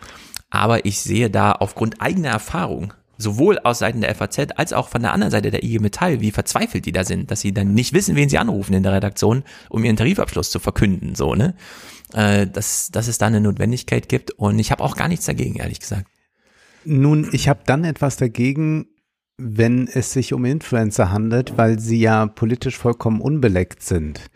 Aber 0.48 0.86
ich 0.86 1.00
sehe 1.00 1.28
da 1.28 1.52
aufgrund 1.52 2.00
eigener 2.00 2.30
Erfahrung, 2.30 2.94
sowohl 3.18 3.58
aus 3.58 3.80
Seiten 3.80 4.00
der 4.00 4.14
FAZ 4.14 4.38
als 4.56 4.72
auch 4.72 4.88
von 4.88 5.02
der 5.02 5.12
anderen 5.12 5.32
Seite 5.32 5.50
der 5.50 5.64
IG 5.64 5.80
Metall, 5.80 6.20
wie 6.20 6.30
verzweifelt 6.30 6.86
die 6.86 6.92
da 6.92 7.04
sind, 7.04 7.32
dass 7.32 7.40
sie 7.40 7.52
dann 7.52 7.74
nicht 7.74 7.92
wissen, 7.92 8.14
wen 8.14 8.28
sie 8.28 8.38
anrufen 8.38 8.74
in 8.74 8.84
der 8.84 8.92
Redaktion, 8.92 9.42
um 9.70 9.84
ihren 9.84 9.96
Tarifabschluss 9.96 10.50
zu 10.50 10.60
verkünden, 10.60 11.16
so, 11.16 11.34
ne? 11.34 11.54
Äh, 12.12 12.46
dass, 12.46 12.90
dass 12.92 13.08
es 13.08 13.18
da 13.18 13.26
eine 13.26 13.40
Notwendigkeit 13.40 14.08
gibt 14.08 14.30
und 14.30 14.58
ich 14.60 14.70
habe 14.70 14.84
auch 14.84 14.94
gar 14.94 15.08
nichts 15.08 15.26
dagegen, 15.26 15.56
ehrlich 15.56 15.80
gesagt. 15.80 16.06
Nun, 16.84 17.28
ich 17.32 17.48
habe 17.48 17.60
dann 17.66 17.84
etwas 17.84 18.16
dagegen, 18.16 18.86
wenn 19.36 19.88
es 19.88 20.12
sich 20.12 20.32
um 20.32 20.44
Influencer 20.44 21.10
handelt, 21.10 21.56
weil 21.56 21.78
sie 21.78 21.98
ja 21.98 22.26
politisch 22.26 22.78
vollkommen 22.78 23.20
unbeleckt 23.20 23.82
sind. 23.82 24.30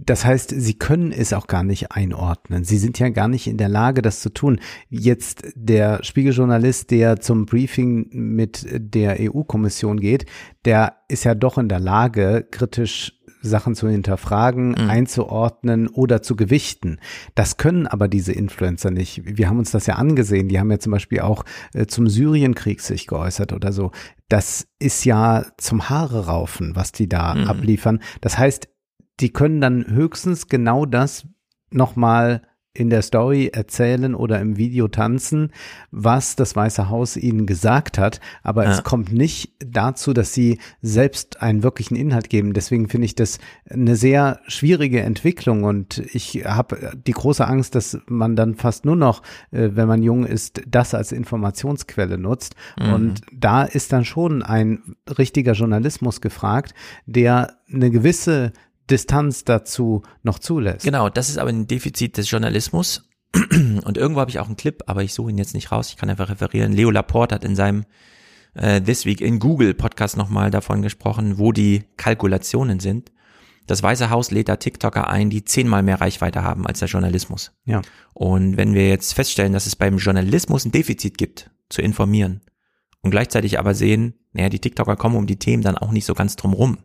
Das 0.00 0.24
heißt, 0.24 0.54
sie 0.56 0.74
können 0.74 1.10
es 1.10 1.32
auch 1.32 1.48
gar 1.48 1.64
nicht 1.64 1.90
einordnen. 1.90 2.62
Sie 2.62 2.78
sind 2.78 3.00
ja 3.00 3.08
gar 3.08 3.26
nicht 3.26 3.48
in 3.48 3.56
der 3.56 3.68
Lage, 3.68 4.00
das 4.00 4.20
zu 4.20 4.30
tun. 4.30 4.60
Jetzt 4.88 5.42
der 5.56 6.04
Spiegeljournalist, 6.04 6.92
der 6.92 7.20
zum 7.20 7.46
Briefing 7.46 8.08
mit 8.12 8.64
der 8.70 9.16
EU-Kommission 9.18 9.98
geht, 9.98 10.26
der 10.64 10.98
ist 11.08 11.24
ja 11.24 11.34
doch 11.34 11.58
in 11.58 11.68
der 11.68 11.80
Lage, 11.80 12.46
kritisch 12.48 13.17
Sachen 13.40 13.74
zu 13.74 13.88
hinterfragen, 13.88 14.74
einzuordnen 14.74 15.88
oder 15.88 16.22
zu 16.22 16.36
gewichten. 16.36 16.98
Das 17.34 17.56
können 17.56 17.86
aber 17.86 18.08
diese 18.08 18.32
Influencer 18.32 18.90
nicht. 18.90 19.22
Wir 19.24 19.48
haben 19.48 19.58
uns 19.58 19.70
das 19.70 19.86
ja 19.86 19.94
angesehen. 19.94 20.48
Die 20.48 20.58
haben 20.58 20.70
ja 20.70 20.78
zum 20.78 20.92
Beispiel 20.92 21.20
auch 21.20 21.44
äh, 21.74 21.86
zum 21.86 22.08
Syrienkrieg 22.08 22.80
sich 22.80 23.06
geäußert 23.06 23.52
oder 23.52 23.72
so. 23.72 23.92
Das 24.28 24.66
ist 24.78 25.04
ja 25.04 25.44
zum 25.56 25.88
Haare 25.88 26.26
raufen, 26.26 26.74
was 26.76 26.92
die 26.92 27.08
da 27.08 27.34
Mhm. 27.34 27.44
abliefern. 27.48 28.00
Das 28.20 28.38
heißt, 28.38 28.68
die 29.20 29.32
können 29.32 29.60
dann 29.60 29.86
höchstens 29.88 30.48
genau 30.48 30.84
das 30.86 31.26
nochmal 31.70 32.42
in 32.78 32.90
der 32.90 33.02
Story 33.02 33.50
erzählen 33.52 34.14
oder 34.14 34.40
im 34.40 34.56
Video 34.56 34.86
tanzen, 34.86 35.50
was 35.90 36.36
das 36.36 36.54
Weiße 36.54 36.88
Haus 36.88 37.16
ihnen 37.16 37.44
gesagt 37.46 37.98
hat, 37.98 38.20
aber 38.42 38.64
Ja. 38.64 38.70
es 38.70 38.84
kommt 38.84 39.12
nicht 39.12 39.52
dazu, 39.58 40.12
dass 40.12 40.32
sie 40.32 40.58
selbst 40.80 41.42
einen 41.42 41.62
wirklichen 41.64 41.96
Inhalt 41.96 42.30
geben. 42.30 42.52
Deswegen 42.52 42.88
finde 42.88 43.06
ich 43.06 43.16
das 43.16 43.38
eine 43.68 43.96
sehr 43.96 44.40
schwierige 44.46 45.00
Entwicklung 45.00 45.64
und 45.64 45.98
ich 46.14 46.44
habe 46.44 46.92
die 47.06 47.12
große 47.12 47.46
Angst, 47.46 47.74
dass 47.74 47.98
man 48.06 48.36
dann 48.36 48.54
fast 48.54 48.84
nur 48.84 48.96
noch, 48.96 49.22
äh, 49.50 49.70
wenn 49.72 49.88
man 49.88 50.02
jung 50.02 50.24
ist, 50.24 50.62
das 50.68 50.94
als 50.94 51.10
Informationsquelle 51.10 52.16
nutzt. 52.16 52.54
Mhm. 52.78 52.92
Und 52.92 53.20
da 53.32 53.64
ist 53.64 53.92
dann 53.92 54.04
schon 54.04 54.42
ein 54.42 54.94
richtiger 55.18 55.52
Journalismus 55.52 56.20
gefragt, 56.20 56.74
der 57.06 57.54
eine 57.72 57.90
gewisse 57.90 58.52
Distanz 58.90 59.44
dazu 59.44 60.02
noch 60.22 60.38
zulässt. 60.38 60.84
Genau, 60.84 61.08
das 61.08 61.28
ist 61.28 61.38
aber 61.38 61.50
ein 61.50 61.66
Defizit 61.66 62.16
des 62.16 62.30
Journalismus. 62.30 63.08
Und 63.34 63.96
irgendwo 63.96 64.20
habe 64.20 64.30
ich 64.30 64.38
auch 64.38 64.46
einen 64.46 64.56
Clip, 64.56 64.82
aber 64.86 65.02
ich 65.02 65.12
suche 65.12 65.30
ihn 65.30 65.38
jetzt 65.38 65.54
nicht 65.54 65.70
raus. 65.70 65.90
Ich 65.90 65.96
kann 65.96 66.08
einfach 66.08 66.30
referieren. 66.30 66.72
Leo 66.72 66.90
Laporte 66.90 67.34
hat 67.34 67.44
in 67.44 67.56
seinem 67.56 67.84
äh, 68.54 68.80
This 68.80 69.04
Week 69.04 69.20
in 69.20 69.38
Google 69.38 69.74
Podcast 69.74 70.16
nochmal 70.16 70.50
davon 70.50 70.82
gesprochen, 70.82 71.38
wo 71.38 71.52
die 71.52 71.84
Kalkulationen 71.96 72.80
sind. 72.80 73.12
Das 73.66 73.82
Weiße 73.82 74.08
Haus 74.08 74.30
lädt 74.30 74.48
da 74.48 74.56
TikToker 74.56 75.10
ein, 75.10 75.28
die 75.28 75.44
zehnmal 75.44 75.82
mehr 75.82 76.00
Reichweite 76.00 76.42
haben 76.42 76.66
als 76.66 76.78
der 76.78 76.88
Journalismus. 76.88 77.52
Ja. 77.66 77.82
Und 78.14 78.56
wenn 78.56 78.72
wir 78.72 78.88
jetzt 78.88 79.12
feststellen, 79.12 79.52
dass 79.52 79.66
es 79.66 79.76
beim 79.76 79.98
Journalismus 79.98 80.64
ein 80.64 80.72
Defizit 80.72 81.18
gibt, 81.18 81.50
zu 81.68 81.82
informieren 81.82 82.40
und 83.02 83.10
gleichzeitig 83.10 83.58
aber 83.58 83.74
sehen, 83.74 84.14
naja, 84.32 84.48
die 84.48 84.58
TikToker 84.58 84.96
kommen 84.96 85.16
um 85.16 85.26
die 85.26 85.38
Themen 85.38 85.62
dann 85.62 85.76
auch 85.76 85.92
nicht 85.92 86.06
so 86.06 86.14
ganz 86.14 86.36
drum 86.36 86.54
rum, 86.54 86.78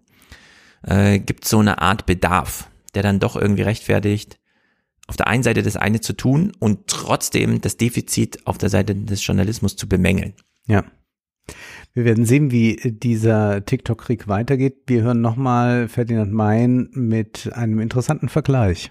äh, 0.84 1.20
gibt 1.20 1.46
so 1.46 1.60
eine 1.60 1.82
Art 1.82 2.06
Bedarf, 2.06 2.70
der 2.94 3.04
dann 3.04 3.20
doch 3.20 3.36
irgendwie 3.36 3.64
rechtfertigt, 3.64 4.40
auf 5.08 5.18
der 5.18 5.28
einen 5.28 5.44
Seite 5.44 5.64
das 5.64 5.76
eine 5.76 6.02
zu 6.02 6.14
tun 6.14 6.54
und 6.60 6.88
trotzdem 6.88 7.62
das 7.62 7.78
Defizit 7.78 8.46
auf 8.48 8.58
der 8.58 8.70
Seite 8.70 8.96
des 8.96 9.26
Journalismus 9.26 9.76
zu 9.76 9.88
bemängeln. 9.88 10.34
Ja. 10.66 10.84
Wir 11.94 12.06
werden 12.06 12.26
sehen, 12.26 12.52
wie 12.52 12.78
dieser 12.84 13.66
TikTok-Krieg 13.66 14.28
weitergeht. 14.28 14.84
Wir 14.88 15.04
hören 15.04 15.22
nochmal 15.22 15.88
Ferdinand 15.90 16.32
Mein 16.32 16.90
mit 16.94 17.52
einem 17.54 17.80
interessanten 17.80 18.30
Vergleich. 18.30 18.90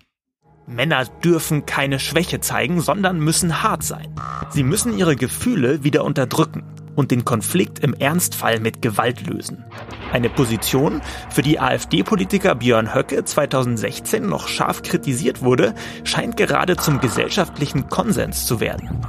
Männer 0.66 1.06
dürfen 1.24 1.66
keine 1.66 1.98
Schwäche 1.98 2.40
zeigen, 2.40 2.80
sondern 2.80 3.18
müssen 3.18 3.62
hart 3.62 3.82
sein. 3.82 4.14
Sie 4.50 4.62
müssen 4.62 4.96
ihre 4.96 5.16
Gefühle 5.16 5.82
wieder 5.82 6.04
unterdrücken 6.04 6.62
und 6.94 7.10
den 7.10 7.24
Konflikt 7.24 7.78
im 7.80 7.94
Ernstfall 7.94 8.60
mit 8.60 8.82
Gewalt 8.82 9.26
lösen. 9.26 9.64
Eine 10.12 10.28
Position, 10.28 11.00
für 11.30 11.42
die 11.42 11.58
AfD-Politiker 11.58 12.54
Björn 12.54 12.94
Höcke 12.94 13.24
2016 13.24 14.26
noch 14.26 14.48
scharf 14.48 14.82
kritisiert 14.82 15.42
wurde, 15.42 15.74
scheint 16.04 16.36
gerade 16.36 16.76
zum 16.76 17.00
gesellschaftlichen 17.00 17.88
Konsens 17.88 18.46
zu 18.46 18.60
werden. 18.60 19.00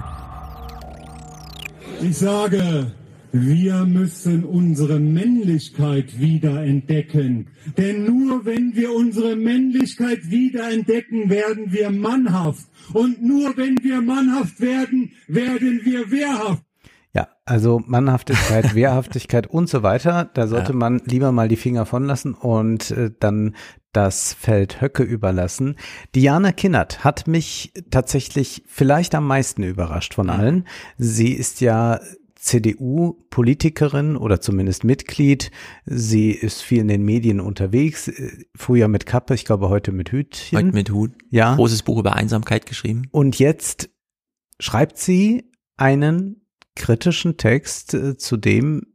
Ich 2.02 2.18
sage, 2.18 2.92
wir 3.36 3.86
müssen 3.86 4.44
unsere 4.44 5.00
Männlichkeit 5.00 6.20
wieder 6.20 6.64
entdecken. 6.64 7.48
Denn 7.78 8.06
nur 8.06 8.46
wenn 8.46 8.76
wir 8.76 8.94
unsere 8.94 9.36
Männlichkeit 9.36 10.30
wieder 10.30 10.70
entdecken, 10.70 11.32
werden 11.32 11.74
wir 11.74 11.90
mannhaft. 11.90 12.68
Und 12.94 13.24
nur 13.24 13.58
wenn 13.58 13.84
wir 13.84 14.02
mannhaft 14.02 14.62
werden, 14.62 15.14
werden 15.28 15.82
wir 15.84 16.12
wehrhaft. 16.12 16.64
Ja, 17.16 17.28
also 17.46 17.82
Mannhaftigkeit, 17.86 18.74
Wehrhaftigkeit 18.76 19.46
und 19.48 19.70
so 19.70 19.84
weiter. 19.84 20.32
Da 20.34 20.48
sollte 20.48 20.72
Ja. 20.72 20.78
man 20.78 21.00
lieber 21.06 21.32
mal 21.32 21.48
die 21.48 21.56
Finger 21.58 21.86
von 21.86 22.06
lassen 22.06 22.34
und 22.34 22.90
äh, 22.92 23.12
dann 23.20 23.56
das 23.92 24.34
Feld 24.34 24.82
Höcke 24.82 25.04
überlassen. 25.04 25.76
Diana 26.16 26.52
Kinnert 26.52 27.04
hat 27.04 27.28
mich 27.28 27.72
tatsächlich 27.92 28.64
vielleicht 28.66 29.14
am 29.14 29.28
meisten 29.28 29.62
überrascht 29.62 30.16
von 30.16 30.32
allen. 30.32 30.68
Sie 30.98 31.32
ist 31.34 31.62
ja 31.62 32.00
CDU-Politikerin 32.36 34.18
oder 34.18 34.42
zumindest 34.42 34.84
Mitglied. 34.84 35.52
Sie 35.86 36.32
ist 36.32 36.62
viel 36.62 36.80
in 36.80 36.88
den 36.88 37.04
Medien 37.04 37.40
unterwegs. 37.40 38.08
äh, 38.08 38.46
Früher 38.56 38.88
mit 38.88 39.06
Kappe, 39.06 39.34
ich 39.36 39.46
glaube 39.46 39.70
heute 39.70 39.92
mit 39.92 40.12
Hütchen. 40.12 40.58
Heute 40.58 40.72
mit 40.74 40.90
Hut. 40.92 41.12
Ja. 41.30 41.56
Großes 41.56 41.84
Buch 41.84 42.00
über 42.00 42.14
Einsamkeit 42.16 42.66
geschrieben. 42.66 43.04
Und 43.12 43.40
jetzt 43.40 43.90
schreibt 44.60 44.98
sie 44.98 45.52
einen 45.78 46.43
kritischen 46.76 47.38
Text 47.38 47.94
äh, 47.94 48.18
zu 48.18 48.38
dem 48.38 48.94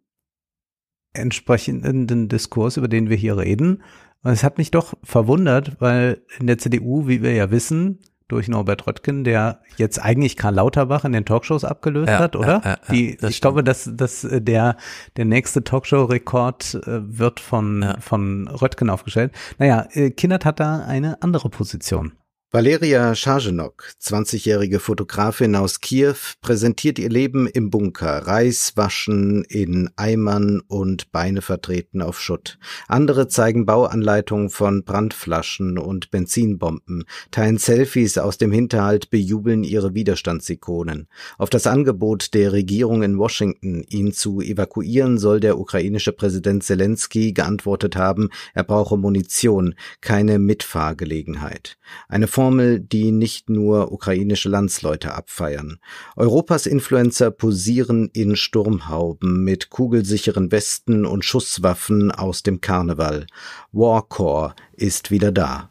entsprechenden 1.12 2.28
Diskurs, 2.28 2.76
über 2.76 2.88
den 2.88 3.08
wir 3.08 3.16
hier 3.16 3.36
reden. 3.36 3.82
Und 4.22 4.32
es 4.32 4.44
hat 4.44 4.58
mich 4.58 4.70
doch 4.70 4.94
verwundert, 5.02 5.80
weil 5.80 6.22
in 6.38 6.46
der 6.46 6.58
CDU, 6.58 7.06
wie 7.06 7.22
wir 7.22 7.32
ja 7.32 7.50
wissen, 7.50 8.00
durch 8.28 8.46
Norbert 8.46 8.86
Röttgen, 8.86 9.24
der 9.24 9.62
jetzt 9.78 9.98
eigentlich 9.98 10.36
Karl 10.36 10.54
Lauterbach 10.54 11.04
in 11.06 11.12
den 11.12 11.24
Talkshows 11.24 11.64
abgelöst 11.64 12.10
Ja, 12.10 12.18
hat, 12.18 12.36
oder? 12.36 12.60
ja, 12.62 12.70
ja, 12.70 12.78
Die, 12.90 13.16
ich 13.26 13.40
glaube, 13.40 13.64
dass, 13.64 13.90
dass 13.94 14.22
äh, 14.22 14.42
der, 14.42 14.76
der 15.16 15.24
nächste 15.24 15.64
Talkshow-Rekord 15.64 16.74
äh, 16.74 17.18
wird 17.18 17.40
von, 17.40 17.94
von 18.00 18.48
Röttgen 18.48 18.90
aufgestellt. 18.90 19.32
Naja, 19.58 19.88
Kindert 20.10 20.44
hat 20.44 20.60
da 20.60 20.84
eine 20.84 21.22
andere 21.22 21.48
Position. 21.48 22.12
Valeria 22.50 23.14
Scharzenok, 23.14 23.92
20-jährige 24.00 24.80
Fotografin 24.80 25.54
aus 25.54 25.80
Kiew, 25.80 26.14
präsentiert 26.40 26.98
ihr 26.98 27.10
Leben 27.10 27.46
im 27.46 27.68
Bunker, 27.68 28.26
Reis 28.26 28.72
waschen 28.74 29.44
in 29.44 29.90
Eimern 29.96 30.62
und 30.66 31.12
Beine 31.12 31.42
vertreten 31.42 32.00
auf 32.00 32.18
Schutt. 32.18 32.58
Andere 32.86 33.28
zeigen 33.28 33.66
Bauanleitungen 33.66 34.48
von 34.48 34.82
Brandflaschen 34.82 35.76
und 35.76 36.10
Benzinbomben, 36.10 37.04
teilen 37.30 37.58
Selfies 37.58 38.16
aus 38.16 38.38
dem 38.38 38.50
Hinterhalt, 38.50 39.10
bejubeln 39.10 39.62
ihre 39.62 39.92
Widerstandsikonen. 39.92 41.08
Auf 41.36 41.50
das 41.50 41.66
Angebot 41.66 42.32
der 42.32 42.52
Regierung 42.52 43.02
in 43.02 43.18
Washington, 43.18 43.84
ihn 43.90 44.14
zu 44.14 44.40
evakuieren, 44.40 45.18
soll 45.18 45.40
der 45.40 45.58
ukrainische 45.58 46.12
Präsident 46.12 46.64
Zelensky 46.64 47.34
geantwortet 47.34 47.94
haben, 47.94 48.30
er 48.54 48.64
brauche 48.64 48.96
Munition, 48.96 49.74
keine 50.00 50.38
Mitfahrgelegenheit. 50.38 51.76
Eine 52.08 52.26
Formel, 52.38 52.78
die 52.78 53.10
nicht 53.10 53.50
nur 53.50 53.90
ukrainische 53.90 54.48
Landsleute 54.48 55.12
abfeiern. 55.12 55.80
Europas 56.14 56.66
Influencer 56.66 57.32
posieren 57.32 58.10
in 58.12 58.36
Sturmhauben 58.36 59.42
mit 59.42 59.70
kugelsicheren 59.70 60.52
Westen 60.52 61.04
und 61.04 61.24
Schusswaffen 61.24 62.12
aus 62.12 62.44
dem 62.44 62.60
Karneval. 62.60 63.26
Warcore 63.72 64.54
ist 64.76 65.10
wieder 65.10 65.32
da. 65.32 65.68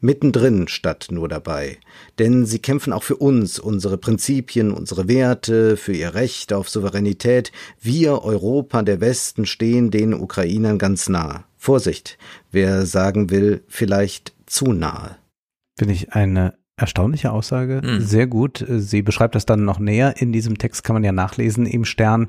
Mittendrin 0.00 0.68
statt 0.68 1.08
nur 1.10 1.28
dabei. 1.28 1.78
Denn 2.20 2.46
sie 2.46 2.60
kämpfen 2.60 2.92
auch 2.92 3.02
für 3.02 3.16
uns, 3.16 3.58
unsere 3.58 3.98
Prinzipien, 3.98 4.70
unsere 4.70 5.08
Werte, 5.08 5.76
für 5.76 5.92
ihr 5.92 6.14
Recht 6.14 6.52
auf 6.52 6.68
Souveränität. 6.68 7.50
Wir, 7.80 8.22
Europa, 8.22 8.82
der 8.82 9.00
Westen, 9.00 9.44
stehen 9.44 9.90
den 9.90 10.14
Ukrainern 10.14 10.78
ganz 10.78 11.08
nah. 11.08 11.46
Vorsicht, 11.56 12.16
wer 12.52 12.86
sagen 12.86 13.30
will, 13.30 13.64
vielleicht 13.66 14.34
zu 14.46 14.66
nahe. 14.72 15.16
Finde 15.76 15.94
ich 15.94 16.12
eine 16.12 16.54
erstaunliche 16.76 17.32
Aussage. 17.32 17.80
Sehr 18.00 18.26
gut. 18.26 18.64
Sie 18.68 19.02
beschreibt 19.02 19.34
das 19.34 19.46
dann 19.46 19.64
noch 19.64 19.78
näher. 19.78 20.14
In 20.18 20.32
diesem 20.32 20.58
Text 20.58 20.84
kann 20.84 20.94
man 20.94 21.04
ja 21.04 21.12
nachlesen 21.12 21.66
im 21.66 21.84
Stern, 21.84 22.28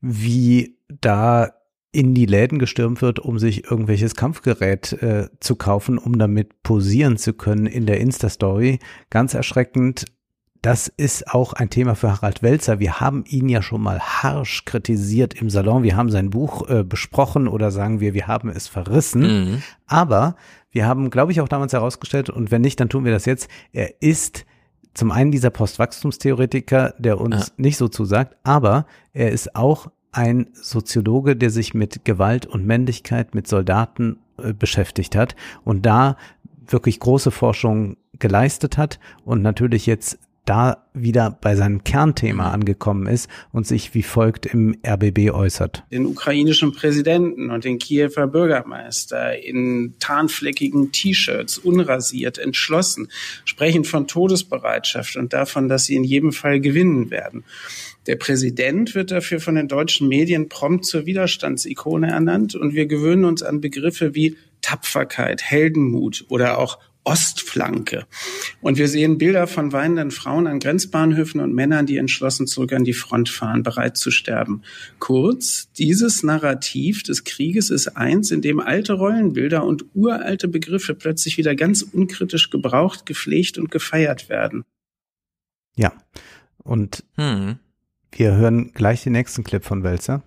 wie 0.00 0.76
da 0.88 1.52
in 1.90 2.14
die 2.14 2.26
Läden 2.26 2.58
gestürmt 2.58 3.00
wird, 3.00 3.18
um 3.18 3.38
sich 3.38 3.64
irgendwelches 3.70 4.14
Kampfgerät 4.14 4.92
äh, 4.94 5.28
zu 5.40 5.56
kaufen, 5.56 5.98
um 5.98 6.18
damit 6.18 6.62
posieren 6.62 7.16
zu 7.16 7.32
können 7.32 7.66
in 7.66 7.86
der 7.86 8.00
Insta-Story. 8.00 8.78
Ganz 9.10 9.34
erschreckend. 9.34 10.04
Das 10.62 10.88
ist 10.88 11.32
auch 11.32 11.52
ein 11.52 11.70
Thema 11.70 11.94
für 11.94 12.10
Harald 12.10 12.42
Welzer. 12.42 12.80
Wir 12.80 13.00
haben 13.00 13.24
ihn 13.28 13.48
ja 13.48 13.62
schon 13.62 13.80
mal 13.80 14.00
harsch 14.00 14.64
kritisiert 14.64 15.34
im 15.34 15.50
Salon. 15.50 15.82
Wir 15.82 15.96
haben 15.96 16.10
sein 16.10 16.30
Buch 16.30 16.68
äh, 16.68 16.82
besprochen 16.82 17.46
oder 17.46 17.70
sagen 17.70 18.00
wir, 18.00 18.12
wir 18.14 18.26
haben 18.26 18.48
es 18.48 18.66
verrissen. 18.66 19.22
Mhm. 19.22 19.62
Aber 19.86 20.34
wir 20.70 20.86
haben, 20.86 21.10
glaube 21.10 21.32
ich, 21.32 21.40
auch 21.40 21.48
damals 21.48 21.72
herausgestellt, 21.72 22.28
und 22.28 22.50
wenn 22.50 22.60
nicht, 22.60 22.80
dann 22.80 22.88
tun 22.88 23.04
wir 23.04 23.12
das 23.12 23.24
jetzt, 23.24 23.48
er 23.72 24.02
ist 24.02 24.44
zum 24.94 25.12
einen 25.12 25.30
dieser 25.30 25.50
Postwachstumstheoretiker, 25.50 26.94
der 26.98 27.20
uns 27.20 27.52
nicht 27.56 27.76
so 27.76 27.88
zusagt, 27.88 28.36
aber 28.42 28.86
er 29.12 29.30
ist 29.30 29.54
auch 29.54 29.86
ein 30.10 30.48
Soziologe, 30.54 31.36
der 31.36 31.50
sich 31.50 31.72
mit 31.72 32.04
Gewalt 32.04 32.46
und 32.46 32.66
Männlichkeit, 32.66 33.34
mit 33.34 33.46
Soldaten 33.46 34.18
äh, 34.42 34.52
beschäftigt 34.52 35.14
hat 35.14 35.36
und 35.64 35.86
da 35.86 36.16
wirklich 36.66 36.98
große 36.98 37.30
Forschung 37.30 37.96
geleistet 38.18 38.76
hat 38.76 38.98
und 39.24 39.42
natürlich 39.42 39.86
jetzt 39.86 40.18
da 40.48 40.86
wieder 40.94 41.36
bei 41.40 41.54
seinem 41.56 41.84
Kernthema 41.84 42.50
angekommen 42.50 43.06
ist 43.06 43.28
und 43.52 43.66
sich 43.66 43.94
wie 43.94 44.02
folgt 44.02 44.46
im 44.46 44.76
RBB 44.86 45.30
äußert. 45.30 45.84
den 45.92 46.06
ukrainischen 46.06 46.72
Präsidenten 46.72 47.50
und 47.50 47.64
den 47.64 47.78
Kiewer 47.78 48.26
Bürgermeister 48.26 49.38
in 49.38 49.94
tarnfleckigen 49.98 50.90
T-Shirts, 50.90 51.58
unrasiert, 51.58 52.38
entschlossen, 52.38 53.08
sprechen 53.44 53.84
von 53.84 54.06
Todesbereitschaft 54.06 55.16
und 55.16 55.32
davon, 55.32 55.68
dass 55.68 55.84
sie 55.84 55.96
in 55.96 56.04
jedem 56.04 56.32
Fall 56.32 56.60
gewinnen 56.60 57.10
werden. 57.10 57.44
Der 58.06 58.16
Präsident 58.16 58.94
wird 58.94 59.10
dafür 59.10 59.40
von 59.40 59.56
den 59.56 59.68
deutschen 59.68 60.08
Medien 60.08 60.48
prompt 60.48 60.86
zur 60.86 61.04
Widerstandsikone 61.04 62.10
ernannt 62.10 62.54
und 62.54 62.74
wir 62.74 62.86
gewöhnen 62.86 63.26
uns 63.26 63.42
an 63.42 63.60
Begriffe 63.60 64.14
wie 64.14 64.36
Tapferkeit, 64.62 65.42
Heldenmut 65.42 66.24
oder 66.28 66.58
auch 66.58 66.78
Ostflanke. 67.08 68.06
Und 68.60 68.76
wir 68.76 68.86
sehen 68.86 69.16
Bilder 69.16 69.46
von 69.46 69.72
weinenden 69.72 70.10
Frauen 70.10 70.46
an 70.46 70.58
Grenzbahnhöfen 70.60 71.40
und 71.40 71.54
Männern, 71.54 71.86
die 71.86 71.96
entschlossen 71.96 72.46
zurück 72.46 72.74
an 72.74 72.84
die 72.84 72.92
Front 72.92 73.30
fahren, 73.30 73.62
bereit 73.62 73.96
zu 73.96 74.10
sterben. 74.10 74.60
Kurz, 74.98 75.72
dieses 75.78 76.22
Narrativ 76.22 77.02
des 77.02 77.24
Krieges 77.24 77.70
ist 77.70 77.96
eins, 77.96 78.30
in 78.30 78.42
dem 78.42 78.60
alte 78.60 78.92
Rollenbilder 78.92 79.64
und 79.64 79.86
uralte 79.94 80.48
Begriffe 80.48 80.94
plötzlich 80.94 81.38
wieder 81.38 81.54
ganz 81.54 81.80
unkritisch 81.80 82.50
gebraucht, 82.50 83.06
gepflegt 83.06 83.56
und 83.56 83.70
gefeiert 83.70 84.28
werden. 84.28 84.64
Ja. 85.76 85.94
Und 86.58 87.04
Hm. 87.14 87.56
wir 88.12 88.36
hören 88.36 88.72
gleich 88.74 89.04
den 89.04 89.12
nächsten 89.12 89.44
Clip 89.44 89.64
von 89.64 89.82
Welzer. 89.82 90.22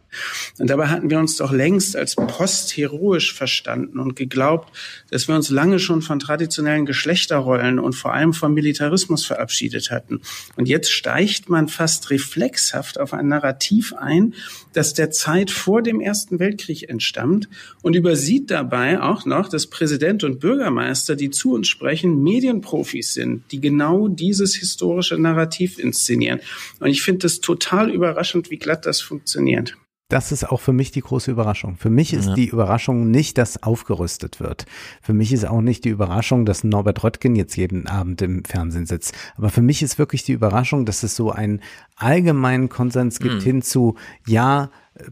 Und 0.59 0.69
dabei 0.69 0.87
hatten 0.87 1.09
wir 1.09 1.19
uns 1.19 1.37
doch 1.37 1.51
längst 1.51 1.95
als 1.95 2.15
postheroisch 2.15 3.33
verstanden 3.33 3.99
und 3.99 4.15
geglaubt, 4.15 4.75
dass 5.09 5.27
wir 5.27 5.35
uns 5.35 5.49
lange 5.49 5.79
schon 5.79 6.01
von 6.01 6.19
traditionellen 6.19 6.85
Geschlechterrollen 6.85 7.79
und 7.79 7.93
vor 7.93 8.13
allem 8.13 8.33
vom 8.33 8.53
Militarismus 8.53 9.25
verabschiedet 9.25 9.91
hatten. 9.91 10.21
Und 10.55 10.67
jetzt 10.67 10.91
steigt 10.91 11.49
man 11.49 11.67
fast 11.67 12.09
reflexhaft 12.09 12.99
auf 12.99 13.13
ein 13.13 13.27
Narrativ 13.27 13.93
ein, 13.93 14.33
das 14.73 14.93
der 14.93 15.11
Zeit 15.11 15.51
vor 15.51 15.81
dem 15.81 15.99
Ersten 16.01 16.39
Weltkrieg 16.39 16.89
entstammt 16.89 17.49
und 17.81 17.95
übersieht 17.95 18.51
dabei 18.51 19.01
auch 19.01 19.25
noch, 19.25 19.49
dass 19.49 19.67
Präsident 19.67 20.23
und 20.23 20.39
Bürgermeister, 20.39 21.15
die 21.15 21.29
zu 21.29 21.53
uns 21.53 21.67
sprechen, 21.67 22.21
Medienprofis 22.21 23.13
sind, 23.13 23.43
die 23.51 23.61
genau 23.61 24.07
dieses 24.07 24.55
historische 24.55 25.17
Narrativ 25.17 25.79
inszenieren. 25.79 26.39
Und 26.79 26.89
ich 26.89 27.01
finde 27.01 27.27
es 27.27 27.41
total 27.41 27.89
überraschend, 27.89 28.49
wie 28.51 28.57
glatt 28.57 28.85
das 28.85 29.01
funktioniert. 29.01 29.77
Das 30.11 30.31
ist 30.31 30.49
auch 30.49 30.59
für 30.61 30.73
mich 30.73 30.91
die 30.91 31.01
große 31.01 31.31
Überraschung. 31.31 31.77
Für 31.77 31.89
mich 31.89 32.13
ist 32.13 32.27
Ja. 32.29 32.33
die 32.35 32.47
Überraschung 32.47 33.09
nicht, 33.11 33.37
dass 33.37 33.63
aufgerüstet 33.63 34.39
wird. 34.39 34.65
Für 35.01 35.13
mich 35.13 35.31
ist 35.33 35.45
auch 35.47 35.61
nicht 35.61 35.85
die 35.85 35.89
Überraschung, 35.89 36.45
dass 36.45 36.63
Norbert 36.63 37.03
Röttgen 37.03 37.35
jetzt 37.35 37.55
jeden 37.55 37.87
Abend 37.87 38.21
im 38.21 38.43
Fernsehen 38.43 38.85
sitzt. 38.85 39.13
Aber 39.37 39.49
für 39.49 39.61
mich 39.61 39.81
ist 39.81 39.97
wirklich 39.99 40.23
die 40.23 40.33
Überraschung, 40.33 40.85
dass 40.85 41.03
es 41.03 41.15
so 41.15 41.31
einen 41.31 41.61
allgemeinen 41.95 42.69
Konsens 42.69 43.19
gibt 43.19 43.35
Mhm. 43.35 43.41
hin 43.41 43.61
zu, 43.61 43.95
ja, 44.27 44.69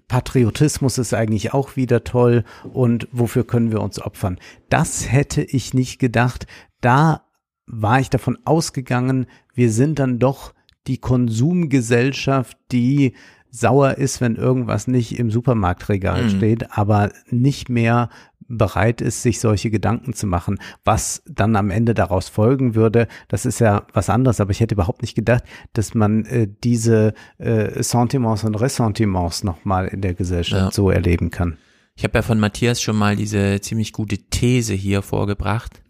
Patriotismus 0.10 0.98
ist 0.98 1.14
eigentlich 1.14 1.54
auch 1.54 1.76
wieder 1.76 2.04
toll 2.04 2.44
und 2.74 3.08
wofür 3.12 3.46
können 3.46 3.72
wir 3.72 3.82
uns 3.82 4.02
opfern. 4.02 4.38
Das 4.70 5.10
hätte 5.12 5.42
ich 5.42 5.74
nicht 5.74 6.00
gedacht. 6.00 6.48
Da 6.82 7.24
war 7.66 8.00
ich 8.00 8.10
davon 8.10 8.38
ausgegangen, 8.46 9.26
wir 9.54 9.72
sind 9.72 10.00
dann 10.00 10.20
doch 10.20 10.54
die 10.88 10.98
Konsumgesellschaft, 10.98 12.58
die 12.72 13.14
sauer 13.52 13.98
ist, 13.98 14.22
wenn 14.22 14.36
irgendwas 14.36 14.88
nicht 14.88 15.18
im 15.20 15.32
Supermarktregal 15.32 16.24
Mhm. 16.24 16.30
steht, 16.30 16.78
aber 16.78 17.12
nicht 17.30 17.70
mehr 17.70 18.10
bereit 18.52 19.00
ist, 19.02 19.22
sich 19.22 19.40
solche 19.40 19.70
Gedanken 19.70 20.14
zu 20.14 20.26
machen. 20.26 20.58
Was 20.84 21.22
dann 21.28 21.56
am 21.56 21.70
Ende 21.70 21.94
daraus 21.94 22.30
folgen 22.30 22.74
würde, 22.74 23.08
das 23.28 23.46
ist 23.46 23.60
ja 23.60 23.86
was 23.94 24.10
anderes, 24.10 24.42
aber 24.42 24.50
ich 24.52 24.60
hätte 24.60 24.74
überhaupt 24.74 25.02
nicht 25.04 25.14
gedacht, 25.16 25.44
dass 25.74 25.94
man 25.94 26.26
äh, 26.26 26.48
diese 26.64 27.14
äh, 27.38 27.84
Sentiments 27.84 28.44
und 28.44 28.56
Ressentiments 28.56 29.44
nochmal 29.44 29.88
in 29.88 30.02
der 30.02 30.16
Gesellschaft 30.16 30.62
Ja. 30.64 30.72
so 30.72 30.90
erleben 30.90 31.30
kann. 31.30 31.58
Ich 31.96 32.04
habe 32.04 32.18
ja 32.18 32.22
von 32.24 32.40
Matthias 32.40 32.82
schon 32.82 32.96
mal 32.96 33.16
diese 33.16 33.60
ziemlich 33.62 33.94
gute 33.94 34.18
These 34.18 34.74
hier 34.74 35.02
vorgebracht, 35.04 35.84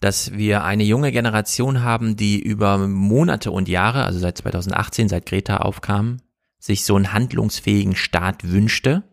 dass 0.00 0.32
wir 0.32 0.64
eine 0.64 0.84
junge 0.84 1.12
Generation 1.12 1.82
haben, 1.82 2.16
die 2.16 2.40
über 2.40 2.78
Monate 2.86 3.50
und 3.50 3.68
Jahre, 3.68 4.04
also 4.04 4.18
seit 4.18 4.38
2018, 4.38 5.08
seit 5.08 5.26
Greta 5.26 5.58
aufkam, 5.58 6.18
sich 6.58 6.84
so 6.84 6.96
einen 6.96 7.12
handlungsfähigen 7.12 7.96
Staat 7.96 8.50
wünschte, 8.50 9.04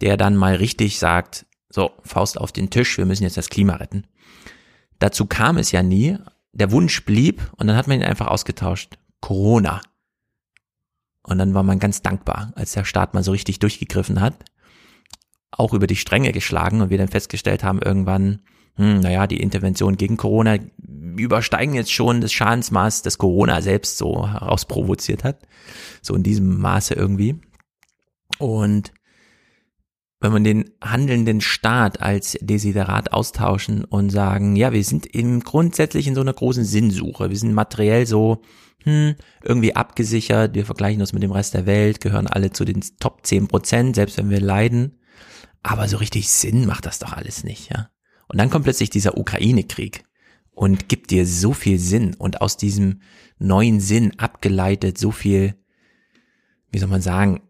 der 0.00 0.16
dann 0.16 0.36
mal 0.36 0.56
richtig 0.56 0.98
sagt, 0.98 1.46
so, 1.68 1.90
Faust 2.04 2.38
auf 2.38 2.52
den 2.52 2.70
Tisch, 2.70 2.98
wir 2.98 3.06
müssen 3.06 3.22
jetzt 3.24 3.36
das 3.36 3.48
Klima 3.48 3.76
retten. 3.76 4.06
Dazu 4.98 5.26
kam 5.26 5.56
es 5.58 5.72
ja 5.72 5.82
nie, 5.82 6.18
der 6.52 6.70
Wunsch 6.70 7.04
blieb 7.04 7.42
und 7.56 7.66
dann 7.66 7.76
hat 7.76 7.88
man 7.88 7.98
ihn 7.98 8.06
einfach 8.06 8.26
ausgetauscht. 8.26 8.98
Corona. 9.20 9.80
Und 11.22 11.38
dann 11.38 11.54
war 11.54 11.62
man 11.62 11.78
ganz 11.78 12.02
dankbar, 12.02 12.52
als 12.56 12.72
der 12.72 12.84
Staat 12.84 13.14
mal 13.14 13.22
so 13.22 13.30
richtig 13.30 13.58
durchgegriffen 13.58 14.20
hat 14.20 14.34
auch 15.52 15.74
über 15.74 15.86
die 15.86 15.96
Stränge 15.96 16.32
geschlagen 16.32 16.80
und 16.80 16.90
wir 16.90 16.98
dann 16.98 17.08
festgestellt 17.08 17.62
haben 17.62 17.80
irgendwann, 17.80 18.40
hm, 18.76 19.00
naja, 19.00 19.26
die 19.26 19.40
Interventionen 19.40 19.96
gegen 19.96 20.16
Corona 20.16 20.58
übersteigen 21.16 21.74
jetzt 21.74 21.92
schon 21.92 22.20
das 22.20 22.32
Schadensmaß, 22.32 23.02
das 23.02 23.18
Corona 23.18 23.60
selbst 23.60 23.98
so 23.98 24.28
herausprovoziert 24.28 25.24
hat. 25.24 25.40
So 26.00 26.14
in 26.14 26.22
diesem 26.22 26.58
Maße 26.58 26.94
irgendwie. 26.94 27.40
Und 28.38 28.92
wenn 30.20 30.32
man 30.32 30.44
den 30.44 30.70
handelnden 30.80 31.40
Staat 31.40 32.00
als 32.00 32.38
Desiderat 32.40 33.12
austauschen 33.12 33.84
und 33.84 34.10
sagen, 34.10 34.56
ja, 34.56 34.72
wir 34.72 34.84
sind 34.84 35.04
im 35.06 35.40
grundsätzlich 35.40 36.06
in 36.06 36.14
so 36.14 36.20
einer 36.20 36.32
großen 36.32 36.64
Sinnsuche. 36.64 37.28
Wir 37.28 37.36
sind 37.36 37.52
materiell 37.54 38.06
so 38.06 38.40
hm, 38.84 39.16
irgendwie 39.42 39.74
abgesichert, 39.74 40.54
wir 40.54 40.64
vergleichen 40.64 41.00
uns 41.00 41.12
mit 41.12 41.22
dem 41.22 41.32
Rest 41.32 41.54
der 41.54 41.66
Welt, 41.66 42.00
gehören 42.00 42.26
alle 42.26 42.52
zu 42.52 42.64
den 42.64 42.82
Top 43.00 43.26
10 43.26 43.48
Prozent, 43.48 43.96
selbst 43.96 44.16
wenn 44.16 44.30
wir 44.30 44.40
leiden. 44.40 44.98
Aber 45.62 45.88
so 45.88 45.96
richtig 45.98 46.28
Sinn 46.30 46.66
macht 46.66 46.86
das 46.86 46.98
doch 46.98 47.12
alles 47.12 47.44
nicht, 47.44 47.70
ja. 47.70 47.90
Und 48.32 48.38
dann 48.38 48.50
kommt 48.50 48.64
plötzlich 48.64 48.90
dieser 48.90 49.16
Ukraine-Krieg 49.18 50.04
und 50.52 50.88
gibt 50.88 51.10
dir 51.10 51.26
so 51.26 51.52
viel 51.52 51.78
Sinn 51.78 52.14
und 52.14 52.40
aus 52.40 52.56
diesem 52.56 53.00
neuen 53.38 53.80
Sinn 53.80 54.12
abgeleitet 54.18 54.98
so 54.98 55.10
viel, 55.10 55.54
wie 56.70 56.78
soll 56.78 56.88
man 56.88 57.02
sagen, 57.02 57.42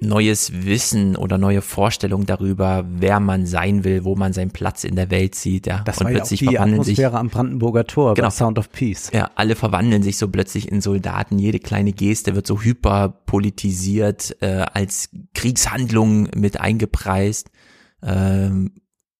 neues 0.00 0.64
Wissen 0.64 1.16
oder 1.16 1.38
neue 1.38 1.60
Vorstellungen 1.60 2.24
darüber, 2.24 2.84
wer 2.88 3.18
man 3.18 3.46
sein 3.46 3.82
will, 3.82 4.04
wo 4.04 4.14
man 4.14 4.32
seinen 4.32 4.52
Platz 4.52 4.84
in 4.84 4.94
der 4.94 5.10
Welt 5.10 5.34
sieht, 5.34 5.66
ja. 5.66 5.82
Das 5.84 5.98
und 5.98 6.04
war 6.04 6.12
plötzlich 6.12 6.40
ja 6.40 6.46
auch 6.46 6.52
die 6.52 6.58
Atmosphäre 6.58 7.10
sich, 7.10 7.18
am 7.18 7.30
Brandenburger 7.30 7.84
Tor 7.84 8.14
Genau. 8.14 8.30
Sound 8.30 8.58
of 8.58 8.70
Peace. 8.70 9.10
ja, 9.12 9.30
alle 9.34 9.56
verwandeln 9.56 10.04
sich 10.04 10.16
so 10.16 10.28
plötzlich 10.28 10.70
in 10.70 10.80
Soldaten. 10.80 11.38
Jede 11.38 11.58
kleine 11.58 11.92
Geste 11.92 12.36
wird 12.36 12.46
so 12.46 12.62
hyperpolitisiert, 12.62 14.36
äh, 14.40 14.66
als 14.72 15.10
Kriegshandlung 15.34 16.28
mit 16.36 16.60
eingepreist. 16.60 17.50
Ähm, 18.00 18.74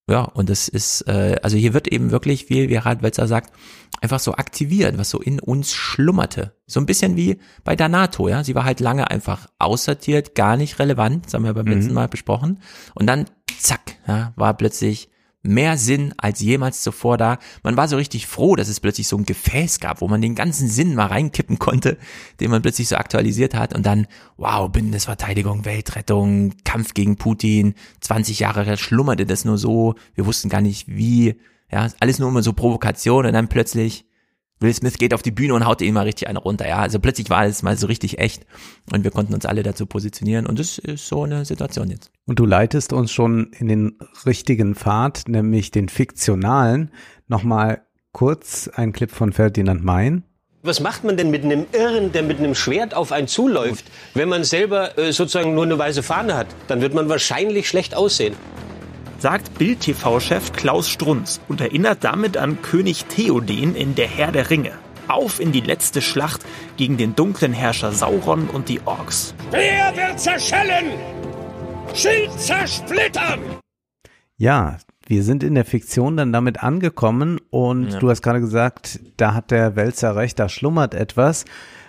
ja, 0.08 0.22
und 0.22 0.48
das 0.48 0.68
ist, 0.68 1.02
äh, 1.02 1.36
also 1.42 1.56
hier 1.56 1.74
wird 1.74 1.88
eben 1.88 2.10
wirklich, 2.10 2.48
wie, 2.50 2.68
wie 2.68 2.78
Harald 2.78 3.02
Welzer 3.02 3.26
sagt, 3.26 3.52
einfach 4.00 4.20
so 4.20 4.34
aktiviert, 4.34 4.96
was 4.98 5.10
so 5.10 5.20
in 5.20 5.40
uns 5.40 5.72
schlummerte. 5.72 6.54
So 6.66 6.80
ein 6.80 6.86
bisschen 6.86 7.16
wie 7.16 7.38
bei 7.64 7.76
der 7.76 7.88
NATO, 7.88 8.28
ja. 8.28 8.42
Sie 8.44 8.54
war 8.54 8.64
halt 8.64 8.80
lange 8.80 9.10
einfach 9.10 9.48
aussortiert, 9.58 10.34
gar 10.34 10.56
nicht 10.56 10.78
relevant, 10.78 11.26
das 11.26 11.34
haben 11.34 11.44
wir 11.44 11.54
beim 11.54 11.66
Mhm. 11.66 11.72
letzten 11.72 11.94
Mal 11.94 12.08
besprochen. 12.08 12.60
Und 12.94 13.06
dann, 13.06 13.26
zack, 13.58 13.96
ja, 14.06 14.32
war 14.36 14.54
plötzlich 14.54 15.10
mehr 15.48 15.78
Sinn 15.78 16.14
als 16.16 16.40
jemals 16.40 16.82
zuvor 16.82 17.16
da. 17.16 17.38
Man 17.62 17.76
war 17.76 17.88
so 17.88 17.96
richtig 17.96 18.26
froh, 18.26 18.56
dass 18.56 18.68
es 18.68 18.80
plötzlich 18.80 19.08
so 19.08 19.16
ein 19.16 19.24
Gefäß 19.24 19.80
gab, 19.80 20.00
wo 20.00 20.08
man 20.08 20.20
den 20.20 20.34
ganzen 20.34 20.68
Sinn 20.68 20.94
mal 20.94 21.06
reinkippen 21.06 21.58
konnte, 21.58 21.98
den 22.40 22.50
man 22.50 22.62
plötzlich 22.62 22.88
so 22.88 22.96
aktualisiert 22.96 23.54
hat. 23.54 23.74
Und 23.74 23.84
dann, 23.86 24.06
wow, 24.36 24.70
Bundesverteidigung, 24.70 25.64
Weltrettung, 25.64 26.52
Kampf 26.64 26.94
gegen 26.94 27.16
Putin, 27.16 27.74
20 28.00 28.38
Jahre 28.38 28.76
schlummerte 28.76 29.26
das 29.26 29.44
nur 29.44 29.58
so, 29.58 29.94
wir 30.14 30.26
wussten 30.26 30.48
gar 30.48 30.60
nicht 30.60 30.88
wie, 30.88 31.36
ja, 31.70 31.88
alles 32.00 32.18
nur 32.18 32.28
immer 32.28 32.42
so 32.42 32.52
Provokation 32.52 33.26
und 33.26 33.32
dann 33.32 33.48
plötzlich 33.48 34.07
Will 34.60 34.74
Smith 34.74 34.98
geht 34.98 35.14
auf 35.14 35.22
die 35.22 35.30
Bühne 35.30 35.54
und 35.54 35.66
haut 35.66 35.80
ihn 35.80 35.94
mal 35.94 36.02
richtig 36.02 36.28
eine 36.28 36.40
runter, 36.40 36.66
ja. 36.66 36.78
Also 36.78 36.98
plötzlich 36.98 37.30
war 37.30 37.46
es 37.46 37.62
mal 37.62 37.76
so 37.76 37.86
richtig 37.86 38.18
echt 38.18 38.44
und 38.92 39.04
wir 39.04 39.10
konnten 39.10 39.34
uns 39.34 39.46
alle 39.46 39.62
dazu 39.62 39.86
positionieren 39.86 40.46
und 40.46 40.58
das 40.58 40.78
ist 40.78 41.06
so 41.06 41.22
eine 41.22 41.44
Situation 41.44 41.90
jetzt. 41.90 42.10
Und 42.26 42.38
du 42.38 42.46
leitest 42.46 42.92
uns 42.92 43.12
schon 43.12 43.52
in 43.58 43.68
den 43.68 43.98
richtigen 44.26 44.74
Pfad, 44.74 45.28
nämlich 45.28 45.70
den 45.70 45.88
fiktionalen. 45.88 46.90
Nochmal 47.28 47.82
kurz 48.12 48.68
ein 48.68 48.92
Clip 48.92 49.10
von 49.10 49.32
Ferdinand 49.32 49.84
Mein. 49.84 50.24
Was 50.62 50.80
macht 50.80 51.04
man 51.04 51.16
denn 51.16 51.30
mit 51.30 51.44
einem 51.44 51.66
Irren, 51.72 52.10
der 52.10 52.24
mit 52.24 52.38
einem 52.38 52.56
Schwert 52.56 52.92
auf 52.92 53.12
einen 53.12 53.28
zuläuft, 53.28 53.84
wenn 54.14 54.28
man 54.28 54.42
selber 54.42 54.98
äh, 54.98 55.12
sozusagen 55.12 55.54
nur 55.54 55.62
eine 55.62 55.78
weiße 55.78 56.02
Fahne 56.02 56.36
hat? 56.36 56.48
Dann 56.66 56.80
wird 56.80 56.94
man 56.94 57.08
wahrscheinlich 57.08 57.68
schlecht 57.68 57.94
aussehen. 57.94 58.34
Sagt 59.18 59.58
Bild-TV-Chef 59.58 60.52
Klaus 60.52 60.88
Strunz 60.88 61.40
und 61.48 61.60
erinnert 61.60 62.04
damit 62.04 62.36
an 62.36 62.62
König 62.62 63.04
Theoden 63.06 63.74
in 63.74 63.94
Der 63.94 64.06
Herr 64.08 64.32
der 64.32 64.50
Ringe. 64.50 64.72
Auf 65.08 65.40
in 65.40 65.52
die 65.52 65.60
letzte 65.60 66.02
Schlacht 66.02 66.44
gegen 66.76 66.96
den 66.96 67.16
dunklen 67.16 67.52
Herrscher 67.52 67.92
Sauron 67.92 68.48
und 68.48 68.68
die 68.68 68.80
Orks. 68.84 69.34
Wer 69.50 69.92
wird 69.96 70.20
zerschellen? 70.20 70.92
Schild 71.94 72.30
zersplittern! 72.38 73.40
Ja, 74.36 74.76
wir 75.06 75.24
sind 75.24 75.42
in 75.42 75.54
der 75.54 75.64
Fiktion 75.64 76.16
dann 76.16 76.32
damit 76.32 76.62
angekommen 76.62 77.40
und 77.50 77.92
Ja. 77.94 77.98
du 77.98 78.10
hast 78.10 78.22
gerade 78.22 78.40
gesagt, 78.40 79.00
da 79.16 79.34
hat 79.34 79.50
der 79.50 79.74
Wälzer 79.74 80.14
recht, 80.14 80.38
da 80.38 80.48
schlummert 80.48 80.94
etwas. 80.94 81.44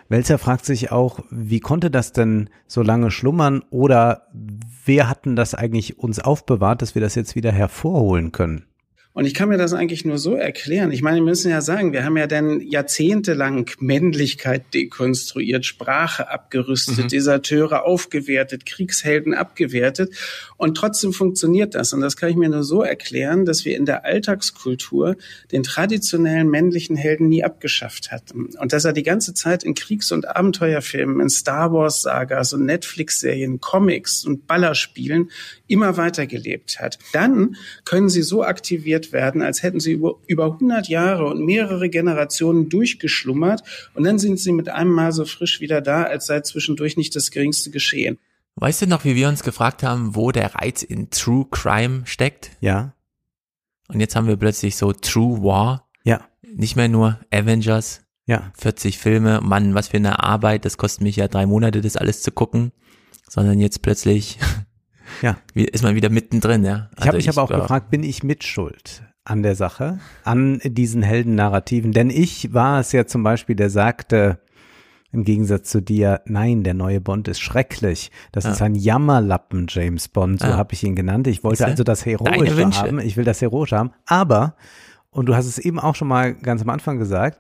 Wälzer 0.10 0.40
fragt 0.40 0.66
sich 0.66 0.92
auch, 0.92 1.20
wie 1.30 1.60
konnte 1.60 1.92
das 1.92 2.12
denn 2.12 2.50
so 2.68 2.82
lange 2.82 3.12
schlummern 3.12 3.64
oder 3.70 4.28
wer 4.86 5.08
hat 5.08 5.26
denn 5.26 5.36
das 5.36 5.54
eigentlich 5.54 6.00
uns 6.00 6.20
aufbewahrt, 6.20 6.82
dass 6.82 6.96
wir 6.96 7.02
das 7.02 7.14
jetzt 7.16 7.36
wieder 7.36 7.52
hervorholen 7.52 8.32
können? 8.32 8.66
Und 9.12 9.26
ich 9.26 9.34
kann 9.34 9.50
mir 9.50 9.58
das 9.58 9.74
eigentlich 9.74 10.06
nur 10.06 10.20
so 10.20 10.36
erklären. 10.36 10.92
Ich 10.92 11.02
meine, 11.02 11.18
wir 11.18 11.24
müssen 11.24 11.50
ja 11.50 11.62
sagen, 11.62 11.94
wir 11.94 12.06
haben 12.06 12.16
ja 12.16 12.28
dann 12.28 12.62
jahrzehntelang 12.62 13.70
Männlichkeit 13.80 14.74
dekonstruiert, 14.74 15.66
Sprache 15.66 16.30
abgerüstet, 16.30 17.06
Mhm. 17.06 17.08
Deserteure 17.08 17.84
aufgewertet, 17.86 18.66
Kriegshelden 18.68 19.34
abgewertet. 19.34 20.14
Und 20.58 20.76
trotzdem 20.76 21.12
funktioniert 21.12 21.74
das. 21.74 21.92
Und 21.92 22.02
das 22.02 22.18
kann 22.18 22.30
ich 22.30 22.36
mir 22.36 22.50
nur 22.50 22.64
so 22.64 22.84
erklären, 22.84 23.46
dass 23.46 23.66
wir 23.66 23.76
in 23.76 23.86
der 23.86 24.06
Alltagskultur 24.06 25.16
den 25.52 25.64
traditionellen 25.64 26.48
männlichen 26.50 26.96
Helden 26.96 27.30
nie 27.30 27.44
abgeschafft 27.44 28.12
hatten. 28.12 28.50
Und 28.60 28.74
dass 28.74 28.86
er 28.86 28.94
die 28.94 29.04
ganze 29.04 29.34
Zeit 29.34 29.64
in 29.64 29.74
Kriegs- 29.74 30.12
und 30.12 30.28
Abenteuerfilmen, 30.28 31.20
in 31.20 31.30
Star 31.30 31.74
Wars-Sagas 31.74 32.54
und 32.54 32.66
Netflix-Serien, 32.66 33.60
Comics 33.60 34.24
und 34.24 34.46
Ballerspielen 34.46 35.32
immer 35.70 35.98
weitergelebt 35.98 36.80
hat. 36.80 37.00
Dann 37.14 37.56
können 37.86 38.10
sie 38.10 38.22
so 38.22 38.44
aktiviert 38.44 39.14
werden, 39.14 39.42
als 39.42 39.64
hätten 39.64 39.80
sie 39.80 39.94
über, 39.94 40.16
über 40.28 40.46
100 40.46 40.90
Jahre 40.90 41.28
und 41.28 41.46
mehrere 41.46 41.90
Generationen 41.90 42.70
durchgeschlummert 42.70 43.64
und 43.94 44.04
dann 44.04 44.20
sind 44.20 44.40
sie 44.40 44.52
mit 44.52 44.70
einem 44.70 44.92
Mal 44.92 45.12
so 45.12 45.26
frisch 45.26 45.62
wieder 45.62 45.82
da, 45.82 46.04
als 46.04 46.26
sei 46.26 46.42
zwischendurch 46.42 46.98
nicht 46.98 47.16
das 47.16 47.32
geringste 47.32 47.70
geschehen. 47.70 48.18
Weißt 48.56 48.82
du 48.82 48.88
noch, 48.88 49.06
wie 49.06 49.16
wir 49.16 49.30
uns 49.30 49.44
gefragt 49.44 49.84
haben, 49.84 50.16
wo 50.16 50.32
der 50.32 50.56
Reiz 50.56 50.84
in 50.84 51.10
True 51.10 51.46
Crime 51.50 52.02
steckt? 52.06 52.52
Ja. 52.60 52.94
Und 53.88 54.02
jetzt 54.02 54.18
haben 54.18 54.28
wir 54.28 54.36
plötzlich 54.36 54.76
so 54.76 54.92
True 54.92 55.42
War. 55.44 55.88
Ja. 56.04 56.28
Nicht 56.42 56.76
mehr 56.76 56.90
nur 56.90 57.20
Avengers. 57.32 58.02
Ja. 58.26 58.52
40 58.60 58.98
Filme. 58.98 59.40
Mann, 59.42 59.76
was 59.76 59.88
für 59.88 59.98
eine 59.98 60.22
Arbeit. 60.24 60.66
Das 60.66 60.78
kostet 60.78 61.04
mich 61.04 61.16
ja 61.16 61.30
drei 61.30 61.46
Monate, 61.46 61.80
das 61.80 61.96
alles 61.96 62.22
zu 62.22 62.32
gucken. 62.32 62.74
Sondern 63.30 63.60
jetzt 63.62 63.82
plötzlich 63.82 64.38
Ja. 65.22 65.38
wie- 65.54 65.66
ist 65.66 65.84
man 65.84 65.96
wieder 65.96 66.10
mittendrin, 66.10 66.64
ja. 66.64 66.90
Ich 66.98 67.02
habe 67.08 67.18
Also 67.18 67.18
mich 67.18 67.30
aber 67.30 67.44
auch 67.44 67.62
gefragt, 67.62 67.90
bin 67.90 68.04
ich 68.04 68.24
mitschuld 68.24 69.04
an 69.26 69.44
der 69.44 69.56
Sache, 69.56 70.00
an 70.24 70.60
diesen 70.64 71.02
Heldennarrativen? 71.04 71.92
Denn 71.92 72.10
ich 72.10 72.54
war 72.54 72.80
es 72.80 72.92
ja 72.92 73.06
zum 73.06 73.24
Beispiel, 73.24 73.56
der 73.56 73.70
sagte, 73.70 74.40
im 75.12 75.24
Gegensatz 75.24 75.70
zu 75.72 75.82
dir, 75.82 76.22
nein, 76.26 76.64
der 76.64 76.76
neue 76.76 77.02
Bond 77.02 77.28
ist 77.28 77.40
schrecklich. 77.40 78.12
Das 78.32 78.44
Ja. 78.44 78.52
ist 78.52 78.62
ein 78.62 78.76
Jammerlappen, 78.76 79.66
James 79.68 80.08
Bond, 80.08 80.40
so 80.42 80.48
Ja. 80.48 80.58
habe 80.58 80.74
ich 80.74 80.84
ihn 80.84 80.96
genannt. 80.96 81.26
Ich 81.28 81.44
wollte 81.44 81.66
also 81.66 81.84
das 81.84 82.06
Heroische 82.06 82.72
haben. 82.78 83.00
Ich 83.00 83.18
will 83.18 83.26
das 83.26 83.42
Heroische 83.42 83.76
haben. 83.78 83.92
Aber, 84.06 84.56
und 85.10 85.26
du 85.28 85.36
hast 85.36 85.48
es 85.48 85.58
eben 85.58 85.80
auch 85.80 85.96
schon 85.96 86.08
mal 86.08 86.36
ganz 86.36 86.62
am 86.62 86.70
Anfang 86.70 87.00
gesagt, 87.00 87.40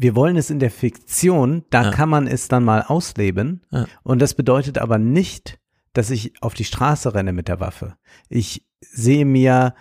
wir 0.00 0.14
wollen 0.14 0.36
es 0.36 0.50
in 0.50 0.58
der 0.60 0.70
Fiktion, 0.70 1.64
da 1.70 1.84
Ja. 1.84 1.90
kann 1.90 2.08
man 2.10 2.26
es 2.26 2.46
dann 2.48 2.62
mal 2.62 2.82
ausleben. 2.86 3.62
Ja. 3.70 3.86
Und 4.02 4.20
das 4.22 4.34
bedeutet 4.34 4.78
aber 4.78 4.98
nicht, 4.98 5.57
dass 5.98 6.10
ich 6.10 6.32
auf 6.42 6.54
die 6.54 6.64
Straße 6.64 7.12
renne 7.14 7.32
mit 7.32 7.48
der 7.48 7.60
Waffe. 7.60 7.96
Ich 8.28 8.64
sehe 8.80 9.24
mir 9.24 9.74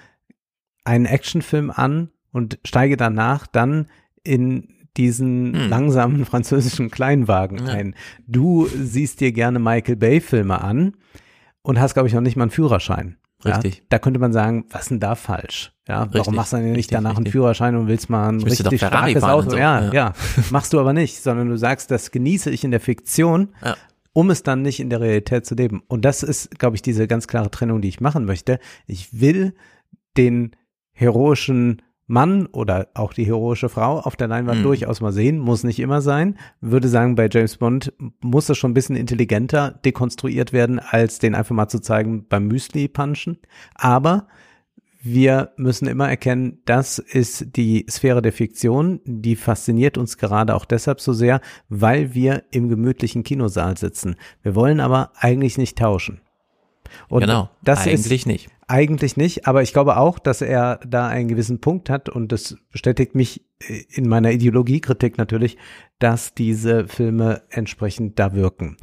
einen 0.83 1.05
Actionfilm 1.05 1.69
an 1.71 2.09
und 2.31 2.59
steige 2.65 2.97
danach 2.97 3.45
dann 3.47 3.87
in 4.23 4.69
diesen 4.97 5.53
Hm. 5.55 5.69
langsamen 5.69 6.25
französischen 6.31 6.89
Kleinwagen 6.89 7.59
Ja. 7.67 7.73
ein. 7.73 7.95
Du 8.25 8.67
siehst 8.67 9.19
dir 9.21 9.31
gerne 9.31 9.59
Michael 9.59 9.95
Bay 9.95 10.19
Filme 10.19 10.59
an 10.61 10.95
und 11.61 11.79
hast, 11.79 11.93
glaube 11.93 12.07
ich, 12.07 12.13
noch 12.15 12.21
nicht 12.21 12.35
mal 12.35 12.43
einen 12.45 12.51
Führerschein. 12.51 13.17
Richtig. 13.45 13.75
Ja, 13.77 13.83
da 13.89 13.99
könnte 13.99 14.19
man 14.19 14.33
sagen, 14.33 14.65
was 14.71 14.83
ist 14.83 14.89
denn 14.91 14.99
da 14.99 15.13
falsch? 15.13 15.71
Ja, 15.87 15.99
warum 15.99 16.11
Richtig, 16.13 16.33
machst 16.35 16.53
du 16.53 16.57
denn 16.57 16.65
nicht 16.69 16.77
richtig, 16.77 16.95
danach 16.95 17.11
einen 17.11 17.17
richtig. 17.19 17.33
Führerschein 17.33 17.75
und 17.75 17.87
willst 17.87 18.09
mal 18.09 18.29
ein 18.29 18.41
richtig 18.41 18.79
starkes 18.81 19.21
Auto? 19.23 19.51
so, 19.51 19.57
Ja, 19.57 19.83
ja. 19.85 19.93
ja, 19.93 20.13
machst 20.49 20.73
du 20.73 20.79
aber 20.79 20.93
nicht, 20.93 21.21
sondern 21.21 21.47
du 21.49 21.57
sagst, 21.57 21.91
das 21.91 22.09
genieße 22.09 22.49
ich 22.49 22.63
in 22.63 22.71
der 22.71 22.79
Fiktion, 22.79 23.49
Ja. 23.63 23.75
Um 24.17 24.31
es 24.31 24.41
dann 24.41 24.63
nicht 24.63 24.79
in 24.79 24.89
der 24.89 24.99
Realität 24.99 25.45
zu 25.45 25.53
leben. 25.53 25.83
Und 25.87 26.03
das 26.03 26.23
ist, 26.23 26.57
glaube 26.57 26.75
ich, 26.75 26.81
diese 26.81 27.05
ganz 27.05 27.27
klare 27.27 27.51
Trennung, 27.51 27.81
die 27.81 27.87
ich 27.87 28.01
machen 28.01 28.25
möchte. 28.25 28.57
Ich 28.87 29.21
will 29.21 29.53
den 30.17 30.55
heroischen 30.91 31.83
Mann 32.07 32.47
oder 32.47 32.87
auch 32.95 33.13
die 33.13 33.25
heroische 33.27 33.69
Frau 33.69 33.99
auf 33.99 34.15
der 34.15 34.27
Leinwand 34.27 34.61
Mhm. 34.61 34.63
durchaus 34.63 35.01
mal 35.01 35.11
sehen, 35.11 35.37
muss 35.37 35.63
nicht 35.63 35.77
immer 35.79 36.01
sein. 36.01 36.39
Würde 36.61 36.87
sagen, 36.87 37.13
bei 37.13 37.29
James 37.31 37.57
Bond 37.57 37.93
muss 38.19 38.47
das 38.47 38.57
schon 38.57 38.71
ein 38.71 38.73
bisschen 38.73 38.95
intelligenter 38.95 39.79
dekonstruiert 39.85 40.51
werden, 40.51 40.79
als 40.79 41.19
den 41.19 41.35
einfach 41.35 41.53
mal 41.53 41.67
zu 41.67 41.79
zeigen 41.79 42.25
beim 42.27 42.47
Müsli-Punchen. 42.47 43.37
Aber 43.75 44.27
wir 45.13 45.51
müssen 45.57 45.87
immer 45.87 46.09
erkennen, 46.09 46.59
das 46.65 46.99
ist 46.99 47.55
die 47.55 47.85
Sphäre 47.89 48.21
der 48.21 48.33
Fiktion, 48.33 48.99
die 49.05 49.35
fasziniert 49.35 49.97
uns 49.97 50.17
gerade 50.17 50.55
auch 50.55 50.65
deshalb 50.65 50.99
so 51.01 51.13
sehr, 51.13 51.41
weil 51.69 52.13
wir 52.13 52.43
im 52.51 52.69
gemütlichen 52.69 53.23
Kinosaal 53.23 53.77
sitzen. 53.77 54.15
Wir 54.43 54.55
wollen 54.55 54.79
aber 54.79 55.11
eigentlich 55.15 55.57
nicht 55.57 55.77
tauschen. 55.77 56.21
Und 57.09 57.21
Genau, 57.21 57.49
das 57.63 57.85
eigentlich 57.85 58.21
ist, 58.21 58.27
nicht. 58.27 58.49
Eigentlich 58.67 59.15
nicht, 59.17 59.47
aber 59.47 59.61
ich 59.61 59.71
glaube 59.71 59.97
auch, 59.97 60.19
dass 60.19 60.41
er 60.41 60.79
da 60.87 61.07
einen 61.07 61.27
gewissen 61.29 61.59
Punkt 61.61 61.89
hat 61.89 62.09
und 62.09 62.31
das 62.31 62.57
bestätigt 62.71 63.15
mich 63.15 63.45
äh, 63.59 63.83
in 63.89 64.07
meiner 64.09 64.31
Ideologiekritik 64.31 65.17
natürlich, 65.17 65.57
dass 65.99 66.33
diese 66.33 66.87
Filme 66.87 67.43
entsprechend 67.49 68.19
da 68.19 68.33
wirken. 68.33 68.77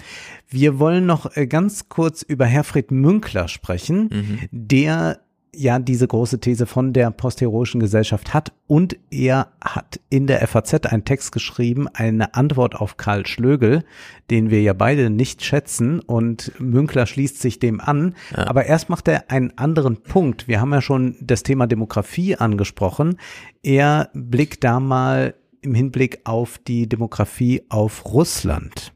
Wir 0.49 0.79
wollen 0.79 1.07
noch 1.07 1.37
äh, 1.37 1.47
ganz 1.47 1.89
kurz 1.89 2.23
über 2.23 2.47
Herfried 2.47 2.91
Münkler 2.91 3.49
sprechen, 3.49 4.09
Mhm. 4.11 4.39
der 4.51 5.21
ja 5.57 5.79
diese 5.79 6.07
große 6.07 6.41
These 6.41 6.67
von 6.67 6.93
der 6.93 7.11
postheroischen 7.11 7.81
Gesellschaft 7.81 8.35
hat 8.35 8.53
und 8.67 8.97
er 9.11 9.49
hat 9.61 10.01
in 10.11 10.27
der 10.27 10.47
FAZ 10.47 10.87
einen 10.87 11.05
Text 11.05 11.33
geschrieben, 11.33 11.89
eine 11.89 12.35
Antwort 12.35 12.77
auf 12.77 12.97
Karl 12.97 13.27
Schlögel, 13.27 13.85
den 14.31 14.51
wir 14.51 14.63
ja 14.63 14.73
beide 14.73 15.11
nicht 15.11 15.45
schätzen 15.45 16.01
und 16.01 16.53
Münkler 16.59 17.07
schließt 17.07 17.41
sich 17.41 17.59
dem 17.59 17.81
an, 17.81 18.15
aber 18.35 18.67
erst 18.67 18.89
macht 18.89 19.09
er 19.09 19.31
einen 19.31 19.57
anderen 19.59 20.03
Punkt. 20.03 20.49
Wir 20.49 20.61
haben 20.61 20.73
ja 20.73 20.81
schon 20.81 21.17
das 21.21 21.43
Thema 21.43 21.67
Demografie 21.67 22.37
angesprochen. 22.37 23.19
Er 23.63 24.11
blickt 24.15 24.65
da 24.65 24.81
mal 24.81 25.35
im 25.61 25.75
Hinblick 25.75 26.21
auf 26.25 26.59
die 26.59 26.89
Demografie 26.89 27.63
auf 27.69 28.05
Russland. 28.07 28.94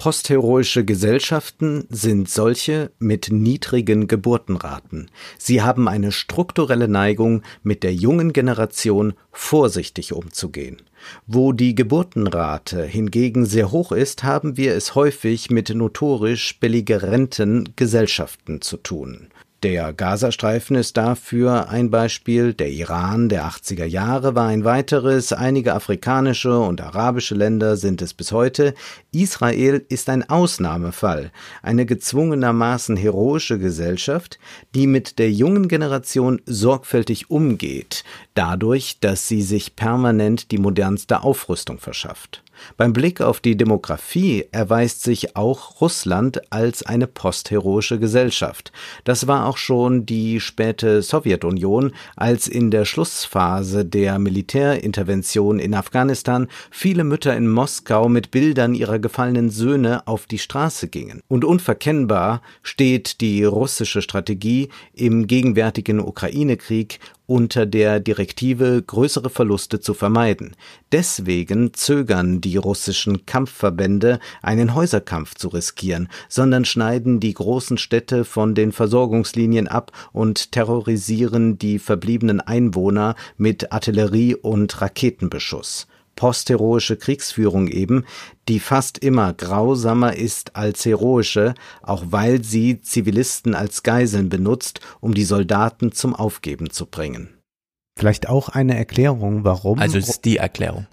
Postheroische 0.00 0.84
Gesellschaften 0.84 1.84
sind 1.90 2.30
solche 2.30 2.92
mit 3.00 3.32
niedrigen 3.32 4.06
Geburtenraten. 4.06 5.10
Sie 5.38 5.60
haben 5.60 5.88
eine 5.88 6.12
strukturelle 6.12 6.86
Neigung, 6.86 7.42
mit 7.64 7.82
der 7.82 7.92
jungen 7.92 8.32
Generation 8.32 9.14
vorsichtig 9.32 10.12
umzugehen. 10.12 10.76
Wo 11.26 11.50
die 11.52 11.74
Geburtenrate 11.74 12.84
hingegen 12.84 13.44
sehr 13.44 13.72
hoch 13.72 13.90
ist, 13.90 14.22
haben 14.22 14.56
wir 14.56 14.76
es 14.76 14.94
häufig 14.94 15.50
mit 15.50 15.70
notorisch 15.70 16.60
belligerenten 16.60 17.70
Gesellschaften 17.74 18.60
zu 18.60 18.76
tun. 18.76 19.30
Der 19.64 19.92
Gazastreifen 19.92 20.76
ist 20.76 20.96
dafür 20.96 21.68
ein 21.68 21.90
Beispiel, 21.90 22.54
der 22.54 22.70
Iran 22.70 23.28
der 23.28 23.44
80er 23.44 23.86
Jahre 23.86 24.36
war 24.36 24.46
ein 24.46 24.62
weiteres, 24.64 25.32
einige 25.32 25.74
afrikanische 25.74 26.60
und 26.60 26.80
arabische 26.80 27.34
Länder 27.34 27.76
sind 27.76 28.00
es 28.00 28.14
bis 28.14 28.30
heute. 28.30 28.72
Israel 29.10 29.84
ist 29.88 30.10
ein 30.10 30.30
Ausnahmefall, 30.30 31.32
eine 31.60 31.86
gezwungenermaßen 31.86 32.96
heroische 32.96 33.58
Gesellschaft, 33.58 34.38
die 34.76 34.86
mit 34.86 35.18
der 35.18 35.32
jungen 35.32 35.66
Generation 35.66 36.40
sorgfältig 36.46 37.28
umgeht, 37.28 38.04
dadurch, 38.34 39.00
dass 39.00 39.26
sie 39.26 39.42
sich 39.42 39.74
permanent 39.74 40.52
die 40.52 40.58
modernste 40.58 41.24
Aufrüstung 41.24 41.80
verschafft. 41.80 42.44
Beim 42.76 42.92
Blick 42.92 43.20
auf 43.20 43.40
die 43.40 43.56
Demografie 43.56 44.46
erweist 44.52 45.02
sich 45.02 45.36
auch 45.36 45.80
Russland 45.80 46.52
als 46.52 46.84
eine 46.84 47.06
postheroische 47.06 47.98
Gesellschaft. 47.98 48.72
Das 49.04 49.26
war 49.26 49.46
auch 49.46 49.56
schon 49.56 50.06
die 50.06 50.40
späte 50.40 51.02
Sowjetunion, 51.02 51.92
als 52.16 52.48
in 52.48 52.70
der 52.70 52.84
Schlussphase 52.84 53.84
der 53.84 54.18
Militärintervention 54.18 55.58
in 55.58 55.74
Afghanistan 55.74 56.48
viele 56.70 57.04
Mütter 57.04 57.36
in 57.36 57.48
Moskau 57.48 58.08
mit 58.08 58.30
Bildern 58.30 58.74
ihrer 58.74 58.98
gefallenen 58.98 59.50
Söhne 59.50 60.06
auf 60.06 60.26
die 60.26 60.38
Straße 60.38 60.88
gingen. 60.88 61.20
Und 61.28 61.44
unverkennbar 61.44 62.42
steht 62.62 63.20
die 63.20 63.44
russische 63.44 64.02
Strategie 64.02 64.68
im 64.94 65.26
gegenwärtigen 65.26 66.00
Ukraine-Krieg 66.00 67.00
unter 67.28 67.66
der 67.66 68.00
Direktive, 68.00 68.82
größere 68.82 69.28
Verluste 69.28 69.80
zu 69.80 69.92
vermeiden. 69.92 70.56
Deswegen 70.92 71.74
zögern 71.74 72.40
die 72.40 72.56
russischen 72.56 73.26
Kampfverbände, 73.26 74.18
einen 74.40 74.74
Häuserkampf 74.74 75.34
zu 75.34 75.48
riskieren, 75.48 76.08
sondern 76.30 76.64
schneiden 76.64 77.20
die 77.20 77.34
großen 77.34 77.76
Städte 77.76 78.24
von 78.24 78.54
den 78.54 78.72
Versorgungslinien 78.72 79.68
ab 79.68 79.92
und 80.12 80.52
terrorisieren 80.52 81.58
die 81.58 81.78
verbliebenen 81.78 82.40
Einwohner 82.40 83.14
mit 83.36 83.72
Artillerie 83.72 84.34
und 84.34 84.80
Raketenbeschuss 84.80 85.86
postheroische 86.18 86.96
Kriegsführung 86.96 87.68
eben, 87.68 88.04
die 88.48 88.58
fast 88.58 88.98
immer 88.98 89.32
grausamer 89.32 90.16
ist 90.16 90.56
als 90.56 90.84
heroische, 90.84 91.54
auch 91.80 92.06
weil 92.10 92.42
sie 92.42 92.80
Zivilisten 92.80 93.54
als 93.54 93.84
Geiseln 93.84 94.28
benutzt, 94.28 94.80
um 94.98 95.14
die 95.14 95.22
Soldaten 95.22 95.92
zum 95.92 96.16
Aufgeben 96.16 96.70
zu 96.70 96.86
bringen. 96.86 97.28
Vielleicht 97.96 98.28
auch 98.28 98.48
eine 98.48 98.76
Erklärung, 98.76 99.44
warum. 99.44 99.78
Also 99.78 99.96
es 99.96 100.08
ist 100.08 100.24
die 100.24 100.38
Erklärung. 100.38 100.88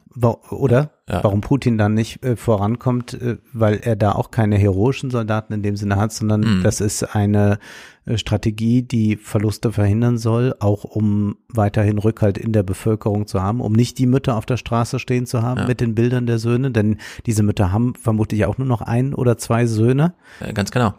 Oder? 0.52 0.92
Ja. 1.08 1.24
Warum 1.24 1.42
Putin 1.42 1.78
dann 1.78 1.94
nicht 1.94 2.24
äh, 2.26 2.36
vorankommt, 2.36 3.14
äh, 3.14 3.38
weil 3.54 3.76
er 3.84 3.96
da 3.96 4.14
auch 4.14 4.32
keine 4.32 4.58
heroischen 4.58 5.12
Soldaten 5.12 5.54
in 5.54 5.62
dem 5.62 5.76
Sinne 5.76 5.98
hat, 5.98 6.12
sondern 6.12 6.42
Mhm. 6.42 6.64
das 6.64 6.82
ist 6.82 7.04
eine 7.16 7.60
äh, 8.06 8.18
Strategie, 8.18 8.82
die 8.82 9.16
Verluste 9.16 9.72
verhindern 9.72 10.18
soll, 10.18 10.56
auch 10.60 10.84
um 10.84 11.38
weiterhin 11.48 12.00
Rückhalt 12.00 12.40
in 12.40 12.54
der 12.54 12.64
Bevölkerung 12.64 13.28
zu 13.28 13.40
haben, 13.44 13.62
um 13.62 13.72
nicht 13.74 14.00
die 14.00 14.08
Mütter 14.08 14.36
auf 14.36 14.48
der 14.48 14.58
Straße 14.58 14.98
stehen 14.98 15.28
zu 15.28 15.44
haben 15.44 15.60
Ja. 15.62 15.68
mit 15.68 15.80
den 15.80 15.94
Bildern 15.94 16.26
der 16.26 16.40
Söhne, 16.40 16.72
denn 16.72 16.98
diese 17.28 17.44
Mütter 17.44 17.72
haben 17.72 17.94
vermutlich 17.94 18.46
auch 18.48 18.58
nur 18.58 18.68
noch 18.68 18.82
ein 18.82 19.14
oder 19.14 19.38
zwei 19.38 19.68
Söhne. 19.68 20.16
Ganz 20.56 20.72
genau. 20.72 20.96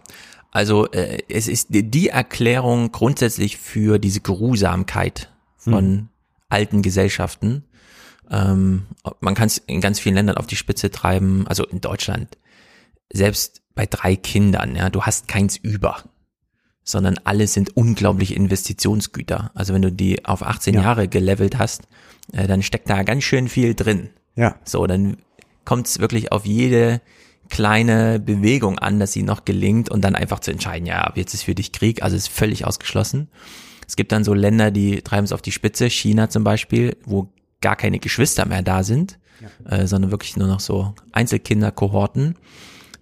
Also 0.53 0.89
äh, 0.93 1.19
es 1.28 1.49
ist 1.49 1.74
die- 1.74 1.83
die 1.91 2.11
Erklärung 2.11 2.93
grundsätzlich 2.93 3.57
für 3.57 3.99
diese 3.99 4.20
Geruhsamkeit 4.20 5.33
von 5.57 6.11
alten 6.49 6.83
Gesellschaften. 6.83 7.65
Ähm, 8.31 8.86
man 9.20 9.35
kann 9.35 9.47
es 9.47 9.59
in 9.59 9.81
ganz 9.81 10.01
vielen 10.01 10.15
Ländern 10.15 10.36
auf 10.36 10.47
die 10.47 10.57
Spitze 10.57 10.90
treiben, 10.90 11.47
also 11.47 11.65
in 11.65 11.81
Deutschland. 11.81 12.36
Selbst 13.12 13.62
bei 13.74 13.86
drei 13.86 14.16
Kindern, 14.16 14.74
ja, 14.74 14.90
du 14.90 15.03
hast 15.03 15.28
keins 15.28 15.57
über, 15.57 16.03
sondern 16.82 17.19
alle 17.24 17.47
sind 17.47 17.77
unglaubliche 17.77 18.35
Investitionsgüter. 18.35 19.51
Also 19.55 19.74
wenn 19.74 19.82
du 19.82 19.93
die 19.93 20.24
auf 20.24 20.43
18 20.43 20.74
Ja. 20.74 20.82
Jahre 20.82 21.09
gelevelt 21.09 21.59
hast, 21.59 21.82
äh, 22.32 22.47
dann 22.47 22.62
steckt 22.62 22.90
da 22.90 23.03
ganz 23.03 23.24
schön 23.24 23.48
viel 23.48 23.74
drin. 23.74 24.11
Ja. 24.35 24.57
So, 24.65 24.86
dann 24.86 25.19
kommt 25.65 25.86
es 25.86 25.98
wirklich 25.98 26.32
auf 26.32 26.47
jede 26.47 27.01
kleine 27.48 28.19
Bewegung 28.19 28.78
an, 28.78 28.98
dass 28.98 29.12
sie 29.12 29.23
noch 29.23 29.44
gelingt 29.44 29.89
und 29.89 30.03
dann 30.03 30.16
einfach 30.16 30.40
zu 30.40 30.51
entscheiden, 30.51 30.86
ja, 30.86 31.03
ab 31.03 31.16
jetzt 31.16 31.35
ist 31.35 31.44
für 31.44 31.55
dich 31.55 31.73
Krieg, 31.73 32.03
also 32.03 32.16
ist 32.16 32.28
völlig 32.28 32.65
ausgeschlossen. 32.65 33.28
Es 33.86 33.94
gibt 33.94 34.11
dann 34.11 34.24
so 34.24 34.35
Länder, 34.35 34.70
die 34.73 35.03
treiben 35.03 35.24
es 35.24 35.32
auf 35.32 35.43
die 35.43 35.53
Spitze, 35.53 35.89
China 35.89 36.28
zum 36.28 36.43
Beispiel, 36.43 36.97
wo 37.05 37.28
gar 37.66 37.74
keine 37.74 37.98
Geschwister 37.98 38.47
mehr 38.47 38.62
da 38.62 38.84
sind, 38.84 39.18
äh, 39.68 39.88
sondern 39.88 40.12
wirklich 40.12 40.36
nur 40.36 40.47
noch 40.47 40.60
so 40.60 40.94
Einzelkinderkohorten, 41.10 42.36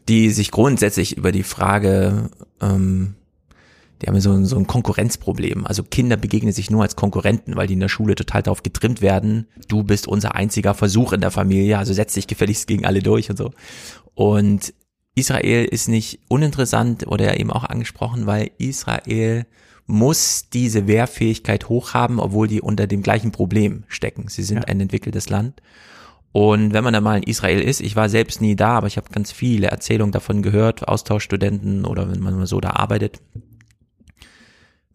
die 0.08 0.30
sich 0.30 0.50
grundsätzlich 0.50 1.18
über 1.18 1.32
die 1.32 1.42
Frage, 1.42 2.30
ähm, 2.62 3.14
die 4.00 4.06
haben 4.06 4.18
so, 4.22 4.42
so 4.46 4.56
ein 4.56 4.66
Konkurrenzproblem. 4.66 5.66
Also 5.66 5.82
Kinder 5.82 6.16
begegnen 6.16 6.54
sich 6.54 6.70
nur 6.70 6.80
als 6.80 6.96
Konkurrenten, 6.96 7.56
weil 7.56 7.66
die 7.66 7.74
in 7.74 7.80
der 7.80 7.90
Schule 7.90 8.14
total 8.14 8.42
darauf 8.42 8.62
getrimmt 8.62 9.02
werden. 9.02 9.48
Du 9.68 9.82
bist 9.82 10.08
unser 10.08 10.34
einziger 10.34 10.72
Versuch 10.72 11.12
in 11.12 11.20
der 11.20 11.30
Familie, 11.30 11.76
also 11.76 11.92
setz 11.92 12.14
dich 12.14 12.26
gefälligst 12.26 12.66
gegen 12.66 12.86
alle 12.86 13.02
durch 13.02 13.28
und 13.28 13.36
so. 13.36 13.50
Und 14.14 14.72
Israel 15.14 15.66
ist 15.66 15.88
nicht 15.88 16.20
uninteressant 16.28 17.06
oder 17.06 17.38
eben 17.38 17.50
auch 17.50 17.64
angesprochen, 17.64 18.26
weil 18.26 18.50
Israel 18.56 19.44
muss 19.86 20.48
diese 20.52 20.86
Wehrfähigkeit 20.86 21.68
hochhaben, 21.68 22.18
obwohl 22.18 22.48
die 22.48 22.60
unter 22.60 22.86
dem 22.86 23.02
gleichen 23.02 23.32
Problem 23.32 23.84
stecken. 23.88 24.28
Sie 24.28 24.42
sind 24.42 24.66
ein 24.68 24.80
entwickeltes 24.80 25.28
Land. 25.28 25.60
Und 26.32 26.72
wenn 26.72 26.82
man 26.82 26.94
da 26.94 27.00
mal 27.00 27.18
in 27.18 27.22
Israel 27.22 27.60
ist, 27.60 27.80
ich 27.80 27.94
war 27.94 28.08
selbst 28.08 28.40
nie 28.40 28.56
da, 28.56 28.76
aber 28.76 28.88
ich 28.88 28.96
habe 28.96 29.10
ganz 29.12 29.30
viele 29.30 29.68
Erzählungen 29.68 30.10
davon 30.10 30.42
gehört, 30.42 30.88
Austauschstudenten 30.88 31.84
oder 31.84 32.10
wenn 32.10 32.20
man 32.20 32.36
mal 32.36 32.46
so 32.46 32.60
da 32.60 32.70
arbeitet. 32.70 33.20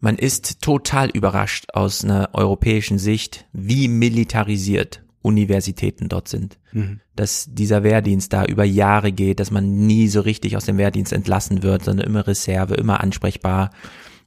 Man 0.00 0.16
ist 0.16 0.60
total 0.60 1.08
überrascht 1.10 1.66
aus 1.72 2.04
einer 2.04 2.30
europäischen 2.32 2.98
Sicht, 2.98 3.46
wie 3.52 3.88
militarisiert 3.88 5.02
Universitäten 5.22 6.08
dort 6.08 6.28
sind. 6.28 6.58
Mhm. 6.72 7.00
Dass 7.16 7.46
dieser 7.48 7.82
Wehrdienst 7.82 8.32
da 8.32 8.44
über 8.44 8.64
Jahre 8.64 9.12
geht, 9.12 9.40
dass 9.40 9.50
man 9.50 9.86
nie 9.86 10.08
so 10.08 10.20
richtig 10.20 10.56
aus 10.56 10.64
dem 10.64 10.78
Wehrdienst 10.78 11.12
entlassen 11.12 11.62
wird, 11.62 11.84
sondern 11.84 12.06
immer 12.06 12.26
Reserve, 12.26 12.74
immer 12.74 13.00
ansprechbar. 13.00 13.70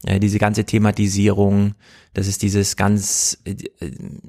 Diese 0.06 0.38
ganze 0.38 0.66
Thematisierung, 0.66 1.76
das 2.14 2.28
ist 2.28 2.42
dieses 2.42 2.76
ganz, 2.76 3.38
äh, 3.46 3.56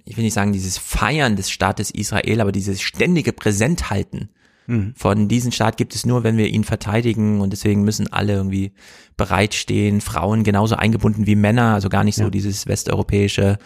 ich 0.04 0.16
will 0.16 0.24
nicht 0.24 0.34
sagen 0.34 0.52
dieses 0.52 0.78
Feiern 0.78 1.36
des 1.36 1.50
Staates 1.50 1.90
Israel, 1.90 2.40
aber 2.40 2.52
dieses 2.52 2.80
ständige 2.80 3.32
Präsenthalten 3.32 4.30
Mhm. 4.66 4.94
von 4.96 5.28
diesem 5.28 5.52
Staat 5.52 5.76
gibt 5.76 5.94
es 5.94 6.06
nur, 6.06 6.24
wenn 6.24 6.36
wir 6.36 6.48
ihn 6.48 6.64
verteidigen 6.64 7.40
und 7.40 7.52
deswegen 7.52 7.82
müssen 7.82 8.12
alle 8.12 8.32
irgendwie 8.32 8.72
bereitstehen, 9.16 10.00
Frauen 10.00 10.42
genauso 10.42 10.74
eingebunden 10.76 11.26
wie 11.26 11.36
Männer, 11.36 11.74
also 11.74 11.88
gar 11.88 12.04
nicht 12.04 12.16
so 12.16 12.30
dieses 12.30 12.66
westeuropäische, 12.66 13.58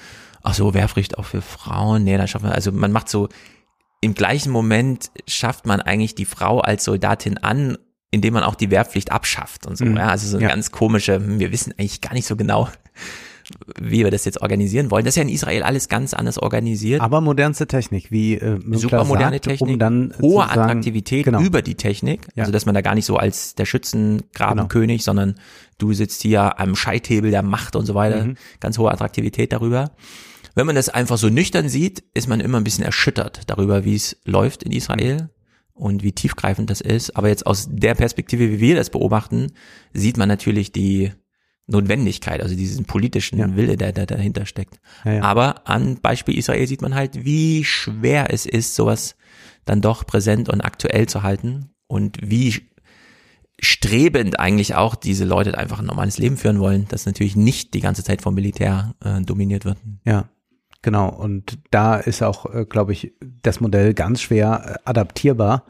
ach 0.42 0.54
so, 0.54 0.74
Wehrpflicht 0.74 1.18
auch 1.18 1.24
für 1.24 1.40
Frauen, 1.40 2.04
nee, 2.04 2.16
dann 2.16 2.26
schafft 2.28 2.44
man, 2.44 2.52
also 2.52 2.72
man 2.72 2.92
macht 2.92 3.08
so, 3.08 3.28
im 4.00 4.14
gleichen 4.14 4.50
Moment 4.50 5.10
schafft 5.26 5.66
man 5.66 5.80
eigentlich 5.80 6.14
die 6.14 6.24
Frau 6.24 6.60
als 6.60 6.84
Soldatin 6.84 7.38
an, 7.38 7.78
indem 8.10 8.34
man 8.34 8.42
auch 8.42 8.54
die 8.54 8.70
Wehrpflicht 8.70 9.12
abschafft 9.12 9.66
und 9.66 9.76
so, 9.76 9.84
Mhm. 9.84 9.96
ja, 9.96 10.08
also 10.08 10.26
so 10.28 10.36
eine 10.36 10.44
Ja. 10.46 10.50
ganz 10.50 10.70
komische, 10.70 11.16
hm, 11.16 11.38
wir 11.38 11.52
wissen 11.52 11.72
eigentlich 11.78 12.00
gar 12.00 12.14
nicht 12.14 12.26
so 12.26 12.36
genau, 12.36 12.68
wie 13.80 14.04
wir 14.04 14.10
das 14.10 14.24
jetzt 14.24 14.42
organisieren 14.42 14.90
wollen. 14.90 15.04
Das 15.04 15.12
ist 15.12 15.16
ja 15.16 15.22
in 15.22 15.28
Israel 15.30 15.62
alles 15.62 15.88
ganz 15.88 16.12
anders 16.12 16.38
organisiert. 16.38 17.00
Aber 17.00 17.20
modernste 17.20 17.66
Technik, 17.66 18.10
wie 18.10 18.34
äh, 18.34 18.58
Super 18.76 19.04
moderne 19.04 19.40
Technik, 19.40 19.60
um 19.70 19.78
dann 19.78 20.12
hohe 20.20 20.44
Attraktivität 20.44 21.24
genau. 21.24 21.40
über 21.40 21.62
die 21.62 21.74
Technik. 21.74 22.26
Ja. 22.34 22.42
Also 22.42 22.52
dass 22.52 22.66
man 22.66 22.74
da 22.74 22.82
gar 22.82 22.94
nicht 22.94 23.06
so 23.06 23.16
als 23.16 23.54
der 23.54 23.64
Schützengrabenkönig, 23.64 25.02
sondern 25.04 25.36
du 25.78 25.92
sitzt 25.92 26.22
hier 26.22 26.58
am 26.60 26.76
Scheithebel 26.76 27.30
der 27.30 27.42
Macht 27.42 27.76
und 27.76 27.86
so 27.86 27.94
weiter. 27.94 28.24
Mhm. 28.24 28.34
Ganz 28.60 28.78
hohe 28.78 28.90
Attraktivität 28.90 29.52
darüber. 29.52 29.92
Wenn 30.54 30.66
man 30.66 30.74
das 30.74 30.88
einfach 30.88 31.18
so 31.18 31.28
nüchtern 31.28 31.68
sieht, 31.68 32.02
ist 32.14 32.28
man 32.28 32.40
immer 32.40 32.58
ein 32.58 32.64
bisschen 32.64 32.84
erschüttert 32.84 33.42
darüber, 33.46 33.84
wie 33.84 33.94
es 33.94 34.16
läuft 34.24 34.62
in 34.62 34.72
Israel 34.72 35.30
und 35.78 36.02
wie 36.02 36.12
tiefgreifend 36.12 36.70
das 36.70 36.80
ist. 36.80 37.16
Aber 37.16 37.28
jetzt 37.28 37.46
aus 37.46 37.68
der 37.70 37.94
Perspektive, 37.94 38.50
wie 38.50 38.60
wir 38.60 38.76
das 38.76 38.90
beobachten, 38.90 39.52
sieht 39.92 40.16
man 40.16 40.28
natürlich 40.28 40.72
die 40.72 41.12
Notwendigkeit, 41.66 42.42
also 42.42 42.56
diesen 42.56 42.86
politischen 42.86 43.56
Wille, 43.56 43.76
der, 43.76 43.92
der 43.92 44.06
dahinter 44.06 44.46
steckt. 44.46 44.80
Ja, 45.04 45.12
ja. 45.14 45.22
Aber 45.22 45.68
an 45.68 46.00
Beispiel 46.00 46.38
Israel 46.38 46.66
sieht 46.66 46.82
man 46.82 46.94
halt, 46.94 47.24
wie 47.24 47.64
schwer 47.64 48.32
es 48.32 48.46
ist, 48.46 48.74
sowas 48.74 49.16
dann 49.64 49.82
doch 49.82 50.06
präsent 50.06 50.48
und 50.48 50.62
aktuell 50.62 51.08
zu 51.08 51.22
halten 51.22 51.70
und 51.86 52.18
wie 52.22 52.68
strebend 53.60 54.40
eigentlich 54.40 54.76
auch 54.76 54.94
diese 54.94 55.24
Leute 55.24 55.58
einfach 55.58 55.80
ein 55.80 55.86
normales 55.86 56.16
Leben 56.16 56.36
führen 56.36 56.60
wollen, 56.60 56.86
das 56.88 57.06
natürlich 57.06 57.36
nicht 57.36 57.74
die 57.74 57.80
ganze 57.80 58.04
Zeit 58.04 58.22
vom 58.22 58.34
Militär 58.34 58.94
äh, 59.04 59.20
dominiert 59.20 59.64
wird. 59.64 59.78
Ja, 60.06 60.28
genau. 60.82 61.08
Und 61.08 61.58
da 61.70 61.96
ist 61.96 62.22
auch, 62.22 62.52
äh, 62.52 62.64
glaube 62.64 62.92
ich, 62.92 63.12
das 63.42 63.60
Modell 63.60 63.94
ganz 63.94 64.20
schwer 64.20 64.62
äh, 64.84 64.88
adaptierbar, 64.88 65.64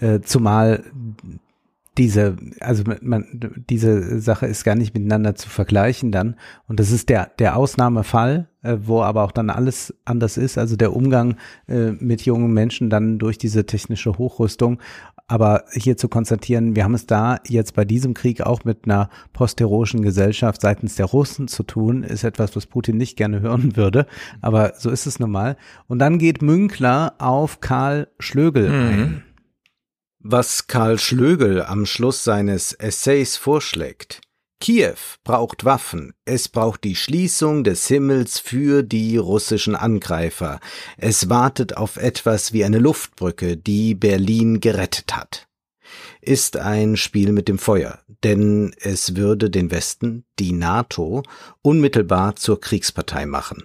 äh, 0.00 0.20
zumal 0.20 0.84
diese, 1.96 2.36
also 2.60 2.82
man, 3.02 3.26
diese 3.70 4.20
Sache 4.20 4.46
ist 4.46 4.64
gar 4.64 4.74
nicht 4.74 4.94
miteinander 4.94 5.36
zu 5.36 5.48
vergleichen 5.48 6.10
dann. 6.10 6.34
Und 6.66 6.80
das 6.80 6.90
ist 6.90 7.08
der, 7.08 7.30
der 7.38 7.56
Ausnahmefall, 7.56 8.48
äh, 8.62 8.78
wo 8.82 9.02
aber 9.02 9.22
auch 9.22 9.30
dann 9.30 9.48
alles 9.48 9.94
anders 10.04 10.36
ist. 10.36 10.58
Also 10.58 10.74
der 10.74 10.94
Umgang 10.94 11.36
äh, 11.68 11.92
mit 11.92 12.22
jungen 12.22 12.52
Menschen 12.52 12.90
dann 12.90 13.18
durch 13.18 13.38
diese 13.38 13.64
technische 13.64 14.18
Hochrüstung. 14.18 14.80
Aber 15.26 15.64
hier 15.72 15.96
zu 15.96 16.08
konstatieren, 16.08 16.76
wir 16.76 16.84
haben 16.84 16.94
es 16.94 17.06
da 17.06 17.38
jetzt 17.48 17.74
bei 17.74 17.86
diesem 17.86 18.12
Krieg 18.12 18.42
auch 18.42 18.64
mit 18.64 18.84
einer 18.84 19.08
postheroischen 19.32 20.02
Gesellschaft 20.02 20.60
seitens 20.60 20.96
der 20.96 21.06
Russen 21.06 21.48
zu 21.48 21.62
tun, 21.62 22.02
ist 22.02 22.24
etwas, 22.24 22.54
was 22.56 22.66
Putin 22.66 22.98
nicht 22.98 23.16
gerne 23.16 23.40
hören 23.40 23.76
würde. 23.76 24.06
Aber 24.42 24.74
so 24.76 24.90
ist 24.90 25.06
es 25.06 25.18
nun 25.18 25.30
mal. 25.30 25.56
Und 25.86 25.98
dann 25.98 26.18
geht 26.18 26.42
Münkler 26.42 27.14
auf 27.18 27.60
Karl 27.60 28.08
Schlögel 28.18 28.70
ein. 28.70 29.22
Was 30.18 30.66
Karl 30.66 30.98
Schlögel 30.98 31.62
am 31.62 31.86
Schluss 31.86 32.24
seines 32.24 32.72
Essays 32.74 33.36
vorschlägt. 33.36 34.20
Kiew 34.60 34.96
braucht 35.24 35.64
Waffen, 35.64 36.14
es 36.24 36.48
braucht 36.48 36.84
die 36.84 36.96
Schließung 36.96 37.64
des 37.64 37.86
Himmels 37.86 38.38
für 38.38 38.82
die 38.82 39.16
russischen 39.16 39.74
Angreifer, 39.74 40.60
es 40.96 41.28
wartet 41.28 41.76
auf 41.76 41.96
etwas 41.96 42.52
wie 42.52 42.64
eine 42.64 42.78
Luftbrücke, 42.78 43.56
die 43.56 43.94
Berlin 43.94 44.60
gerettet 44.60 45.14
hat. 45.16 45.48
Ist 46.20 46.56
ein 46.56 46.96
Spiel 46.96 47.32
mit 47.32 47.48
dem 47.48 47.58
Feuer, 47.58 47.98
denn 48.22 48.74
es 48.80 49.16
würde 49.16 49.50
den 49.50 49.70
Westen, 49.70 50.24
die 50.38 50.52
NATO, 50.52 51.22
unmittelbar 51.60 52.36
zur 52.36 52.60
Kriegspartei 52.60 53.26
machen. 53.26 53.64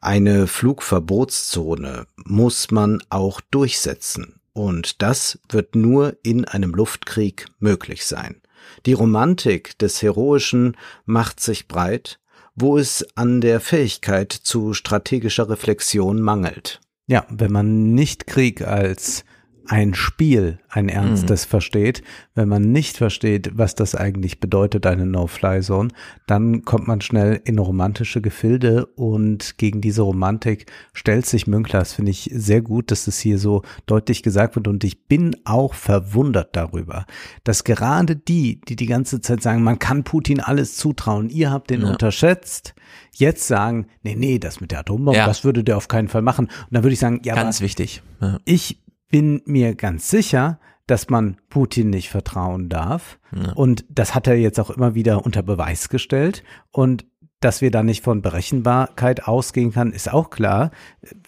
Eine 0.00 0.46
Flugverbotszone 0.46 2.06
muss 2.16 2.70
man 2.70 3.02
auch 3.10 3.40
durchsetzen. 3.40 4.40
Und 4.52 5.02
das 5.02 5.38
wird 5.48 5.76
nur 5.76 6.16
in 6.22 6.44
einem 6.44 6.72
Luftkrieg 6.72 7.46
möglich 7.60 8.06
sein. 8.06 8.40
Die 8.86 8.92
Romantik 8.92 9.78
des 9.78 10.02
Heroischen 10.02 10.76
macht 11.04 11.40
sich 11.40 11.68
breit, 11.68 12.18
wo 12.54 12.78
es 12.78 13.06
an 13.14 13.40
der 13.40 13.60
Fähigkeit 13.60 14.32
zu 14.32 14.74
strategischer 14.74 15.48
Reflexion 15.48 16.20
mangelt. 16.20 16.80
Ja, 17.06 17.24
wenn 17.30 17.52
man 17.52 17.94
nicht 17.94 18.26
Krieg 18.26 18.62
als 18.62 19.24
ein 19.68 19.94
Spiel, 19.94 20.58
ein 20.70 20.88
ernstes 20.88 21.44
versteht, 21.44 22.02
wenn 22.34 22.48
man 22.48 22.72
nicht 22.72 22.96
versteht, 22.96 23.50
was 23.54 23.74
das 23.74 23.94
eigentlich 23.94 24.40
bedeutet, 24.40 24.86
eine 24.86 25.06
No-Fly-Zone, 25.06 25.88
dann 26.26 26.64
kommt 26.64 26.86
man 26.88 27.00
schnell 27.00 27.40
in 27.44 27.58
romantische 27.58 28.20
Gefilde 28.20 28.86
und 28.86 29.58
gegen 29.58 29.80
diese 29.80 30.02
Romantik 30.02 30.66
stellt 30.94 31.26
sich 31.26 31.46
Münkler. 31.46 31.80
Das 31.80 31.92
finde 31.92 32.10
ich 32.10 32.30
sehr 32.32 32.62
gut, 32.62 32.90
dass 32.90 33.04
das 33.04 33.18
hier 33.18 33.38
so 33.38 33.62
deutlich 33.86 34.22
gesagt 34.22 34.56
wird 34.56 34.68
und 34.68 34.84
ich 34.84 35.06
bin 35.06 35.36
auch 35.44 35.74
verwundert 35.74 36.56
darüber, 36.56 37.04
dass 37.44 37.64
gerade 37.64 38.16
die, 38.16 38.60
die 38.68 38.76
die 38.76 38.86
ganze 38.86 39.20
Zeit 39.20 39.42
sagen, 39.42 39.62
man 39.62 39.78
kann 39.78 40.02
Putin 40.04 40.40
alles 40.40 40.76
zutrauen, 40.76 41.28
ihr 41.30 41.50
habt 41.50 41.70
den 41.70 41.82
Ja. 41.82 41.90
unterschätzt, 41.90 42.74
jetzt 43.14 43.46
sagen, 43.46 43.86
nee, 44.02 44.14
nee, 44.16 44.38
das 44.38 44.60
mit 44.60 44.70
der 44.72 44.80
Atombombe, 44.80 45.18
Ja. 45.18 45.26
das 45.26 45.44
würde 45.44 45.62
der 45.62 45.76
auf 45.76 45.88
keinen 45.88 46.08
Fall 46.08 46.22
machen. 46.22 46.46
Und 46.46 46.68
dann 46.70 46.82
würde 46.84 46.94
ich 46.94 47.00
sagen, 47.00 47.20
ja, 47.24 47.34
Ganz 47.34 47.60
wichtig. 47.60 48.02
Ja. 48.20 48.38
ich 48.44 48.80
bin 49.08 49.42
mir 49.44 49.74
ganz 49.74 50.08
sicher, 50.10 50.60
dass 50.86 51.10
man 51.10 51.36
Putin 51.50 51.90
nicht 51.90 52.08
vertrauen 52.08 52.68
darf. 52.68 53.18
Ja. 53.34 53.52
Und 53.52 53.84
das 53.90 54.14
hat 54.14 54.26
er 54.26 54.36
jetzt 54.36 54.58
auch 54.58 54.70
immer 54.70 54.94
wieder 54.94 55.24
unter 55.24 55.42
Beweis 55.42 55.88
gestellt. 55.88 56.42
Und 56.70 57.06
dass 57.40 57.60
wir 57.60 57.70
da 57.70 57.82
nicht 57.82 58.02
von 58.02 58.22
Berechenbarkeit 58.22 59.28
ausgehen 59.28 59.72
kann, 59.72 59.92
ist 59.92 60.12
auch 60.12 60.30
klar. 60.30 60.70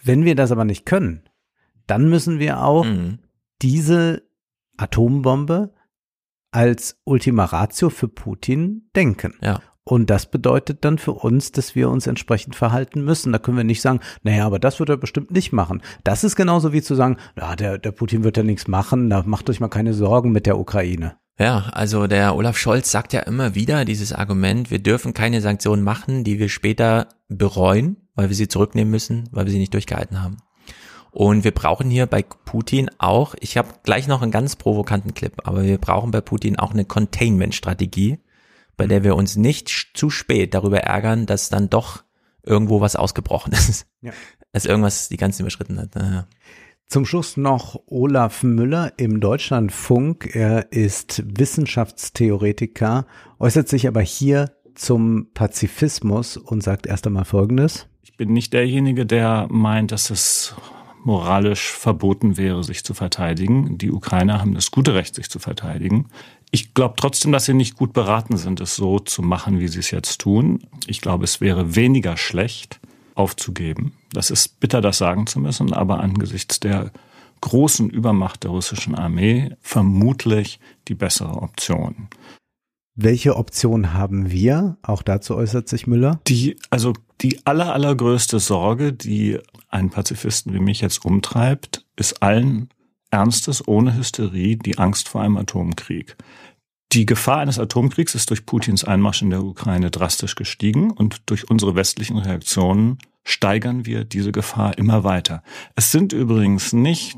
Wenn 0.03 0.25
wir 0.25 0.35
das 0.35 0.51
aber 0.51 0.65
nicht 0.65 0.85
können, 0.85 1.23
dann 1.87 2.09
müssen 2.09 2.39
wir 2.39 2.63
auch 2.63 2.85
Mhm. 2.85 3.19
diese 3.61 4.23
Atombombe 4.77 5.73
als 6.51 6.99
Ultima 7.05 7.45
Ratio 7.45 7.89
für 7.89 8.07
Putin 8.07 8.89
denken. 8.95 9.35
Ja. 9.41 9.61
Und 9.91 10.09
das 10.09 10.25
bedeutet 10.25 10.85
dann 10.85 10.97
für 10.97 11.11
uns, 11.11 11.51
dass 11.51 11.75
wir 11.75 11.89
uns 11.89 12.07
entsprechend 12.07 12.55
verhalten 12.55 13.03
müssen. 13.03 13.33
Da 13.33 13.39
können 13.39 13.57
wir 13.57 13.65
nicht 13.65 13.81
sagen, 13.81 13.99
naja, 14.23 14.45
aber 14.45 14.57
das 14.57 14.79
wird 14.79 14.87
er 14.87 14.95
bestimmt 14.95 15.31
nicht 15.31 15.51
machen. 15.51 15.81
Das 16.05 16.23
ist 16.23 16.37
genauso 16.37 16.71
wie 16.71 16.81
zu 16.81 16.95
sagen, 16.95 17.17
ja, 17.37 17.57
der, 17.57 17.77
der 17.77 17.91
Putin 17.91 18.23
wird 18.23 18.37
ja 18.37 18.43
nichts 18.43 18.69
machen, 18.69 19.09
da 19.09 19.21
macht 19.23 19.49
euch 19.49 19.59
mal 19.59 19.67
keine 19.67 19.93
Sorgen 19.93 20.31
mit 20.31 20.45
der 20.45 20.57
Ukraine. 20.57 21.17
Ja, 21.37 21.65
also 21.73 22.07
der 22.07 22.37
Olaf 22.37 22.57
Scholz 22.57 22.89
sagt 22.89 23.11
ja 23.11 23.19
immer 23.19 23.53
wieder 23.53 23.83
dieses 23.83 24.13
Argument, 24.13 24.71
wir 24.71 24.79
dürfen 24.79 25.13
keine 25.13 25.41
Sanktionen 25.41 25.83
machen, 25.83 26.23
die 26.23 26.39
wir 26.39 26.47
später 26.47 27.09
bereuen, 27.27 27.97
weil 28.15 28.29
wir 28.29 28.35
sie 28.37 28.47
zurücknehmen 28.47 28.91
müssen, 28.91 29.27
weil 29.33 29.43
wir 29.43 29.51
sie 29.51 29.59
nicht 29.59 29.73
durchgehalten 29.73 30.23
haben. 30.23 30.37
Und 31.11 31.43
wir 31.43 31.51
brauchen 31.51 31.89
hier 31.89 32.05
bei 32.05 32.23
Putin 32.23 32.89
auch, 32.97 33.35
ich 33.41 33.57
habe 33.57 33.67
gleich 33.83 34.07
noch 34.07 34.21
einen 34.21 34.31
ganz 34.31 34.55
provokanten 34.55 35.13
Clip, 35.13 35.33
aber 35.43 35.63
wir 35.63 35.77
brauchen 35.79 36.11
bei 36.11 36.21
Putin 36.21 36.57
auch 36.57 36.71
eine 36.71 36.85
Containment-Strategie, 36.85 38.19
bei 38.77 38.87
der 38.87 39.03
wir 39.03 39.15
uns 39.15 39.35
nicht 39.35 39.91
zu 39.93 40.09
spät 40.09 40.53
darüber 40.53 40.79
ärgern, 40.79 41.25
dass 41.25 41.49
dann 41.49 41.69
doch 41.69 42.03
irgendwo 42.43 42.81
was 42.81 42.95
ausgebrochen 42.95 43.53
ist. 43.53 43.87
Ja. 44.01 44.11
Dass 44.51 44.65
irgendwas 44.65 45.09
die 45.09 45.17
Grenzen 45.17 45.43
überschritten 45.43 45.79
hat. 45.79 45.95
Naja. 45.95 46.27
Zum 46.87 47.05
Schluss 47.05 47.37
noch 47.37 47.79
Olaf 47.85 48.43
Müller 48.43 48.91
im 48.97 49.21
Deutschlandfunk. 49.21 50.35
Er 50.35 50.73
ist 50.73 51.23
Wissenschaftstheoretiker, 51.25 53.05
äußert 53.39 53.69
sich 53.69 53.87
aber 53.87 54.01
hier 54.01 54.51
zum 54.75 55.27
Pazifismus 55.33 56.35
und 56.35 56.63
sagt 56.63 56.87
erst 56.87 57.07
einmal 57.07 57.23
Folgendes. 57.23 57.87
Ich 58.03 58.17
bin 58.17 58.33
nicht 58.33 58.51
derjenige, 58.51 59.05
der 59.05 59.47
meint, 59.49 59.93
dass 59.93 60.09
es 60.09 60.53
moralisch 61.03 61.71
verboten 61.71 62.37
wäre, 62.37 62.63
sich 62.63 62.83
zu 62.83 62.93
verteidigen. 62.93 63.77
Die 63.77 63.91
Ukrainer 63.91 64.39
haben 64.39 64.53
das 64.53 64.71
gute 64.71 64.93
Recht, 64.93 65.15
sich 65.15 65.29
zu 65.29 65.39
verteidigen. 65.39 66.09
Ich 66.51 66.73
glaube 66.73 66.95
trotzdem, 66.97 67.31
dass 67.31 67.45
sie 67.45 67.53
nicht 67.53 67.77
gut 67.77 67.93
beraten 67.93 68.35
sind, 68.37 68.59
es 68.59 68.75
so 68.75 68.99
zu 68.99 69.21
machen, 69.21 69.59
wie 69.59 69.69
sie 69.69 69.79
es 69.79 69.91
jetzt 69.91 70.19
tun. 70.19 70.59
Ich 70.85 70.99
glaube, 70.99 71.23
es 71.23 71.39
wäre 71.39 71.75
weniger 71.75 72.17
schlecht, 72.17 72.81
aufzugeben. 73.15 73.93
Das 74.11 74.29
ist 74.29 74.59
bitter, 74.59 74.81
das 74.81 74.97
sagen 74.97 75.27
zu 75.27 75.39
müssen, 75.39 75.73
aber 75.73 76.01
angesichts 76.01 76.59
der 76.59 76.91
großen 77.39 77.89
Übermacht 77.89 78.43
der 78.43 78.51
russischen 78.51 78.95
Armee 78.95 79.55
vermutlich 79.61 80.59
die 80.87 80.95
bessere 80.95 81.41
Option. 81.41 82.09
Welche 82.95 83.37
Option 83.37 83.93
haben 83.93 84.31
wir? 84.31 84.77
Auch 84.81 85.01
dazu 85.01 85.35
äußert 85.35 85.69
sich 85.69 85.87
Müller. 85.87 86.19
Die, 86.27 86.57
also 86.69 86.93
die 87.21 87.45
aller, 87.45 87.73
allergrößte 87.73 88.39
Sorge, 88.39 88.93
die 88.93 89.39
einen 89.69 89.89
Pazifisten 89.89 90.53
wie 90.53 90.59
mich 90.59 90.81
jetzt 90.81 91.05
umtreibt, 91.05 91.85
ist 91.95 92.21
allen 92.21 92.69
Ernstes, 93.09 93.67
ohne 93.67 93.95
Hysterie, 93.95 94.57
die 94.57 94.77
Angst 94.77 95.09
vor 95.09 95.21
einem 95.21 95.37
Atomkrieg. 95.37 96.15
Die 96.93 97.05
Gefahr 97.05 97.37
eines 97.37 97.57
Atomkriegs 97.57 98.15
ist 98.15 98.29
durch 98.31 98.45
Putins 98.45 98.83
Einmarsch 98.83 99.21
in 99.21 99.29
der 99.29 99.43
Ukraine 99.43 99.91
drastisch 99.91 100.35
gestiegen 100.35 100.91
und 100.91 101.21
durch 101.27 101.49
unsere 101.49 101.75
westlichen 101.75 102.17
Reaktionen 102.17 102.97
steigern 103.23 103.85
wir 103.85 104.03
diese 104.03 104.33
Gefahr 104.33 104.77
immer 104.77 105.05
weiter. 105.05 105.41
Es 105.75 105.91
sind 105.91 106.11
übrigens 106.11 106.73
nicht 106.73 107.17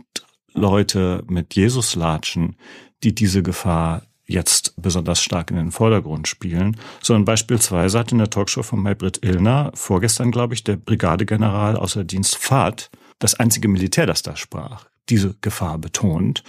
Leute 0.54 1.24
mit 1.28 1.56
Jesuslatschen, 1.56 2.56
die 3.02 3.16
diese 3.16 3.42
Gefahr 3.42 4.04
jetzt 4.26 4.76
besonders 4.78 5.24
stark 5.24 5.50
in 5.50 5.58
den 5.58 5.72
Vordergrund 5.72 6.28
spielen, 6.28 6.78
sondern 7.02 7.26
beispielsweise 7.26 7.98
hat 7.98 8.12
in 8.12 8.20
der 8.20 8.30
Talkshow 8.30 8.62
von 8.62 8.80
Maybrit 8.80 9.26
Illner 9.26 9.72
vorgestern, 9.74 10.30
glaube 10.30 10.54
ich, 10.54 10.64
der 10.64 10.76
Brigadegeneral 10.76 11.78
außer 11.78 12.04
Dienst 12.04 12.36
Fahrt, 12.36 12.92
das 13.18 13.34
einzige 13.34 13.68
Militär, 13.68 14.06
das 14.06 14.22
da 14.22 14.36
sprach, 14.36 14.86
diese 15.10 15.36
Gefahr 15.42 15.80
betont. 15.80 16.44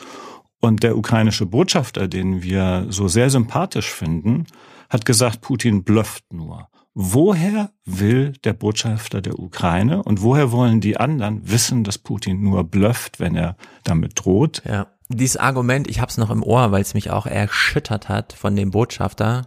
Und 0.65 0.83
der 0.83 0.97
ukrainische 0.97 1.47
Botschafter, 1.47 2.09
den 2.09 2.43
wir 2.43 2.87
so 2.89 3.07
sehr 3.07 3.29
sympathisch 3.29 3.93
finden, 3.93 4.47
hat 4.89 5.05
gesagt, 5.05 5.41
Putin 5.43 5.85
blufft 5.85 6.33
nur. 6.33 6.69
woher 6.95 7.71
will 7.85 8.33
der 8.45 8.53
Botschafter 8.53 9.21
der 9.21 9.39
Ukraine 9.39 10.03
und 10.03 10.23
woher 10.23 10.53
wollen 10.53 10.81
die 10.81 10.97
anderen 10.97 11.51
wissen, 11.51 11.85
dass 11.85 11.99
Putin 11.99 12.41
nur 12.43 12.65
blufft, 12.65 13.21
wenn 13.21 13.35
er 13.35 13.57
damit 13.83 14.13
droht? 14.15 14.63
Ja. 14.65 14.87
Dieses 15.09 15.37
Argument, 15.37 15.87
ich 15.89 16.01
hab's 16.01 16.17
noch 16.17 16.31
im 16.31 16.43
Ohr, 16.43 16.73
weil 16.73 16.81
es 16.81 16.95
mich 16.95 17.11
auch 17.11 17.27
erschüttert 17.27 18.09
hat 18.09 18.33
von 18.33 18.57
dem 18.57 18.71
Botschafter, 18.71 19.45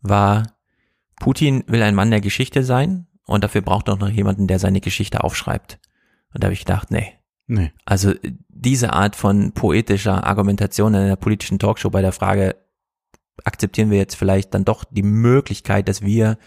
war, 0.00 0.54
Putin 1.20 1.64
will 1.66 1.82
ein 1.82 1.94
Mann 1.94 2.10
der 2.10 2.22
Geschichte 2.22 2.64
sein 2.64 3.06
und 3.26 3.44
dafür 3.44 3.60
braucht 3.60 3.88
er 3.88 3.94
auch 3.94 3.98
noch 3.98 4.08
jemanden, 4.08 4.46
der 4.46 4.58
seine 4.58 4.80
Geschichte 4.80 5.22
aufschreibt. 5.22 5.78
Und 6.32 6.42
da 6.42 6.46
habe 6.46 6.54
ich 6.54 6.64
gedacht, 6.64 6.90
nee. 6.90 7.12
Nee. 7.46 7.72
Also 7.84 8.14
diese 8.64 8.92
Art 8.92 9.16
von 9.16 9.52
poetischer 9.52 10.24
Argumentation 10.24 10.94
in 10.94 11.00
einer 11.02 11.16
politischen 11.16 11.58
Talkshow 11.58 11.90
bei 11.90 12.02
der 12.02 12.12
Frage, 12.12 12.56
akzeptieren 13.44 13.90
wir 13.90 13.98
jetzt 13.98 14.14
vielleicht 14.14 14.54
dann 14.54 14.64
doch 14.64 14.84
die 14.84 15.02
Möglichkeit, 15.02 15.88
dass 15.88 16.02
wir 16.02 16.38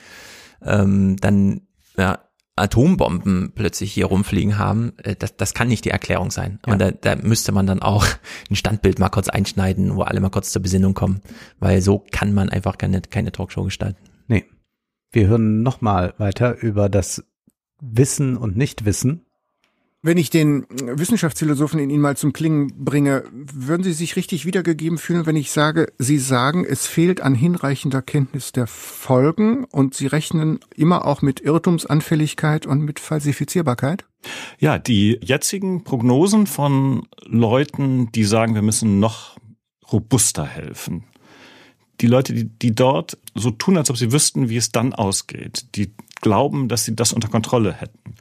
ähm, 0.64 1.18
dann 1.18 1.62
ja, 1.98 2.20
Atombomben 2.58 3.52
plötzlich 3.54 3.94
hier 3.94 4.08
rumfliegen 4.08 4.58
haben, 4.58 4.94
äh, 5.04 5.16
das, 5.16 5.38
das 5.38 5.54
kann 5.54 5.68
nicht 5.68 5.86
die 5.86 5.92
Erklärung 5.92 6.32
sein. 6.32 6.60
Ja. 6.66 6.74
Und 6.74 6.80
da, 6.80 6.92
da 6.92 7.16
müsste 7.16 7.52
man 7.52 7.68
dann 7.68 7.82
auch 7.82 8.06
ein 8.50 8.56
Standbild 8.56 9.00
mal 9.00 9.10
kurz 9.10 9.30
einschneiden, 9.30 9.96
wo 9.96 10.02
alle 10.02 10.20
mal 10.20 10.30
kurz 10.30 10.52
zur 10.52 10.62
Besinnung 10.62 10.94
kommen, 10.94 11.22
weil 11.60 11.82
so 11.82 12.04
kann 12.12 12.34
man 12.34 12.50
einfach 12.50 12.78
keine, 12.78 13.02
keine 13.02 13.32
Talkshow 13.32 13.64
gestalten. 13.64 14.04
Nee. 14.28 14.46
Wir 15.12 15.28
hören 15.28 15.62
nochmal 15.62 16.14
weiter 16.18 16.58
über 16.62 16.90
das 16.90 17.24
Wissen 17.80 18.38
und 18.38 18.58
Nichtwissen. 18.58 19.27
Wenn 20.03 20.17
ich 20.17 20.30
den 20.30 20.67
Wissenschaftsphilosophen 20.69 21.80
in 21.80 21.90
Ihnen 21.90 22.01
mal 22.01 22.16
zum 22.16 22.32
Klingen 22.32 22.85
bringe, 22.85 23.24
würden 23.32 23.84
Sie 23.84 23.93
sich 23.93 24.16
richtig 24.16 24.45
wiedergegeben 24.45 25.00
fühlen, 25.00 25.26
wenn 25.26 25.35
ich 25.35 25.51
sage, 25.51 25.92
Sie 25.98 26.19
sagen, 26.19 26.66
es 26.66 26.85
fehlt 26.85 27.22
an 27.22 27.34
hinreichender 27.34 28.03
Kenntnis 28.03 28.51
der 28.51 28.67
Folgen 28.67 29.64
und 29.66 29.95
Sie 29.95 30.06
rechnen 30.06 30.59
immer 30.76 31.06
auch 31.06 31.24
mit 31.24 31.40
Irrtumsanfälligkeit 31.40 32.67
und 32.67 32.82
mit 32.82 33.00
Falsifizierbarkeit? 33.00 34.06
Ja, 34.59 34.77
die 34.77 35.19
jetzigen 35.24 35.84
Prognosen 35.84 36.45
von 36.45 37.08
Leuten, 37.26 38.11
die 38.11 38.24
sagen, 38.24 38.53
wir 38.53 38.61
müssen 38.61 39.00
noch 39.00 39.38
robuster 39.92 40.45
helfen. 40.45 41.06
Die 42.01 42.08
Leute, 42.08 42.34
die, 42.34 42.45
die 42.45 42.76
dort 42.76 43.17
so 43.34 43.50
tun, 43.50 43.77
als 43.77 43.90
ob 43.90 43.98
sie 43.98 44.11
wüssten, 44.11 44.50
wie 44.50 44.58
es 44.58 44.72
dann 44.72 44.93
ausgeht, 44.93 45.76
die 45.76 45.92
glauben, 46.22 46.67
dass 46.67 46.85
sie 46.85 46.95
das 46.95 47.14
unter 47.14 47.30
Kontrolle 47.30 47.74
hätten 47.74 48.14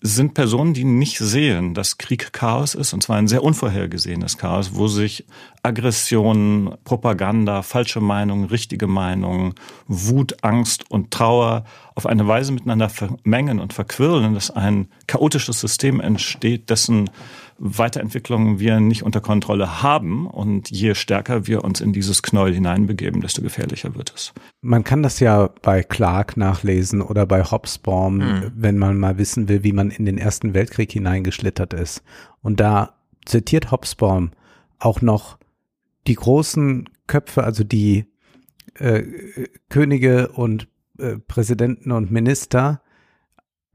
sind 0.00 0.34
Personen, 0.34 0.74
die 0.74 0.84
nicht 0.84 1.18
sehen, 1.18 1.74
dass 1.74 1.98
Krieg 1.98 2.32
Chaos 2.32 2.74
ist, 2.74 2.92
und 2.92 3.02
zwar 3.02 3.16
ein 3.16 3.28
sehr 3.28 3.42
unvorhergesehenes 3.42 4.36
Chaos, 4.36 4.74
wo 4.74 4.88
sich 4.88 5.24
Aggression, 5.62 6.76
Propaganda, 6.84 7.62
falsche 7.62 8.00
Meinungen, 8.00 8.44
richtige 8.44 8.86
Meinungen, 8.86 9.54
Wut, 9.88 10.36
Angst 10.42 10.90
und 10.90 11.10
Trauer 11.10 11.64
auf 11.94 12.06
eine 12.06 12.28
Weise 12.28 12.52
miteinander 12.52 12.88
vermengen 12.88 13.58
und 13.58 13.72
verquirlen, 13.72 14.34
dass 14.34 14.50
ein 14.50 14.88
chaotisches 15.06 15.60
System 15.60 16.00
entsteht, 16.00 16.68
dessen 16.68 17.10
Weiterentwicklung 17.58 18.58
wir 18.58 18.80
nicht 18.80 19.02
unter 19.02 19.20
Kontrolle 19.20 19.82
haben. 19.82 20.26
Und 20.26 20.70
je 20.70 20.94
stärker 20.94 21.46
wir 21.46 21.64
uns 21.64 21.80
in 21.80 21.92
dieses 21.92 22.22
Knäuel 22.22 22.54
hineinbegeben, 22.54 23.20
desto 23.20 23.42
gefährlicher 23.42 23.94
wird 23.94 24.12
es. 24.14 24.32
Man 24.60 24.84
kann 24.84 25.02
das 25.02 25.20
ja 25.20 25.50
bei 25.62 25.82
Clark 25.82 26.36
nachlesen 26.36 27.00
oder 27.02 27.26
bei 27.26 27.42
Hobsbawm, 27.42 28.16
Mhm. 28.18 28.52
wenn 28.54 28.78
man 28.78 28.98
mal 28.98 29.18
wissen 29.18 29.48
will, 29.48 29.62
wie 29.64 29.72
man 29.72 29.90
in 29.90 30.04
den 30.04 30.18
Ersten 30.18 30.54
Weltkrieg 30.54 30.92
hineingeschlittert 30.92 31.72
ist. 31.74 32.02
Und 32.42 32.60
da 32.60 32.94
zitiert 33.24 33.70
Hobsbawm 33.70 34.30
auch 34.78 35.00
noch 35.00 35.38
die 36.06 36.14
großen 36.14 36.88
Köpfe, 37.06 37.44
also 37.44 37.64
die 37.64 38.06
äh, 38.74 39.02
Könige 39.68 40.28
und 40.28 40.68
äh, 40.98 41.16
Präsidenten 41.16 41.92
und 41.92 42.10
Minister 42.10 42.82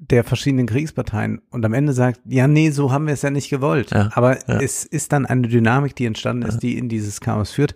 der 0.02 0.24
verschiedenen 0.24 0.66
Kriegsparteien 0.66 1.42
und 1.52 1.64
am 1.64 1.74
Ende 1.74 1.94
sagt, 1.94 2.22
ja, 2.26 2.48
nee, 2.48 2.72
so 2.72 2.92
haben 2.92 3.06
wir 3.06 3.14
es 3.14 3.22
ja 3.22 3.30
nicht 3.30 3.50
gewollt. 3.52 3.92
Ja, 3.92 4.10
Aber 4.14 4.38
ja. 4.48 4.60
es 4.60 4.84
ist 4.84 5.14
dann 5.14 5.28
eine 5.28 5.48
Dynamik, 5.48 5.96
die 5.96 6.06
entstanden 6.06 6.44
ist, 6.44 6.60
die 6.60 6.78
in 6.78 6.90
dieses 6.90 7.22
Chaos 7.22 7.52
führt. 7.52 7.76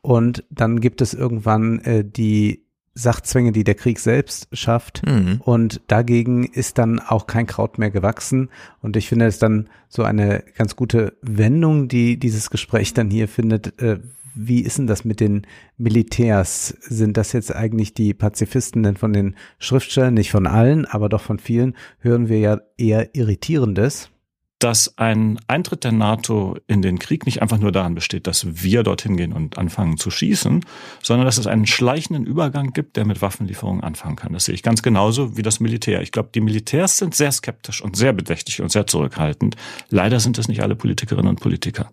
Und 0.00 0.44
dann 0.48 0.80
gibt 0.80 1.02
es 1.02 1.12
irgendwann 1.12 1.80
äh, 1.80 2.02
die 2.02 2.64
Sachzwänge, 2.94 3.52
die 3.52 3.62
der 3.62 3.74
Krieg 3.74 3.98
selbst 3.98 4.48
schafft. 4.52 5.06
Mhm. 5.06 5.42
Und 5.44 5.82
dagegen 5.88 6.44
ist 6.44 6.78
dann 6.78 6.98
auch 6.98 7.26
kein 7.26 7.46
Kraut 7.46 7.78
mehr 7.78 7.90
gewachsen. 7.90 8.48
Und 8.80 8.96
ich 8.96 9.08
finde 9.08 9.26
es 9.26 9.38
dann 9.38 9.68
so 9.90 10.02
eine 10.02 10.44
ganz 10.56 10.76
gute 10.76 11.12
Wendung, 11.20 11.88
die 11.88 12.18
dieses 12.18 12.48
Gespräch 12.48 12.94
dann 12.94 13.10
hier 13.10 13.28
findet. 13.28 13.80
Äh, 13.82 13.98
wie 14.36 14.60
ist 14.60 14.78
denn 14.78 14.86
das 14.86 15.04
mit 15.04 15.20
den 15.20 15.46
Militärs? 15.78 16.68
Sind 16.80 17.16
das 17.16 17.32
jetzt 17.32 17.54
eigentlich 17.54 17.94
die 17.94 18.14
Pazifisten? 18.14 18.82
Denn 18.82 18.96
von 18.96 19.12
den 19.12 19.34
Schriftstellern, 19.58 20.14
nicht 20.14 20.30
von 20.30 20.46
allen, 20.46 20.84
aber 20.84 21.08
doch 21.08 21.22
von 21.22 21.38
vielen, 21.38 21.74
hören 22.00 22.28
wir 22.28 22.38
ja 22.38 22.60
eher 22.76 23.14
Irritierendes. 23.14 24.10
dass 24.58 24.96
ein 24.96 25.38
Eintritt 25.48 25.84
der 25.84 25.92
NATO 25.92 26.56
in 26.66 26.80
den 26.80 26.98
Krieg 26.98 27.26
nicht 27.26 27.42
einfach 27.42 27.58
nur 27.58 27.72
daran 27.72 27.94
besteht, 27.94 28.26
dass 28.26 28.62
wir 28.62 28.82
dorthin 28.82 29.16
gehen 29.16 29.34
und 29.34 29.58
anfangen 29.58 29.98
zu 29.98 30.10
schießen, 30.10 30.64
sondern 31.02 31.26
dass 31.26 31.36
es 31.36 31.46
einen 31.46 31.66
schleichenden 31.66 32.24
Übergang 32.24 32.72
gibt, 32.72 32.96
der 32.96 33.04
mit 33.04 33.20
Waffenlieferungen 33.20 33.84
anfangen 33.84 34.16
kann. 34.16 34.32
Das 34.32 34.46
sehe 34.46 34.54
ich 34.54 34.62
ganz 34.62 34.82
genauso 34.82 35.36
wie 35.36 35.42
das 35.42 35.60
Militär. 35.60 36.00
Ich 36.00 36.10
glaube, 36.10 36.30
die 36.34 36.40
Militärs 36.40 36.96
sind 36.96 37.14
sehr 37.14 37.32
skeptisch 37.32 37.82
und 37.82 37.96
sehr 37.96 38.14
bedächtig 38.14 38.62
und 38.62 38.72
sehr 38.72 38.86
zurückhaltend. 38.86 39.56
Leider 39.90 40.20
sind 40.20 40.38
es 40.38 40.48
nicht 40.48 40.62
alle 40.62 40.74
Politikerinnen 40.74 41.28
und 41.28 41.40
Politiker. 41.40 41.90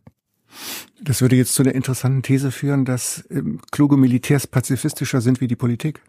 Das 1.02 1.22
würde 1.22 1.36
jetzt 1.36 1.56
zu 1.56 1.64
der 1.64 1.76
interessanten 1.76 2.24
These 2.24 2.52
führen, 2.52 2.86
dass 2.86 3.26
ähm, 3.30 3.60
kluge 3.72 3.98
Militärs 3.98 4.48
pazifistischer 4.48 5.22
sind 5.22 5.42
wie 5.42 5.48
die 5.48 5.56
Politik. 5.56 6.02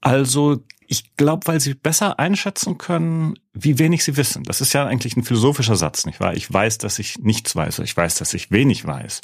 Also 0.00 0.62
ich 0.86 1.16
glaube, 1.16 1.46
weil 1.46 1.60
sie 1.60 1.74
besser 1.74 2.18
einschätzen 2.18 2.76
können, 2.76 3.34
wie 3.52 3.78
wenig 3.78 4.02
sie 4.02 4.16
wissen. 4.16 4.42
Das 4.42 4.60
ist 4.60 4.72
ja 4.72 4.86
eigentlich 4.86 5.16
ein 5.16 5.22
philosophischer 5.22 5.76
Satz, 5.76 6.04
nicht 6.04 6.18
wahr? 6.18 6.34
Ich 6.34 6.52
weiß, 6.52 6.78
dass 6.78 6.98
ich 6.98 7.18
nichts 7.18 7.54
weiß. 7.54 7.78
Ich 7.80 7.96
weiß, 7.96 8.16
dass 8.16 8.34
ich 8.34 8.50
wenig 8.50 8.84
weiß. 8.84 9.20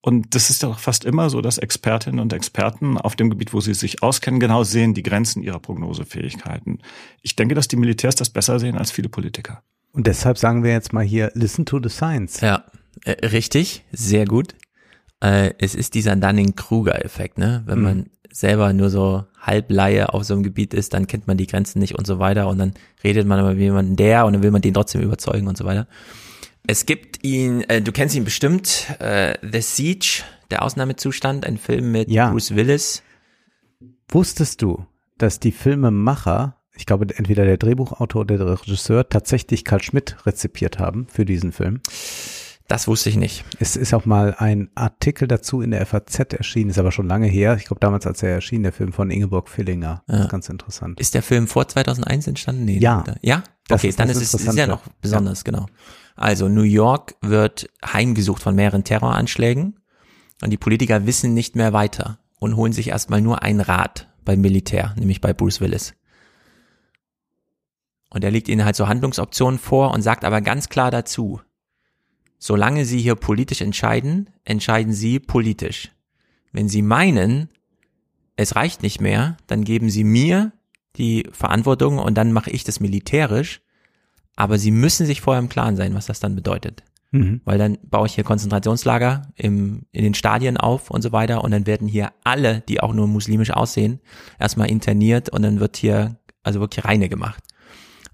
Und 0.00 0.34
das 0.34 0.50
ist 0.50 0.62
ja 0.62 0.68
auch 0.68 0.78
fast 0.78 1.04
immer 1.04 1.28
so, 1.28 1.40
dass 1.40 1.58
Expertinnen 1.58 2.20
und 2.20 2.32
Experten 2.32 2.98
auf 2.98 3.16
dem 3.16 3.30
Gebiet, 3.30 3.52
wo 3.52 3.60
sie 3.60 3.74
sich 3.74 4.02
auskennen, 4.02 4.38
genau 4.38 4.64
sehen 4.64 4.94
die 4.94 5.02
Grenzen 5.02 5.42
ihrer 5.42 5.58
Prognosefähigkeiten. 5.58 6.82
Ich 7.22 7.36
denke, 7.36 7.54
dass 7.54 7.68
die 7.68 7.76
Militärs 7.76 8.14
das 8.14 8.30
besser 8.30 8.58
sehen 8.60 8.78
als 8.78 8.90
viele 8.90 9.08
Politiker. 9.08 9.62
Und 9.92 10.06
deshalb 10.06 10.38
sagen 10.38 10.62
wir 10.62 10.72
jetzt 10.72 10.92
mal 10.92 11.04
hier, 11.04 11.30
listen 11.34 11.66
to 11.66 11.80
the 11.82 11.88
science. 11.88 12.40
Ja, 12.40 12.64
äh, 13.04 13.26
richtig, 13.26 13.84
sehr 13.92 14.24
gut. 14.24 14.54
Äh, 15.20 15.52
es 15.58 15.74
ist 15.74 15.94
dieser 15.94 16.14
Dunning-Kruger-Effekt, 16.16 17.38
ne? 17.38 17.62
Wenn 17.66 17.78
Mhm. 17.78 17.84
man 17.84 18.06
selber 18.30 18.72
nur 18.72 18.90
so 18.90 19.24
Halbleihe 19.40 20.12
auf 20.12 20.24
so 20.24 20.34
einem 20.34 20.42
Gebiet 20.42 20.74
ist, 20.74 20.94
dann 20.94 21.06
kennt 21.06 21.26
man 21.26 21.36
die 21.36 21.46
Grenzen 21.46 21.78
nicht 21.80 21.94
und 21.98 22.06
so 22.06 22.18
weiter 22.18 22.46
und 22.48 22.58
dann 22.58 22.74
redet 23.02 23.26
man 23.26 23.38
aber 23.40 23.50
mit 23.50 23.58
jemandem 23.60 23.96
der 23.96 24.26
und 24.26 24.34
dann 24.34 24.42
will 24.42 24.50
man 24.50 24.62
den 24.62 24.74
trotzdem 24.74 25.00
überzeugen 25.00 25.48
und 25.48 25.56
so 25.56 25.64
weiter. 25.64 25.88
Es 26.66 26.84
gibt 26.86 27.24
ihn, 27.24 27.62
äh, 27.62 27.80
du 27.80 27.90
kennst 27.92 28.14
ihn 28.14 28.24
bestimmt, 28.24 28.86
äh, 29.00 29.34
The 29.42 29.60
Siege, 29.62 30.22
der 30.50 30.62
Ausnahmezustand, 30.62 31.46
ein 31.46 31.56
Film 31.58 31.90
mit 31.90 32.10
Ja. 32.10 32.30
Bruce 32.30 32.54
Willis. 32.54 33.02
Wusstest 34.10 34.62
du, 34.62 34.86
dass 35.16 35.40
die 35.40 35.52
Filmemacher, 35.52 36.56
ich 36.76 36.86
glaube 36.86 37.06
entweder 37.16 37.44
der 37.44 37.56
Drehbuchautor 37.56 38.20
oder 38.22 38.36
der 38.38 38.60
Regisseur, 38.60 39.08
tatsächlich 39.08 39.64
Karl 39.64 39.82
Schmidt 39.82 40.16
rezipiert 40.26 40.78
haben 40.78 41.06
für 41.10 41.24
diesen 41.24 41.52
Film? 41.52 41.80
Das 42.68 42.86
wusste 42.86 43.08
ich 43.08 43.16
nicht. 43.16 43.44
Es 43.58 43.76
ist 43.76 43.94
auch 43.94 44.04
mal 44.04 44.34
ein 44.38 44.70
Artikel 44.74 45.26
dazu 45.26 45.62
in 45.62 45.70
der 45.70 45.84
FAZ 45.86 46.18
erschienen, 46.34 46.68
ist 46.68 46.78
aber 46.78 46.92
schon 46.92 47.08
lange 47.08 47.26
her. 47.26 47.56
Ich 47.56 47.64
glaube 47.64 47.80
damals, 47.80 48.06
als 48.06 48.22
er 48.22 48.28
erschien, 48.30 48.62
der 48.62 48.72
Film 48.72 48.92
von 48.92 49.10
Ingeborg 49.10 49.48
Fillinger. 49.48 50.02
Das 50.06 50.18
Ja. 50.18 50.24
ist 50.24 50.30
ganz 50.30 50.48
interessant. 50.50 51.00
Ist 51.00 51.14
der 51.14 51.22
Film 51.22 51.48
vor 51.48 51.66
2001 51.66 52.26
entstanden? 52.26 52.66
Nee, 52.66 52.78
Ja. 52.78 53.00
oder? 53.00 53.16
Ja? 53.22 53.42
Das 53.68 53.80
Okay, 53.80 53.88
ist 53.88 53.98
dann 53.98 54.08
das 54.08 54.18
ist 54.18 54.34
es 54.34 54.44
ist 54.46 54.54
ja 54.56 54.66
noch 54.66 54.82
besonders, 55.00 55.44
genau. 55.44 55.66
Also 56.14 56.48
New 56.48 56.62
York 56.62 57.14
wird 57.22 57.70
heimgesucht 57.84 58.42
von 58.42 58.54
mehreren 58.54 58.84
Terroranschlägen 58.84 59.80
und 60.42 60.50
die 60.50 60.56
Politiker 60.58 61.06
wissen 61.06 61.32
nicht 61.32 61.56
mehr 61.56 61.72
weiter 61.72 62.18
und 62.38 62.56
holen 62.56 62.72
sich 62.74 62.88
erstmal 62.88 63.22
nur 63.22 63.42
einen 63.42 63.60
Rat 63.60 64.08
beim 64.26 64.42
Militär, 64.42 64.94
nämlich 64.98 65.22
bei 65.22 65.32
Bruce 65.32 65.62
Willis. 65.62 65.94
Und 68.10 68.24
er 68.24 68.30
legt 68.30 68.48
ihnen 68.48 68.64
halt 68.64 68.76
so 68.76 68.88
Handlungsoptionen 68.88 69.58
vor 69.58 69.92
und 69.92 70.02
sagt 70.02 70.24
aber 70.24 70.40
ganz 70.42 70.68
klar 70.68 70.90
dazu, 70.90 71.40
solange 72.38 72.84
sie 72.84 73.00
hier 73.00 73.14
politisch 73.14 73.60
entscheiden, 73.60 74.30
entscheiden 74.44 74.92
sie 74.92 75.18
politisch. 75.18 75.90
Wenn 76.52 76.68
sie 76.68 76.82
meinen, 76.82 77.50
es 78.36 78.56
reicht 78.56 78.82
nicht 78.82 79.00
mehr, 79.00 79.36
dann 79.46 79.64
geben 79.64 79.90
sie 79.90 80.04
mir 80.04 80.52
die 80.96 81.28
Verantwortung 81.32 81.98
und 81.98 82.14
dann 82.16 82.32
mache 82.32 82.50
ich 82.50 82.64
das 82.64 82.80
militärisch. 82.80 83.60
Aber 84.36 84.58
sie 84.58 84.70
müssen 84.70 85.04
sich 85.04 85.20
vorher 85.20 85.42
im 85.42 85.48
Klaren 85.48 85.76
sein, 85.76 85.94
was 85.94 86.06
das 86.06 86.20
dann 86.20 86.36
bedeutet. 86.36 86.84
Mhm. 87.10 87.40
Weil 87.44 87.58
dann 87.58 87.78
baue 87.82 88.06
ich 88.06 88.14
hier 88.14 88.24
Konzentrationslager 88.24 89.22
im, 89.34 89.82
in 89.92 90.04
den 90.04 90.14
Stadien 90.14 90.56
auf 90.56 90.90
und 90.90 91.02
so 91.02 91.10
weiter 91.10 91.42
und 91.42 91.50
dann 91.50 91.66
werden 91.66 91.88
hier 91.88 92.12
alle, 92.22 92.62
die 92.68 92.80
auch 92.80 92.92
nur 92.92 93.08
muslimisch 93.08 93.50
aussehen, 93.50 94.00
erstmal 94.38 94.70
interniert 94.70 95.30
und 95.30 95.42
dann 95.42 95.58
wird 95.58 95.76
hier 95.76 96.16
also 96.42 96.60
wirklich 96.60 96.84
reine 96.84 97.08
gemacht. 97.08 97.42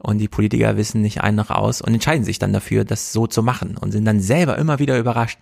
Und 0.04 0.18
die 0.18 0.28
Politiker 0.28 0.76
wissen 0.76 1.00
nicht 1.00 1.22
ein 1.22 1.34
noch 1.34 1.48
aus 1.48 1.80
und 1.80 1.94
entscheiden 1.94 2.24
sich 2.24 2.38
dann 2.38 2.52
dafür, 2.52 2.84
das 2.84 3.14
so 3.14 3.26
zu 3.26 3.42
machen 3.42 3.78
und 3.78 3.90
sind 3.90 4.04
dann 4.04 4.20
selber 4.20 4.58
immer 4.58 4.78
wieder 4.78 4.98
überrascht, 4.98 5.38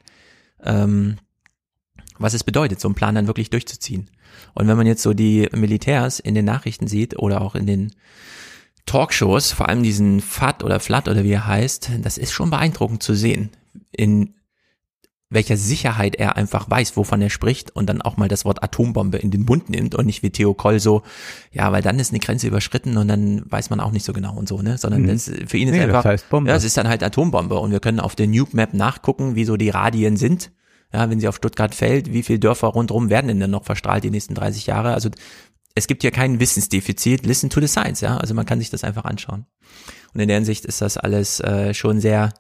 ähm, 0.63 1.17
was 2.17 2.33
es 2.33 2.45
bedeutet, 2.45 2.81
so 2.81 2.87
einen 2.87 2.95
Plan 2.95 3.17
dann 3.17 3.27
wirklich 3.27 3.51
durchzuziehen. 3.51 4.09
Und 4.55 4.69
wenn 4.69 4.77
man 4.77 4.87
jetzt 4.87 5.03
so 5.03 5.15
die 5.15 5.49
Militärs 5.53 6.21
in 6.21 6.37
den 6.37 6.45
Nachrichten 6.45 6.87
sieht 6.87 7.19
oder 7.19 7.41
auch 7.41 7.57
in 7.57 7.67
den 7.67 7.93
Talkshows, 8.87 9.51
vor 9.51 9.69
allem 9.69 9.83
diesen 9.83 10.21
FAT 10.21 10.63
oder 10.63 10.79
FLAT 10.79 11.09
oder 11.09 11.25
wie 11.25 11.33
er 11.33 11.49
heißt, 11.49 11.91
das 12.01 12.17
ist 12.17 12.31
schon 12.31 12.51
beeindruckend 12.51 13.03
zu 13.03 13.15
sehen, 13.15 13.51
in 13.91 14.35
welcher 15.33 15.57
Sicherheit 15.57 16.15
er 16.17 16.37
einfach 16.37 16.69
weiß, 16.71 16.97
wovon 16.97 17.23
er 17.23 17.31
spricht 17.31 17.75
und 17.75 17.87
dann 17.89 18.03
auch 18.03 18.17
mal 18.17 18.29
das 18.29 18.45
Wort 18.45 18.63
Atombombe 18.63 19.19
in 19.19 19.31
den 19.31 19.45
Mund 19.45 19.71
nimmt 19.71 19.95
und 19.95 20.07
nicht 20.07 20.23
wie 20.23 20.31
Theo 20.31 20.55
Koll 20.55 20.81
so, 20.81 21.03
ja, 21.53 21.73
weil 21.73 21.83
dann 21.83 21.99
ist 21.99 22.11
eine 22.11 22.19
Grenze 22.21 22.47
überschritten 22.47 22.97
und 22.97 23.09
dann 23.09 23.43
weiß 23.51 23.71
man 23.71 23.81
auch 23.81 23.93
nicht 23.93 24.05
so 24.05 24.13
genau 24.13 24.35
und 24.37 24.49
so, 24.49 24.61
ne, 24.63 24.79
sondern 24.79 25.03
Mhm. 25.03 25.07
das, 25.09 25.25
für 25.47 25.57
ihn 25.57 25.69
ist 25.69 25.73
Nee, 25.73 25.79
das 25.79 25.87
einfach, 25.89 26.05
heißt 26.05 26.29
Bombe. 26.31 26.51
ja, 26.51 26.57
es 26.57 26.65
ist 26.65 26.77
dann 26.77 26.89
halt 26.89 27.03
Atombombe 27.03 27.59
und 27.59 27.71
wir 27.71 27.81
können 27.81 28.01
auf 28.01 28.15
der 28.15 28.27
Nuke 28.29 28.55
Map 28.57 28.75
nachgucken, 28.75 29.35
wie 29.35 29.45
so 29.45 29.57
die 29.57 29.71
Radien 29.71 30.17
sind. 30.17 30.53
Ja, 30.95 31.09
wenn 31.09 31.21
sie 31.21 31.29
auf 31.29 31.37
Stuttgart 31.37 31.75
fällt, 31.75 32.13
wie 32.13 32.23
viele 32.23 32.39
Dörfer 32.39 32.69
rundherum 32.69 33.09
werden 33.09 33.29
denn 33.29 33.41
dann 33.41 33.51
noch 33.51 33.65
verstrahlt 33.65 34.05
die 34.05 34.11
nächsten 34.11 34.35
30 34.35 34.67
Jahre? 34.67 34.93
Also 34.93 35.09
es 35.75 35.87
gibt 35.87 36.03
hier 36.03 36.11
kein 36.11 36.39
Wissensdefizit. 36.39 37.25
Listen 37.25 37.49
to 37.49 37.61
the 37.63 37.67
science, 37.67 38.03
ja. 38.03 38.19
Also 38.19 38.35
man 38.35 38.45
kann 38.45 38.59
sich 38.59 38.69
das 38.69 38.85
einfach 38.85 39.07
anschauen. 39.07 39.47
Und 40.13 40.21
in 40.21 40.29
der 40.29 40.37
Hinsicht 40.37 40.67
ist 40.67 40.83
das 40.83 40.99
alles 40.99 41.41
äh, 41.41 41.73
schon 41.73 41.99
sehr, 42.01 42.35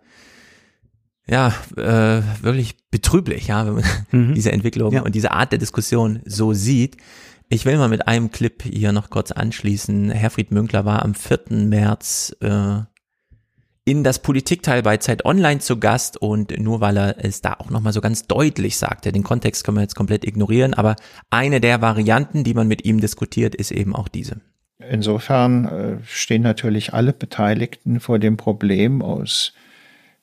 ja, 1.28 1.54
äh, 1.76 2.22
wirklich 2.42 2.76
betrüblich, 2.90 3.46
ja, 3.48 3.66
wenn 3.66 3.74
man 3.74 3.84
Mhm. 4.10 4.34
diese 4.34 4.52
Entwicklung 4.52 4.92
Ja. 4.92 5.02
und 5.02 5.14
diese 5.14 5.30
Art 5.32 5.52
der 5.52 5.58
Diskussion 5.58 6.20
so 6.24 6.52
sieht. 6.52 6.96
Ich 7.48 7.64
will 7.66 7.76
mal 7.76 7.88
mit 7.88 8.08
einem 8.08 8.30
Clip 8.30 8.62
hier 8.62 8.92
noch 8.92 9.10
kurz 9.10 9.30
anschließen. 9.30 10.10
Herfried 10.10 10.50
Münkler 10.52 10.84
war 10.84 11.02
am 11.04 11.14
4. 11.14 11.68
März 11.68 12.34
äh, 12.40 12.78
in 13.84 14.04
das 14.04 14.20
Politikteil 14.20 14.82
bei 14.82 14.96
Zeit 14.98 15.24
Online 15.24 15.58
zu 15.60 15.78
Gast 15.78 16.16
und 16.16 16.56
nur 16.58 16.80
weil 16.80 16.96
er 16.96 17.24
es 17.24 17.40
da 17.42 17.54
auch 17.54 17.68
nochmal 17.68 17.92
so 17.92 18.00
ganz 18.00 18.26
deutlich 18.26 18.76
sagte, 18.78 19.10
den 19.12 19.24
Kontext 19.24 19.64
können 19.64 19.76
wir 19.76 19.82
jetzt 19.82 19.96
komplett 19.96 20.24
ignorieren, 20.24 20.72
aber 20.72 20.94
eine 21.30 21.60
der 21.60 21.80
Varianten, 21.82 22.44
die 22.44 22.54
man 22.54 22.68
mit 22.68 22.84
ihm 22.84 23.00
diskutiert, 23.00 23.54
ist 23.56 23.70
eben 23.72 23.94
auch 23.96 24.08
diese. 24.08 24.40
Insofern 24.88 25.64
äh, 25.66 25.98
stehen 26.04 26.42
natürlich 26.42 26.94
alle 26.94 27.12
Beteiligten 27.12 28.00
vor 28.00 28.18
dem 28.18 28.36
Problem 28.36 29.02
aus 29.02 29.52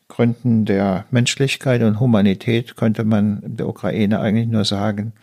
Gründen 0.10 0.66
der 0.66 1.06
Menschlichkeit 1.12 1.82
und 1.84 2.00
Humanität 2.02 2.76
könnte 2.76 3.06
man 3.06 3.42
der 3.44 3.70
Ukraine 3.70 4.20
eigentlich 4.20 4.48
nur 4.48 4.66
sagen, 4.66 5.14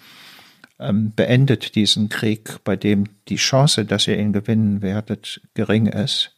ähm, 0.79 1.13
beendet 1.15 1.75
diesen 1.75 2.09
Krieg, 2.09 2.65
bei 2.65 2.77
dem 2.77 3.05
die 3.29 3.37
Chance, 3.37 3.85
dass 3.85 4.09
ihr 4.09 4.19
ihn 4.19 4.33
gewinnen 4.33 4.81
werdet, 4.83 5.43
gering 5.55 5.87
ist. 5.87 6.35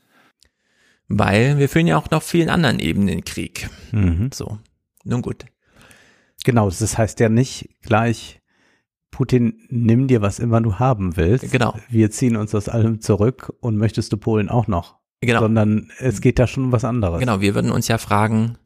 Weil 1.08 1.58
wir 1.58 1.68
führen 1.68 1.86
ja 1.86 1.96
auch 1.96 2.10
noch 2.10 2.22
vielen 2.22 2.50
anderen 2.50 2.80
Ebenen 2.80 3.24
Krieg. 3.24 3.70
Mhm. 3.92 4.30
So, 4.32 4.58
nun 5.04 5.22
gut. 5.22 5.44
Genau, 6.44 6.70
das 6.70 6.98
heißt 6.98 7.20
ja 7.20 7.28
nicht 7.28 7.68
gleich, 7.82 8.40
Putin, 9.10 9.66
nimm 9.68 10.06
dir 10.06 10.22
was 10.22 10.38
immer 10.38 10.60
du 10.60 10.78
haben 10.78 11.16
willst. 11.16 11.50
Genau. 11.50 11.74
Wir 11.88 12.10
ziehen 12.10 12.36
uns 12.36 12.54
aus 12.54 12.68
allem 12.68 13.00
zurück 13.00 13.52
und 13.60 13.76
möchtest 13.76 14.12
du 14.12 14.16
Polen 14.16 14.48
auch 14.48 14.68
noch. 14.68 14.97
Genau. 15.20 15.40
Sondern 15.40 15.90
es 15.98 16.20
geht 16.20 16.38
da 16.38 16.46
schon 16.46 16.64
um 16.64 16.72
was 16.72 16.84
anderes. 16.84 17.18
Genau, 17.18 17.40
wir 17.40 17.54
würden 17.54 17.72
uns 17.72 17.88
ja 17.88 17.98
fragen, 17.98 18.56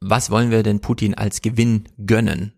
was 0.00 0.30
wollen 0.30 0.50
wir 0.50 0.62
denn 0.62 0.80
Putin 0.80 1.14
als 1.14 1.42
Gewinn 1.42 1.88
gönnen? 2.04 2.52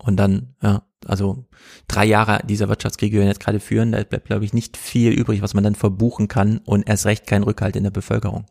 Und 0.00 0.16
dann, 0.16 0.56
ja, 0.60 0.82
also 1.06 1.46
drei 1.86 2.04
Jahre 2.04 2.40
dieser 2.44 2.68
Wirtschaftskrieg, 2.68 3.12
die 3.12 3.18
wir 3.18 3.26
jetzt 3.26 3.40
gerade 3.40 3.60
führen, 3.60 3.92
da 3.92 4.02
bleibt, 4.02 4.26
glaube 4.26 4.44
ich, 4.44 4.52
nicht 4.52 4.76
viel 4.76 5.12
übrig, 5.12 5.40
was 5.40 5.54
man 5.54 5.62
dann 5.62 5.76
verbuchen 5.76 6.26
kann 6.26 6.58
und 6.58 6.88
erst 6.88 7.06
recht 7.06 7.26
kein 7.26 7.44
Rückhalt 7.44 7.76
in 7.76 7.84
der 7.84 7.90
Bevölkerung. 7.90 8.46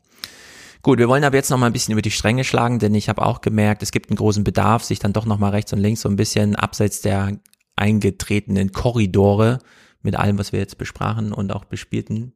Gut, 0.82 1.00
wir 1.00 1.08
wollen 1.08 1.24
aber 1.24 1.36
jetzt 1.36 1.50
noch 1.50 1.58
mal 1.58 1.68
ein 1.68 1.74
bisschen 1.74 1.94
über 1.94 2.02
die 2.02 2.12
Stränge 2.12 2.44
schlagen, 2.44 2.80
denn 2.80 2.94
ich 2.96 3.10
habe 3.10 3.26
auch 3.26 3.42
gemerkt, 3.42 3.84
es 3.84 3.92
gibt 3.92 4.10
einen 4.10 4.18
großen 4.18 4.44
Bedarf, 4.44 4.84
sich 4.84 5.00
dann 5.00 5.14
doch 5.14 5.26
noch 5.26 5.38
mal 5.38 5.50
rechts 5.50 5.72
und 5.74 5.80
links 5.80 6.02
so 6.02 6.10
ein 6.10 6.18
bisschen 6.18 6.56
abseits 6.56 7.02
der 7.02 7.40
eingetretenen 7.76 8.72
Korridore 8.72 9.60
mit 10.02 10.16
allem, 10.16 10.38
was 10.38 10.52
wir 10.52 10.60
jetzt 10.60 10.78
besprachen 10.78 11.34
und 11.34 11.54
auch 11.54 11.66
bespielten. 11.66 12.34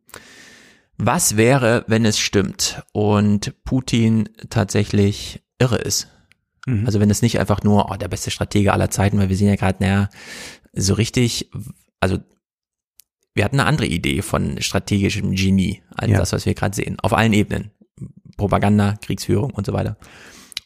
Was 0.97 1.37
wäre, 1.37 1.85
wenn 1.87 2.05
es 2.05 2.19
stimmt 2.19 2.83
und 2.91 3.53
Putin 3.63 4.29
tatsächlich 4.49 5.43
irre 5.59 5.77
ist? 5.77 6.07
Mhm. 6.65 6.85
Also 6.85 6.99
wenn 6.99 7.09
es 7.09 7.21
nicht 7.21 7.39
einfach 7.39 7.63
nur 7.63 7.91
oh, 7.91 7.95
der 7.95 8.07
beste 8.07 8.31
Stratege 8.31 8.73
aller 8.73 8.89
Zeiten, 8.89 9.19
weil 9.19 9.29
wir 9.29 9.35
sehen 9.35 9.47
ja 9.47 9.55
gerade, 9.55 9.83
naja, 9.83 10.09
so 10.73 10.95
richtig, 10.95 11.51
also 11.99 12.17
wir 13.33 13.45
hatten 13.45 13.59
eine 13.59 13.69
andere 13.69 13.87
Idee 13.87 14.21
von 14.21 14.61
strategischem 14.61 15.35
Genie 15.35 15.83
als 15.95 16.11
Ja. 16.11 16.17
das, 16.17 16.33
was 16.33 16.45
wir 16.45 16.55
gerade 16.55 16.75
sehen, 16.75 16.97
auf 17.01 17.13
allen 17.13 17.33
Ebenen. 17.33 17.71
Propaganda, 18.35 18.95
Kriegsführung 19.01 19.51
und 19.51 19.65
so 19.65 19.73
weiter. 19.73 19.97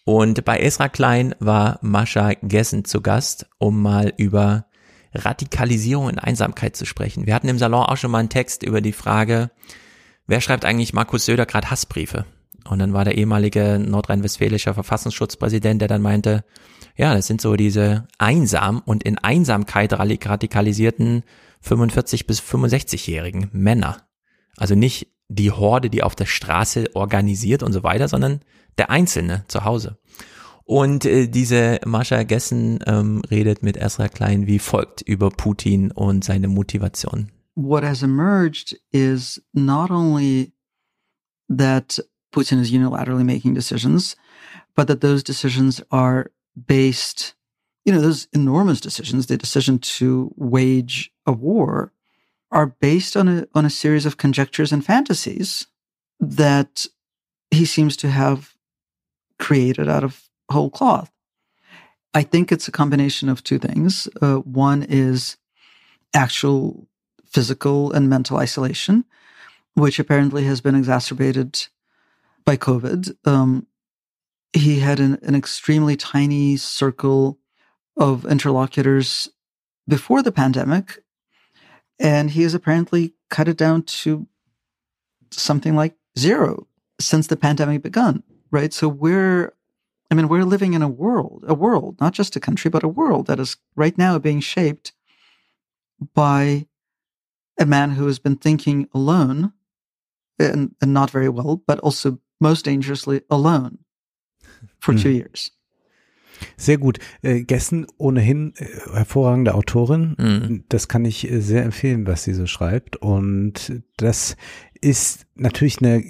Und 0.03 0.43
bei 0.43 0.59
Esra 0.59 0.89
Klein 0.89 1.35
war 1.39 1.79
Mascha 1.81 2.33
Gessen 2.41 2.85
zu 2.85 3.01
Gast, 3.01 3.47
um 3.59 3.81
mal 3.81 4.13
über 4.17 4.65
Radikalisierung 5.13 6.05
und 6.05 6.19
Einsamkeit 6.19 6.75
zu 6.75 6.85
sprechen. 6.85 7.27
Wir 7.27 7.35
hatten 7.35 7.47
im 7.47 7.59
Salon 7.59 7.85
auch 7.85 7.97
schon 7.97 8.11
mal 8.11 8.19
einen 8.19 8.29
Text 8.29 8.63
über 8.63 8.81
die 8.81 8.93
Frage, 8.93 9.51
wer 10.31 10.39
schreibt 10.39 10.63
eigentlich 10.63 10.93
Markus 10.93 11.25
Söder 11.25 11.45
gerade 11.45 11.69
Hassbriefe? 11.69 12.25
Und 12.69 12.79
dann 12.79 12.93
war 12.93 13.03
der 13.03 13.17
ehemalige 13.17 13.79
nordrhein-westfälische 13.79 14.73
Verfassungsschutzpräsident, 14.73 15.81
der 15.81 15.89
dann 15.89 16.01
meinte, 16.01 16.45
ja, 16.95 17.13
das 17.13 17.27
sind 17.27 17.41
so 17.41 17.55
diese 17.55 18.07
einsam 18.17 18.81
und 18.85 19.03
in 19.03 19.17
Einsamkeit 19.17 19.91
radik- 19.93 20.27
radikalisierten 20.27 21.23
45 21.59 22.27
bis 22.27 22.39
65-jährigen 22.39 23.49
Männer. 23.51 23.97
Also 24.55 24.73
nicht 24.73 25.07
die 25.27 25.51
Horde, 25.51 25.89
die 25.89 26.01
auf 26.01 26.15
der 26.15 26.27
Straße 26.27 26.85
organisiert 26.93 27.61
und 27.61 27.73
so 27.73 27.83
weiter, 27.83 28.07
sondern 28.07 28.39
der 28.77 28.89
Einzelne 28.89 29.43
zu 29.49 29.65
Hause. 29.65 29.97
Und 30.63 31.03
äh, 31.03 31.27
diese 31.27 31.79
Mascha 31.85 32.23
Gessen 32.23 32.79
ähm, 32.85 33.21
redet 33.29 33.63
mit 33.63 33.75
Ezra 33.75 34.07
Klein 34.07 34.47
wie 34.47 34.59
folgt 34.59 35.01
über 35.01 35.29
Putin 35.29 35.91
und 35.91 36.23
seine 36.23 36.47
Motivation. 36.47 37.31
What 37.63 37.83
has 37.83 38.03
emerged 38.03 38.75
is 38.91 39.39
not 39.53 39.91
only 39.91 40.51
that 41.49 41.99
Putin 42.33 42.59
is 42.59 42.71
unilaterally 42.71 43.25
making 43.25 43.53
decisions, 43.53 44.15
but 44.75 44.87
that 44.87 45.01
those 45.01 45.23
decisions 45.23 45.81
are 45.91 46.31
based, 46.67 47.35
you 47.85 47.91
know, 47.91 48.01
those 48.01 48.27
enormous 48.33 48.79
decisions, 48.79 49.27
the 49.27 49.37
decision 49.37 49.79
to 49.79 50.33
wage 50.37 51.11
a 51.25 51.31
war, 51.31 51.91
are 52.51 52.67
based 52.67 53.15
on 53.15 53.27
a 53.27 53.47
on 53.53 53.65
a 53.65 53.69
series 53.69 54.05
of 54.05 54.17
conjectures 54.17 54.71
and 54.71 54.85
fantasies 54.85 55.67
that 56.19 56.85
he 57.49 57.65
seems 57.65 57.97
to 57.97 58.09
have 58.09 58.55
created 59.39 59.89
out 59.89 60.03
of 60.03 60.29
whole 60.49 60.69
cloth. 60.69 61.11
I 62.13 62.23
think 62.23 62.51
it's 62.51 62.67
a 62.67 62.71
combination 62.71 63.29
of 63.29 63.43
two 63.43 63.57
things. 63.57 64.07
Uh, 64.21 64.37
one 64.37 64.83
is 64.83 65.37
actual 66.13 66.87
physical 67.31 67.91
and 67.91 68.09
mental 68.09 68.37
isolation, 68.37 69.05
which 69.73 69.99
apparently 69.99 70.43
has 70.43 70.61
been 70.61 70.75
exacerbated 70.75 71.67
by 72.45 72.57
COVID. 72.57 73.15
Um, 73.25 73.67
he 74.53 74.79
had 74.79 74.99
an, 74.99 75.17
an 75.21 75.35
extremely 75.35 75.95
tiny 75.95 76.57
circle 76.57 77.39
of 77.95 78.25
interlocutors 78.25 79.29
before 79.87 80.21
the 80.21 80.31
pandemic, 80.31 81.03
and 81.99 82.31
he 82.31 82.43
has 82.43 82.53
apparently 82.53 83.13
cut 83.29 83.47
it 83.47 83.57
down 83.57 83.83
to 83.83 84.27
something 85.31 85.75
like 85.75 85.95
zero 86.17 86.67
since 86.99 87.27
the 87.27 87.37
pandemic 87.37 87.81
begun. 87.81 88.23
Right. 88.49 88.73
So 88.73 88.89
we're, 88.89 89.53
I 90.09 90.15
mean, 90.15 90.27
we're 90.27 90.43
living 90.43 90.73
in 90.73 90.81
a 90.81 90.89
world, 90.89 91.45
a 91.47 91.53
world, 91.53 92.01
not 92.01 92.13
just 92.13 92.35
a 92.35 92.41
country, 92.41 92.69
but 92.69 92.83
a 92.83 92.89
world 92.89 93.27
that 93.27 93.39
is 93.39 93.55
right 93.77 93.97
now 93.97 94.19
being 94.19 94.41
shaped 94.41 94.91
by 96.13 96.67
a 97.61 97.65
man 97.65 97.91
who 97.91 98.07
has 98.07 98.19
been 98.19 98.37
thinking 98.37 98.87
alone 98.93 99.53
and, 100.39 100.75
and 100.81 100.93
not 100.93 101.11
very 101.11 101.29
well, 101.29 101.61
but 101.67 101.79
also 101.79 102.17
most 102.39 102.65
dangerously 102.65 103.21
alone 103.29 103.77
for 104.79 104.95
two 104.95 105.11
years. 105.11 105.51
Sehr 106.57 106.79
gut. 106.79 106.97
Äh, 107.21 107.43
Gessen 107.43 107.85
ohnehin 107.97 108.53
äh, 108.55 108.65
hervorragende 108.93 109.53
Autorin. 109.53 110.63
Das 110.69 110.87
kann 110.87 111.05
ich 111.05 111.29
äh, 111.29 111.39
sehr 111.39 111.63
empfehlen, 111.63 112.07
was 112.07 112.23
sie 112.23 112.33
so 112.33 112.47
schreibt. 112.47 112.95
Und 112.95 113.83
das 113.97 114.35
ist 114.81 115.27
natürlich 115.35 115.81
eine 115.81 116.03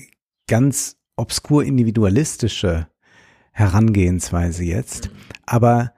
ganz 0.48 0.96
obskur 1.18 1.66
individualistische 1.66 2.88
Herangehensweise 3.52 4.64
jetzt. 4.64 5.12
Aber 5.46 5.94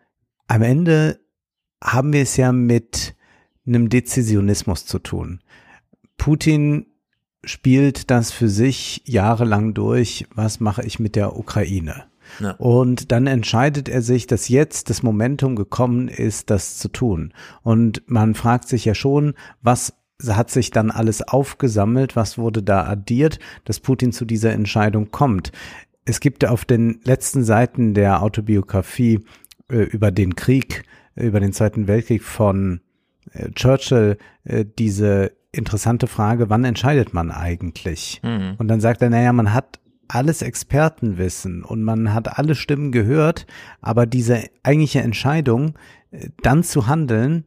am 0.47 0.63
Ende 0.63 1.19
haben 1.83 2.11
wir 2.11 2.23
es 2.23 2.35
ja 2.35 2.51
mit 2.51 3.15
einem 3.65 3.89
Dezisionismus 3.89 4.85
zu 4.85 4.99
tun. 4.99 5.42
Putin 6.17 6.85
spielt 7.43 8.09
das 8.09 8.31
für 8.31 8.47
sich 8.47 9.01
jahrelang 9.05 9.73
durch, 9.73 10.25
was 10.33 10.59
mache 10.59 10.83
ich 10.83 10.99
mit 10.99 11.15
der 11.15 11.37
Ukraine? 11.37 12.05
Ja. 12.39 12.51
Und 12.51 13.11
dann 13.11 13.27
entscheidet 13.27 13.89
er 13.89 14.01
sich, 14.01 14.27
dass 14.27 14.47
jetzt 14.47 14.89
das 14.89 15.03
Momentum 15.03 15.55
gekommen 15.55 16.07
ist, 16.07 16.49
das 16.49 16.77
zu 16.77 16.87
tun. 16.87 17.33
Und 17.61 18.01
man 18.07 18.33
fragt 18.33 18.67
sich 18.67 18.85
ja 18.85 18.95
schon, 18.95 19.33
was 19.61 19.93
hat 20.25 20.49
sich 20.49 20.71
dann 20.71 20.89
alles 20.89 21.21
aufgesammelt, 21.21 22.15
was 22.15 22.37
wurde 22.37 22.63
da 22.63 22.85
addiert, 22.85 23.39
dass 23.65 23.81
Putin 23.81 24.13
zu 24.13 24.25
dieser 24.25 24.53
Entscheidung 24.53 25.11
kommt. 25.11 25.51
Es 26.05 26.19
gibt 26.19 26.45
auf 26.45 26.65
den 26.65 27.01
letzten 27.03 27.43
Seiten 27.43 27.93
der 27.93 28.21
Autobiografie 28.21 29.19
äh, 29.69 29.83
über 29.83 30.11
den 30.11 30.35
Krieg, 30.35 30.83
äh, 31.15 31.27
über 31.27 31.39
den 31.39 31.53
Zweiten 31.53 31.87
Weltkrieg 31.87 32.23
von 32.23 32.81
äh, 33.31 33.51
Churchill 33.51 34.17
äh, 34.43 34.65
diese 34.77 35.33
interessante 35.53 36.07
Frage, 36.07 36.49
wann 36.49 36.65
entscheidet 36.65 37.13
man 37.13 37.31
eigentlich? 37.31 38.19
Mhm. 38.23 38.55
Und 38.57 38.67
dann 38.67 38.81
sagt 38.81 39.01
er, 39.01 39.09
naja, 39.09 39.31
man 39.31 39.53
hat 39.53 39.79
alles 40.07 40.41
Expertenwissen 40.41 41.63
und 41.63 41.83
man 41.83 42.13
hat 42.13 42.37
alle 42.37 42.55
Stimmen 42.55 42.91
gehört, 42.91 43.47
aber 43.81 44.05
diese 44.05 44.43
eigentliche 44.63 45.01
Entscheidung, 45.01 45.77
äh, 46.11 46.29
dann 46.41 46.63
zu 46.63 46.87
handeln, 46.87 47.45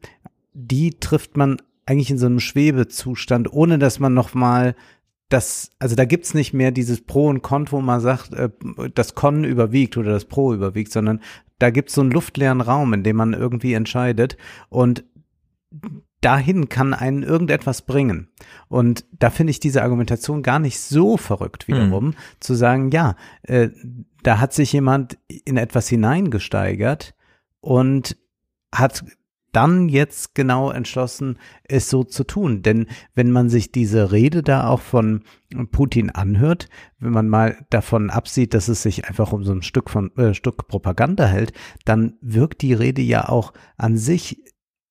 die 0.55 0.99
trifft 0.99 1.36
man 1.36 1.59
eigentlich 1.85 2.10
in 2.10 2.18
so 2.18 2.26
einem 2.26 2.41
Schwebezustand, 2.41 3.52
ohne 3.52 3.78
dass 3.78 4.01
man 4.01 4.15
nochmal 4.15 4.75
das, 5.28 5.70
also 5.78 5.97
da 5.97 6.05
gibt's 6.05 6.35
nicht 6.35 6.52
mehr 6.52 6.70
dieses 6.70 7.01
Pro 7.01 7.26
und 7.28 7.43
Con, 7.43 7.70
wo 7.70 7.81
man 7.81 8.01
sagt, 8.01 8.33
äh, 8.33 8.49
das 8.94 9.15
Con 9.15 9.44
überwiegt 9.44 9.97
oder 9.97 10.12
das 10.12 10.25
Pro 10.25 10.55
überwiegt, 10.55 10.93
sondern 10.93 11.20
da 11.59 11.70
gibt's 11.70 11.94
so 11.94 12.01
einen 12.01 12.10
luftleeren 12.10 12.60
Raum, 12.60 12.93
in 12.94 13.02
dem 13.02 13.17
man 13.17 13.33
irgendwie 13.33 13.75
entscheidet 13.75 14.36
und 14.68 15.05
dahin 16.20 16.69
kann 16.69 16.95
einen 16.95 17.23
irgendetwas 17.23 17.83
bringen. 17.83 18.28
Und 18.69 19.05
da 19.12 19.31
finde 19.31 19.51
ich 19.51 19.61
diese 19.61 19.83
Argumentation 19.83 20.43
gar 20.43 20.59
nicht 20.59 20.81
so 20.81 21.17
verrückt 21.17 21.69
wiederum, 21.69 22.15
zu 22.41 22.55
sagen, 22.55 22.91
ja, 22.91 23.17
äh, 23.43 23.69
da 24.23 24.41
hat 24.41 24.53
sich 24.53 24.73
jemand 24.73 25.19
in 25.28 25.57
etwas 25.57 25.89
hineingesteigert 25.89 27.15
und 27.61 28.17
hat 28.75 29.05
dann 29.53 29.89
jetzt 29.89 30.35
genau 30.35 30.70
entschlossen, 30.70 31.39
es 31.65 31.89
so 31.89 32.05
zu 32.05 32.25
tun. 32.25 32.61
Denn 32.61 32.89
wenn 33.15 33.31
man 33.31 33.49
sich 33.49 33.73
diese 33.73 34.12
Rede 34.12 34.43
da 34.43 34.69
auch 34.69 34.83
von 34.83 35.23
Putin 35.70 36.11
anhört, 36.11 36.69
wenn 36.99 37.12
man 37.12 37.27
mal 37.27 37.65
davon 37.70 38.11
absieht, 38.11 38.53
dass 38.53 38.69
es 38.69 38.83
sich 38.83 39.07
einfach 39.09 39.33
um 39.33 39.45
so 39.45 39.53
ein 39.53 39.62
Stück 39.62 39.89
von 39.89 40.15
äh, 40.19 40.35
Stück 40.35 40.69
Propaganda 40.69 41.25
hält, 41.25 41.55
dann 41.86 42.19
wirkt 42.20 42.61
die 42.61 42.75
Rede 42.75 43.01
ja 43.01 43.31
auch 43.31 43.55
an 43.78 43.97
sich 43.97 44.43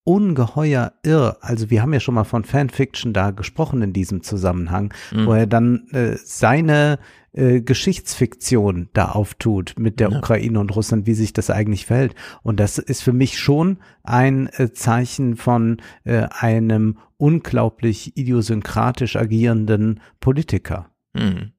ungeheuer 0.06 0.93
irr. 1.03 1.38
Also 1.42 1.69
wir 1.69 1.82
haben 1.82 1.92
ja 1.92 2.00
schon 2.00 2.16
mal 2.16 2.24
von 2.24 2.45
Fanfiction 2.45 3.11
da 3.11 3.32
gesprochen 3.32 3.82
in 3.82 3.92
diesem 3.92 4.24
Zusammenhang, 4.24 4.93
Mhm. 5.11 5.25
wo 5.25 5.34
er 5.34 5.48
dann 5.48 5.88
äh, 5.92 6.16
seine 6.16 7.00
äh, 7.34 7.59
Geschichtsfiktion 7.59 8.88
da 8.93 9.09
auftut 9.09 9.74
mit 9.77 10.00
der 10.00 10.09
Ja. 10.11 10.17
Ukraine 10.19 10.59
und 10.59 10.74
Russland, 10.74 11.06
wie 11.06 11.14
sich 11.16 11.34
das 11.34 11.50
eigentlich 11.50 11.85
verhält. 11.85 12.16
Und 12.43 12.59
das 12.61 12.77
ist 12.77 13.01
für 13.03 13.11
mich 13.11 13.38
schon 13.40 13.80
ein 14.03 14.48
äh, 14.53 14.72
Zeichen 14.72 15.35
von 15.35 15.82
äh, 16.06 16.27
einem 16.30 16.98
unglaublich 17.17 18.16
idiosynkratisch 18.16 19.16
agierenden 19.17 20.00
Politiker. 20.22 20.90
Mhm. 21.14 21.51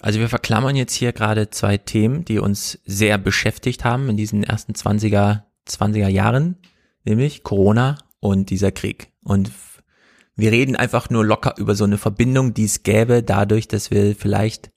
Also 0.00 0.18
wir 0.18 0.28
verklammern 0.30 0.76
jetzt 0.76 0.94
hier 0.94 1.12
gerade 1.12 1.50
zwei 1.50 1.76
Themen, 1.76 2.24
die 2.24 2.38
uns 2.38 2.78
sehr 2.86 3.18
beschäftigt 3.18 3.84
haben 3.84 4.08
in 4.08 4.16
diesen 4.16 4.44
ersten 4.44 4.72
20er, 4.72 5.42
20er 5.68 6.08
Jahren, 6.08 6.56
nämlich 7.04 7.42
Corona 7.42 7.98
und 8.20 8.50
dieser 8.50 8.72
Krieg. 8.72 9.10
Und 9.22 9.50
wir 10.36 10.52
reden 10.52 10.76
einfach 10.76 11.10
nur 11.10 11.24
locker 11.24 11.54
über 11.58 11.74
so 11.74 11.84
eine 11.84 11.98
Verbindung, 11.98 12.54
die 12.54 12.64
es 12.64 12.82
gäbe, 12.82 13.22
dadurch, 13.22 13.68
dass 13.68 13.90
wir 13.90 14.14
vielleicht 14.16 14.70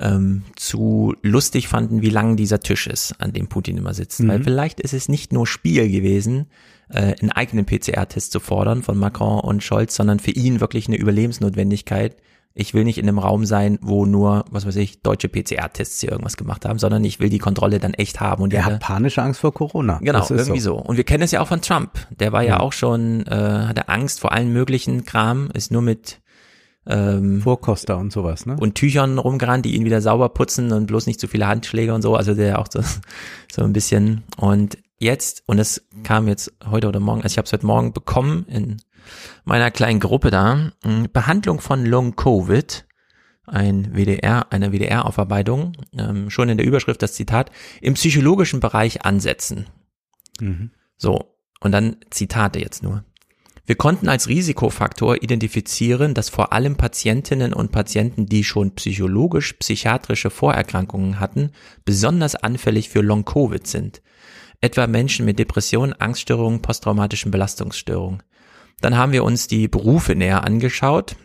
ähm, 0.00 0.42
zu 0.56 1.14
lustig 1.22 1.68
fanden, 1.68 2.02
wie 2.02 2.10
lang 2.10 2.36
dieser 2.36 2.60
Tisch 2.60 2.86
ist, 2.86 3.14
an 3.18 3.32
dem 3.32 3.48
Putin 3.48 3.76
immer 3.76 3.94
sitzt. 3.94 4.20
Mhm. 4.20 4.28
Weil 4.28 4.42
vielleicht 4.42 4.80
ist 4.80 4.94
es 4.94 5.08
nicht 5.08 5.32
nur 5.32 5.46
Spiel 5.46 5.88
gewesen, 5.88 6.46
äh, 6.88 7.14
einen 7.20 7.30
eigenen 7.30 7.66
PCR-Test 7.66 8.32
zu 8.32 8.40
fordern 8.40 8.82
von 8.82 8.98
Macron 8.98 9.40
und 9.40 9.62
Scholz, 9.62 9.94
sondern 9.94 10.18
für 10.18 10.30
ihn 10.30 10.60
wirklich 10.60 10.88
eine 10.88 10.96
Überlebensnotwendigkeit. 10.96 12.16
Ich 12.54 12.74
will 12.74 12.84
nicht 12.84 12.98
in 12.98 13.08
einem 13.08 13.18
Raum 13.18 13.46
sein, 13.46 13.78
wo 13.80 14.04
nur, 14.04 14.44
was 14.50 14.66
weiß 14.66 14.76
ich, 14.76 15.00
deutsche 15.02 15.28
PCR-Tests 15.28 16.00
hier 16.00 16.10
irgendwas 16.12 16.36
gemacht 16.36 16.64
haben, 16.66 16.78
sondern 16.78 17.02
ich 17.04 17.18
will 17.18 17.30
die 17.30 17.38
Kontrolle 17.38 17.78
dann 17.78 17.94
echt 17.94 18.20
haben. 18.20 18.42
Und 18.42 18.52
Er 18.52 18.64
hat 18.64 18.80
panische 18.80 19.22
Angst 19.22 19.40
vor 19.40 19.54
Corona. 19.54 19.98
Genau, 20.02 20.26
irgendwie 20.28 20.60
so. 20.60 20.76
Und 20.76 20.96
wir 20.96 21.04
kennen 21.04 21.22
es 21.22 21.30
ja 21.30 21.40
auch 21.40 21.48
von 21.48 21.62
Trump. 21.62 21.92
Der 22.10 22.32
war 22.32 22.42
ja, 22.42 22.48
Ja. 22.56 22.60
auch 22.60 22.72
schon, 22.72 23.26
äh, 23.26 23.30
hatte 23.30 23.88
Angst 23.88 24.20
vor 24.20 24.32
allen 24.32 24.52
möglichen 24.52 25.04
Kram, 25.04 25.50
ist 25.54 25.70
nur 25.72 25.82
mit 25.82 26.20
ähm, 26.86 27.40
Vorkoster 27.42 27.96
und 27.96 28.12
sowas, 28.12 28.44
ne? 28.44 28.56
und 28.58 28.74
Tüchern 28.74 29.18
rumgerannt, 29.18 29.64
die 29.64 29.76
ihn 29.76 29.84
wieder 29.84 30.00
sauber 30.00 30.28
putzen 30.30 30.72
und 30.72 30.86
bloß 30.86 31.06
nicht 31.06 31.20
zu 31.20 31.28
viele 31.28 31.46
Handschläge 31.46 31.94
und 31.94 32.02
so. 32.02 32.16
Also 32.16 32.34
der 32.34 32.58
auch 32.58 32.66
so, 32.70 32.80
so 33.52 33.62
ein 33.62 33.72
bisschen. 33.72 34.24
Und 34.36 34.78
jetzt, 34.98 35.42
und 35.46 35.58
es 35.60 35.86
kam 36.02 36.26
jetzt 36.28 36.52
heute 36.68 36.88
oder 36.88 36.98
morgen, 37.00 37.22
also 37.22 37.32
ich 37.34 37.38
habe 37.38 37.46
es 37.46 37.52
heute 37.52 37.66
Morgen 37.66 37.92
bekommen 37.92 38.44
in 38.48 38.78
meiner 39.44 39.70
kleinen 39.70 40.00
Gruppe 40.00 40.30
da, 40.30 40.72
mh, 40.84 41.08
Behandlung 41.12 41.60
von 41.60 41.84
Long 41.84 42.16
Covid, 42.16 42.86
ein 43.46 43.94
WDR, 43.94 44.52
eine 44.52 44.72
WDR-Aufarbeitung, 44.72 45.72
ähm, 45.98 46.30
schon 46.30 46.48
in 46.48 46.58
der 46.58 46.66
Überschrift 46.66 47.02
das 47.02 47.14
Zitat, 47.14 47.50
im 47.80 47.94
psychologischen 47.94 48.60
Bereich 48.60 49.04
ansetzen. 49.04 49.66
Mhm. 50.40 50.70
So, 50.96 51.36
und 51.60 51.72
dann 51.72 51.96
Zitate 52.10 52.60
jetzt 52.60 52.82
nur. 52.82 53.04
Wir 53.64 53.76
konnten 53.76 54.08
als 54.08 54.28
Risikofaktor 54.28 55.22
identifizieren, 55.22 56.14
dass 56.14 56.28
vor 56.28 56.52
allem 56.52 56.76
Patientinnen 56.76 57.52
und 57.52 57.70
Patienten, 57.70 58.26
die 58.26 58.42
schon 58.42 58.74
psychologisch-psychiatrische 58.74 60.30
Vorerkrankungen 60.30 61.20
hatten, 61.20 61.52
besonders 61.84 62.34
anfällig 62.34 62.88
für 62.88 63.02
Long-Covid 63.02 63.64
sind. 63.66 64.02
Etwa 64.60 64.86
Menschen 64.88 65.24
mit 65.24 65.38
Depressionen, 65.38 65.92
Angststörungen, 65.92 66.60
posttraumatischen 66.60 67.30
Belastungsstörungen. 67.30 68.22
Dann 68.82 68.96
haben 68.96 69.12
wir 69.12 69.24
uns 69.24 69.46
die 69.46 69.68
Berufe 69.68 70.14
näher 70.16 70.44
angeschaut 70.44 71.16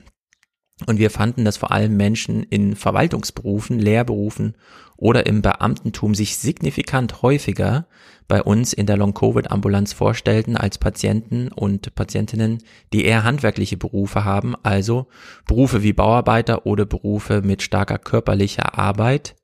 und 0.86 1.00
wir 1.00 1.10
fanden, 1.10 1.44
dass 1.44 1.58
vor 1.58 1.72
allem 1.72 1.98
Menschen 1.98 2.44
in 2.44 2.76
Verwaltungsberufen, 2.76 3.80
Lehrberufen 3.80 4.56
oder 4.96 5.26
im 5.26 5.42
Beamtentum 5.42 6.14
sich 6.14 6.38
signifikant 6.38 7.24
häufiger 7.24 7.88
bei 8.28 8.44
uns 8.44 8.74
in 8.74 8.86
der 8.86 8.98
Long-Covid-Ambulanz 8.98 9.94
vorstellten 9.94 10.56
als 10.56 10.78
Patienten 10.78 11.48
und 11.48 11.96
Patientinnen, 11.96 12.60
die 12.94 13.06
eher 13.06 13.24
handwerkliche 13.24 13.78
Berufe 13.78 14.24
haben, 14.24 14.56
also 14.62 15.08
Berufe 15.48 15.82
wie 15.82 15.94
Bauarbeiter 15.94 16.68
oder 16.68 16.86
Berufe 16.86 17.42
mit 17.42 17.64
starker 17.64 17.98
körperlicher 17.98 18.78
Arbeit. 18.78 19.36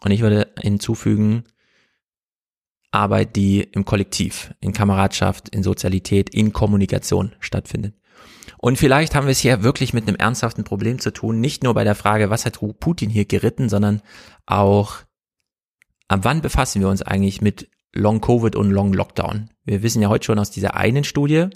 Und 0.00 0.12
ich 0.12 0.20
würde 0.20 0.52
hinzufügen, 0.60 1.42
Arbeit, 2.90 3.36
die 3.36 3.60
im 3.60 3.84
Kollektiv, 3.84 4.54
in 4.60 4.72
Kameradschaft, 4.72 5.48
in 5.50 5.62
Sozialität, 5.62 6.30
in 6.30 6.52
Kommunikation 6.52 7.34
stattfindet. 7.40 7.94
Und 8.56 8.76
vielleicht 8.76 9.14
haben 9.14 9.26
wir 9.26 9.32
es 9.32 9.38
hier 9.38 9.62
wirklich 9.62 9.92
mit 9.92 10.08
einem 10.08 10.16
ernsthaften 10.16 10.64
Problem 10.64 10.98
zu 10.98 11.12
tun, 11.12 11.40
nicht 11.40 11.62
nur 11.62 11.74
bei 11.74 11.84
der 11.84 11.94
Frage, 11.94 12.30
was 12.30 12.44
hat 12.44 12.58
Putin 12.80 13.08
hier 13.08 13.24
geritten, 13.24 13.68
sondern 13.68 14.02
auch, 14.46 14.96
ab 16.08 16.20
wann 16.22 16.40
befassen 16.42 16.80
wir 16.80 16.88
uns 16.88 17.02
eigentlich 17.02 17.40
mit 17.40 17.68
Long 17.92 18.20
Covid 18.20 18.56
und 18.56 18.70
Long 18.70 18.92
Lockdown? 18.92 19.50
Wir 19.64 19.82
wissen 19.82 20.02
ja 20.02 20.08
heute 20.08 20.24
schon 20.24 20.38
aus 20.38 20.50
dieser 20.50 20.74
einen 20.74 21.04
Studie, 21.04 21.46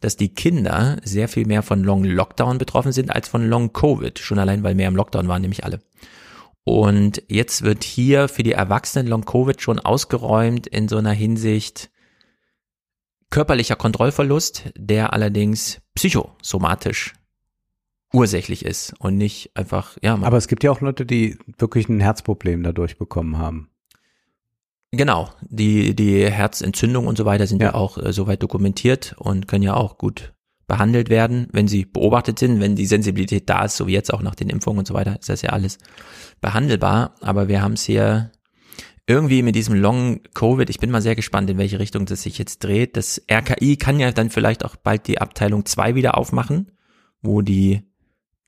dass 0.00 0.16
die 0.16 0.32
Kinder 0.34 0.96
sehr 1.04 1.28
viel 1.28 1.46
mehr 1.46 1.62
von 1.62 1.84
Long 1.84 2.04
Lockdown 2.04 2.56
betroffen 2.56 2.92
sind 2.92 3.10
als 3.10 3.28
von 3.28 3.46
Long 3.46 3.72
Covid, 3.72 4.18
schon 4.18 4.38
allein 4.38 4.62
weil 4.62 4.74
mehr 4.74 4.88
im 4.88 4.96
Lockdown 4.96 5.28
waren, 5.28 5.42
nämlich 5.42 5.64
alle. 5.64 5.80
Und 6.70 7.24
jetzt 7.26 7.62
wird 7.62 7.82
hier 7.82 8.28
für 8.28 8.44
die 8.44 8.52
Erwachsenen 8.52 9.08
Long 9.08 9.24
Covid 9.24 9.60
schon 9.60 9.80
ausgeräumt 9.80 10.68
in 10.68 10.86
so 10.86 10.98
einer 10.98 11.10
Hinsicht 11.10 11.90
körperlicher 13.28 13.74
Kontrollverlust, 13.74 14.70
der 14.76 15.12
allerdings 15.12 15.80
psychosomatisch 15.96 17.14
ursächlich 18.12 18.64
ist 18.64 18.94
und 19.00 19.16
nicht 19.16 19.50
einfach, 19.56 19.98
ja, 20.00 20.14
Aber 20.22 20.36
es 20.36 20.46
gibt 20.46 20.62
ja 20.62 20.70
auch 20.70 20.80
Leute, 20.80 21.04
die 21.04 21.38
wirklich 21.58 21.88
ein 21.88 21.98
Herzproblem 21.98 22.62
dadurch 22.62 22.98
bekommen 22.98 23.36
haben. 23.36 23.70
Genau, 24.92 25.28
die, 25.48 25.96
die 25.96 26.24
Herzentzündung 26.30 27.08
und 27.08 27.18
so 27.18 27.24
weiter 27.24 27.48
sind 27.48 27.60
ja, 27.62 27.70
Ja. 27.70 27.74
auch 27.74 27.98
äh, 27.98 28.12
soweit 28.12 28.44
dokumentiert 28.44 29.16
und 29.18 29.48
können 29.48 29.64
ja 29.64 29.74
auch 29.74 29.98
gut 29.98 30.34
behandelt 30.70 31.10
werden, 31.10 31.48
wenn 31.50 31.66
sie 31.66 31.84
beobachtet 31.84 32.38
sind, 32.38 32.60
wenn 32.60 32.76
die 32.76 32.86
Sensibilität 32.86 33.50
da 33.50 33.64
ist, 33.64 33.76
so 33.76 33.88
wie 33.88 33.92
jetzt 33.92 34.14
auch 34.14 34.22
nach 34.22 34.36
den 34.36 34.48
Impfungen 34.48 34.78
und 34.78 34.86
so 34.86 34.94
weiter, 34.94 35.18
ist 35.18 35.28
das 35.28 35.42
ja 35.42 35.50
alles 35.50 35.78
behandelbar. 36.40 37.16
Aber 37.20 37.48
wir 37.48 37.60
haben 37.60 37.72
es 37.72 37.82
hier 37.82 38.30
irgendwie 39.08 39.42
mit 39.42 39.56
diesem 39.56 39.74
Long 39.74 40.20
Covid, 40.32 40.70
ich 40.70 40.78
bin 40.78 40.92
mal 40.92 41.02
sehr 41.02 41.16
gespannt, 41.16 41.50
in 41.50 41.58
welche 41.58 41.80
Richtung 41.80 42.06
das 42.06 42.22
sich 42.22 42.38
jetzt 42.38 42.60
dreht. 42.62 42.96
Das 42.96 43.20
RKI 43.28 43.78
kann 43.78 43.98
ja 43.98 44.12
dann 44.12 44.30
vielleicht 44.30 44.64
auch 44.64 44.76
bald 44.76 45.08
die 45.08 45.20
Abteilung 45.20 45.66
2 45.66 45.96
wieder 45.96 46.16
aufmachen, 46.16 46.70
wo 47.20 47.42
die 47.42 47.82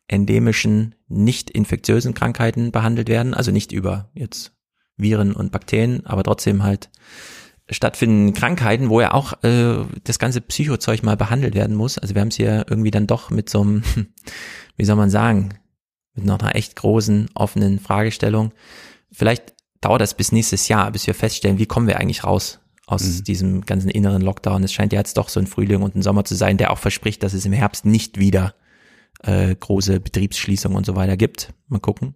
endemischen, 0.06 0.94
nicht 1.08 1.50
infektiösen 1.50 2.14
Krankheiten 2.14 2.70
behandelt 2.70 3.08
werden, 3.08 3.34
also 3.34 3.50
nicht 3.50 3.72
über 3.72 4.12
jetzt 4.14 4.52
Viren 4.96 5.32
und 5.32 5.50
Bakterien, 5.50 6.06
aber 6.06 6.22
trotzdem 6.22 6.62
halt 6.62 6.88
stattfinden 7.72 8.34
Krankheiten, 8.34 8.88
wo 8.88 9.00
ja 9.00 9.12
auch 9.12 9.42
äh, 9.42 9.84
das 10.04 10.18
ganze 10.18 10.40
Psychozeug 10.40 11.02
mal 11.02 11.16
behandelt 11.16 11.54
werden 11.54 11.76
muss. 11.76 11.98
Also 11.98 12.14
wir 12.14 12.20
haben 12.20 12.28
es 12.28 12.36
hier 12.36 12.66
irgendwie 12.68 12.90
dann 12.90 13.06
doch 13.06 13.30
mit 13.30 13.50
so 13.50 13.62
einem, 13.62 13.82
wie 14.76 14.84
soll 14.84 14.96
man 14.96 15.10
sagen, 15.10 15.54
mit 16.14 16.24
noch 16.24 16.40
einer 16.40 16.54
echt 16.54 16.76
großen, 16.76 17.30
offenen 17.34 17.78
Fragestellung. 17.78 18.52
Vielleicht 19.10 19.54
dauert 19.80 20.00
das 20.00 20.14
bis 20.14 20.32
nächstes 20.32 20.68
Jahr, 20.68 20.90
bis 20.90 21.06
wir 21.06 21.14
feststellen, 21.14 21.58
wie 21.58 21.66
kommen 21.66 21.86
wir 21.86 21.98
eigentlich 21.98 22.24
raus 22.24 22.60
aus 22.86 23.22
diesem 23.22 23.62
ganzen 23.64 23.90
inneren 23.90 24.22
Lockdown. 24.22 24.64
Es 24.64 24.72
scheint 24.72 24.92
ja 24.92 24.98
jetzt 24.98 25.16
doch 25.16 25.28
so 25.28 25.40
ein 25.40 25.46
Frühling 25.46 25.82
und 25.82 25.94
ein 25.94 26.02
Sommer 26.02 26.24
zu 26.24 26.34
sein, 26.34 26.58
der 26.58 26.70
auch 26.72 26.78
verspricht, 26.78 27.22
dass 27.22 27.32
es 27.32 27.46
im 27.46 27.52
Herbst 27.52 27.86
nicht 27.86 28.18
wieder 28.18 28.54
äh, 29.22 29.54
große 29.54 30.00
Betriebsschließungen 30.00 30.76
und 30.76 30.84
so 30.84 30.94
weiter 30.96 31.16
gibt. 31.16 31.54
Mal 31.68 31.80
gucken. 31.80 32.14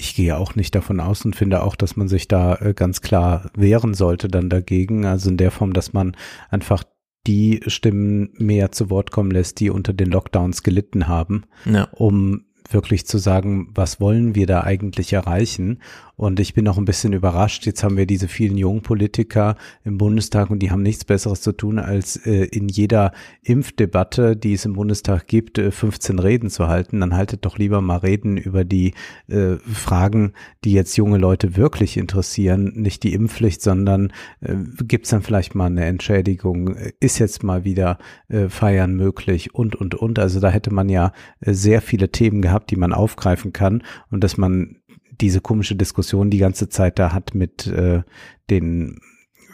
Ich 0.00 0.14
gehe 0.14 0.38
auch 0.38 0.54
nicht 0.54 0.74
davon 0.74 0.98
aus 0.98 1.26
und 1.26 1.36
finde 1.36 1.62
auch, 1.62 1.76
dass 1.76 1.94
man 1.94 2.08
sich 2.08 2.26
da 2.26 2.54
äh, 2.56 2.72
ganz 2.72 3.02
klar 3.02 3.50
wehren 3.54 3.92
sollte 3.92 4.28
dann 4.28 4.48
dagegen. 4.48 5.04
Also 5.04 5.28
in 5.28 5.36
der 5.36 5.50
Form, 5.50 5.74
dass 5.74 5.92
man 5.92 6.16
einfach 6.48 6.84
die 7.26 7.60
Stimmen 7.66 8.30
mehr 8.38 8.72
zu 8.72 8.88
Wort 8.88 9.10
kommen 9.10 9.30
lässt, 9.30 9.60
die 9.60 9.68
unter 9.68 9.92
den 9.92 10.10
Lockdowns 10.10 10.62
gelitten 10.62 11.06
haben, 11.06 11.44
Ja. 11.66 11.84
um 11.92 12.46
wirklich 12.70 13.06
zu 13.06 13.18
sagen, 13.18 13.68
was 13.74 14.00
wollen 14.00 14.34
wir 14.34 14.46
da 14.46 14.62
eigentlich 14.62 15.12
erreichen? 15.12 15.80
Und 16.20 16.38
ich 16.38 16.52
bin 16.52 16.68
auch 16.68 16.76
ein 16.76 16.84
bisschen 16.84 17.14
überrascht. 17.14 17.64
Jetzt 17.64 17.82
haben 17.82 17.96
wir 17.96 18.04
diese 18.04 18.28
vielen 18.28 18.58
jungen 18.58 18.82
Politiker 18.82 19.56
im 19.84 19.96
Bundestag 19.96 20.50
und 20.50 20.58
die 20.58 20.70
haben 20.70 20.82
nichts 20.82 21.06
Besseres 21.06 21.40
zu 21.40 21.52
tun, 21.52 21.78
als 21.78 22.16
äh, 22.26 22.44
in 22.44 22.68
jeder 22.68 23.12
Impfdebatte, 23.42 24.36
die 24.36 24.52
es 24.52 24.66
im 24.66 24.74
Bundestag 24.74 25.26
gibt, 25.28 25.56
äh, 25.56 25.70
15 25.70 26.18
Reden 26.18 26.50
zu 26.50 26.68
halten. 26.68 27.00
Dann 27.00 27.16
haltet 27.16 27.46
doch 27.46 27.56
lieber 27.56 27.80
mal 27.80 27.96
Reden 27.96 28.36
über 28.36 28.64
die 28.64 28.92
äh, 29.28 29.56
Fragen, 29.72 30.34
die 30.62 30.72
jetzt 30.72 30.94
junge 30.98 31.16
Leute 31.16 31.56
wirklich 31.56 31.96
interessieren. 31.96 32.74
Nicht 32.74 33.02
die 33.02 33.14
Impfpflicht, 33.14 33.62
sondern 33.62 34.12
äh, 34.42 34.56
gibt 34.84 35.06
es 35.06 35.12
dann 35.12 35.22
vielleicht 35.22 35.54
mal 35.54 35.68
eine 35.68 35.86
Entschädigung? 35.86 36.76
Ist 37.00 37.18
jetzt 37.18 37.42
mal 37.42 37.64
wieder 37.64 37.96
äh, 38.28 38.50
Feiern 38.50 38.94
möglich? 38.94 39.54
Und, 39.54 39.74
und, 39.74 39.94
und. 39.94 40.18
Also 40.18 40.38
da 40.38 40.50
hätte 40.50 40.70
man 40.70 40.90
ja 40.90 41.14
äh, 41.40 41.54
sehr 41.54 41.80
viele 41.80 42.12
Themen 42.12 42.42
gehabt, 42.42 42.70
die 42.70 42.76
man 42.76 42.92
aufgreifen 42.92 43.54
kann 43.54 43.82
und 44.10 44.22
dass 44.22 44.36
man 44.36 44.76
diese 45.20 45.40
komische 45.40 45.76
Diskussion 45.76 46.30
die 46.30 46.38
ganze 46.38 46.68
Zeit 46.68 46.98
da 46.98 47.12
hat 47.12 47.34
mit 47.34 47.66
äh, 47.66 48.02
den 48.50 49.00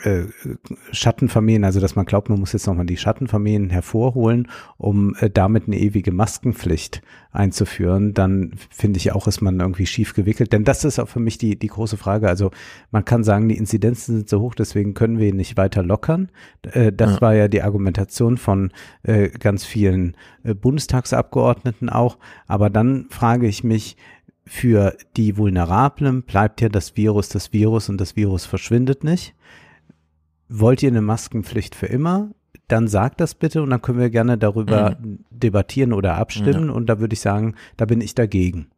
äh, 0.02 0.24
Schattenfamilien, 0.92 1.64
also 1.64 1.80
dass 1.80 1.96
man 1.96 2.04
glaubt, 2.04 2.28
man 2.28 2.38
muss 2.38 2.52
jetzt 2.52 2.66
nochmal 2.66 2.86
die 2.86 2.96
Schattenfamilien 2.96 3.70
hervorholen, 3.70 4.48
um 4.76 5.14
äh, 5.20 5.30
damit 5.30 5.66
eine 5.66 5.78
ewige 5.78 6.12
Maskenpflicht 6.12 7.02
einzuführen, 7.32 8.14
dann 8.14 8.52
finde 8.70 8.98
ich 8.98 9.12
auch, 9.12 9.26
ist 9.26 9.40
man 9.42 9.60
irgendwie 9.60 9.86
schief 9.86 10.14
gewickelt. 10.14 10.52
Denn 10.52 10.64
das 10.64 10.84
ist 10.84 10.98
auch 10.98 11.08
für 11.08 11.20
mich 11.20 11.38
die, 11.38 11.58
die 11.58 11.66
große 11.66 11.96
Frage. 11.96 12.28
Also 12.28 12.50
man 12.90 13.04
kann 13.04 13.24
sagen, 13.24 13.48
die 13.48 13.56
Inzidenzen 13.56 14.16
sind 14.16 14.28
so 14.28 14.40
hoch, 14.40 14.54
deswegen 14.54 14.94
können 14.94 15.18
wir 15.18 15.28
ihn 15.28 15.36
nicht 15.36 15.56
weiter 15.56 15.82
lockern. 15.82 16.30
Äh, 16.62 16.92
das 16.92 17.14
Ja. 17.16 17.20
war 17.20 17.34
ja 17.34 17.48
die 17.48 17.62
Argumentation 17.62 18.36
von 18.38 18.72
äh, 19.02 19.28
ganz 19.28 19.64
vielen 19.64 20.16
äh, 20.44 20.54
Bundestagsabgeordneten 20.54 21.88
auch. 21.88 22.18
Aber 22.46 22.70
dann 22.70 23.06
frage 23.10 23.46
ich 23.46 23.64
mich, 23.64 23.96
für 24.46 24.96
die 25.16 25.36
Vulnerablen 25.36 26.22
bleibt 26.22 26.60
ja 26.60 26.68
das 26.68 26.96
Virus 26.96 27.28
das 27.28 27.52
Virus 27.52 27.88
und 27.88 28.00
das 28.00 28.14
Virus 28.14 28.46
verschwindet 28.46 29.02
nicht. 29.02 29.34
Wollt 30.48 30.82
ihr 30.82 30.90
eine 30.90 31.02
Maskenpflicht 31.02 31.74
für 31.74 31.86
immer? 31.86 32.30
Dann 32.68 32.86
sagt 32.86 33.20
das 33.20 33.34
bitte 33.34 33.62
und 33.62 33.70
dann 33.70 33.82
können 33.82 33.98
wir 33.98 34.10
gerne 34.10 34.38
darüber 34.38 34.96
debattieren 35.30 35.92
oder 35.92 36.14
abstimmen. 36.14 36.68
Ja. 36.68 36.74
Und 36.74 36.86
da 36.86 37.00
würde 37.00 37.14
ich 37.14 37.20
sagen, 37.20 37.54
da 37.76 37.84
bin 37.84 38.00
ich 38.00 38.14
dagegen. 38.14 38.68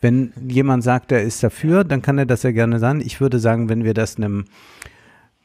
Wenn 0.00 0.32
jemand 0.46 0.84
sagt, 0.84 1.10
er 1.10 1.22
ist 1.22 1.42
dafür, 1.42 1.82
dann 1.82 2.02
kann 2.02 2.18
er 2.18 2.26
das 2.26 2.42
ja 2.42 2.52
gerne 2.52 2.78
sein. 2.78 3.00
Ich 3.00 3.20
würde 3.20 3.38
sagen, 3.38 3.68
wenn 3.68 3.84
wir 3.84 3.94
das 3.94 4.16
einem 4.16 4.44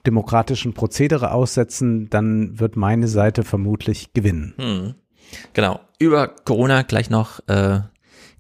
demokratischen 0.06 0.74
Prozedere 0.74 1.32
aussetzen, 1.32 2.10
dann 2.10 2.60
wird 2.60 2.76
meine 2.76 3.08
Seite 3.08 3.44
vermutlich 3.44 4.14
gewinnen. 4.14 4.54
Hm. 4.58 4.94
Genau. 5.54 5.80
Über 6.00 6.28
Corona 6.28 6.82
gleich 6.82 7.10
noch 7.10 7.40
äh, 7.48 7.80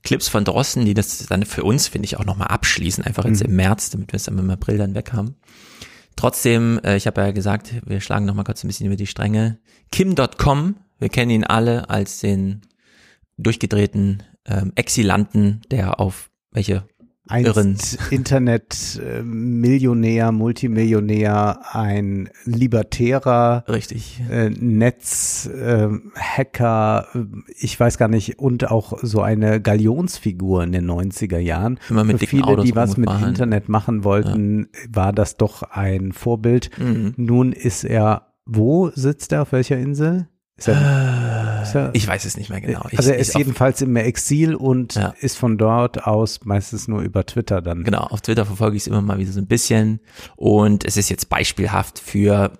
Clips 0.03 0.27
von 0.27 0.43
Drosten, 0.45 0.85
die 0.85 0.93
das 0.93 1.25
dann 1.27 1.45
für 1.45 1.63
uns, 1.63 1.87
finde 1.87 2.05
ich, 2.05 2.17
auch 2.17 2.25
nochmal 2.25 2.47
abschließen, 2.47 3.03
einfach 3.03 3.25
jetzt 3.25 3.43
Mhm. 3.43 3.49
im 3.49 3.55
März, 3.55 3.89
damit 3.91 4.11
wir 4.11 4.17
es 4.17 4.23
dann 4.23 4.37
im 4.37 4.49
April 4.49 4.77
dann 4.77 4.95
weg 4.95 5.13
haben. 5.13 5.35
Trotzdem, 6.15 6.79
äh, 6.83 6.97
ich 6.97 7.07
habe 7.07 7.21
ja 7.21 7.31
gesagt, 7.31 7.73
wir 7.85 8.01
schlagen 8.01 8.25
nochmal 8.25 8.43
kurz 8.45 8.63
ein 8.63 8.67
bisschen 8.67 8.87
über 8.87 8.95
die 8.95 9.07
Stränge. 9.07 9.59
Kim.com, 9.91 10.75
wir 10.99 11.09
kennen 11.09 11.31
ihn 11.31 11.43
alle 11.43 11.89
als 11.89 12.19
den 12.19 12.61
durchgedrehten 13.37 14.23
ähm, 14.45 14.71
Exilanten, 14.75 15.61
der 15.71 15.99
auf 15.99 16.29
welche 16.51 16.83
Einst 17.31 17.97
Internet-Millionär, 18.11 20.31
Multimillionär, 20.31 21.61
ein 21.71 22.29
libertärer 22.45 23.63
Richtig. 23.67 24.21
äh, 24.29 24.49
Netz, 24.49 25.47
äh, 25.47 25.89
Hacker, 26.15 27.07
äh, 27.13 27.19
ich 27.57 27.79
weiß 27.79 27.97
gar 27.97 28.09
nicht, 28.09 28.37
und 28.39 28.69
auch 28.69 28.97
so 29.01 29.21
eine 29.21 29.61
Galionsfigur 29.61 30.63
in 30.63 30.73
den 30.73 30.89
90er 30.89 31.39
Jahren. 31.39 31.79
Immer 31.89 32.03
mit 32.03 32.19
Für 32.19 32.27
viele, 32.27 32.43
Autos 32.45 32.65
die 32.65 32.75
was 32.75 32.97
mit. 32.97 33.09
Internet 33.09 33.69
machen 33.69 34.03
wollten, 34.03 34.67
war 34.89 35.13
das 35.13 35.37
doch 35.37 35.63
ein 35.63 36.11
Vorbild. 36.11 36.69
Mhm. 36.77 37.13
Nun 37.17 37.53
ist 37.53 37.83
er, 37.83 38.27
wo 38.45 38.91
sitzt 38.93 39.31
er, 39.31 39.41
auf 39.43 39.53
welcher 39.53 39.77
Insel? 39.77 40.27
Er, 40.57 41.61
ist 41.63 41.75
er, 41.75 41.89
Ich 41.93 42.07
weiß 42.07 42.25
es 42.25 42.37
nicht 42.37 42.49
mehr 42.49 42.61
genau. 42.61 42.85
Ich- 42.91 42.97
also 42.97 43.11
er 43.11 43.17
ist 43.17 43.35
jedenfalls 43.37 43.81
im 43.81 43.95
Exil 43.95 44.53
und 44.55 44.95
Ja. 44.95 45.13
ist 45.19 45.37
von 45.37 45.57
dort 45.57 46.05
aus 46.05 46.41
meistens 46.43 46.87
nur 46.87 47.01
über 47.01 47.25
Twitter 47.25 47.61
dann. 47.61 47.83
Genau, 47.83 48.01
auf 48.01 48.21
Twitter 48.21 48.45
verfolge 48.45 48.77
ich 48.77 48.83
es 48.83 48.87
immer 48.87 49.01
mal 49.01 49.17
wieder 49.17 49.31
so 49.31 49.39
ein 49.39 49.47
bisschen. 49.47 49.99
Und 50.35 50.85
es 50.85 50.97
ist 50.97 51.09
jetzt 51.09 51.29
beispielhaft 51.29 51.97
für, 51.99 52.51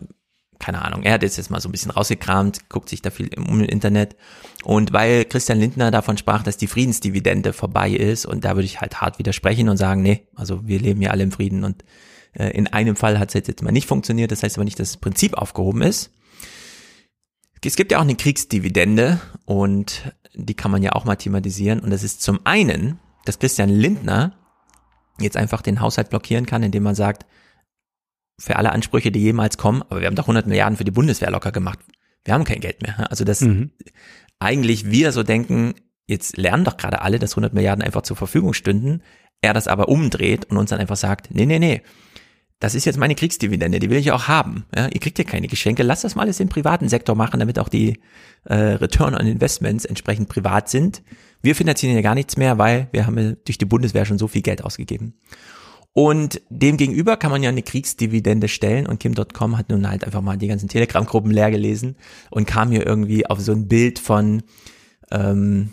keine 0.60 0.82
Ahnung, 0.84 1.04
er 1.04 1.14
hat 1.14 1.24
jetzt, 1.24 1.38
jetzt 1.38 1.52
mal 1.52 1.62
so 1.62 1.70
ein 1.70 1.72
bisschen 1.72 1.92
rausgekramt, 1.92 2.70
guckt 2.70 2.90
sich 2.90 3.02
da 3.02 3.12
viel 3.12 3.28
im, 3.28 3.48
um 3.48 3.62
Internet. 3.62 4.16
Und 4.64 4.94
weil 4.94 5.26
Christian 5.26 5.60
Lindner 5.60 5.92
davon 5.92 6.18
sprach, 6.18 6.44
dass 6.44 6.58
die 6.58 6.68
Friedensdividende 6.68 7.54
vorbei 7.54 7.92
ist, 7.92 8.26
und 8.26 8.46
da 8.46 8.56
würde 8.56 8.66
ich 8.66 8.82
halt 8.82 9.02
hart 9.02 9.20
widersprechen 9.20 9.70
und 9.70 9.78
sagen, 9.78 10.02
nee, 10.02 10.28
also 10.36 10.66
wir 10.68 10.80
leben 10.80 11.02
ja 11.02 11.12
alle 11.12 11.24
im 11.24 11.32
Frieden 11.32 11.64
und 11.64 11.84
äh, 12.34 12.50
in 12.52 12.68
einem 12.68 12.96
Fall 12.96 13.20
hat 13.20 13.30
es 13.30 13.34
jetzt, 13.36 13.48
jetzt 13.48 13.62
mal 13.62 13.72
nicht 13.72 13.88
funktioniert, 13.88 14.32
das 14.32 14.42
heißt 14.44 14.58
aber 14.58 14.66
nicht, 14.66 14.80
dass 14.80 14.90
das 14.94 14.98
Prinzip 14.98 15.36
aufgehoben 15.36 15.82
ist. 15.82 16.12
Es 17.64 17.76
gibt 17.76 17.92
ja 17.92 18.00
auch 18.00 18.04
eine 18.04 18.16
Kriegsdividende 18.16 19.20
und 19.46 20.14
die 20.34 20.56
kann 20.56 20.72
man 20.72 20.82
ja 20.82 20.94
auch 20.94 21.06
mal 21.06 21.16
thematisieren. 21.16 21.80
Und 21.80 21.92
das 21.92 22.04
ist 22.04 22.22
zum 22.22 22.40
einen, 22.44 23.00
dass 23.26 23.40
Christian 23.40 23.70
Lindner 23.70 24.34
jetzt 25.20 25.38
einfach 25.38 25.62
den 25.62 25.82
Haushalt 25.82 26.10
blockieren 26.10 26.46
kann, 26.46 26.64
indem 26.64 26.84
man 26.84 26.96
sagt, 26.96 27.26
für 28.40 28.56
alle 28.56 28.72
Ansprüche, 28.72 29.12
die 29.12 29.20
jemals 29.20 29.58
kommen, 29.58 29.84
aber 29.84 30.00
wir 30.00 30.08
haben 30.08 30.16
doch 30.16 30.24
100 30.24 30.48
Milliarden 30.48 30.76
für 30.78 30.84
die 30.84 30.92
Bundeswehr 30.92 31.30
locker 31.30 31.52
gemacht. 31.52 31.80
Wir 32.26 32.34
haben 32.34 32.44
kein 32.44 32.60
Geld 32.60 32.82
mehr. 32.82 33.10
Also 33.12 33.24
dass 33.24 33.42
Mhm. 33.42 33.72
eigentlich 34.40 34.90
wir 34.90 35.12
so 35.12 35.22
denken, 35.22 35.76
jetzt 36.08 36.38
lernen 36.38 36.64
doch 36.64 36.78
gerade 36.78 37.02
alle, 37.02 37.20
dass 37.20 37.34
100 37.34 37.54
Milliarden 37.54 37.84
einfach 37.84 38.02
zur 38.02 38.18
Verfügung 38.18 38.54
stünden, 38.54 39.04
er 39.42 39.54
das 39.54 39.68
aber 39.68 39.90
umdreht 39.90 40.46
und 40.46 40.58
uns 40.58 40.72
dann 40.72 40.80
einfach 40.80 40.96
sagt, 40.96 41.30
nee, 41.32 41.46
nee, 41.46 41.60
nee, 41.60 41.82
das 42.62 42.76
ist 42.76 42.86
jetzt 42.86 43.00
meine 43.00 43.16
Kriegsdividende, 43.16 43.80
die 43.80 43.90
will 43.90 43.98
ich 43.98 44.12
auch 44.12 44.28
haben. 44.28 44.66
Ja, 44.74 44.86
ihr 44.86 45.00
kriegt 45.00 45.18
ja 45.18 45.26
keine 45.26 45.48
Geschenke, 45.48 45.82
lasst 45.82 46.04
das 46.04 46.14
mal 46.14 46.22
alles 46.22 46.40
im 46.40 46.48
privaten 46.48 46.88
Sektor 46.90 47.16
machen, 47.16 47.40
damit 47.40 47.58
auch 47.58 47.70
die 47.70 48.00
äh, 48.46 48.54
Return 48.54 49.16
on 49.16 49.26
Investments 49.26 49.84
entsprechend 49.84 50.30
privat 50.30 50.70
sind. 50.70 51.02
Wir 51.42 51.56
finanzieren 51.56 51.96
ja 51.96 52.02
gar 52.02 52.14
nichts 52.14 52.38
mehr, 52.38 52.60
weil 52.60 52.88
wir 52.92 53.08
haben 53.08 53.36
durch 53.46 53.58
die 53.58 53.66
Bundeswehr 53.66 54.06
schon 54.06 54.20
so 54.20 54.28
viel 54.28 54.44
Geld 54.44 54.64
ausgegeben. 54.64 55.16
Und 55.94 56.40
dem 56.50 56.78
gegenüber 56.78 57.18
kann 57.18 57.32
man 57.32 57.42
ja 57.42 57.50
eine 57.50 57.64
Kriegsdividende 57.64 58.48
stellen 58.48 58.86
und 58.86 59.00
Kim.com 59.00 59.58
hat 59.58 59.70
nun 59.70 59.90
halt 59.90 60.06
einfach 60.06 60.22
mal 60.22 60.38
die 60.38 60.48
ganzen 60.48 60.70
Telegram-Gruppen 60.70 61.32
leer 61.32 61.50
gelesen 61.50 61.98
und 62.30 62.46
kam 62.46 62.70
hier 62.70 62.86
irgendwie 62.86 63.26
auf 63.26 63.40
so 63.40 63.54
ein 63.54 63.68
Bild 63.68 63.98
von 63.98 64.44
ähm, 65.10 65.72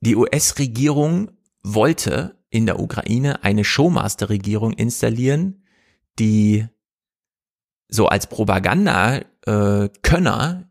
die 0.00 0.14
US-Regierung 0.14 1.32
wollte 1.64 2.36
in 2.48 2.64
der 2.64 2.78
Ukraine 2.78 3.42
eine 3.42 3.64
Showmaster-Regierung 3.64 4.72
installieren, 4.72 5.57
die 6.18 6.66
so 7.88 8.06
als 8.06 8.26
Propaganda-Könner 8.26 10.68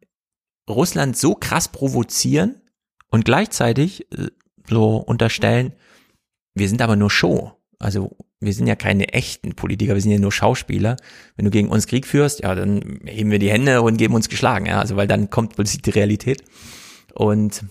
Russland 0.70 1.18
so 1.18 1.36
krass 1.36 1.70
provozieren 1.70 2.62
und 3.10 3.26
gleichzeitig 3.26 4.12
äh, 4.12 4.28
so 4.70 4.98
unterstellen, 4.98 5.74
wir 6.54 6.68
sind 6.68 6.82
aber 6.82 6.96
nur 6.96 7.10
Show. 7.10 7.54
Also 7.80 8.18
wir 8.40 8.54
sind 8.54 8.68
ja 8.68 8.76
keine 8.76 9.14
echten 9.14 9.56
Politiker, 9.56 9.94
wir 9.94 10.02
sind 10.02 10.12
ja 10.12 10.20
nur 10.20 10.32
Schauspieler. 10.32 10.98
Wenn 11.36 11.46
du 11.46 11.52
gegen 11.52 11.70
uns 11.70 11.88
Krieg 11.88 12.06
führst, 12.06 12.42
ja, 12.42 12.54
dann 12.54 13.00
heben 13.06 13.32
wir 13.32 13.40
die 13.40 13.50
Hände 13.50 13.82
und 13.82 13.98
geben 13.98 14.14
uns 14.14 14.30
geschlagen, 14.30 14.66
ja, 14.66 14.80
also 14.80 14.96
weil 14.96 15.08
dann 15.08 15.30
kommt 15.30 15.56
plötzlich 15.56 15.82
die 15.82 15.92
Realität. 15.92 16.44
Und 17.14 17.64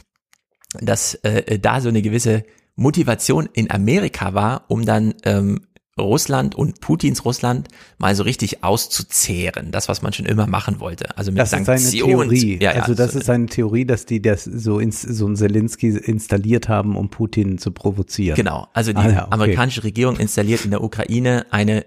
dass 0.81 1.15
äh, 1.17 1.59
da 1.59 1.81
so 1.81 1.89
eine 1.89 2.03
gewisse 2.03 2.45
Motivation 2.75 3.49
in 3.53 3.71
Amerika 3.71 4.35
war, 4.35 4.65
um 4.69 4.85
dann 4.85 5.15
ähm, 5.25 5.67
Russland 5.99 6.55
und 6.55 6.81
Putins 6.81 7.25
Russland 7.25 7.69
mal 7.99 8.15
so 8.15 8.23
richtig 8.23 8.63
auszuzehren. 8.63 9.71
Das, 9.71 9.89
was 9.89 10.03
man 10.03 10.13
schon 10.13 10.27
immer 10.27 10.47
machen 10.47 10.79
wollte. 10.81 11.17
Also 11.17 11.31
mit 11.33 11.39
Das 11.41 11.53
ist 11.53 11.65
Sanktionen. 11.65 12.19
seine 12.19 12.29
Theorie. 12.31 12.59
Ja, 12.63 12.75
ja, 12.75 12.83
also 12.83 12.95
das 12.95 13.13
so- 13.13 13.19
ist 13.19 13.31
eine 13.31 13.47
Theorie, 13.47 13.87
dass 13.87 14.05
die 14.05 14.21
das 14.21 14.45
so, 14.45 14.79
ins, 14.79 15.01
so 15.03 15.27
ein 15.27 15.37
Zelensky 15.37 15.89
installiert 15.89 16.69
haben, 16.69 16.97
um 16.97 17.09
Putin 17.09 17.57
zu 17.59 17.71
provozieren. 17.71 18.37
Genau, 18.37 18.69
also 18.75 18.93
die 18.93 18.99
Ah 18.99 19.09
ja, 19.11 19.23
okay. 19.25 19.33
amerikanische 19.33 19.85
Regierung 19.85 20.17
installiert 20.19 20.65
in 20.65 20.71
der 20.71 20.83
Ukraine 20.83 21.47
eine 21.51 21.87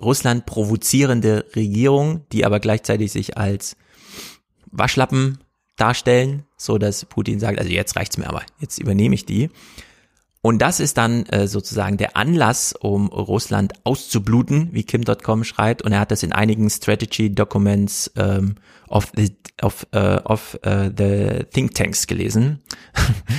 Russland 0.00 0.46
provozierende 0.46 1.44
Regierung, 1.54 2.22
die 2.32 2.44
aber 2.44 2.60
gleichzeitig 2.60 3.12
sich 3.12 3.36
als 3.36 3.76
Waschlappen 4.70 5.38
darstellen, 5.76 6.44
so 6.56 6.78
dass 6.78 7.04
Putin 7.04 7.40
sagt, 7.40 7.58
also 7.58 7.70
jetzt 7.70 7.94
reicht's 7.96 8.16
mir 8.16 8.28
aber, 8.28 8.42
jetzt 8.60 8.78
übernehme 8.78 9.14
ich 9.14 9.26
die. 9.26 9.50
Und 10.44 10.60
das 10.60 10.78
ist 10.78 10.98
dann 10.98 11.24
äh, 11.30 11.48
sozusagen 11.48 11.96
der 11.96 12.18
Anlass, 12.18 12.74
um 12.78 13.06
Russland 13.06 13.72
auszubluten, 13.84 14.68
wie 14.72 14.82
Kim.com 14.82 15.42
schreibt. 15.42 15.80
Und 15.80 15.92
er 15.92 16.00
hat 16.00 16.10
das 16.10 16.22
in 16.22 16.32
einigen 16.32 16.68
Strategy 16.68 17.34
Documents 17.34 18.10
ähm, 18.16 18.56
of 18.86 19.10
the, 19.16 19.34
of, 19.62 19.86
äh, 19.92 20.18
of 20.22 20.58
äh, 20.60 20.90
the 20.94 21.44
Think 21.50 21.74
Tanks 21.74 22.06
gelesen. 22.06 22.60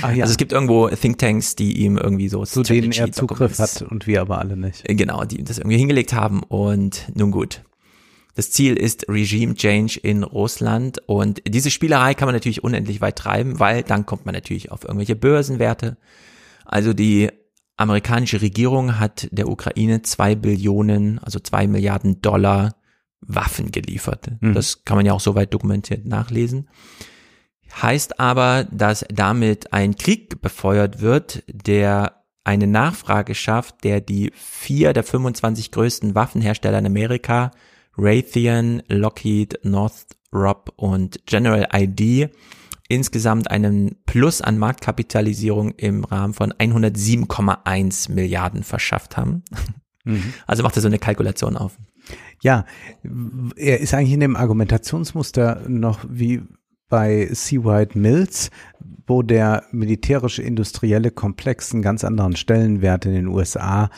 Ah, 0.02 0.10
ja. 0.10 0.24
Also 0.24 0.32
es 0.32 0.36
gibt 0.36 0.50
irgendwo 0.50 0.88
Think 0.88 1.18
Tanks, 1.18 1.54
die 1.54 1.84
ihm 1.84 1.96
irgendwie 1.96 2.28
so 2.28 2.44
Zu 2.44 2.64
denen 2.64 2.88
er 2.88 2.92
Strategy 2.92 3.12
Zugriff 3.12 3.52
Documents- 3.52 3.82
hat 3.82 3.82
und 3.88 4.08
wir 4.08 4.20
aber 4.20 4.40
alle 4.40 4.56
nicht. 4.56 4.82
Genau, 4.84 5.24
die 5.24 5.44
das 5.44 5.58
irgendwie 5.58 5.78
hingelegt 5.78 6.12
haben 6.12 6.42
und 6.42 7.06
nun 7.14 7.30
gut. 7.30 7.62
Das 8.34 8.50
Ziel 8.50 8.76
ist 8.76 9.08
Regime 9.08 9.54
Change 9.54 10.00
in 10.02 10.24
Russland 10.24 10.98
und 11.06 11.40
diese 11.46 11.70
Spielerei 11.70 12.14
kann 12.14 12.26
man 12.26 12.34
natürlich 12.34 12.64
unendlich 12.64 13.00
weit 13.00 13.14
treiben, 13.14 13.60
weil 13.60 13.84
dann 13.84 14.06
kommt 14.06 14.26
man 14.26 14.34
natürlich 14.34 14.72
auf 14.72 14.82
irgendwelche 14.82 15.14
Börsenwerte. 15.14 15.96
Also 16.66 16.92
die 16.92 17.30
amerikanische 17.76 18.40
Regierung 18.40 18.98
hat 18.98 19.28
der 19.30 19.48
Ukraine 19.48 20.02
zwei 20.02 20.34
Billionen, 20.34 21.18
also 21.18 21.38
zwei 21.38 21.66
Milliarden 21.66 22.22
Dollar 22.22 22.76
Waffen 23.20 23.70
geliefert. 23.70 24.30
Mhm. 24.40 24.54
Das 24.54 24.84
kann 24.84 24.96
man 24.96 25.06
ja 25.06 25.12
auch 25.12 25.20
soweit 25.20 25.52
dokumentiert 25.52 26.06
nachlesen. 26.06 26.68
Heißt 27.82 28.20
aber, 28.20 28.64
dass 28.70 29.04
damit 29.10 29.72
ein 29.72 29.96
Krieg 29.96 30.40
befeuert 30.40 31.00
wird, 31.00 31.42
der 31.48 32.22
eine 32.44 32.66
Nachfrage 32.66 33.34
schafft, 33.34 33.82
der 33.84 34.00
die 34.00 34.30
vier 34.34 34.92
der 34.92 35.02
25 35.02 35.72
größten 35.72 36.14
Waffenhersteller 36.14 36.78
in 36.78 36.86
Amerika, 36.86 37.50
Raytheon, 37.98 38.82
Lockheed, 38.88 39.58
Northrop 39.64 40.72
und 40.76 41.26
General 41.26 41.68
ID, 41.74 42.30
insgesamt 42.88 43.50
einen 43.50 43.96
Plus 44.06 44.40
an 44.40 44.58
Marktkapitalisierung 44.58 45.70
im 45.72 46.04
Rahmen 46.04 46.34
von 46.34 46.52
107,1 46.52 48.12
Milliarden 48.12 48.62
verschafft 48.62 49.16
haben. 49.16 49.42
Mhm. 50.04 50.32
Also 50.46 50.62
macht 50.62 50.76
er 50.76 50.82
so 50.82 50.88
eine 50.88 51.00
Kalkulation 51.00 51.56
auf. 51.56 51.76
Ja, 52.40 52.64
er 53.56 53.80
ist 53.80 53.92
eigentlich 53.92 54.12
in 54.12 54.20
dem 54.20 54.36
Argumentationsmuster 54.36 55.62
noch 55.66 56.04
wie 56.08 56.42
bei 56.88 57.28
Sea 57.32 57.64
White 57.64 57.98
Mills, 57.98 58.50
wo 59.06 59.22
der 59.22 59.64
militärische 59.72 60.42
industrielle 60.42 61.10
Komplex 61.10 61.72
einen 61.72 61.82
ganz 61.82 62.04
anderen 62.04 62.36
Stellenwert 62.36 63.06
in 63.06 63.14
den 63.14 63.26
USA 63.26 63.90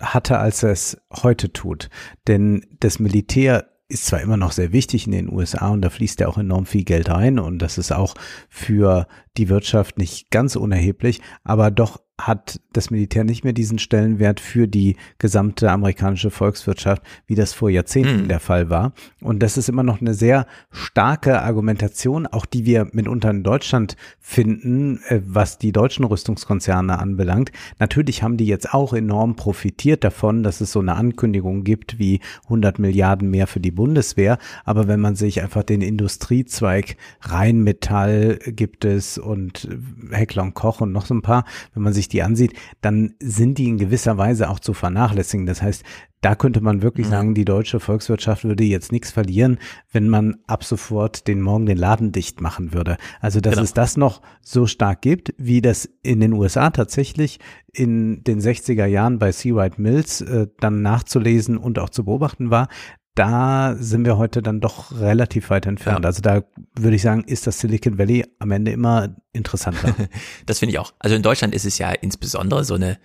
hatte, 0.00 0.38
als 0.38 0.62
er 0.62 0.70
es 0.70 0.98
heute 1.22 1.52
tut. 1.52 1.90
Denn 2.26 2.66
das 2.80 2.98
Militär 2.98 3.70
ist 3.88 4.06
zwar 4.06 4.20
immer 4.20 4.36
noch 4.36 4.52
sehr 4.52 4.72
wichtig 4.72 5.06
in 5.06 5.12
den 5.12 5.32
USA 5.32 5.68
und 5.68 5.82
da 5.82 5.90
fließt 5.90 6.20
ja 6.20 6.28
auch 6.28 6.38
enorm 6.38 6.66
viel 6.66 6.84
Geld 6.84 7.10
rein 7.10 7.38
und 7.38 7.58
das 7.58 7.78
ist 7.78 7.92
auch 7.92 8.14
für 8.48 9.06
die 9.36 9.48
Wirtschaft 9.48 9.98
nicht 9.98 10.30
ganz 10.30 10.56
unerheblich, 10.56 11.20
aber 11.42 11.70
doch 11.70 12.00
hat 12.20 12.60
das 12.72 12.90
Militär 12.90 13.24
nicht 13.24 13.42
mehr 13.42 13.52
diesen 13.52 13.80
Stellenwert 13.80 14.38
für 14.38 14.68
die 14.68 14.96
gesamte 15.18 15.70
amerikanische 15.70 16.30
Volkswirtschaft, 16.30 17.02
wie 17.26 17.34
das 17.34 17.52
vor 17.52 17.70
Jahrzehnten 17.70 18.22
Mhm. 18.22 18.28
der 18.28 18.38
Fall 18.38 18.70
war. 18.70 18.92
Und 19.20 19.42
das 19.42 19.56
ist 19.56 19.68
immer 19.68 19.82
noch 19.82 20.00
eine 20.00 20.14
sehr 20.14 20.46
starke 20.70 21.42
Argumentation, 21.42 22.28
auch 22.28 22.46
die 22.46 22.66
wir 22.66 22.88
mitunter 22.92 23.30
in 23.30 23.42
Deutschland 23.42 23.96
finden, 24.20 25.00
äh, 25.08 25.20
was 25.26 25.58
die 25.58 25.72
deutschen 25.72 26.04
Rüstungskonzerne 26.04 27.00
anbelangt. 27.00 27.50
Natürlich 27.80 28.22
haben 28.22 28.36
die 28.36 28.46
jetzt 28.46 28.72
auch 28.72 28.92
enorm 28.92 29.34
profitiert 29.34 30.04
davon, 30.04 30.44
dass 30.44 30.60
es 30.60 30.70
so 30.70 30.78
eine 30.78 30.94
Ankündigung 30.94 31.64
gibt 31.64 31.98
wie 31.98 32.20
100 32.44 32.78
Milliarden 32.78 33.28
mehr 33.28 33.48
für 33.48 33.60
die 33.60 33.72
Bundeswehr. 33.72 34.38
Aber 34.64 34.86
wenn 34.86 35.00
man 35.00 35.16
sich 35.16 35.42
einfach 35.42 35.64
den 35.64 35.82
Industriezweig 35.82 36.96
Rheinmetall 37.22 38.38
gibt 38.46 38.84
es 38.84 39.18
und 39.18 39.68
Heckler 40.12 40.44
und 40.44 40.54
Koch 40.54 40.80
und 40.80 40.92
noch 40.92 41.06
so 41.06 41.14
ein 41.14 41.22
paar, 41.22 41.44
wenn 41.74 41.82
man 41.82 41.92
sich 41.92 42.03
die 42.08 42.22
ansieht, 42.22 42.54
dann 42.80 43.14
sind 43.20 43.58
die 43.58 43.68
in 43.68 43.78
gewisser 43.78 44.16
Weise 44.18 44.48
auch 44.50 44.60
zu 44.60 44.72
vernachlässigen. 44.72 45.46
Das 45.46 45.62
heißt, 45.62 45.84
da 46.20 46.34
könnte 46.34 46.62
man 46.62 46.80
wirklich 46.80 47.06
sagen, 47.06 47.34
die 47.34 47.44
deutsche 47.44 47.80
Volkswirtschaft 47.80 48.44
würde 48.44 48.64
jetzt 48.64 48.92
nichts 48.92 49.10
verlieren, 49.10 49.58
wenn 49.92 50.08
man 50.08 50.36
ab 50.46 50.64
sofort 50.64 51.28
den 51.28 51.42
Morgen 51.42 51.66
den 51.66 51.76
Laden 51.76 52.12
dicht 52.12 52.40
machen 52.40 52.72
würde. 52.72 52.96
Also, 53.20 53.40
dass 53.40 53.52
Genau. 53.54 53.64
es 53.64 53.74
das 53.74 53.98
noch 53.98 54.22
so 54.40 54.66
stark 54.66 55.02
gibt, 55.02 55.34
wie 55.36 55.60
das 55.60 55.86
in 56.02 56.20
den 56.20 56.32
USA 56.32 56.70
tatsächlich 56.70 57.40
in 57.74 58.24
den 58.24 58.40
60er 58.40 58.86
Jahren 58.86 59.18
bei 59.18 59.32
Seawright 59.32 59.78
Mills 59.78 60.22
äh, 60.22 60.46
dann 60.60 60.80
nachzulesen 60.80 61.58
und 61.58 61.78
auch 61.78 61.90
zu 61.90 62.04
beobachten 62.04 62.50
war, 62.50 62.68
da 63.14 63.76
sind 63.78 64.04
wir 64.04 64.18
heute 64.18 64.42
dann 64.42 64.60
doch 64.60 64.98
relativ 64.98 65.50
weit 65.50 65.66
entfernt. 65.66 66.04
Also 66.04 66.20
da 66.20 66.42
würde 66.74 66.96
ich 66.96 67.02
sagen, 67.02 67.22
ist 67.24 67.46
das 67.46 67.60
Silicon 67.60 67.96
Valley 67.96 68.24
am 68.40 68.50
Ende 68.50 68.72
immer 68.72 69.14
interessanter. 69.32 69.94
Das 70.46 70.58
finde 70.58 70.72
ich 70.72 70.78
auch. 70.78 70.92
Also 70.98 71.14
in 71.14 71.22
Deutschland 71.22 71.54
ist 71.54 71.64
es 71.64 71.78
ja 71.78 71.92
insbesondere 71.92 72.64
so 72.64 72.74
eine, 72.74 72.98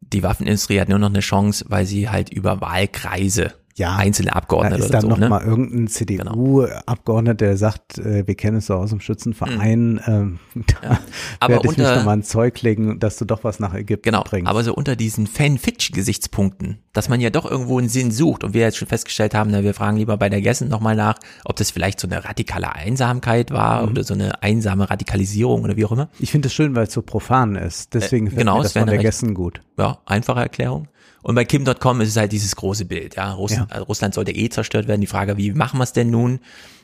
die 0.00 0.22
Waffenindustrie 0.22 0.80
hat 0.80 0.88
nur 0.88 0.98
noch 0.98 1.10
eine 1.10 1.20
Chance, 1.20 1.64
weil 1.68 1.86
sie 1.86 2.08
halt 2.08 2.30
über 2.30 2.60
Wahlkreise 2.60 3.52
Ja, 3.74 3.96
einzelne 3.96 4.30
Da 4.30 4.36
Abgeordnete 4.36 4.76
ist 4.76 4.82
oder 4.90 4.92
dann 4.92 5.00
so, 5.02 5.08
noch 5.08 5.18
ne? 5.18 5.40
irgendein 5.46 5.88
CDU-Abgeordneter, 5.88 7.34
der 7.34 7.56
sagt, 7.56 7.98
äh, 7.98 8.26
wir 8.26 8.34
kennen 8.34 8.58
es 8.58 8.66
so 8.66 8.74
aus 8.74 8.90
dem 8.90 9.00
Schützenverein, 9.00 10.00
ähm, 10.06 10.38
da 10.54 10.90
Mhm. 10.90 10.96
Aber 11.40 11.54
werde 11.54 11.68
ich 11.70 11.76
mich 11.78 11.86
unter- 11.86 11.96
noch 11.96 12.04
mal 12.04 12.12
ein 12.12 12.22
Zeug 12.22 12.60
legen, 12.62 12.98
dass 12.98 13.16
du 13.16 13.24
doch 13.24 13.44
was 13.44 13.60
nach 13.60 13.74
Ägypten 13.74 14.10
Genau, 14.10 14.22
bringst. 14.24 14.48
aber 14.48 14.62
so 14.62 14.74
unter 14.74 14.94
diesen 14.96 15.26
Fan-Fiction-Gesichtspunkten, 15.26 16.78
dass 16.92 17.08
man 17.08 17.20
ja 17.20 17.30
doch 17.30 17.50
irgendwo 17.50 17.78
einen 17.78 17.88
Sinn 17.88 18.10
sucht 18.10 18.44
und 18.44 18.54
wir 18.54 18.62
jetzt 18.62 18.76
schon 18.76 18.88
festgestellt 18.88 19.34
haben, 19.34 19.50
na, 19.50 19.62
wir 19.62 19.74
fragen 19.74 19.96
lieber 19.96 20.16
bei 20.16 20.28
der 20.28 20.40
Gessen 20.40 20.68
nochmal 20.68 20.96
nach, 20.96 21.18
ob 21.44 21.56
das 21.56 21.70
vielleicht 21.70 22.00
so 22.00 22.06
eine 22.08 22.24
radikale 22.24 22.72
Einsamkeit 22.74 23.50
war 23.50 23.82
Mhm. 23.82 23.88
oder 23.90 24.04
so 24.04 24.14
eine 24.14 24.42
einsame 24.42 24.90
Radikalisierung 24.90 25.62
oder 25.62 25.76
wie 25.76 25.84
auch 25.84 25.92
immer. 25.92 26.08
ich 26.18 26.30
finde 26.30 26.48
es 26.48 26.54
schön, 26.54 26.74
weil 26.74 26.86
es 26.86 26.92
so 26.92 27.02
profan 27.02 27.56
ist. 27.56 27.94
Deswegen 27.94 28.26
Äh, 28.26 28.30
finde 28.30 28.44
genau, 28.44 28.58
ich 28.60 28.66
es 28.66 28.72
das 28.74 28.80
von 28.82 28.88
der 28.88 28.98
Gessen 28.98 29.34
gut. 29.34 29.60
Ja, 29.78 29.98
einfache 30.06 30.40
Erklärung. 30.40 30.88
Und 31.22 31.34
bei 31.34 31.44
Kim.com 31.44 32.00
ist 32.00 32.10
es 32.10 32.16
halt 32.16 32.32
dieses 32.32 32.56
große 32.56 32.84
Bild. 32.84 33.16
Ja, 33.16 33.32
Russland, 33.32 33.70
Ja. 33.70 33.76
Also 33.76 33.86
Russland 33.86 34.14
sollte 34.14 34.32
eh 34.32 34.48
zerstört 34.48 34.88
werden. 34.88 35.00
Die 35.00 35.06
Frage, 35.06 35.36
wie 35.36 35.52
machen 35.52 35.78
wir 35.78 35.84
es 35.84 35.92
denn 35.92 36.10
nun? 36.10 36.40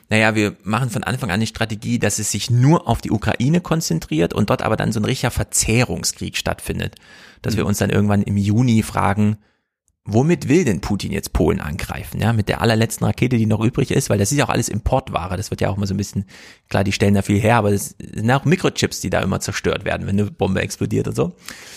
Naja, 0.09 0.33
wir 0.33 0.55
machen 0.63 0.89
von 0.89 1.03
Anfang 1.03 1.29
an 1.29 1.35
eine 1.35 1.47
Strategie, 1.47 1.99
dass 1.99 2.17
es 2.17 2.31
sich 2.31 2.49
nur 2.49 2.87
auf 2.87 2.99
die 3.01 3.11
Ukraine 3.11 3.61
konzentriert 3.61 4.33
und 4.33 4.49
dort 4.49 4.63
aber 4.63 4.75
dann 4.75 4.91
so 4.91 4.99
ein 4.99 5.05
richtiger 5.05 5.29
Verzehrungskrieg 5.29 6.35
stattfindet. 6.35 6.95
Dass 7.41 7.57
wir 7.57 7.65
uns 7.65 7.77
dann 7.77 7.91
irgendwann 7.91 8.23
im 8.23 8.35
Juni 8.37 8.81
fragen, 8.81 9.37
womit 10.05 10.49
will 10.49 10.65
denn 10.65 10.81
Putin 10.81 11.11
jetzt 11.11 11.33
Polen 11.33 11.59
angreifen? 11.59 12.19
Ja, 12.19 12.33
mit 12.33 12.49
der 12.49 12.61
allerletzten 12.61 13.05
Rakete, 13.05 13.37
die 13.37 13.45
noch 13.45 13.61
übrig 13.61 13.91
ist, 13.91 14.09
weil 14.09 14.17
das 14.17 14.31
ist 14.31 14.37
ja 14.37 14.45
auch 14.45 14.49
alles 14.49 14.69
Importware. 14.69 15.37
Das 15.37 15.51
wird 15.51 15.61
ja 15.61 15.69
auch 15.69 15.77
mal 15.77 15.85
so 15.85 15.93
ein 15.93 15.97
bisschen, 15.97 16.25
klar, 16.69 16.83
die 16.83 16.91
stellen 16.91 17.13
da 17.13 17.21
viel 17.21 17.39
her, 17.39 17.57
aber 17.57 17.71
es 17.71 17.95
sind 17.99 18.31
auch 18.31 18.45
Mikrochips, 18.45 19.01
die 19.01 19.09
da 19.09 19.21
immer 19.21 19.39
zerstört 19.39 19.85
werden, 19.85 20.07
wenn 20.07 20.19
eine 20.19 20.31
Bombe 20.31 20.61
explodiert 20.61 21.07
und 21.07 21.15
so. 21.15 21.35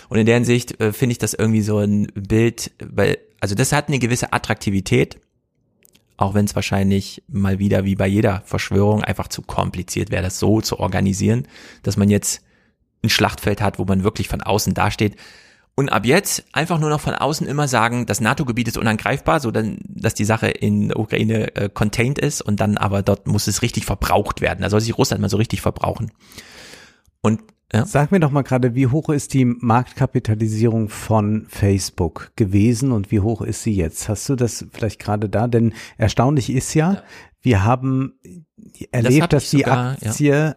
Und 0.09 0.19
in 0.19 0.27
der 0.27 0.37
Hinsicht 0.37 0.81
äh, 0.81 0.93
finde 0.93 1.13
ich 1.13 1.19
das 1.19 1.35
irgendwie 1.35 1.63
so 1.63 1.79
ein 1.79 2.07
Bild, 2.15 2.73
weil, 2.83 3.19
also 3.41 3.55
das 3.55 3.73
hat 3.73 3.89
eine 3.89 3.99
gewisse 3.99 4.33
Attraktivität, 4.33 5.19
auch 6.17 6.35
wenn 6.35 6.45
es 6.45 6.55
wahrscheinlich 6.55 7.23
mal 7.29 7.59
wieder 7.59 7.85
wie 7.85 7.97
bei 7.97 8.07
jeder 8.07 8.43
Verschwörung 8.45 9.03
einfach 9.03 9.29
zu 9.29 9.43
kompliziert 9.43 10.11
wäre, 10.11 10.23
das 10.23 10.39
so 10.39 10.61
zu 10.61 10.79
organisieren, 10.79 11.49
dass 11.83 11.97
man 11.97 12.09
jetzt 12.09 12.43
ein 13.03 13.11
Schlachtfeld 13.11 13.61
hat, 13.61 13.79
wo 13.79 13.85
man 13.85 14.05
wirklich 14.05 14.29
von 14.29 14.41
außen 14.41 14.75
dasteht. 14.75 15.17
Und 15.75 15.89
ab 15.89 16.05
jetzt 16.05 16.45
einfach 16.53 16.79
nur 16.79 16.91
noch 16.91 17.01
von 17.01 17.15
außen 17.15 17.47
immer 17.47 17.67
sagen, 17.67 18.05
das 18.05 18.21
NATO-Gebiet 18.21 18.69
ist 18.69 18.77
unangreifbar, 18.77 19.41
so 19.41 19.51
dann, 19.51 19.79
dass 19.85 20.13
die 20.15 20.27
Sache 20.27 20.49
in 20.49 20.89
der 20.89 20.99
Ukraine 20.99 21.57
äh, 21.57 21.71
contained 21.71 22.19
ist 22.19 22.43
und 22.43 22.61
dann 22.61 22.77
aber 22.77 23.03
dort 23.03 23.27
muss 23.27 23.47
es 23.47 23.63
richtig 23.63 23.87
verbraucht 23.87 24.43
werden. 24.43 24.61
Da 24.61 24.71
soll 24.71 24.81
sich 24.81 24.97
Russland 24.99 25.23
mal 25.23 25.31
so 25.31 25.39
richtig 25.39 25.63
verbrauchen. 25.63 26.13
Und 27.23 27.41
ja. 27.75 27.87
Sag 27.87 28.13
mir 28.13 28.21
doch 28.21 28.31
mal 28.31 28.43
gerade, 28.43 28.75
wie 28.75 28.89
hoch 28.89 29.09
ist 29.09 29.33
die 29.33 29.47
Marktkapitalisierung 29.47 30.91
von 30.91 31.47
Facebook 31.49 32.31
gewesen 32.37 32.93
und 32.93 33.11
wie 33.11 33.21
hoch 33.21 33.41
ist 33.41 33.63
sie 33.63 33.75
jetzt? 33.75 34.11
Hast 34.11 34.29
du 34.29 34.37
das 34.37 34.67
vielleicht 34.73 35.01
gerade 35.01 35.31
da? 35.31 35.47
Denn 35.49 35.73
erstaunlich 35.97 36.51
ist 36.51 36.75
ja, 36.75 37.03
wir 37.41 37.65
haben 37.65 38.19
erlebt, 38.91 39.23
hab 39.23 39.31
dass 39.31 39.49
die 39.51 39.59
sogar, 39.59 39.97
ja. 40.03 40.55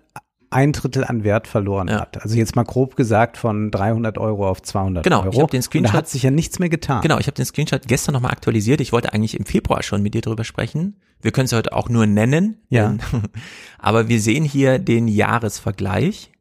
Ein 0.56 0.72
Drittel 0.72 1.03
an 1.03 1.24
Wert 1.25 1.48
verloren 1.48 1.92
hat. 1.92 2.22
Also 2.24 2.38
jetzt 2.38 2.56
mal 2.56 2.64
grob 2.64 2.95
gesagt 2.95 3.35
von 3.35 3.72
300 3.72 4.17
Euro 4.17 4.48
auf 4.48 4.61
200 4.61 5.03
Genau, 5.03 5.24
Euro. 5.24 5.30
ich 5.34 5.40
habe 5.42 5.51
den 5.51 5.58
Und 5.58 5.64
Screenshot. 5.64 5.93
da 5.93 5.98
hat 5.98 6.08
sich 6.08 6.24
ja 6.24 6.32
nichts 6.32 6.59
mehr 6.59 6.69
getan. 6.69 7.01
Genau, 7.01 7.19
ich 7.19 7.27
habe 7.27 7.35
den 7.35 7.45
Screenshot 7.45 7.88
gestern 7.88 8.14
nochmal 8.14 8.32
aktualisiert. 8.32 8.80
Ich 8.80 8.93
wollte 8.93 9.11
eigentlich 9.11 9.38
im 9.38 9.45
Februar 9.45 9.84
schon 9.84 10.01
mit 10.01 10.14
dir 10.14 10.22
drüber 10.22 10.45
sprechen. 10.45 10.95
Wir 11.22 11.32
können 11.32 11.45
es 11.48 11.51
heute 11.53 11.74
auch 11.74 11.90
nur 11.90 12.06
nennen. 12.08 12.61
Ja. 12.69 12.95
Aber 13.80 14.08
wir 14.08 14.22
sehen 14.22 14.45
hier 14.45 14.80
den 14.80 15.08
Jahresvergleich. 15.09 16.32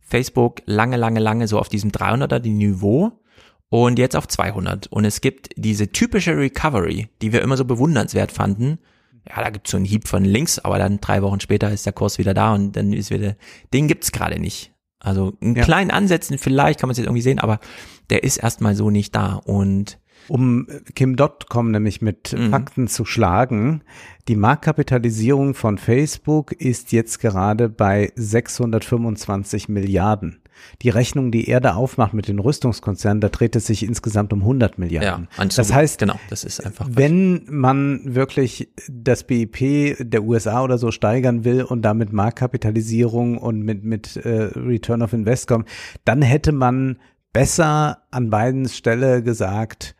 Facebook 0.00 0.62
lange, 0.64 0.96
lange, 0.96 1.20
lange 1.20 1.48
so 1.48 1.58
auf 1.58 1.68
diesem 1.68 1.90
300er 1.90 2.38
die 2.38 2.50
Niveau 2.52 3.12
und 3.70 3.98
jetzt 3.98 4.16
auf 4.16 4.28
200. 4.28 4.86
Und 4.86 5.04
es 5.04 5.20
gibt 5.20 5.50
diese 5.56 5.90
typische 5.92 6.36
Recovery, 6.36 7.08
die 7.20 7.32
wir 7.32 7.42
immer 7.42 7.56
so 7.56 7.64
bewundernswert 7.64 8.32
fanden. 8.32 8.78
Ja, 9.28 9.42
da 9.42 9.50
gibt's 9.50 9.70
so 9.70 9.76
einen 9.76 9.86
Hieb 9.86 10.08
von 10.08 10.24
links, 10.24 10.58
aber 10.58 10.78
dann 10.78 11.00
drei 11.00 11.22
Wochen 11.22 11.40
später 11.40 11.70
ist 11.72 11.86
der 11.86 11.92
Kurs 11.92 12.18
wieder 12.18 12.34
da 12.34 12.54
und 12.54 12.72
dann 12.76 12.92
ist 12.92 13.10
wieder, 13.10 13.36
den 13.72 13.88
gibt's 13.88 14.12
gerade 14.12 14.38
nicht. 14.40 14.72
Also 15.00 15.34
in 15.40 15.54
Ja. 15.54 15.62
kleinen 15.64 15.90
Ansätzen 15.90 16.38
vielleicht 16.38 16.80
kann 16.80 16.88
man 16.88 16.92
es 16.92 16.98
jetzt 16.98 17.06
irgendwie 17.06 17.22
sehen, 17.22 17.38
aber 17.38 17.60
der 18.10 18.24
ist 18.24 18.38
erstmal 18.38 18.74
so 18.74 18.90
nicht 18.90 19.14
da 19.14 19.34
und 19.34 19.98
Um 20.26 20.66
Kim.com 20.94 21.70
nämlich 21.70 22.02
mit 22.02 22.34
Mhm. 22.36 22.50
Fakten 22.50 22.88
zu 22.88 23.04
schlagen, 23.04 23.82
die 24.26 24.36
Marktkapitalisierung 24.36 25.54
von 25.54 25.78
Facebook 25.78 26.52
ist 26.52 26.92
jetzt 26.92 27.20
gerade 27.20 27.68
bei 27.68 28.12
625 28.16 29.68
Milliarden. 29.68 30.42
Die 30.82 30.88
Rechnung, 30.88 31.30
die 31.30 31.48
er 31.48 31.60
da 31.60 31.74
aufmacht 31.74 32.14
mit 32.14 32.28
den 32.28 32.38
Rüstungskonzernen, 32.38 33.20
da 33.20 33.28
dreht 33.28 33.56
es 33.56 33.66
sich 33.66 33.82
insgesamt 33.82 34.32
um 34.32 34.40
100 34.40 34.78
Milliarden. 34.78 35.28
Ja, 35.36 35.44
das 35.44 35.72
heißt, 35.72 35.98
genau, 35.98 36.18
das 36.30 36.44
ist 36.44 36.64
einfach. 36.64 36.86
wenn 36.90 37.42
man 37.48 38.00
wirklich 38.04 38.68
das 38.88 39.24
BIP 39.24 39.96
der 39.98 40.22
USA 40.22 40.62
oder 40.62 40.78
so 40.78 40.90
steigern 40.90 41.44
will 41.44 41.62
und 41.62 41.82
damit 41.82 42.12
Marktkapitalisierung 42.12 43.38
und 43.38 43.62
mit, 43.62 43.84
mit 43.84 44.16
äh, 44.16 44.50
Return 44.54 45.02
of 45.02 45.12
Invest 45.12 45.48
kommt, 45.48 45.68
dann 46.04 46.22
hätte 46.22 46.52
man 46.52 46.98
besser 47.32 47.98
an 48.10 48.30
beiden 48.30 48.68
Stelle 48.68 49.22
gesagt, 49.22 49.94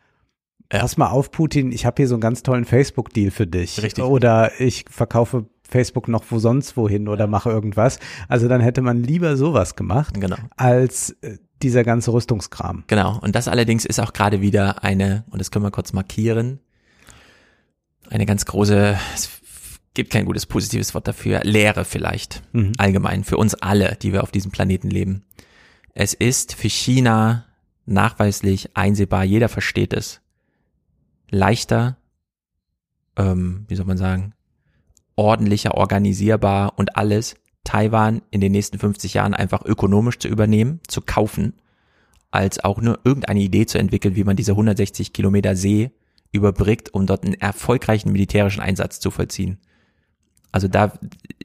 pass 0.69 0.97
mal 0.97 1.07
auf, 1.07 1.31
Putin, 1.31 1.71
ich 1.71 1.85
habe 1.85 1.95
hier 1.97 2.07
so 2.07 2.15
einen 2.15 2.21
ganz 2.21 2.43
tollen 2.43 2.65
Facebook-Deal 2.65 3.31
für 3.31 3.47
dich. 3.47 3.81
Richtig. 3.81 4.03
Oder 4.03 4.59
ich 4.59 4.85
verkaufe 4.89 5.47
Facebook 5.69 6.07
noch 6.07 6.23
wo 6.29 6.39
sonst 6.39 6.75
wohin 6.75 7.07
oder 7.07 7.27
mache 7.27 7.49
irgendwas. 7.49 7.99
Also 8.27 8.47
dann 8.47 8.61
hätte 8.61 8.81
man 8.81 9.03
lieber 9.03 9.37
sowas 9.37 9.75
gemacht, 9.75 10.19
genau. 10.19 10.37
als 10.57 11.11
äh, 11.21 11.37
dieser 11.61 11.83
ganze 11.83 12.11
Rüstungskram. 12.11 12.83
Genau. 12.87 13.19
Und 13.21 13.35
das 13.35 13.47
allerdings 13.47 13.85
ist 13.85 13.99
auch 13.99 14.13
gerade 14.13 14.41
wieder 14.41 14.83
eine, 14.83 15.23
und 15.29 15.39
das 15.39 15.51
können 15.51 15.65
wir 15.65 15.71
kurz 15.71 15.93
markieren, 15.93 16.59
eine 18.09 18.25
ganz 18.25 18.45
große, 18.45 18.97
es 19.13 19.29
gibt 19.93 20.11
kein 20.11 20.25
gutes 20.25 20.45
positives 20.45 20.93
Wort 20.93 21.07
dafür, 21.07 21.41
Lehre 21.43 21.85
vielleicht, 21.85 22.41
Mhm. 22.53 22.73
allgemein, 22.77 23.23
für 23.23 23.37
uns 23.37 23.53
alle, 23.55 23.97
die 24.01 24.13
wir 24.13 24.23
auf 24.23 24.31
diesem 24.31 24.51
Planeten 24.51 24.89
leben. 24.89 25.23
Es 25.93 26.13
ist 26.13 26.55
für 26.55 26.69
China 26.69 27.45
nachweislich 27.85 28.75
einsehbar, 28.75 29.23
jeder 29.23 29.49
versteht 29.49 29.93
es, 29.93 30.21
leichter, 31.29 31.97
ähm, 33.17 33.65
wie 33.67 33.75
soll 33.75 33.85
man 33.85 33.97
sagen, 33.97 34.33
ordentlicher, 35.19 35.75
organisierbar 35.75 36.73
und 36.77 36.95
alles, 36.95 37.35
Taiwan 37.65 38.21
in 38.31 38.39
den 38.39 38.53
nächsten 38.53 38.79
50 38.79 39.15
Jahren 39.15 39.33
einfach 39.33 39.65
ökonomisch 39.65 40.17
zu 40.17 40.29
übernehmen, 40.29 40.79
zu 40.87 41.01
kaufen, 41.01 41.55
als 42.31 42.63
auch 42.63 42.79
nur 42.79 42.99
irgendeine 43.03 43.41
Idee 43.41 43.65
zu 43.65 43.77
entwickeln, 43.77 44.15
wie 44.15 44.23
man 44.23 44.37
diese 44.37 44.53
160 44.53 45.11
Kilometer 45.11 45.57
See 45.57 45.91
überbrickt, 46.31 46.93
um 46.93 47.05
dort 47.05 47.25
einen 47.25 47.33
erfolgreichen 47.33 48.13
militärischen 48.13 48.61
Einsatz 48.61 49.01
zu 49.01 49.11
vollziehen. 49.11 49.59
Also 50.51 50.67
da, 50.67 50.93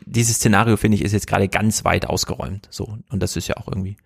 dieses 0.07 0.37
Szenario 0.37 0.77
finde 0.77 0.97
ich 0.97 1.05
ist 1.05 1.13
jetzt 1.13 1.27
gerade 1.27 1.49
ganz 1.49 1.85
weit 1.85 2.07
ausgeräumt. 2.07 2.69
So. 2.71 2.99
Und 3.11 3.23
das 3.23 3.37
ist 3.37 3.49
ja 3.49 3.57
auch 3.57 3.69
irgendwie 3.69 3.97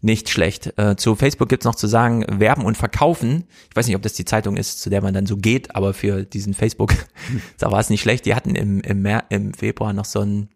nicht 0.00 0.28
schlecht. 0.28 0.78
Äh, 0.78 0.96
zu 0.96 1.14
Facebook 1.14 1.48
gibt's 1.48 1.64
noch 1.64 1.74
zu 1.74 1.86
sagen, 1.86 2.24
werben 2.28 2.64
und 2.64 2.76
verkaufen. 2.76 3.44
Ich 3.70 3.76
weiß 3.76 3.86
nicht, 3.86 3.96
ob 3.96 4.02
das 4.02 4.14
die 4.14 4.24
Zeitung 4.24 4.56
ist, 4.56 4.80
zu 4.80 4.90
der 4.90 5.02
man 5.02 5.14
dann 5.14 5.26
so 5.26 5.36
geht, 5.36 5.74
aber 5.74 5.94
für 5.94 6.24
diesen 6.24 6.54
Facebook, 6.54 6.92
da 7.58 7.70
war 7.70 7.80
es 7.80 7.90
nicht 7.90 8.02
schlecht. 8.02 8.26
Die 8.26 8.34
hatten 8.34 8.54
im, 8.54 8.80
im, 8.80 9.02
Mer 9.02 9.24
im 9.30 9.54
Februar 9.54 9.92
noch 9.92 10.04
so 10.04 10.20
ein, 10.20 10.48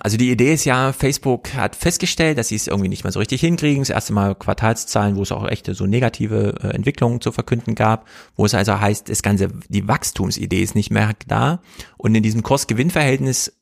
also 0.00 0.16
die 0.16 0.30
Idee 0.30 0.54
ist 0.54 0.64
ja, 0.64 0.92
Facebook 0.92 1.54
hat 1.54 1.76
festgestellt, 1.76 2.36
dass 2.36 2.48
sie 2.48 2.56
es 2.56 2.66
irgendwie 2.66 2.88
nicht 2.88 3.04
mehr 3.04 3.12
so 3.12 3.20
richtig 3.20 3.40
hinkriegen. 3.40 3.80
Das 3.82 3.90
erste 3.90 4.12
Mal 4.12 4.34
Quartalszahlen, 4.34 5.16
wo 5.16 5.22
es 5.22 5.30
auch 5.30 5.46
echte 5.46 5.74
so 5.74 5.86
negative 5.86 6.54
äh, 6.62 6.68
Entwicklungen 6.68 7.20
zu 7.20 7.30
verkünden 7.30 7.74
gab, 7.74 8.08
wo 8.34 8.44
es 8.44 8.54
also 8.54 8.80
heißt, 8.80 9.08
das 9.08 9.22
ganze, 9.22 9.48
die 9.68 9.86
Wachstumsidee 9.86 10.62
ist 10.62 10.74
nicht 10.74 10.90
mehr 10.90 11.12
da. 11.28 11.60
Und 11.96 12.14
in 12.14 12.22
diesem 12.22 12.42
Kurs-Gewinn-Verhältnis, 12.42 13.52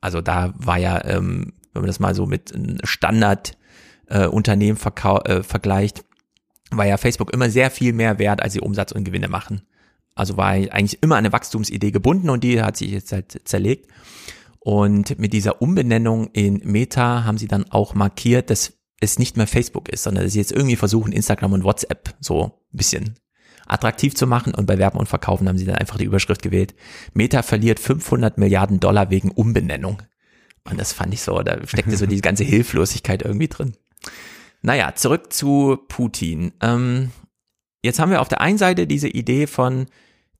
also 0.00 0.20
da 0.20 0.52
war 0.56 0.78
ja, 0.78 1.04
ähm, 1.04 1.52
wenn 1.72 1.82
man 1.82 1.86
das 1.86 2.00
mal 2.00 2.14
so 2.14 2.26
mit 2.26 2.54
einem 2.54 2.78
Standard 2.82 3.56
äh, 4.08 4.24
äh, 4.24 5.42
vergleicht, 5.42 6.04
war 6.72 6.86
ja 6.86 6.96
Facebook 6.96 7.32
immer 7.32 7.50
sehr 7.50 7.70
viel 7.70 7.92
mehr 7.92 8.18
wert, 8.18 8.42
als 8.42 8.54
sie 8.54 8.60
Umsatz 8.60 8.92
und 8.92 9.04
Gewinne 9.04 9.28
machen. 9.28 9.62
Also 10.14 10.36
war 10.36 10.48
eigentlich 10.48 11.02
immer 11.02 11.16
eine 11.16 11.32
Wachstumsidee 11.32 11.92
gebunden 11.92 12.30
und 12.30 12.42
die 12.42 12.62
hat 12.62 12.76
sich 12.76 12.90
jetzt 12.90 13.12
halt 13.12 13.40
zerlegt. 13.44 13.88
Und 14.60 15.18
mit 15.18 15.32
dieser 15.32 15.62
Umbenennung 15.62 16.28
in 16.32 16.60
Meta 16.64 17.24
haben 17.24 17.38
sie 17.38 17.48
dann 17.48 17.70
auch 17.70 17.94
markiert, 17.94 18.50
dass 18.50 18.74
es 19.00 19.18
nicht 19.18 19.36
mehr 19.36 19.46
Facebook 19.46 19.88
ist, 19.88 20.02
sondern 20.02 20.24
dass 20.24 20.34
sie 20.34 20.38
jetzt 20.38 20.52
irgendwie 20.52 20.76
versuchen, 20.76 21.12
Instagram 21.12 21.54
und 21.54 21.64
WhatsApp 21.64 22.14
so 22.20 22.44
ein 22.44 22.76
bisschen 22.76 23.14
attraktiv 23.66 24.14
zu 24.14 24.26
machen. 24.26 24.54
Und 24.54 24.66
bei 24.66 24.76
Werben 24.76 24.98
und 24.98 25.08
Verkaufen 25.08 25.48
haben 25.48 25.56
sie 25.56 25.64
dann 25.64 25.76
einfach 25.76 25.96
die 25.96 26.04
Überschrift 26.04 26.42
gewählt. 26.42 26.74
Meta 27.14 27.42
verliert 27.42 27.80
500 27.80 28.36
Milliarden 28.36 28.80
Dollar 28.80 29.10
wegen 29.10 29.30
Umbenennung. 29.30 30.02
Und 30.68 30.78
das 30.78 30.92
fand 30.92 31.14
ich 31.14 31.22
so, 31.22 31.40
da 31.42 31.66
steckte 31.66 31.96
so 31.96 32.06
die 32.06 32.20
ganze 32.20 32.44
Hilflosigkeit 32.44 33.22
irgendwie 33.22 33.48
drin. 33.48 33.72
Naja, 34.60 34.94
zurück 34.94 35.32
zu 35.32 35.78
Putin. 35.88 36.52
Ähm, 36.60 37.12
jetzt 37.82 37.98
haben 37.98 38.10
wir 38.10 38.20
auf 38.20 38.28
der 38.28 38.42
einen 38.42 38.58
Seite 38.58 38.86
diese 38.86 39.08
Idee 39.08 39.46
von, 39.46 39.86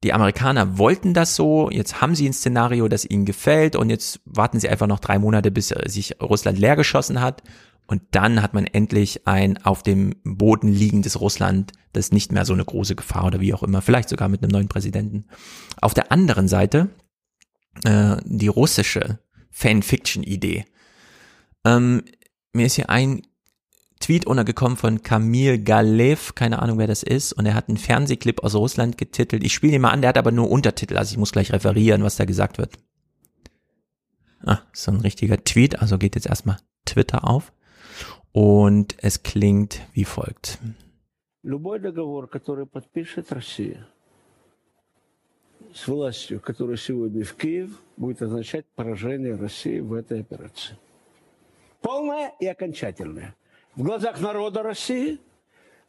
die 0.02 0.12
Amerikaner 0.12 0.78
wollten 0.78 1.12
das 1.12 1.36
so, 1.36 1.70
jetzt 1.70 2.00
haben 2.00 2.14
sie 2.14 2.28
ein 2.28 2.32
Szenario, 2.32 2.88
das 2.88 3.04
ihnen 3.04 3.26
gefällt 3.26 3.76
und 3.76 3.90
jetzt 3.90 4.20
warten 4.24 4.58
sie 4.58 4.68
einfach 4.68 4.86
noch 4.86 5.00
drei 5.00 5.18
Monate, 5.18 5.50
bis 5.50 5.68
sich 5.68 6.20
Russland 6.22 6.58
leer 6.58 6.76
geschossen 6.76 7.20
hat. 7.20 7.42
Und 7.86 8.02
dann 8.12 8.40
hat 8.40 8.54
man 8.54 8.66
endlich 8.66 9.26
ein 9.26 9.58
auf 9.64 9.82
dem 9.82 10.14
Boden 10.22 10.68
liegendes 10.68 11.20
Russland, 11.20 11.72
das 11.92 12.12
nicht 12.12 12.30
mehr 12.30 12.44
so 12.44 12.52
eine 12.52 12.64
große 12.64 12.94
Gefahr 12.94 13.26
oder 13.26 13.40
wie 13.40 13.52
auch 13.52 13.64
immer, 13.64 13.82
vielleicht 13.82 14.08
sogar 14.08 14.28
mit 14.28 14.42
einem 14.42 14.52
neuen 14.52 14.68
Präsidenten. 14.68 15.26
Auf 15.80 15.92
der 15.92 16.12
anderen 16.12 16.46
Seite 16.46 16.88
äh, 17.84 18.16
die 18.24 18.48
russische 18.48 19.18
Fanfiction-Idee. 19.50 20.64
Ähm, 21.64 22.04
mir 22.52 22.66
ist 22.66 22.76
hier 22.76 22.90
ein 22.90 23.22
Tweet 23.99 24.27
untergekommen 24.27 24.77
von 24.77 25.03
Kamil 25.03 25.63
Galev, 25.63 26.35
keine 26.35 26.61
Ahnung 26.61 26.77
wer 26.77 26.87
das 26.87 27.01
ist, 27.01 27.33
und 27.33 27.45
er 27.45 27.55
hat 27.55 27.69
einen 27.69 27.77
Fernsehclip 27.77 28.43
aus 28.43 28.53
Russland 28.53 28.97
getitelt. 28.97 29.43
Ich 29.43 29.53
spiele 29.53 29.75
ihn 29.75 29.81
mal 29.81 29.91
an, 29.91 30.01
der 30.01 30.09
hat 30.09 30.17
aber 30.17 30.31
nur 30.31 30.51
Untertitel, 30.51 30.97
also 30.97 31.13
ich 31.13 31.17
muss 31.17 31.31
gleich 31.31 31.51
referieren, 31.51 32.03
was 32.03 32.17
da 32.17 32.25
gesagt 32.25 32.57
wird. 32.57 32.77
Ah, 34.45 34.59
so 34.73 34.91
ein 34.91 35.01
richtiger 35.01 35.43
Tweet, 35.43 35.81
also 35.81 35.97
geht 35.97 36.15
jetzt 36.15 36.27
erstmal 36.27 36.57
Twitter 36.85 37.27
auf. 37.27 37.51
Und 38.31 38.95
es 38.99 39.23
klingt 39.23 39.81
wie 39.93 40.05
folgt. 40.05 40.59
Любой 41.41 41.79
договор, 41.79 42.27
который 42.27 42.65
подпишет 42.65 43.31
Россия 43.31 43.87
с 45.73 45.87
властью, 45.87 46.39
которая 46.39 46.77
сегодня 46.77 47.23
в 47.23 47.33
Киев, 47.35 47.71
будет 47.97 48.21
означать 48.21 48.65
поражение 48.75 49.35
России 49.35 49.79
в 49.79 49.93
этой 49.93 50.21
операции. 50.21 50.77
Полное 51.81 52.33
и 52.39 52.47
окончательное. 52.47 53.35
В 53.75 53.83
глазах 53.83 54.19
народа 54.21 54.63
России, 54.63 55.19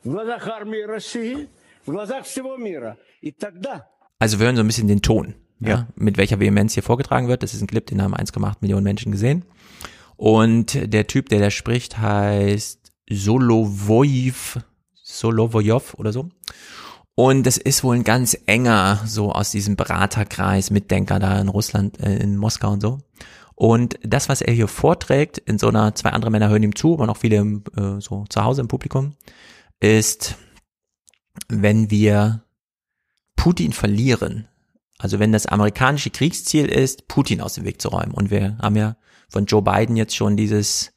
в 0.02 0.10
глазах 0.10 0.46
армии 0.48 0.82
России, 0.82 1.48
в 1.84 1.90
глазах 1.90 2.24
всего 2.24 2.56
мира. 2.56 2.96
И 3.20 3.32
тогда 3.32 3.88
Also 4.18 4.38
wir 4.38 4.46
hören 4.46 4.56
so 4.56 4.62
ein 4.62 4.66
bisschen 4.66 4.88
den 4.88 5.02
Ton, 5.02 5.34
ja. 5.60 5.68
ja, 5.68 5.88
mit 5.94 6.16
welcher 6.16 6.40
Vehemenz 6.40 6.74
hier 6.74 6.82
vorgetragen 6.82 7.28
wird. 7.28 7.42
Das 7.42 7.52
ist 7.52 7.60
ein 7.60 7.66
Clip, 7.66 7.86
den 7.86 8.02
haben 8.02 8.14
1,8 8.14 8.56
Millionen 8.60 8.84
Menschen 8.84 9.12
gesehen. 9.12 9.44
Und 10.16 10.92
der 10.92 11.06
Typ, 11.06 11.28
der 11.28 11.40
da 11.40 11.50
spricht, 11.50 11.98
heißt 11.98 12.92
Solovojev, 13.10 14.60
Solovojev 14.94 15.94
oder 15.98 16.12
so. 16.12 16.30
Und 17.14 17.46
das 17.46 17.56
ist 17.56 17.84
wohl 17.84 17.96
ein 17.96 18.04
ganz 18.04 18.36
enger, 18.46 19.00
so 19.06 19.32
aus 19.32 19.50
diesem 19.50 19.76
Beraterkreis, 19.76 20.70
Mitdenker 20.70 21.18
da 21.18 21.40
in 21.40 21.48
Russland, 21.48 22.00
äh, 22.00 22.16
in 22.16 22.36
Moskau 22.36 22.72
und 22.72 22.80
so. 22.80 22.98
Und 23.61 23.99
das, 24.01 24.27
was 24.27 24.41
er 24.41 24.55
hier 24.55 24.67
vorträgt, 24.67 25.37
in 25.37 25.59
so 25.59 25.67
einer, 25.67 25.93
zwei 25.93 26.09
andere 26.09 26.31
Männer 26.31 26.49
hören 26.49 26.63
ihm 26.63 26.75
zu, 26.75 26.95
aber 26.95 27.05
noch 27.05 27.17
viele 27.17 27.61
äh, 27.77 28.01
so 28.01 28.25
zu 28.27 28.43
Hause 28.43 28.61
im 28.61 28.67
Publikum, 28.67 29.13
ist, 29.79 30.35
wenn 31.47 31.91
wir 31.91 32.43
Putin 33.35 33.71
verlieren, 33.71 34.47
also 34.97 35.19
wenn 35.19 35.31
das 35.31 35.45
amerikanische 35.45 36.09
Kriegsziel 36.09 36.65
ist, 36.65 37.07
Putin 37.07 37.39
aus 37.39 37.53
dem 37.53 37.63
Weg 37.63 37.79
zu 37.79 37.89
räumen. 37.89 38.15
Und 38.15 38.31
wir 38.31 38.57
haben 38.59 38.77
ja 38.77 38.95
von 39.29 39.45
Joe 39.45 39.61
Biden 39.61 39.95
jetzt 39.95 40.15
schon 40.15 40.37
dieses, 40.37 40.91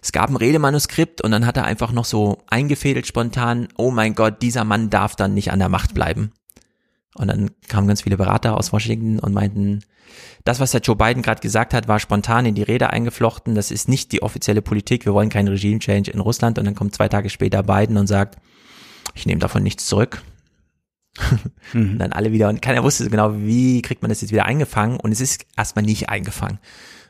es 0.00 0.12
gab 0.12 0.30
ein 0.30 0.36
Redemanuskript 0.36 1.20
und 1.20 1.30
dann 1.30 1.44
hat 1.44 1.58
er 1.58 1.66
einfach 1.66 1.92
noch 1.92 2.06
so 2.06 2.38
eingefädelt 2.46 3.06
spontan, 3.06 3.68
oh 3.76 3.90
mein 3.90 4.14
Gott, 4.14 4.40
dieser 4.40 4.64
Mann 4.64 4.88
darf 4.88 5.14
dann 5.14 5.34
nicht 5.34 5.52
an 5.52 5.58
der 5.58 5.68
Macht 5.68 5.92
bleiben. 5.92 6.32
Und 7.14 7.28
dann 7.28 7.50
kamen 7.68 7.88
ganz 7.88 8.02
viele 8.02 8.16
Berater 8.16 8.56
aus 8.56 8.72
Washington 8.72 9.18
und 9.18 9.34
meinten, 9.34 9.80
das, 10.44 10.60
was 10.60 10.72
der 10.72 10.80
Joe 10.80 10.96
Biden 10.96 11.22
gerade 11.22 11.40
gesagt 11.40 11.74
hat, 11.74 11.88
war 11.88 11.98
spontan 11.98 12.46
in 12.46 12.54
die 12.54 12.62
Rede 12.62 12.90
eingeflochten. 12.90 13.54
Das 13.54 13.70
ist 13.70 13.88
nicht 13.88 14.12
die 14.12 14.22
offizielle 14.22 14.62
Politik. 14.62 15.04
Wir 15.04 15.14
wollen 15.14 15.28
keinen 15.28 15.48
Regime-Change 15.48 16.10
in 16.10 16.20
Russland. 16.20 16.58
Und 16.58 16.64
dann 16.64 16.74
kommt 16.74 16.94
zwei 16.94 17.08
Tage 17.08 17.30
später 17.30 17.62
Biden 17.62 17.96
und 17.96 18.06
sagt, 18.06 18.36
ich 19.14 19.26
nehme 19.26 19.40
davon 19.40 19.62
nichts 19.62 19.86
zurück. 19.86 20.22
mhm. 21.72 21.92
Und 21.92 21.98
dann 21.98 22.12
alle 22.12 22.32
wieder, 22.32 22.48
und 22.48 22.62
keiner 22.62 22.82
wusste 22.82 23.08
genau, 23.08 23.36
wie 23.36 23.82
kriegt 23.82 24.02
man 24.02 24.08
das 24.08 24.20
jetzt 24.20 24.32
wieder 24.32 24.46
eingefangen. 24.46 24.98
Und 24.98 25.12
es 25.12 25.20
ist 25.20 25.46
erstmal 25.56 25.84
nicht 25.84 26.08
eingefangen. 26.08 26.58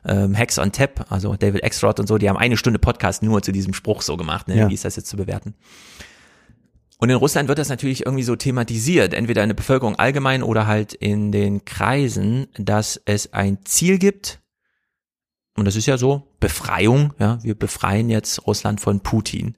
Ähm, 0.05 0.37
Hacks 0.37 0.59
on 0.59 0.73
Tap, 0.73 1.07
also 1.11 1.37
David 1.37 1.63
Exrod 1.63 2.01
und 2.01 2.09
so, 2.09 2.19
die 2.19 2.29
haben 2.29 2.37
eine 2.37 2.57
Stunde 2.57 2.81
Podcast 2.81 3.23
nur 3.23 3.41
zu 3.43 3.53
diesem 3.53 3.73
Spruch 3.73 4.03
so 4.03 4.17
gemacht. 4.17 4.49
Ne? 4.49 4.59
Ja. 4.59 4.69
Wie 4.69 4.75
ist 4.75 4.85
das 4.85 4.97
jetzt 4.97 5.09
zu 5.09 5.17
bewerten? 5.17 5.55
Und 7.03 7.11
in 7.11 7.17
Russland 7.17 7.49
wird 7.49 7.59
das 7.59 7.69
natürlich 7.69 8.07
irgendwie 8.07 8.23
so 8.23 8.37
thematisiert, 8.37 9.13
entweder 9.13 9.43
in 9.43 9.49
der 9.49 9.57
Bevölkerung 9.57 9.97
allgemein 9.97 10.45
oder 10.45 10.69
halt 10.69 10.95
in 10.95 11.33
den 11.33 11.65
Kreisen, 11.65 12.47
dass 12.57 13.03
es 13.07 13.33
ein 13.33 13.59
Ziel 13.65 13.99
gibt, 13.99 14.41
und 15.57 15.65
das 15.65 15.75
ist 15.75 15.87
ja 15.87 15.99
so, 15.99 16.29
Befreiung, 16.39 17.13
ja, 17.19 17.43
wir 17.43 17.57
befreien 17.57 18.09
jetzt 18.09 18.47
Russland 18.47 18.81
von 18.81 19.01
Putin. 19.01 19.57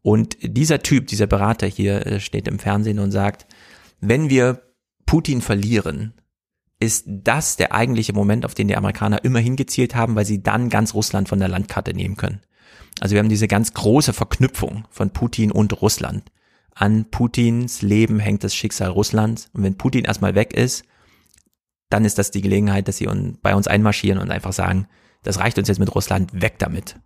Und 0.00 0.38
dieser 0.40 0.82
Typ, 0.82 1.06
dieser 1.08 1.26
Berater 1.26 1.66
hier 1.66 2.18
steht 2.18 2.48
im 2.48 2.58
Fernsehen 2.58 2.98
und 2.98 3.10
sagt, 3.10 3.44
wenn 4.00 4.30
wir 4.30 4.62
Putin 5.04 5.42
verlieren, 5.42 6.14
ist 6.80 7.04
das 7.06 7.56
der 7.56 7.74
eigentliche 7.74 8.14
Moment, 8.14 8.46
auf 8.46 8.54
den 8.54 8.68
die 8.68 8.76
Amerikaner 8.76 9.22
immer 9.22 9.40
hingezielt 9.40 9.94
haben, 9.94 10.14
weil 10.14 10.24
sie 10.24 10.42
dann 10.42 10.70
ganz 10.70 10.94
Russland 10.94 11.28
von 11.28 11.40
der 11.40 11.48
Landkarte 11.48 11.92
nehmen 11.92 12.16
können. 12.16 12.40
Also 13.00 13.12
wir 13.12 13.18
haben 13.18 13.28
diese 13.28 13.48
ganz 13.48 13.74
große 13.74 14.14
Verknüpfung 14.14 14.88
von 14.88 15.10
Putin 15.10 15.52
und 15.52 15.82
Russland. 15.82 16.22
An 16.78 17.06
Putins 17.10 17.80
Leben 17.80 18.18
hängt 18.18 18.44
das 18.44 18.54
Schicksal 18.54 18.90
Russlands. 18.90 19.48
Und 19.54 19.62
wenn 19.62 19.78
Putin 19.78 20.04
erstmal 20.04 20.34
weg 20.34 20.52
ist, 20.52 20.84
dann 21.88 22.04
ist 22.04 22.18
das 22.18 22.30
die 22.30 22.42
Gelegenheit, 22.42 22.86
dass 22.86 22.98
sie 22.98 23.08
bei 23.40 23.54
uns 23.54 23.66
einmarschieren 23.66 24.20
und 24.20 24.30
einfach 24.30 24.52
sagen, 24.52 24.86
das 25.22 25.38
reicht 25.38 25.58
uns 25.58 25.68
jetzt 25.68 25.78
mit 25.78 25.94
Russland, 25.94 26.42
weg 26.42 26.58
damit. 26.58 26.96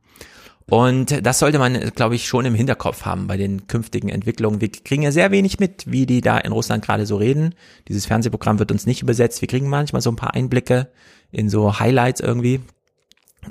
Und 0.68 1.24
das 1.24 1.38
sollte 1.38 1.60
man, 1.60 1.78
glaube 1.94 2.16
ich, 2.16 2.26
schon 2.26 2.44
im 2.44 2.54
Hinterkopf 2.54 3.04
haben 3.04 3.28
bei 3.28 3.36
den 3.36 3.68
künftigen 3.68 4.08
Entwicklungen. 4.08 4.60
Wir 4.60 4.70
kriegen 4.72 5.02
ja 5.02 5.12
sehr 5.12 5.30
wenig 5.30 5.60
mit, 5.60 5.90
wie 5.90 6.04
die 6.04 6.20
da 6.20 6.38
in 6.38 6.52
Russland 6.52 6.84
gerade 6.84 7.06
so 7.06 7.16
reden. 7.16 7.54
Dieses 7.86 8.06
Fernsehprogramm 8.06 8.58
wird 8.58 8.72
uns 8.72 8.86
nicht 8.86 9.02
übersetzt. 9.02 9.40
Wir 9.40 9.48
kriegen 9.48 9.68
manchmal 9.68 10.02
so 10.02 10.10
ein 10.10 10.16
paar 10.16 10.34
Einblicke 10.34 10.88
in 11.30 11.48
so 11.48 11.78
Highlights 11.78 12.20
irgendwie. 12.20 12.60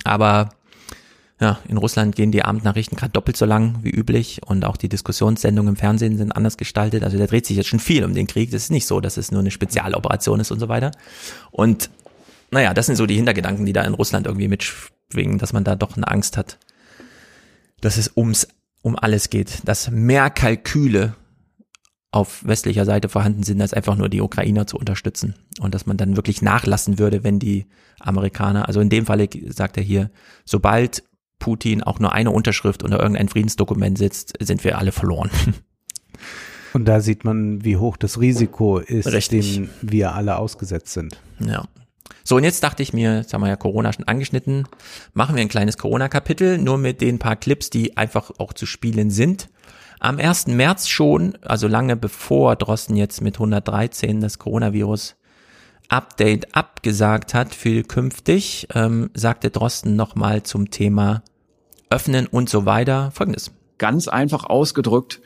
Aber 0.04 0.50
ja, 1.42 1.60
in 1.70 1.78
Russland 1.78 2.16
gehen 2.16 2.32
die 2.32 2.44
Abendnachrichten 2.44 2.98
gerade 2.98 3.14
doppelt 3.14 3.38
so 3.38 3.46
lang 3.46 3.80
wie 3.82 3.92
üblich 3.92 4.42
und 4.46 4.66
auch 4.66 4.76
die 4.76 4.90
Diskussionssendungen 4.90 5.74
im 5.74 5.78
Fernsehen 5.78 6.18
sind 6.18 6.34
anders 6.34 6.58
gestaltet. 6.58 7.04
Also 7.04 7.18
da 7.18 7.28
dreht 7.28 7.46
sich 7.46 7.56
jetzt 7.56 7.70
schon 7.70 7.80
viel 7.80 8.04
um 8.04 8.14
den 8.14 8.28
Krieg. 8.28 8.52
Das 8.52 8.64
ist 8.64 8.72
nicht 8.72 8.86
so, 8.86 9.00
dass 9.00 9.16
es 9.16 9.32
nur 9.32 9.40
eine 9.40 9.52
Spezialoperation 9.52 10.42
ist 10.42 10.52
und 10.52 10.60
so 10.60 10.68
weiter. 10.68 10.92
Und 11.52 11.90
naja, 12.52 12.74
das 12.74 12.88
sind 12.88 12.98
so 12.98 13.06
die 13.06 13.16
Hintergedanken, 13.16 13.66
die 13.66 13.74
da 13.74 13.84
in 13.84 13.94
Russland 13.94 14.28
irgendwie 14.28 14.50
mitschwingen, 14.50 15.38
dass 15.38 15.54
man 15.54 15.64
da 15.64 15.78
doch 15.78 15.96
eine 15.96 16.08
Angst 16.10 16.36
hat, 16.36 16.58
dass 17.80 17.96
es 17.96 18.12
ums, 18.18 18.50
um 18.82 18.98
alles 18.98 19.30
geht, 19.30 19.62
dass 19.64 19.90
mehr 19.90 20.30
Kalküle 20.30 21.16
auf 22.12 22.46
westlicher 22.46 22.86
Seite 22.86 23.08
vorhanden 23.08 23.44
sind, 23.44 23.62
als 23.62 23.74
einfach 23.74 23.96
nur 23.96 24.10
die 24.10 24.22
Ukrainer 24.22 24.68
zu 24.68 24.78
unterstützen 24.78 25.36
und 25.60 25.76
dass 25.76 25.86
man 25.86 25.96
dann 25.96 26.16
wirklich 26.16 26.42
nachlassen 26.42 26.98
würde, 26.98 27.24
wenn 27.24 27.40
die 27.40 27.68
Amerikaner, 28.00 28.68
also 28.68 28.82
in 28.82 28.90
dem 28.90 29.06
Falle 29.06 29.30
sagt 29.50 29.78
er 29.78 29.84
hier, 29.84 30.10
sobald 30.44 31.04
Putin 31.40 31.84
auch 31.84 32.00
nur 32.00 32.14
eine 32.14 32.32
Unterschrift 32.32 32.84
unter 32.84 33.00
irgendein 33.00 33.30
Friedensdokument 33.30 33.98
sitzt, 33.98 34.34
sind 34.40 34.64
wir 34.64 34.78
alle 34.78 34.92
verloren. 34.92 35.32
Und 36.74 36.86
da 36.86 37.02
sieht 37.02 37.24
man, 37.24 37.64
wie 37.64 37.78
hoch 37.78 37.98
das 37.98 38.20
Risiko 38.20 38.78
ist, 38.78 39.12
Richtig. 39.12 39.56
dem 39.56 39.70
wir 39.82 40.14
alle 40.14 40.38
ausgesetzt 40.38 40.94
sind. 40.94 41.20
Ja. 41.40 41.64
So, 42.24 42.36
und 42.36 42.44
jetzt 42.44 42.64
dachte 42.64 42.84
ich 42.84 42.94
mir, 42.94 43.18
jetzt 43.18 43.34
haben 43.34 43.42
wir 43.42 43.48
ja 43.48 43.56
Corona 43.56 43.92
schon 43.92 44.08
angeschnitten, 44.08 44.68
machen 45.14 45.36
wir 45.36 45.42
ein 45.42 45.48
kleines 45.48 45.80
Corona-Kapitel, 45.80 46.60
nur 46.60 46.78
mit 46.78 47.02
den 47.02 47.18
paar 47.18 47.36
Clips, 47.36 47.72
die 47.72 47.98
einfach 47.98 48.30
auch 48.38 48.54
zu 48.54 48.68
spielen 48.68 49.10
sind. 49.10 49.50
Am 50.00 50.20
1. 50.20 50.48
März 50.48 50.88
schon, 50.88 51.38
also 51.42 51.68
lange 51.68 51.96
bevor 51.96 52.56
Drosten 52.56 52.96
jetzt 52.96 53.22
mit 53.22 53.38
113 53.38 54.22
das 54.22 54.38
Coronavirus 54.38 55.16
Update 55.90 56.56
abgesagt 56.56 57.34
hat 57.34 57.54
für 57.54 57.84
künftig, 57.84 58.68
ähm, 58.74 59.10
sagte 59.14 59.50
Drosten 59.50 59.96
nochmal 59.96 60.44
zum 60.44 60.70
Thema 60.70 61.24
Öffnen 61.90 62.28
und 62.28 62.50
so 62.50 62.66
weiter 62.66 63.12
folgendes. 63.12 63.52
Ganz 63.80 64.08
einfach 64.08 64.44
ausgedrückt, 64.44 65.20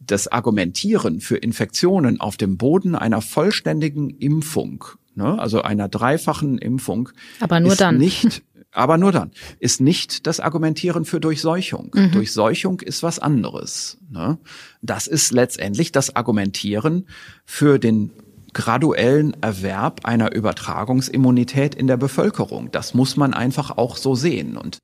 das 0.00 0.28
Argumentieren 0.28 1.20
für 1.20 1.36
Infektionen 1.36 2.20
auf 2.20 2.36
dem 2.36 2.56
Boden 2.56 2.94
einer 2.94 3.20
vollständigen 3.20 4.10
Impfung, 4.10 4.84
ne, 5.14 5.38
also 5.38 5.62
einer 5.62 5.88
dreifachen 5.88 6.56
Impfung, 6.58 7.10
Aber 7.40 7.60
nur 7.60 7.72
ist 7.72 7.80
dann. 7.80 7.98
nicht, 7.98 8.42
aber 8.72 8.96
nur 8.96 9.12
dann, 9.12 9.32
ist 9.58 9.80
nicht 9.80 10.26
das 10.26 10.40
Argumentieren 10.40 11.04
für 11.04 11.20
Durchseuchung. 11.20 11.90
Mhm. 11.94 12.12
Durchseuchung 12.12 12.80
ist 12.80 13.02
was 13.02 13.18
anderes. 13.18 13.98
Ne? 14.08 14.38
Das 14.80 15.06
ist 15.06 15.32
letztendlich 15.32 15.92
das 15.92 16.16
Argumentieren 16.16 17.06
für 17.44 17.78
den 17.78 18.12
graduellen 18.52 19.40
Erwerb 19.42 20.04
einer 20.04 20.34
Übertragungsimmunität 20.34 21.74
in 21.74 21.86
der 21.86 21.96
Bevölkerung. 21.96 22.70
Das 22.70 22.94
muss 22.94 23.16
man 23.16 23.34
einfach 23.34 23.76
auch 23.76 23.96
so 23.96 24.14
sehen. 24.14 24.56
Und 24.56 24.78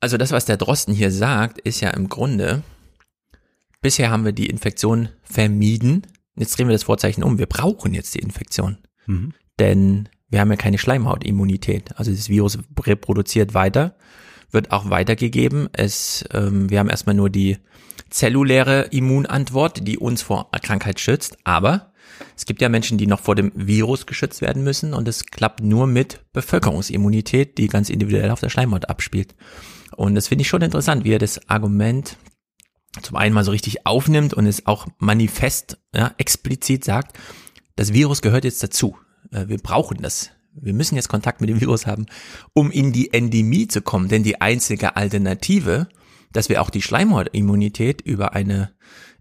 Also 0.00 0.16
das, 0.16 0.32
was 0.32 0.44
der 0.44 0.56
Drosten 0.56 0.94
hier 0.94 1.10
sagt, 1.10 1.58
ist 1.58 1.80
ja 1.80 1.90
im 1.90 2.08
Grunde, 2.08 2.62
bisher 3.80 4.10
haben 4.10 4.24
wir 4.24 4.32
die 4.32 4.46
Infektion 4.46 5.08
vermieden. 5.22 6.06
Jetzt 6.36 6.56
drehen 6.56 6.68
wir 6.68 6.74
das 6.74 6.84
Vorzeichen 6.84 7.22
um. 7.22 7.38
Wir 7.38 7.46
brauchen 7.46 7.94
jetzt 7.94 8.14
die 8.14 8.20
Infektion. 8.20 8.78
Mhm. 9.06 9.32
Denn 9.58 10.08
wir 10.28 10.40
haben 10.40 10.50
ja 10.50 10.56
keine 10.56 10.78
Schleimhautimmunität. 10.78 11.96
Also 11.98 12.10
das 12.10 12.28
Virus 12.28 12.58
reproduziert 12.78 13.54
weiter, 13.54 13.96
wird 14.50 14.70
auch 14.70 14.90
weitergegeben. 14.90 15.68
Es, 15.72 16.24
ähm, 16.32 16.68
wir 16.70 16.78
haben 16.78 16.90
erstmal 16.90 17.14
nur 17.14 17.30
die 17.30 17.58
zelluläre 18.10 18.82
Immunantwort, 18.90 19.86
die 19.86 19.98
uns 19.98 20.22
vor 20.22 20.50
Krankheit 20.62 21.00
schützt. 21.00 21.38
Aber 21.44 21.92
es 22.36 22.44
gibt 22.44 22.60
ja 22.60 22.68
Menschen, 22.68 22.98
die 22.98 23.06
noch 23.06 23.20
vor 23.20 23.34
dem 23.34 23.50
Virus 23.54 24.04
geschützt 24.04 24.42
werden 24.42 24.62
müssen 24.62 24.92
und 24.92 25.08
es 25.08 25.24
klappt 25.24 25.62
nur 25.62 25.86
mit 25.86 26.20
Bevölkerungsimmunität, 26.34 27.56
die 27.56 27.66
ganz 27.66 27.88
individuell 27.88 28.30
auf 28.30 28.40
der 28.40 28.50
Schleimhaut 28.50 28.90
abspielt. 28.90 29.34
Und 29.96 30.14
das 30.14 30.28
finde 30.28 30.42
ich 30.42 30.48
schon 30.48 30.60
interessant, 30.60 31.04
wie 31.04 31.12
er 31.12 31.18
das 31.18 31.48
Argument 31.48 32.18
zum 33.02 33.16
einen 33.16 33.34
mal 33.34 33.44
so 33.44 33.50
richtig 33.50 33.86
aufnimmt 33.86 34.34
und 34.34 34.46
es 34.46 34.66
auch 34.66 34.86
manifest, 34.98 35.78
ja, 35.94 36.14
explizit 36.18 36.84
sagt, 36.84 37.18
das 37.74 37.92
Virus 37.92 38.22
gehört 38.22 38.44
jetzt 38.44 38.62
dazu. 38.62 38.96
Äh, 39.30 39.48
Wir 39.48 39.58
brauchen 39.58 39.98
das. 40.02 40.30
Wir 40.58 40.72
müssen 40.72 40.96
jetzt 40.96 41.08
Kontakt 41.08 41.40
mit 41.40 41.50
dem 41.50 41.60
Virus 41.60 41.86
haben, 41.86 42.06
um 42.54 42.70
in 42.70 42.92
die 42.92 43.12
Endemie 43.12 43.68
zu 43.68 43.82
kommen. 43.82 44.08
Denn 44.08 44.22
die 44.22 44.40
einzige 44.40 44.96
Alternative, 44.96 45.88
dass 46.32 46.48
wir 46.48 46.62
auch 46.62 46.70
die 46.70 46.80
Schleimhautimmunität 46.80 48.00
über 48.00 48.32
eine 48.32 48.72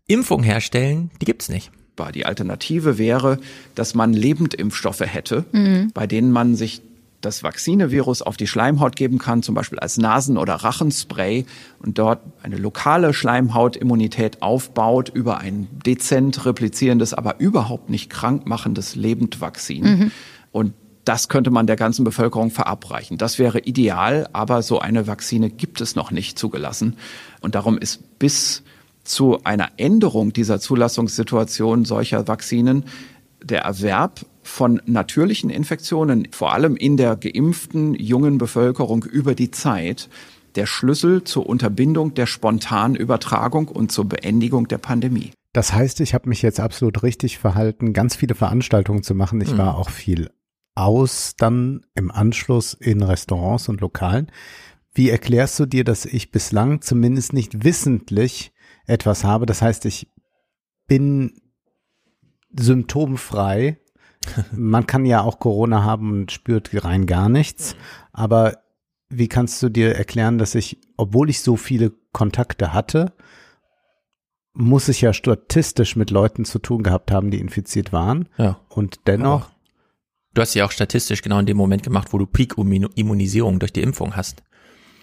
Impfung 0.07 0.43
herstellen, 0.43 1.11
die 1.21 1.25
gibt's 1.25 1.49
nicht. 1.49 1.71
War 1.97 2.11
die 2.11 2.25
Alternative 2.25 2.97
wäre, 2.97 3.39
dass 3.75 3.95
man 3.95 4.13
Lebendimpfstoffe 4.13 5.01
hätte, 5.01 5.45
Mhm. 5.51 5.91
bei 5.93 6.07
denen 6.07 6.31
man 6.31 6.55
sich 6.55 6.81
das 7.21 7.41
Vaccinevirus 7.41 8.21
auf 8.21 8.37
die 8.37 8.45
Schleimhaut 8.45 8.95
geben 8.95 9.17
kann, 9.17 9.41
zum 9.41 9.55
Beispiel 9.55 9.79
als 9.79 9.97
Nasen- 9.97 10.37
oder 10.37 10.55
Rachenspray 10.55 11.45
und 11.79 11.97
dort 11.97 12.19
eine 12.43 12.57
lokale 12.57 13.13
Schleimhautimmunität 13.13 14.41
aufbaut 14.41 15.09
über 15.09 15.39
ein 15.39 15.67
dezent 15.85 16.45
replizierendes, 16.45 17.13
aber 17.13 17.39
überhaupt 17.39 17.89
nicht 17.89 18.09
krankmachendes 18.09 18.95
Lebendvakzin. 18.95 19.83
Mhm. 19.83 20.11
Und 20.51 20.73
das 21.03 21.27
könnte 21.29 21.51
man 21.51 21.67
der 21.67 21.75
ganzen 21.75 22.03
Bevölkerung 22.03 22.51
verabreichen. 22.51 23.17
Das 23.17 23.39
wäre 23.39 23.59
ideal, 23.59 24.27
aber 24.33 24.61
so 24.61 24.79
eine 24.79 25.07
Vakzine 25.07 25.49
gibt 25.49 25.81
es 25.81 25.95
noch 25.95 26.11
nicht 26.11 26.37
zugelassen. 26.37 26.95
Und 27.41 27.55
darum 27.55 27.77
ist 27.77 28.19
bis 28.19 28.63
zu 29.05 29.43
einer 29.43 29.71
Änderung 29.77 30.33
dieser 30.33 30.59
Zulassungssituation 30.59 31.85
solcher 31.85 32.27
Vakzinen 32.27 32.85
der 33.43 33.61
Erwerb 33.61 34.25
von 34.43 34.81
natürlichen 34.85 35.49
Infektionen, 35.49 36.27
vor 36.31 36.53
allem 36.53 36.75
in 36.75 36.97
der 36.97 37.15
geimpften 37.15 37.93
jungen 37.95 38.37
Bevölkerung 38.37 39.03
über 39.03 39.35
die 39.35 39.51
Zeit, 39.51 40.09
der 40.55 40.65
Schlüssel 40.65 41.23
zur 41.23 41.47
Unterbindung 41.47 42.13
der 42.13 42.25
spontanen 42.27 42.95
Übertragung 42.95 43.67
und 43.67 43.91
zur 43.91 44.05
Beendigung 44.05 44.67
der 44.67 44.77
Pandemie. 44.77 45.31
Das 45.53 45.73
heißt, 45.73 45.99
ich 46.01 46.13
habe 46.13 46.29
mich 46.29 46.41
jetzt 46.41 46.59
absolut 46.59 47.03
richtig 47.03 47.37
verhalten, 47.37 47.93
ganz 47.93 48.15
viele 48.15 48.35
Veranstaltungen 48.35 49.03
zu 49.03 49.15
machen. 49.15 49.39
Ich 49.41 49.53
Mhm. 49.53 49.57
war 49.57 49.77
auch 49.77 49.89
viel 49.89 50.29
aus 50.75 51.35
dann 51.37 51.85
im 51.95 52.11
Anschluss 52.11 52.73
in 52.73 53.01
Restaurants 53.01 53.69
und 53.69 53.81
Lokalen. 53.81 54.31
Wie 54.93 55.09
erklärst 55.09 55.59
du 55.59 55.65
dir, 55.65 55.83
dass 55.83 56.05
ich 56.05 56.31
bislang 56.31 56.81
zumindest 56.81 57.33
nicht 57.33 57.63
wissentlich 57.63 58.51
etwas 58.87 59.23
habe? 59.23 59.45
Das 59.45 59.61
heißt, 59.61 59.85
ich 59.85 60.07
bin 60.87 61.41
symptomfrei. 62.57 63.79
Man 64.51 64.87
kann 64.87 65.05
ja 65.05 65.21
auch 65.21 65.39
Corona 65.39 65.83
haben 65.83 66.11
und 66.11 66.31
spürt 66.31 66.71
rein 66.83 67.05
gar 67.05 67.29
nichts. 67.29 67.75
Aber 68.11 68.57
wie 69.09 69.27
kannst 69.27 69.61
du 69.61 69.69
dir 69.69 69.95
erklären, 69.95 70.37
dass 70.37 70.55
ich, 70.55 70.79
obwohl 70.97 71.29
ich 71.29 71.41
so 71.41 71.57
viele 71.57 71.91
Kontakte 72.11 72.73
hatte, 72.73 73.13
muss 74.53 74.87
ich 74.87 75.01
ja 75.01 75.13
statistisch 75.13 75.95
mit 75.95 76.11
Leuten 76.11 76.45
zu 76.45 76.59
tun 76.59 76.81
gehabt 76.81 77.11
haben, 77.11 77.29
die 77.29 77.39
infiziert 77.39 77.91
waren. 77.91 78.29
Ja. 78.37 78.61
Und 78.69 79.01
dennoch, 79.05 79.49
Du 80.35 80.41
hast 80.41 80.53
ja 80.53 80.65
auch 80.65 80.71
statistisch 80.71 81.21
genau 81.21 81.39
in 81.39 81.45
dem 81.45 81.55
Moment 81.55 81.83
gemacht, 81.83 82.09
wo 82.11 82.17
du 82.17 82.25
Peak-Immunisierung 82.25 83.57
durch 83.57 83.71
die 83.71 83.81
Impfung 83.81 84.17
hast. 84.17 84.43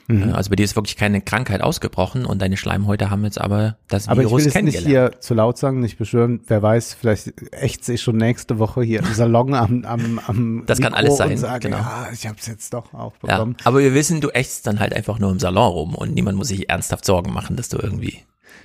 Mhm. 0.08 0.30
Äh, 0.30 0.32
Also 0.32 0.50
bei 0.50 0.56
dir 0.56 0.64
ist 0.64 0.74
wirklich 0.76 0.96
keine 0.96 1.20
Krankheit 1.20 1.60
ausgebrochen 1.62 2.24
und 2.24 2.42
deine 2.42 2.56
Schleimhäute 2.56 3.10
haben 3.10 3.24
jetzt 3.24 3.40
aber 3.40 3.76
das 3.88 4.08
aber 4.08 4.22
ich 4.22 4.28
Virus 4.28 4.32
will 4.32 4.38
es 4.40 4.44
nicht 4.46 4.54
kennengelernt. 4.74 5.12
hier 5.12 5.20
zu 5.20 5.34
laut 5.34 5.58
sagen, 5.58 5.80
nicht 5.80 5.98
beschwören. 5.98 6.40
Wer 6.46 6.62
weiß, 6.62 6.94
vielleicht 6.94 7.32
ächze 7.52 7.92
ich 7.94 8.02
schon 8.02 8.16
nächste 8.16 8.58
Woche 8.58 8.82
hier 8.82 9.00
im 9.00 9.12
Salon 9.14 9.54
am, 9.54 9.84
am, 9.84 10.20
am 10.26 10.62
Das 10.66 10.80
kann 10.80 10.92
Mikro 10.92 10.98
alles 11.04 11.16
sein, 11.16 11.30
und 11.32 11.36
sage, 11.38 11.68
genau. 11.68 11.78
ja, 11.78 12.08
ich 12.12 12.26
habe 12.26 12.36
es 12.40 12.46
jetzt 12.46 12.72
doch 12.74 12.92
auch 12.94 13.14
Ja, 13.26 13.36
bekommen. 13.36 13.56
aber 13.64 13.78
wir 13.80 13.94
wissen, 13.94 14.20
du 14.20 14.30
ächzt 14.30 14.66
dann 14.66 14.80
halt 14.80 14.92
einfach 14.94 15.18
nur 15.18 15.30
im 15.30 15.38
Salon 15.38 15.70
rum 15.72 15.94
und 15.94 16.14
niemand 16.14 16.36
muss 16.38 16.48
sich 16.48 16.68
ernsthaft 16.68 17.04
Sorgen 17.04 17.32
machen, 17.32 17.56
dass 17.56 17.68
du 17.68 17.78
irgendwie, 17.78 18.18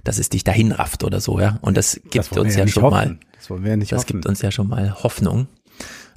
dass 0.03 0.17
es 0.17 0.29
dich 0.29 0.43
dahin 0.43 0.71
rafft 0.71 1.03
oder 1.03 1.21
so, 1.21 1.39
ja. 1.39 1.59
Und 1.61 1.77
das 1.77 1.99
gibt 2.09 2.33
wir 2.33 2.41
uns 2.41 2.55
ja 2.55 2.61
ja, 2.61 2.67
schon 2.67 2.83
hoffen. 2.83 2.93
mal, 2.95 3.17
Das 3.37 3.49
wollen 3.49 3.63
wir 3.63 3.71
ja 3.71 3.77
nicht 3.77 3.91
das 3.91 3.99
hoffen. 4.03 4.07
gibt 4.13 4.25
uns 4.25 4.41
ja 4.41 4.51
schon 4.51 4.67
mal 4.67 4.95
Hoffnung. 5.03 5.47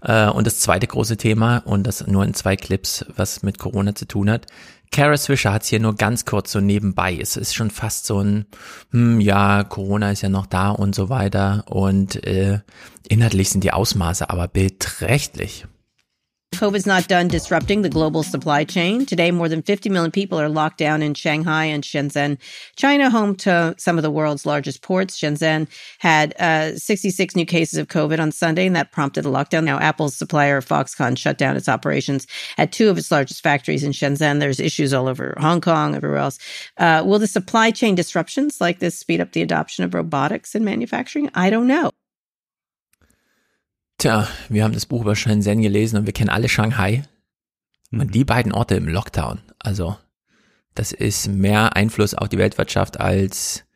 Äh, 0.02 0.28
Und 0.30 0.46
das 0.46 0.60
zweite 0.60 0.86
große 0.86 1.18
Thema, 1.18 1.58
und 1.58 1.86
das 1.86 2.06
nur 2.06 2.24
in 2.24 2.32
zwei 2.32 2.56
Clips, 2.56 3.04
was 3.16 3.42
mit 3.42 3.58
Corona 3.58 3.94
zu 3.94 4.06
tun 4.06 4.30
hat. 4.30 4.46
Kara 4.92 5.16
Swisher 5.16 5.52
hat 5.52 5.62
es 5.62 5.68
hier 5.68 5.78
nur 5.78 5.94
ganz 5.94 6.24
kurz 6.24 6.50
so 6.50 6.60
nebenbei. 6.60 7.16
Es 7.20 7.36
ist 7.36 7.54
schon 7.54 7.70
fast 7.70 8.06
so 8.06 8.20
ein, 8.20 8.46
hm, 8.90 9.20
ja, 9.20 9.62
Corona 9.62 10.10
ist 10.10 10.22
ja 10.22 10.28
noch 10.28 10.46
da 10.46 10.70
und 10.70 10.94
so 10.94 11.08
weiter. 11.08 11.64
Und 11.68 12.24
äh, 12.26 12.60
inhaltlich 13.08 13.50
sind 13.50 13.62
die 13.62 13.72
Ausmaße 13.72 14.28
aber 14.30 14.48
beträchtlich. 14.48 15.66
COVID's 16.60 16.84
not 16.84 17.08
done 17.08 17.26
disrupting 17.26 17.80
the 17.80 17.88
global 17.88 18.22
supply 18.22 18.64
chain. 18.64 19.06
Today, 19.06 19.30
more 19.30 19.48
than 19.48 19.62
50 19.62 19.88
million 19.88 20.10
people 20.10 20.38
are 20.38 20.50
locked 20.50 20.76
down 20.76 21.00
in 21.00 21.14
Shanghai 21.14 21.64
and 21.64 21.82
Shenzhen, 21.82 22.36
China, 22.76 23.08
home 23.08 23.34
to 23.36 23.74
some 23.78 23.96
of 23.96 24.02
the 24.02 24.10
world's 24.10 24.44
largest 24.44 24.82
ports. 24.82 25.18
Shenzhen 25.18 25.68
had 26.00 26.38
uh, 26.38 26.76
66 26.76 27.34
new 27.34 27.46
cases 27.46 27.78
of 27.78 27.88
COVID 27.88 28.20
on 28.20 28.30
Sunday, 28.30 28.66
and 28.66 28.76
that 28.76 28.92
prompted 28.92 29.24
a 29.24 29.30
lockdown. 29.30 29.64
Now, 29.64 29.78
Apple's 29.78 30.14
supplier 30.14 30.60
Foxconn 30.60 31.16
shut 31.16 31.38
down 31.38 31.56
its 31.56 31.66
operations 31.66 32.26
at 32.58 32.72
two 32.72 32.90
of 32.90 32.98
its 32.98 33.10
largest 33.10 33.42
factories 33.42 33.82
in 33.82 33.92
Shenzhen. 33.92 34.38
There's 34.38 34.60
issues 34.60 34.92
all 34.92 35.08
over 35.08 35.34
Hong 35.38 35.62
Kong, 35.62 35.94
everywhere 35.94 36.18
else. 36.18 36.38
Uh, 36.76 37.02
will 37.06 37.18
the 37.18 37.26
supply 37.26 37.70
chain 37.70 37.94
disruptions 37.94 38.60
like 38.60 38.80
this 38.80 38.98
speed 38.98 39.22
up 39.22 39.32
the 39.32 39.40
adoption 39.40 39.84
of 39.84 39.94
robotics 39.94 40.54
in 40.54 40.62
manufacturing? 40.62 41.30
I 41.32 41.48
don't 41.48 41.68
know. 41.68 41.90
Tja, 44.00 44.26
wir 44.48 44.64
haben 44.64 44.72
das 44.72 44.86
Buch 44.86 45.02
über 45.02 45.14
Shenzhen 45.14 45.60
gelesen 45.60 45.98
und 45.98 46.06
wir 46.06 46.14
kennen 46.14 46.30
alle 46.30 46.48
Shanghai. 46.48 47.02
Und 47.92 48.14
die 48.14 48.24
beiden 48.24 48.50
Orte 48.50 48.76
im 48.76 48.88
Lockdown. 48.88 49.42
Also, 49.58 49.94
das 50.74 50.92
ist 50.92 51.28
mehr 51.28 51.76
Einfluss 51.76 52.14
auf 52.14 52.30
die 52.30 52.38
Weltwirtschaft 52.38 52.98
als 52.98 53.66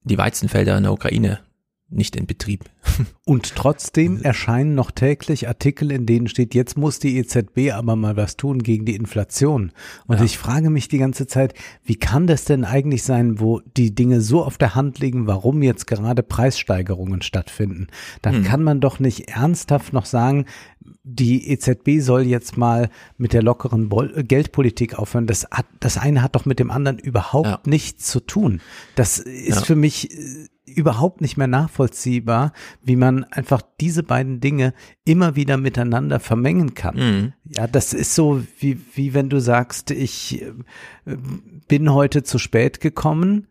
die 0.00 0.16
Weizenfelder 0.16 0.78
in 0.78 0.84
der 0.84 0.92
Ukraine 0.94 1.40
nicht 1.88 2.16
in 2.16 2.26
Betrieb. 2.26 2.64
Und 3.24 3.54
trotzdem 3.54 4.20
erscheinen 4.22 4.74
noch 4.74 4.90
täglich 4.90 5.46
Artikel, 5.48 5.92
in 5.92 6.04
denen 6.06 6.26
steht, 6.28 6.54
jetzt 6.54 6.76
muss 6.76 6.98
die 6.98 7.16
EZB 7.18 7.72
aber 7.72 7.94
mal 7.96 8.16
was 8.16 8.36
tun 8.36 8.62
gegen 8.62 8.84
die 8.84 8.96
Inflation. 8.96 9.72
Und 10.06 10.18
Ja. 10.18 10.24
ich 10.24 10.36
frage 10.38 10.70
mich 10.70 10.88
die 10.88 10.98
ganze 10.98 11.26
Zeit, 11.26 11.54
wie 11.84 11.96
kann 11.96 12.26
das 12.26 12.44
denn 12.44 12.64
eigentlich 12.64 13.02
sein, 13.04 13.38
wo 13.40 13.60
die 13.76 13.94
Dinge 13.94 14.20
so 14.20 14.42
auf 14.44 14.58
der 14.58 14.74
Hand 14.74 14.98
liegen, 14.98 15.26
warum 15.26 15.62
jetzt 15.62 15.86
gerade 15.86 16.22
Preissteigerungen 16.22 17.22
stattfinden? 17.22 17.86
Dann 18.22 18.36
Hm. 18.36 18.44
kann 18.44 18.62
man 18.64 18.80
doch 18.80 18.98
nicht 18.98 19.28
ernsthaft 19.28 19.92
noch 19.92 20.06
sagen, 20.06 20.46
die 21.08 21.48
EZB 21.50 22.00
soll 22.00 22.22
jetzt 22.22 22.56
mal 22.56 22.90
mit 23.16 23.32
der 23.32 23.42
lockeren 23.42 23.88
äh, 23.92 24.24
Geldpolitik 24.24 24.98
aufhören. 24.98 25.28
Das 25.28 25.46
hat, 25.52 25.66
das 25.78 25.98
eine 25.98 26.20
hat 26.20 26.34
doch 26.34 26.46
mit 26.46 26.58
dem 26.58 26.72
anderen 26.72 26.98
überhaupt 26.98 27.68
nichts 27.68 28.06
zu 28.06 28.18
tun. 28.18 28.60
Das 28.96 29.18
ist 29.20 29.60
Ja. 29.60 29.64
für 29.64 29.76
mich 29.76 30.10
äh, 30.10 30.48
überhaupt 30.66 31.20
nicht 31.20 31.36
mehr 31.36 31.46
nachvollziehbar, 31.46 32.52
wie 32.82 32.96
man 32.96 33.22
einfach 33.22 33.62
diese 33.80 34.02
beiden 34.02 34.40
Dinge 34.40 34.74
immer 35.04 35.36
wieder 35.36 35.58
miteinander 35.58 36.18
vermengen 36.18 36.74
kann. 36.74 36.96
Mhm. 36.96 37.32
Ja, 37.44 37.68
das 37.68 37.92
ist 37.92 38.16
so 38.16 38.42
wie, 38.58 38.80
wie 38.94 39.14
wenn 39.14 39.28
du 39.28 39.40
sagst, 39.40 39.92
ich 39.92 40.42
äh, 40.42 40.52
bin 41.68 41.92
heute 41.92 42.24
zu 42.24 42.38
spät 42.38 42.80
gekommen 42.80 43.46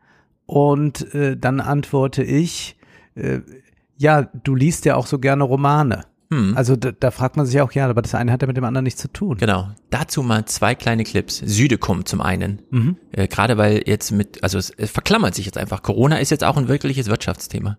und 0.46 1.14
äh, 1.16 1.38
dann 1.38 1.62
antworte 1.62 2.22
ich, 2.22 2.76
äh, 3.16 3.40
ja, 3.98 4.24
du 4.24 4.56
liest 4.56 4.84
ja 4.84 4.98
auch 4.98 5.08
so 5.08 5.20
gerne 5.20 5.46
Romane. 5.46 6.04
Hm. 6.36 6.58
Also 6.58 6.76
da, 6.76 6.92
da 6.92 7.12
fragt 7.12 7.38
man 7.38 7.46
sich 7.46 7.62
auch, 7.62 7.72
ja, 7.72 7.88
aber 7.88 8.02
das 8.02 8.14
eine 8.14 8.32
hat 8.32 8.42
ja 8.42 8.48
mit 8.48 8.58
dem 8.58 8.66
anderen 8.66 8.84
nichts 8.84 9.02
zu 9.02 9.08
tun. 9.08 9.38
Genau. 9.38 9.70
Dazu 9.90 10.22
mal 10.22 10.46
zwei 10.46 10.76
kleine 10.76 11.06
Clips. 11.06 11.38
Südekum 11.38 12.06
zum 12.06 12.20
einen. 12.20 12.62
Mhm. 12.72 12.98
Äh, 13.12 13.28
Gerade 13.28 13.58
weil 13.58 13.84
jetzt 13.86 14.12
mit, 14.12 14.44
also 14.44 14.58
es, 14.58 14.70
es 14.70 14.92
verklammert 14.92 15.34
sich 15.34 15.46
jetzt 15.46 15.58
einfach. 15.58 15.82
Corona 15.82 16.18
ist 16.18 16.32
jetzt 16.32 16.44
auch 16.44 16.58
ein 16.58 16.68
wirkliches 16.68 17.08
Wirtschaftsthema. 17.08 17.78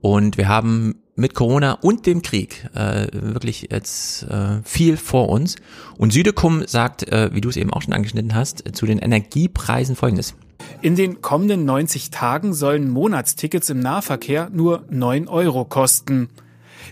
Und 0.00 0.38
wir 0.38 0.48
haben 0.48 0.94
mit 1.16 1.34
Corona 1.34 1.72
und 1.72 2.06
dem 2.06 2.22
Krieg 2.22 2.66
äh, 2.74 3.08
wirklich 3.12 3.68
jetzt 3.70 4.22
äh, 4.22 4.62
viel 4.62 4.96
vor 4.96 5.28
uns. 5.28 5.56
Und 5.98 6.12
Südekum 6.12 6.66
sagt, 6.66 7.06
äh, 7.08 7.30
wie 7.34 7.40
du 7.40 7.48
es 7.48 7.56
eben 7.56 7.72
auch 7.72 7.82
schon 7.82 7.92
angeschnitten 7.92 8.34
hast, 8.34 8.66
äh, 8.66 8.72
zu 8.72 8.86
den 8.86 8.98
Energiepreisen 8.98 9.96
folgendes. 9.96 10.36
In 10.80 10.96
den 10.96 11.20
kommenden 11.20 11.64
90 11.64 12.10
Tagen 12.10 12.54
sollen 12.54 12.88
Monatstickets 12.88 13.68
im 13.68 13.80
Nahverkehr 13.80 14.48
nur 14.50 14.84
9 14.88 15.28
Euro 15.28 15.64
kosten. 15.64 16.28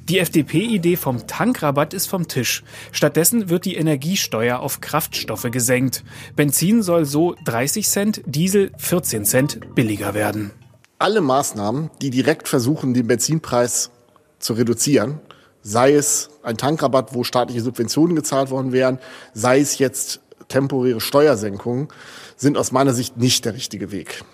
Die 0.08 0.18
FDP-Idee 0.18 0.96
vom 0.96 1.26
Tankrabatt 1.26 1.92
ist 1.92 2.06
vom 2.06 2.28
Tisch. 2.28 2.64
Stattdessen 2.92 3.50
wird 3.50 3.66
die 3.66 3.76
Energiesteuer 3.76 4.60
auf 4.60 4.80
Kraftstoffe 4.80 5.50
gesenkt. 5.50 6.02
Benzin 6.34 6.82
soll 6.82 7.04
so 7.04 7.34
30 7.44 7.86
Cent, 7.86 8.22
Diesel 8.24 8.72
14 8.78 9.26
Cent 9.26 9.74
billiger 9.74 10.14
werden. 10.14 10.52
alle 10.98 11.20
Maßnahmen, 11.20 11.90
die 12.02 12.10
direkt 12.10 12.48
versuchen, 12.48 12.94
den 12.94 13.06
Benzinpreis 13.06 13.90
zu 14.38 14.54
reduzieren, 14.54 15.20
sei 15.62 15.94
es 15.94 16.30
ein 16.42 16.56
Tankrabatt, 16.56 17.14
wo 17.14 17.22
staatliche 17.22 17.60
Subventionen 17.60 18.16
gezahlt 18.16 18.50
worden 18.50 18.72
wären, 18.72 18.98
sei 19.34 19.60
es 19.60 19.78
jetzt 19.78 20.20
temporäre 20.48 21.00
Steuersenkungen, 21.00 21.88
sind 22.36 22.56
aus 22.56 22.72
meiner 22.72 22.94
Sicht 22.94 23.16
nicht 23.16 23.44
der 23.44 23.54
richtige 23.54 23.92
Weg. 23.92 24.24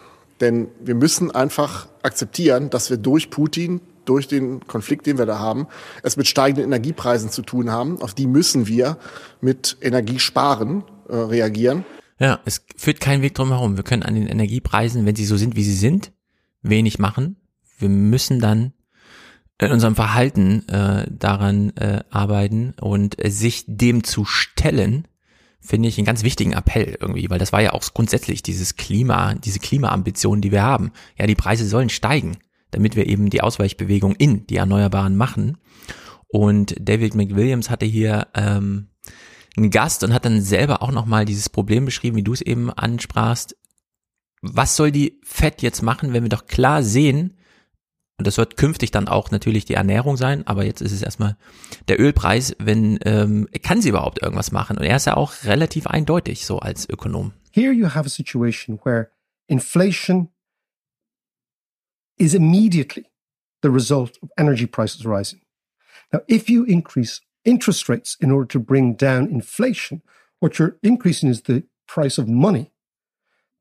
Denn 0.40 0.68
wir 0.80 0.94
müssen 0.94 1.30
einfach 1.30 1.88
akzeptieren, 2.02 2.70
dass 2.70 2.90
wir 2.90 2.96
durch 2.96 3.30
Putin, 3.30 3.80
durch 4.04 4.28
den 4.28 4.66
Konflikt, 4.66 5.06
den 5.06 5.18
wir 5.18 5.26
da 5.26 5.38
haben, 5.38 5.66
es 6.02 6.16
mit 6.16 6.26
steigenden 6.26 6.64
Energiepreisen 6.64 7.30
zu 7.30 7.42
tun 7.42 7.70
haben. 7.70 8.00
Auf 8.02 8.14
die 8.14 8.26
müssen 8.26 8.66
wir 8.66 8.98
mit 9.40 9.76
Energiesparen 9.80 10.84
äh, 11.08 11.16
reagieren. 11.16 11.84
Ja, 12.18 12.40
es 12.44 12.64
führt 12.76 13.00
kein 13.00 13.22
Weg 13.22 13.34
drum 13.34 13.48
herum. 13.48 13.76
Wir 13.76 13.84
können 13.84 14.02
an 14.02 14.14
den 14.14 14.26
Energiepreisen, 14.26 15.04
wenn 15.04 15.16
sie 15.16 15.26
so 15.26 15.36
sind, 15.36 15.56
wie 15.56 15.64
sie 15.64 15.74
sind, 15.74 16.12
wenig 16.62 16.98
machen. 16.98 17.36
Wir 17.78 17.88
müssen 17.88 18.40
dann 18.40 18.72
in 19.60 19.70
unserem 19.70 19.94
Verhalten 19.94 20.68
äh, 20.68 21.06
daran 21.10 21.70
äh, 21.76 22.02
arbeiten 22.10 22.74
und 22.80 23.22
äh, 23.24 23.30
sich 23.30 23.64
dem 23.66 24.04
zu 24.04 24.24
stellen, 24.24 25.06
finde 25.60 25.88
ich 25.88 25.96
einen 25.96 26.06
ganz 26.06 26.22
wichtigen 26.22 26.52
Appell 26.52 26.96
irgendwie, 27.00 27.30
weil 27.30 27.38
das 27.38 27.52
war 27.52 27.62
ja 27.62 27.72
auch 27.72 27.82
grundsätzlich 27.94 28.42
dieses 28.42 28.76
Klima, 28.76 29.34
diese 29.34 29.60
Klimaambitionen, 29.60 30.42
die 30.42 30.52
wir 30.52 30.62
haben. 30.62 30.92
Ja, 31.16 31.26
die 31.26 31.34
Preise 31.34 31.66
sollen 31.66 31.88
steigen, 31.88 32.36
damit 32.74 32.96
wir 32.96 33.06
eben 33.06 33.30
die 33.30 33.40
Ausweichbewegung 33.40 34.14
in 34.16 34.46
die 34.46 34.56
Erneuerbaren 34.56 35.16
machen. 35.16 35.58
Und 36.28 36.74
David 36.80 37.14
McWilliams 37.14 37.70
hatte 37.70 37.86
hier 37.86 38.26
ähm, 38.34 38.88
einen 39.56 39.70
Gast 39.70 40.02
und 40.02 40.12
hat 40.12 40.24
dann 40.24 40.42
selber 40.42 40.82
auch 40.82 40.90
nochmal 40.90 41.24
dieses 41.24 41.48
Problem 41.48 41.84
beschrieben, 41.84 42.16
wie 42.16 42.24
du 42.24 42.32
es 42.32 42.40
eben 42.40 42.70
ansprachst. 42.70 43.56
Was 44.42 44.76
soll 44.76 44.90
die 44.90 45.20
Fett 45.22 45.62
jetzt 45.62 45.82
machen, 45.82 46.12
wenn 46.12 46.24
wir 46.24 46.28
doch 46.28 46.46
klar 46.46 46.82
sehen, 46.82 47.36
und 48.18 48.26
das 48.26 48.36
wird 48.36 48.56
künftig 48.56 48.90
dann 48.90 49.08
auch 49.08 49.30
natürlich 49.30 49.64
die 49.64 49.74
Ernährung 49.74 50.16
sein, 50.16 50.46
aber 50.46 50.64
jetzt 50.64 50.80
ist 50.80 50.92
es 50.92 51.02
erstmal 51.02 51.36
der 51.88 52.00
Ölpreis, 52.00 52.54
wenn 52.58 52.98
ähm, 53.04 53.48
kann 53.62 53.80
sie 53.80 53.88
überhaupt 53.88 54.22
irgendwas 54.22 54.52
machen? 54.52 54.76
Und 54.76 54.84
er 54.84 54.96
ist 54.96 55.06
ja 55.06 55.16
auch 55.16 55.32
relativ 55.44 55.86
eindeutig 55.86 56.46
so 56.46 56.58
als 56.58 56.88
Ökonom. 56.88 57.32
Here 57.50 57.72
you 57.72 57.86
have 57.86 58.06
a 58.06 58.08
situation 58.08 58.78
where 58.84 59.08
inflation 59.46 60.28
is 62.18 62.34
immediately 62.34 63.10
the 63.62 63.70
result 63.70 64.18
of 64.22 64.30
energy 64.38 64.66
prices 64.66 65.06
rising. 65.06 65.40
Now, 66.12 66.20
if 66.28 66.50
you 66.50 66.64
increase 66.64 67.20
interest 67.44 67.88
rates 67.88 68.16
in 68.20 68.30
order 68.30 68.46
to 68.46 68.58
bring 68.58 68.94
down 68.94 69.28
inflation, 69.28 70.02
what 70.40 70.58
you're 70.58 70.76
increasing 70.82 71.28
is 71.28 71.42
the 71.42 71.64
price 71.86 72.18
of 72.18 72.28
money. 72.28 72.72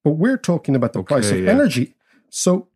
But 0.03 0.11
we're 0.11 0.37
talking 0.37 0.75
about 0.75 0.93
the 0.93 1.03
price 1.03 1.31
of 1.31 1.39
yeah. 1.39 1.51
energy. 1.51 1.95
So 2.29 2.67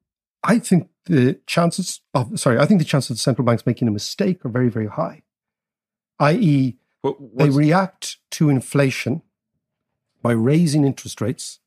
I 0.43 0.59
think 0.59 0.89
the 1.05 1.39
chances 1.45 2.01
of, 2.13 2.39
sorry, 2.39 2.59
I 2.59 2.65
think 2.65 2.79
the 2.79 2.85
chances 2.85 3.11
of 3.11 3.17
the 3.17 3.21
central 3.21 3.45
banks 3.45 3.65
making 3.65 3.87
a 3.87 3.91
mistake 3.91 4.45
are 4.45 4.49
very, 4.49 4.69
very 4.69 4.87
high. 4.87 5.23
I.e., 6.19 6.77
they 7.35 7.49
react 7.49 8.17
to 8.31 8.49
inflation 8.49 9.21
by 10.21 10.31
raising 10.31 10.85
interest 10.85 11.21
rates, 11.21 11.59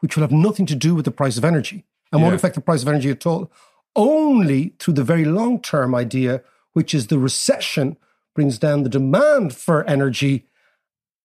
which 0.00 0.16
will 0.16 0.22
have 0.22 0.32
nothing 0.32 0.66
to 0.66 0.74
do 0.74 0.94
with 0.94 1.04
the 1.04 1.10
price 1.10 1.36
of 1.36 1.44
energy 1.44 1.86
and 2.14 2.22
won't 2.22 2.32
Yeah. 2.32 2.36
affect 2.36 2.54
the 2.54 2.60
price 2.60 2.82
of 2.82 2.88
energy 2.88 3.10
at 3.10 3.26
all, 3.26 3.50
only 3.96 4.74
through 4.78 4.94
the 4.94 5.04
very 5.04 5.24
long 5.24 5.60
term 5.60 5.94
idea, 5.94 6.42
which 6.72 6.94
is 6.94 7.08
the 7.08 7.18
recession 7.18 7.96
brings 8.34 8.58
down 8.58 8.84
the 8.84 8.90
demand 8.90 9.52
for 9.52 9.84
energy 9.88 10.48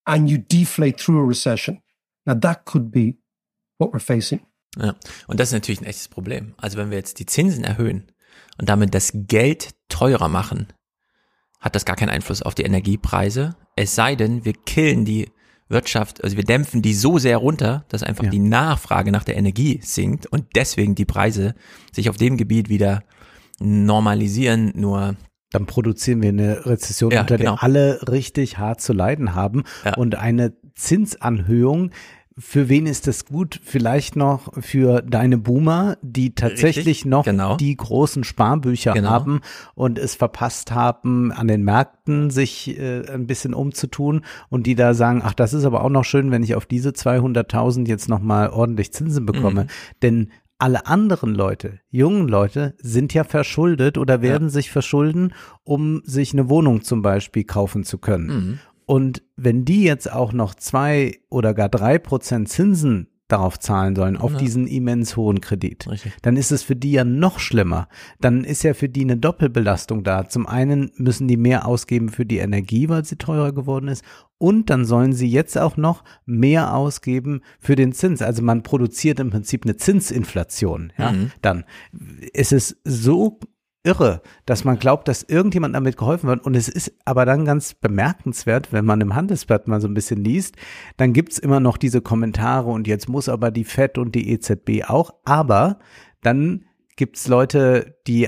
and 0.06 0.30
you 0.30 0.38
deflate 0.38 1.00
through 1.00 1.19
a 1.19 1.26
recession. 1.27 1.82
Now, 2.26 2.34
that 2.40 2.66
could 2.66 2.92
be 2.92 3.18
what 3.77 3.92
we're 3.93 4.00
facing. 4.00 4.42
Ja, 4.77 4.95
und 5.27 5.40
das 5.40 5.50
ist 5.50 5.53
natürlich 5.53 5.82
ein 5.82 5.85
echtes 5.85 6.08
Problem. 6.08 6.53
Also 6.58 6.77
wenn 6.77 6.92
wir 6.92 6.98
jetzt 6.98 7.19
die 7.19 7.26
Zinsen 7.26 7.64
erhöhen 7.64 8.11
und 8.59 8.69
damit 8.69 8.93
das 8.93 9.11
Geld 9.14 9.69
teurer 9.90 10.27
machen, 10.27 10.68
hat 11.59 11.76
das 11.76 11.85
gar 11.85 11.95
keinen 11.95 12.09
Einfluss 12.09 12.42
auf 12.43 12.56
die 12.56 12.64
Energiepreise. 12.64 13.56
Es 13.76 13.95
sei 13.95 14.16
denn, 14.16 14.45
wir 14.45 14.53
killen 14.53 15.06
die 15.06 15.32
Wirtschaft, 15.70 16.24
also 16.24 16.36
wir 16.36 16.44
dämpfen 16.44 16.82
die 16.82 16.94
so 16.94 17.20
sehr 17.20 17.38
runter, 17.38 17.86
dass 17.90 18.04
einfach 18.04 18.28
die 18.28 18.40
Nachfrage 18.40 19.12
nach 19.12 19.24
der 19.24 19.38
Energie 19.38 19.80
sinkt 19.84 20.26
und 20.26 20.48
deswegen 20.56 20.96
die 20.96 21.06
Preise 21.06 21.54
sich 21.92 22.10
auf 22.10 22.18
dem 22.18 22.38
Gebiet 22.38 22.70
wieder 22.70 23.04
normalisieren, 23.60 24.72
nur 24.76 25.16
dann 25.52 25.66
produzieren 25.66 26.22
wir 26.22 26.30
eine 26.30 26.66
Rezession, 26.66 27.12
Ja, 27.12 27.22
unter 27.22 27.38
genau. 27.38 27.56
der 27.56 27.64
alle 27.64 28.00
richtig 28.08 28.58
hart 28.58 28.82
zu 28.82 28.94
leiden 28.94 29.34
haben. 29.34 29.64
Und 29.98 30.16
eine 30.16 30.54
Zinsanhöhung, 30.76 31.92
für 32.40 32.69
wen 32.69 32.88
ist 32.88 33.06
das 33.06 33.26
gut? 33.26 33.59
Vielleicht 33.64 34.16
noch 34.16 34.53
für 34.61 35.01
deine 35.01 35.38
Boomer, 35.38 35.98
die 36.01 36.34
tatsächlich 36.34 36.88
Richtig, 36.88 37.06
noch 37.06 37.26
genau. 37.26 37.58
die 37.58 37.76
großen 37.76 38.24
Sparbücher 38.24 38.93
Genau. 38.93 39.09
haben 39.09 39.42
und 39.76 40.00
es 40.00 40.16
verpasst 40.16 40.72
haben, 40.72 41.32
an 41.32 41.48
den 41.48 41.64
Märkten 41.64 42.32
sich 42.32 42.80
äh, 42.80 43.06
ein 43.11 43.27
bisschen 43.27 43.53
umzutun 43.53 44.24
und 44.50 44.66
die 44.68 44.76
da 44.76 44.93
sagen, 44.93 45.22
ach, 45.24 45.34
das 45.34 45.53
ist 45.53 45.66
aber 45.66 45.84
auch 45.84 45.90
noch 45.90 46.06
schön, 46.06 46.32
wenn 46.32 46.43
ich 46.43 46.56
auf 46.56 46.66
diese 46.66 46.92
200.000 46.92 47.88
jetzt 47.88 48.08
nochmal 48.08 48.50
ordentlich 48.50 48.93
Zinsen 48.93 49.26
bekomme. 49.26 49.64
Mhm. 49.64 49.68
Denn 50.01 50.32
alle 50.61 50.88
anderen 50.88 51.34
Leute, 51.34 51.80
jungen 51.90 52.27
Leute, 52.27 52.76
sind 52.80 53.14
ja 53.14 53.24
verschuldet 53.24 53.98
oder 53.98 54.22
werden 54.22 54.50
sich 54.50 54.72
verschulden, 54.72 55.34
um 55.64 56.01
sich 56.03 56.34
eine 56.34 56.50
Wohnung 56.50 56.84
zum 56.84 57.01
Beispiel 57.01 57.45
kaufen 57.45 57.85
zu 57.85 57.98
können. 57.98 58.27
Mhm. 58.27 58.59
Und 58.90 59.22
wenn 59.35 59.66
die 59.66 59.84
jetzt 59.84 60.11
auch 60.11 60.34
noch 60.34 60.56
zwei 60.56 61.19
oder 61.30 61.53
gar 61.53 61.69
drei 61.69 62.00
Prozent 62.00 62.50
Zinsen 62.50 63.08
darauf 63.27 63.59
zahlen 63.59 63.95
sollen, 63.95 64.18
auf 64.18 64.32
Ja. 64.32 64.38
diesen 64.40 64.66
immens 64.66 65.16
hohen 65.16 65.42
Kredit, 65.42 65.88
Richtig. 65.88 66.14
dann 66.24 66.35
ist 66.35 66.51
es 66.51 66.64
für 66.64 66.76
die 66.76 66.93
ja 66.93 67.03
noch 67.03 67.38
schlimmer. 67.38 67.88
Dann 68.19 68.43
ist 68.43 68.64
ja 68.64 68.74
für 68.74 68.90
die 68.90 69.01
eine 69.03 69.16
Doppelbelastung 69.18 70.03
da. 70.03 70.27
Zum 70.27 70.48
einen 70.48 70.90
müssen 70.95 71.27
die 71.27 71.38
mehr 71.38 71.68
ausgeben 71.68 72.09
für 72.09 72.26
die 72.26 72.40
Energie, 72.40 72.90
weil 72.90 73.06
sie 73.06 73.18
teurer 73.18 73.51
geworden 73.53 73.90
ist. 73.90 74.03
Und 74.40 74.72
dann 74.72 74.85
sollen 74.85 75.14
sie 75.14 75.30
jetzt 75.30 75.56
auch 75.59 75.77
noch 75.77 76.03
mehr 76.26 76.74
ausgeben 76.74 77.42
für 77.59 77.76
den 77.76 77.92
Zins. 77.93 78.24
Also 78.24 78.42
man 78.42 78.64
produziert 78.64 79.19
im 79.19 79.30
Prinzip 79.30 79.66
eine 79.66 79.76
Zinsinflation. 79.76 80.93
Ja, 80.98 81.11
Mhm. 81.11 81.32
dann 81.43 81.64
ist 82.34 82.51
es 82.53 82.77
so 82.84 83.40
irre, 83.83 84.22
dass 84.45 84.64
man 84.64 84.77
glaubt, 84.77 85.08
dass 85.08 85.24
irgendjemand 85.24 85.75
damit 85.75 85.98
geholfen 85.98 86.27
wird. 86.27 86.45
Und 86.45 86.56
es 86.56 86.67
ist 86.67 86.93
aber 87.06 87.25
dann 87.25 87.45
ganz 87.45 87.74
bemerkenswert, 87.74 88.74
wenn 88.74 88.85
man 88.85 89.01
im 89.01 89.16
Handelsblatt 89.16 89.67
mal 89.67 89.82
so 89.82 89.88
ein 89.88 89.93
bisschen 89.93 90.24
liest, 90.24 90.56
dann 90.98 91.14
gibt's 91.14 91.40
immer 91.40 91.59
noch 91.59 91.77
diese 91.77 92.01
Kommentare 92.01 92.69
und 92.69 92.88
jetzt 92.88 93.08
muss 93.09 93.30
aber 93.30 93.51
die 93.51 93.64
FED 93.64 93.98
und 93.98 94.16
die 94.16 94.32
EZB 94.32 94.85
auch. 94.88 95.11
Aber 95.25 95.80
dann 96.22 96.66
gibt's 96.95 97.27
Leute, 97.27 97.98
die 98.08 98.27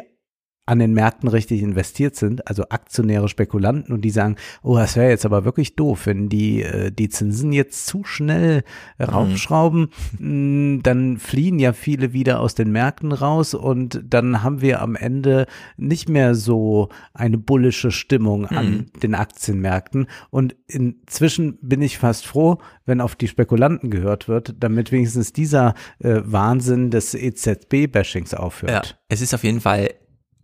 an 0.71 0.79
den 0.79 0.93
Märkten 0.93 1.27
richtig 1.27 1.61
investiert 1.61 2.15
sind, 2.15 2.47
also 2.47 2.63
Aktionäre, 2.69 3.27
Spekulanten 3.27 3.93
und 3.93 4.03
die 4.03 4.09
sagen, 4.09 4.37
oh, 4.63 4.77
das 4.77 4.95
wäre 4.95 5.09
jetzt 5.09 5.25
aber 5.25 5.43
wirklich 5.43 5.75
doof, 5.75 6.05
wenn 6.05 6.29
die 6.29 6.63
äh, 6.63 6.91
die 6.91 7.09
Zinsen 7.09 7.51
jetzt 7.51 7.87
zu 7.87 8.05
schnell 8.05 8.63
raufschrauben, 8.97 9.89
mh, 10.17 10.79
dann 10.83 11.17
fliehen 11.17 11.59
ja 11.59 11.73
viele 11.73 12.13
wieder 12.13 12.39
aus 12.39 12.55
den 12.55 12.71
Märkten 12.71 13.11
raus 13.11 13.53
und 13.53 14.01
dann 14.07 14.43
haben 14.43 14.61
wir 14.61 14.81
am 14.81 14.95
Ende 14.95 15.45
nicht 15.75 16.07
mehr 16.07 16.35
so 16.35 16.87
eine 17.13 17.37
bullische 17.37 17.91
Stimmung 17.91 18.45
an 18.45 18.85
den 19.03 19.13
Aktienmärkten. 19.13 20.07
Und 20.29 20.55
inzwischen 20.67 21.57
bin 21.61 21.81
ich 21.81 21.97
fast 21.97 22.25
froh, 22.25 22.59
wenn 22.85 23.01
auf 23.01 23.17
die 23.17 23.27
Spekulanten 23.27 23.89
gehört 23.89 24.29
wird, 24.29 24.55
damit 24.57 24.93
wenigstens 24.93 25.33
dieser 25.33 25.73
äh, 25.99 26.21
Wahnsinn 26.23 26.91
des 26.91 27.13
EZB-Bashings 27.13 28.33
aufhört. 28.33 28.87
Ja, 28.87 28.97
es 29.09 29.19
ist 29.19 29.33
auf 29.33 29.43
jeden 29.43 29.59
Fall, 29.59 29.89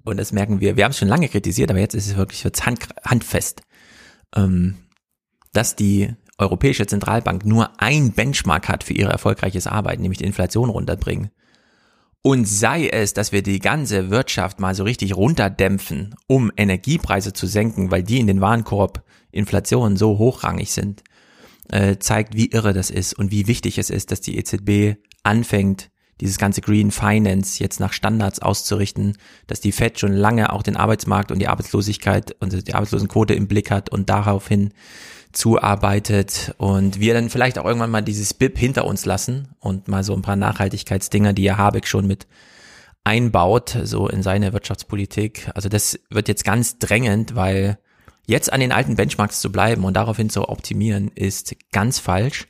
und 0.07 0.17
das 0.17 0.31
merken 0.31 0.61
wir, 0.61 0.77
wir 0.77 0.83
haben 0.83 0.91
es 0.91 0.97
schon 0.97 1.07
lange 1.07 1.27
kritisiert, 1.27 1.69
aber 1.69 1.79
jetzt 1.79 1.95
ist 1.95 2.07
es 2.07 2.15
wirklich 2.15 2.43
wird's 2.43 2.65
hand, 2.65 2.87
handfest, 3.03 3.61
ähm, 4.35 4.75
dass 5.53 5.75
die 5.75 6.13
Europäische 6.37 6.85
Zentralbank 6.85 7.45
nur 7.45 7.81
ein 7.81 8.11
Benchmark 8.11 8.69
hat 8.69 8.83
für 8.83 8.93
ihre 8.93 9.11
erfolgreiches 9.11 9.67
Arbeiten, 9.67 10.03
nämlich 10.03 10.19
die 10.19 10.25
Inflation 10.25 10.69
runterbringen. 10.69 11.31
Und 12.21 12.47
sei 12.47 12.87
es, 12.87 13.13
dass 13.13 13.31
wir 13.31 13.41
die 13.41 13.59
ganze 13.59 14.09
Wirtschaft 14.09 14.59
mal 14.59 14.75
so 14.75 14.83
richtig 14.83 15.15
runterdämpfen, 15.15 16.15
um 16.27 16.51
Energiepreise 16.55 17.33
zu 17.33 17.47
senken, 17.47 17.89
weil 17.89 18.03
die 18.03 18.19
in 18.19 18.27
den 18.27 18.41
Warenkorb 18.41 19.03
Inflationen 19.31 19.97
so 19.97 20.17
hochrangig 20.17 20.71
sind, 20.71 21.03
äh, 21.69 21.97
zeigt, 21.97 22.35
wie 22.35 22.51
irre 22.51 22.73
das 22.73 22.89
ist 22.89 23.13
und 23.13 23.31
wie 23.31 23.47
wichtig 23.47 23.77
es 23.77 23.89
ist, 23.89 24.11
dass 24.11 24.21
die 24.21 24.37
EZB 24.37 24.99
anfängt, 25.23 25.89
dieses 26.21 26.37
ganze 26.37 26.61
Green 26.61 26.91
Finance 26.91 27.61
jetzt 27.61 27.79
nach 27.79 27.93
Standards 27.93 28.39
auszurichten, 28.39 29.17
dass 29.47 29.61
die 29.61 29.71
Fed 29.71 29.99
schon 29.99 30.13
lange 30.13 30.51
auch 30.51 30.63
den 30.63 30.77
Arbeitsmarkt 30.77 31.31
und 31.31 31.39
die 31.39 31.47
Arbeitslosigkeit 31.47 32.35
und 32.39 32.67
die 32.67 32.73
Arbeitslosenquote 32.73 33.33
im 33.33 33.47
Blick 33.47 33.71
hat 33.71 33.89
und 33.89 34.09
daraufhin 34.09 34.71
zuarbeitet 35.31 36.55
und 36.57 36.99
wir 36.99 37.13
dann 37.13 37.29
vielleicht 37.29 37.59
auch 37.59 37.65
irgendwann 37.65 37.91
mal 37.91 38.01
dieses 38.01 38.33
BIP 38.33 38.57
hinter 38.57 38.85
uns 38.85 39.05
lassen 39.05 39.49
und 39.59 39.87
mal 39.87 40.03
so 40.03 40.13
ein 40.13 40.21
paar 40.21 40.35
Nachhaltigkeitsdinger, 40.35 41.33
die 41.33 41.43
ja 41.43 41.57
Habeck 41.57 41.87
schon 41.87 42.07
mit 42.07 42.27
einbaut, 43.03 43.77
so 43.83 44.09
in 44.09 44.23
seine 44.23 44.51
Wirtschaftspolitik. 44.53 45.49
Also 45.53 45.69
das 45.69 45.99
wird 46.09 46.27
jetzt 46.27 46.43
ganz 46.43 46.79
drängend, 46.79 47.35
weil 47.35 47.77
jetzt 48.25 48.51
an 48.51 48.59
den 48.59 48.71
alten 48.71 48.95
Benchmarks 48.95 49.39
zu 49.39 49.51
bleiben 49.51 49.85
und 49.85 49.95
daraufhin 49.95 50.29
zu 50.29 50.49
optimieren, 50.49 51.11
ist 51.15 51.55
ganz 51.71 51.99
falsch. 51.99 52.47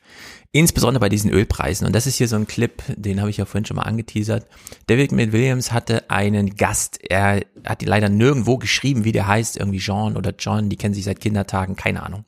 Insbesondere 0.51 1.01
bei 1.01 1.09
diesen 1.09 1.31
Ölpreisen. 1.31 1.85
Und 1.85 1.93
das 1.93 2.07
ist 2.07 2.17
hier 2.17 2.27
so 2.27 2.35
ein 2.35 2.47
Clip, 2.47 2.81
den 2.95 3.19
habe 3.19 3.29
ich 3.29 3.37
ja 3.37 3.45
vorhin 3.45 3.65
schon 3.65 3.77
mal 3.77 3.83
angeteasert. 3.83 4.47
David 4.87 5.11
McWilliams 5.11 5.71
hatte 5.71 6.09
einen 6.09 6.55
Gast. 6.55 6.99
Er 7.09 7.41
hat 7.65 7.83
leider 7.83 8.09
nirgendwo 8.09 8.57
geschrieben, 8.57 9.03
wie 9.03 9.11
der 9.11 9.27
heißt. 9.27 9.57
Irgendwie 9.57 9.79
Jean 9.79 10.17
oder 10.17 10.33
John. 10.37 10.69
Die 10.69 10.77
kennen 10.77 10.93
sich 10.93 11.03
seit 11.03 11.19
Kindertagen. 11.19 11.75
Keine 11.75 12.03
Ahnung. 12.03 12.25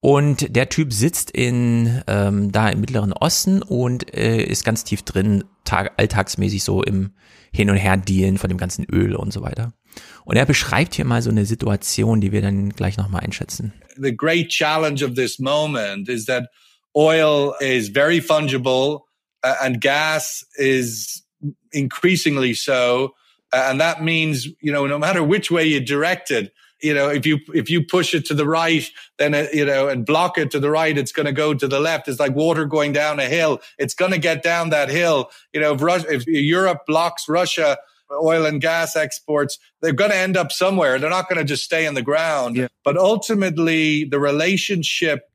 Und 0.00 0.54
der 0.54 0.68
Typ 0.68 0.92
sitzt 0.92 1.30
in 1.30 2.02
ähm, 2.06 2.52
da 2.52 2.68
im 2.68 2.80
Mittleren 2.80 3.12
Osten 3.12 3.62
und 3.62 4.14
äh, 4.14 4.42
ist 4.42 4.64
ganz 4.64 4.84
tief 4.84 5.02
drin, 5.02 5.44
tag, 5.64 5.92
alltagsmäßig 5.96 6.64
so 6.64 6.82
im 6.82 7.12
Hin 7.52 7.70
und 7.70 7.76
Her 7.76 7.96
dealen 7.96 8.38
von 8.38 8.48
dem 8.48 8.58
ganzen 8.58 8.84
Öl 8.84 9.16
und 9.16 9.32
so 9.32 9.42
weiter. 9.42 9.72
Und 10.24 10.36
er 10.36 10.46
beschreibt 10.46 10.94
hier 10.94 11.06
mal 11.06 11.22
so 11.22 11.30
eine 11.30 11.46
Situation, 11.46 12.20
die 12.20 12.30
wir 12.30 12.42
dann 12.42 12.70
gleich 12.70 12.96
nochmal 12.96 13.22
einschätzen. 13.22 13.72
the 13.96 14.12
great 14.12 14.48
challenge 14.48 15.02
of 15.02 15.14
this 15.14 15.38
moment 15.38 16.08
is 16.08 16.26
that 16.26 16.50
oil 16.96 17.54
is 17.60 17.88
very 17.88 18.20
fungible 18.20 19.02
uh, 19.42 19.54
and 19.62 19.80
gas 19.80 20.44
is 20.56 21.22
increasingly 21.72 22.54
so. 22.54 23.14
Uh, 23.52 23.68
and 23.70 23.80
that 23.80 24.02
means 24.02 24.48
you 24.60 24.72
know 24.72 24.86
no 24.86 24.98
matter 24.98 25.22
which 25.22 25.50
way 25.50 25.64
you 25.64 25.80
direct 25.80 26.32
it 26.32 26.52
you 26.82 26.92
know 26.92 27.08
if 27.08 27.24
you 27.24 27.38
if 27.54 27.70
you 27.70 27.84
push 27.84 28.12
it 28.12 28.26
to 28.26 28.34
the 28.34 28.46
right 28.46 28.90
then 29.18 29.34
it, 29.34 29.54
you 29.54 29.64
know 29.64 29.88
and 29.88 30.04
block 30.04 30.36
it 30.36 30.50
to 30.50 30.58
the 30.58 30.70
right 30.70 30.98
it's 30.98 31.12
going 31.12 31.26
to 31.26 31.32
go 31.32 31.54
to 31.54 31.68
the 31.68 31.78
left. 31.78 32.08
It's 32.08 32.18
like 32.18 32.34
water 32.34 32.64
going 32.64 32.92
down 32.92 33.20
a 33.20 33.26
hill. 33.26 33.60
It's 33.78 33.94
going 33.94 34.10
to 34.10 34.18
get 34.18 34.42
down 34.42 34.70
that 34.70 34.88
hill. 34.88 35.30
You 35.52 35.60
know 35.60 35.74
if, 35.74 35.82
Russia, 35.82 36.12
if 36.12 36.26
europe 36.26 36.80
blocks 36.86 37.28
russia 37.28 37.78
oil 38.12 38.46
and 38.46 38.60
gas 38.60 38.96
exports 38.96 39.58
they're 39.80 39.92
going 39.92 40.10
to 40.10 40.16
end 40.16 40.36
up 40.36 40.50
somewhere. 40.50 40.98
They're 40.98 41.08
not 41.10 41.28
going 41.28 41.38
to 41.38 41.44
just 41.44 41.64
stay 41.64 41.86
in 41.86 41.94
the 41.94 42.02
ground. 42.02 42.68
But 42.84 42.96
ultimately 42.96 44.04
the 44.04 44.18
relationship 44.18 45.30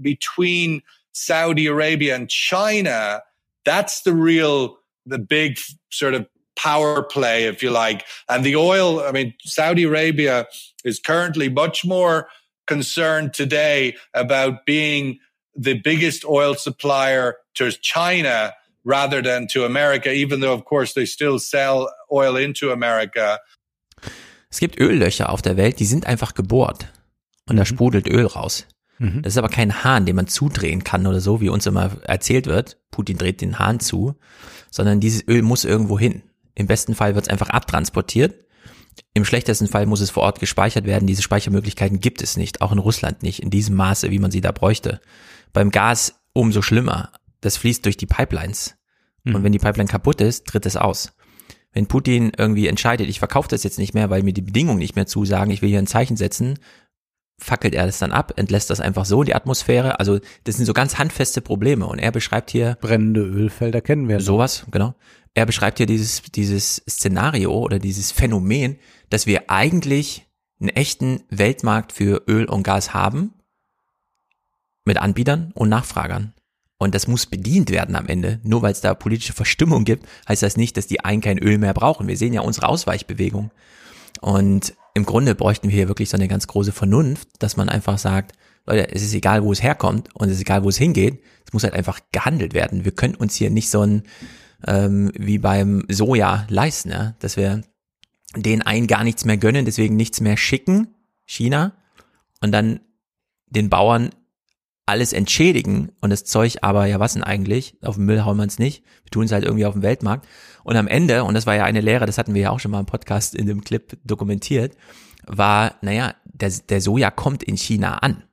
between 0.00 0.82
Saudi 1.12 1.66
Arabia 1.66 2.14
and 2.14 2.28
China, 2.28 3.22
that's 3.64 4.02
the 4.02 4.12
real, 4.12 4.78
the 5.06 5.18
big 5.18 5.58
sort 5.90 6.14
of 6.14 6.26
power 6.56 7.02
play, 7.02 7.44
if 7.44 7.62
you 7.62 7.70
like. 7.70 8.04
And 8.28 8.44
the 8.44 8.56
oil, 8.56 9.00
I 9.00 9.12
mean, 9.12 9.34
Saudi 9.44 9.84
Arabia 9.84 10.46
is 10.84 10.98
currently 10.98 11.48
much 11.48 11.84
more 11.84 12.28
concerned 12.66 13.34
today 13.34 13.96
about 14.14 14.64
being 14.66 15.18
the 15.54 15.74
biggest 15.74 16.24
oil 16.24 16.54
supplier 16.54 17.36
to 17.54 17.70
China 17.70 18.52
rather 18.84 19.22
than 19.22 19.46
to 19.48 19.64
America, 19.64 20.12
even 20.12 20.40
though, 20.40 20.52
of 20.52 20.64
course, 20.64 20.94
they 20.94 21.06
still 21.06 21.38
sell 21.38 21.88
oil 22.12 22.36
into 22.36 22.70
America. 22.70 23.40
Es 24.50 24.60
gibt 24.60 24.78
Öllöcher 24.78 25.30
auf 25.30 25.42
der 25.42 25.56
Welt, 25.56 25.80
die 25.80 25.84
sind 25.84 26.06
einfach 26.06 26.34
gebohrt. 26.34 26.86
Und 27.48 27.56
da 27.56 27.62
mhm. 27.62 27.66
sprudelt 27.66 28.08
Öl 28.08 28.26
raus. 28.26 28.66
Mhm. 29.04 29.22
Das 29.22 29.34
ist 29.34 29.38
aber 29.38 29.48
kein 29.48 29.84
Hahn, 29.84 30.06
den 30.06 30.16
man 30.16 30.26
zudrehen 30.26 30.82
kann 30.82 31.06
oder 31.06 31.20
so, 31.20 31.40
wie 31.40 31.48
uns 31.48 31.66
immer 31.66 31.90
erzählt 32.04 32.46
wird. 32.46 32.78
Putin 32.90 33.18
dreht 33.18 33.40
den 33.40 33.58
Hahn 33.58 33.80
zu, 33.80 34.14
sondern 34.70 35.00
dieses 35.00 35.26
Öl 35.28 35.42
muss 35.42 35.64
irgendwo 35.64 35.98
hin. 35.98 36.22
Im 36.54 36.66
besten 36.66 36.94
Fall 36.94 37.14
wird 37.14 37.26
es 37.26 37.30
einfach 37.30 37.50
abtransportiert. 37.50 38.34
Im 39.12 39.24
schlechtesten 39.24 39.66
Fall 39.66 39.86
muss 39.86 40.00
es 40.00 40.10
vor 40.10 40.22
Ort 40.22 40.40
gespeichert 40.40 40.86
werden. 40.86 41.06
Diese 41.06 41.22
Speichermöglichkeiten 41.22 42.00
gibt 42.00 42.22
es 42.22 42.36
nicht, 42.36 42.62
auch 42.62 42.72
in 42.72 42.78
Russland 42.78 43.22
nicht, 43.22 43.42
in 43.42 43.50
diesem 43.50 43.74
Maße, 43.74 44.10
wie 44.10 44.20
man 44.20 44.30
sie 44.30 44.40
da 44.40 44.52
bräuchte. 44.52 45.00
Beim 45.52 45.70
Gas 45.70 46.20
umso 46.32 46.62
schlimmer. 46.62 47.10
Das 47.40 47.56
fließt 47.56 47.84
durch 47.84 47.96
die 47.96 48.06
Pipelines. 48.06 48.76
Und 49.26 49.42
wenn 49.42 49.52
die 49.52 49.58
Pipeline 49.58 49.88
kaputt 49.88 50.20
ist, 50.20 50.46
tritt 50.46 50.66
es 50.66 50.76
aus. 50.76 51.12
Wenn 51.72 51.86
Putin 51.86 52.30
irgendwie 52.36 52.68
entscheidet, 52.68 53.08
ich 53.08 53.18
verkaufe 53.18 53.48
das 53.48 53.64
jetzt 53.64 53.78
nicht 53.78 53.94
mehr, 53.94 54.10
weil 54.10 54.22
mir 54.22 54.32
die 54.32 54.42
Bedingungen 54.42 54.78
nicht 54.78 54.96
mehr 54.96 55.06
zusagen, 55.06 55.50
ich 55.50 55.60
will 55.60 55.70
hier 55.70 55.80
ein 55.80 55.88
Zeichen 55.88 56.16
setzen, 56.16 56.58
fackelt 57.38 57.74
er 57.74 57.86
das 57.86 57.98
dann 57.98 58.12
ab, 58.12 58.32
entlässt 58.36 58.70
das 58.70 58.80
einfach 58.80 59.04
so 59.04 59.22
in 59.22 59.26
die 59.26 59.34
Atmosphäre. 59.34 59.98
Also 59.98 60.18
das 60.44 60.56
sind 60.56 60.66
so 60.66 60.72
ganz 60.72 60.98
handfeste 60.98 61.40
Probleme. 61.40 61.86
Und 61.86 61.98
er 61.98 62.12
beschreibt 62.12 62.50
hier 62.50 62.78
brennende 62.80 63.22
Ölfelder 63.22 63.80
kennen 63.80 64.08
wir. 64.08 64.20
Sowas, 64.20 64.66
genau. 64.70 64.94
Er 65.34 65.46
beschreibt 65.46 65.78
hier 65.78 65.86
dieses 65.86 66.22
dieses 66.22 66.82
Szenario 66.88 67.52
oder 67.52 67.78
dieses 67.78 68.12
Phänomen, 68.12 68.78
dass 69.10 69.26
wir 69.26 69.50
eigentlich 69.50 70.26
einen 70.60 70.68
echten 70.70 71.22
Weltmarkt 71.28 71.92
für 71.92 72.22
Öl 72.28 72.46
und 72.46 72.62
Gas 72.62 72.94
haben 72.94 73.34
mit 74.84 74.98
Anbietern 74.98 75.50
und 75.54 75.68
Nachfragern. 75.68 76.34
Und 76.78 76.94
das 76.94 77.06
muss 77.06 77.26
bedient 77.26 77.70
werden 77.70 77.96
am 77.96 78.06
Ende. 78.06 78.40
Nur 78.42 78.62
weil 78.62 78.72
es 78.72 78.80
da 78.80 78.94
politische 78.94 79.32
Verstimmung 79.32 79.84
gibt, 79.84 80.06
heißt 80.28 80.42
das 80.42 80.56
nicht, 80.56 80.76
dass 80.76 80.86
die 80.86 81.00
einen 81.00 81.22
kein 81.22 81.38
Öl 81.38 81.58
mehr 81.58 81.74
brauchen. 81.74 82.08
Wir 82.08 82.16
sehen 82.16 82.34
ja 82.34 82.42
unsere 82.42 82.68
Ausweichbewegung. 82.68 83.50
Und 84.20 84.74
im 84.94 85.04
Grunde 85.04 85.34
bräuchten 85.34 85.68
wir 85.68 85.74
hier 85.74 85.88
wirklich 85.88 86.08
so 86.08 86.16
eine 86.16 86.28
ganz 86.28 86.46
große 86.46 86.72
Vernunft, 86.72 87.28
dass 87.40 87.56
man 87.56 87.68
einfach 87.68 87.98
sagt, 87.98 88.32
Leute, 88.66 88.92
es 88.94 89.02
ist 89.02 89.12
egal, 89.12 89.44
wo 89.44 89.52
es 89.52 89.62
herkommt 89.62 90.08
und 90.14 90.28
es 90.28 90.36
ist 90.36 90.42
egal, 90.42 90.62
wo 90.64 90.68
es 90.68 90.78
hingeht. 90.78 91.20
Es 91.44 91.52
muss 91.52 91.64
halt 91.64 91.74
einfach 91.74 92.00
gehandelt 92.12 92.54
werden. 92.54 92.84
Wir 92.84 92.92
können 92.92 93.16
uns 93.16 93.34
hier 93.34 93.50
nicht 93.50 93.70
so 93.70 93.82
ein, 93.82 94.04
ähm, 94.66 95.12
wie 95.14 95.38
beim 95.38 95.84
Soja 95.90 96.46
leisten, 96.48 96.90
ja? 96.90 97.14
dass 97.18 97.36
wir 97.36 97.62
den 98.36 98.62
einen 98.62 98.86
gar 98.86 99.04
nichts 99.04 99.24
mehr 99.24 99.36
gönnen, 99.36 99.64
deswegen 99.64 99.96
nichts 99.96 100.20
mehr 100.20 100.36
schicken, 100.36 100.94
China, 101.26 101.76
und 102.40 102.52
dann 102.52 102.80
den 103.46 103.68
Bauern 103.68 104.10
alles 104.86 105.12
entschädigen 105.12 105.92
und 106.00 106.10
das 106.10 106.24
Zeug 106.24 106.58
aber, 106.62 106.86
ja 106.86 107.00
was 107.00 107.14
denn 107.14 107.24
eigentlich, 107.24 107.76
auf 107.82 107.96
den 107.96 108.04
Müll 108.04 108.24
hauen 108.24 108.36
wir 108.36 108.44
es 108.44 108.58
nicht, 108.58 108.84
wir 109.02 109.10
tun 109.10 109.24
es 109.24 109.32
halt 109.32 109.44
irgendwie 109.44 109.66
auf 109.66 109.72
dem 109.72 109.82
Weltmarkt 109.82 110.26
und 110.64 110.76
am 110.76 110.88
Ende, 110.88 111.24
und 111.24 111.34
das 111.34 111.46
war 111.46 111.54
ja 111.54 111.64
eine 111.64 111.80
Lehre, 111.80 112.06
das 112.06 112.18
hatten 112.18 112.34
wir 112.34 112.42
ja 112.42 112.50
auch 112.50 112.60
schon 112.60 112.70
mal 112.70 112.80
im 112.80 112.86
Podcast 112.86 113.34
in 113.34 113.46
dem 113.46 113.62
Clip 113.62 113.96
dokumentiert, 114.04 114.76
war, 115.26 115.76
naja, 115.82 116.14
der, 116.24 116.50
der 116.68 116.80
Soja 116.80 117.10
kommt 117.10 117.42
in 117.42 117.56
China 117.56 117.98
an. 117.98 118.24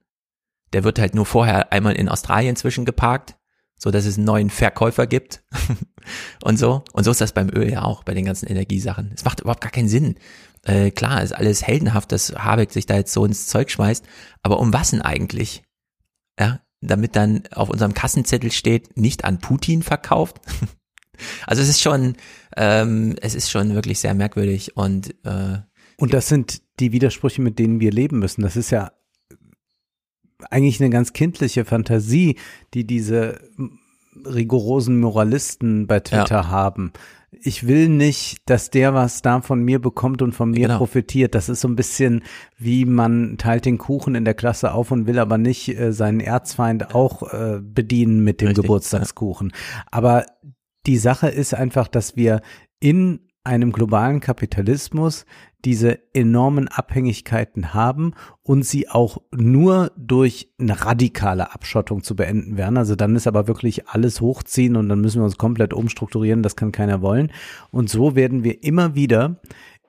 der 0.74 0.84
wird 0.84 1.00
halt 1.00 1.16
nur 1.16 1.26
vorher 1.26 1.72
einmal 1.74 1.95
in 1.95 2.10
Australien 2.10 2.56
zwischengeparkt, 2.56 3.35
so 3.77 3.92
dass 3.92 4.06
es 4.06 4.18
einen 4.18 4.26
neuen 4.26 4.50
Verkäufer 4.50 5.08
gibt 5.08 5.43
und 6.43 6.58
so. 6.58 6.84
Und 6.93 7.03
so 7.03 7.11
ist 7.11 7.22
das 7.22 7.34
beim 7.34 7.50
Öl 7.50 7.69
ja 7.72 7.84
auch, 7.84 8.03
bei 8.03 8.14
den 8.14 8.26
ganzen 8.26 8.48
Energiesachen. 8.48 9.11
Es 9.14 9.26
macht 9.26 9.42
überhaupt 9.42 9.61
gar 9.61 9.72
keinen 9.72 9.90
Sinn. 9.90 10.16
Äh, 10.64 10.92
klar, 10.92 11.22
ist 11.24 11.34
alles 11.34 11.66
heldenhaft, 11.66 12.11
dass 12.11 12.34
Habeck 12.35 12.72
sich 12.72 12.85
da 12.85 12.95
jetzt 12.95 13.11
so 13.11 13.26
ins 13.26 13.48
Zeug 13.48 13.72
schmeißt, 13.72 14.06
aber 14.43 14.60
um 14.60 14.72
was 14.72 14.92
denn 14.92 15.01
eigentlich? 15.01 15.64
Ja, 16.40 16.61
damit 16.82 17.16
dann 17.16 17.43
auf 17.51 17.69
unserem 17.69 17.93
Kassenzettel 17.93 18.51
steht, 18.51 18.95
nicht 18.98 19.26
an 19.26 19.40
Putin 19.40 19.84
verkauft. 19.84 20.40
also 21.48 21.62
es 21.62 21.70
ist 21.70 21.82
schon, 21.82 22.16
ähm, 22.58 23.16
es 23.22 23.36
ist 23.36 23.50
schon 23.50 23.74
wirklich 23.76 24.00
sehr 24.00 24.14
merkwürdig 24.14 24.76
und 24.76 25.16
äh, 25.26 25.60
und 25.98 26.14
das 26.14 26.28
sind 26.28 26.64
die 26.80 26.94
Widersprüche, 26.94 27.44
mit 27.44 27.60
denen 27.60 27.80
wir 27.80 27.92
leben 27.92 28.18
müssen. 28.18 28.42
Das 28.42 28.56
ist 28.56 28.72
ja 28.72 28.92
eigentlich 30.50 30.82
eine 30.82 30.90
ganz 30.90 31.14
kindliche 31.14 31.64
Fantasie, 31.64 32.38
die 32.74 32.86
diese 32.86 33.40
rigorosen 34.26 35.00
Moralisten 35.00 35.88
bei 35.88 36.00
Twitter 36.00 36.42
ja. 36.42 36.48
haben. 36.50 36.92
Ich 37.32 37.66
will 37.66 37.88
nicht, 37.88 38.42
dass 38.48 38.72
der 38.72 38.94
was 38.94 39.22
da 39.22 39.42
von 39.42 39.64
mir 39.64 39.80
bekommt 39.80 40.22
und 40.22 40.34
von 40.34 40.52
mir 40.52 40.68
genau. 40.68 40.80
profitiert. 40.80 41.34
Das 41.34 41.48
ist 41.48 41.62
so 41.62 41.68
ein 41.68 41.76
bisschen 41.76 42.24
wie 42.58 42.84
man 42.86 43.38
teilt 43.38 43.66
den 43.66 43.78
Kuchen 43.78 44.16
in 44.16 44.26
der 44.26 44.34
Klasse 44.34 44.74
auf 44.74 44.92
und 44.92 45.08
will 45.08 45.18
aber 45.20 45.38
nicht 45.38 45.70
äh, 45.70 45.94
seinen 45.94 46.20
Erzfeind 46.20 46.94
auch 46.94 47.32
äh, 47.32 47.60
bedienen 47.62 48.24
mit 48.24 48.42
dem 48.42 48.50
Richtig, 48.50 48.64
Geburtstagskuchen. 48.64 49.54
Ja. 49.54 49.84
Aber 49.92 50.26
die 50.85 50.98
Sache 50.98 51.30
ist 51.30 51.53
einfach, 51.53 51.88
dass 51.88 52.16
wir 52.16 52.42
in 52.80 53.19
einem 53.43 53.72
globalen 53.72 54.19
Kapitalismus 54.19 55.26
diese 55.66 56.00
enormen 56.14 56.68
Abhängigkeiten 56.68 57.74
haben 57.74 58.14
und 58.43 58.66
sie 58.66 58.90
auch 58.90 59.19
nur 59.32 59.92
durch 59.98 60.51
eine 60.60 60.85
radikale 60.85 61.53
Abschottung 61.53 62.03
zu 62.03 62.16
beenden 62.16 62.58
werden. 62.58 62.77
Also 62.77 62.95
dann 62.95 63.16
ist 63.16 63.27
aber 63.27 63.48
wirklich 63.48 63.88
alles 63.88 64.22
hochziehen 64.22 64.76
und 64.76 64.90
dann 64.90 65.01
müssen 65.01 65.22
wir 65.22 65.26
uns 65.26 65.38
komplett 65.38 65.74
umstrukturieren. 65.74 66.43
Das 66.43 66.56
kann 66.56 66.72
keiner 66.72 67.01
wollen. 67.01 67.32
Und 67.72 67.90
so 67.90 68.16
werden 68.16 68.43
wir 68.43 68.64
immer 68.64 68.95
wieder 68.95 69.42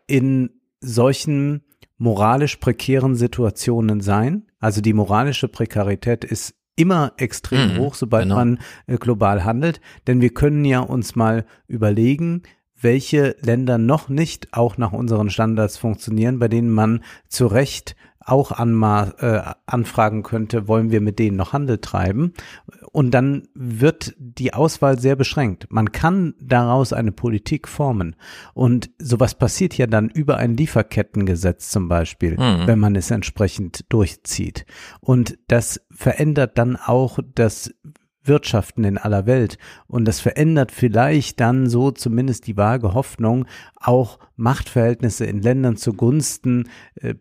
in 0.06 0.50
solchen 0.80 1.62
moralisch 1.96 2.56
prekären 2.56 3.14
Situationen 3.14 4.00
sein. 4.00 4.46
Also 4.58 4.80
die 4.80 4.92
moralische 4.92 5.48
Prekarität 5.48 6.24
ist 6.24 6.54
immer 6.76 7.12
extrem 7.16 7.74
mhm, 7.74 7.78
hoch, 7.78 7.94
sobald 7.94 8.24
genau. 8.24 8.36
man 8.36 8.58
äh, 8.86 8.96
global 8.96 9.44
handelt. 9.44 9.80
Denn 10.06 10.20
wir 10.20 10.32
können 10.32 10.64
ja 10.64 10.80
uns 10.80 11.16
mal 11.16 11.44
überlegen, 11.66 12.42
welche 12.80 13.36
Länder 13.40 13.78
noch 13.78 14.08
nicht 14.08 14.52
auch 14.52 14.76
nach 14.76 14.92
unseren 14.92 15.30
Standards 15.30 15.76
funktionieren, 15.76 16.38
bei 16.38 16.48
denen 16.48 16.70
man 16.70 17.04
zu 17.28 17.46
Recht 17.46 17.94
auch 18.24 18.52
anma 18.52 19.12
äh, 19.18 19.54
anfragen 19.66 20.22
könnte, 20.22 20.68
wollen 20.68 20.90
wir 20.90 21.00
mit 21.00 21.18
denen 21.18 21.36
noch 21.36 21.52
Handel 21.52 21.78
treiben? 21.78 22.32
Und 22.90 23.12
dann 23.12 23.48
wird 23.54 24.14
die 24.18 24.54
Auswahl 24.54 24.98
sehr 24.98 25.16
beschränkt. 25.16 25.66
Man 25.70 25.92
kann 25.92 26.34
daraus 26.40 26.92
eine 26.92 27.12
Politik 27.12 27.68
formen. 27.68 28.16
Und 28.54 28.90
sowas 28.98 29.34
passiert 29.34 29.76
ja 29.76 29.86
dann 29.86 30.08
über 30.08 30.36
ein 30.36 30.56
Lieferkettengesetz 30.56 31.70
zum 31.70 31.88
Beispiel, 31.88 32.32
mhm. 32.32 32.66
wenn 32.66 32.78
man 32.78 32.96
es 32.96 33.10
entsprechend 33.10 33.84
durchzieht. 33.88 34.66
Und 35.00 35.38
das 35.48 35.80
verändert 35.90 36.58
dann 36.58 36.76
auch 36.76 37.18
das 37.34 37.72
wirtschaften 38.24 38.84
in 38.84 38.98
aller 38.98 39.26
Welt. 39.26 39.58
Und 39.86 40.06
das 40.06 40.20
verändert 40.20 40.72
vielleicht 40.72 41.40
dann 41.40 41.68
so 41.68 41.90
zumindest 41.90 42.46
die 42.46 42.56
vage 42.56 42.94
Hoffnung, 42.94 43.46
auch 43.76 44.18
Machtverhältnisse 44.36 45.24
in 45.24 45.42
Ländern 45.42 45.76
zugunsten 45.76 46.68
äh, 46.94 47.14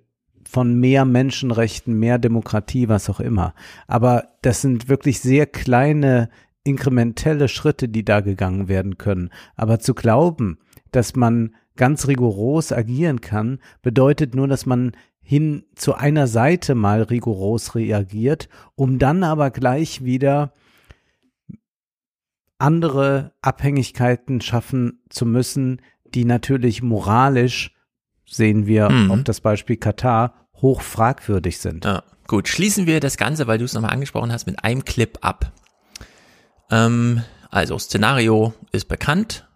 von 0.51 0.77
mehr 0.77 1.05
Menschenrechten, 1.05 1.97
mehr 1.97 2.19
Demokratie, 2.19 2.89
was 2.89 3.09
auch 3.09 3.21
immer. 3.21 3.53
Aber 3.87 4.27
das 4.41 4.59
sind 4.59 4.89
wirklich 4.89 5.21
sehr 5.21 5.45
kleine 5.45 6.29
inkrementelle 6.65 7.47
Schritte, 7.47 7.87
die 7.87 8.03
da 8.03 8.19
gegangen 8.19 8.67
werden 8.67 8.97
können. 8.97 9.29
Aber 9.55 9.79
zu 9.79 9.93
glauben, 9.93 10.57
dass 10.91 11.15
man 11.15 11.55
ganz 11.77 12.09
rigoros 12.09 12.73
agieren 12.73 13.21
kann, 13.21 13.59
bedeutet 13.81 14.35
nur, 14.35 14.49
dass 14.49 14.65
man 14.65 14.91
hin 15.21 15.63
zu 15.75 15.93
einer 15.93 16.27
Seite 16.27 16.75
mal 16.75 17.03
rigoros 17.03 17.73
reagiert, 17.75 18.49
um 18.75 18.99
dann 18.99 19.23
aber 19.23 19.51
gleich 19.51 20.03
wieder 20.03 20.53
andere 22.57 23.31
Abhängigkeiten 23.41 24.41
schaffen 24.41 24.99
zu 25.07 25.25
müssen, 25.25 25.81
die 26.13 26.25
natürlich 26.25 26.83
moralisch, 26.83 27.73
sehen 28.25 28.67
wir 28.67 28.89
mhm. 28.89 29.11
auf 29.11 29.23
das 29.23 29.39
Beispiel 29.39 29.77
Katar, 29.77 30.40
hoch 30.61 30.81
fragwürdig 30.81 31.59
sind. 31.59 31.85
Ja, 31.85 32.03
gut, 32.27 32.47
schließen 32.47 32.85
wir 32.85 32.99
das 32.99 33.17
Ganze, 33.17 33.47
weil 33.47 33.57
du 33.57 33.65
es 33.65 33.73
nochmal 33.73 33.91
angesprochen 33.91 34.31
hast, 34.31 34.45
mit 34.45 34.63
einem 34.63 34.85
Clip 34.85 35.17
ab. 35.21 35.51
Ähm, 36.69 37.23
also, 37.49 37.77
Szenario 37.77 38.53
ist 38.71 38.87
bekannt. 38.87 39.47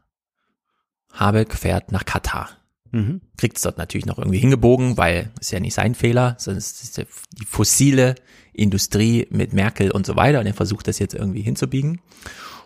Habeck 1.14 1.53
fährt 1.53 1.92
nach 1.92 2.06
Katar. 2.06 2.50
Mhm. 2.92 3.22
Kriegt 3.38 3.58
es 3.58 3.64
dort 3.64 3.77
natürlich 3.77 4.06
noch 4.06 4.17
irgendwie 4.17 4.40
hingebogen, 4.40 4.98
weil 4.98 5.32
ist 5.40 5.51
ja 5.51 5.59
nicht 5.59 5.74
sein 5.74 5.95
Fehler, 5.95 6.35
sondern 6.38 6.59
es 6.59 6.82
ist 6.82 6.98
die 6.98 7.45
fossile 7.45 8.16
Industrie 8.53 9.27
mit 9.32 9.53
Merkel 9.53 9.92
und 9.92 10.06
so 10.06 10.16
weiter 10.16 10.40
und 10.40 10.45
er 10.45 10.53
versucht 10.53 10.88
das 10.88 11.00
jetzt 11.00 11.14
irgendwie 11.14 11.42
hinzubiegen. 11.42 12.01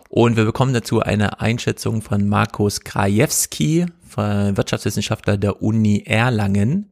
Und 0.08 0.36
wir 0.36 0.44
bekommen 0.44 0.74
dazu 0.74 1.00
eine 1.00 1.40
Einschätzung 1.40 2.02
von 2.02 2.28
Markus 2.28 2.80
Krajewski, 2.80 3.86
Wirtschaftswissenschaftler 4.16 5.36
der 5.36 5.62
Uni 5.62 6.02
Erlangen 6.04 6.90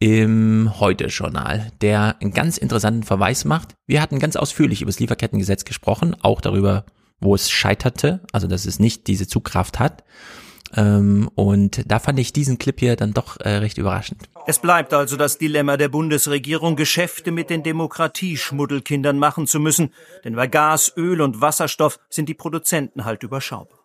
im 0.00 0.80
Heute-Journal, 0.80 1.70
der 1.82 2.16
einen 2.20 2.32
ganz 2.32 2.56
interessanten 2.56 3.02
Verweis 3.02 3.44
macht. 3.44 3.74
Wir 3.86 4.00
hatten 4.00 4.18
ganz 4.18 4.34
ausführlich 4.34 4.80
über 4.80 4.88
das 4.88 4.98
Lieferkettengesetz 4.98 5.64
gesprochen, 5.64 6.16
auch 6.22 6.40
darüber, 6.40 6.86
wo 7.20 7.34
es 7.34 7.50
scheiterte, 7.50 8.20
also 8.32 8.46
dass 8.48 8.64
es 8.64 8.78
nicht 8.78 9.06
diese 9.06 9.28
Zugkraft 9.28 9.78
hat. 9.78 10.02
Ähm, 10.74 11.28
und 11.34 11.82
da 11.86 11.98
fand 11.98 12.18
ich 12.18 12.32
diesen 12.32 12.58
Clip 12.58 12.78
hier 12.80 12.96
dann 12.96 13.12
doch 13.12 13.38
äh, 13.40 13.56
recht 13.56 13.76
überraschend. 13.76 14.22
Es 14.46 14.58
bleibt 14.58 14.94
also 14.94 15.16
das 15.18 15.36
Dilemma 15.36 15.76
der 15.76 15.88
Bundesregierung, 15.90 16.76
Geschäfte 16.76 17.30
mit 17.30 17.50
den 17.50 17.62
Demokratieschmuddelkindern 17.62 19.18
machen 19.18 19.46
zu 19.46 19.60
müssen, 19.60 19.92
denn 20.24 20.34
bei 20.34 20.46
Gas, 20.46 20.92
Öl 20.96 21.20
und 21.20 21.42
Wasserstoff 21.42 21.98
sind 22.08 22.28
die 22.28 22.34
Produzenten 22.34 23.04
halt 23.04 23.22
überschaubar. 23.22 23.79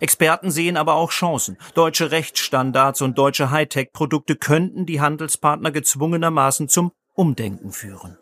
Experten 0.00 0.50
sehen 0.50 0.76
aber 0.76 0.94
auch 0.94 1.10
Chancen. 1.10 1.56
Deutsche 1.74 2.10
Rechtsstandards 2.10 3.02
und 3.02 3.18
deutsche 3.18 3.50
Hightech-Produkte 3.50 4.36
könnten 4.36 4.86
die 4.86 5.00
Handelspartner 5.00 5.70
gezwungenermaßen 5.70 6.68
zum 6.68 6.92
Umdenken 7.14 7.72
führen. 7.72 8.16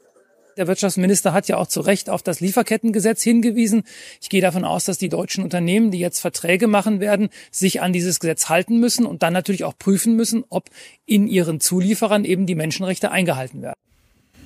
Der 0.56 0.66
Wirtschaftsminister 0.66 1.34
hat 1.34 1.48
ja 1.48 1.58
auch 1.58 1.66
zu 1.66 1.82
Recht 1.82 2.08
auf 2.08 2.22
das 2.22 2.40
Lieferkettengesetz 2.40 3.22
hingewiesen. 3.22 3.82
Ich 4.22 4.30
gehe 4.30 4.40
davon 4.40 4.64
aus, 4.64 4.86
dass 4.86 4.96
die 4.96 5.10
deutschen 5.10 5.44
Unternehmen, 5.44 5.90
die 5.90 5.98
jetzt 5.98 6.20
Verträge 6.20 6.66
machen 6.66 6.98
werden, 6.98 7.28
sich 7.50 7.82
an 7.82 7.92
dieses 7.92 8.20
Gesetz 8.20 8.48
halten 8.48 8.80
müssen 8.80 9.04
und 9.04 9.22
dann 9.22 9.34
natürlich 9.34 9.64
auch 9.64 9.76
prüfen 9.78 10.16
müssen, 10.16 10.44
ob 10.48 10.70
in 11.04 11.26
ihren 11.26 11.60
Zulieferern 11.60 12.24
eben 12.24 12.46
die 12.46 12.54
Menschenrechte 12.54 13.10
eingehalten 13.10 13.60
werden. 13.60 13.78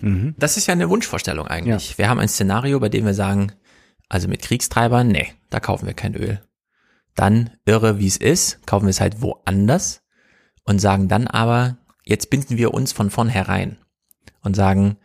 Mhm. 0.00 0.34
Das 0.36 0.56
ist 0.56 0.66
ja 0.66 0.72
eine 0.72 0.90
Wunschvorstellung 0.90 1.46
eigentlich. 1.46 1.90
Ja. 1.92 1.98
Wir 1.98 2.08
haben 2.08 2.18
ein 2.18 2.28
Szenario, 2.28 2.80
bei 2.80 2.88
dem 2.88 3.06
wir 3.06 3.14
sagen, 3.14 3.52
also 4.08 4.26
mit 4.26 4.42
Kriegstreibern, 4.42 5.06
nee, 5.06 5.28
da 5.50 5.60
kaufen 5.60 5.86
wir 5.86 5.94
kein 5.94 6.16
Öl. 6.16 6.40
Dann 7.14 7.50
irre, 7.64 7.98
wie 7.98 8.06
es 8.06 8.16
ist, 8.16 8.66
kaufen 8.66 8.86
wir 8.86 8.90
es 8.90 9.00
halt 9.00 9.20
woanders 9.20 10.02
und 10.64 10.78
sagen 10.80 11.08
dann 11.08 11.26
aber, 11.26 11.78
jetzt 12.04 12.30
binden 12.30 12.56
wir 12.56 12.72
uns 12.72 12.92
von 12.92 13.10
vornherein 13.10 13.78
und 14.42 14.54
sagen, 14.56 14.96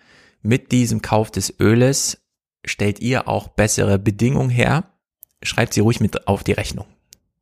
mit 0.42 0.72
diesem 0.72 1.02
Kauf 1.02 1.32
des 1.32 1.60
Öles 1.60 2.22
stellt 2.66 3.00
ihr 3.00 3.28
auch 3.28 3.48
bessere 3.50 4.00
Bedingungen 4.00 4.50
her, 4.50 4.92
schreibt 5.42 5.74
sie 5.74 5.82
ruhig 5.82 6.00
mit 6.00 6.28
auf 6.28 6.44
die 6.44 6.54
Rechnung. 6.54 6.86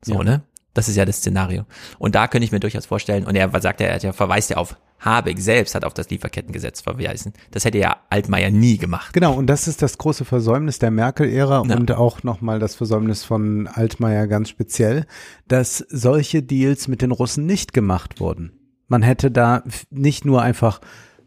So, 0.02 0.14
ja. 0.14 0.24
ne? 0.24 0.42
Das 0.74 0.88
ist 0.88 0.96
ja 0.96 1.04
das 1.04 1.18
Szenario. 1.18 1.64
Und 1.98 2.14
da 2.14 2.28
könnte 2.28 2.44
ich 2.44 2.52
mir 2.52 2.60
durchaus 2.60 2.86
vorstellen, 2.86 3.24
und 3.24 3.36
er 3.36 3.48
sagt 3.60 3.80
ja, 3.80 3.86
er 3.86 4.12
verweist 4.12 4.50
ja 4.50 4.56
auf 4.56 4.76
Habeck 5.04 5.38
selbst 5.38 5.74
hat 5.74 5.84
auf 5.84 5.94
das 5.94 6.08
Lieferkettengesetz 6.08 6.80
verweisen. 6.80 7.34
Das 7.50 7.64
hätte 7.64 7.78
ja 7.78 7.96
Altmaier 8.08 8.50
nie 8.50 8.78
gemacht. 8.78 9.12
Genau, 9.12 9.34
und 9.34 9.46
das 9.46 9.68
ist 9.68 9.82
das 9.82 9.98
große 9.98 10.24
Versäumnis 10.24 10.78
der 10.78 10.90
Merkel-Ära 10.90 11.64
ja. 11.66 11.76
und 11.76 11.92
auch 11.92 12.22
nochmal 12.22 12.58
das 12.58 12.74
Versäumnis 12.74 13.22
von 13.22 13.66
Altmaier 13.66 14.26
ganz 14.26 14.48
speziell, 14.48 15.06
dass 15.46 15.78
solche 15.90 16.42
Deals 16.42 16.88
mit 16.88 17.02
den 17.02 17.10
Russen 17.10 17.44
nicht 17.44 17.72
gemacht 17.72 18.20
wurden. 18.20 18.52
Man 18.88 19.02
hätte 19.02 19.30
da 19.30 19.62
nicht 19.90 20.24
nur 20.24 20.42
einfach 20.42 20.80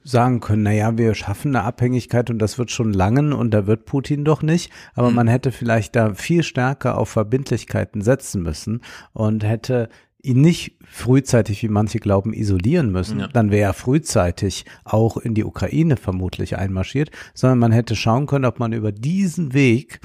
sagen 0.08 0.40
können, 0.40 0.64
naja, 0.64 0.98
wir 0.98 1.14
schaffen 1.16 1.56
eine 1.56 1.66
Abhängigkeit 1.66 2.30
und 2.30 2.40
das 2.40 2.58
wird 2.58 2.72
schon 2.72 2.94
langen 2.94 3.34
und 3.34 3.52
da 3.52 3.68
wird 3.68 3.86
Putin 3.86 4.24
doch 4.24 4.42
nicht. 4.42 4.72
Aber 4.96 5.10
mhm. 5.10 5.16
man 5.16 5.28
hätte 5.28 5.52
vielleicht 5.52 5.96
da 5.96 6.14
viel 6.14 6.44
stärker 6.44 6.98
auf 6.98 7.10
Verbindlichkeiten 7.10 8.02
setzen 8.02 8.42
müssen 8.42 8.82
und 9.14 9.44
hätte 9.44 9.90
ihn 10.22 10.42
nicht 10.42 10.78
frühzeitig, 10.86 11.62
wie 11.64 11.70
manche 11.70 12.00
glauben, 12.00 12.34
isolieren 12.34 12.92
müssen, 12.92 13.20
ja. 13.20 13.28
dann 13.28 13.52
wäre 13.52 13.70
er 13.70 13.74
frühzeitig 13.74 14.66
auch 14.84 15.18
in 15.18 15.34
die 15.34 15.44
Ukraine 15.44 15.98
vermutlich 15.98 16.58
einmarschiert, 16.58 17.12
sondern 17.34 17.60
man 17.60 17.72
hätte 17.72 17.96
schauen 17.96 18.26
können, 18.26 18.46
ob 18.46 18.60
man 18.60 18.74
über 18.74 18.92
diesen 18.92 19.54
Weg 19.54 20.00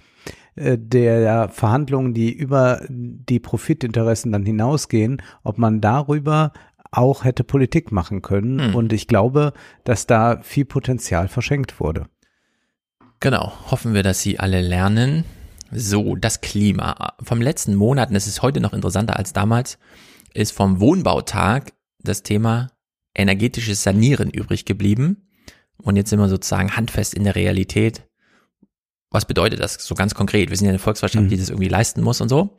äh, 0.54 0.76
der 0.78 1.48
Verhandlungen, 1.48 2.12
die 2.12 2.32
über 2.32 2.82
die 2.88 3.40
Profitinteressen 3.40 4.32
dann 4.32 4.44
hinausgehen, 4.44 5.22
ob 5.44 5.58
man 5.58 5.80
darüber 5.80 6.52
auch 6.92 7.24
hätte 7.24 7.42
Politik 7.42 7.90
machen 7.90 8.22
können. 8.22 8.68
Hm. 8.68 8.74
Und 8.74 8.92
ich 8.92 9.08
glaube, 9.08 9.52
dass 9.84 10.06
da 10.06 10.40
viel 10.42 10.64
Potenzial 10.64 11.26
verschenkt 11.26 11.80
wurde. 11.80 12.06
Genau, 13.18 13.52
hoffen 13.70 13.94
wir, 13.94 14.02
dass 14.02 14.20
sie 14.20 14.38
alle 14.38 14.60
lernen. 14.60 15.24
So, 15.70 16.16
das 16.16 16.40
Klima. 16.40 17.14
Vom 17.22 17.40
letzten 17.40 17.74
Monat, 17.74 18.10
und 18.10 18.16
es 18.16 18.26
ist 18.26 18.42
heute 18.42 18.60
noch 18.60 18.72
interessanter 18.74 19.16
als 19.16 19.32
damals, 19.32 19.78
ist 20.34 20.52
vom 20.52 20.80
Wohnbautag 20.80 21.72
das 22.00 22.22
Thema 22.22 22.70
energetisches 23.14 23.82
Sanieren 23.82 24.30
übrig 24.30 24.64
geblieben. 24.64 25.28
Und 25.78 25.96
jetzt 25.96 26.10
sind 26.10 26.18
wir 26.18 26.28
sozusagen 26.28 26.76
handfest 26.76 27.14
in 27.14 27.24
der 27.24 27.34
Realität. 27.34 28.06
Was 29.10 29.24
bedeutet 29.24 29.60
das 29.60 29.74
so 29.74 29.94
ganz 29.94 30.14
konkret? 30.14 30.50
Wir 30.50 30.56
sind 30.56 30.66
ja 30.66 30.70
eine 30.70 30.78
Volkswirtschaft, 30.78 31.30
die 31.30 31.36
das 31.36 31.50
irgendwie 31.50 31.68
leisten 31.68 32.02
muss 32.02 32.20
und 32.20 32.28
so. 32.28 32.56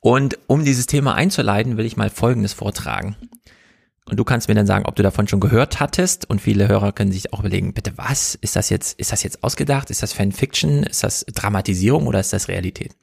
Und 0.00 0.38
um 0.46 0.64
dieses 0.64 0.86
Thema 0.86 1.14
einzuleiten, 1.14 1.76
will 1.76 1.86
ich 1.86 1.96
mal 1.96 2.10
Folgendes 2.10 2.52
vortragen. 2.52 3.16
Und 4.04 4.16
du 4.16 4.24
kannst 4.24 4.48
mir 4.48 4.54
dann 4.54 4.66
sagen, 4.66 4.84
ob 4.86 4.96
du 4.96 5.02
davon 5.02 5.28
schon 5.28 5.40
gehört 5.40 5.78
hattest. 5.80 6.28
Und 6.28 6.40
viele 6.40 6.68
Hörer 6.68 6.92
können 6.92 7.12
sich 7.12 7.32
auch 7.32 7.40
überlegen, 7.40 7.72
bitte 7.72 7.96
was? 7.96 8.34
Ist 8.34 8.56
das 8.56 8.68
jetzt, 8.68 8.98
ist 8.98 9.12
das 9.12 9.22
jetzt 9.22 9.44
ausgedacht? 9.44 9.90
Ist 9.90 10.02
das 10.02 10.12
Fanfiction? 10.12 10.82
Ist 10.82 11.04
das 11.04 11.24
Dramatisierung 11.32 12.06
oder 12.06 12.20
ist 12.20 12.32
das 12.32 12.48
Realität? 12.48 12.96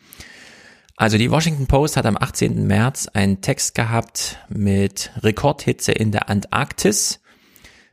Also 0.97 1.17
die 1.17 1.31
Washington 1.31 1.67
Post 1.67 1.95
hat 1.95 2.05
am 2.05 2.17
18. 2.17 2.67
März 2.67 3.07
einen 3.07 3.39
Text 3.39 3.73
gehabt 3.75 4.37
mit 4.49 5.11
Rekordhitze 5.23 5.93
in 5.93 6.11
der 6.11 6.29
Antarktis. 6.29 7.21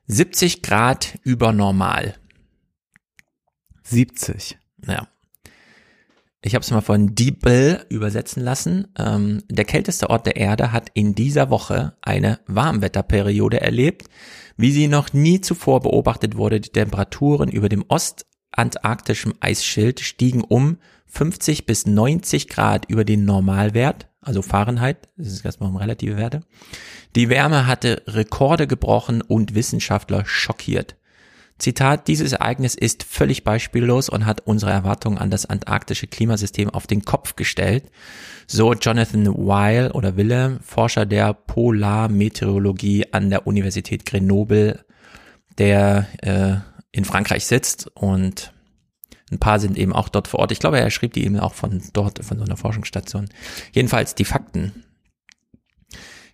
70 0.09 0.62
Grad 0.62 1.17
über 1.23 1.52
normal. 1.52 2.17
70. 3.85 4.59
Ja. 4.86 5.07
Ich 6.47 6.55
habe 6.55 6.62
es 6.62 6.70
mal 6.70 6.81
von 6.81 7.12
Diebel 7.16 7.84
übersetzen 7.89 8.41
lassen. 8.41 8.86
Ähm, 8.97 9.42
der 9.50 9.65
kälteste 9.65 10.10
Ort 10.10 10.26
der 10.26 10.36
Erde 10.36 10.70
hat 10.70 10.91
in 10.94 11.16
dieser 11.16 11.50
Woche 11.50 11.94
eine 12.02 12.39
Warmwetterperiode 12.47 13.60
erlebt, 13.60 14.08
wie 14.57 14.70
sie 14.70 14.86
noch 14.86 15.12
nie 15.12 15.41
zuvor 15.41 15.81
beobachtet 15.81 16.36
wurde. 16.36 16.60
Die 16.60 16.68
Temperaturen 16.68 17.49
über 17.49 17.68
dem 17.68 17.84
ostantarktischen 17.89 19.34
Eisschild 19.41 19.99
stiegen 19.99 20.44
um 20.44 20.78
50 21.07 21.66
bis 21.66 21.84
90 21.84 22.47
Grad 22.47 22.89
über 22.89 23.05
den 23.05 23.25
Normalwert, 23.25 24.07
also 24.20 24.41
Fahrenheit, 24.41 25.08
das 25.16 25.26
ist 25.26 25.44
erstmal 25.44 25.70
um 25.70 25.76
relative 25.76 26.16
Werte. 26.16 26.42
Die 27.16 27.28
Wärme 27.28 27.66
hatte 27.66 28.05
Rekorde 28.07 28.68
gebrochen 28.68 29.20
und 29.20 29.57
Wissenschaftler 29.57 30.25
schockiert. 30.26 30.94
Zitat, 31.59 32.07
dieses 32.07 32.33
Ereignis 32.33 32.75
ist 32.75 33.02
völlig 33.02 33.43
beispiellos 33.43 34.10
und 34.10 34.26
hat 34.26 34.43
unsere 34.47 34.73
Erwartungen 34.73 35.17
an 35.17 35.31
das 35.31 35.47
antarktische 35.47 36.07
Klimasystem 36.07 36.68
auf 36.68 36.86
den 36.86 37.05
Kopf 37.05 37.35
gestellt. 37.35 37.91
So 38.47 38.75
Jonathan 38.75 39.26
Weil 39.26 39.91
oder 39.93 40.17
Wille, 40.17 40.60
Forscher 40.62 41.07
der 41.07 41.33
Polarmeteorologie 41.33 43.07
an 43.12 43.31
der 43.31 43.47
Universität 43.47 44.05
Grenoble, 44.05 44.85
der 45.57 46.07
äh, 46.23 46.57
in 46.93 47.07
Frankreich 47.07 47.47
sitzt 47.47 47.91
und 47.94 48.52
ein 49.31 49.39
paar 49.39 49.59
sind 49.59 49.76
eben 49.76 49.93
auch 49.93 50.09
dort 50.09 50.28
vor 50.28 50.41
Ort. 50.41 50.52
Ich 50.52 50.60
glaube, 50.60 50.78
er 50.78 50.91
schrieb 50.91 51.15
die 51.15 51.25
eben 51.25 51.41
auch 51.41 51.55
von 51.55 51.83
dort, 51.93 52.25
von 52.25 52.39
so 52.39 52.44
einer 52.44 52.57
Forschungsstation. 52.57 53.28
Jedenfalls 53.73 54.15
die 54.15 54.25
Fakten. 54.25 54.85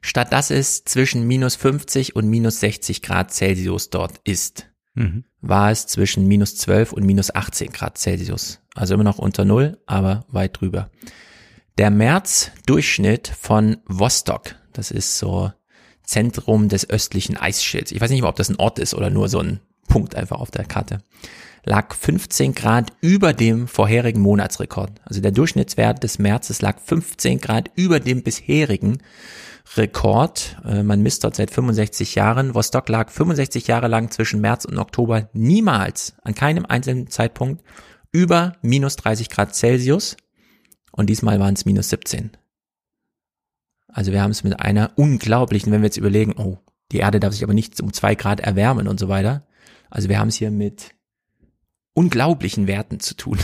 Statt 0.02 0.33
dass 0.33 0.51
es 0.51 0.84
zwischen 0.84 1.26
minus 1.26 1.55
50 1.55 2.17
und 2.17 2.28
minus 2.28 2.60
60 2.60 3.02
Grad 3.02 3.33
Celsius 3.33 3.89
dort 3.89 4.20
ist, 4.25 4.67
Mhm. 4.94 5.24
war 5.40 5.70
es 5.70 5.86
zwischen 5.86 6.26
minus 6.26 6.56
12 6.56 6.92
und 6.92 7.04
minus 7.04 7.34
18 7.34 7.72
Grad 7.72 7.96
Celsius. 7.96 8.60
Also 8.74 8.94
immer 8.94 9.04
noch 9.04 9.18
unter 9.18 9.44
Null, 9.44 9.78
aber 9.86 10.26
weit 10.28 10.60
drüber. 10.60 10.90
Der 11.78 11.90
März-Durchschnitt 11.90 13.28
von 13.28 13.78
Vostok, 13.86 14.56
das 14.72 14.90
ist 14.90 15.18
so 15.18 15.50
Zentrum 16.04 16.68
des 16.68 16.88
östlichen 16.90 17.36
Eisschilds. 17.36 17.92
Ich 17.92 18.00
weiß 18.00 18.10
nicht 18.10 18.22
ob 18.22 18.36
das 18.36 18.50
ein 18.50 18.56
Ort 18.56 18.78
ist 18.78 18.94
oder 18.94 19.08
nur 19.08 19.28
so 19.28 19.38
ein 19.38 19.60
Punkt 19.88 20.14
einfach 20.14 20.38
auf 20.38 20.50
der 20.50 20.64
Karte. 20.64 20.98
Lag 21.64 21.94
15 21.94 22.54
Grad 22.54 22.92
über 23.00 23.32
dem 23.32 23.68
vorherigen 23.68 24.20
Monatsrekord. 24.20 25.00
Also 25.04 25.20
der 25.20 25.30
Durchschnittswert 25.30 26.02
des 26.02 26.18
Märzes 26.18 26.60
lag 26.60 26.80
15 26.80 27.40
Grad 27.40 27.70
über 27.76 28.00
dem 28.00 28.22
bisherigen 28.22 28.98
Rekord. 29.76 30.57
Äh, 30.65 30.83
Man 30.83 31.02
misst 31.02 31.25
dort 31.25 31.36
seit 31.36 31.51
65 31.51 32.15
Jahren. 32.15 32.55
Vostok 32.55 32.89
lag 32.89 33.10
65 33.10 33.67
Jahre 33.67 33.89
lang 33.89 34.10
zwischen 34.10 34.41
März 34.41 34.65
und 34.65 34.78
Oktober 34.78 35.28
niemals 35.33 36.15
an 36.23 36.34
keinem 36.34 36.67
einzelnen 36.67 37.09
Zeitpunkt 37.09 37.62
über 38.10 38.57
minus 38.62 38.97
30 38.97 39.31
Grad 39.31 39.55
Celsius. 39.55 40.17
Und 40.92 41.09
diesmal 41.09 41.41
waren 41.41 41.55
es 41.55 41.65
minus 41.65 41.89
17. 41.89 42.33
Also 43.89 44.12
wir 44.12 44.23
haben 44.23 44.31
es 44.31 44.44
mit 44.44 44.59
einer 44.60 44.92
unglaublichen, 44.97 45.73
wenn 45.73 45.83
wir 45.83 45.86
jetzt 45.86 45.97
überlegen, 45.97 46.34
oh, 46.39 46.59
die 46.92 46.99
Erde 46.99 47.20
darf 47.20 47.33
sich 47.33 47.42
aber 47.42 47.55
nicht 47.55 47.81
um 47.81 47.92
zwei 47.92 48.15
Grad 48.15 48.41
erwärmen 48.41 48.89
und 48.89 49.01
so 49.01 49.09
weiter. 49.09 49.47
Also 49.91 50.09
wir 50.09 50.18
haben 50.18 50.28
es 50.28 50.36
hier 50.36 50.51
mit 50.51 50.94
unglaublichen 51.94 52.67
Werten 52.67 53.01
zu 53.01 53.15
tun. 53.17 53.39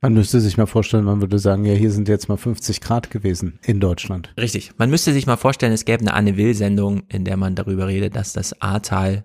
Man 0.00 0.12
müsste 0.12 0.40
sich 0.40 0.56
mal 0.58 0.66
vorstellen, 0.66 1.04
man 1.04 1.20
würde 1.20 1.38
sagen, 1.38 1.64
ja, 1.64 1.72
hier 1.74 1.90
sind 1.90 2.08
jetzt 2.08 2.28
mal 2.28 2.36
50 2.36 2.80
Grad 2.80 3.10
gewesen 3.10 3.58
in 3.62 3.80
Deutschland. 3.80 4.32
Richtig. 4.38 4.72
Man 4.78 4.90
müsste 4.90 5.12
sich 5.12 5.26
mal 5.26 5.36
vorstellen, 5.36 5.72
es 5.72 5.84
gäbe 5.84 6.02
eine 6.02 6.12
Anne 6.14 6.36
Will-Sendung, 6.36 7.04
in 7.08 7.24
der 7.24 7.36
man 7.36 7.54
darüber 7.54 7.86
redet, 7.86 8.14
dass 8.14 8.32
das 8.32 8.60
Ahrtal 8.60 9.24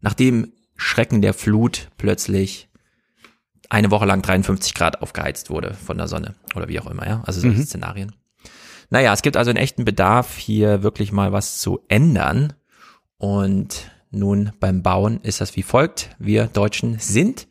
nach 0.00 0.14
dem 0.14 0.52
Schrecken 0.76 1.22
der 1.22 1.34
Flut 1.34 1.88
plötzlich 1.98 2.68
eine 3.68 3.90
Woche 3.90 4.06
lang 4.06 4.22
53 4.22 4.74
Grad 4.74 5.02
aufgeheizt 5.02 5.50
wurde 5.50 5.74
von 5.74 5.98
der 5.98 6.08
Sonne 6.08 6.34
oder 6.54 6.68
wie 6.68 6.78
auch 6.78 6.86
immer, 6.86 7.06
ja. 7.06 7.22
Also 7.24 7.40
solche 7.40 7.58
Mhm. 7.58 7.64
Szenarien. 7.64 8.12
Naja, 8.90 9.12
es 9.12 9.22
gibt 9.22 9.36
also 9.36 9.50
einen 9.50 9.58
echten 9.58 9.84
Bedarf, 9.84 10.36
hier 10.36 10.82
wirklich 10.82 11.12
mal 11.12 11.32
was 11.32 11.58
zu 11.58 11.80
ändern. 11.88 12.52
Und 13.16 13.90
nun 14.10 14.52
beim 14.60 14.82
Bauen 14.82 15.20
ist 15.22 15.40
das 15.40 15.56
wie 15.56 15.62
folgt. 15.62 16.10
Wir 16.18 16.46
Deutschen 16.46 16.98
sind 16.98 17.48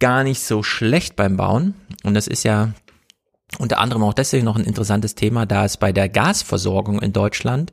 gar 0.00 0.24
nicht 0.24 0.42
so 0.42 0.62
schlecht 0.62 1.16
beim 1.16 1.36
Bauen. 1.36 1.74
Und 2.02 2.14
das 2.14 2.26
ist 2.26 2.42
ja 2.42 2.72
unter 3.58 3.78
anderem 3.78 4.02
auch 4.02 4.14
deswegen 4.14 4.44
noch 4.44 4.56
ein 4.56 4.64
interessantes 4.64 5.14
Thema, 5.14 5.46
da 5.46 5.64
es 5.64 5.76
bei 5.76 5.92
der 5.92 6.08
Gasversorgung 6.08 7.00
in 7.00 7.12
Deutschland 7.12 7.72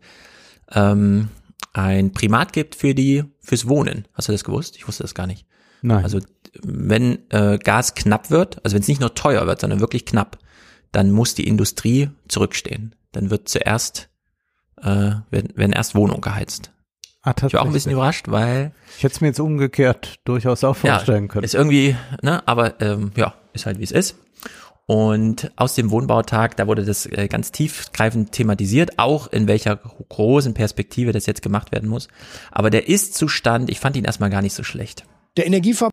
ähm, 0.71 1.29
ein 1.73 2.11
Primat 2.11 2.53
gibt 2.53 2.75
für 2.75 2.93
die 2.93 3.23
fürs 3.39 3.67
Wohnen. 3.67 4.07
Hast 4.13 4.27
du 4.27 4.31
das 4.31 4.43
gewusst? 4.43 4.75
Ich 4.77 4.87
wusste 4.87 5.03
das 5.03 5.13
gar 5.15 5.27
nicht. 5.27 5.45
Nein. 5.81 6.03
Also 6.03 6.19
wenn 6.63 7.29
äh, 7.29 7.57
Gas 7.57 7.93
knapp 7.93 8.31
wird, 8.31 8.63
also 8.65 8.73
wenn 8.73 8.81
es 8.81 8.87
nicht 8.87 9.01
nur 9.01 9.13
teuer 9.13 9.45
wird, 9.45 9.61
sondern 9.61 9.79
wirklich 9.79 10.05
knapp, 10.05 10.39
dann 10.91 11.11
muss 11.11 11.35
die 11.35 11.47
Industrie 11.47 12.09
zurückstehen. 12.27 12.95
Dann 13.11 13.29
wird 13.29 13.47
zuerst 13.47 14.09
äh, 14.81 14.85
werden, 15.29 15.55
werden 15.55 15.73
erst 15.73 15.95
Wohnungen 15.95 16.21
geheizt. 16.21 16.71
Ah, 17.27 17.33
ich 17.45 17.53
war 17.53 17.61
auch 17.63 17.65
ein 17.65 17.73
bisschen 17.73 17.91
überrascht, 17.91 18.29
weil 18.29 18.71
Ich 18.97 19.03
hätte 19.03 19.15
es 19.15 19.21
mir 19.21 19.27
jetzt 19.27 19.41
umgekehrt 19.41 20.15
durchaus 20.23 20.63
auch 20.63 20.77
vorstellen 20.77 21.27
können. 21.27 21.43
ist 21.43 21.55
irgendwie, 21.55 21.97
ne, 22.21 22.41
aber 22.47 22.79
ähm, 22.79 23.11
ja, 23.17 23.33
ist 23.51 23.65
halt 23.65 23.79
wie 23.79 23.83
es 23.83 23.91
ist. 23.91 24.15
Und 24.85 25.51
aus 25.57 25.75
dem 25.75 25.91
Wohnbautag, 25.91 26.55
da 26.55 26.67
wurde 26.67 26.85
das 26.85 27.05
äh, 27.05 27.27
ganz 27.27 27.51
tiefgreifend 27.51 28.31
thematisiert, 28.31 28.97
auch 28.97 29.27
in 29.27 29.45
welcher 29.45 29.75
großen 29.75 30.53
Perspektive 30.53 31.11
das 31.11 31.25
jetzt 31.25 31.41
gemacht 31.41 31.73
werden 31.73 31.89
muss. 31.89 32.07
Aber 32.49 32.69
der 32.69 32.87
Ist-Zustand, 32.87 33.69
ich 33.69 33.81
fand 33.81 33.97
ihn 33.97 34.05
erstmal 34.05 34.29
gar 34.29 34.41
nicht 34.41 34.53
so 34.53 34.63
schlecht. 34.63 35.03
Der 35.35 35.47
Energieverbrauch 35.47 35.91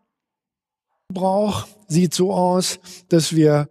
sieht 1.89 2.13
so 2.13 2.33
aus, 2.33 2.79
dass 3.09 3.35
wir 3.35 3.67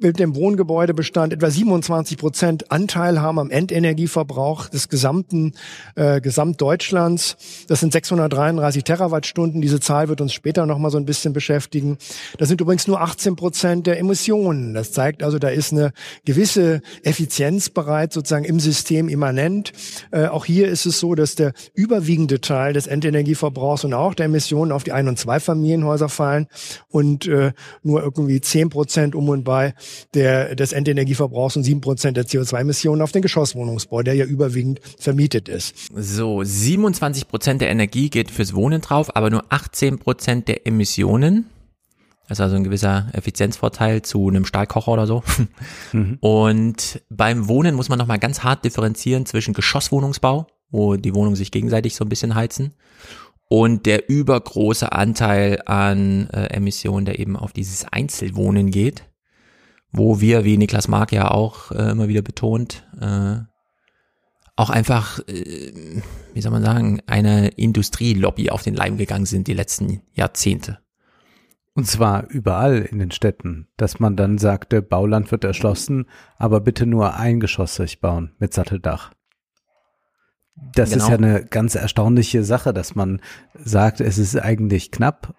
mit 0.00 0.18
dem 0.18 0.34
Wohngebäudebestand 0.34 1.32
etwa 1.32 1.50
27 1.50 2.18
Prozent 2.18 2.70
Anteil 2.70 3.20
haben 3.20 3.38
am 3.38 3.50
Endenergieverbrauch 3.50 4.68
des 4.68 4.88
gesamten 4.88 5.52
äh, 5.94 6.20
Gesamtdeutschlands. 6.20 7.36
Das 7.68 7.80
sind 7.80 7.92
633 7.92 8.84
Terawattstunden. 8.84 9.60
Diese 9.60 9.80
Zahl 9.80 10.08
wird 10.08 10.20
uns 10.20 10.32
später 10.32 10.66
noch 10.66 10.78
mal 10.78 10.90
so 10.90 10.98
ein 10.98 11.06
bisschen 11.06 11.32
beschäftigen. 11.32 11.98
Das 12.38 12.48
sind 12.48 12.60
übrigens 12.60 12.86
nur 12.86 13.00
18 13.00 13.36
Prozent 13.36 13.86
der 13.86 13.98
Emissionen. 13.98 14.74
Das 14.74 14.92
zeigt 14.92 15.22
also, 15.22 15.38
da 15.38 15.48
ist 15.48 15.72
eine 15.72 15.92
gewisse 16.24 16.82
Effizienz 17.02 17.70
bereits 17.70 18.14
sozusagen 18.14 18.44
im 18.44 18.60
System 18.60 19.08
immanent. 19.08 19.72
Äh, 20.10 20.26
auch 20.26 20.44
hier 20.44 20.68
ist 20.68 20.86
es 20.86 21.00
so, 21.00 21.14
dass 21.14 21.34
der 21.34 21.52
überwiegende 21.74 22.40
Teil 22.40 22.72
des 22.72 22.86
Endenergieverbrauchs 22.86 23.84
und 23.84 23.94
auch 23.94 24.14
der 24.14 24.26
Emissionen 24.26 24.72
auf 24.72 24.84
die 24.84 24.92
Ein- 24.92 25.08
und 25.08 25.18
Zweifamilienhäuser 25.18 26.08
fallen 26.08 26.46
und 26.88 27.26
äh, 27.26 27.52
nur 27.82 28.02
irgendwie 28.02 28.40
10 28.40 28.68
Prozent 28.68 29.14
um 29.14 29.28
und 29.28 29.44
bei 29.44 29.74
der, 30.14 30.54
des 30.54 30.72
Endenergieverbrauchs 30.72 31.56
und 31.56 31.62
7 31.62 31.80
Prozent 31.80 32.16
der 32.16 32.26
CO2-Emissionen 32.26 33.02
auf 33.02 33.12
den 33.12 33.22
Geschosswohnungsbau, 33.22 34.02
der 34.02 34.14
ja 34.14 34.24
überwiegend 34.24 34.80
vermietet 34.98 35.48
ist. 35.48 35.74
So, 35.94 36.42
27 36.42 37.28
Prozent 37.28 37.60
der 37.60 37.70
Energie 37.70 38.10
geht 38.10 38.30
fürs 38.30 38.54
Wohnen 38.54 38.80
drauf, 38.80 39.14
aber 39.16 39.30
nur 39.30 39.44
18 39.48 39.98
Prozent 39.98 40.48
der 40.48 40.66
Emissionen. 40.66 41.46
Das 42.28 42.38
ist 42.38 42.42
also 42.42 42.56
ein 42.56 42.64
gewisser 42.64 43.08
Effizienzvorteil 43.12 44.02
zu 44.02 44.28
einem 44.28 44.44
Stahlkocher 44.44 44.92
oder 44.92 45.06
so. 45.06 45.22
Und 46.20 47.02
beim 47.08 47.48
Wohnen 47.48 47.76
muss 47.76 47.88
man 47.88 47.98
nochmal 47.98 48.18
ganz 48.18 48.42
hart 48.42 48.64
differenzieren 48.64 49.26
zwischen 49.26 49.54
Geschosswohnungsbau, 49.54 50.48
wo 50.70 50.96
die 50.96 51.14
Wohnungen 51.14 51.36
sich 51.36 51.52
gegenseitig 51.52 51.94
so 51.94 52.04
ein 52.04 52.08
bisschen 52.08 52.34
heizen, 52.34 52.72
und 53.48 53.86
der 53.86 54.08
übergroße 54.08 54.90
Anteil 54.90 55.62
an 55.66 56.28
äh, 56.30 56.46
Emissionen, 56.46 57.06
der 57.06 57.18
eben 57.20 57.36
auf 57.36 57.52
dieses 57.52 57.84
Einzelwohnen 57.84 58.70
geht, 58.70 59.04
wo 59.92 60.20
wir, 60.20 60.44
wie 60.44 60.56
Niklas 60.58 60.88
Mark 60.88 61.12
ja 61.12 61.30
auch 61.30 61.72
äh, 61.72 61.90
immer 61.90 62.08
wieder 62.08 62.22
betont, 62.22 62.86
äh, 63.00 63.36
auch 64.56 64.70
einfach, 64.70 65.20
äh, 65.28 66.02
wie 66.34 66.40
soll 66.40 66.52
man 66.52 66.64
sagen, 66.64 67.00
eine 67.06 67.48
Industrielobby 67.48 68.50
auf 68.50 68.62
den 68.62 68.74
Leim 68.74 68.96
gegangen 68.96 69.26
sind 69.26 69.46
die 69.46 69.54
letzten 69.54 70.02
Jahrzehnte. 70.14 70.78
Und 71.74 71.86
zwar 71.86 72.26
überall 72.30 72.78
in 72.80 72.98
den 72.98 73.10
Städten, 73.10 73.68
dass 73.76 74.00
man 74.00 74.16
dann 74.16 74.38
sagte, 74.38 74.80
Bauland 74.80 75.30
wird 75.30 75.44
erschlossen, 75.44 76.06
aber 76.38 76.60
bitte 76.60 76.86
nur 76.86 77.16
eingeschossig 77.16 78.00
bauen 78.00 78.34
mit 78.38 78.54
Satteldach. 78.54 79.12
Das 80.72 80.90
Genau. 80.90 81.04
ist 81.04 81.10
ja 81.10 81.16
eine 81.16 81.44
ganz 81.44 81.74
erstaunliche 81.74 82.44
Sache, 82.44 82.72
dass 82.72 82.94
man 82.94 83.20
sagt, 83.52 84.00
es 84.00 84.16
ist 84.16 84.36
eigentlich 84.36 84.90
knapp 84.90 85.34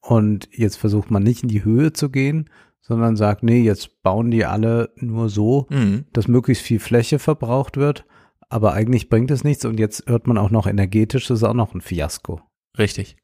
und 0.00 0.48
jetzt 0.50 0.76
versucht 0.76 1.10
man 1.10 1.22
nicht 1.22 1.42
in 1.42 1.50
die 1.50 1.62
Höhe 1.62 1.92
zu 1.92 2.08
gehen, 2.08 2.48
sondern 2.86 3.16
sagt, 3.16 3.42
nee, 3.42 3.62
jetzt 3.62 4.02
bauen 4.02 4.30
die 4.30 4.44
alle 4.44 4.90
nur 4.96 5.28
so, 5.28 5.66
Mhm. 5.70 6.04
dass 6.12 6.28
möglichst 6.28 6.62
viel 6.64 6.78
Fläche 6.78 7.18
verbraucht 7.18 7.76
wird, 7.76 8.04
aber 8.48 8.74
eigentlich 8.74 9.08
bringt 9.08 9.30
es 9.30 9.42
nichts 9.42 9.64
und 9.64 9.80
jetzt 9.80 10.04
hört 10.06 10.26
man 10.26 10.38
auch 10.38 10.50
noch 10.50 10.66
energetisch, 10.66 11.26
das 11.26 11.38
ist 11.38 11.44
auch 11.44 11.54
noch 11.54 11.74
ein 11.74 11.80
Fiasko. 11.80 12.40
Richtig. 12.78 13.16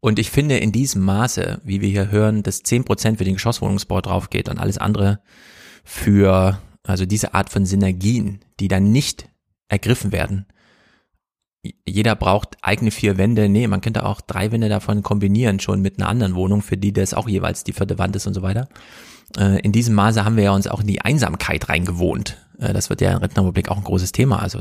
Und 0.00 0.20
ich 0.20 0.30
finde 0.30 0.58
in 0.58 0.70
diesem 0.70 1.02
Maße, 1.02 1.60
wie 1.64 1.80
wir 1.80 1.88
hier 1.88 2.12
hören, 2.12 2.44
dass 2.44 2.62
10% 2.62 3.18
für 3.18 3.24
den 3.24 3.34
Geschosswohnungsbau 3.34 4.00
draufgeht 4.00 4.48
und 4.48 4.58
alles 4.58 4.78
andere 4.78 5.20
für, 5.82 6.60
also 6.86 7.04
diese 7.04 7.34
Art 7.34 7.50
von 7.50 7.66
Synergien, 7.66 8.38
die 8.60 8.68
dann 8.68 8.92
nicht 8.92 9.28
ergriffen 9.66 10.12
werden. 10.12 10.46
Jeder 11.84 12.14
braucht 12.14 12.56
eigene 12.62 12.92
vier 12.92 13.18
Wände. 13.18 13.48
Nee, 13.48 13.66
man 13.66 13.80
könnte 13.80 14.06
auch 14.06 14.20
drei 14.20 14.52
Wände 14.52 14.68
davon 14.68 15.02
kombinieren, 15.02 15.58
schon 15.58 15.82
mit 15.82 15.98
einer 15.98 16.08
anderen 16.08 16.36
Wohnung, 16.36 16.62
für 16.62 16.76
die 16.76 16.92
das 16.92 17.14
auch 17.14 17.28
jeweils 17.28 17.64
die 17.64 17.72
vierte 17.72 17.98
Wand 17.98 18.14
ist 18.14 18.28
und 18.28 18.34
so 18.34 18.42
weiter. 18.42 18.68
Äh, 19.36 19.60
In 19.60 19.72
diesem 19.72 19.94
Maße 19.94 20.24
haben 20.24 20.36
wir 20.36 20.44
ja 20.44 20.52
uns 20.54 20.66
auch 20.66 20.80
in 20.80 20.86
die 20.86 21.00
Einsamkeit 21.02 21.68
reingewohnt. 21.68 22.36
Äh, 22.58 22.72
Das 22.72 22.90
wird 22.90 23.00
ja 23.00 23.12
in 23.12 23.18
Rentenrepublik 23.18 23.68
auch 23.70 23.76
ein 23.76 23.84
großes 23.84 24.12
Thema. 24.12 24.40
Also 24.40 24.60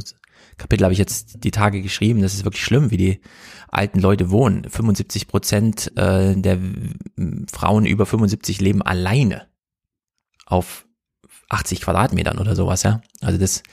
Kapitel 0.57 0.83
habe 0.83 0.93
ich 0.93 0.99
jetzt 0.99 1.43
die 1.43 1.51
Tage 1.51 1.81
geschrieben. 1.81 2.21
Das 2.21 2.33
ist 2.33 2.43
wirklich 2.43 2.63
schlimm, 2.63 2.89
wie 2.91 2.97
die 2.97 3.21
alten 3.69 3.99
Leute 3.99 4.31
wohnen. 4.31 4.63
75 4.69 5.27
Prozent 5.27 5.91
äh, 5.97 6.35
der 6.35 6.57
Frauen 7.51 7.85
über 7.85 8.05
75 8.05 8.59
leben 8.61 8.81
alleine 8.81 9.47
auf 10.45 10.85
80 11.49 11.81
Quadratmetern 11.81 12.39
oder 12.39 12.55
sowas, 12.55 12.83
ja. 12.83 13.01
Also 13.21 13.37
das 13.37 13.63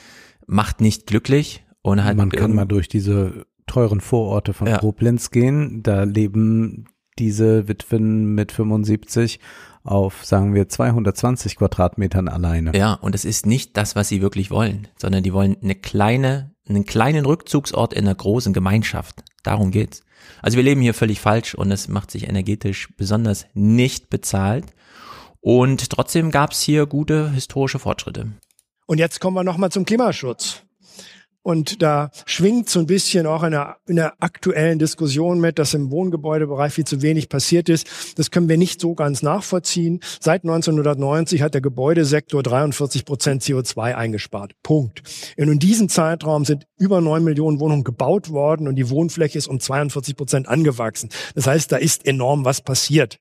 macht 0.47 0.81
nicht 0.81 1.07
glücklich 1.07 1.65
und 1.83 2.05
halt 2.05 2.17
Man 2.17 2.31
kann 2.31 2.55
mal 2.55 2.67
durch 2.67 2.89
diese 2.89 3.47
teuren 3.67 4.01
Vororte 4.01 4.53
von 4.53 4.67
Ja. 4.67 4.79
Koblenz 4.79 5.31
gehen. 5.31 5.83
Da 5.83 6.05
leben 6.05 6.87
diese 7.19 7.67
Witwen 7.69 8.35
mit 8.35 8.53
75 8.53 9.41
auf, 9.85 10.25
sagen 10.25 10.55
wir, 10.55 10.69
220 10.69 11.57
Quadratmetern 11.57 12.29
alleine. 12.29 12.77
Ja, 12.77 12.95
und 12.95 13.15
es 13.15 13.25
ist 13.25 13.47
nicht 13.47 13.77
das, 13.77 13.95
was 13.95 14.09
sie 14.09 14.23
wirklich 14.23 14.51
wollen, 14.51 14.89
sondern 14.97 15.23
die 15.23 15.33
wollen 15.33 15.57
eine 15.63 15.75
kleine, 15.75 16.55
einen 16.69 16.87
kleinen 16.87 17.27
Rückzugsort 17.27 17.93
in 17.93 18.07
einer 18.07 18.15
großen 18.15 18.53
Gemeinschaft. 18.53 19.23
Darum 19.43 19.71
geht's. 19.71 20.03
Also 20.41 20.57
wir 20.57 20.65
leben 20.65 20.81
hier 20.81 20.95
völlig 20.95 21.21
falsch 21.21 21.55
und 21.55 21.71
es 21.71 21.89
macht 21.89 22.11
sich 22.11 22.29
energetisch 22.29 22.89
besonders 22.97 23.47
nicht 23.53 24.09
bezahlt. 24.09 24.67
Und 25.41 25.91
trotzdem 25.91 26.31
gab's 26.31 26.63
hier 26.63 26.87
gute 26.87 27.31
historische 27.31 27.79
Fortschritte. 27.79 28.33
Und 28.87 28.99
jetzt 28.99 29.21
kommen 29.21 29.37
wir 29.37 29.45
nochmal 29.45 29.71
zum 29.71 29.85
Klimaschutz. 29.85 30.64
Und 31.45 31.83
da 31.83 32.11
schwingt 32.25 32.71
so 32.71 32.81
ein 32.81 32.87
bisschen 32.87 33.27
auch 33.27 33.43
in 33.43 33.51
der, 33.51 33.77
in 33.87 33.97
der 33.97 34.15
aktuellen 34.21 34.79
Diskussion 34.79 35.41
mit, 35.41 35.59
dass 35.59 35.75
im 35.75 35.91
Wohngebäudebereich 35.91 36.73
viel 36.73 36.87
zu 36.87 37.03
wenig 37.03 37.29
passiert 37.29 37.69
ist. 37.69 37.87
Das 38.17 38.31
können 38.31 38.49
wir 38.49 38.57
nicht 38.57 38.81
so 38.81 38.95
ganz 38.95 39.21
nachvollziehen. 39.21 40.01
Seit 40.21 40.45
1990 40.45 41.43
hat 41.43 41.53
der 41.53 41.61
Gebäudesektor 41.61 42.43
43 42.43 43.05
Prozent 43.05 43.43
CO2 43.43 43.95
eingespart. 43.95 44.55
Punkt. 44.63 45.03
Und 45.37 45.49
in 45.49 45.59
diesem 45.59 45.91
Zeitraum 45.91 46.47
sind 46.47 46.67
über 46.79 47.03
neun 47.03 47.25
Millionen 47.25 47.61
Wohnungen 47.61 47.85
gebaut 47.85 48.31
worden 48.31 48.67
und 48.67 48.77
die 48.77 48.89
Wohnfläche 48.89 49.37
ist 49.37 49.47
um 49.47 49.61
42 49.61 50.17
Prozent 50.17 50.49
angewachsen. 50.49 51.11
Das 51.35 51.47
heißt, 51.47 51.71
da 51.71 51.77
ist 51.77 52.07
enorm 52.07 52.47
was 52.47 52.63
passiert. 52.63 53.21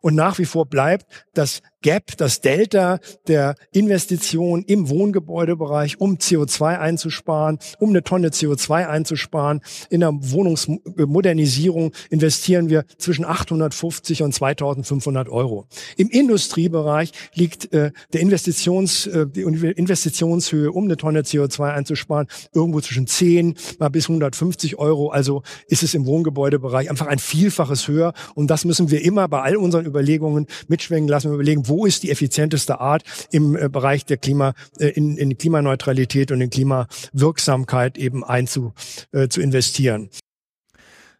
Und 0.00 0.14
nach 0.14 0.38
wie 0.38 0.44
vor 0.44 0.66
bleibt 0.66 1.04
das 1.34 1.62
Gap, 1.82 2.16
das 2.18 2.40
Delta 2.40 2.98
der 3.26 3.54
Investition 3.72 4.62
im 4.64 4.88
Wohngebäudebereich, 4.90 6.00
um 6.00 6.16
CO2 6.16 6.78
einzusparen, 6.78 7.58
um 7.78 7.90
eine 7.90 8.02
Tonne 8.02 8.28
CO2 8.28 8.86
einzusparen. 8.86 9.60
In 9.88 10.00
der 10.00 10.12
Wohnungsmodernisierung 10.12 11.92
investieren 12.10 12.68
wir 12.68 12.84
zwischen 12.98 13.24
850 13.24 14.22
und 14.22 14.34
2500 14.34 15.28
Euro. 15.30 15.66
Im 15.96 16.10
Industriebereich 16.10 17.12
liegt 17.34 17.72
äh, 17.72 17.92
der 18.12 18.20
Investitions, 18.20 19.06
äh, 19.06 19.26
die 19.26 19.42
Investitionshöhe, 19.42 20.70
um 20.70 20.84
eine 20.84 20.98
Tonne 20.98 21.22
CO2 21.22 21.72
einzusparen, 21.72 22.26
irgendwo 22.52 22.80
zwischen 22.80 23.06
10 23.06 23.54
mal 23.78 23.88
bis 23.88 24.08
150 24.08 24.76
Euro. 24.78 25.08
Also 25.08 25.42
ist 25.68 25.82
es 25.82 25.94
im 25.94 26.04
Wohngebäudebereich 26.04 26.90
einfach 26.90 27.06
ein 27.06 27.18
Vielfaches 27.18 27.88
höher. 27.88 28.12
Und 28.34 28.50
das 28.50 28.66
müssen 28.66 28.90
wir 28.90 29.02
immer 29.02 29.28
bei 29.28 29.40
all 29.40 29.56
unseren 29.56 29.86
Überlegungen 29.86 30.46
mitschwingen 30.68 31.08
lassen. 31.08 31.30
Wir 31.30 31.36
überlegen, 31.36 31.69
wo 31.70 31.86
ist 31.86 32.02
die 32.02 32.10
effizienteste 32.10 32.80
Art 32.80 33.02
im 33.30 33.56
äh, 33.56 33.68
Bereich 33.70 34.04
der 34.04 34.18
Klima, 34.18 34.52
äh, 34.78 34.88
in, 34.88 35.16
in 35.16 35.38
Klimaneutralität 35.38 36.30
und 36.32 36.42
in 36.42 36.50
Klimawirksamkeit 36.50 37.96
eben 37.96 38.22
einzu, 38.24 38.74
äh, 39.12 39.28
zu 39.28 39.40
investieren. 39.40 40.10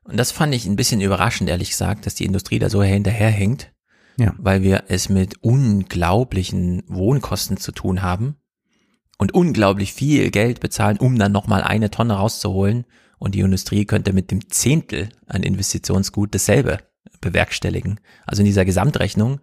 Und 0.04 0.16
das 0.16 0.32
fand 0.32 0.54
ich 0.54 0.66
ein 0.66 0.76
bisschen 0.76 1.00
überraschend, 1.00 1.48
ehrlich 1.48 1.70
gesagt, 1.70 2.04
dass 2.04 2.14
die 2.14 2.24
Industrie 2.24 2.58
da 2.58 2.68
so 2.68 2.82
hinterherhängt. 2.82 3.72
Ja. 4.18 4.34
Weil 4.36 4.62
wir 4.62 4.84
es 4.88 5.08
mit 5.08 5.42
unglaublichen 5.42 6.82
Wohnkosten 6.88 7.56
zu 7.56 7.72
tun 7.72 8.02
haben 8.02 8.36
und 9.16 9.32
unglaublich 9.32 9.94
viel 9.94 10.30
Geld 10.30 10.60
bezahlen, 10.60 10.98
um 10.98 11.18
dann 11.18 11.32
nochmal 11.32 11.62
eine 11.62 11.90
Tonne 11.90 12.14
rauszuholen. 12.14 12.84
Und 13.18 13.34
die 13.34 13.40
Industrie 13.40 13.84
könnte 13.84 14.12
mit 14.12 14.30
dem 14.30 14.50
Zehntel 14.50 15.10
an 15.26 15.42
Investitionsgut 15.42 16.34
dasselbe 16.34 16.78
bewerkstelligen. 17.20 18.00
Also 18.26 18.40
in 18.40 18.46
dieser 18.46 18.64
Gesamtrechnung 18.64 19.40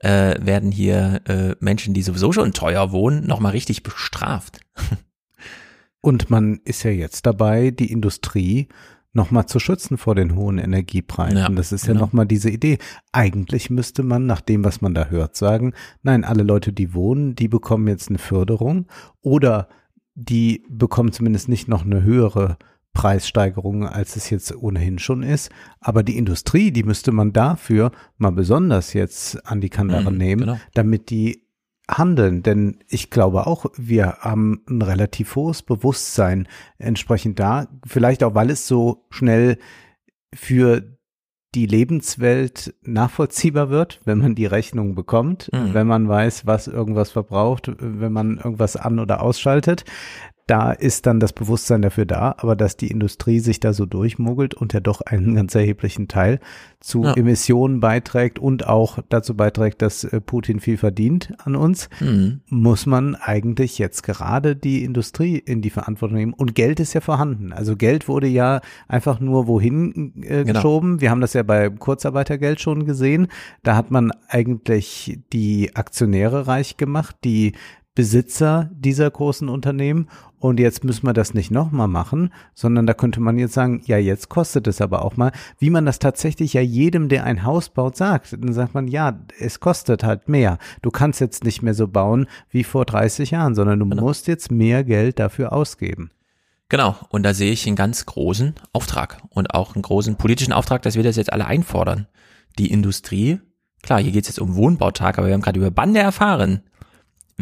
äh, 0.00 0.34
werden 0.44 0.72
hier 0.72 1.20
äh, 1.26 1.54
Menschen, 1.60 1.94
die 1.94 2.02
sowieso 2.02 2.32
schon 2.32 2.52
teuer 2.52 2.90
wohnen, 2.92 3.26
nochmal 3.26 3.52
richtig 3.52 3.82
bestraft. 3.82 4.60
Und 6.00 6.30
man 6.30 6.60
ist 6.64 6.82
ja 6.82 6.90
jetzt 6.90 7.26
dabei, 7.26 7.70
die 7.70 7.92
Industrie 7.92 8.68
nochmal 9.12 9.46
zu 9.46 9.58
schützen 9.58 9.98
vor 9.98 10.14
den 10.14 10.34
hohen 10.34 10.58
Energiepreisen. 10.58 11.38
Ja, 11.38 11.48
das 11.48 11.72
ist 11.72 11.86
ja 11.86 11.92
genau. 11.92 12.06
nochmal 12.06 12.26
diese 12.26 12.48
Idee. 12.48 12.78
Eigentlich 13.12 13.68
müsste 13.68 14.02
man, 14.02 14.26
nach 14.26 14.40
dem, 14.40 14.64
was 14.64 14.80
man 14.80 14.94
da 14.94 15.06
hört, 15.06 15.36
sagen, 15.36 15.74
nein, 16.02 16.24
alle 16.24 16.42
Leute, 16.42 16.72
die 16.72 16.94
wohnen, 16.94 17.34
die 17.34 17.48
bekommen 17.48 17.88
jetzt 17.88 18.08
eine 18.08 18.18
Förderung 18.18 18.86
oder 19.20 19.68
die 20.14 20.64
bekommen 20.68 21.12
zumindest 21.12 21.48
nicht 21.48 21.68
noch 21.68 21.84
eine 21.84 22.02
höhere 22.02 22.56
Preissteigerung, 22.92 23.86
als 23.86 24.16
es 24.16 24.30
jetzt 24.30 24.54
ohnehin 24.54 24.98
schon 24.98 25.22
ist. 25.22 25.50
Aber 25.80 26.02
die 26.02 26.16
Industrie, 26.18 26.70
die 26.70 26.82
müsste 26.82 27.12
man 27.12 27.32
dafür 27.32 27.92
mal 28.18 28.32
besonders 28.32 28.92
jetzt 28.92 29.46
an 29.46 29.60
die 29.60 29.70
Kandare 29.70 30.10
Mhm, 30.10 30.18
nehmen, 30.18 30.40
genau. 30.42 30.58
damit 30.74 31.10
die 31.10 31.46
handeln. 31.88 32.42
Denn 32.42 32.78
ich 32.88 33.10
glaube 33.10 33.46
auch, 33.46 33.66
wir 33.76 34.18
haben 34.20 34.62
ein 34.68 34.82
relativ 34.82 35.34
hohes 35.36 35.62
Bewusstsein 35.62 36.46
entsprechend 36.78 37.38
da. 37.38 37.68
Vielleicht 37.86 38.22
auch, 38.22 38.34
weil 38.34 38.50
es 38.50 38.66
so 38.66 39.06
schnell 39.10 39.58
für 40.34 40.96
die 41.56 41.66
Lebenswelt 41.66 42.74
nachvollziehbar 42.82 43.70
wird, 43.70 44.00
wenn 44.04 44.18
man 44.18 44.36
die 44.36 44.46
Rechnung 44.46 44.94
bekommt, 44.94 45.50
Mhm. 45.52 45.74
wenn 45.74 45.86
man 45.88 46.08
weiß, 46.08 46.46
was 46.46 46.68
irgendwas 46.68 47.10
verbraucht, 47.10 47.72
wenn 47.80 48.12
man 48.12 48.36
irgendwas 48.36 48.76
an- 48.76 49.00
oder 49.00 49.20
ausschaltet. 49.20 49.84
Da 50.50 50.72
ist 50.72 51.06
dann 51.06 51.20
das 51.20 51.32
Bewusstsein 51.32 51.80
dafür 51.80 52.06
da, 52.06 52.34
aber 52.38 52.56
dass 52.56 52.76
die 52.76 52.88
Industrie 52.90 53.38
sich 53.38 53.60
da 53.60 53.72
so 53.72 53.86
durchmogelt 53.86 54.52
und 54.54 54.72
ja 54.72 54.80
doch 54.80 55.00
einen 55.00 55.34
ganz 55.36 55.54
erheblichen 55.54 56.08
Teil 56.08 56.40
zu 56.80 57.04
Ja. 57.04 57.14
Emissionen 57.14 57.78
beiträgt 57.78 58.38
und 58.40 58.66
auch 58.66 58.98
dazu 59.10 59.36
beiträgt, 59.36 59.80
dass 59.80 60.02
äh, 60.02 60.20
Putin 60.20 60.58
viel 60.58 60.76
verdient 60.76 61.32
an 61.44 61.54
uns, 61.54 61.88
Mhm. 62.00 62.40
muss 62.48 62.86
man 62.86 63.14
eigentlich 63.14 63.78
jetzt 63.78 64.02
gerade 64.02 64.56
die 64.56 64.82
Industrie 64.82 65.36
in 65.38 65.62
die 65.62 65.70
Verantwortung 65.70 66.16
nehmen. 66.18 66.32
Und 66.32 66.56
Geld 66.56 66.80
ist 66.80 66.94
ja 66.94 67.00
vorhanden. 67.00 67.52
Also 67.52 67.76
Geld 67.76 68.08
wurde 68.08 68.26
ja 68.26 68.60
einfach 68.88 69.20
nur 69.20 69.46
wohin 69.46 70.14
äh, 70.24 70.42
Genau. 70.44 70.52
geschoben. 70.54 71.00
Wir 71.00 71.10
haben 71.10 71.20
das 71.20 71.32
ja 71.34 71.44
bei 71.44 71.70
Kurzarbeitergeld 71.70 72.60
schon 72.60 72.86
gesehen. 72.86 73.28
Da 73.62 73.76
hat 73.76 73.90
man 73.92 74.10
eigentlich 74.28 75.20
die 75.32 75.76
Aktionäre 75.76 76.48
reich 76.48 76.76
gemacht, 76.76 77.14
die 77.22 77.52
Besitzer 77.94 78.70
dieser 78.72 79.10
großen 79.10 79.48
Unternehmen. 79.48 80.08
Und 80.40 80.58
jetzt 80.58 80.84
müssen 80.84 81.06
wir 81.06 81.12
das 81.12 81.34
nicht 81.34 81.50
nochmal 81.50 81.86
machen, 81.86 82.32
sondern 82.54 82.86
da 82.86 82.94
könnte 82.94 83.20
man 83.20 83.38
jetzt 83.38 83.52
sagen, 83.52 83.82
ja, 83.84 83.98
jetzt 83.98 84.30
kostet 84.30 84.66
es 84.66 84.80
aber 84.80 85.04
auch 85.04 85.18
mal, 85.18 85.32
wie 85.58 85.68
man 85.68 85.84
das 85.84 85.98
tatsächlich 85.98 86.54
ja 86.54 86.62
jedem, 86.62 87.10
der 87.10 87.24
ein 87.24 87.44
Haus 87.44 87.68
baut, 87.68 87.94
sagt. 87.94 88.32
Dann 88.32 88.54
sagt 88.54 88.72
man, 88.72 88.88
ja, 88.88 89.20
es 89.38 89.60
kostet 89.60 90.02
halt 90.02 90.30
mehr. 90.30 90.56
Du 90.80 90.90
kannst 90.90 91.20
jetzt 91.20 91.44
nicht 91.44 91.60
mehr 91.60 91.74
so 91.74 91.88
bauen 91.88 92.26
wie 92.48 92.64
vor 92.64 92.86
30 92.86 93.32
Jahren, 93.32 93.54
sondern 93.54 93.80
du 93.80 93.84
musst 93.84 94.28
jetzt 94.28 94.50
mehr 94.50 94.82
Geld 94.82 95.18
dafür 95.18 95.52
ausgeben. 95.52 96.10
Genau, 96.70 96.96
und 97.10 97.22
da 97.22 97.34
sehe 97.34 97.52
ich 97.52 97.66
einen 97.66 97.76
ganz 97.76 98.06
großen 98.06 98.54
Auftrag 98.72 99.20
und 99.28 99.54
auch 99.54 99.74
einen 99.74 99.82
großen 99.82 100.16
politischen 100.16 100.54
Auftrag, 100.54 100.80
dass 100.80 100.96
wir 100.96 101.02
das 101.02 101.16
jetzt 101.16 101.34
alle 101.34 101.44
einfordern. 101.44 102.06
Die 102.58 102.70
Industrie, 102.70 103.40
klar, 103.82 104.00
hier 104.00 104.12
geht 104.12 104.22
es 104.22 104.28
jetzt 104.28 104.40
um 104.40 104.54
Wohnbautag, 104.54 105.18
aber 105.18 105.26
wir 105.26 105.34
haben 105.34 105.42
gerade 105.42 105.58
über 105.58 105.70
Bande 105.70 106.00
erfahren, 106.00 106.62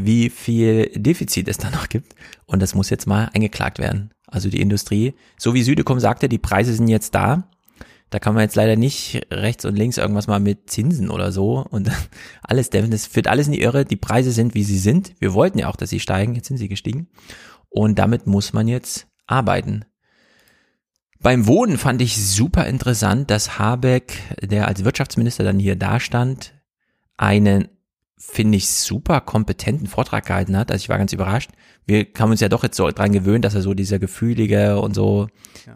wie 0.07 0.31
viel 0.31 0.91
Defizit 0.95 1.49
es 1.49 1.59
da 1.59 1.71
noch 1.71 1.89
gibt 1.89 2.15
und 2.47 2.61
das 2.61 2.75
muss 2.75 2.91
jetzt 2.91 3.07
mal 3.07 3.31
eingeklagt 3.35 3.79
werden. 3.79 4.11
Also 4.27 4.51
die 4.51 4.61
Industrie, 4.61 5.15
so 5.39 5.55
wie 5.55 5.63
Südekum 5.63 6.01
sagte, 6.01 6.29
die 6.29 6.39
Preise 6.39 6.75
sind 6.75 6.89
jetzt 6.89 7.15
da, 7.15 7.49
Da 8.11 8.19
kann 8.19 8.35
man 8.35 8.43
jetzt 8.43 8.57
leider 8.57 8.77
nicht 8.77 9.27
rechts 9.31 9.65
und 9.67 9.77
links 9.77 9.99
irgendwas 9.99 10.29
mal 10.29 10.41
mit 10.41 10.71
Zinsen 10.71 11.11
oder 11.11 11.31
so 11.31 11.67
und 11.69 11.91
alles 12.43 12.71
dämpfen. 12.71 12.91
Das 12.91 13.07
führt 13.07 13.29
alles 13.29 13.47
in 13.47 13.53
die 13.53 13.61
Irre. 13.61 13.85
Die 13.85 13.97
Preise 13.97 14.33
sind, 14.33 14.55
wie 14.55 14.65
sie 14.65 14.79
sind. 14.79 15.15
Wir 15.19 15.35
wollten 15.35 15.59
ja 15.59 15.69
auch, 15.69 15.77
dass 15.77 15.91
sie 15.91 16.01
steigen. 16.01 16.35
Jetzt 16.35 16.49
sind 16.49 16.57
sie 16.57 16.69
gestiegen. 16.69 17.09
Und 17.69 17.99
damit 17.99 18.27
muss 18.27 18.55
man 18.55 18.67
jetzt 18.67 19.07
arbeiten. 19.27 19.85
Beim 21.21 21.47
Wohnen 21.47 21.77
fand 21.77 22.01
ich 22.01 22.17
super 22.17 22.67
interessant, 22.67 23.31
dass 23.31 23.59
Habeck, 23.59 24.15
der 24.41 24.69
als 24.69 24.85
Wirtschaftsminister 24.85 25.45
dann 25.45 25.59
hier 25.59 25.77
dastand, 25.77 26.55
einen, 27.17 27.69
finde 28.19 28.59
ich, 28.59 28.69
super 28.69 29.21
kompetenten 29.21 29.87
Vortrag 29.87 30.27
gehalten 30.27 30.57
hat. 30.57 30.71
Also 30.71 30.83
ich 30.83 30.89
war 30.89 30.99
ganz 30.99 31.13
überrascht. 31.13 31.51
Wir 31.87 32.07
haben 32.19 32.31
uns 32.31 32.41
ja 32.41 32.49
doch 32.49 32.63
jetzt 32.63 32.77
so 32.77 32.91
dran 32.91 33.13
gewöhnt, 33.13 33.45
dass 33.45 33.55
er 33.55 33.63
so 33.63 33.73
dieser 33.73 33.99
gefühlige 33.99 34.81
und 34.81 34.95
so, 34.95 35.29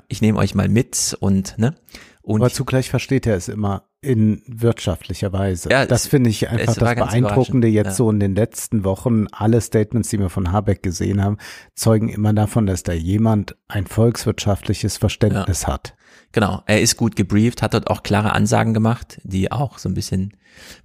ich 0.09 0.21
nehme 0.21 0.39
euch 0.39 0.55
mal 0.55 0.69
mit 0.69 1.17
und, 1.21 1.57
ne? 1.59 1.75
Und 2.23 2.41
Aber 2.41 2.51
zugleich 2.51 2.89
versteht 2.89 3.27
er 3.27 3.37
es 3.37 3.49
immer 3.49 3.89
in 4.01 4.43
wirtschaftlicher 4.47 5.33
Weise. 5.33 5.71
Ja, 5.71 5.87
das 5.87 6.07
finde 6.07 6.31
ich 6.31 6.49
einfach 6.49 6.75
das 6.75 6.95
Beeindruckende 6.95 7.67
jetzt 7.67 7.87
ja. 7.87 7.93
so 7.93 8.11
in 8.11 8.21
den 8.21 8.35
letzten 8.35 8.85
Wochen. 8.85 9.27
Alle 9.33 9.61
Statements, 9.61 10.11
die 10.11 10.21
wir 10.21 10.29
von 10.29 10.53
Habeck 10.53 10.83
gesehen 10.83 11.23
haben, 11.23 11.39
zeugen 11.75 12.09
immer 12.09 12.33
davon, 12.33 12.67
dass 12.67 12.85
da 12.85 12.93
jemand 12.93 13.57
ein 13.67 13.87
volkswirtschaftliches 13.87 14.99
Verständnis 14.99 15.67
hat. 15.67 15.95
Genau, 16.33 16.63
er 16.67 16.81
ist 16.81 16.97
gut 16.97 17.15
gebrieft, 17.15 17.63
hat 17.63 17.75
dort 17.75 17.89
auch 17.89 18.03
klare 18.03 18.33
Ansagen 18.33 18.73
gemacht, 18.73 19.21
die 19.23 19.53
auch 19.53 19.79
so 19.79 19.89
ein 19.89 19.95
bisschen 19.95 20.35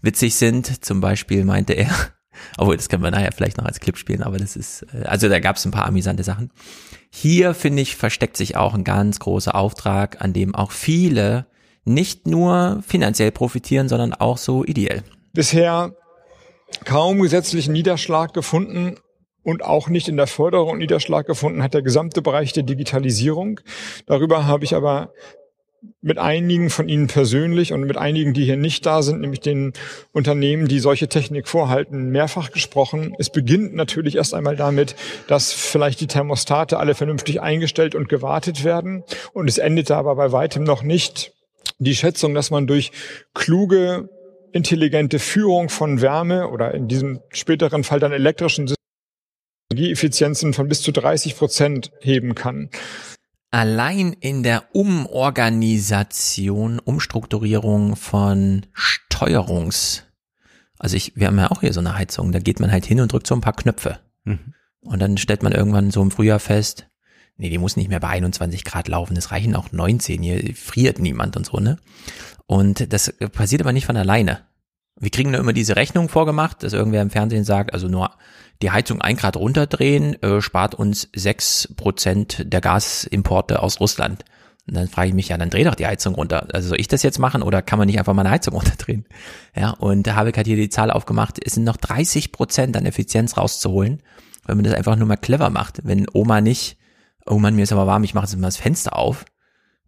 witzig 0.01 0.35
sind. 0.35 0.83
Zum 0.83 0.99
Beispiel 0.99 1.45
meinte 1.45 1.73
er, 1.73 1.89
obwohl 2.57 2.75
das 2.75 2.89
können 2.89 3.03
wir 3.03 3.11
nachher 3.11 3.31
vielleicht 3.31 3.57
noch 3.57 3.65
als 3.65 3.79
Clip 3.79 3.97
spielen, 3.97 4.23
aber 4.23 4.37
das 4.37 4.55
ist, 4.57 4.85
äh, 4.93 5.03
also 5.05 5.29
da 5.29 5.39
gab 5.39 5.55
es 5.55 5.65
ein 5.65 5.71
paar 5.71 5.85
amüsante 5.85 6.23
Sachen. 6.23 6.51
Hier, 7.09 7.53
finde 7.53 7.81
ich, 7.81 7.95
versteckt 7.95 8.35
sich 8.35 8.57
auch 8.57 8.73
ein 8.73 8.83
ganz 8.83 9.19
großer 9.19 9.55
Auftrag, 9.55 10.21
an 10.21 10.33
dem 10.33 10.53
auch 10.53 10.71
viele 10.71 11.47
nicht 11.85 12.27
nur 12.27 12.83
finanziell 12.85 13.31
profitieren, 13.31 13.87
sondern 13.87 14.13
auch 14.13 14.37
so 14.37 14.65
ideell. 14.65 15.03
bisher 15.31 15.93
kaum 16.83 17.21
gesetzlichen 17.21 17.71
Niederschlag 17.71 18.33
gefunden 18.33 18.97
und 19.47 19.63
auch 19.63 19.87
nicht 19.87 20.09
in 20.09 20.17
der 20.17 20.27
Förderung 20.27 20.77
Niederschlag 20.77 21.25
gefunden 21.25 21.63
hat 21.63 21.73
der 21.73 21.81
gesamte 21.81 22.21
Bereich 22.21 22.51
der 22.51 22.63
Digitalisierung. 22.63 23.61
Darüber 24.05 24.45
habe 24.45 24.65
ich 24.65 24.75
aber 24.75 25.13
mit 26.01 26.17
einigen 26.17 26.69
von 26.69 26.89
Ihnen 26.89 27.07
persönlich 27.07 27.71
und 27.71 27.85
mit 27.85 27.95
einigen, 27.95 28.33
die 28.33 28.43
hier 28.43 28.57
nicht 28.57 28.85
da 28.85 29.01
sind, 29.01 29.21
nämlich 29.21 29.39
den 29.39 29.71
Unternehmen, 30.11 30.67
die 30.67 30.79
solche 30.79 31.07
Technik 31.07 31.47
vorhalten, 31.47 32.09
mehrfach 32.09 32.51
gesprochen. 32.51 33.15
Es 33.19 33.29
beginnt 33.29 33.73
natürlich 33.73 34.17
erst 34.17 34.33
einmal 34.33 34.57
damit, 34.57 34.97
dass 35.29 35.53
vielleicht 35.53 36.01
die 36.01 36.07
Thermostate 36.07 36.77
alle 36.77 36.93
vernünftig 36.93 37.39
eingestellt 37.39 37.95
und 37.95 38.09
gewartet 38.09 38.65
werden. 38.65 39.05
Und 39.31 39.47
es 39.47 39.59
endet 39.59 39.91
aber 39.91 40.17
bei 40.17 40.33
weitem 40.33 40.65
noch 40.65 40.83
nicht 40.83 41.31
die 41.79 41.95
Schätzung, 41.95 42.33
dass 42.33 42.51
man 42.51 42.67
durch 42.67 42.91
kluge, 43.33 44.09
intelligente 44.51 45.19
Führung 45.19 45.69
von 45.69 46.01
Wärme 46.01 46.49
oder 46.49 46.73
in 46.73 46.89
diesem 46.89 47.21
späteren 47.29 47.85
Fall 47.85 48.01
dann 48.01 48.11
elektrischen 48.11 48.67
Systemen 48.67 48.76
Energieeffizienzen 49.77 50.53
von 50.53 50.67
bis 50.67 50.81
zu 50.81 50.91
30 50.91 51.37
Prozent 51.37 51.91
heben 52.01 52.33
kann. 52.33 52.69
Allein 53.51 54.13
in 54.13 54.41
der 54.43 54.63
Umorganisation, 54.73 56.79
Umstrukturierung 56.79 57.95
von 57.95 58.65
Steuerungs, 58.73 60.03
also 60.79 60.97
ich, 60.97 61.15
wir 61.15 61.27
haben 61.27 61.37
ja 61.37 61.51
auch 61.51 61.61
hier 61.61 61.73
so 61.73 61.79
eine 61.79 61.95
Heizung, 61.95 62.31
da 62.31 62.39
geht 62.39 62.59
man 62.59 62.71
halt 62.71 62.85
hin 62.85 62.99
und 62.99 63.11
drückt 63.11 63.27
so 63.27 63.35
ein 63.35 63.41
paar 63.41 63.55
Knöpfe. 63.55 63.99
Mhm. 64.25 64.53
Und 64.81 64.99
dann 64.99 65.17
stellt 65.17 65.43
man 65.43 65.53
irgendwann 65.53 65.91
so 65.91 66.01
im 66.01 66.11
Frühjahr 66.11 66.39
fest, 66.39 66.87
nee, 67.37 67.49
die 67.49 67.59
muss 67.59 67.77
nicht 67.77 67.89
mehr 67.89 67.99
bei 67.99 68.09
21 68.09 68.63
Grad 68.63 68.87
laufen, 68.87 69.15
es 69.15 69.31
reichen 69.31 69.55
auch 69.55 69.71
19, 69.71 70.23
hier 70.23 70.55
friert 70.55 70.99
niemand 70.99 71.37
und 71.37 71.45
so, 71.45 71.59
ne? 71.59 71.77
Und 72.47 72.91
das 72.93 73.13
passiert 73.31 73.61
aber 73.61 73.73
nicht 73.73 73.85
von 73.85 73.97
alleine. 73.97 74.41
Wir 74.99 75.11
kriegen 75.11 75.31
nur 75.31 75.39
immer 75.39 75.53
diese 75.53 75.75
Rechnung 75.75 76.09
vorgemacht, 76.09 76.63
dass 76.63 76.73
irgendwer 76.73 77.03
im 77.03 77.11
Fernsehen 77.11 77.43
sagt, 77.43 77.73
also 77.73 77.87
nur 77.87 78.15
die 78.61 78.71
Heizung 78.71 79.01
ein 79.01 79.15
Grad 79.15 79.37
runterdrehen, 79.37 80.21
äh, 80.21 80.41
spart 80.41 80.75
uns 80.75 81.09
sechs 81.15 81.73
Prozent 81.75 82.43
der 82.51 82.61
Gasimporte 82.61 83.61
aus 83.61 83.79
Russland. 83.79 84.23
Und 84.67 84.75
dann 84.75 84.87
frage 84.89 85.09
ich 85.09 85.13
mich, 85.13 85.29
ja, 85.29 85.37
dann 85.37 85.49
dreh 85.49 85.63
doch 85.63 85.75
die 85.75 85.87
Heizung 85.87 86.15
runter. 86.15 86.47
Also 86.51 86.69
soll 86.69 86.79
ich 86.79 86.89
das 86.89 87.01
jetzt 87.01 87.19
machen 87.19 87.41
oder 87.41 87.61
kann 87.61 87.79
man 87.79 87.85
nicht 87.85 87.99
einfach 87.99 88.13
mal 88.13 88.21
eine 88.21 88.31
Heizung 88.31 88.53
runterdrehen? 88.55 89.05
Ja, 89.55 89.71
und 89.71 90.13
Habeck 90.13 90.37
hat 90.37 90.45
hier 90.45 90.57
die 90.57 90.69
Zahl 90.69 90.91
aufgemacht, 90.91 91.39
es 91.43 91.53
sind 91.53 91.63
noch 91.63 91.77
30 91.77 92.31
Prozent 92.31 92.75
an 92.75 92.85
Effizienz 92.85 93.37
rauszuholen, 93.37 94.01
wenn 94.45 94.57
man 94.57 94.65
das 94.65 94.73
einfach 94.73 94.95
nur 94.95 95.07
mal 95.07 95.15
clever 95.15 95.49
macht. 95.49 95.81
Wenn 95.83 96.07
Oma 96.11 96.41
nicht, 96.41 96.77
oh 97.25 97.37
Mann, 97.37 97.55
mir 97.55 97.63
ist 97.63 97.71
aber 97.71 97.87
warm, 97.87 98.03
ich 98.03 98.13
mache 98.13 98.25
jetzt 98.25 98.35
mal 98.37 98.47
das 98.47 98.57
Fenster 98.57 98.97
auf, 98.97 99.25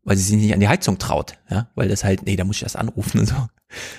weil 0.04 0.16
sie 0.16 0.24
sich 0.24 0.38
nicht 0.38 0.54
an 0.54 0.62
die 0.62 0.70
Heizung 0.70 0.98
traut, 0.98 1.38
ja, 1.50 1.68
weil 1.76 1.90
das 1.90 2.04
halt, 2.04 2.24
nee, 2.24 2.38
da 2.38 2.46
muss 2.46 2.58
ich 2.58 2.64
das 2.64 2.78
anrufen 2.78 3.20
und 3.20 3.26
so. 3.26 3.36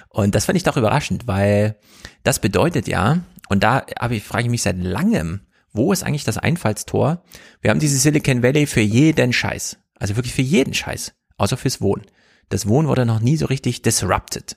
Und 0.08 0.34
das 0.34 0.47
fand 0.47 0.57
ich 0.57 0.65
doch 0.65 0.76
überraschend, 0.76 1.26
weil 1.26 1.76
das 2.23 2.39
bedeutet 2.39 2.89
ja, 2.89 3.18
und 3.51 3.65
da 3.65 3.85
habe 3.99 4.15
ich, 4.15 4.23
frage 4.23 4.45
ich 4.45 4.51
mich 4.51 4.62
seit 4.62 4.79
langem, 4.79 5.41
wo 5.73 5.93
ist 5.93 6.05
eigentlich 6.05 6.25
das 6.25 6.39
Einfallstor? 6.39 7.25
Wir 7.61 7.70
haben 7.70 7.81
dieses 7.81 8.03
Silicon 8.03 8.45
Valley 8.45 8.67
für 8.67 8.81
jeden 8.81 9.33
Scheiß. 9.33 9.77
Also 9.99 10.15
wirklich 10.17 10.35
für 10.35 10.43
jeden 10.43 10.73
Scheiß. 10.73 11.12
Außer 11.37 11.57
fürs 11.57 11.81
Wohnen. 11.81 12.07
Das 12.49 12.69
Wohnen 12.69 12.87
wurde 12.87 13.05
noch 13.05 13.19
nie 13.19 13.37
so 13.37 13.47
richtig 13.47 13.83
disrupted. 13.83 14.57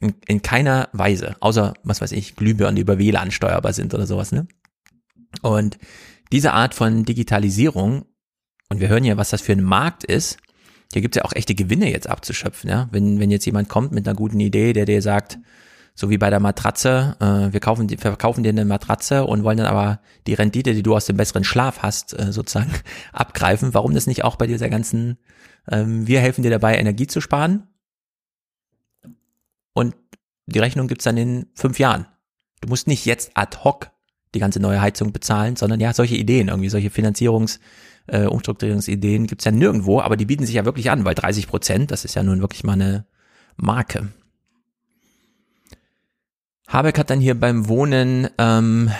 In, 0.00 0.14
in 0.26 0.42
keiner 0.42 0.88
Weise. 0.92 1.36
Außer, 1.38 1.74
was 1.84 2.00
weiß 2.00 2.10
ich, 2.10 2.34
Glühbirnen, 2.34 2.74
die 2.74 2.82
über 2.82 2.98
WLAN 2.98 3.30
steuerbar 3.30 3.72
sind 3.72 3.94
oder 3.94 4.06
sowas, 4.06 4.32
ne? 4.32 4.48
Und 5.40 5.78
diese 6.32 6.54
Art 6.54 6.74
von 6.74 7.04
Digitalisierung, 7.04 8.04
und 8.68 8.80
wir 8.80 8.88
hören 8.88 9.04
ja, 9.04 9.16
was 9.16 9.30
das 9.30 9.42
für 9.42 9.52
ein 9.52 9.62
Markt 9.62 10.02
ist, 10.02 10.38
hier 10.92 11.02
gibt's 11.02 11.16
ja 11.16 11.24
auch 11.24 11.34
echte 11.34 11.54
Gewinne 11.54 11.88
jetzt 11.90 12.08
abzuschöpfen, 12.08 12.68
ja. 12.68 12.88
Wenn, 12.90 13.20
wenn 13.20 13.30
jetzt 13.30 13.46
jemand 13.46 13.68
kommt 13.68 13.92
mit 13.92 14.08
einer 14.08 14.16
guten 14.16 14.40
Idee, 14.40 14.72
der 14.72 14.86
dir 14.86 15.02
sagt, 15.02 15.38
so 15.94 16.08
wie 16.10 16.18
bei 16.18 16.30
der 16.30 16.40
Matratze, 16.40 17.16
äh, 17.20 17.52
wir 17.52 17.60
kaufen, 17.60 17.86
die- 17.86 17.96
verkaufen 17.96 18.42
dir 18.42 18.48
eine 18.50 18.64
Matratze 18.64 19.24
und 19.24 19.44
wollen 19.44 19.58
dann 19.58 19.66
aber 19.66 20.00
die 20.26 20.34
Rendite, 20.34 20.74
die 20.74 20.82
du 20.82 20.94
aus 20.96 21.06
dem 21.06 21.16
besseren 21.16 21.44
Schlaf 21.44 21.82
hast, 21.82 22.18
äh, 22.18 22.32
sozusagen 22.32 22.70
abgreifen. 23.12 23.74
Warum 23.74 23.94
das 23.94 24.06
nicht 24.06 24.24
auch 24.24 24.36
bei 24.36 24.46
dieser 24.46 24.68
ganzen, 24.70 25.18
ähm, 25.70 26.06
wir 26.06 26.20
helfen 26.20 26.42
dir 26.42 26.50
dabei, 26.50 26.76
Energie 26.78 27.06
zu 27.06 27.20
sparen? 27.20 27.68
Und 29.74 29.94
die 30.46 30.58
Rechnung 30.58 30.88
gibt's 30.88 31.04
dann 31.04 31.16
in 31.16 31.46
fünf 31.54 31.78
Jahren. 31.78 32.06
Du 32.60 32.68
musst 32.68 32.86
nicht 32.86 33.04
jetzt 33.06 33.32
ad 33.34 33.58
hoc 33.64 33.90
die 34.34 34.38
ganze 34.38 34.60
neue 34.60 34.80
Heizung 34.80 35.12
bezahlen, 35.12 35.56
sondern 35.56 35.80
ja, 35.80 35.92
solche 35.92 36.16
Ideen, 36.16 36.48
irgendwie 36.48 36.68
solche 36.70 36.88
Finanzierungs- 36.88 37.58
äh, 38.08 38.24
Umstrukturierungsideen 38.26 39.26
gibt's 39.26 39.44
ja 39.44 39.52
nirgendwo, 39.52 40.00
aber 40.00 40.16
die 40.16 40.24
bieten 40.24 40.44
sich 40.44 40.56
ja 40.56 40.64
wirklich 40.64 40.90
an, 40.90 41.04
weil 41.04 41.14
30 41.14 41.46
Prozent, 41.46 41.90
das 41.90 42.04
ist 42.04 42.14
ja 42.16 42.22
nun 42.22 42.40
wirklich 42.40 42.64
mal 42.64 42.72
eine 42.72 43.06
Marke. 43.56 44.08
Habeck 46.68 46.98
hat 46.98 47.10
dann 47.10 47.20
hier 47.20 47.38
beim 47.38 47.68
Wohnen 47.68 48.28
ähm, 48.38 48.90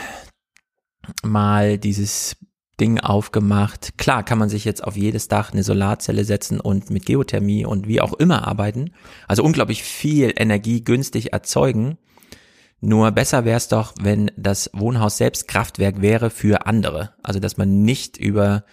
mal 1.22 1.78
dieses 1.78 2.36
Ding 2.80 2.98
aufgemacht. 3.00 3.96
Klar 3.98 4.24
kann 4.24 4.38
man 4.38 4.48
sich 4.48 4.64
jetzt 4.64 4.82
auf 4.82 4.96
jedes 4.96 5.28
Dach 5.28 5.52
eine 5.52 5.62
Solarzelle 5.62 6.24
setzen 6.24 6.60
und 6.60 6.90
mit 6.90 7.06
Geothermie 7.06 7.64
und 7.64 7.86
wie 7.86 8.00
auch 8.00 8.12
immer 8.14 8.46
arbeiten. 8.46 8.92
Also 9.28 9.44
unglaublich 9.44 9.82
viel 9.82 10.32
Energie 10.36 10.82
günstig 10.82 11.32
erzeugen. 11.32 11.98
Nur 12.80 13.12
besser 13.12 13.44
wäre 13.44 13.58
es 13.58 13.68
doch, 13.68 13.94
wenn 14.00 14.32
das 14.36 14.68
Wohnhaus 14.72 15.16
selbst 15.16 15.46
Kraftwerk 15.46 16.00
wäre 16.00 16.30
für 16.30 16.66
andere. 16.66 17.14
Also 17.22 17.38
dass 17.38 17.56
man 17.56 17.82
nicht 17.82 18.16
über 18.16 18.64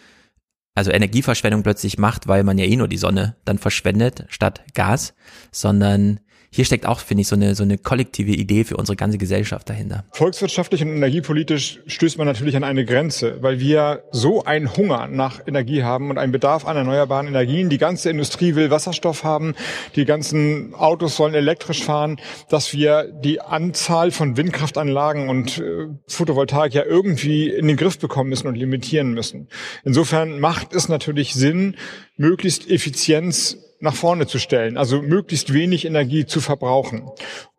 also 0.73 0.91
Energieverschwendung 0.91 1.61
plötzlich 1.61 1.97
macht, 1.97 2.27
weil 2.27 2.43
man 2.43 2.57
ja 2.57 2.65
eh 2.65 2.77
nur 2.77 2.87
die 2.87 2.97
Sonne 2.97 3.35
dann 3.43 3.57
verschwendet 3.57 4.25
statt 4.29 4.63
Gas, 4.73 5.13
sondern 5.51 6.21
hier 6.51 6.65
steckt 6.65 6.85
auch, 6.87 6.99
finde 6.99 7.21
ich, 7.21 7.27
so 7.27 7.35
eine, 7.35 7.53
so 7.53 7.63
eine 7.63 7.77
kollektive 7.77 8.31
Idee 8.31 8.63
für 8.63 8.75
unsere 8.75 8.95
ganze 8.95 9.19
Gesellschaft 9.19 9.69
dahinter. 9.69 10.03
Volkswirtschaftlich 10.13 10.81
und 10.81 10.89
energiepolitisch 10.89 11.81
stößt 11.85 12.17
man 12.17 12.25
natürlich 12.25 12.55
an 12.55 12.63
eine 12.63 12.85
Grenze, 12.85 13.37
weil 13.41 13.59
wir 13.59 14.03
so 14.11 14.43
einen 14.43 14.75
Hunger 14.75 15.07
nach 15.07 15.45
Energie 15.45 15.83
haben 15.83 16.09
und 16.09 16.17
einen 16.17 16.31
Bedarf 16.31 16.65
an 16.65 16.75
erneuerbaren 16.75 17.27
Energien. 17.27 17.69
Die 17.69 17.77
ganze 17.77 18.09
Industrie 18.09 18.55
will 18.55 18.71
Wasserstoff 18.71 19.23
haben, 19.23 19.53
die 19.95 20.05
ganzen 20.05 20.73
Autos 20.73 21.15
sollen 21.15 21.35
elektrisch 21.35 21.83
fahren, 21.83 22.19
dass 22.49 22.73
wir 22.73 23.03
die 23.03 23.41
Anzahl 23.41 24.09
von 24.09 24.35
Windkraftanlagen 24.35 25.29
und 25.29 25.59
äh, 25.59 25.87
Photovoltaik 26.07 26.73
ja 26.73 26.83
irgendwie 26.83 27.49
in 27.49 27.67
den 27.67 27.77
Griff 27.77 27.99
bekommen 27.99 28.29
müssen 28.29 28.47
und 28.47 28.55
limitieren 28.55 29.13
müssen. 29.13 29.49
Insofern 29.83 30.39
macht 30.39 30.73
es 30.73 30.89
natürlich 30.89 31.35
Sinn, 31.35 31.75
möglichst 32.19 32.69
Effizienz 32.69 33.57
nach 33.79 33.95
vorne 33.95 34.27
zu 34.27 34.39
stellen, 34.39 34.77
also 34.77 35.01
möglichst 35.01 35.53
wenig 35.53 35.85
Energie 35.85 36.25
zu 36.25 36.41
verbrauchen. 36.41 37.09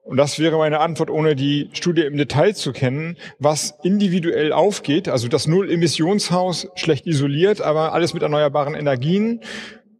Und 0.04 0.18
das 0.18 0.38
wäre 0.38 0.58
meine 0.58 0.80
Antwort, 0.80 1.08
ohne 1.08 1.34
die 1.34 1.70
Studie 1.72 2.02
im 2.02 2.18
Detail 2.18 2.54
zu 2.54 2.72
kennen, 2.72 3.16
was 3.38 3.74
individuell 3.82 4.52
aufgeht, 4.52 5.08
also 5.08 5.28
das 5.28 5.46
Null-Emissionshaus 5.46 6.68
schlecht 6.74 7.06
isoliert, 7.06 7.62
aber 7.62 7.94
alles 7.94 8.12
mit 8.12 8.22
erneuerbaren 8.22 8.74
Energien, 8.74 9.40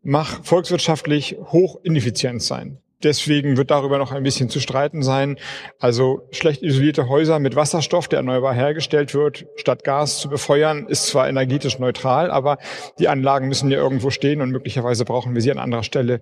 mag 0.02 0.40
volkswirtschaftlich 0.42 1.36
hoch 1.40 1.78
ineffizient 1.82 2.42
sein. 2.42 2.78
Deswegen 3.02 3.56
wird 3.56 3.70
darüber 3.70 3.98
noch 3.98 4.12
ein 4.12 4.22
bisschen 4.22 4.50
zu 4.50 4.60
streiten 4.60 5.02
sein. 5.02 5.36
Also 5.78 6.28
schlecht 6.32 6.62
isolierte 6.62 7.08
Häuser 7.08 7.38
mit 7.38 7.56
Wasserstoff, 7.56 8.08
der 8.08 8.18
erneuerbar 8.18 8.54
hergestellt 8.54 9.14
wird, 9.14 9.46
statt 9.56 9.84
Gas 9.84 10.18
zu 10.18 10.28
befeuern, 10.28 10.86
ist 10.86 11.06
zwar 11.06 11.28
energetisch 11.28 11.78
neutral, 11.78 12.30
aber 12.30 12.58
die 12.98 13.08
Anlagen 13.08 13.48
müssen 13.48 13.70
ja 13.70 13.78
irgendwo 13.78 14.10
stehen 14.10 14.42
und 14.42 14.50
möglicherweise 14.50 15.04
brauchen 15.04 15.34
wir 15.34 15.40
sie 15.40 15.50
an 15.50 15.58
anderer 15.58 15.82
Stelle. 15.82 16.20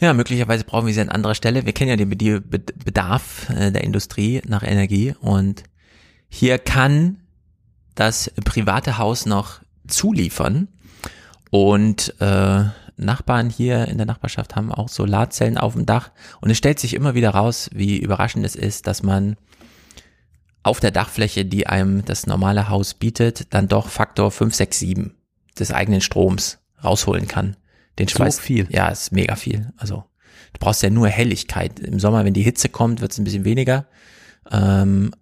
Ja, 0.00 0.12
möglicherweise 0.12 0.64
brauchen 0.64 0.86
wir 0.86 0.94
sie 0.94 1.00
an 1.00 1.08
anderer 1.08 1.34
Stelle. 1.34 1.64
Wir 1.64 1.72
kennen 1.72 1.90
ja 1.90 1.96
den 1.96 2.10
Bedarf 2.10 3.48
äh, 3.50 3.70
der 3.70 3.84
Industrie 3.84 4.42
nach 4.46 4.62
Energie 4.62 5.14
und 5.20 5.62
hier 6.28 6.58
kann 6.58 7.20
das 7.94 8.30
private 8.44 8.98
Haus 8.98 9.26
noch 9.26 9.60
zuliefern 9.86 10.68
und 11.50 12.14
äh, 12.20 12.64
Nachbarn 12.98 13.48
hier 13.50 13.88
in 13.88 13.96
der 13.96 14.06
Nachbarschaft 14.06 14.56
haben 14.56 14.72
auch 14.72 14.88
Solarzellen 14.88 15.58
auf 15.58 15.74
dem 15.74 15.86
Dach 15.86 16.10
und 16.40 16.50
es 16.50 16.58
stellt 16.58 16.78
sich 16.78 16.94
immer 16.94 17.14
wieder 17.14 17.30
raus, 17.30 17.70
wie 17.72 17.98
überraschend 17.98 18.44
es 18.44 18.56
ist, 18.56 18.86
dass 18.86 19.02
man 19.02 19.36
auf 20.62 20.80
der 20.80 20.90
Dachfläche, 20.90 21.44
die 21.44 21.66
einem 21.66 22.04
das 22.04 22.26
normale 22.26 22.68
Haus 22.68 22.94
bietet, 22.94 23.54
dann 23.54 23.68
doch 23.68 23.88
Faktor 23.88 24.30
5, 24.30 24.54
6, 24.54 24.78
7 24.78 25.14
des 25.58 25.72
eigenen 25.72 26.00
Stroms 26.00 26.58
rausholen 26.84 27.26
kann. 27.26 27.56
Den 27.98 28.08
Schweiß. 28.08 28.36
So 28.36 28.42
viel. 28.42 28.66
Ja, 28.70 28.88
ist 28.88 29.12
mega 29.12 29.34
viel. 29.36 29.72
Also 29.76 30.04
du 30.52 30.58
brauchst 30.60 30.82
ja 30.82 30.90
nur 30.90 31.08
Helligkeit. 31.08 31.80
Im 31.80 31.98
Sommer, 31.98 32.24
wenn 32.24 32.34
die 32.34 32.42
Hitze 32.42 32.68
kommt, 32.68 33.00
wird 33.00 33.12
es 33.12 33.18
ein 33.18 33.24
bisschen 33.24 33.44
weniger. 33.44 33.86
Ähm, 34.50 35.12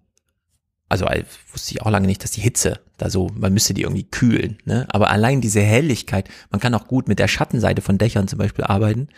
also 0.89 1.05
wusste 1.51 1.71
ich 1.71 1.81
auch 1.81 1.91
lange 1.91 2.07
nicht, 2.07 2.23
dass 2.23 2.31
die 2.31 2.41
Hitze 2.41 2.79
da 2.97 3.09
so, 3.09 3.29
man 3.35 3.53
müsste 3.53 3.73
die 3.73 3.83
irgendwie 3.83 4.05
kühlen, 4.05 4.57
ne? 4.65 4.87
Aber 4.89 5.09
allein 5.09 5.41
diese 5.41 5.61
Helligkeit, 5.61 6.29
man 6.49 6.59
kann 6.59 6.73
auch 6.73 6.87
gut 6.87 7.07
mit 7.07 7.19
der 7.19 7.27
Schattenseite 7.27 7.81
von 7.81 7.97
Dächern 7.97 8.27
zum 8.27 8.39
Beispiel 8.39 8.65
arbeiten. 8.65 9.09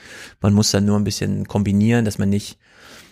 Man 0.42 0.54
muss 0.54 0.72
dann 0.72 0.86
nur 0.86 0.98
ein 0.98 1.04
bisschen 1.04 1.48
kombinieren, 1.48 2.06
dass 2.06 2.18
man 2.18 2.30
nicht, 2.30 2.58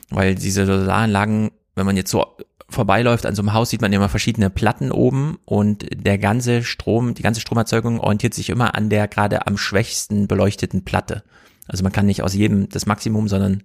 weil 0.09 0.35
diese 0.35 0.65
Solaranlagen, 0.65 1.51
wenn 1.75 1.85
man 1.85 1.95
jetzt 1.95 2.11
so 2.11 2.25
vorbeiläuft 2.69 3.25
an 3.25 3.35
so 3.35 3.41
einem 3.41 3.53
Haus, 3.53 3.69
sieht 3.69 3.81
man 3.81 3.93
immer 3.93 4.09
verschiedene 4.09 4.49
Platten 4.49 4.91
oben 4.91 5.39
und 5.45 5.85
der 5.89 6.17
ganze 6.17 6.63
Strom, 6.63 7.13
die 7.13 7.23
ganze 7.23 7.39
Stromerzeugung 7.39 7.99
orientiert 7.99 8.33
sich 8.33 8.49
immer 8.49 8.75
an 8.75 8.89
der 8.89 9.07
gerade 9.07 9.47
am 9.47 9.57
schwächsten 9.57 10.27
beleuchteten 10.27 10.83
Platte. 10.83 11.23
Also 11.67 11.83
man 11.83 11.91
kann 11.91 12.05
nicht 12.05 12.23
aus 12.23 12.33
jedem 12.33 12.69
das 12.69 12.85
Maximum, 12.85 13.27
sondern, 13.27 13.63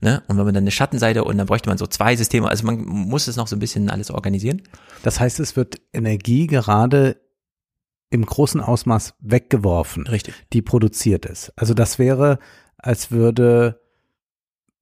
ne, 0.00 0.22
und 0.28 0.36
wenn 0.36 0.44
man 0.44 0.54
dann 0.54 0.64
eine 0.64 0.70
Schattenseite 0.70 1.24
und 1.24 1.38
dann 1.38 1.46
bräuchte 1.46 1.68
man 1.68 1.78
so 1.78 1.86
zwei 1.86 2.16
Systeme, 2.16 2.48
also 2.48 2.64
man 2.64 2.84
muss 2.84 3.28
es 3.28 3.36
noch 3.36 3.46
so 3.46 3.56
ein 3.56 3.60
bisschen 3.60 3.90
alles 3.90 4.10
organisieren. 4.10 4.62
Das 5.02 5.20
heißt, 5.20 5.40
es 5.40 5.56
wird 5.56 5.80
Energie 5.92 6.46
gerade 6.46 7.16
im 8.10 8.26
großen 8.26 8.60
Ausmaß 8.60 9.14
weggeworfen, 9.20 10.06
Richtig. 10.06 10.34
die 10.52 10.62
produziert 10.62 11.26
ist. 11.26 11.52
Also 11.56 11.74
das 11.74 11.98
wäre, 11.98 12.38
als 12.76 13.10
würde 13.10 13.80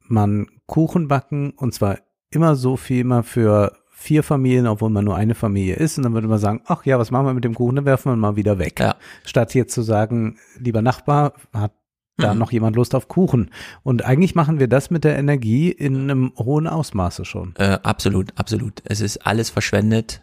man 0.01 0.47
Kuchen 0.67 1.09
backen 1.09 1.51
und 1.51 1.75
zwar 1.75 1.99
immer 2.31 2.57
so 2.57 2.77
viel 2.77 3.01
immer 3.01 3.23
für 3.23 3.73
vier 3.91 4.23
Familien, 4.23 4.69
obwohl 4.69 4.91
man 4.91 5.05
nur 5.05 5.17
eine 5.17 5.35
Familie 5.35 5.75
ist. 5.75 5.99
Und 5.99 6.05
dann 6.05 6.15
würde 6.15 6.29
man 6.29 6.39
sagen, 6.39 6.63
ach 6.67 6.87
ja, 6.87 7.01
was 7.01 7.11
machen 7.11 7.27
wir 7.27 7.35
mit 7.35 7.43
dem 7.43 7.55
Kuchen? 7.55 7.77
Dann 7.77 7.85
werfen 7.85 8.11
wir 8.11 8.17
ihn 8.17 8.21
mal 8.21 8.37
wieder 8.37 8.59
weg. 8.59 8.79
Ja. 8.79 8.95
Statt 9.25 9.55
jetzt 9.55 9.75
zu 9.75 9.83
sagen, 9.83 10.39
lieber 10.57 10.83
Nachbar, 10.83 11.33
hat 11.53 11.73
da 12.19 12.35
Mhm. 12.35 12.41
noch 12.41 12.53
jemand 12.53 12.77
Lust 12.77 12.95
auf 12.95 13.09
Kuchen? 13.09 13.51
Und 13.83 14.05
eigentlich 14.05 14.35
machen 14.35 14.59
wir 14.61 14.69
das 14.69 14.91
mit 14.91 15.05
der 15.05 15.19
Energie 15.19 15.71
in 15.71 16.03
einem 16.11 16.33
hohen 16.37 16.67
Ausmaße 16.67 17.25
schon. 17.25 17.55
Äh, 17.57 17.79
absolut, 17.83 18.33
absolut. 18.37 18.83
Es 18.85 19.01
ist 19.01 19.27
alles 19.27 19.51
verschwendet. 19.51 20.23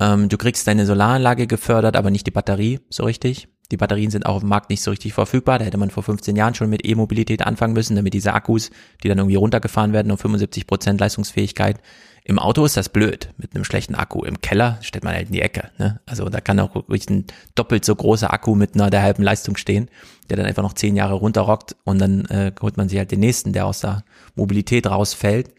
Ähm, 0.00 0.28
du 0.28 0.36
kriegst 0.36 0.66
deine 0.66 0.86
Solaranlage 0.86 1.46
gefördert, 1.46 1.96
aber 1.96 2.10
nicht 2.10 2.26
die 2.26 2.30
Batterie 2.32 2.80
so 2.90 3.04
richtig. 3.04 3.48
Die 3.70 3.76
Batterien 3.78 4.10
sind 4.10 4.26
auch 4.26 4.34
auf 4.36 4.42
dem 4.42 4.50
Markt 4.50 4.68
nicht 4.68 4.82
so 4.82 4.90
richtig 4.90 5.14
verfügbar. 5.14 5.58
Da 5.58 5.64
hätte 5.64 5.78
man 5.78 5.88
vor 5.90 6.02
15 6.02 6.36
Jahren 6.36 6.54
schon 6.54 6.68
mit 6.68 6.86
E-Mobilität 6.86 7.46
anfangen 7.46 7.72
müssen, 7.72 7.96
damit 7.96 8.12
diese 8.12 8.34
Akkus, 8.34 8.70
die 9.02 9.08
dann 9.08 9.18
irgendwie 9.18 9.36
runtergefahren 9.36 9.92
werden 9.94 10.12
auf 10.12 10.20
75 10.20 10.66
Prozent 10.66 11.00
Leistungsfähigkeit. 11.00 11.78
Im 12.26 12.38
Auto 12.38 12.64
ist 12.64 12.78
das 12.78 12.88
blöd 12.88 13.28
mit 13.36 13.54
einem 13.54 13.64
schlechten 13.64 13.94
Akku. 13.94 14.24
Im 14.24 14.40
Keller 14.40 14.78
stellt 14.80 15.04
man 15.04 15.14
halt 15.14 15.26
in 15.26 15.34
die 15.34 15.42
Ecke. 15.42 15.70
Ne? 15.76 16.00
Also 16.06 16.26
da 16.30 16.40
kann 16.40 16.58
auch 16.58 16.74
wirklich 16.74 17.08
ein 17.10 17.26
doppelt 17.54 17.84
so 17.84 17.94
großer 17.94 18.32
Akku 18.32 18.54
mit 18.54 18.74
einer 18.74 18.88
der 18.88 19.02
halben 19.02 19.22
Leistung 19.22 19.58
stehen, 19.58 19.90
der 20.30 20.38
dann 20.38 20.46
einfach 20.46 20.62
noch 20.62 20.72
zehn 20.72 20.96
Jahre 20.96 21.14
runterrockt 21.14 21.76
und 21.84 21.98
dann 21.98 22.24
äh, 22.26 22.50
holt 22.62 22.78
man 22.78 22.88
sich 22.88 22.96
halt 22.96 23.10
den 23.10 23.20
nächsten, 23.20 23.52
der 23.52 23.66
aus 23.66 23.80
der 23.80 24.04
Mobilität 24.36 24.86
rausfällt. 24.86 25.50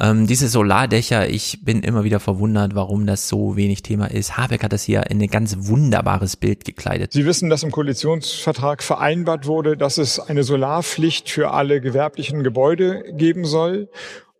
Ähm, 0.00 0.26
diese 0.26 0.48
Solardächer, 0.48 1.28
ich 1.28 1.62
bin 1.62 1.82
immer 1.82 2.04
wieder 2.04 2.20
verwundert, 2.20 2.74
warum 2.74 3.04
das 3.04 3.28
so 3.28 3.56
wenig 3.56 3.82
Thema 3.82 4.10
ist. 4.10 4.38
Habeck 4.38 4.62
hat 4.62 4.72
das 4.72 4.84
hier 4.84 5.10
in 5.10 5.20
ein 5.20 5.28
ganz 5.28 5.56
wunderbares 5.58 6.36
Bild 6.36 6.64
gekleidet. 6.64 7.12
Sie 7.12 7.26
wissen, 7.26 7.50
dass 7.50 7.64
im 7.64 7.70
Koalitionsvertrag 7.70 8.82
vereinbart 8.82 9.46
wurde, 9.46 9.76
dass 9.76 9.98
es 9.98 10.20
eine 10.20 10.42
Solarpflicht 10.42 11.28
für 11.28 11.50
alle 11.50 11.82
gewerblichen 11.82 12.44
Gebäude 12.44 13.04
geben 13.12 13.44
soll 13.44 13.90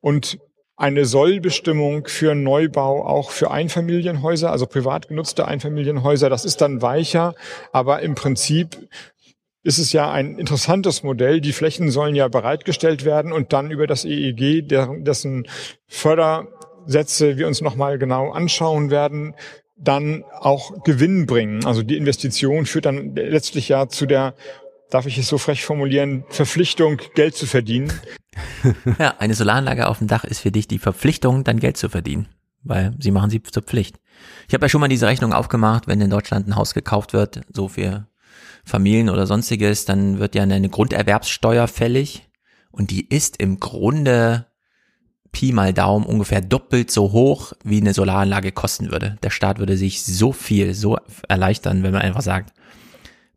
und 0.01 0.39
eine 0.79 1.05
Sollbestimmung 1.05 2.07
für 2.07 2.37
Neubau 2.37 3.05
auch 3.05 3.33
für 3.33 3.51
Einfamilienhäuser, 3.51 4.53
also 4.53 4.67
privat 4.67 5.09
genutzte 5.09 5.47
Einfamilienhäuser. 5.47 6.31
Das 6.31 6.45
ist 6.45 6.61
dann 6.61 6.81
weicher, 6.81 7.35
aber 7.73 8.01
im 8.01 8.15
Prinzip 8.15 8.89
ist 9.65 9.79
es 9.79 9.93
ja 9.93 10.11
ein 10.11 10.39
interessantes 10.39 11.03
Modell. 11.03 11.41
Die 11.41 11.53
Flächen 11.53 11.91
sollen 11.91 12.15
ja 12.15 12.29
bereitgestellt 12.29 13.05
werden 13.05 13.33
und 13.33 13.53
dann 13.53 13.73
über 13.73 13.89
das 13.89 14.05
EEG, 14.05 14.69
dessen 14.69 15.49
Fördersätze 15.89 17.37
wir 17.37 17.49
uns 17.49 17.61
nochmal 17.61 17.99
genau 17.99 18.31
anschauen 18.31 18.91
werden, 18.91 19.35
dann 19.77 20.25
auch 20.33 20.85
Gewinn 20.85 21.27
bringen. 21.27 21.67
Also 21.67 21.83
die 21.83 21.97
Investition 21.97 22.67
führt 22.67 22.87
dann 22.87 23.17
letztlich 23.17 23.69
ja 23.69 23.89
zu 23.89 24.07
der, 24.07 24.35
darf 24.91 25.07
ich 25.07 25.19
es 25.19 25.29
so 25.29 25.39
frech 25.39 25.65
formulieren, 25.65 26.25
Verpflichtung, 26.29 27.01
Geld 27.15 27.35
zu 27.37 27.47
verdienen. 27.47 27.93
Ja, 29.01 29.17
eine 29.19 29.35
Solaranlage 29.35 29.89
auf 29.89 29.99
dem 29.99 30.07
Dach 30.07 30.23
ist 30.23 30.39
für 30.41 30.53
dich 30.53 30.69
die 30.69 30.79
Verpflichtung, 30.79 31.43
dann 31.43 31.59
Geld 31.59 31.77
zu 31.77 31.89
verdienen, 31.89 32.29
weil 32.63 32.95
sie 33.01 33.11
machen 33.11 33.31
sie 33.31 33.43
zur 33.43 33.65
Pflicht. 33.65 33.99
Ich 34.47 34.55
habe 34.55 34.65
ja 34.65 34.69
schon 34.69 34.81
mal 34.81 34.89
diese 34.89 35.09
Rechnung 35.09 35.33
aufgemacht, 35.33 35.89
wenn 35.89 36.01
in 36.01 36.11
Deutschland 36.11 36.47
ein 36.47 36.55
Haus 36.55 36.73
gekauft 36.73 37.15
wird, 37.15 37.41
so 37.53 37.67
für 37.67 38.07
Familien 38.65 39.11
oder 39.11 39.27
sonstiges, 39.27 39.87
dann 39.87 40.21
wird 40.21 40.37
ja 40.37 40.45
eine 40.45 40.69
Grunderwerbssteuer 40.69 41.67
fällig 41.67 42.29
und 42.71 42.93
die 42.93 43.09
ist 43.09 43.39
im 43.39 43.59
Grunde 43.59 44.47
Pi 45.33 45.53
mal 45.53 45.73
Daumen 45.73 46.07
ungefähr 46.07 46.41
doppelt 46.41 46.91
so 46.91 47.13
hoch, 47.13 47.53
wie 47.65 47.81
eine 47.81 47.95
Solaranlage 47.95 48.53
kosten 48.53 48.91
würde. 48.91 49.19
Der 49.23 49.31
Staat 49.31 49.59
würde 49.59 49.77
sich 49.77 50.05
so 50.05 50.33
viel, 50.33 50.75
so 50.75 50.97
erleichtern, 51.29 51.83
wenn 51.83 51.93
man 51.93 52.03
einfach 52.03 52.23
sagt, 52.23 52.55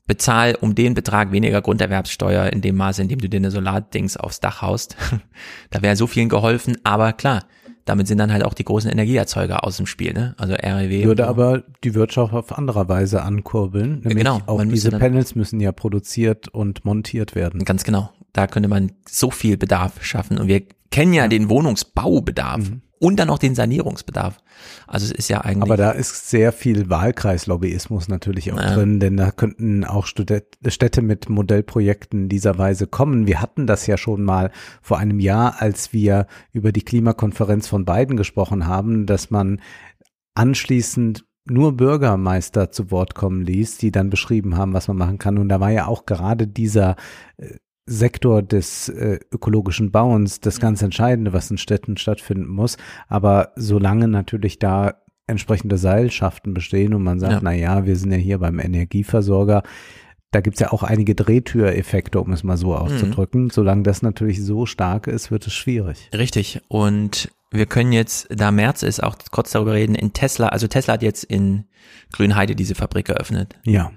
bezahl 0.08 0.56
um 0.60 0.76
den 0.76 0.94
Betrag 0.94 1.32
weniger 1.32 1.62
Grunderwerbssteuer 1.62 2.52
in 2.52 2.62
dem 2.62 2.76
Maße, 2.76 3.02
in 3.02 3.08
dem 3.08 3.20
du 3.20 3.30
dir 3.30 3.38
eine 3.38 3.52
Solardings 3.52 4.18
aufs 4.18 4.40
Dach 4.40 4.62
haust. 4.62 4.96
da 5.70 5.82
wäre 5.82 5.96
so 5.96 6.08
vielen 6.08 6.30
geholfen, 6.30 6.78
aber 6.84 7.14
klar, 7.14 7.44
damit 7.86 8.08
sind 8.08 8.20
dann 8.20 8.32
halt 8.32 8.44
auch 8.46 8.54
die 8.54 8.64
großen 8.64 8.92
Energieerzeuger 8.92 9.64
aus 9.64 9.78
dem 9.78 9.86
Spiel, 9.86 10.14
ne? 10.14 10.36
Also 10.38 10.54
REW. 10.54 11.06
Würde 11.06 11.28
aber 11.28 11.64
die 11.84 11.96
Wirtschaft 11.96 12.34
auf 12.34 12.58
anderer 12.58 12.88
Weise 12.88 13.24
ankurbeln. 13.24 14.00
Nämlich 14.00 14.18
Genau, 14.18 14.42
auch 14.46 14.64
diese 14.64 14.92
Panels 14.92 15.36
müssen 15.36 15.60
ja 15.60 15.72
produziert 15.72 16.48
und 16.48 16.86
montiert 16.86 17.36
werden. 17.36 17.66
Ganz 17.66 17.84
genau. 17.84 18.12
Da 18.34 18.48
könnte 18.48 18.70
man 18.70 18.92
so 19.10 19.32
viel 19.32 19.58
Bedarf 19.58 20.04
schaffen. 20.04 20.38
Und 20.38 20.48
wir 20.48 20.64
kennen 20.92 21.14
ja 21.14 21.28
den 21.28 21.50
Wohnungsbaubedarf 21.50 22.72
und 23.02 23.20
dann 23.20 23.32
auch 23.32 23.40
den 23.40 23.56
Sanierungsbedarf. 23.56 24.38
Also 24.86 25.08
es 25.08 25.12
ist 25.12 25.28
ja 25.28 25.42
eigentlich. 25.42 25.64
Aber 25.64 25.76
da 25.76 25.90
ist 25.90 26.30
sehr 26.30 26.52
viel 26.52 26.88
Wahlkreislobbyismus 26.90 28.08
natürlich 28.08 28.54
auch 28.54 28.60
Ja. 28.60 28.76
drin, 28.76 29.00
denn 29.00 29.18
da 29.18 29.32
könnten 29.32 29.84
auch 29.84 30.06
Städte 30.06 31.02
mit 31.02 31.28
Modellprojekten 31.28 32.30
dieser 32.30 32.60
Weise 32.60 32.86
kommen. 32.86 33.26
Wir 33.26 33.42
hatten 33.42 33.66
das 33.66 33.88
ja 33.88 33.98
schon 33.98 34.22
mal 34.22 34.52
vor 34.84 35.00
einem 35.00 35.20
Jahr, 35.20 35.62
als 35.64 35.94
wir 35.94 36.28
über 36.52 36.72
die 36.72 36.84
Klimakonferenz 36.84 37.68
von 37.68 37.86
Biden 37.86 38.18
gesprochen 38.18 38.68
haben, 38.68 39.08
dass 39.08 39.32
man 39.32 39.62
anschließend 40.36 41.26
nur 41.46 41.76
Bürgermeister 41.76 42.70
zu 42.72 42.92
Wort 42.92 43.16
kommen 43.16 43.42
ließ, 43.42 43.78
die 43.80 43.92
dann 43.92 44.12
beschrieben 44.12 44.58
haben, 44.58 44.74
was 44.74 44.88
man 44.88 44.98
machen 44.98 45.18
kann. 45.18 45.40
Und 45.40 45.50
da 45.50 45.60
war 45.60 45.72
ja 45.72 45.88
auch 45.88 46.06
gerade 46.06 46.48
dieser 46.48 46.96
äh, 47.38 47.56
Sektor 47.92 48.42
des 48.42 48.90
äh, 48.90 49.20
ökologischen 49.32 49.92
Bauens 49.92 50.40
das 50.40 50.60
ganz 50.60 50.82
Entscheidende, 50.82 51.34
was 51.34 51.52
in 51.52 51.58
Städten 51.58 51.98
stattfinden 51.98 52.48
muss. 52.48 52.78
Aber 53.08 53.52
solange 53.56 54.08
natürlich 54.08 54.60
da 54.60 54.96
entsprechende 55.28 55.78
Seilschaften 55.78 56.54
bestehen 56.54 56.94
und 56.94 57.04
man 57.04 57.20
sagt, 57.20 57.34
Ja. 57.34 57.40
na 57.42 57.54
ja, 57.54 57.86
wir 57.86 57.96
sind 57.96 58.12
ja 58.12 58.18
hier 58.18 58.40
beim 58.40 58.60
Energieversorger, 58.60 59.64
da 60.32 60.40
gibt's 60.40 60.62
ja 60.62 60.72
auch 60.72 60.84
einige 60.84 61.14
Drehtüreffekte, 61.14 62.20
um 62.22 62.32
es 62.32 62.44
mal 62.44 62.56
so 62.58 62.74
auszudrücken. 62.76 63.50
Solange 63.50 63.84
das 63.84 64.02
natürlich 64.02 64.42
so 64.44 64.66
stark 64.66 65.08
ist, 65.08 65.30
wird 65.30 65.46
es 65.46 65.54
schwierig. 65.54 66.10
Richtig. 66.14 66.62
Und 66.70 67.30
wir 67.52 67.66
können 67.66 67.92
jetzt, 67.92 68.28
da 68.30 68.50
März 68.52 68.82
ist, 68.84 69.04
auch 69.04 69.18
kurz 69.32 69.52
darüber 69.52 69.74
reden, 69.74 69.94
in 69.94 70.14
Tesla, 70.14 70.48
also 70.48 70.68
Tesla 70.68 70.94
hat 70.94 71.04
jetzt 71.04 71.26
in 71.26 71.66
Grünheide 72.14 72.56
diese 72.56 72.76
Fabrik 72.76 73.10
eröffnet. 73.10 73.58
Ja. 73.66 73.92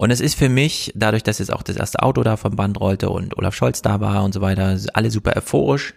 Und 0.00 0.10
es 0.10 0.22
ist 0.22 0.34
für 0.34 0.48
mich, 0.48 0.92
dadurch, 0.94 1.24
dass 1.24 1.40
jetzt 1.40 1.52
auch 1.52 1.62
das 1.62 1.76
erste 1.76 2.02
Auto 2.02 2.22
da 2.22 2.38
vom 2.38 2.56
Band 2.56 2.80
rollte 2.80 3.10
und 3.10 3.36
Olaf 3.36 3.54
Scholz 3.54 3.82
da 3.82 4.00
war 4.00 4.24
und 4.24 4.32
so 4.32 4.40
weiter, 4.40 4.78
alle 4.94 5.10
super 5.10 5.36
euphorisch. 5.36 5.92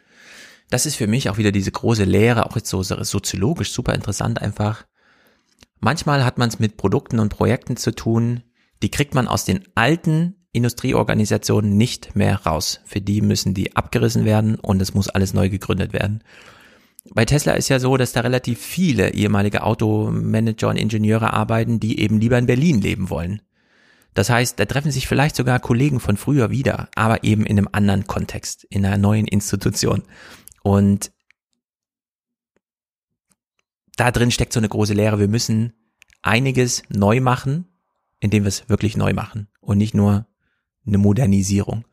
Das 0.70 0.86
ist 0.86 0.98
für 0.98 1.08
mich 1.08 1.30
auch 1.30 1.38
wieder 1.38 1.54
diese 1.54 1.72
große 1.72 2.04
Lehre, 2.04 2.46
auch 2.46 2.58
jetzt 2.58 2.68
so 2.68 2.84
soziologisch 2.84 3.72
super 3.72 3.94
interessant 3.94 4.42
einfach. 4.42 4.84
Manchmal 5.80 6.26
hat 6.26 6.38
man 6.38 6.50
es 6.50 6.60
mit 6.60 6.76
Produkten 6.76 7.18
und 7.18 7.30
Projekten 7.30 7.78
zu 7.78 7.96
tun, 7.96 8.44
die 8.82 8.92
kriegt 8.92 9.16
man 9.16 9.26
aus 9.26 9.46
den 9.46 9.64
alten 9.74 10.36
Industrieorganisationen 10.52 11.78
nicht 11.78 12.14
mehr 12.14 12.46
raus. 12.46 12.82
Für 12.84 13.00
die 13.00 13.22
müssen 13.22 13.54
die 13.54 13.78
abgerissen 13.78 14.26
werden 14.26 14.56
und 14.56 14.82
es 14.82 14.94
muss 14.94 15.08
alles 15.08 15.34
neu 15.34 15.48
gegründet 15.48 15.94
werden. 15.94 16.26
Bei 17.14 17.24
Tesla 17.24 17.54
ist 17.54 17.70
ja 17.70 17.80
so, 17.80 17.96
dass 17.96 18.12
da 18.12 18.20
relativ 18.20 18.60
viele 18.60 19.14
ehemalige 19.14 19.64
Automanager 19.64 20.68
und 20.68 20.76
Ingenieure 20.76 21.32
arbeiten, 21.32 21.80
die 21.80 22.02
eben 22.02 22.20
lieber 22.20 22.38
in 22.38 22.48
Berlin 22.48 22.82
leben 22.82 23.10
wollen. 23.10 23.42
Das 24.14 24.30
heißt, 24.30 24.60
da 24.60 24.66
treffen 24.66 24.92
sich 24.92 25.08
vielleicht 25.08 25.36
sogar 25.36 25.60
Kollegen 25.60 26.00
von 26.00 26.18
früher 26.18 26.50
wieder, 26.50 26.90
aber 26.96 27.24
eben 27.24 27.46
in 27.46 27.58
einem 27.58 27.70
anderen 27.72 28.06
Kontext, 28.06 28.64
in 28.66 28.86
einer 28.86 28.98
neuen 28.98 29.28
Institution. 29.28 30.04
Und 30.62 31.12
da 33.96 34.12
drin 34.12 34.32
steckt 34.32 34.54
so 34.54 34.60
eine 34.60 34.70
große 34.70 34.94
Lehre. 34.94 35.20
Wir 35.20 35.28
müssen 35.28 35.74
einiges 36.22 36.84
neu 36.90 37.22
machen, 37.22 37.66
indem 38.20 38.44
wir 38.44 38.50
es 38.50 38.70
wirklich 38.70 38.98
neu 38.98 39.14
machen 39.14 39.48
und 39.60 39.78
nicht 39.78 39.94
nur 39.94 40.28
eine 40.86 40.98
Modernisierung. 40.98 41.86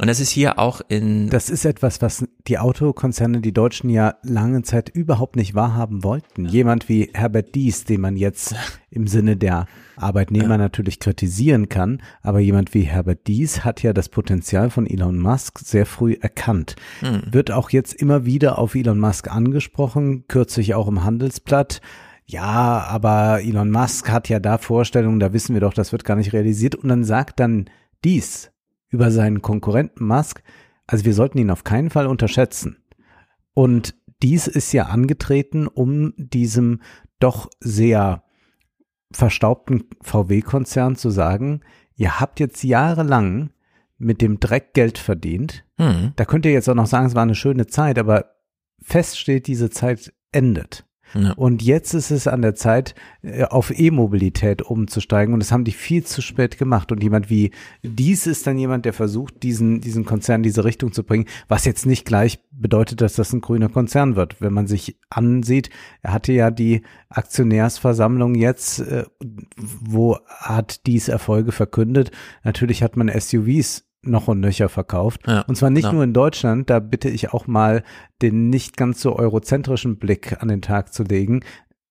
Und 0.00 0.06
das 0.06 0.20
ist 0.20 0.30
hier 0.30 0.58
auch 0.58 0.80
in. 0.88 1.28
Das 1.28 1.50
ist 1.50 1.66
etwas, 1.66 2.00
was 2.00 2.24
die 2.48 2.58
Autokonzerne, 2.58 3.42
die 3.42 3.52
Deutschen 3.52 3.90
ja 3.90 4.14
lange 4.22 4.62
Zeit 4.62 4.88
überhaupt 4.88 5.36
nicht 5.36 5.54
wahrhaben 5.54 6.02
wollten. 6.02 6.46
Jemand 6.46 6.88
wie 6.88 7.10
Herbert 7.12 7.54
Dies, 7.54 7.84
den 7.84 8.00
man 8.00 8.16
jetzt 8.16 8.54
im 8.90 9.06
Sinne 9.06 9.36
der 9.36 9.66
Arbeitnehmer 9.96 10.52
ja. 10.52 10.58
natürlich 10.58 10.98
kritisieren 10.98 11.68
kann, 11.68 12.00
aber 12.22 12.40
jemand 12.40 12.72
wie 12.72 12.82
Herbert 12.82 13.26
Dies 13.26 13.64
hat 13.64 13.82
ja 13.82 13.92
das 13.92 14.08
Potenzial 14.08 14.70
von 14.70 14.86
Elon 14.86 15.18
Musk 15.18 15.58
sehr 15.58 15.84
früh 15.84 16.14
erkannt. 16.14 16.74
Hm. 17.00 17.22
Wird 17.30 17.50
auch 17.50 17.68
jetzt 17.68 17.92
immer 17.92 18.24
wieder 18.24 18.58
auf 18.58 18.74
Elon 18.74 18.98
Musk 18.98 19.30
angesprochen, 19.30 20.24
kürzlich 20.26 20.74
auch 20.74 20.88
im 20.88 21.04
Handelsblatt. 21.04 21.82
Ja, 22.24 22.86
aber 22.88 23.42
Elon 23.42 23.70
Musk 23.70 24.10
hat 24.10 24.30
ja 24.30 24.40
da 24.40 24.56
Vorstellungen, 24.56 25.20
da 25.20 25.34
wissen 25.34 25.52
wir 25.52 25.60
doch, 25.60 25.74
das 25.74 25.92
wird 25.92 26.04
gar 26.04 26.16
nicht 26.16 26.32
realisiert. 26.32 26.74
Und 26.74 26.88
dann 26.88 27.04
sagt 27.04 27.40
dann 27.40 27.66
dies 28.04 28.51
über 28.92 29.10
seinen 29.10 29.42
Konkurrenten 29.42 30.06
Musk, 30.06 30.42
also 30.86 31.04
wir 31.04 31.14
sollten 31.14 31.38
ihn 31.38 31.50
auf 31.50 31.64
keinen 31.64 31.90
Fall 31.90 32.06
unterschätzen. 32.06 32.76
Und 33.54 33.94
dies 34.22 34.46
ist 34.46 34.72
ja 34.72 34.86
angetreten, 34.86 35.66
um 35.66 36.12
diesem 36.16 36.80
doch 37.18 37.50
sehr 37.60 38.22
verstaubten 39.12 39.84
VW-Konzern 40.02 40.96
zu 40.96 41.10
sagen, 41.10 41.62
ihr 41.96 42.20
habt 42.20 42.40
jetzt 42.40 42.62
jahrelang 42.62 43.50
mit 43.98 44.20
dem 44.20 44.40
Dreck 44.40 44.74
Geld 44.74 44.98
verdient. 44.98 45.64
Hm. 45.78 46.12
Da 46.16 46.24
könnt 46.24 46.46
ihr 46.46 46.52
jetzt 46.52 46.68
auch 46.68 46.74
noch 46.74 46.86
sagen, 46.86 47.06
es 47.06 47.14
war 47.14 47.22
eine 47.22 47.34
schöne 47.34 47.66
Zeit, 47.66 47.98
aber 47.98 48.36
fest 48.80 49.18
steht, 49.18 49.46
diese 49.46 49.70
Zeit 49.70 50.12
endet. 50.32 50.84
Ja. 51.14 51.32
Und 51.32 51.62
jetzt 51.62 51.94
ist 51.94 52.10
es 52.10 52.26
an 52.26 52.42
der 52.42 52.54
Zeit, 52.54 52.94
äh, 53.22 53.44
auf 53.44 53.76
E-Mobilität 53.76 54.62
umzusteigen. 54.62 55.34
Und 55.34 55.40
das 55.40 55.52
haben 55.52 55.64
die 55.64 55.72
viel 55.72 56.04
zu 56.04 56.22
spät 56.22 56.58
gemacht. 56.58 56.92
Und 56.92 57.02
jemand 57.02 57.30
wie 57.30 57.50
dies 57.82 58.26
ist 58.26 58.46
dann 58.46 58.58
jemand, 58.58 58.84
der 58.84 58.92
versucht, 58.92 59.42
diesen, 59.42 59.80
diesen 59.80 60.04
Konzern 60.04 60.42
diese 60.42 60.64
Richtung 60.64 60.92
zu 60.92 61.04
bringen, 61.04 61.26
was 61.48 61.64
jetzt 61.64 61.86
nicht 61.86 62.04
gleich 62.04 62.40
bedeutet, 62.50 63.00
dass 63.00 63.14
das 63.14 63.32
ein 63.32 63.40
grüner 63.40 63.68
Konzern 63.68 64.16
wird. 64.16 64.40
Wenn 64.40 64.52
man 64.52 64.66
sich 64.66 64.98
ansieht, 65.10 65.70
er 66.02 66.12
hatte 66.12 66.32
ja 66.32 66.50
die 66.50 66.82
Aktionärsversammlung 67.08 68.34
jetzt, 68.34 68.80
äh, 68.80 69.04
wo 69.56 70.18
hat 70.26 70.86
dies 70.86 71.08
Erfolge 71.08 71.52
verkündet. 71.52 72.10
Natürlich 72.44 72.82
hat 72.82 72.96
man 72.96 73.08
SUVs 73.08 73.84
noch 74.02 74.28
und 74.28 74.40
nöcher 74.40 74.68
verkauft. 74.68 75.22
Ja, 75.26 75.42
und 75.42 75.56
zwar 75.56 75.70
nicht 75.70 75.84
ja. 75.84 75.92
nur 75.92 76.04
in 76.04 76.12
Deutschland, 76.12 76.70
da 76.70 76.80
bitte 76.80 77.08
ich 77.08 77.32
auch 77.32 77.46
mal 77.46 77.82
den 78.20 78.50
nicht 78.50 78.76
ganz 78.76 79.00
so 79.00 79.16
eurozentrischen 79.16 79.98
Blick 79.98 80.42
an 80.42 80.48
den 80.48 80.62
Tag 80.62 80.92
zu 80.92 81.04
legen. 81.04 81.40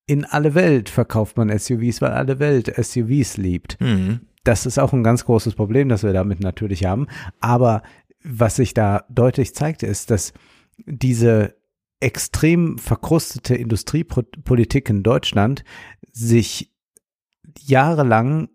In 0.07 0.25
alle 0.25 0.53
Welt 0.53 0.89
verkauft 0.89 1.37
man 1.37 1.57
SUVs, 1.57 2.01
weil 2.01 2.11
alle 2.11 2.39
Welt 2.39 2.73
SUVs 2.75 3.37
liebt. 3.37 3.79
Mhm. 3.79 4.21
Das 4.43 4.65
ist 4.65 4.79
auch 4.79 4.91
ein 4.91 5.03
ganz 5.03 5.25
großes 5.25 5.55
Problem, 5.55 5.87
das 5.87 6.03
wir 6.03 6.13
damit 6.13 6.41
natürlich 6.41 6.85
haben. 6.85 7.07
Aber 7.39 7.83
was 8.23 8.57
sich 8.57 8.73
da 8.73 9.05
deutlich 9.09 9.55
zeigt, 9.55 9.83
ist, 9.83 10.11
dass 10.11 10.33
diese 10.85 11.55
extrem 11.99 12.77
verkrustete 12.77 13.55
Industriepolitik 13.55 14.89
in 14.89 15.03
Deutschland 15.03 15.63
sich 16.11 16.71
jahrelang 17.59 18.49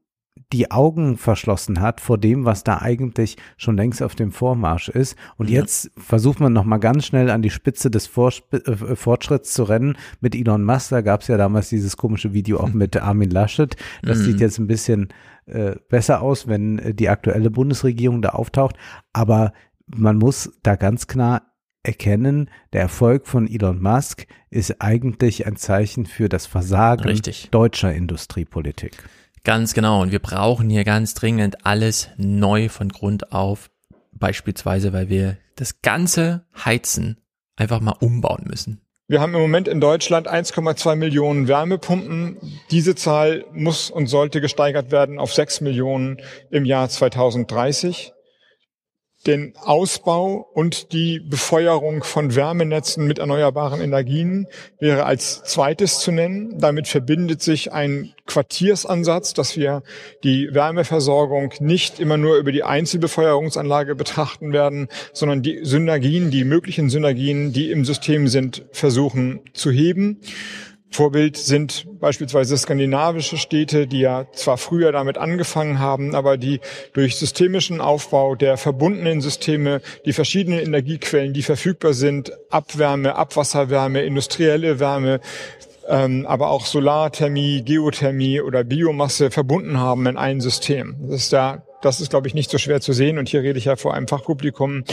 die 0.52 0.70
Augen 0.70 1.16
verschlossen 1.16 1.80
hat 1.80 2.00
vor 2.00 2.18
dem, 2.18 2.44
was 2.44 2.62
da 2.62 2.78
eigentlich 2.78 3.36
schon 3.56 3.76
längst 3.76 4.02
auf 4.02 4.14
dem 4.14 4.30
Vormarsch 4.30 4.88
ist. 4.88 5.16
Und 5.36 5.50
ja. 5.50 5.60
jetzt 5.60 5.90
versucht 5.96 6.38
man 6.38 6.52
nochmal 6.52 6.78
ganz 6.78 7.06
schnell 7.06 7.30
an 7.30 7.42
die 7.42 7.50
Spitze 7.50 7.90
des 7.90 8.06
Vorsp 8.06 8.54
äh, 8.54 8.96
Fortschritts 8.96 9.52
zu 9.52 9.64
rennen. 9.64 9.96
Mit 10.20 10.36
Elon 10.36 10.62
Musk, 10.62 10.90
da 10.90 11.00
gab 11.00 11.22
es 11.22 11.28
ja 11.28 11.36
damals 11.36 11.68
dieses 11.68 11.96
komische 11.96 12.32
Video 12.32 12.60
auch 12.60 12.72
mit 12.72 12.96
Armin 13.02 13.30
Laschet. 13.30 13.74
Das 14.02 14.18
mhm. 14.18 14.22
sieht 14.22 14.40
jetzt 14.40 14.58
ein 14.58 14.68
bisschen 14.68 15.08
äh, 15.46 15.74
besser 15.88 16.22
aus, 16.22 16.46
wenn 16.46 16.78
äh, 16.78 16.94
die 16.94 17.08
aktuelle 17.08 17.50
Bundesregierung 17.50 18.22
da 18.22 18.30
auftaucht. 18.30 18.76
Aber 19.12 19.52
man 19.86 20.16
muss 20.16 20.52
da 20.62 20.76
ganz 20.76 21.08
klar 21.08 21.42
erkennen, 21.82 22.50
der 22.72 22.82
Erfolg 22.82 23.26
von 23.26 23.48
Elon 23.48 23.80
Musk 23.80 24.26
ist 24.50 24.80
eigentlich 24.80 25.46
ein 25.46 25.56
Zeichen 25.56 26.06
für 26.06 26.28
das 26.28 26.46
Versagen 26.46 27.04
Richtig. 27.04 27.48
deutscher 27.50 27.94
Industriepolitik. 27.94 28.92
Ganz 29.46 29.74
genau. 29.74 30.02
Und 30.02 30.10
wir 30.10 30.18
brauchen 30.18 30.68
hier 30.68 30.82
ganz 30.82 31.14
dringend 31.14 31.64
alles 31.64 32.08
neu 32.16 32.68
von 32.68 32.88
Grund 32.88 33.30
auf. 33.30 33.70
Beispielsweise, 34.10 34.92
weil 34.92 35.08
wir 35.08 35.36
das 35.54 35.82
ganze 35.82 36.44
Heizen 36.64 37.20
einfach 37.54 37.78
mal 37.78 37.94
umbauen 38.00 38.42
müssen. 38.48 38.80
Wir 39.06 39.20
haben 39.20 39.34
im 39.34 39.40
Moment 39.40 39.68
in 39.68 39.80
Deutschland 39.80 40.28
1,2 40.28 40.96
Millionen 40.96 41.46
Wärmepumpen. 41.46 42.38
Diese 42.72 42.96
Zahl 42.96 43.44
muss 43.52 43.88
und 43.88 44.08
sollte 44.08 44.40
gesteigert 44.40 44.90
werden 44.90 45.20
auf 45.20 45.32
6 45.32 45.60
Millionen 45.60 46.16
im 46.50 46.64
Jahr 46.64 46.88
2030 46.88 48.14
den 49.26 49.54
Ausbau 49.56 50.48
und 50.54 50.92
die 50.92 51.20
Befeuerung 51.20 52.04
von 52.04 52.34
Wärmenetzen 52.34 53.06
mit 53.06 53.18
erneuerbaren 53.18 53.80
Energien 53.80 54.46
wäre 54.78 55.04
als 55.04 55.42
zweites 55.44 55.98
zu 55.98 56.12
nennen. 56.12 56.58
Damit 56.58 56.88
verbindet 56.88 57.42
sich 57.42 57.72
ein 57.72 58.14
Quartiersansatz, 58.26 59.34
dass 59.34 59.56
wir 59.56 59.82
die 60.24 60.52
Wärmeversorgung 60.52 61.52
nicht 61.60 62.00
immer 62.00 62.16
nur 62.16 62.36
über 62.36 62.52
die 62.52 62.64
Einzelbefeuerungsanlage 62.64 63.94
betrachten 63.94 64.52
werden, 64.52 64.88
sondern 65.12 65.42
die 65.42 65.60
Synergien, 65.64 66.30
die 66.30 66.44
möglichen 66.44 66.90
Synergien, 66.90 67.52
die 67.52 67.70
im 67.70 67.84
System 67.84 68.28
sind, 68.28 68.64
versuchen 68.72 69.40
zu 69.52 69.70
heben. 69.70 70.20
Vorbild 70.96 71.36
sind 71.36 71.86
beispielsweise 72.00 72.56
skandinavische 72.56 73.36
Städte, 73.36 73.86
die 73.86 74.00
ja 74.00 74.24
zwar 74.32 74.56
früher 74.56 74.92
damit 74.92 75.18
angefangen 75.18 75.78
haben, 75.78 76.14
aber 76.14 76.38
die 76.38 76.60
durch 76.94 77.16
systemischen 77.16 77.82
Aufbau 77.82 78.34
der 78.34 78.56
verbundenen 78.56 79.20
Systeme, 79.20 79.82
die 80.06 80.14
verschiedenen 80.14 80.58
Energiequellen, 80.58 81.34
die 81.34 81.42
verfügbar 81.42 81.92
sind, 81.92 82.32
Abwärme, 82.48 83.14
Abwasserwärme, 83.14 84.04
industrielle 84.04 84.80
Wärme, 84.80 85.20
ähm, 85.86 86.24
aber 86.26 86.48
auch 86.48 86.64
Solarthermie, 86.64 87.60
Geothermie 87.62 88.40
oder 88.40 88.64
Biomasse 88.64 89.30
verbunden 89.30 89.78
haben 89.78 90.06
in 90.06 90.16
ein 90.16 90.40
System. 90.40 90.96
Das 91.10 91.24
ist 91.24 91.32
der 91.34 91.65
das 91.82 92.00
ist, 92.00 92.10
glaube 92.10 92.28
ich, 92.28 92.34
nicht 92.34 92.50
so 92.50 92.58
schwer 92.58 92.80
zu 92.80 92.92
sehen. 92.92 93.18
Und 93.18 93.28
hier 93.28 93.42
rede 93.42 93.58
ich 93.58 93.66
ja 93.66 93.76
vor 93.76 93.94
einem 93.94 94.08
Fachpublikum. 94.08 94.84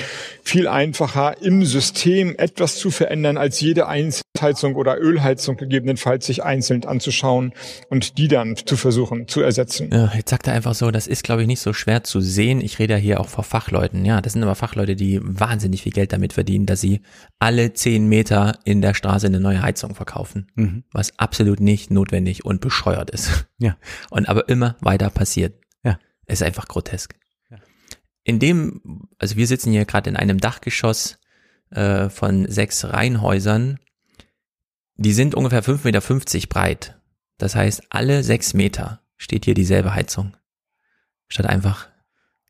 Viel 0.44 0.68
einfacher 0.68 1.42
im 1.42 1.66
System 1.66 2.36
etwas 2.38 2.76
zu 2.76 2.92
verändern, 2.92 3.38
als 3.38 3.60
jede 3.60 3.88
Einzelheizung 3.88 4.76
oder 4.76 5.00
Ölheizung 5.00 5.58
gegebenenfalls 5.58 6.26
sich 6.26 6.44
einzeln 6.44 6.86
anzuschauen 6.86 7.54
und 7.90 8.18
die 8.18 8.28
dann 8.28 8.56
zu 8.56 8.78
versuchen 8.78 9.28
zu 9.28 9.42
ersetzen. 9.42 9.90
Ja, 9.92 10.12
jetzt 10.16 10.30
sagt 10.30 10.48
er 10.48 10.54
einfach 10.54 10.76
so, 10.76 10.92
das 10.92 11.08
ist, 11.08 11.24
glaube 11.24 11.42
ich, 11.42 11.48
nicht 11.48 11.62
so 11.62 11.74
schwer 11.74 12.04
zu 12.04 12.22
sehen. 12.22 12.62
Ich 12.62 12.80
rede 12.80 12.94
ja 12.94 13.00
hier 13.00 13.20
auch 13.20 13.30
vor 13.30 13.44
Fachleuten. 13.44 14.06
Ja, 14.06 14.22
das 14.22 14.34
sind 14.34 14.44
aber 14.44 14.56
Fachleute, 14.56 14.96
die 14.96 15.20
wahnsinnig 15.22 15.84
viel 15.84 15.92
Geld 15.92 16.14
damit 16.14 16.34
verdienen, 16.34 16.66
dass 16.66 16.82
sie 16.82 17.02
alle 17.40 17.74
zehn 17.74 18.08
Meter 18.08 18.60
in 18.66 18.82
der 18.82 18.94
Straße 18.94 19.28
eine 19.28 19.40
neue 19.40 19.62
Heizung 19.62 19.96
verkaufen. 19.96 20.48
Mhm. 20.56 20.84
Was 20.92 21.18
absolut 21.18 21.60
nicht 21.60 21.92
notwendig 21.92 22.46
und 22.46 22.62
bescheuert 22.62 23.10
ist. 23.10 23.48
Ja. 23.60 23.78
Und 24.10 24.28
aber 24.28 24.50
immer 24.50 24.76
weiter 24.82 25.10
passiert. 25.10 25.54
Es 26.26 26.42
ist 26.42 26.48
einfach 26.48 26.68
grotesk. 26.68 27.16
Ja. 27.50 27.58
In 28.24 28.40
dem, 28.40 29.08
also 29.20 29.36
wir 29.36 29.48
sitzen 29.48 29.72
hier 29.72 29.86
gerade 29.86 30.10
in 30.10 30.16
einem 30.16 30.40
Dachgeschoss 30.40 31.20
äh, 31.72 32.10
von 32.10 32.50
sechs 32.50 32.86
Reihenhäusern. 32.86 33.80
Die 34.96 35.14
sind 35.14 35.36
ungefähr 35.36 35.64
5,50 35.64 35.84
Meter 35.86 36.48
breit. 36.48 37.00
Das 37.38 37.56
heißt, 37.56 37.84
alle 37.90 38.24
sechs 38.24 38.54
Meter 38.54 39.02
steht 39.18 39.46
hier 39.46 39.54
dieselbe 39.54 39.96
Heizung. 39.96 40.36
Statt 41.28 41.48
einfach. 41.48 41.90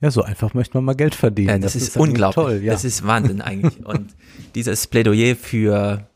Ja, 0.02 0.12
so 0.12 0.24
einfach 0.24 0.54
möchte 0.54 0.76
man 0.76 0.84
mal 0.84 0.96
Geld 0.96 1.16
verdienen. 1.16 1.48
Ja, 1.48 1.58
das, 1.58 1.74
das 1.74 1.82
ist, 1.82 1.88
ist 1.90 1.98
unglaublich. 1.98 2.36
Toll, 2.44 2.64
ja. 2.64 2.74
Das 2.74 2.84
ist 2.84 3.08
Wahnsinn 3.08 3.42
eigentlich. 3.42 3.86
Und 3.86 4.14
dieses 4.56 4.88
Plädoyer 4.88 5.36
für 5.36 6.10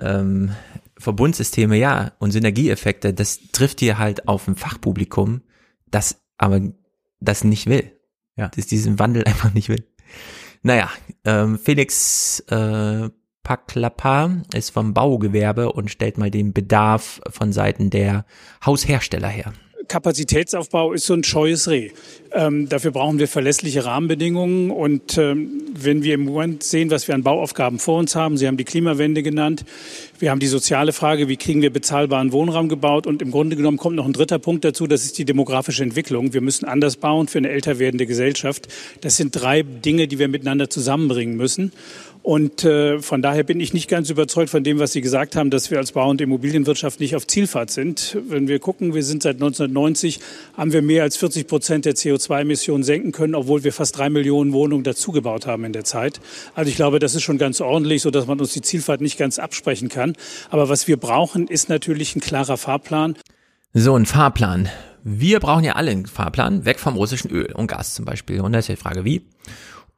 ähm, 0.00 0.52
Verbundsysteme, 0.98 1.76
ja, 1.76 2.12
und 2.18 2.32
Synergieeffekte, 2.32 3.14
das 3.14 3.40
trifft 3.52 3.80
hier 3.80 3.98
halt 3.98 4.28
auf 4.28 4.46
ein 4.46 4.56
Fachpublikum, 4.56 5.40
das 5.90 6.20
aber 6.36 6.60
das 7.20 7.44
nicht 7.44 7.66
will. 7.66 7.92
Ja. 8.36 8.50
Das 8.54 8.66
diesen 8.66 8.98
Wandel 8.98 9.24
einfach 9.26 9.52
nicht 9.54 9.68
will. 9.68 9.86
Naja, 10.62 10.90
ähm, 11.24 11.58
Felix 11.58 12.40
äh, 12.48 13.08
Paklapa 13.42 14.42
ist 14.54 14.70
vom 14.70 14.92
Baugewerbe 14.92 15.72
und 15.72 15.90
stellt 15.90 16.18
mal 16.18 16.30
den 16.30 16.52
Bedarf 16.52 17.20
von 17.30 17.52
Seiten 17.52 17.90
der 17.90 18.26
Haushersteller 18.64 19.28
her. 19.28 19.52
Kapazitätsaufbau 19.90 20.92
ist 20.92 21.06
so 21.06 21.14
ein 21.14 21.24
scheues 21.24 21.68
Reh. 21.68 21.90
Ähm, 22.32 22.68
dafür 22.68 22.92
brauchen 22.92 23.18
wir 23.18 23.26
verlässliche 23.26 23.84
Rahmenbedingungen. 23.84 24.70
Und 24.70 25.18
ähm, 25.18 25.62
wenn 25.74 26.04
wir 26.04 26.14
im 26.14 26.26
Moment 26.26 26.62
sehen, 26.62 26.92
was 26.92 27.08
wir 27.08 27.16
an 27.16 27.24
Bauaufgaben 27.24 27.80
vor 27.80 27.98
uns 27.98 28.14
haben, 28.14 28.36
Sie 28.36 28.46
haben 28.46 28.56
die 28.56 28.64
Klimawende 28.64 29.24
genannt, 29.24 29.64
wir 30.20 30.30
haben 30.30 30.38
die 30.38 30.46
soziale 30.46 30.92
Frage, 30.92 31.26
wie 31.26 31.36
kriegen 31.36 31.60
wir 31.60 31.72
bezahlbaren 31.72 32.30
Wohnraum 32.30 32.68
gebaut? 32.68 33.08
Und 33.08 33.20
im 33.20 33.32
Grunde 33.32 33.56
genommen 33.56 33.78
kommt 33.78 33.96
noch 33.96 34.06
ein 34.06 34.12
dritter 34.12 34.38
Punkt 34.38 34.64
dazu, 34.64 34.86
das 34.86 35.04
ist 35.04 35.18
die 35.18 35.24
demografische 35.24 35.82
Entwicklung. 35.82 36.32
Wir 36.32 36.40
müssen 36.40 36.66
anders 36.66 36.96
bauen 36.96 37.26
für 37.26 37.38
eine 37.38 37.50
älter 37.50 37.80
werdende 37.80 38.06
Gesellschaft. 38.06 38.68
Das 39.00 39.16
sind 39.16 39.32
drei 39.32 39.62
Dinge, 39.62 40.06
die 40.06 40.20
wir 40.20 40.28
miteinander 40.28 40.70
zusammenbringen 40.70 41.36
müssen. 41.36 41.72
Und 42.22 42.64
äh, 42.64 43.00
von 43.00 43.22
daher 43.22 43.44
bin 43.44 43.60
ich 43.60 43.72
nicht 43.72 43.88
ganz 43.88 44.10
überzeugt 44.10 44.50
von 44.50 44.62
dem, 44.62 44.78
was 44.78 44.92
Sie 44.92 45.00
gesagt 45.00 45.36
haben, 45.36 45.48
dass 45.50 45.70
wir 45.70 45.78
als 45.78 45.92
Bau- 45.92 46.10
und 46.10 46.20
Immobilienwirtschaft 46.20 47.00
nicht 47.00 47.16
auf 47.16 47.26
Zielfahrt 47.26 47.70
sind. 47.70 48.18
Wenn 48.28 48.46
wir 48.46 48.58
gucken, 48.58 48.94
wir 48.94 49.02
sind 49.02 49.22
seit 49.22 49.36
1990, 49.36 50.20
haben 50.56 50.72
wir 50.72 50.82
mehr 50.82 51.02
als 51.02 51.16
40 51.16 51.46
Prozent 51.46 51.86
der 51.86 51.94
CO2-Emissionen 51.94 52.84
senken 52.84 53.12
können, 53.12 53.34
obwohl 53.34 53.64
wir 53.64 53.72
fast 53.72 53.96
drei 53.96 54.10
Millionen 54.10 54.52
Wohnungen 54.52 54.84
dazugebaut 54.84 55.46
haben 55.46 55.64
in 55.64 55.72
der 55.72 55.84
Zeit. 55.84 56.20
Also 56.54 56.68
ich 56.68 56.76
glaube, 56.76 56.98
das 56.98 57.14
ist 57.14 57.22
schon 57.22 57.38
ganz 57.38 57.60
ordentlich, 57.62 58.02
so 58.02 58.10
dass 58.10 58.26
man 58.26 58.38
uns 58.38 58.52
die 58.52 58.62
Zielfahrt 58.62 59.00
nicht 59.00 59.16
ganz 59.16 59.38
absprechen 59.38 59.88
kann. 59.88 60.14
Aber 60.50 60.68
was 60.68 60.88
wir 60.88 60.98
brauchen, 60.98 61.48
ist 61.48 61.70
natürlich 61.70 62.14
ein 62.16 62.20
klarer 62.20 62.58
Fahrplan. 62.58 63.16
So, 63.72 63.96
ein 63.96 64.04
Fahrplan. 64.04 64.68
Wir 65.02 65.40
brauchen 65.40 65.64
ja 65.64 65.76
alle 65.76 65.92
einen 65.92 66.06
Fahrplan, 66.06 66.66
weg 66.66 66.78
vom 66.78 66.96
russischen 66.96 67.30
Öl 67.30 67.52
und 67.54 67.68
Gas 67.68 67.94
zum 67.94 68.04
Beispiel. 68.04 68.40
Und 68.42 68.52
da 68.52 68.58
ist 68.58 68.68
die 68.68 68.76
Frage, 68.76 69.04
wie? 69.06 69.22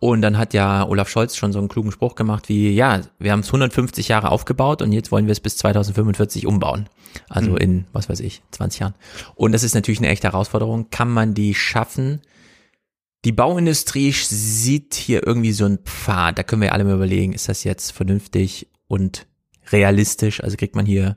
Und 0.02 0.20
dann 0.20 0.36
hat 0.36 0.52
ja 0.52 0.84
Olaf 0.88 1.08
Scholz 1.08 1.36
schon 1.36 1.52
so 1.52 1.60
einen 1.60 1.68
klugen 1.68 1.92
Spruch 1.92 2.16
gemacht 2.16 2.48
wie, 2.48 2.70
ja, 2.70 3.02
wir 3.20 3.30
haben 3.30 3.38
es 3.38 3.46
150 3.46 4.08
Jahre 4.08 4.32
aufgebaut 4.32 4.82
und 4.82 4.90
jetzt 4.90 5.12
wollen 5.12 5.26
wir 5.26 5.32
es 5.32 5.38
bis 5.38 5.56
2045 5.58 6.44
umbauen. 6.44 6.88
Also 7.28 7.52
mhm. 7.52 7.56
in, 7.58 7.84
was 7.92 8.08
weiß 8.08 8.18
ich, 8.18 8.42
20 8.50 8.80
Jahren. 8.80 8.94
Und 9.36 9.52
das 9.52 9.62
ist 9.62 9.76
natürlich 9.76 10.00
eine 10.00 10.08
echte 10.08 10.26
Herausforderung. 10.26 10.90
Kann 10.90 11.08
man 11.08 11.34
die 11.34 11.54
schaffen? 11.54 12.20
Die 13.24 13.30
Bauindustrie 13.30 14.10
sieht 14.10 14.94
hier 14.94 15.24
irgendwie 15.24 15.52
so 15.52 15.66
einen 15.66 15.78
Pfad. 15.78 16.36
Da 16.36 16.42
können 16.42 16.62
wir 16.62 16.72
alle 16.72 16.82
mal 16.82 16.96
überlegen, 16.96 17.32
ist 17.32 17.48
das 17.48 17.62
jetzt 17.62 17.92
vernünftig 17.92 18.72
und 18.88 19.28
realistisch? 19.70 20.42
Also 20.42 20.56
kriegt 20.56 20.74
man 20.74 20.84
hier 20.84 21.16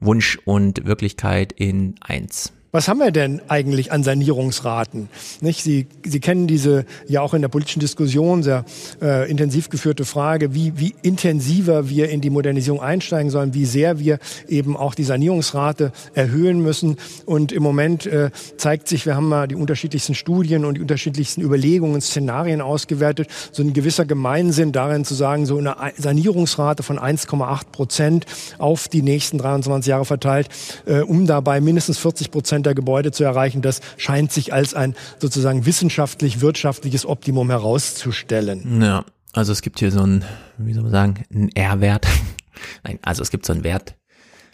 Wunsch 0.00 0.38
und 0.46 0.86
Wirklichkeit 0.86 1.52
in 1.52 1.96
eins. 2.00 2.54
Was 2.74 2.88
haben 2.88 2.98
wir 2.98 3.12
denn 3.12 3.40
eigentlich 3.46 3.92
an 3.92 4.02
Sanierungsraten? 4.02 5.08
Nicht? 5.40 5.62
Sie, 5.62 5.86
Sie 6.04 6.18
kennen 6.18 6.48
diese 6.48 6.86
ja 7.06 7.20
auch 7.20 7.32
in 7.32 7.40
der 7.40 7.48
politischen 7.48 7.78
Diskussion 7.78 8.42
sehr 8.42 8.64
äh, 9.00 9.30
intensiv 9.30 9.68
geführte 9.68 10.04
Frage, 10.04 10.54
wie, 10.54 10.72
wie 10.74 10.92
intensiver 11.02 11.88
wir 11.88 12.08
in 12.08 12.20
die 12.20 12.30
Modernisierung 12.30 12.82
einsteigen 12.82 13.30
sollen, 13.30 13.54
wie 13.54 13.64
sehr 13.64 14.00
wir 14.00 14.18
eben 14.48 14.76
auch 14.76 14.96
die 14.96 15.04
Sanierungsrate 15.04 15.92
erhöhen 16.14 16.62
müssen. 16.62 16.96
Und 17.26 17.52
im 17.52 17.62
Moment 17.62 18.06
äh, 18.06 18.32
zeigt 18.56 18.88
sich, 18.88 19.06
wir 19.06 19.14
haben 19.14 19.28
mal 19.28 19.46
die 19.46 19.54
unterschiedlichsten 19.54 20.16
Studien 20.16 20.64
und 20.64 20.74
die 20.74 20.80
unterschiedlichsten 20.80 21.42
Überlegungen, 21.42 22.00
Szenarien 22.00 22.60
ausgewertet, 22.60 23.28
so 23.52 23.62
ein 23.62 23.72
gewisser 23.72 24.04
Gemeinsinn 24.04 24.72
darin 24.72 25.04
zu 25.04 25.14
sagen, 25.14 25.46
so 25.46 25.58
eine 25.58 25.76
Sanierungsrate 25.96 26.82
von 26.82 26.98
1,8 26.98 27.66
Prozent 27.70 28.26
auf 28.58 28.88
die 28.88 29.02
nächsten 29.02 29.38
23 29.38 29.90
Jahre 29.90 30.06
verteilt, 30.06 30.48
äh, 30.86 31.02
um 31.02 31.28
dabei 31.28 31.60
mindestens 31.60 31.98
40 31.98 32.32
Prozent 32.32 32.63
der 32.64 32.74
Gebäude 32.74 33.12
zu 33.12 33.24
erreichen, 33.24 33.62
das 33.62 33.80
scheint 33.96 34.32
sich 34.32 34.52
als 34.52 34.74
ein 34.74 34.94
sozusagen 35.18 35.66
wissenschaftlich-wirtschaftliches 35.66 37.06
Optimum 37.06 37.50
herauszustellen. 37.50 38.82
Ja, 38.82 39.04
also 39.32 39.52
es 39.52 39.62
gibt 39.62 39.78
hier 39.78 39.90
so 39.90 40.00
ein, 40.00 40.24
wie 40.58 40.72
soll 40.72 40.82
man 40.84 40.92
sagen, 40.92 41.24
ein 41.32 41.50
R-Wert. 41.54 42.06
Nein, 42.84 42.98
also 43.02 43.22
es 43.22 43.30
gibt 43.30 43.46
so 43.46 43.52
einen 43.52 43.64
Wert. 43.64 43.96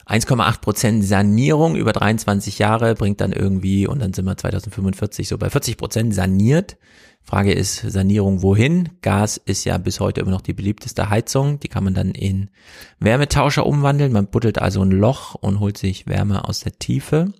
1,8 0.06 0.60
Prozent 0.60 1.04
Sanierung 1.04 1.76
über 1.76 1.92
23 1.92 2.58
Jahre 2.58 2.96
bringt 2.96 3.20
dann 3.20 3.32
irgendwie, 3.32 3.86
und 3.86 4.00
dann 4.00 4.12
sind 4.12 4.24
wir 4.24 4.36
2045 4.36 5.28
so 5.28 5.38
bei 5.38 5.50
40 5.50 5.76
Prozent 5.76 6.14
saniert. 6.14 6.76
Frage 7.22 7.52
ist, 7.52 7.76
Sanierung 7.76 8.42
wohin? 8.42 8.88
Gas 9.02 9.36
ist 9.36 9.64
ja 9.64 9.78
bis 9.78 10.00
heute 10.00 10.20
immer 10.20 10.32
noch 10.32 10.40
die 10.40 10.52
beliebteste 10.52 11.10
Heizung. 11.10 11.60
Die 11.60 11.68
kann 11.68 11.84
man 11.84 11.94
dann 11.94 12.10
in 12.10 12.50
Wärmetauscher 12.98 13.64
umwandeln. 13.66 14.10
Man 14.10 14.26
buddelt 14.26 14.58
also 14.58 14.82
ein 14.82 14.90
Loch 14.90 15.36
und 15.36 15.60
holt 15.60 15.78
sich 15.78 16.08
Wärme 16.08 16.48
aus 16.48 16.60
der 16.60 16.78
Tiefe. 16.78 17.32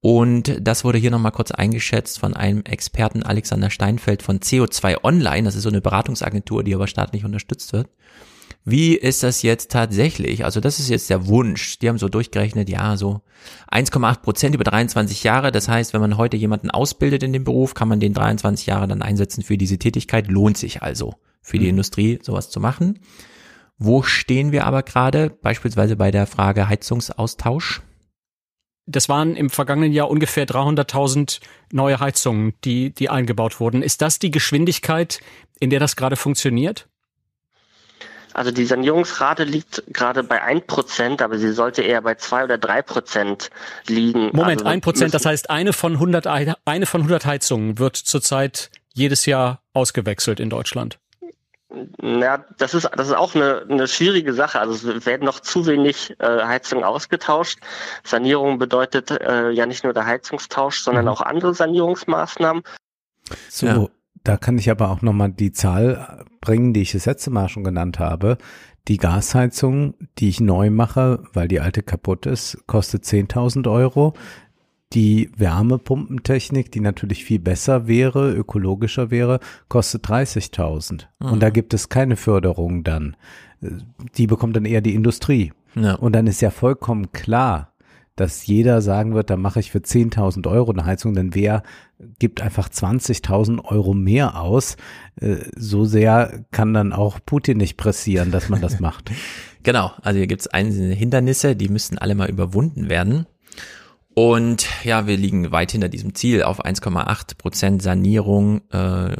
Und 0.00 0.58
das 0.60 0.84
wurde 0.84 0.98
hier 0.98 1.10
nochmal 1.10 1.32
kurz 1.32 1.50
eingeschätzt 1.50 2.20
von 2.20 2.34
einem 2.34 2.62
Experten 2.62 3.22
Alexander 3.24 3.70
Steinfeld 3.70 4.22
von 4.22 4.38
CO2 4.38 5.02
Online. 5.02 5.42
Das 5.42 5.56
ist 5.56 5.64
so 5.64 5.68
eine 5.68 5.80
Beratungsagentur, 5.80 6.62
die 6.62 6.74
aber 6.74 6.86
staatlich 6.86 7.24
unterstützt 7.24 7.72
wird. 7.72 7.88
Wie 8.64 8.94
ist 8.94 9.22
das 9.22 9.42
jetzt 9.42 9.70
tatsächlich? 9.70 10.44
Also 10.44 10.60
das 10.60 10.78
ist 10.78 10.88
jetzt 10.88 11.10
der 11.10 11.26
Wunsch. 11.26 11.78
Die 11.78 11.88
haben 11.88 11.98
so 11.98 12.08
durchgerechnet, 12.08 12.68
ja, 12.68 12.96
so 12.96 13.22
1,8 13.72 14.20
Prozent 14.20 14.54
über 14.54 14.64
23 14.64 15.24
Jahre. 15.24 15.50
Das 15.50 15.68
heißt, 15.68 15.94
wenn 15.94 16.00
man 16.00 16.16
heute 16.16 16.36
jemanden 16.36 16.70
ausbildet 16.70 17.22
in 17.22 17.32
dem 17.32 17.44
Beruf, 17.44 17.74
kann 17.74 17.88
man 17.88 17.98
den 17.98 18.14
23 18.14 18.66
Jahre 18.66 18.86
dann 18.86 19.02
einsetzen 19.02 19.42
für 19.42 19.56
diese 19.56 19.78
Tätigkeit. 19.78 20.28
Lohnt 20.28 20.58
sich 20.58 20.82
also 20.82 21.14
für 21.40 21.58
die 21.58 21.64
mhm. 21.64 21.70
Industrie, 21.70 22.18
sowas 22.22 22.50
zu 22.50 22.60
machen. 22.60 23.00
Wo 23.78 24.02
stehen 24.02 24.52
wir 24.52 24.66
aber 24.66 24.82
gerade? 24.82 25.30
Beispielsweise 25.30 25.96
bei 25.96 26.10
der 26.10 26.26
Frage 26.26 26.68
Heizungsaustausch 26.68 27.80
das 28.88 29.08
waren 29.08 29.36
im 29.36 29.50
vergangenen 29.50 29.92
Jahr 29.92 30.10
ungefähr 30.10 30.46
300.000 30.46 31.40
neue 31.72 32.00
Heizungen, 32.00 32.54
die, 32.64 32.90
die 32.90 33.10
eingebaut 33.10 33.60
wurden. 33.60 33.82
Ist 33.82 34.00
das 34.02 34.18
die 34.18 34.30
Geschwindigkeit, 34.30 35.20
in 35.60 35.70
der 35.70 35.78
das 35.78 35.94
gerade 35.94 36.16
funktioniert? 36.16 36.88
Also 38.32 38.50
die 38.50 38.64
Sanierungsrate 38.64 39.44
liegt 39.44 39.82
gerade 39.88 40.22
bei 40.22 40.42
1%, 40.42 41.22
aber 41.22 41.38
sie 41.38 41.52
sollte 41.52 41.82
eher 41.82 42.02
bei 42.02 42.14
2 42.14 42.44
oder 42.44 42.54
3% 42.54 43.50
liegen. 43.88 44.30
Moment, 44.32 44.64
also 44.64 44.90
1%, 44.90 45.10
das 45.10 45.26
heißt 45.26 45.50
eine 45.50 45.72
von 45.72 45.94
100, 45.94 46.26
eine 46.26 46.86
von 46.86 47.00
100 47.00 47.26
Heizungen 47.26 47.78
wird 47.78 47.96
zurzeit 47.96 48.70
jedes 48.94 49.26
Jahr 49.26 49.62
ausgewechselt 49.72 50.40
in 50.40 50.50
Deutschland. 50.50 50.98
Ja, 52.00 52.44
das 52.56 52.72
ist, 52.72 52.88
das 52.96 53.08
ist 53.08 53.14
auch 53.14 53.34
eine, 53.34 53.66
eine 53.68 53.88
schwierige 53.88 54.32
Sache. 54.32 54.58
Also 54.58 54.90
es 54.90 55.04
werden 55.04 55.24
noch 55.24 55.40
zu 55.40 55.66
wenig 55.66 56.16
äh, 56.18 56.44
Heizungen 56.44 56.84
ausgetauscht. 56.84 57.58
Sanierung 58.04 58.58
bedeutet 58.58 59.10
äh, 59.10 59.50
ja 59.50 59.66
nicht 59.66 59.84
nur 59.84 59.92
der 59.92 60.06
Heizungstausch, 60.06 60.80
sondern 60.80 61.04
mhm. 61.04 61.10
auch 61.10 61.20
andere 61.20 61.54
Sanierungsmaßnahmen. 61.54 62.62
So, 63.50 63.66
ja. 63.66 63.86
da 64.24 64.38
kann 64.38 64.56
ich 64.56 64.70
aber 64.70 64.90
auch 64.90 65.02
nochmal 65.02 65.30
die 65.30 65.52
Zahl 65.52 66.24
bringen, 66.40 66.72
die 66.72 66.82
ich 66.82 66.92
das 66.92 67.04
letzte 67.04 67.30
Mal 67.30 67.50
schon 67.50 67.64
genannt 67.64 67.98
habe. 67.98 68.38
Die 68.88 68.96
Gasheizung, 68.96 69.94
die 70.18 70.30
ich 70.30 70.40
neu 70.40 70.70
mache, 70.70 71.22
weil 71.34 71.48
die 71.48 71.60
alte 71.60 71.82
kaputt 71.82 72.24
ist, 72.24 72.66
kostet 72.66 73.04
10.000 73.04 73.70
Euro 73.70 74.14
die 74.94 75.30
Wärmepumpentechnik, 75.36 76.72
die 76.72 76.80
natürlich 76.80 77.24
viel 77.24 77.38
besser 77.38 77.86
wäre, 77.86 78.32
ökologischer 78.32 79.10
wäre, 79.10 79.40
kostet 79.68 80.06
30.000. 80.06 81.06
Mhm. 81.20 81.32
Und 81.32 81.42
da 81.42 81.50
gibt 81.50 81.74
es 81.74 81.88
keine 81.88 82.16
Förderung 82.16 82.84
dann. 82.84 83.16
Die 84.16 84.26
bekommt 84.26 84.56
dann 84.56 84.64
eher 84.64 84.80
die 84.80 84.94
Industrie. 84.94 85.52
Ja. 85.74 85.94
Und 85.94 86.14
dann 86.14 86.26
ist 86.26 86.40
ja 86.40 86.50
vollkommen 86.50 87.12
klar, 87.12 87.74
dass 88.16 88.46
jeder 88.46 88.82
sagen 88.82 89.14
wird, 89.14 89.30
da 89.30 89.36
mache 89.36 89.60
ich 89.60 89.70
für 89.70 89.78
10.000 89.78 90.48
Euro 90.48 90.72
eine 90.72 90.84
Heizung, 90.84 91.14
denn 91.14 91.34
wer 91.34 91.62
gibt 92.18 92.40
einfach 92.40 92.68
20.000 92.68 93.64
Euro 93.64 93.94
mehr 93.94 94.40
aus? 94.40 94.76
Äh, 95.20 95.36
so 95.56 95.84
sehr 95.84 96.44
kann 96.50 96.74
dann 96.74 96.92
auch 96.92 97.20
Putin 97.24 97.58
nicht 97.58 97.76
pressieren, 97.76 98.32
dass 98.32 98.48
man 98.48 98.60
das 98.60 98.80
macht. 98.80 99.12
Genau, 99.62 99.92
also 100.02 100.18
hier 100.18 100.26
gibt 100.26 100.40
es 100.40 100.48
einzelne 100.48 100.94
Hindernisse, 100.94 101.54
die 101.54 101.68
müssten 101.68 101.98
alle 101.98 102.14
mal 102.14 102.28
überwunden 102.28 102.88
werden. 102.88 103.26
Und 104.18 104.66
ja, 104.82 105.06
wir 105.06 105.16
liegen 105.16 105.52
weit 105.52 105.70
hinter 105.70 105.88
diesem 105.88 106.12
Ziel 106.12 106.42
auf 106.42 106.64
1,8 106.64 107.38
Prozent 107.38 107.82
Sanierung, 107.84 108.62
äh, 108.72 109.14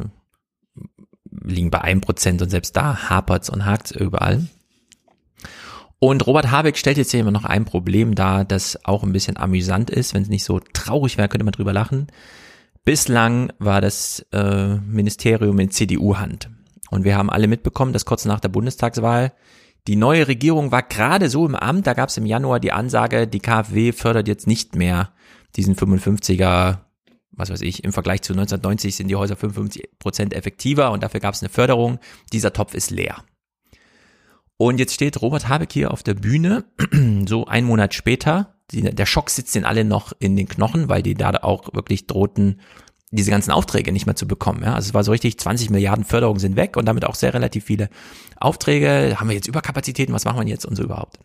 liegen 1.31 1.71
bei 1.71 1.83
1 1.83 2.01
Prozent 2.01 2.43
und 2.43 2.51
selbst 2.51 2.77
da 2.77 3.09
hapert's 3.09 3.49
und 3.49 3.65
hakt's 3.65 3.93
überall. 3.93 4.49
Und 6.01 6.27
Robert 6.27 6.51
Habeck 6.51 6.77
stellt 6.77 6.97
jetzt 6.97 7.13
hier 7.13 7.21
immer 7.21 7.31
noch 7.31 7.45
ein 7.45 7.65
Problem 7.65 8.17
dar, 8.17 8.45
das 8.45 8.85
auch 8.85 9.05
ein 9.05 9.13
bisschen 9.13 9.37
amüsant 9.37 9.89
ist. 9.89 10.15
Wenn 10.15 10.23
es 10.23 10.29
nicht 10.29 10.43
so 10.43 10.59
traurig 10.73 11.17
wäre, 11.17 11.29
könnte 11.29 11.45
man 11.45 11.53
drüber 11.53 11.73
lachen. 11.73 12.09
Bislang 12.85 13.53
war 13.61 13.81
das 13.81 14.27
äh, 14.33 14.79
Ministerium 14.79 15.61
in 15.61 15.71
CDU-Hand. 15.71 16.51
Und 16.91 17.05
wir 17.05 17.17
haben 17.17 17.31
alle 17.31 17.47
mitbekommen, 17.47 17.93
dass 17.93 18.05
kurz 18.05 18.25
nach 18.25 18.41
der 18.41 18.49
Bundestagswahl 18.49 19.33
die 19.89 19.97
neue 19.97 20.29
Regierung 20.29 20.71
war 20.71 20.83
gerade 20.83 21.31
so 21.31 21.47
im 21.47 21.55
Amt, 21.55 21.87
da 21.87 21.95
gab 21.95 22.11
es 22.11 22.19
im 22.19 22.27
Januar 22.27 22.61
die 22.61 22.73
Ansage, 22.73 23.27
die 23.27 23.41
KfW 23.41 23.93
fördert 23.93 24.29
jetzt 24.29 24.47
nicht 24.47 24.77
mehr 24.77 25.15
diesen 25.57 25.77
55er, 25.77 26.81
was 27.33 27.49
weiß 27.49 27.63
ich, 27.63 27.85
im 27.85 27.95
Vergleich 27.95 28.21
zu 28.21 28.35
1990 28.35 28.95
sind 28.95 29.09
die 29.09 29.17
Häuser 29.17 29.35
55 29.35 29.99
Prozent 29.99 30.35
effektiver 30.35 30.93
und 30.93 31.03
dafür 31.03 31.21
gab 31.21 31.33
es 31.33 31.43
eine 31.43 31.49
Förderung. 31.49 32.01
Dieser 32.35 32.53
Topf 32.53 32.75
ist 32.75 32.91
leer. 32.91 33.25
Und 34.59 34.79
jetzt 34.79 34.93
steht 34.93 35.23
Robert 35.23 35.49
Habeck 35.49 35.73
hier 35.73 35.91
auf 35.91 36.03
der 36.03 36.15
Bühne, 36.15 36.67
so 37.27 37.47
ein 37.47 37.65
Monat 37.65 37.95
später. 37.95 38.57
Die, 38.71 38.83
der 38.83 39.07
Schock 39.07 39.31
sitzt 39.31 39.55
den 39.55 39.65
alle 39.65 39.87
noch 39.87 40.13
in 40.19 40.37
den 40.37 40.49
Knochen, 40.49 40.91
weil 40.91 41.03
die 41.03 41.15
da 41.15 41.31
auch 41.31 41.73
wirklich 41.73 42.07
drohten, 42.07 42.61
diese 43.11 43.31
ganzen 43.31 43.51
Aufträge 43.51 43.93
nicht 43.93 44.07
mehr 44.07 44.17
zu 44.17 44.27
bekommen. 44.27 44.63
Ja? 44.63 44.75
Also 44.75 44.89
es 44.89 44.95
war 44.95 45.05
so 45.05 45.13
richtig, 45.13 45.39
20 45.39 45.71
Milliarden 45.71 46.05
Förderungen 46.05 46.41
sind 46.41 46.57
weg 46.57 46.77
und 46.77 46.87
damit 46.87 47.05
auch 47.05 47.15
sehr 47.15 47.35
relativ 47.35 47.65
viele 47.65 47.89
Aufträge. 48.37 49.17
Haben 49.19 49.29
wir 49.29 49.37
jetzt 49.37 49.49
Überkapazitäten? 49.49 50.15
Was 50.15 50.25
machen 50.25 50.41
wir 50.41 50.47
jetzt 50.47 50.67
und 50.67 50.77
so 50.77 50.83
überhaupt? 50.83 51.19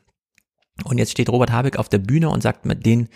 Und 0.84 0.98
jetzt 0.98 1.12
steht 1.12 1.30
Robert 1.30 1.52
Habeck 1.52 1.78
auf 1.78 1.90
der 1.90 2.00
Bühne 2.00 2.30
und 2.30 2.42
sagt 2.42 2.66
mit 2.66 2.86
den 2.86 3.10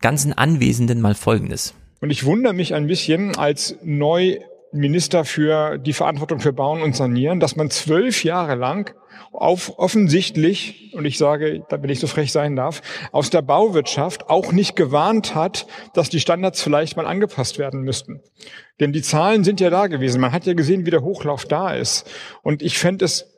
ganzen 0.00 0.32
Anwesenden 0.32 1.00
mal 1.00 1.14
Folgendes. 1.14 1.74
Und 2.00 2.10
ich 2.10 2.24
wundere 2.24 2.52
mich 2.52 2.74
ein 2.74 2.86
bisschen 2.86 3.36
als 3.36 3.76
neu 3.82 4.38
Minister 4.72 5.24
für 5.24 5.78
die 5.78 5.92
Verantwortung 5.92 6.40
für 6.40 6.52
Bauen 6.52 6.82
und 6.82 6.96
Sanieren, 6.96 7.40
dass 7.40 7.56
man 7.56 7.70
zwölf 7.70 8.24
Jahre 8.24 8.54
lang 8.54 8.94
auf 9.32 9.78
offensichtlich, 9.78 10.92
und 10.94 11.04
ich 11.04 11.16
sage, 11.16 11.64
wenn 11.70 11.90
ich 11.90 12.00
so 12.00 12.06
frech 12.06 12.32
sein 12.32 12.56
darf, 12.56 12.82
aus 13.12 13.30
der 13.30 13.42
Bauwirtschaft 13.42 14.28
auch 14.28 14.52
nicht 14.52 14.76
gewarnt 14.76 15.34
hat, 15.34 15.66
dass 15.94 16.10
die 16.10 16.20
Standards 16.20 16.62
vielleicht 16.62 16.96
mal 16.96 17.06
angepasst 17.06 17.58
werden 17.58 17.82
müssten. 17.82 18.20
Denn 18.80 18.92
die 18.92 19.02
Zahlen 19.02 19.44
sind 19.44 19.60
ja 19.60 19.70
da 19.70 19.86
gewesen. 19.86 20.20
Man 20.20 20.32
hat 20.32 20.46
ja 20.46 20.54
gesehen, 20.54 20.86
wie 20.86 20.90
der 20.90 21.02
Hochlauf 21.02 21.44
da 21.44 21.72
ist. 21.72 22.10
Und 22.42 22.62
ich 22.62 22.78
fände 22.78 23.04
es 23.04 23.31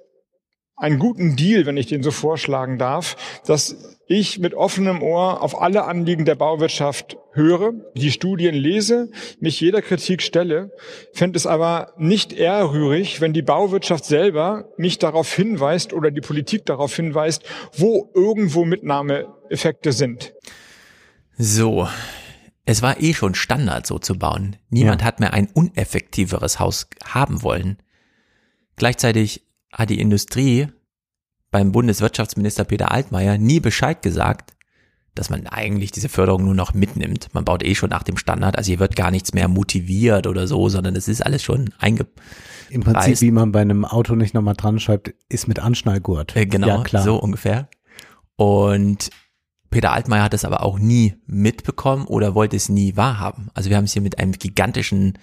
einen 0.84 0.98
guten 0.98 1.34
Deal, 1.34 1.64
wenn 1.64 1.78
ich 1.78 1.86
den 1.86 2.02
so 2.02 2.10
vorschlagen 2.10 2.78
darf, 2.78 3.16
dass 3.46 3.96
ich 4.06 4.38
mit 4.38 4.52
offenem 4.52 5.02
Ohr 5.02 5.42
auf 5.42 5.60
alle 5.60 5.84
Anliegen 5.84 6.26
der 6.26 6.34
Bauwirtschaft 6.34 7.16
höre, 7.32 7.72
die 7.94 8.10
Studien 8.10 8.54
lese, 8.54 9.10
mich 9.40 9.58
jeder 9.60 9.80
Kritik 9.80 10.20
stelle, 10.20 10.72
fände 11.14 11.38
es 11.38 11.46
aber 11.46 11.94
nicht 11.96 12.34
eher 12.34 12.70
rührig, 12.70 13.22
wenn 13.22 13.32
die 13.32 13.40
Bauwirtschaft 13.40 14.04
selber 14.04 14.68
mich 14.76 14.98
darauf 14.98 15.32
hinweist 15.32 15.94
oder 15.94 16.10
die 16.10 16.20
Politik 16.20 16.66
darauf 16.66 16.94
hinweist, 16.94 17.44
wo 17.72 18.10
irgendwo 18.14 18.66
Mitnahmeeffekte 18.66 19.92
sind. 19.92 20.34
So. 21.38 21.88
Es 22.66 22.80
war 22.80 23.00
eh 23.00 23.12
schon 23.12 23.34
Standard, 23.34 23.86
so 23.86 23.98
zu 23.98 24.18
bauen. 24.18 24.56
Niemand 24.70 25.02
ja. 25.02 25.06
hat 25.06 25.20
mehr 25.20 25.34
ein 25.34 25.48
uneffektiveres 25.52 26.60
Haus 26.60 26.88
haben 27.04 27.42
wollen. 27.42 27.78
Gleichzeitig 28.76 29.44
hat 29.74 29.90
die 29.90 30.00
Industrie 30.00 30.68
beim 31.50 31.72
Bundeswirtschaftsminister 31.72 32.64
Peter 32.64 32.90
Altmaier 32.90 33.38
nie 33.38 33.60
Bescheid 33.60 34.02
gesagt, 34.02 34.54
dass 35.14 35.30
man 35.30 35.46
eigentlich 35.46 35.92
diese 35.92 36.08
Förderung 36.08 36.44
nur 36.44 36.54
noch 36.54 36.74
mitnimmt. 36.74 37.28
Man 37.32 37.44
baut 37.44 37.62
eh 37.62 37.74
schon 37.74 37.90
nach 37.90 38.02
dem 38.02 38.16
Standard, 38.16 38.58
also 38.58 38.68
hier 38.68 38.80
wird 38.80 38.96
gar 38.96 39.10
nichts 39.10 39.32
mehr 39.32 39.46
motiviert 39.46 40.26
oder 40.26 40.48
so, 40.48 40.68
sondern 40.68 40.96
es 40.96 41.06
ist 41.06 41.24
alles 41.24 41.42
schon 41.42 41.70
einge 41.78 42.06
Im 42.70 42.82
Prinzip, 42.82 43.20
wie 43.20 43.30
man 43.30 43.52
bei 43.52 43.60
einem 43.60 43.84
Auto 43.84 44.16
nicht 44.16 44.34
nochmal 44.34 44.54
dran 44.54 44.80
schreibt, 44.80 45.14
ist 45.28 45.46
mit 45.46 45.60
Anschnallgurt. 45.60 46.34
Äh, 46.34 46.46
genau, 46.46 46.66
ja, 46.66 46.82
klar. 46.82 47.04
so 47.04 47.16
ungefähr. 47.16 47.68
Und 48.36 49.10
Peter 49.70 49.92
Altmaier 49.92 50.24
hat 50.24 50.34
es 50.34 50.44
aber 50.44 50.64
auch 50.64 50.78
nie 50.78 51.14
mitbekommen 51.26 52.06
oder 52.06 52.34
wollte 52.34 52.56
es 52.56 52.68
nie 52.68 52.96
wahrhaben. 52.96 53.50
Also 53.54 53.70
wir 53.70 53.76
haben 53.76 53.84
es 53.84 53.92
hier 53.92 54.02
mit 54.02 54.18
einem 54.18 54.32
gigantischen 54.32 55.18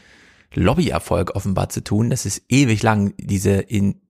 Lobbyerfolg 0.54 1.36
offenbar 1.36 1.70
zu 1.70 1.84
tun. 1.84 2.10
Das 2.10 2.26
ist 2.26 2.44
ewig 2.50 2.84
lang 2.84 3.14
diese 3.18 3.52
in 3.52 4.01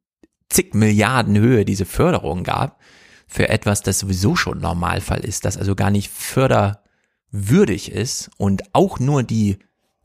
zig 0.51 0.73
Milliarden 0.73 1.37
Höhe 1.37 1.65
diese 1.65 1.85
Förderung 1.85 2.43
gab 2.43 2.79
für 3.27 3.49
etwas, 3.49 3.81
das 3.81 3.99
sowieso 3.99 4.35
schon 4.35 4.59
Normalfall 4.59 5.21
ist, 5.21 5.45
das 5.45 5.57
also 5.57 5.75
gar 5.75 5.89
nicht 5.89 6.11
förderwürdig 6.11 7.91
ist 7.91 8.29
und 8.37 8.63
auch 8.73 8.99
nur 8.99 9.23
die 9.23 9.57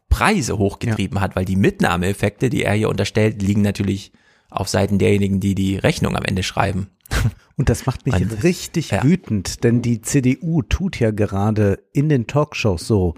Preise 0.09 0.59
hochgetrieben 0.59 1.17
ja. 1.17 1.23
hat, 1.23 1.37
weil 1.37 1.45
die 1.45 1.57
Mitnahmeeffekte, 1.57 2.49
die 2.49 2.63
er 2.63 2.75
hier 2.75 2.89
unterstellt, 2.89 3.43
liegen 3.43 3.63
natürlich 3.63 4.13
auf 4.49 4.69
Seiten 4.69 4.99
derjenigen, 4.99 5.41
die 5.41 5.55
die 5.55 5.77
Rechnung 5.77 6.17
am 6.17 6.25
Ende 6.25 6.45
schreiben. 6.45 6.89
Und 7.57 7.69
das 7.69 7.87
macht 7.87 8.05
mich 8.05 8.15
und, 8.15 8.45
richtig 8.45 8.91
ja. 8.91 9.03
wütend, 9.03 9.65
denn 9.65 9.81
die 9.81 10.03
CDU 10.03 10.61
tut 10.61 11.01
ja 11.01 11.11
gerade 11.11 11.79
in 11.95 12.11
den 12.11 12.27
Talkshows 12.27 12.87
so, 12.87 13.15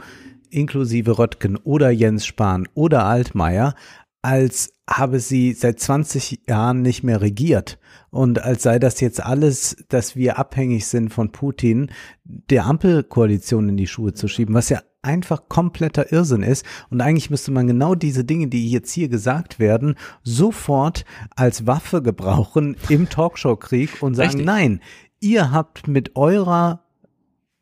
inklusive 0.50 1.18
Röttgen 1.18 1.56
oder 1.56 1.90
Jens 1.90 2.24
Spahn 2.24 2.68
oder 2.74 3.04
Altmaier, 3.04 3.74
als 4.22 4.72
habe 4.88 5.20
sie 5.20 5.52
seit 5.52 5.80
20 5.80 6.42
Jahren 6.48 6.82
nicht 6.82 7.02
mehr 7.02 7.20
regiert 7.20 7.78
und 8.10 8.42
als 8.42 8.62
sei 8.62 8.78
das 8.78 9.00
jetzt 9.00 9.22
alles, 9.22 9.76
dass 9.88 10.16
wir 10.16 10.38
abhängig 10.38 10.86
sind 10.86 11.12
von 11.12 11.30
Putin, 11.30 11.90
der 12.24 12.66
Ampelkoalition 12.66 13.68
in 13.68 13.76
die 13.76 13.86
Schuhe 13.86 14.14
zu 14.14 14.28
schieben, 14.28 14.54
was 14.54 14.70
ja 14.70 14.80
einfach 15.02 15.48
kompletter 15.48 16.12
Irrsinn 16.12 16.42
ist. 16.42 16.64
Und 16.90 17.00
eigentlich 17.00 17.30
müsste 17.30 17.50
man 17.50 17.66
genau 17.66 17.94
diese 17.94 18.24
Dinge, 18.24 18.48
die 18.48 18.70
jetzt 18.70 18.92
hier 18.92 19.08
gesagt 19.08 19.58
werden, 19.58 19.94
sofort 20.22 21.04
als 21.36 21.66
Waffe 21.66 22.02
gebrauchen 22.02 22.76
im 22.88 23.08
Talkshow-Krieg 23.08 24.02
und 24.02 24.14
sagen, 24.14 24.30
Richtig. 24.30 24.46
nein, 24.46 24.80
ihr 25.20 25.52
habt 25.52 25.86
mit 25.86 26.16
eurer 26.16 26.84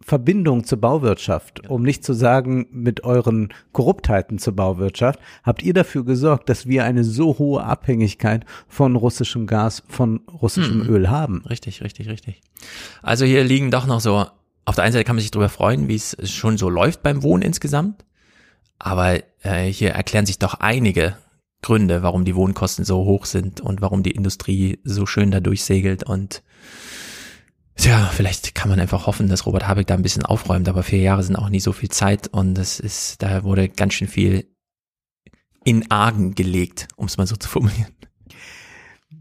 Verbindung 0.06 0.62
zur 0.62 0.80
Bauwirtschaft, 0.80 1.68
um 1.68 1.82
nicht 1.82 2.04
zu 2.04 2.12
sagen 2.12 2.68
mit 2.70 3.02
euren 3.02 3.52
Korruptheiten 3.72 4.38
zur 4.38 4.54
Bauwirtschaft, 4.54 5.18
habt 5.42 5.64
ihr 5.64 5.74
dafür 5.74 6.04
gesorgt, 6.04 6.48
dass 6.48 6.68
wir 6.68 6.84
eine 6.84 7.02
so 7.02 7.38
hohe 7.38 7.64
Abhängigkeit 7.64 8.44
von 8.68 8.94
russischem 8.94 9.48
Gas, 9.48 9.82
von 9.88 10.20
russischem 10.28 10.82
hm. 10.82 10.94
Öl 10.94 11.10
haben. 11.10 11.42
Richtig, 11.50 11.82
richtig, 11.82 12.08
richtig. 12.08 12.40
Also 13.02 13.24
hier 13.24 13.42
liegen 13.42 13.72
doch 13.72 13.86
noch 13.86 13.98
so, 13.98 14.26
auf 14.64 14.76
der 14.76 14.84
einen 14.84 14.92
Seite 14.92 15.02
kann 15.04 15.16
man 15.16 15.22
sich 15.22 15.32
darüber 15.32 15.48
freuen, 15.48 15.88
wie 15.88 15.96
es 15.96 16.16
schon 16.30 16.56
so 16.56 16.70
läuft 16.70 17.02
beim 17.02 17.24
Wohnen 17.24 17.42
insgesamt, 17.42 18.04
aber 18.78 19.18
äh, 19.42 19.64
hier 19.64 19.90
erklären 19.90 20.26
sich 20.26 20.38
doch 20.38 20.54
einige 20.54 21.16
Gründe, 21.62 22.04
warum 22.04 22.24
die 22.24 22.36
Wohnkosten 22.36 22.84
so 22.84 22.98
hoch 22.98 23.24
sind 23.24 23.60
und 23.60 23.80
warum 23.80 24.04
die 24.04 24.12
Industrie 24.12 24.78
so 24.84 25.04
schön 25.04 25.32
da 25.32 25.40
durchsegelt 25.40 26.04
und 26.04 26.44
Tja, 27.76 28.10
vielleicht 28.12 28.54
kann 28.54 28.70
man 28.70 28.80
einfach 28.80 29.06
hoffen, 29.06 29.28
dass 29.28 29.44
Robert 29.44 29.68
Habeck 29.68 29.86
da 29.86 29.94
ein 29.94 30.02
bisschen 30.02 30.24
aufräumt, 30.24 30.68
aber 30.68 30.82
vier 30.82 31.00
Jahre 31.00 31.22
sind 31.22 31.36
auch 31.36 31.50
nie 31.50 31.60
so 31.60 31.72
viel 31.72 31.90
Zeit 31.90 32.28
und 32.28 32.54
das 32.54 32.80
ist, 32.80 33.22
da 33.22 33.44
wurde 33.44 33.68
ganz 33.68 33.94
schön 33.94 34.08
viel 34.08 34.46
in 35.62 35.90
Argen 35.90 36.34
gelegt, 36.34 36.88
um 36.96 37.06
es 37.06 37.18
mal 37.18 37.26
so 37.26 37.36
zu 37.36 37.48
formulieren. 37.48 37.95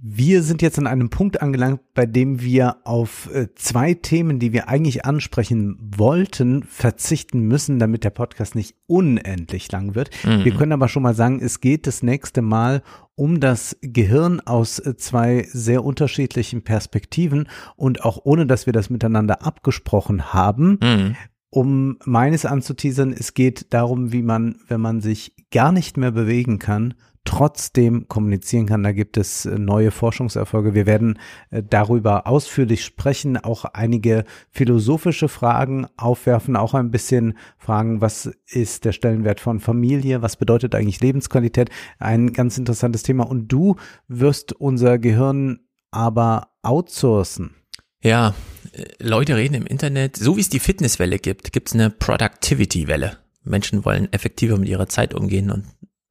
Wir 0.08 0.43
sind 0.43 0.61
jetzt 0.61 0.77
an 0.77 0.85
einem 0.85 1.09
Punkt 1.09 1.42
angelangt, 1.42 1.80
bei 1.95 2.06
dem 2.06 2.40
wir 2.40 2.77
auf 2.84 3.27
äh, 3.34 3.48
zwei 3.56 3.95
Themen, 3.95 4.38
die 4.38 4.53
wir 4.53 4.69
eigentlich 4.69 5.03
ansprechen 5.03 5.80
wollten, 5.80 6.61
verzichten 6.61 7.40
müssen, 7.40 7.80
damit 7.80 8.03
der 8.03 8.11
Podcast 8.11 8.53
nicht 8.53 8.75
unendlich 8.85 9.72
lang 9.72 9.95
wird. 9.95 10.11
Mhm. 10.24 10.45
Wir 10.45 10.53
können 10.53 10.74
aber 10.74 10.90
schon 10.90 11.01
mal 11.01 11.16
sagen, 11.16 11.40
es 11.42 11.59
geht 11.59 11.88
das 11.88 12.03
nächste 12.03 12.43
Mal 12.43 12.84
um 13.16 13.40
das 13.40 13.77
Gehirn 13.82 14.42
aus 14.42 14.77
äh, 14.77 14.95
zwei 14.95 15.48
sehr 15.50 15.84
unterschiedlichen 15.84 16.61
Perspektiven 16.61 17.50
und 17.75 18.06
auch 18.06 18.19
ohne, 18.25 18.45
dass 18.45 18.67
wir 18.67 18.74
das 18.74 18.92
miteinander 18.92 19.42
abgesprochen 19.42 20.34
haben. 20.35 20.77
Mhm 20.84 21.16
um 21.51 21.98
meines 22.03 22.45
anzuteasern, 22.45 23.14
es 23.14 23.34
geht 23.34 23.74
darum, 23.74 24.11
wie 24.11 24.24
man, 24.24 24.58
wenn 24.67 24.82
man 24.82 25.00
sich 25.00 25.34
gar 25.51 25.72
nicht 25.72 25.95
mehr 25.95 26.11
bewegen 26.11 26.59
kann, 26.59 26.95
trotzdem 27.26 28.08
kommunizieren 28.08 28.68
kann. 28.68 28.84
Da 28.84 28.92
gibt 28.92 29.18
es 29.18 29.45
äh, 29.45 29.58
neue 29.58 29.92
Forschungserfolge. 29.92 30.74
Wir 30.74 30.86
werden 30.86 31.20
äh, 31.50 31.62
darüber 31.68 32.28
ausführlich 32.28 32.86
sprechen, 32.86 33.38
auch 33.38 33.66
einige 33.66 34.24
philosophische 34.52 35.28
Fragen 35.28 35.88
aufwerfen, 35.98 36.56
auch 36.56 36.74
ein 36.74 36.92
bisschen 36.92 37.38
fragen, 37.58 38.00
was 38.00 38.32
ist 38.48 38.86
der 38.86 38.94
Stellenwert 38.94 39.40
von 39.40 39.60
Familie, 39.60 40.22
was 40.22 40.38
bedeutet 40.38 40.76
eigentlich 40.76 41.02
Lebensqualität, 41.02 41.70
ein 42.00 42.32
ganz 42.32 42.58
interessantes 42.58 43.04
Thema. 43.04 43.28
Und 43.28 43.50
du 43.50 43.76
wirst 44.08 44.54
unser 44.54 45.00
Gehirn 45.00 45.60
aber 45.92 46.50
outsourcen. 46.62 47.56
Ja, 48.02 48.36
äh, 48.72 48.84
Leute 49.00 49.36
reden 49.36 49.56
im 49.56 49.66
Internet, 49.66 50.16
so 50.16 50.38
wie 50.38 50.42
es 50.42 50.50
die 50.50 50.60
Fitnesswelle 50.60 51.18
gibt, 51.18 51.52
gibt 51.52 51.70
es 51.70 51.74
eine 51.74 51.90
Productivity-Welle. 51.90 53.18
Menschen 53.45 53.86
wollen 53.86 54.12
effektiver 54.12 54.58
mit 54.58 54.68
ihrer 54.68 54.88
Zeit 54.88 55.14
umgehen 55.14 55.52
und 55.52 55.66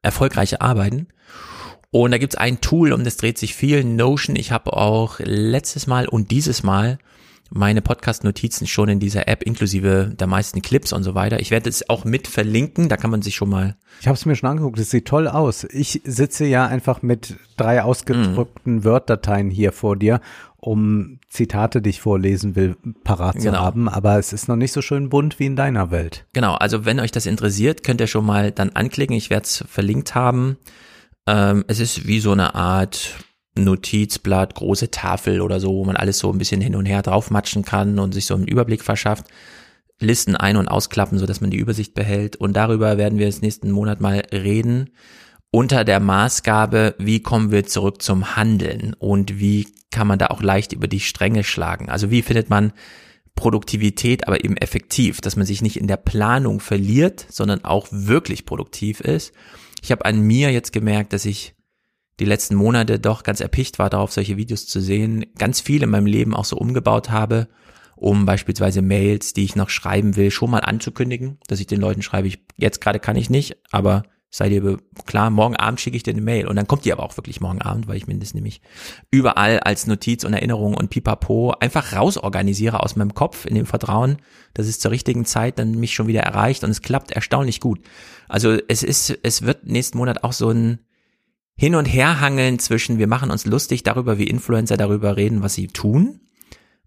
erfolgreiche 0.04 0.60
arbeiten. 0.60 1.08
Und 1.90 2.10
da 2.10 2.18
gibt's 2.18 2.36
ein 2.36 2.60
Tool, 2.60 2.92
um 2.92 3.04
das 3.04 3.16
dreht 3.16 3.38
sich 3.38 3.54
viel, 3.54 3.84
Notion. 3.84 4.36
Ich 4.36 4.52
habe 4.52 4.72
auch 4.72 5.20
letztes 5.20 5.86
Mal 5.86 6.08
und 6.08 6.30
dieses 6.30 6.62
Mal 6.62 6.98
meine 7.50 7.82
Podcast-Notizen 7.82 8.66
schon 8.66 8.88
in 8.88 9.00
dieser 9.00 9.28
App, 9.28 9.42
inklusive 9.42 10.12
der 10.18 10.26
meisten 10.26 10.62
Clips 10.62 10.92
und 10.92 11.02
so 11.02 11.14
weiter. 11.14 11.40
Ich 11.40 11.50
werde 11.50 11.68
es 11.68 11.88
auch 11.88 12.04
mit 12.04 12.26
verlinken, 12.26 12.88
da 12.88 12.96
kann 12.96 13.10
man 13.10 13.22
sich 13.22 13.34
schon 13.34 13.50
mal. 13.50 13.76
Ich 14.00 14.06
habe 14.06 14.16
es 14.16 14.26
mir 14.26 14.34
schon 14.34 14.50
angeguckt, 14.50 14.78
es 14.78 14.90
sieht 14.90 15.06
toll 15.06 15.28
aus. 15.28 15.64
Ich 15.64 16.02
sitze 16.04 16.46
ja 16.46 16.66
einfach 16.66 17.02
mit 17.02 17.36
drei 17.56 17.82
ausgedrückten 17.82 18.76
mm. 18.76 18.84
Word-Dateien 18.84 19.50
hier 19.50 19.72
vor 19.72 19.96
dir, 19.96 20.20
um 20.56 21.20
Zitate, 21.28 21.82
die 21.82 21.90
ich 21.90 22.00
vorlesen 22.00 22.56
will, 22.56 22.76
parat 23.04 23.34
zu 23.34 23.48
genau. 23.48 23.58
haben. 23.58 23.88
Aber 23.88 24.18
es 24.18 24.32
ist 24.32 24.48
noch 24.48 24.56
nicht 24.56 24.72
so 24.72 24.82
schön 24.82 25.10
bunt 25.10 25.38
wie 25.38 25.46
in 25.46 25.56
deiner 25.56 25.90
Welt. 25.90 26.26
Genau, 26.32 26.54
also 26.54 26.84
wenn 26.84 27.00
euch 27.00 27.12
das 27.12 27.26
interessiert, 27.26 27.84
könnt 27.84 28.00
ihr 28.00 28.06
schon 28.06 28.24
mal 28.24 28.50
dann 28.50 28.70
anklicken. 28.70 29.14
Ich 29.14 29.30
werde 29.30 29.44
es 29.44 29.64
verlinkt 29.68 30.14
haben. 30.14 30.56
Ähm, 31.26 31.64
es 31.68 31.80
ist 31.80 32.06
wie 32.06 32.20
so 32.20 32.32
eine 32.32 32.54
Art 32.54 33.14
Notizblatt, 33.56 34.54
große 34.54 34.90
Tafel 34.90 35.40
oder 35.40 35.60
so, 35.60 35.74
wo 35.74 35.84
man 35.84 35.96
alles 35.96 36.18
so 36.18 36.32
ein 36.32 36.38
bisschen 36.38 36.60
hin 36.60 36.74
und 36.74 36.86
her 36.86 37.02
draufmatschen 37.02 37.64
kann 37.64 37.98
und 37.98 38.12
sich 38.12 38.26
so 38.26 38.34
einen 38.34 38.48
Überblick 38.48 38.82
verschafft. 38.82 39.26
Listen 40.00 40.34
ein- 40.34 40.56
und 40.56 40.68
ausklappen, 40.68 41.18
so 41.18 41.26
dass 41.26 41.40
man 41.40 41.50
die 41.50 41.58
Übersicht 41.58 41.94
behält. 41.94 42.36
Und 42.36 42.54
darüber 42.54 42.98
werden 42.98 43.18
wir 43.18 43.26
jetzt 43.26 43.42
nächsten 43.42 43.70
Monat 43.70 44.00
mal 44.00 44.22
reden. 44.32 44.90
Unter 45.52 45.84
der 45.84 46.00
Maßgabe, 46.00 46.96
wie 46.98 47.20
kommen 47.20 47.52
wir 47.52 47.64
zurück 47.64 48.02
zum 48.02 48.34
Handeln 48.34 48.94
und 48.98 49.38
wie 49.38 49.68
kann 49.92 50.08
man 50.08 50.18
da 50.18 50.26
auch 50.26 50.42
leicht 50.42 50.72
über 50.72 50.88
die 50.88 50.98
Stränge 50.98 51.44
schlagen? 51.44 51.88
Also 51.88 52.10
wie 52.10 52.22
findet 52.22 52.50
man 52.50 52.72
Produktivität, 53.36 54.26
aber 54.26 54.44
eben 54.44 54.56
effektiv, 54.56 55.20
dass 55.20 55.36
man 55.36 55.46
sich 55.46 55.62
nicht 55.62 55.76
in 55.76 55.86
der 55.86 55.96
Planung 55.96 56.58
verliert, 56.58 57.26
sondern 57.30 57.64
auch 57.64 57.86
wirklich 57.90 58.46
produktiv 58.46 59.00
ist. 59.00 59.32
Ich 59.82 59.92
habe 59.92 60.04
an 60.04 60.20
mir 60.20 60.50
jetzt 60.50 60.72
gemerkt, 60.72 61.12
dass 61.12 61.24
ich 61.24 61.54
die 62.20 62.24
letzten 62.24 62.54
Monate 62.54 62.98
doch 62.98 63.22
ganz 63.22 63.40
erpicht 63.40 63.78
war, 63.78 63.90
darauf 63.90 64.12
solche 64.12 64.36
Videos 64.36 64.66
zu 64.66 64.80
sehen, 64.80 65.26
ganz 65.38 65.60
viel 65.60 65.82
in 65.82 65.90
meinem 65.90 66.06
Leben 66.06 66.34
auch 66.34 66.44
so 66.44 66.56
umgebaut 66.56 67.10
habe 67.10 67.48
um 67.96 68.26
beispielsweise 68.26 68.82
Mails, 68.82 69.32
die 69.32 69.44
ich 69.44 69.56
noch 69.56 69.70
schreiben 69.70 70.16
will, 70.16 70.30
schon 70.30 70.50
mal 70.50 70.58
anzukündigen, 70.58 71.38
dass 71.46 71.60
ich 71.60 71.66
den 71.66 71.80
Leuten 71.80 72.02
schreibe, 72.02 72.28
ich 72.28 72.44
jetzt 72.56 72.80
gerade 72.80 72.98
kann 72.98 73.16
ich 73.16 73.30
nicht, 73.30 73.56
aber 73.70 74.02
sei 74.30 74.48
dir 74.48 74.78
klar, 75.06 75.30
morgen 75.30 75.54
Abend 75.54 75.80
schicke 75.80 75.96
ich 75.96 76.02
dir 76.02 76.10
eine 76.10 76.20
Mail. 76.20 76.48
Und 76.48 76.56
dann 76.56 76.66
kommt 76.66 76.84
die 76.84 76.92
aber 76.92 77.04
auch 77.04 77.16
wirklich 77.16 77.40
morgen 77.40 77.62
Abend, 77.62 77.86
weil 77.86 77.96
ich 77.96 78.08
mir 78.08 78.18
das 78.18 78.34
nämlich 78.34 78.62
überall 79.12 79.60
als 79.60 79.86
Notiz 79.86 80.24
und 80.24 80.32
Erinnerung 80.32 80.74
und 80.74 80.90
Pipapo 80.90 81.52
einfach 81.60 81.92
rausorganisiere 81.92 82.82
aus 82.82 82.96
meinem 82.96 83.14
Kopf 83.14 83.46
in 83.46 83.54
dem 83.54 83.64
Vertrauen, 83.64 84.16
dass 84.52 84.66
es 84.66 84.80
zur 84.80 84.90
richtigen 84.90 85.24
Zeit 85.24 85.60
dann 85.60 85.78
mich 85.78 85.94
schon 85.94 86.08
wieder 86.08 86.22
erreicht. 86.22 86.64
Und 86.64 86.70
es 86.70 86.82
klappt 86.82 87.12
erstaunlich 87.12 87.60
gut. 87.60 87.78
Also 88.28 88.58
es 88.66 88.82
ist, 88.82 89.16
es 89.22 89.42
wird 89.42 89.66
nächsten 89.66 89.98
Monat 89.98 90.24
auch 90.24 90.32
so 90.32 90.50
ein 90.50 90.80
Hin- 91.56 91.76
und 91.76 91.86
Herhangeln 91.86 92.58
zwischen, 92.58 92.98
wir 92.98 93.06
machen 93.06 93.30
uns 93.30 93.46
lustig 93.46 93.82
darüber, 93.82 94.18
wie 94.18 94.24
Influencer 94.24 94.76
darüber 94.76 95.16
reden, 95.16 95.42
was 95.42 95.54
sie 95.54 95.68
tun 95.68 96.20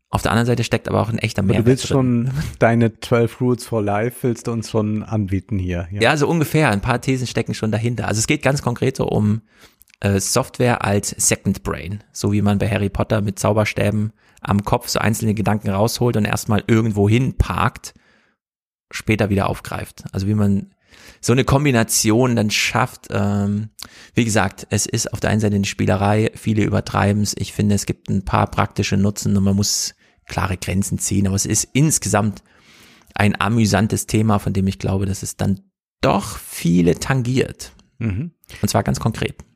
auf 0.09 0.21
der 0.21 0.31
anderen 0.31 0.47
Seite 0.47 0.63
steckt 0.63 0.87
aber 0.87 1.01
auch 1.01 1.09
ein 1.09 1.17
echter 1.17 1.41
Mehrwert. 1.41 1.65
Du 1.65 1.69
willst 1.69 1.89
drin. 1.89 2.31
schon 2.31 2.31
deine 2.59 2.99
12 2.99 3.41
Rules 3.41 3.65
for 3.65 3.81
Life, 3.83 4.19
willst 4.21 4.47
du 4.47 4.51
uns 4.51 4.69
schon 4.69 5.03
anbieten 5.03 5.59
hier. 5.59 5.87
Ja. 5.91 6.01
ja, 6.01 6.17
so 6.17 6.27
ungefähr. 6.27 6.69
Ein 6.69 6.81
paar 6.81 7.01
Thesen 7.01 7.27
stecken 7.27 7.53
schon 7.53 7.71
dahinter. 7.71 8.07
Also 8.07 8.19
es 8.19 8.27
geht 8.27 8.41
ganz 8.41 8.61
konkret 8.61 8.95
so 8.95 9.07
um 9.07 9.41
äh, 9.99 10.19
Software 10.19 10.85
als 10.85 11.09
Second 11.09 11.63
Brain. 11.63 12.03
So 12.13 12.31
wie 12.31 12.41
man 12.41 12.57
bei 12.57 12.69
Harry 12.69 12.89
Potter 12.89 13.21
mit 13.21 13.37
Zauberstäben 13.37 14.13
am 14.41 14.63
Kopf 14.63 14.87
so 14.87 14.99
einzelne 14.99 15.33
Gedanken 15.33 15.69
rausholt 15.69 16.15
und 16.15 16.23
erstmal 16.23 16.63
irgendwo 16.67 17.09
hin 17.09 17.37
parkt, 17.37 17.93
später 18.91 19.29
wieder 19.29 19.49
aufgreift. 19.49 20.05
Also 20.13 20.27
wie 20.27 20.35
man 20.35 20.73
so 21.21 21.33
eine 21.33 21.43
Kombination 21.43 22.35
dann 22.35 22.51
schafft. 22.51 23.07
Ähm, 23.09 23.69
wie 24.13 24.25
gesagt, 24.25 24.67
es 24.69 24.85
ist 24.85 25.13
auf 25.13 25.19
der 25.19 25.29
einen 25.29 25.39
Seite 25.39 25.55
eine 25.55 25.65
Spielerei, 25.65 26.31
viele 26.35 26.63
übertreiben 26.63 27.21
es. 27.21 27.35
Ich 27.37 27.53
finde, 27.53 27.75
es 27.75 27.85
gibt 27.85 28.09
ein 28.09 28.25
paar 28.25 28.49
praktische 28.49 28.97
Nutzen 28.97 29.35
und 29.35 29.43
man 29.43 29.55
muss 29.55 29.95
klare 30.25 30.57
Grenzen 30.57 30.99
ziehen, 30.99 31.27
aber 31.27 31.35
es 31.35 31.45
ist 31.45 31.69
insgesamt 31.73 32.43
ein 33.15 33.39
amüsantes 33.39 34.07
Thema, 34.07 34.39
von 34.39 34.53
dem 34.53 34.67
ich 34.67 34.79
glaube, 34.79 35.05
dass 35.05 35.23
es 35.23 35.37
dann 35.37 35.61
doch 36.01 36.37
viele 36.37 36.99
tangiert. 36.99 37.71
Mhm. 37.97 38.31
Und 38.61 38.69
zwar 38.69 38.83
ganz 38.83 38.99
konkret. 38.99 39.46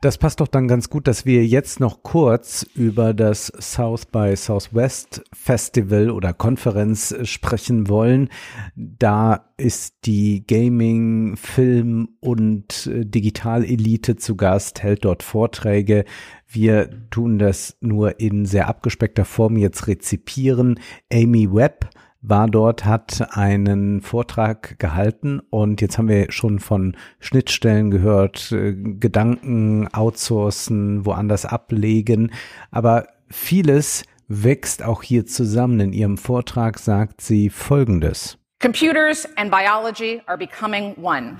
Das 0.00 0.16
passt 0.16 0.38
doch 0.38 0.46
dann 0.46 0.68
ganz 0.68 0.90
gut, 0.90 1.08
dass 1.08 1.26
wir 1.26 1.44
jetzt 1.44 1.80
noch 1.80 2.04
kurz 2.04 2.64
über 2.76 3.12
das 3.12 3.52
South 3.60 4.06
by 4.06 4.36
Southwest 4.36 5.24
Festival 5.32 6.10
oder 6.10 6.32
Konferenz 6.32 7.16
sprechen 7.24 7.88
wollen. 7.88 8.28
Da 8.76 9.50
ist 9.56 10.06
die 10.06 10.46
Gaming, 10.46 11.36
Film 11.36 12.10
und 12.20 12.88
Digitalelite 12.92 14.14
zu 14.14 14.36
Gast, 14.36 14.84
hält 14.84 15.04
dort 15.04 15.24
Vorträge. 15.24 16.04
Wir 16.46 16.90
tun 17.10 17.40
das 17.40 17.76
nur 17.80 18.20
in 18.20 18.46
sehr 18.46 18.68
abgespeckter 18.68 19.24
Form 19.24 19.56
jetzt 19.56 19.88
rezipieren. 19.88 20.78
Amy 21.12 21.52
Webb 21.52 21.90
war 22.20 22.48
dort, 22.48 22.84
hat 22.84 23.36
einen 23.36 24.00
Vortrag 24.00 24.78
gehalten 24.78 25.40
und 25.50 25.80
jetzt 25.80 25.98
haben 25.98 26.08
wir 26.08 26.32
schon 26.32 26.58
von 26.58 26.96
Schnittstellen 27.20 27.90
gehört, 27.90 28.50
äh, 28.52 28.74
Gedanken 28.74 29.88
outsourcen, 29.92 31.06
woanders 31.06 31.44
ablegen, 31.44 32.32
aber 32.70 33.08
vieles 33.30 34.04
wächst 34.28 34.82
auch 34.82 35.02
hier 35.02 35.26
zusammen. 35.26 35.80
In 35.80 35.92
ihrem 35.92 36.18
Vortrag 36.18 36.78
sagt 36.78 37.20
sie 37.20 37.50
Folgendes. 37.50 38.38
Computers 38.60 39.26
and 39.36 39.50
biology 39.50 40.20
are 40.26 40.36
becoming 40.36 40.94
one. 40.96 41.38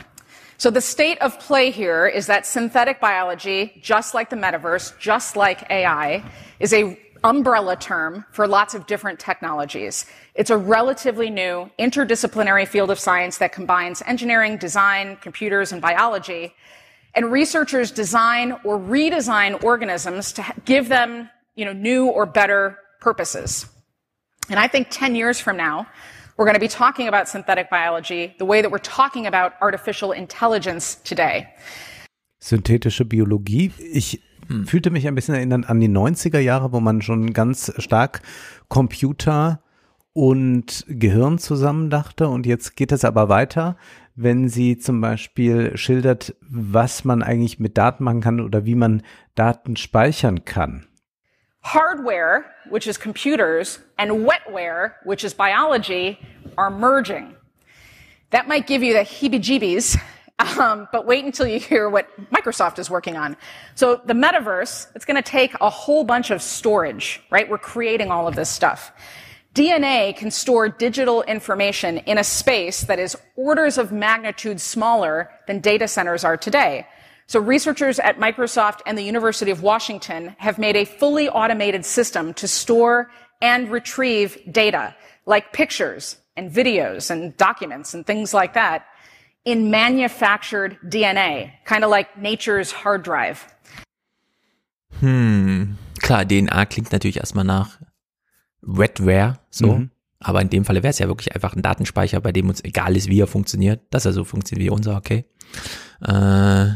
So 0.57 0.71
the 0.71 0.81
state 0.81 1.21
of 1.21 1.39
play 1.39 1.71
here 1.71 2.09
is 2.09 2.27
that 2.27 2.45
synthetic 2.47 3.01
biology, 3.01 3.73
just 3.81 4.15
like 4.15 4.31
the 4.31 4.37
metaverse, 4.37 4.93
just 4.99 5.37
like 5.37 5.69
AI, 5.71 6.23
is 6.59 6.73
a 6.73 6.99
umbrella 7.25 7.77
term 7.77 8.25
for 8.31 8.47
lots 8.47 8.75
of 8.75 8.87
different 8.87 9.19
technologies. 9.19 10.07
It's 10.39 10.51
a 10.51 10.57
relatively 10.57 11.31
new 11.31 11.69
interdisciplinary 11.81 12.69
field 12.69 12.93
of 12.93 13.01
science 13.01 13.39
that 13.39 13.51
combines 13.51 14.03
engineering, 14.07 14.57
design, 14.57 15.17
computers, 15.21 15.73
and 15.73 15.83
biology. 15.83 16.55
And 17.17 17.33
researchers 17.33 17.91
design 17.91 18.53
or 18.63 18.79
redesign 18.79 19.65
organisms 19.65 20.33
to 20.35 20.45
give 20.65 20.89
them, 20.89 21.29
you 21.57 21.65
know, 21.65 21.73
new 21.73 22.07
or 22.07 22.25
better 22.25 22.79
purposes. 23.01 23.67
And 24.49 24.61
I 24.61 24.69
think 24.69 24.91
10 24.91 25.17
years 25.17 25.41
from 25.41 25.57
now, 25.57 25.89
we're 26.37 26.45
going 26.45 26.55
to 26.55 26.61
be 26.61 26.69
talking 26.69 27.09
about 27.09 27.29
synthetic 27.29 27.69
biology 27.69 28.33
the 28.39 28.45
way 28.45 28.63
that 28.63 28.71
we're 28.71 28.79
talking 28.79 29.27
about 29.27 29.55
artificial 29.61 30.13
intelligence 30.13 31.01
today. 31.03 31.49
Synthetische 32.41 33.05
Biologie. 33.05 33.73
Ich 33.93 34.21
hm. 34.47 34.67
fühlte 34.67 34.91
mich 34.91 35.09
ein 35.09 35.17
bisschen 35.17 35.35
erinnern 35.35 35.65
an 35.65 35.81
die 35.81 35.89
90er 35.89 36.39
Jahre, 36.39 36.73
wo 36.73 36.79
man 36.79 37.03
schon 37.03 37.33
ganz 37.33 37.73
stark 37.79 38.23
Computer 38.69 39.61
und 40.19 40.85
Gehirn 40.89 41.39
zusammen 41.39 41.91
dachte. 41.91 42.27
Und 42.27 42.45
jetzt 42.45 42.75
geht 42.75 42.91
es 42.91 43.05
aber 43.05 43.29
weiter, 43.29 43.77
wenn 44.17 44.49
sie 44.49 44.77
zum 44.77 45.01
Beispiel 45.01 45.77
schildert, 45.77 46.35
was 46.41 47.05
man 47.05 47.23
eigentlich 47.23 47.61
mit 47.61 47.79
Daten 47.79 48.03
machen 48.03 48.21
kann 48.21 48.41
oder 48.41 48.65
wie 48.65 48.75
man 48.75 49.05
Daten 49.37 49.77
speichern 49.77 50.45
kann. 50.45 50.89
Hardware, 51.63 52.47
which 52.69 52.89
is 52.89 52.99
computers, 52.99 53.79
and 53.97 54.11
wetware, 54.27 54.95
which 55.05 55.23
is 55.23 55.33
biology, 55.33 56.19
are 56.57 56.71
merging. 56.71 57.37
That 58.31 58.49
might 58.49 58.67
give 58.67 58.85
you 58.85 58.95
the 58.95 59.05
heebie-jeebies 59.05 60.01
Um, 60.61 60.87
but 60.93 61.05
wait 61.05 61.25
until 61.25 61.49
you 61.49 61.59
hear 61.59 61.91
what 61.91 62.07
Microsoft 62.31 62.79
is 62.79 62.89
working 62.89 63.17
on. 63.17 63.37
So 63.75 64.01
the 64.05 64.13
metaverse, 64.13 64.87
it's 64.95 65.05
going 65.05 65.17
to 65.17 65.31
take 65.31 65.53
a 65.61 65.69
whole 65.69 66.05
bunch 66.05 66.31
of 66.31 66.43
storage, 66.43 67.21
right? 67.29 67.51
We're 67.51 67.59
creating 67.59 68.13
all 68.13 68.29
of 68.29 68.37
this 68.37 68.49
stuff. 68.49 68.93
DNA 69.59 70.17
can 70.17 70.31
store 70.31 70.69
digital 70.69 71.23
information 71.23 71.99
in 72.07 72.17
a 72.17 72.23
space 72.23 72.83
that 72.83 73.01
is 73.01 73.17
orders 73.35 73.77
of 73.77 73.91
magnitude 73.91 74.61
smaller 74.61 75.29
than 75.49 75.59
data 75.59 75.89
centers 75.89 76.23
are 76.23 76.37
today. 76.37 76.87
So 77.27 77.41
researchers 77.41 77.99
at 77.99 78.21
Microsoft 78.21 78.83
and 78.87 78.97
the 78.97 79.03
University 79.03 79.51
of 79.51 79.61
Washington 79.61 80.37
have 80.39 80.61
made 80.61 80.77
a 80.77 80.85
fully 80.85 81.29
automated 81.29 81.85
system 81.85 82.35
to 82.35 82.47
store 82.47 83.11
and 83.43 83.69
retrieve 83.69 84.39
data 84.49 84.95
like 85.27 85.53
pictures 85.53 86.19
and 86.37 86.53
videos 86.53 87.11
and 87.11 87.37
documents 87.37 87.95
and 87.95 88.07
things 88.07 88.33
like 88.33 88.55
that 88.55 88.87
in 89.45 89.73
manufactured 89.73 90.79
DNA, 90.85 91.51
kind 91.65 91.83
of 91.83 91.91
like 91.91 92.17
nature's 92.17 92.71
hard 92.71 93.03
drive. 93.03 93.45
Hm, 95.01 95.77
klar, 96.01 96.25
DNA 96.25 96.65
klingt 96.67 96.93
natürlich 96.93 97.19
erstmal 97.19 97.45
nach 97.45 97.77
Wetware, 98.63 99.39
so. 99.51 99.75
Mhm. 99.75 99.91
Aber 100.21 100.43
in 100.43 100.51
dem 100.51 100.65
Falle 100.65 100.83
wäre 100.83 100.91
es 100.91 100.99
ja 100.99 101.07
wirklich 101.07 101.35
einfach 101.35 101.55
ein 101.55 101.63
Datenspeicher, 101.63 102.21
bei 102.21 102.33
dem 102.33 102.49
uns 102.49 102.63
egal 102.65 102.97
ist, 102.97 103.09
wie 103.09 103.21
er 103.21 103.29
funktioniert, 103.29 103.83
dass 103.91 104.05
er 104.05 104.13
so 104.13 104.25
funktioniert 104.25 104.67
wie 104.67 104.71
unser, 104.71 104.97
okay. 104.97 105.27
Äh, 106.03 106.71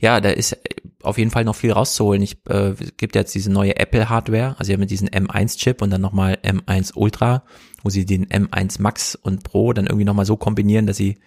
ja, 0.00 0.20
da 0.20 0.30
ist 0.30 0.56
auf 1.02 1.18
jeden 1.18 1.30
Fall 1.30 1.44
noch 1.44 1.56
viel 1.56 1.72
rauszuholen. 1.72 2.22
Ich 2.22 2.38
äh, 2.48 2.74
gibt 2.96 3.14
jetzt 3.14 3.34
diese 3.34 3.52
neue 3.52 3.76
Apple 3.76 4.08
Hardware, 4.08 4.56
also 4.58 4.72
ja 4.72 4.78
mit 4.78 4.90
diesem 4.90 5.08
M1 5.08 5.58
Chip 5.58 5.82
und 5.82 5.90
dann 5.90 6.00
nochmal 6.00 6.38
M1 6.42 6.94
Ultra, 6.94 7.44
wo 7.82 7.90
sie 7.90 8.06
den 8.06 8.26
M1 8.26 8.80
Max 8.80 9.14
und 9.14 9.44
Pro 9.44 9.72
dann 9.72 9.86
irgendwie 9.86 10.04
nochmal 10.04 10.24
so 10.24 10.36
kombinieren, 10.36 10.86
dass 10.86 10.96
sie 10.96 11.18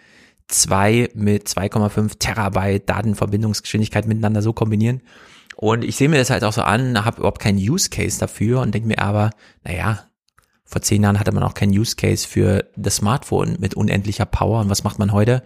2 0.48 1.12
mit 1.14 1.48
2,5 1.48 2.20
Terabyte 2.20 2.90
Datenverbindungsgeschwindigkeit 2.90 4.08
miteinander 4.08 4.42
so 4.42 4.54
kombinieren. 4.54 5.02
Und 5.62 5.84
ich 5.84 5.96
sehe 5.96 6.10
mir 6.10 6.18
das 6.18 6.32
halt 6.32 6.44
auch 6.44 6.54
so 6.54 6.64
an, 6.64 7.06
habe 7.06 7.18
überhaupt 7.18 7.40
keinen 7.40 7.60
Use 7.60 7.92
Case 7.92 8.20
dafür 8.20 8.62
und 8.62 8.74
denke 8.74 8.88
mir 8.88 8.98
aber, 8.98 9.30
naja, 9.64 10.08
vor 10.66 10.82
zehn 10.82 11.04
Jahren 11.04 11.20
hatte 11.20 11.32
man 11.32 11.44
auch 11.44 11.54
keinen 11.54 11.72
Use 11.72 11.96
Case 11.96 12.28
für 12.28 12.66
das 12.76 12.96
Smartphone 12.96 13.58
mit 13.60 13.76
unendlicher 13.76 14.26
Power. 14.26 14.62
Und 14.62 14.72
was 14.72 14.84
macht 14.84 14.98
man 14.98 15.12
heute? 15.12 15.44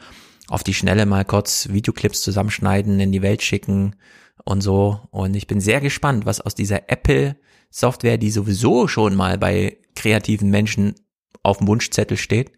Auf 0.47 0.63
die 0.63 0.73
Schnelle 0.73 1.05
mal 1.05 1.25
kurz 1.25 1.67
Videoclips 1.67 2.21
zusammenschneiden, 2.21 2.97
in 3.01 3.11
die 3.11 3.21
Welt 3.21 3.41
schicken 3.41 3.97
und 4.45 4.61
so. 4.61 5.01
Und 5.11 5.35
ich 5.35 5.47
bin 5.47 5.59
sehr 5.59 5.81
gespannt, 5.81 6.25
was 6.25 6.39
aus 6.39 6.55
dieser 6.55 6.89
Apple 6.89 7.35
Software, 7.69 8.17
die 8.17 8.31
sowieso 8.31 8.87
schon 8.87 9.15
mal 9.15 9.37
bei 9.37 9.79
kreativen 9.95 10.49
Menschen 10.49 10.95
auf 11.43 11.57
dem 11.57 11.67
Wunschzettel 11.67 12.15
steht, 12.15 12.53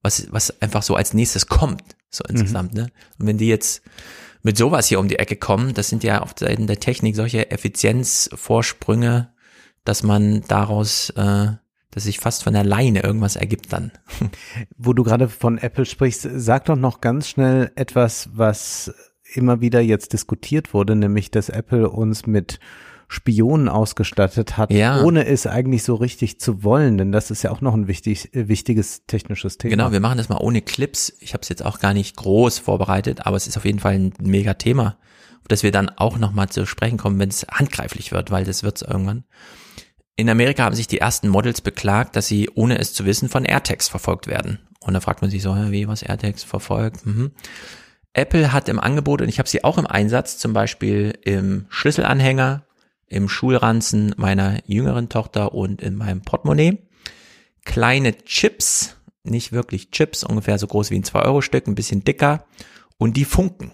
was, 0.00 0.28
was 0.30 0.62
einfach 0.62 0.84
so 0.84 0.94
als 0.94 1.12
nächstes 1.12 1.48
kommt, 1.48 1.82
so 2.08 2.22
mhm. 2.28 2.36
insgesamt, 2.36 2.74
mhm. 2.74 2.82
ne? 2.82 2.92
Und 3.18 3.26
wenn 3.26 3.38
die 3.38 3.48
jetzt 3.48 3.82
mit 4.42 4.56
sowas 4.56 4.86
hier 4.86 5.00
um 5.00 5.08
die 5.08 5.18
Ecke 5.18 5.36
kommen, 5.36 5.74
das 5.74 5.88
sind 5.88 6.04
ja 6.04 6.22
auf 6.22 6.34
Seiten 6.38 6.66
der 6.66 6.80
Technik 6.80 7.16
solche 7.16 7.50
Effizienzvorsprünge, 7.50 9.32
dass 9.84 10.02
man 10.02 10.42
daraus, 10.48 11.10
äh, 11.10 11.48
dass 11.90 12.04
sich 12.04 12.20
fast 12.20 12.44
von 12.44 12.54
alleine 12.54 13.02
irgendwas 13.02 13.36
ergibt 13.36 13.72
dann. 13.72 13.92
Wo 14.76 14.92
du 14.92 15.02
gerade 15.02 15.28
von 15.28 15.58
Apple 15.58 15.84
sprichst, 15.84 16.28
sag 16.32 16.66
doch 16.66 16.76
noch 16.76 17.00
ganz 17.00 17.28
schnell 17.28 17.72
etwas, 17.74 18.30
was 18.32 18.92
immer 19.34 19.60
wieder 19.60 19.80
jetzt 19.80 20.12
diskutiert 20.12 20.74
wurde, 20.74 20.96
nämlich 20.96 21.30
dass 21.30 21.48
Apple 21.48 21.88
uns 21.88 22.26
mit 22.26 22.58
Spionen 23.12 23.68
ausgestattet 23.68 24.56
hat, 24.56 24.70
ja. 24.70 25.02
ohne 25.02 25.26
es 25.26 25.44
eigentlich 25.44 25.82
so 25.82 25.96
richtig 25.96 26.38
zu 26.38 26.62
wollen, 26.62 26.96
denn 26.96 27.10
das 27.10 27.32
ist 27.32 27.42
ja 27.42 27.50
auch 27.50 27.60
noch 27.60 27.74
ein 27.74 27.88
wichtig, 27.88 28.32
äh, 28.36 28.46
wichtiges 28.46 29.04
technisches 29.08 29.58
Thema. 29.58 29.70
Genau, 29.70 29.90
wir 29.90 29.98
machen 29.98 30.18
das 30.18 30.28
mal 30.28 30.38
ohne 30.38 30.62
Clips. 30.62 31.12
Ich 31.18 31.34
habe 31.34 31.42
es 31.42 31.48
jetzt 31.48 31.64
auch 31.64 31.80
gar 31.80 31.92
nicht 31.92 32.14
groß 32.14 32.60
vorbereitet, 32.60 33.26
aber 33.26 33.36
es 33.36 33.48
ist 33.48 33.56
auf 33.56 33.64
jeden 33.64 33.80
Fall 33.80 33.94
ein 33.94 34.12
mega 34.22 34.54
Thema, 34.54 34.96
auf 35.40 35.48
das 35.48 35.64
wir 35.64 35.72
dann 35.72 35.88
auch 35.88 36.18
nochmal 36.18 36.50
zu 36.50 36.66
sprechen 36.66 36.98
kommen, 36.98 37.18
wenn 37.18 37.30
es 37.30 37.44
handgreiflich 37.50 38.12
wird, 38.12 38.30
weil 38.30 38.44
das 38.44 38.62
wird 38.62 38.76
es 38.76 38.82
irgendwann. 38.82 39.24
in 40.14 40.30
Amerika 40.30 40.62
haben 40.62 40.76
sich 40.76 40.86
die 40.86 40.98
ersten 40.98 41.28
Models 41.28 41.62
beklagt, 41.62 42.14
dass 42.14 42.28
sie, 42.28 42.48
ohne 42.54 42.78
es 42.78 42.94
zu 42.94 43.06
wissen, 43.06 43.28
von 43.28 43.44
AirTags 43.44 43.88
verfolgt 43.88 44.28
werden. 44.28 44.60
Und 44.78 44.94
da 44.94 45.00
fragt 45.00 45.20
man 45.20 45.32
sich 45.32 45.42
so, 45.42 45.56
wie 45.56 45.88
was 45.88 46.02
AirTags 46.02 46.44
verfolgt? 46.44 47.04
Mhm. 47.04 47.32
Apple 48.12 48.52
hat 48.52 48.68
im 48.68 48.78
Angebot, 48.78 49.20
und 49.20 49.28
ich 49.28 49.40
habe 49.40 49.48
sie 49.48 49.64
auch 49.64 49.78
im 49.78 49.86
Einsatz, 49.86 50.38
zum 50.38 50.52
Beispiel 50.52 51.18
im 51.24 51.66
Schlüsselanhänger, 51.70 52.64
im 53.10 53.28
Schulranzen 53.28 54.14
meiner 54.16 54.60
jüngeren 54.66 55.10
Tochter 55.10 55.52
und 55.52 55.82
in 55.82 55.96
meinem 55.96 56.22
Portemonnaie, 56.22 56.78
kleine 57.64 58.16
Chips, 58.24 58.96
nicht 59.24 59.52
wirklich 59.52 59.90
Chips, 59.90 60.24
ungefähr 60.24 60.58
so 60.58 60.66
groß 60.66 60.90
wie 60.90 60.96
ein 60.96 61.04
2-Euro-Stück, 61.04 61.66
ein 61.66 61.74
bisschen 61.74 62.04
dicker, 62.04 62.46
und 62.96 63.16
die 63.16 63.24
funken. 63.26 63.72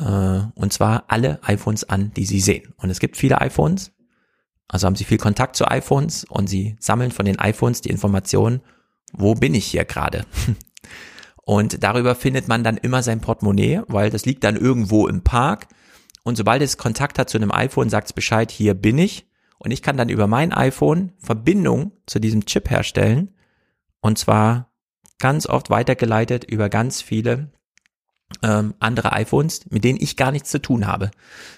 Äh, 0.00 0.40
und 0.54 0.72
zwar 0.72 1.04
alle 1.08 1.38
iPhones 1.42 1.84
an, 1.84 2.12
die 2.14 2.24
sie 2.24 2.40
sehen. 2.40 2.74
Und 2.78 2.90
es 2.90 2.98
gibt 2.98 3.16
viele 3.16 3.40
iPhones, 3.40 3.92
also 4.68 4.86
haben 4.86 4.96
sie 4.96 5.04
viel 5.04 5.18
Kontakt 5.18 5.54
zu 5.54 5.70
iPhones 5.70 6.24
und 6.24 6.48
sie 6.48 6.76
sammeln 6.80 7.12
von 7.12 7.26
den 7.26 7.38
iPhones 7.38 7.82
die 7.82 7.90
Information, 7.90 8.60
wo 9.12 9.34
bin 9.34 9.54
ich 9.54 9.66
hier 9.66 9.84
gerade? 9.84 10.26
Und 11.46 11.82
darüber 11.82 12.14
findet 12.14 12.48
man 12.48 12.64
dann 12.64 12.78
immer 12.78 13.02
sein 13.02 13.20
Portemonnaie, 13.20 13.82
weil 13.86 14.08
das 14.08 14.24
liegt 14.24 14.44
dann 14.44 14.56
irgendwo 14.56 15.06
im 15.06 15.22
Park. 15.22 15.68
Und 16.24 16.36
sobald 16.36 16.62
es 16.62 16.78
Kontakt 16.78 17.18
hat 17.18 17.30
zu 17.30 17.38
einem 17.38 17.52
iPhone, 17.52 17.90
sagt 17.90 18.08
es 18.08 18.12
Bescheid, 18.12 18.50
hier 18.50 18.74
bin 18.74 18.98
ich. 18.98 19.28
Und 19.58 19.70
ich 19.70 19.82
kann 19.82 19.96
dann 19.96 20.08
über 20.08 20.26
mein 20.26 20.52
iPhone 20.52 21.12
Verbindung 21.18 21.92
zu 22.06 22.18
diesem 22.18 22.46
Chip 22.46 22.70
herstellen. 22.70 23.34
Und 24.00 24.18
zwar 24.18 24.72
ganz 25.18 25.46
oft 25.46 25.70
weitergeleitet 25.70 26.44
über 26.44 26.68
ganz 26.68 27.02
viele 27.02 27.52
ähm, 28.42 28.74
andere 28.80 29.12
iPhones, 29.12 29.70
mit 29.70 29.84
denen 29.84 30.00
ich 30.00 30.16
gar 30.16 30.32
nichts 30.32 30.50
zu 30.50 30.60
tun 30.60 30.86
habe. 30.86 31.10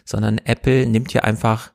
Sondern 0.05 0.39
Apple 0.39 0.87
nimmt 0.87 1.13
hier 1.13 1.25
einfach 1.25 1.73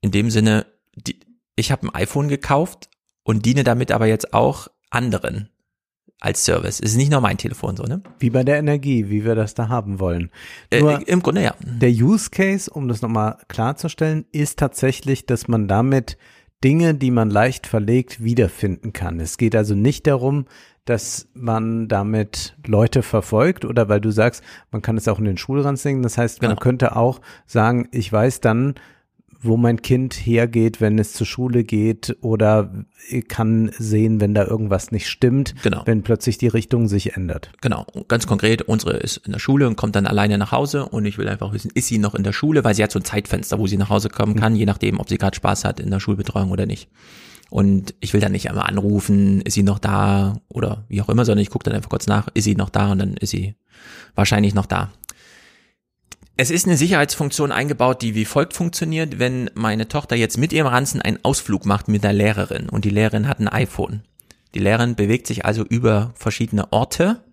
in 0.00 0.10
dem 0.10 0.30
Sinne, 0.30 0.66
die, 0.94 1.20
ich 1.54 1.70
habe 1.70 1.86
ein 1.86 1.94
iPhone 1.94 2.28
gekauft 2.28 2.88
und 3.24 3.44
diene 3.44 3.62
damit 3.62 3.92
aber 3.92 4.06
jetzt 4.06 4.32
auch 4.32 4.68
anderen 4.90 5.50
als 6.20 6.44
Service. 6.44 6.80
Es 6.80 6.90
ist 6.92 6.96
nicht 6.96 7.12
nur 7.12 7.20
mein 7.20 7.38
Telefon 7.38 7.76
so, 7.76 7.84
ne? 7.84 8.02
Wie 8.18 8.30
bei 8.30 8.42
der 8.42 8.58
Energie, 8.58 9.08
wie 9.08 9.24
wir 9.24 9.34
das 9.34 9.54
da 9.54 9.68
haben 9.68 10.00
wollen. 10.00 10.30
Äh, 10.70 10.80
Nur 10.80 11.06
Im 11.06 11.22
Grunde 11.22 11.42
ja. 11.42 11.54
Der 11.60 11.90
Use 11.90 12.30
Case, 12.30 12.68
um 12.70 12.88
das 12.88 13.02
nochmal 13.02 13.38
klarzustellen, 13.48 14.24
ist 14.32 14.58
tatsächlich, 14.58 15.26
dass 15.26 15.46
man 15.46 15.68
damit 15.68 16.18
Dinge, 16.64 16.94
die 16.94 17.12
man 17.12 17.30
leicht 17.30 17.68
verlegt, 17.68 18.22
wiederfinden 18.22 18.92
kann. 18.92 19.20
Es 19.20 19.38
geht 19.38 19.54
also 19.54 19.76
nicht 19.76 20.08
darum, 20.08 20.46
dass 20.84 21.28
man 21.34 21.86
damit 21.86 22.56
Leute 22.66 23.02
verfolgt 23.02 23.64
oder 23.64 23.88
weil 23.88 24.00
du 24.00 24.10
sagst, 24.10 24.42
man 24.72 24.82
kann 24.82 24.96
es 24.96 25.06
auch 25.06 25.18
in 25.18 25.24
den 25.26 25.36
Schulrand 25.36 25.78
singen. 25.78 26.02
Das 26.02 26.18
heißt, 26.18 26.40
Genau. 26.40 26.54
man 26.54 26.58
könnte 26.58 26.96
auch 26.96 27.20
sagen, 27.46 27.88
ich 27.92 28.12
weiß 28.12 28.40
dann, 28.40 28.74
wo 29.40 29.56
mein 29.56 29.82
Kind 29.82 30.14
hergeht, 30.14 30.80
wenn 30.80 30.98
es 30.98 31.12
zur 31.12 31.26
Schule 31.26 31.62
geht 31.64 32.16
oder 32.22 32.72
kann 33.28 33.70
sehen, 33.78 34.20
wenn 34.20 34.34
da 34.34 34.44
irgendwas 34.44 34.90
nicht 34.90 35.08
stimmt, 35.08 35.54
Genau. 35.62 35.82
wenn 35.84 36.02
plötzlich 36.02 36.38
die 36.38 36.48
Richtung 36.48 36.88
sich 36.88 37.14
ändert. 37.14 37.52
Genau, 37.60 37.86
ganz 38.08 38.26
konkret, 38.26 38.62
unsere 38.62 38.96
ist 38.96 39.18
in 39.18 39.32
der 39.32 39.38
Schule 39.38 39.66
und 39.68 39.76
kommt 39.76 39.94
dann 39.96 40.06
alleine 40.06 40.38
nach 40.38 40.50
Hause 40.52 40.86
und 40.86 41.04
ich 41.06 41.18
will 41.18 41.28
einfach 41.28 41.52
wissen, 41.52 41.70
ist 41.74 41.86
sie 41.86 41.98
noch 41.98 42.14
in 42.14 42.24
der 42.24 42.32
Schule, 42.32 42.64
weil 42.64 42.74
sie 42.74 42.82
hat 42.82 42.90
so 42.90 42.98
ein 42.98 43.04
Zeitfenster, 43.04 43.58
wo 43.58 43.66
sie 43.66 43.76
nach 43.76 43.90
Hause 43.90 44.08
kommen 44.08 44.34
kann, 44.34 44.56
je 44.56 44.66
nachdem, 44.66 44.98
ob 44.98 45.08
sie 45.08 45.18
gerade 45.18 45.36
Spaß 45.36 45.64
hat 45.64 45.78
in 45.78 45.90
der 45.90 46.00
Schulbetreuung 46.00 46.50
oder 46.50 46.66
nicht. 46.66 46.88
Und 47.50 47.94
ich 48.00 48.12
will 48.12 48.20
dann 48.20 48.32
nicht 48.32 48.50
einmal 48.50 48.68
anrufen, 48.68 49.40
ist 49.42 49.54
sie 49.54 49.62
noch 49.62 49.78
da 49.78 50.40
oder 50.48 50.84
wie 50.88 51.00
auch 51.00 51.08
immer, 51.08 51.24
sondern 51.24 51.42
ich 51.42 51.50
gucke 51.50 51.64
dann 51.64 51.74
einfach 51.74 51.88
kurz 51.90 52.06
nach, 52.06 52.28
ist 52.34 52.44
sie 52.44 52.56
noch 52.56 52.68
da 52.70 52.92
und 52.92 52.98
dann 52.98 53.14
ist 53.14 53.30
sie 53.30 53.54
wahrscheinlich 54.14 54.52
noch 54.54 54.66
da. 54.66 54.90
Es 56.40 56.52
ist 56.52 56.66
eine 56.66 56.76
Sicherheitsfunktion 56.76 57.50
eingebaut, 57.50 58.00
die 58.00 58.14
wie 58.14 58.24
folgt 58.24 58.54
funktioniert, 58.54 59.18
wenn 59.18 59.50
meine 59.54 59.88
Tochter 59.88 60.14
jetzt 60.14 60.38
mit 60.38 60.52
ihrem 60.52 60.68
Ranzen 60.68 61.02
einen 61.02 61.18
Ausflug 61.24 61.66
macht 61.66 61.88
mit 61.88 62.04
der 62.04 62.12
Lehrerin 62.12 62.68
und 62.68 62.84
die 62.84 62.90
Lehrerin 62.90 63.26
hat 63.26 63.40
ein 63.40 63.48
iPhone. 63.48 64.04
Die 64.54 64.60
Lehrerin 64.60 64.94
bewegt 64.94 65.26
sich 65.26 65.44
also 65.44 65.64
über 65.64 66.12
verschiedene 66.14 66.72
Orte 66.72 67.24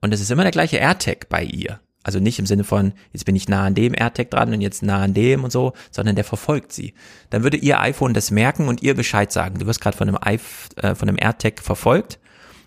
und 0.00 0.14
es 0.14 0.22
ist 0.22 0.30
immer 0.30 0.42
der 0.42 0.52
gleiche 0.52 0.78
AirTag 0.78 1.28
bei 1.28 1.44
ihr. 1.44 1.78
Also 2.02 2.18
nicht 2.18 2.38
im 2.38 2.46
Sinne 2.46 2.64
von, 2.64 2.94
jetzt 3.12 3.26
bin 3.26 3.36
ich 3.36 3.46
nah 3.46 3.66
an 3.66 3.74
dem 3.74 3.92
AirTag 3.92 4.30
dran 4.30 4.54
und 4.54 4.62
jetzt 4.62 4.82
nah 4.82 5.02
an 5.02 5.12
dem 5.12 5.44
und 5.44 5.50
so, 5.50 5.74
sondern 5.90 6.16
der 6.16 6.24
verfolgt 6.24 6.72
sie. 6.72 6.94
Dann 7.28 7.42
würde 7.42 7.58
ihr 7.58 7.78
iPhone 7.78 8.14
das 8.14 8.30
merken 8.30 8.68
und 8.68 8.82
ihr 8.82 8.94
Bescheid 8.94 9.30
sagen. 9.30 9.58
Du 9.58 9.66
wirst 9.66 9.82
gerade 9.82 9.98
von 9.98 10.08
einem, 10.08 10.38
äh, 10.76 10.94
von 10.94 11.10
einem 11.10 11.18
AirTag 11.20 11.60
verfolgt 11.60 12.18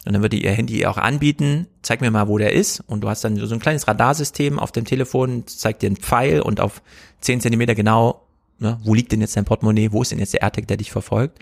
und 0.10 0.14
dann 0.14 0.24
würde 0.24 0.38
ihr 0.38 0.52
Handy 0.52 0.88
auch 0.88 0.98
anbieten, 0.98 1.68
zeig 1.84 2.02
mir 2.02 2.10
mal, 2.10 2.28
wo 2.28 2.40
der 2.40 2.54
ist. 2.54 2.80
Und 2.88 3.02
du 3.02 3.10
hast 3.10 3.24
dann 3.24 3.38
so 3.38 3.54
ein 3.54 3.60
kleines 3.60 3.88
Radarsystem 3.88 4.58
auf 4.58 4.72
dem 4.72 4.84
Telefon, 4.84 5.46
zeigt 5.46 5.84
dir 5.84 5.86
einen 5.86 5.98
Pfeil 5.98 6.42
und 6.42 6.62
auf 6.62 6.82
10 7.22 7.42
Zentimeter 7.42 7.76
genau, 7.76 8.26
ne, 8.58 8.80
wo 8.84 8.96
liegt 8.96 9.12
denn 9.12 9.22
jetzt 9.22 9.38
dein 9.38 9.46
Portemonnaie, 9.46 9.92
wo 9.92 10.02
ist 10.02 10.12
denn 10.12 10.18
jetzt 10.18 10.34
der 10.34 10.42
AirTag, 10.42 10.68
der 10.68 10.78
dich 10.78 10.92
verfolgt. 10.92 11.38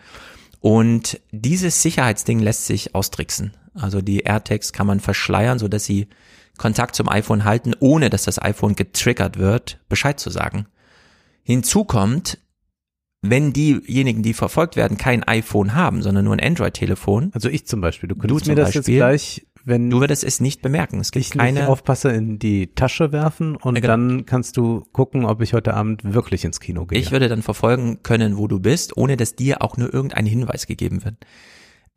Und 0.59 1.21
dieses 1.31 1.81
Sicherheitsding 1.81 2.39
lässt 2.39 2.65
sich 2.65 2.93
austricksen. 2.93 3.53
Also 3.73 4.01
die 4.01 4.23
AirTags 4.23 4.73
kann 4.73 4.85
man 4.85 4.99
verschleiern, 4.99 5.59
so 5.59 5.69
dass 5.69 5.85
sie 5.85 6.09
Kontakt 6.57 6.93
zum 6.93 7.07
iPhone 7.07 7.45
halten, 7.45 7.73
ohne 7.79 8.09
dass 8.09 8.23
das 8.23 8.37
iPhone 8.37 8.75
getriggert 8.75 9.39
wird, 9.39 9.79
Bescheid 9.87 10.19
zu 10.19 10.29
sagen. 10.29 10.67
Hinzu 11.41 11.85
kommt, 11.85 12.37
wenn 13.21 13.51
diejenigen, 13.53 14.21
die 14.23 14.33
verfolgt 14.33 14.75
werden, 14.75 14.97
kein 14.97 15.23
iPhone 15.23 15.73
haben, 15.75 16.01
sondern 16.01 16.25
nur 16.25 16.33
ein 16.35 16.39
Android-Telefon. 16.39 17.31
Also 17.33 17.49
ich 17.49 17.65
zum 17.65 17.81
Beispiel. 17.81 18.07
Du 18.09 18.15
Du 18.15 18.21
könntest 18.21 18.45
zum 18.45 18.51
mir 18.55 18.55
das 18.61 18.73
jetzt 18.73 18.83
Beispiel. 18.85 18.95
gleich, 18.97 19.47
wenn 19.65 19.89
Du 19.89 19.99
würdest 19.99 20.23
es 20.23 20.39
nicht 20.39 20.61
bemerken. 20.61 20.99
Es 20.99 21.11
gibt 21.11 21.25
ich 21.25 21.33
nicht 21.33 21.39
keine. 21.43 21.67
aufpasse, 21.67 22.09
in 22.09 22.39
die 22.39 22.67
Tasche 22.75 23.11
werfen 23.11 23.55
und 23.57 23.75
Ja, 23.75 23.81
genau. 23.81 23.93
dann 23.93 24.25
kannst 24.25 24.55
du 24.55 24.85
gucken, 24.93 25.25
ob 25.25 25.41
ich 25.41 25.53
heute 25.53 25.73
Abend 25.73 26.03
wirklich 26.13 26.45
ins 26.45 26.59
Kino 26.59 26.85
gehe. 26.85 26.99
Ich 26.99 27.11
würde 27.11 27.27
dann 27.27 27.41
verfolgen 27.41 28.01
können, 28.03 28.37
wo 28.37 28.47
du 28.47 28.59
bist, 28.59 28.95
ohne 28.95 29.17
dass 29.17 29.35
dir 29.35 29.61
auch 29.61 29.75
nur 29.77 29.93
irgendein 29.93 30.25
Hinweis 30.25 30.67
gegeben 30.67 31.03
wird. 31.03 31.15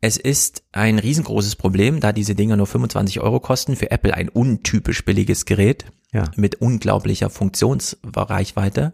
Es 0.03 0.17
ist 0.17 0.63
ein 0.71 0.97
riesengroßes 0.97 1.55
Problem, 1.55 1.99
da 1.99 2.11
diese 2.11 2.33
Dinger 2.33 2.57
nur 2.57 2.65
25 2.65 3.21
Euro 3.21 3.39
kosten. 3.39 3.75
Für 3.75 3.91
Apple 3.91 4.15
ein 4.15 4.29
untypisch 4.29 5.05
billiges 5.05 5.45
Gerät 5.45 5.85
Ja. 6.11 6.23
mit 6.35 6.55
unglaublicher 6.55 7.29
Funktionsreichweite. 7.29 8.93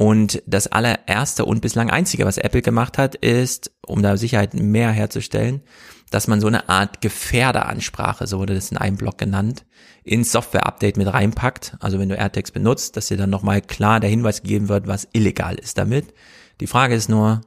Und 0.00 0.42
das 0.46 0.66
allererste 0.66 1.44
und 1.44 1.60
bislang 1.60 1.90
einzige, 1.90 2.24
was 2.24 2.38
Apple 2.38 2.62
gemacht 2.62 2.96
hat, 2.96 3.16
ist, 3.16 3.70
um 3.86 4.02
da 4.02 4.16
Sicherheit 4.16 4.54
mehr 4.54 4.92
herzustellen, 4.92 5.60
dass 6.08 6.26
man 6.26 6.40
so 6.40 6.46
eine 6.46 6.70
Art 6.70 7.02
Gefährderansprache, 7.02 8.26
so 8.26 8.38
wurde 8.38 8.54
das 8.54 8.70
in 8.70 8.78
einem 8.78 8.96
Blog 8.96 9.18
genannt, 9.18 9.66
ins 10.02 10.32
Software-Update 10.32 10.96
mit 10.96 11.12
reinpackt. 11.12 11.76
Also 11.80 11.98
wenn 11.98 12.08
du 12.08 12.16
AirTags 12.16 12.50
benutzt, 12.50 12.96
dass 12.96 13.08
dir 13.08 13.18
dann 13.18 13.28
nochmal 13.28 13.60
klar 13.60 14.00
der 14.00 14.08
Hinweis 14.08 14.40
gegeben 14.40 14.70
wird, 14.70 14.86
was 14.86 15.06
illegal 15.12 15.56
ist 15.56 15.76
damit. 15.76 16.14
Die 16.62 16.66
Frage 16.66 16.94
ist 16.94 17.10
nur, 17.10 17.42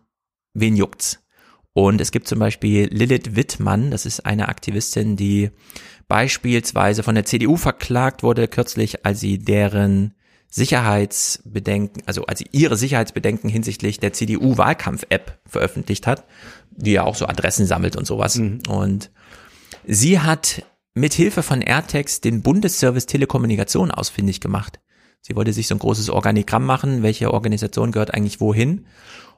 wen 0.54 0.76
juckt's? 0.76 1.24
Und 1.74 2.02
es 2.02 2.12
gibt 2.12 2.28
zum 2.28 2.38
Beispiel 2.38 2.88
Lilith 2.92 3.36
Wittmann, 3.36 3.90
das 3.90 4.06
ist 4.06 4.28
eine 4.28 4.48
Aktivistin, 4.48 5.16
die 5.16 5.50
beispielsweise 6.08 7.02
von 7.02 7.16
der 7.16 7.26
CDU 7.26 7.58
verklagt 7.58 8.22
wurde 8.22 8.48
kürzlich, 8.48 9.08
als 9.08 9.22
sie 9.22 9.40
deren 9.40 10.14
Sicherheitsbedenken, 10.56 12.04
also 12.06 12.28
als 12.28 12.38
sie 12.38 12.48
ihre 12.52 12.78
Sicherheitsbedenken 12.78 13.50
hinsichtlich 13.50 14.00
der 14.00 14.14
CDU-Wahlkampf-App 14.14 15.40
veröffentlicht 15.48 16.06
hat, 16.06 16.26
die 16.70 16.92
ja 16.92 17.04
auch 17.06 17.16
so 17.16 17.26
Adressen 17.26 17.66
sammelt 17.66 17.96
und 17.96 18.06
sowas. 18.06 18.38
Und 18.38 19.10
sie 19.88 20.20
hat 20.20 20.64
mit 20.94 21.14
Hilfe 21.14 21.42
von 21.42 21.64
AirTags 21.64 22.22
den 22.22 22.44
Bundesservice 22.44 23.08
Telekommunikation 23.08 23.90
ausfindig 23.90 24.42
gemacht. 24.42 24.80
Sie 25.22 25.36
wollte 25.36 25.54
sich 25.54 25.68
so 25.68 25.74
ein 25.74 25.80
großes 25.80 26.12
Organigramm 26.12 26.68
machen, 26.68 27.02
welche 27.02 27.34
Organisation 27.34 27.92
gehört 27.92 28.14
eigentlich 28.14 28.40
wohin. 28.40 28.86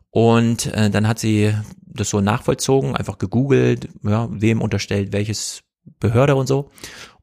Und 0.09 0.65
äh, 0.73 0.89
dann 0.89 1.07
hat 1.07 1.19
sie 1.19 1.53
das 1.85 2.09
so 2.09 2.19
nachvollzogen, 2.19 2.93
einfach 2.93 3.19
gegoogelt, 3.19 3.87
ja, 4.03 4.27
wem 4.31 4.61
unterstellt 4.61 5.13
welches 5.13 5.63
Behörde 6.01 6.35
und 6.35 6.47
so. 6.47 6.71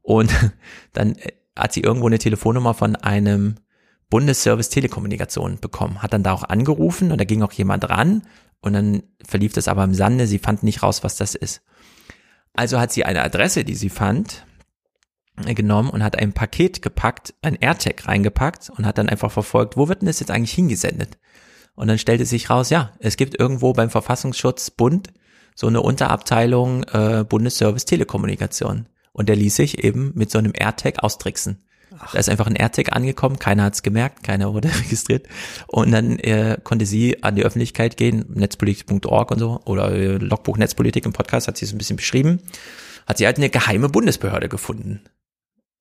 Und 0.01 0.31
dann 0.95 1.17
äh, 1.17 1.33
hat 1.55 1.75
sie 1.75 1.83
irgendwo 1.83 2.07
eine 2.07 2.19
Telefonnummer 2.19 2.73
von 2.73 2.97
einem 2.97 3.57
Bundesservice 4.13 4.69
Telekommunikation 4.69 5.59
bekommen, 5.59 6.03
hat 6.03 6.13
dann 6.13 6.23
da 6.23 6.35
auch 6.35 6.45
angerufen 6.45 7.13
und 7.13 7.19
da 7.19 7.25
ging 7.25 7.43
auch 7.43 7.53
jemand 7.53 7.89
ran 7.89 8.21
und 8.61 8.75
dann 8.75 9.03
verlief 9.27 9.55
das 9.55 9.69
aber 9.69 9.85
im 9.85 9.95
Sande, 9.95 10.27
sie 10.27 10.39
fand 10.39 10.63
nicht 10.63 10.83
raus, 10.83 11.03
was 11.03 11.17
das 11.17 11.35
ist. 11.35 11.63
Also 12.53 12.79
hat 12.79 12.93
sie 12.93 13.07
eine 13.07 13.23
Adresse, 13.23 13.65
die 13.65 13.75
sie 13.75 13.89
fand, 13.89 14.45
äh, 15.47 15.55
genommen 15.55 15.89
und 15.89 16.05
hat 16.05 16.19
ein 16.19 16.35
Paket 16.35 16.83
gepackt, 16.83 17.33
ein 17.41 17.55
AirTag 17.55 18.07
reingepackt 18.07 18.69
und 18.69 18.85
hat 18.85 18.99
dann 18.99 19.09
einfach 19.09 19.33
verfolgt, 19.33 19.79
wo 19.79 19.89
wird 19.89 20.03
denn 20.03 20.09
das 20.09 20.21
jetzt 20.21 20.31
eigentlich 20.31 20.53
hingesendet? 20.53 21.17
Und 21.75 21.89
dann 21.89 21.97
stellte 21.97 22.27
sich 22.27 22.51
raus, 22.51 22.69
ja, 22.69 22.93
es 22.99 23.17
gibt 23.17 23.41
irgendwo 23.41 23.73
beim 23.73 23.89
Verfassungsschutz 23.89 24.73
Bund 24.73 25.11
so 25.55 25.69
eine 25.69 25.81
Unterabteilung 25.81 26.83
äh, 26.83 27.25
Bundesservice 27.27 27.87
Telekommunikation. 27.87 28.91
Und 29.15 29.31
der 29.31 29.37
ließ 29.37 29.57
sich 29.57 29.83
eben 29.83 30.13
mit 30.15 30.31
so 30.31 30.37
einem 30.37 30.53
AirTag 30.55 31.03
austricksen. 31.03 31.65
Da 32.13 32.19
ist 32.19 32.29
einfach 32.29 32.47
ein 32.47 32.57
AirTag 32.57 32.93
angekommen, 32.93 33.39
keiner 33.39 33.65
hat's 33.65 33.83
gemerkt, 33.83 34.23
keiner 34.23 34.53
wurde 34.53 34.69
registriert. 34.85 35.27
Und 35.67 35.93
dann 35.93 36.19
äh, 36.19 36.59
konnte 36.63 36.87
sie 36.87 37.23
an 37.23 37.37
die 37.37 37.45
Öffentlichkeit 37.45 37.97
gehen, 37.97 38.25
netzpolitik.org 38.29 39.31
und 39.31 39.39
so, 39.39 39.61
oder 39.65 39.93
äh, 39.93 40.17
Logbuch 40.17 40.57
Netzpolitik 40.57 41.05
im 41.07 41.13
Podcast 41.13 41.49
hat 41.49 41.57
sie 41.57 41.67
so 41.67 41.75
ein 41.75 41.79
bisschen 41.79 41.97
beschrieben, 41.97 42.41
hat 43.07 43.19
sie 43.19 43.27
halt 43.27 43.39
eine 43.39 43.51
geheime 43.51 43.89
Bundesbehörde 43.89 44.49
gefunden. 44.49 45.03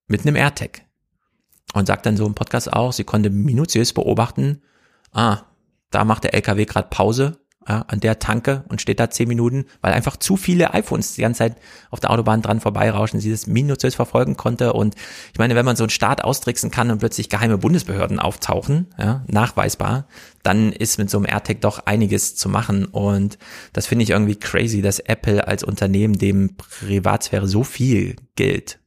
Mit 0.07 0.21
einem 0.21 0.35
AirTag. 0.35 0.81
Und 1.73 1.87
sagt 1.87 2.05
dann 2.05 2.17
so 2.17 2.25
im 2.25 2.35
Podcast 2.35 2.71
auch, 2.71 2.91
sie 2.91 3.05
konnte 3.05 3.29
minutiös 3.29 3.93
beobachten, 3.93 4.61
ah, 5.13 5.43
da 5.89 6.03
macht 6.03 6.25
der 6.25 6.33
LKW 6.33 6.65
gerade 6.65 6.89
Pause 6.89 7.40
ja, 7.67 7.85
an 7.87 7.99
der 7.99 8.17
Tanke 8.17 8.63
und 8.69 8.81
steht 8.81 8.99
da 8.99 9.09
zehn 9.09 9.27
Minuten, 9.27 9.65
weil 9.81 9.93
einfach 9.93 10.17
zu 10.17 10.35
viele 10.35 10.73
iPhones 10.73 11.13
die 11.13 11.21
ganze 11.21 11.39
Zeit 11.39 11.57
auf 11.91 11.99
der 11.99 12.09
Autobahn 12.09 12.41
dran 12.41 12.59
vorbeirauschen, 12.59 13.19
sie 13.19 13.29
das 13.29 13.45
minutiös 13.45 13.93
verfolgen 13.93 14.35
konnte. 14.35 14.73
Und 14.73 14.95
ich 15.31 15.37
meine, 15.37 15.55
wenn 15.55 15.65
man 15.65 15.75
so 15.75 15.83
einen 15.83 15.91
Start 15.91 16.23
austricksen 16.23 16.71
kann 16.71 16.89
und 16.89 16.99
plötzlich 16.99 17.29
geheime 17.29 17.59
Bundesbehörden 17.59 18.19
auftauchen, 18.19 18.87
ja, 18.97 19.23
nachweisbar, 19.27 20.07
dann 20.41 20.71
ist 20.71 20.97
mit 20.97 21.09
so 21.11 21.17
einem 21.17 21.27
AirTag 21.27 21.61
doch 21.61 21.85
einiges 21.85 22.35
zu 22.35 22.49
machen. 22.49 22.85
Und 22.85 23.37
das 23.73 23.85
finde 23.85 24.03
ich 24.03 24.09
irgendwie 24.09 24.35
crazy, 24.35 24.81
dass 24.81 24.99
Apple 24.99 25.47
als 25.47 25.63
Unternehmen 25.63 26.17
dem 26.17 26.55
Privatsphäre 26.57 27.47
so 27.47 27.63
viel 27.63 28.15
gilt, 28.35 28.79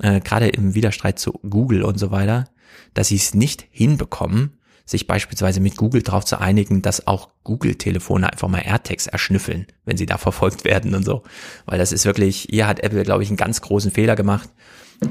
äh, 0.00 0.20
gerade 0.20 0.48
im 0.48 0.74
Widerstreit 0.74 1.18
zu 1.18 1.32
Google 1.48 1.82
und 1.82 1.98
so 1.98 2.10
weiter, 2.10 2.46
dass 2.94 3.08
sie 3.08 3.16
es 3.16 3.34
nicht 3.34 3.66
hinbekommen, 3.70 4.57
sich 4.88 5.06
beispielsweise 5.06 5.60
mit 5.60 5.76
Google 5.76 6.02
darauf 6.02 6.24
zu 6.24 6.40
einigen, 6.40 6.80
dass 6.80 7.06
auch 7.06 7.28
Google-Telefone 7.44 8.32
einfach 8.32 8.48
mal 8.48 8.62
AirTags 8.64 9.06
erschnüffeln, 9.06 9.66
wenn 9.84 9.98
sie 9.98 10.06
da 10.06 10.16
verfolgt 10.18 10.64
werden 10.64 10.94
und 10.94 11.04
so. 11.04 11.22
Weil 11.66 11.78
das 11.78 11.92
ist 11.92 12.06
wirklich, 12.06 12.46
hier 12.50 12.66
hat 12.66 12.80
Apple, 12.80 13.02
glaube 13.02 13.22
ich, 13.22 13.28
einen 13.28 13.36
ganz 13.36 13.60
großen 13.60 13.90
Fehler 13.90 14.16
gemacht. 14.16 14.48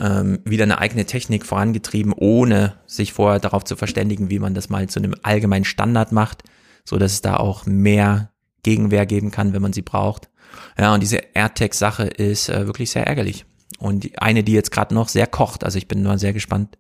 Ähm, 0.02 0.40
wieder 0.44 0.64
eine 0.64 0.80
eigene 0.80 1.06
Technik 1.06 1.46
vorangetrieben, 1.46 2.12
ohne 2.12 2.74
sich 2.88 3.14
vorher 3.14 3.40
darauf 3.40 3.64
zu 3.64 3.76
verständigen, 3.76 4.32
wie 4.32 4.40
man 4.40 4.56
das 4.56 4.68
mal 4.68 4.90
zu 4.90 5.00
einem 5.00 5.16
allgemeinen 5.22 5.64
Standard 5.64 6.12
macht, 6.12 6.44
so 6.84 6.98
dass 6.98 7.14
es 7.14 7.22
da 7.22 7.38
auch 7.38 7.66
mehr 7.66 8.32
Gegenwehr 8.64 9.06
geben 9.06 9.30
kann, 9.30 9.54
wenn 9.54 9.62
man 9.62 9.74
sie 9.74 9.84
braucht. 9.84 10.30
Ja, 10.78 10.94
und 10.94 11.02
diese 11.02 11.18
AirTag-Sache 11.36 12.04
ist 12.04 12.50
äh, 12.50 12.66
wirklich 12.66 12.90
sehr 12.90 13.06
ärgerlich. 13.06 13.46
Und 13.78 14.10
eine, 14.20 14.44
die 14.44 14.54
jetzt 14.54 14.72
gerade 14.72 14.96
noch 14.96 15.08
sehr 15.08 15.28
kocht. 15.28 15.64
Also 15.64 15.78
ich 15.78 15.88
bin 15.88 16.02
nur 16.02 16.18
sehr 16.18 16.34
gespannt, 16.34 16.80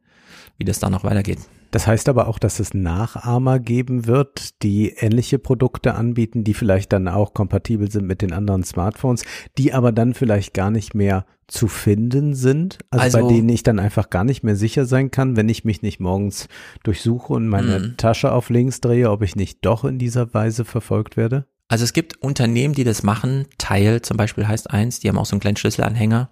wie 0.57 0.65
das 0.65 0.79
da 0.79 0.89
noch 0.89 1.03
weitergeht. 1.03 1.39
Das 1.77 1.85
heißt 1.85 2.09
aber 2.09 2.27
auch, 2.27 2.39
dass 2.39 2.59
es 2.59 2.73
Nachahmer 2.73 3.59
geben 3.59 4.07
wird, 4.07 4.63
die 4.63 4.95
ähnliche 4.97 5.37
Produkte 5.37 5.93
anbieten, 5.93 6.43
die 6.43 6.55
vielleicht 6.55 6.91
dann 6.91 7.07
auch 7.07 7.35
kompatibel 7.35 7.91
sind 7.91 8.07
mit 8.07 8.23
den 8.23 8.33
anderen 8.33 8.63
Smartphones, 8.63 9.23
die 9.59 9.73
aber 9.73 9.91
dann 9.91 10.15
vielleicht 10.15 10.55
gar 10.55 10.71
nicht 10.71 10.95
mehr 10.95 11.27
zu 11.45 11.67
finden 11.67 12.33
sind, 12.33 12.79
also, 12.89 13.03
also 13.03 13.19
bei 13.19 13.31
denen 13.31 13.49
ich 13.49 13.61
dann 13.61 13.77
einfach 13.77 14.09
gar 14.09 14.23
nicht 14.23 14.41
mehr 14.41 14.55
sicher 14.55 14.87
sein 14.87 15.11
kann, 15.11 15.35
wenn 15.35 15.49
ich 15.49 15.65
mich 15.65 15.83
nicht 15.83 15.99
morgens 15.99 16.47
durchsuche 16.81 17.31
und 17.31 17.47
meine 17.47 17.77
mh. 17.77 17.93
Tasche 17.97 18.31
auf 18.31 18.49
links 18.49 18.81
drehe, 18.81 19.11
ob 19.11 19.21
ich 19.21 19.35
nicht 19.35 19.63
doch 19.63 19.85
in 19.85 19.99
dieser 19.99 20.33
Weise 20.33 20.65
verfolgt 20.65 21.15
werde? 21.15 21.45
Also 21.67 21.83
es 21.83 21.93
gibt 21.93 22.19
Unternehmen, 22.23 22.73
die 22.73 22.85
das 22.85 23.03
machen. 23.03 23.45
Teil 23.59 24.01
zum 24.01 24.17
Beispiel 24.17 24.47
heißt 24.47 24.71
eins, 24.71 24.99
die 24.99 25.09
haben 25.09 25.19
auch 25.19 25.27
so 25.27 25.35
einen 25.35 25.41
kleinen 25.41 25.57
Schlüsselanhänger. 25.57 26.31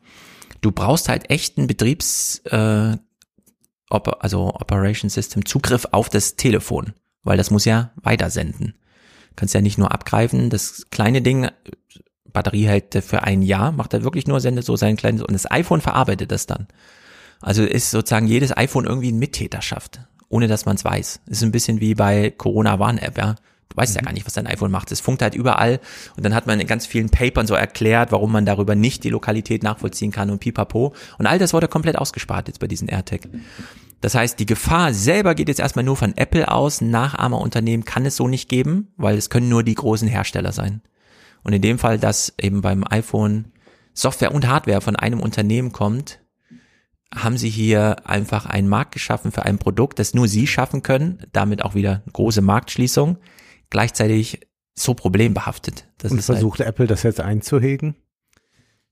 Du 0.61 0.71
brauchst 0.71 1.07
halt 1.07 1.29
echt 1.29 1.59
einen 1.59 1.67
Betriebs, 1.67 2.39
äh, 2.45 2.97
also 3.89 4.53
Operation 4.53 5.09
System 5.09 5.45
Zugriff 5.45 5.87
auf 5.91 6.09
das 6.09 6.35
Telefon, 6.35 6.93
weil 7.23 7.37
das 7.37 7.51
muss 7.51 7.65
ja 7.65 7.91
weitersenden. 8.01 8.75
Kannst 9.35 9.53
ja 9.53 9.61
nicht 9.61 9.77
nur 9.77 9.91
abgreifen, 9.91 10.49
das 10.49 10.85
kleine 10.91 11.21
Ding, 11.21 11.49
Batterie 12.25 12.67
hält 12.67 13.03
für 13.03 13.23
ein 13.23 13.41
Jahr, 13.41 13.71
macht 13.71 13.93
er 13.93 14.03
wirklich 14.03 14.27
nur, 14.27 14.39
sendet 14.39 14.65
so 14.65 14.75
sein 14.75 14.95
kleines, 14.95 15.21
und 15.21 15.33
das 15.33 15.49
iPhone 15.49 15.81
verarbeitet 15.81 16.31
das 16.31 16.45
dann. 16.45 16.67
Also 17.41 17.63
ist 17.63 17.91
sozusagen 17.91 18.27
jedes 18.27 18.55
iPhone 18.55 18.85
irgendwie 18.85 19.11
ein 19.11 19.19
Mittäterschaft, 19.19 19.99
ohne 20.29 20.47
dass 20.47 20.65
man 20.65 20.75
es 20.75 20.85
weiß. 20.85 21.21
Ist 21.27 21.43
ein 21.43 21.51
bisschen 21.51 21.79
wie 21.79 21.95
bei 21.95 22.31
Corona 22.31 22.79
Warn-App, 22.79 23.17
ja. 23.17 23.35
Du 23.69 23.77
weißt 23.77 23.93
mhm. 23.93 23.99
ja 23.99 24.01
gar 24.03 24.13
nicht, 24.13 24.25
was 24.25 24.33
dein 24.33 24.47
iPhone 24.47 24.71
macht. 24.71 24.91
Es 24.91 25.01
funkt 25.01 25.21
halt 25.21 25.35
überall. 25.35 25.79
Und 26.15 26.25
dann 26.25 26.35
hat 26.35 26.47
man 26.47 26.59
in 26.59 26.67
ganz 26.67 26.85
vielen 26.85 27.09
Papern 27.09 27.47
so 27.47 27.53
erklärt, 27.53 28.11
warum 28.11 28.31
man 28.31 28.45
darüber 28.45 28.75
nicht 28.75 29.03
die 29.03 29.09
Lokalität 29.09 29.63
nachvollziehen 29.63 30.11
kann 30.11 30.29
und 30.29 30.39
pipapo. 30.39 30.93
Und 31.17 31.27
all 31.27 31.39
das 31.39 31.53
wurde 31.53 31.67
komplett 31.67 31.97
ausgespart 31.97 32.47
jetzt 32.47 32.59
bei 32.59 32.67
diesen 32.67 32.87
AirTag. 32.87 33.27
Das 34.01 34.15
heißt, 34.15 34.39
die 34.39 34.45
Gefahr 34.45 34.93
selber 34.93 35.35
geht 35.35 35.47
jetzt 35.47 35.59
erstmal 35.59 35.85
nur 35.85 35.97
von 35.97 36.15
Apple 36.15 36.51
aus. 36.51 36.81
Nachahmerunternehmen 36.81 37.85
kann 37.85 38.05
es 38.05 38.15
so 38.15 38.27
nicht 38.27 38.49
geben, 38.49 38.89
weil 38.97 39.17
es 39.17 39.29
können 39.29 39.49
nur 39.49 39.63
die 39.63 39.75
großen 39.75 40.07
Hersteller 40.07 40.51
sein. 40.51 40.81
Und 41.43 41.53
in 41.53 41.61
dem 41.61 41.79
Fall, 41.79 41.99
dass 41.99 42.33
eben 42.39 42.61
beim 42.61 42.83
iPhone 42.89 43.51
Software 43.93 44.33
und 44.33 44.47
Hardware 44.47 44.81
von 44.81 44.95
einem 44.95 45.21
Unternehmen 45.21 45.71
kommt, 45.71 46.19
haben 47.13 47.37
sie 47.37 47.49
hier 47.49 48.07
einfach 48.07 48.45
einen 48.45 48.67
Markt 48.67 48.91
geschaffen 48.91 49.31
für 49.31 49.43
ein 49.43 49.57
Produkt, 49.57 49.99
das 49.99 50.13
nur 50.13 50.27
sie 50.27 50.47
schaffen 50.47 50.83
können, 50.83 51.19
damit 51.31 51.63
auch 51.63 51.75
wieder 51.75 52.03
große 52.11 52.41
Marktschließung 52.41 53.17
gleichzeitig 53.75 54.39
so 54.73 54.93
problembehaftet. 54.93 55.85
Das 55.97 56.09
Und 56.13 56.21
versucht 56.21 56.59
halt, 56.59 56.69
Apple 56.69 56.87
das 56.87 57.03
jetzt 57.03 57.19
einzuhegen? 57.19 57.95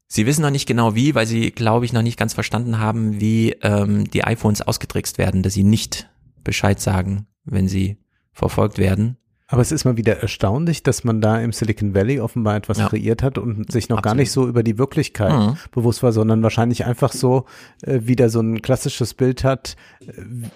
Sie 0.07 0.25
wissen 0.25 0.41
noch 0.41 0.49
nicht 0.49 0.67
genau 0.67 0.93
wie, 0.93 1.15
weil 1.15 1.25
sie, 1.25 1.51
glaube 1.51 1.85
ich, 1.85 1.93
noch 1.93 2.01
nicht 2.01 2.19
ganz 2.19 2.33
verstanden 2.33 2.79
haben, 2.79 3.21
wie 3.21 3.53
ähm, 3.61 4.11
die 4.11 4.25
iPhones 4.25 4.61
ausgetrickst 4.61 5.17
werden, 5.17 5.41
dass 5.41 5.53
sie 5.53 5.63
nicht 5.63 6.09
Bescheid 6.43 6.81
sagen, 6.81 7.27
wenn 7.45 7.69
sie 7.69 7.97
verfolgt 8.33 8.77
werden. 8.77 9.15
Aber 9.47 9.61
es 9.61 9.71
ist 9.71 9.85
mal 9.85 9.95
wieder 9.95 10.17
erstaunlich, 10.17 10.83
dass 10.83 11.05
man 11.05 11.21
da 11.21 11.39
im 11.39 11.53
Silicon 11.53 11.93
Valley 11.93 12.19
offenbar 12.19 12.55
etwas 12.57 12.79
ja. 12.79 12.89
kreiert 12.89 13.23
hat 13.23 13.37
und 13.37 13.71
sich 13.71 13.87
noch 13.87 13.99
Absolut. 13.99 14.03
gar 14.03 14.15
nicht 14.15 14.31
so 14.31 14.47
über 14.47 14.63
die 14.63 14.77
Wirklichkeit 14.77 15.31
mhm. 15.31 15.57
bewusst 15.71 16.03
war, 16.03 16.11
sondern 16.11 16.43
wahrscheinlich 16.43 16.85
einfach 16.85 17.13
so 17.13 17.45
äh, 17.83 17.99
wieder 18.01 18.29
so 18.29 18.41
ein 18.41 18.61
klassisches 18.61 19.13
Bild 19.13 19.43
hat. 19.43 19.77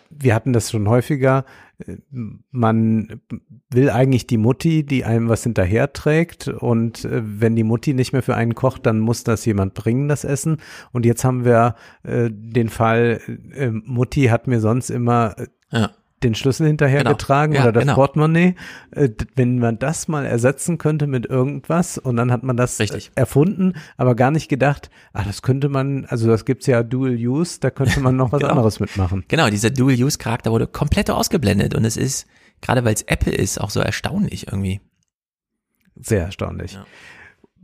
Wir 0.09 0.35
hatten 0.35 0.51
das 0.51 0.71
schon 0.71 0.89
häufiger. 0.89 1.45
Man 2.51 3.21
will 3.69 3.89
eigentlich 3.89 4.25
die 4.25 4.37
Mutti, 4.37 4.83
die 4.83 5.05
einem 5.05 5.29
was 5.29 5.43
hinterherträgt 5.43 6.47
und 6.47 7.05
äh, 7.05 7.21
wenn 7.23 7.55
die 7.55 7.63
Mutti 7.63 7.93
nicht 7.93 8.13
mehr 8.13 8.23
für 8.23 8.35
einen 8.35 8.55
kocht, 8.55 8.85
dann 8.85 8.99
muss 8.99 9.23
das 9.23 9.45
jemand 9.45 9.73
bringen, 9.73 10.07
das 10.07 10.23
Essen. 10.23 10.57
Und 10.91 11.05
jetzt 11.05 11.23
haben 11.23 11.45
wir 11.45 11.75
äh, 12.03 12.29
den 12.31 12.69
Fall, 12.69 13.21
äh, 13.53 13.69
Mutti 13.69 14.25
hat 14.25 14.47
mir 14.47 14.59
sonst 14.59 14.89
immer 14.89 15.35
äh, 15.37 15.47
ja 15.71 15.91
den 16.23 16.33
Schlüssel 16.33 16.67
hinterhergetragen 16.67 17.53
genau. 17.53 17.65
ja, 17.65 17.69
oder 17.69 17.73
das 17.73 17.83
genau. 17.83 17.95
Portemonnaie. 17.95 18.55
Äh, 18.91 19.09
wenn 19.35 19.59
man 19.59 19.77
das 19.77 20.07
mal 20.07 20.25
ersetzen 20.25 20.77
könnte 20.77 21.05
mit 21.05 21.25
irgendwas 21.25 21.97
und 21.97 22.15
dann 22.17 22.31
hat 22.31 22.43
man 22.43 22.57
das 22.57 22.79
Richtig. 22.79 23.11
erfunden, 23.15 23.73
aber 23.97 24.15
gar 24.15 24.31
nicht 24.31 24.49
gedacht, 24.49 24.89
ah, 25.13 25.23
das 25.23 25.41
könnte 25.41 25.69
man, 25.69 26.05
also 26.05 26.27
das 26.27 26.45
gibt's 26.45 26.65
ja 26.65 26.81
Dual 26.83 27.13
Use, 27.13 27.59
da 27.59 27.69
könnte 27.69 27.99
man 27.99 28.15
noch 28.15 28.31
was 28.31 28.39
genau. 28.39 28.51
anderes 28.51 28.79
mitmachen. 28.79 29.25
Genau, 29.27 29.49
dieser 29.49 29.69
Dual 29.69 29.93
Use 29.93 30.17
Charakter 30.17 30.51
wurde 30.51 30.67
komplett 30.67 31.11
ausgeblendet 31.11 31.75
und 31.75 31.85
es 31.85 31.97
ist, 31.97 32.27
gerade 32.61 32.83
weil 32.83 32.93
es 32.93 33.03
Apple 33.03 33.33
ist, 33.33 33.61
auch 33.61 33.69
so 33.69 33.79
erstaunlich 33.79 34.47
irgendwie. 34.47 34.81
Sehr 35.95 36.23
erstaunlich. 36.23 36.73
Ja. 36.73 36.85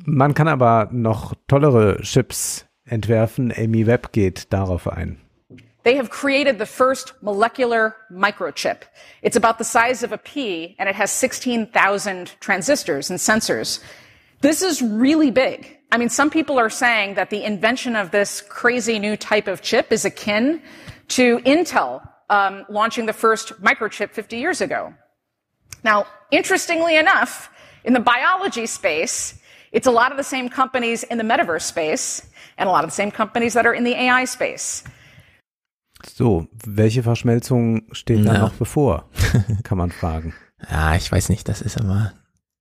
Man 0.06 0.34
kann 0.34 0.48
aber 0.48 0.90
noch 0.92 1.34
tollere 1.48 2.02
Chips 2.02 2.68
entwerfen. 2.86 3.54
Amy 3.56 3.88
Webb 3.88 4.12
geht 4.12 4.52
darauf 4.52 4.88
ein. 4.88 5.23
They 5.84 5.96
have 5.96 6.10
created 6.10 6.58
the 6.58 6.66
first 6.66 7.14
molecular 7.22 7.96
microchip. 8.12 8.84
It's 9.22 9.36
about 9.36 9.58
the 9.58 9.66
size 9.66 10.02
of 10.02 10.12
a 10.12 10.18
pea 10.18 10.76
and 10.80 10.88
it 10.88 10.96
has 10.96 11.12
16,000 11.12 12.32
transistors 12.40 13.10
and 13.10 13.20
sensors. 13.20 13.84
This 14.40 14.62
is 14.62 14.82
really 14.82 15.30
big. 15.30 15.78
I 15.92 15.98
mean, 15.98 16.10
some 16.10 16.30
people 16.30 16.58
are 16.58 16.70
saying 16.70 17.16
that 17.16 17.30
the 17.30 17.44
invention 17.44 17.96
of 17.96 18.12
this 18.12 18.42
crazy 18.42 18.98
new 18.98 19.16
type 19.16 19.48
of 19.48 19.62
chip 19.62 19.92
is 19.92 20.06
akin 20.06 20.62
to 21.10 21.40
Intel 21.40 22.08
um, 22.30 22.66
launching 22.70 23.06
the 23.06 23.14
first 23.14 23.62
microchip 23.62 24.12
50 24.12 24.38
years 24.38 24.62
ago. 24.62 24.94
Now, 25.84 26.08
interestingly 26.32 26.98
enough, 26.98 27.50
in 27.84 27.94
the 27.94 28.00
biology 28.00 28.66
space, 28.66 29.40
it's 29.72 29.88
a 29.88 29.92
lot 29.92 30.12
of 30.12 30.18
the 30.18 30.24
same 30.24 30.50
companies 30.50 31.04
in 31.04 31.18
the 31.18 31.24
metaverse 31.24 31.64
space 31.64 32.28
and 32.58 32.70
a 32.70 32.72
lot 32.72 32.84
of 32.84 32.90
the 32.90 32.96
same 32.96 33.12
companies 33.12 33.54
that 33.54 33.66
are 33.66 33.74
in 33.74 33.84
the 33.84 33.94
AI 33.94 34.26
space. 34.26 34.84
So, 36.06 36.48
welche 36.66 37.04
Verschmelzung 37.04 37.84
steht 37.92 38.26
da 38.26 38.38
noch 38.38 38.54
bevor? 38.54 39.10
Kann 39.64 39.78
man 39.78 39.92
fragen. 39.92 40.34
Ja, 40.70 40.96
ich 40.96 41.12
weiß 41.12 41.30
nicht, 41.30 41.48
das 41.48 41.62
ist 41.62 41.78
immer. 41.78 42.14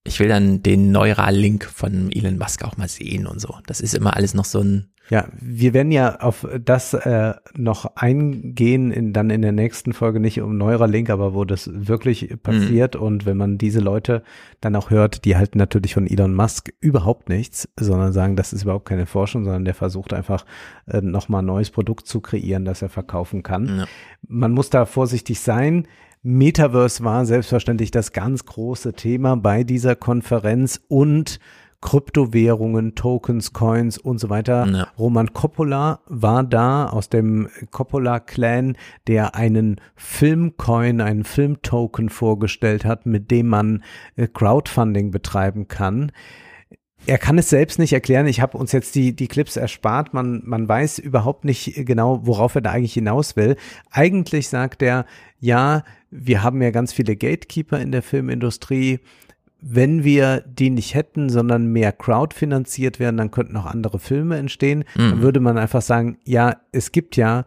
Ich 0.05 0.19
will 0.19 0.29
dann 0.29 0.62
den 0.62 0.91
Neuralink 0.91 1.65
von 1.65 2.11
Elon 2.11 2.39
Musk 2.39 2.65
auch 2.65 2.77
mal 2.77 2.89
sehen 2.89 3.27
und 3.27 3.41
so. 3.41 3.59
Das 3.67 3.81
ist 3.81 3.95
immer 3.95 4.17
alles 4.17 4.35
noch 4.35 4.45
so 4.45 4.61
ein 4.61 4.92
ja, 5.12 5.26
wir 5.39 5.74
werden 5.74 5.92
ja 5.92 6.20
auf 6.20 6.49
das 6.58 6.94
äh, 6.94 7.34
noch 7.55 7.97
eingehen, 7.97 8.91
in, 8.91 9.12
dann 9.12 9.28
in 9.28 9.42
der 9.42 9.52
nächsten 9.52 9.92
Folge 9.92 10.20
nicht 10.20 10.41
um 10.41 10.57
Neuralink, 10.57 11.10
aber 11.10 11.34
wo 11.34 11.44
das 11.44 11.68
wirklich 11.70 12.34
passiert. 12.42 12.94
Mhm. 12.94 13.02
Und 13.02 13.26
wenn 13.26 13.36
man 13.36 13.58
diese 13.58 13.81
Leute 13.81 14.23
dann 14.62 14.74
auch 14.74 14.89
hört, 14.89 15.26
die 15.26 15.36
halten 15.36 15.58
natürlich 15.58 15.92
von 15.92 16.07
Elon 16.07 16.34
Musk 16.34 16.73
überhaupt 16.81 17.28
nichts, 17.28 17.68
sondern 17.78 18.15
sagen, 18.15 18.36
das 18.36 18.55
ist 18.55 18.62
überhaupt 18.62 18.89
keine 18.89 19.05
Forschung, 19.05 19.44
sondern 19.44 19.66
der 19.66 19.74
versucht 19.74 20.15
einfach 20.15 20.47
äh, 20.86 21.02
nochmal 21.02 21.42
ein 21.42 21.47
neues 21.47 21.70
Produkt 21.70 22.07
zu 22.07 22.23
kreieren, 22.23 22.65
das 22.65 22.81
er 22.81 22.89
verkaufen 22.89 23.42
kann. 23.42 23.81
Ja. 23.81 23.84
Man 24.26 24.52
muss 24.52 24.70
da 24.70 24.86
vorsichtig 24.86 25.41
sein. 25.41 25.89
Metaverse 26.23 27.05
war 27.05 27.26
selbstverständlich 27.26 27.91
das 27.91 28.12
ganz 28.12 28.47
große 28.47 28.94
Thema 28.94 29.36
bei 29.36 29.62
dieser 29.62 29.94
Konferenz 29.94 30.81
und 30.89 31.39
Kryptowährungen, 31.83 32.94
Tokens, 32.94 33.52
Coins 33.52 33.99
und 33.99 34.19
so 34.19 34.31
weiter. 34.31 34.67
Ja. 34.67 34.89
Roman 34.99 35.35
Coppola 35.35 36.01
war 36.07 36.44
da 36.44 36.86
aus 36.86 37.11
dem 37.11 37.49
Coppola-Clan, 37.70 38.77
der 39.09 39.35
einen 39.35 39.81
Filmcoin, 39.97 41.02
einen 41.02 41.25
Filmtoken 41.25 42.09
vorgestellt 42.09 42.86
hat, 42.86 43.05
mit 43.05 43.31
dem 43.31 43.49
man 43.49 43.83
äh, 44.17 44.28
Crowdfunding 44.28 45.11
betreiben 45.11 45.69
kann. 45.69 46.12
er 47.07 47.19
kann 47.19 47.36
es 47.36 47.51
selbst 47.51 47.78
nicht 47.78 47.93
erklären. 47.93 48.28
Ich 48.28 48.41
habe 48.41 48.57
uns 48.57 48.70
jetzt 48.73 48.94
die, 48.94 49.15
die 49.15 49.27
Clips 49.27 49.57
erspart. 49.57 50.15
Man, 50.15 50.43
man 50.44 50.69
weiß 50.69 51.01
überhaupt 51.01 51.44
nicht 51.44 51.85
genau, 51.85 52.20
worauf 52.25 52.55
er 52.55 52.61
da 52.61 52.70
eigentlich 52.70 52.94
hinaus 52.94 53.35
will. 53.35 53.57
Eigentlich 53.91 54.49
sagt 54.49 54.83
er, 54.83 55.05
ja, 55.41 55.83
wir 56.11 56.44
haben 56.44 56.62
ja 56.62 56.70
ganz 56.70 56.93
viele 56.93 57.17
Gatekeeper 57.17 57.81
in 57.81 57.91
der 57.91 58.02
Filmindustrie. 58.02 59.01
Wenn 59.65 60.02
wir 60.02 60.41
die 60.41 60.70
nicht 60.70 60.94
hätten, 60.94 61.28
sondern 61.28 61.66
mehr 61.66 61.92
crowdfinanziert 61.92 62.99
werden, 62.99 63.16
dann 63.16 63.31
könnten 63.31 63.57
auch 63.57 63.66
andere 63.66 64.00
Filme 64.00 64.36
entstehen. 64.36 64.81
Mhm. 64.97 65.10
Dann 65.10 65.23
würde 65.23 65.41
man 65.41 65.57
einfach 65.57 65.82
sagen, 65.82 66.18
ja, 66.24 66.57
es 66.73 66.91
gibt 66.91 67.16
ja 67.16 67.47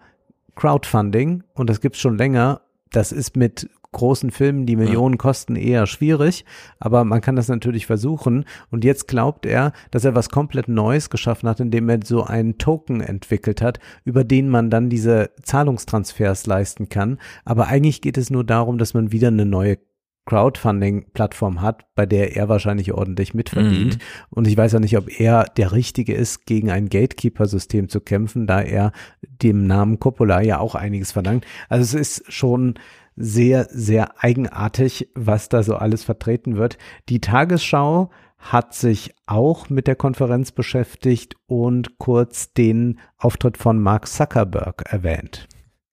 Crowdfunding 0.56 1.44
und 1.54 1.70
das 1.70 1.82
gibt's 1.82 2.00
schon 2.00 2.18
länger. 2.18 2.62
Das 2.90 3.12
ist 3.12 3.36
mit 3.36 3.70
großen 3.92 4.32
Filmen, 4.32 4.66
die 4.66 4.76
Millionen 4.76 5.18
kosten, 5.18 5.56
eher 5.56 5.88
schwierig, 5.88 6.44
aber 6.80 7.06
man 7.06 7.22
kann 7.22 7.38
das 7.38 7.48
natürlich 7.48 7.86
versuchen. 7.86 8.44
Und 8.70 8.84
jetzt 8.84 9.08
glaubt 9.08 9.46
er, 9.46 9.72
dass 9.90 10.04
er 10.04 10.16
was 10.16 10.30
komplett 10.30 10.68
Neues 10.68 11.10
geschaffen 11.10 11.48
hat, 11.48 11.62
indem 11.62 11.88
er 11.88 12.00
so 12.04 12.24
einen 12.24 12.58
Token 12.58 13.00
entwickelt 13.00 13.62
hat, 13.62 13.80
über 14.04 14.26
den 14.26 14.50
man 14.50 14.70
dann 14.70 14.90
diese 14.90 15.32
Zahlungstransfers 15.42 16.46
leisten 16.46 16.90
kann. 16.90 17.20
Aber 17.46 17.68
eigentlich 17.68 18.02
geht 18.02 18.18
es 18.18 18.30
nur 18.30 18.44
darum, 18.44 18.78
dass 18.78 18.94
man 18.94 19.14
wieder 19.14 19.30
eine 19.30 19.46
neue 19.46 19.78
Crowdfunding-Plattform 20.26 21.62
hat, 21.62 21.86
bei 21.96 22.06
der 22.06 22.36
er 22.36 22.50
wahrscheinlich 22.50 22.94
ordentlich 22.94 23.34
mitverdient. 23.34 23.96
Mhm. 23.96 24.02
Und 24.30 24.48
ich 24.48 24.58
weiß 24.58 24.74
ja 24.74 24.80
nicht, 24.80 24.98
ob 24.98 25.20
er 25.20 25.46
der 25.58 25.72
Richtige 25.72 26.14
ist, 26.14 26.46
gegen 26.46 26.72
ein 26.72 26.90
Gatekeeper-System 26.90 27.90
zu 27.90 28.02
kämpfen, 28.02 28.48
da 28.48 28.62
er 28.62 28.92
dem 29.22 29.68
Namen 29.68 30.00
Coppola 30.00 30.42
ja 30.42 30.60
auch 30.60 30.76
einiges 30.76 31.12
verlangt. 31.12 31.46
Also 31.70 31.84
es 31.84 31.94
ist 31.94 32.34
schon 32.34 32.76
sehr, 33.16 33.68
sehr 33.70 34.24
eigenartig, 34.24 35.10
was 35.16 35.48
da 35.48 35.64
so 35.64 35.76
alles 35.76 36.04
vertreten 36.04 36.58
wird. 36.58 36.78
Die 37.08 37.22
Tagesschau 37.22 38.10
hat 38.38 38.74
sich 38.74 39.14
auch 39.26 39.70
mit 39.70 39.88
der 39.88 39.96
Konferenz 39.96 40.52
beschäftigt 40.52 41.36
und 41.48 41.98
kurz 41.98 42.54
den 42.54 43.00
Auftritt 43.18 43.58
von 43.58 43.80
Mark 43.80 44.08
Zuckerberg 44.08 44.84
erwähnt. 44.92 45.48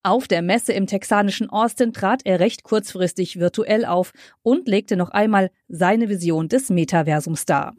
Auf 0.05 0.27
der 0.27 0.43
Messe 0.43 0.73
im 0.73 0.89
texanischen 0.89 1.49
Austin 1.49 1.93
trat 1.93 2.23
er 2.25 2.41
recht 2.41 2.65
kurzfristig 2.65 3.39
virtuell 3.39 3.85
auf 3.85 4.13
und 4.43 4.67
legte 4.67 4.97
noch 4.97 5.11
einmal 5.11 5.53
seine 5.69 6.09
Vision 6.09 6.49
des 6.49 6.71
Metaversums 6.71 7.47
dar. 7.47 7.73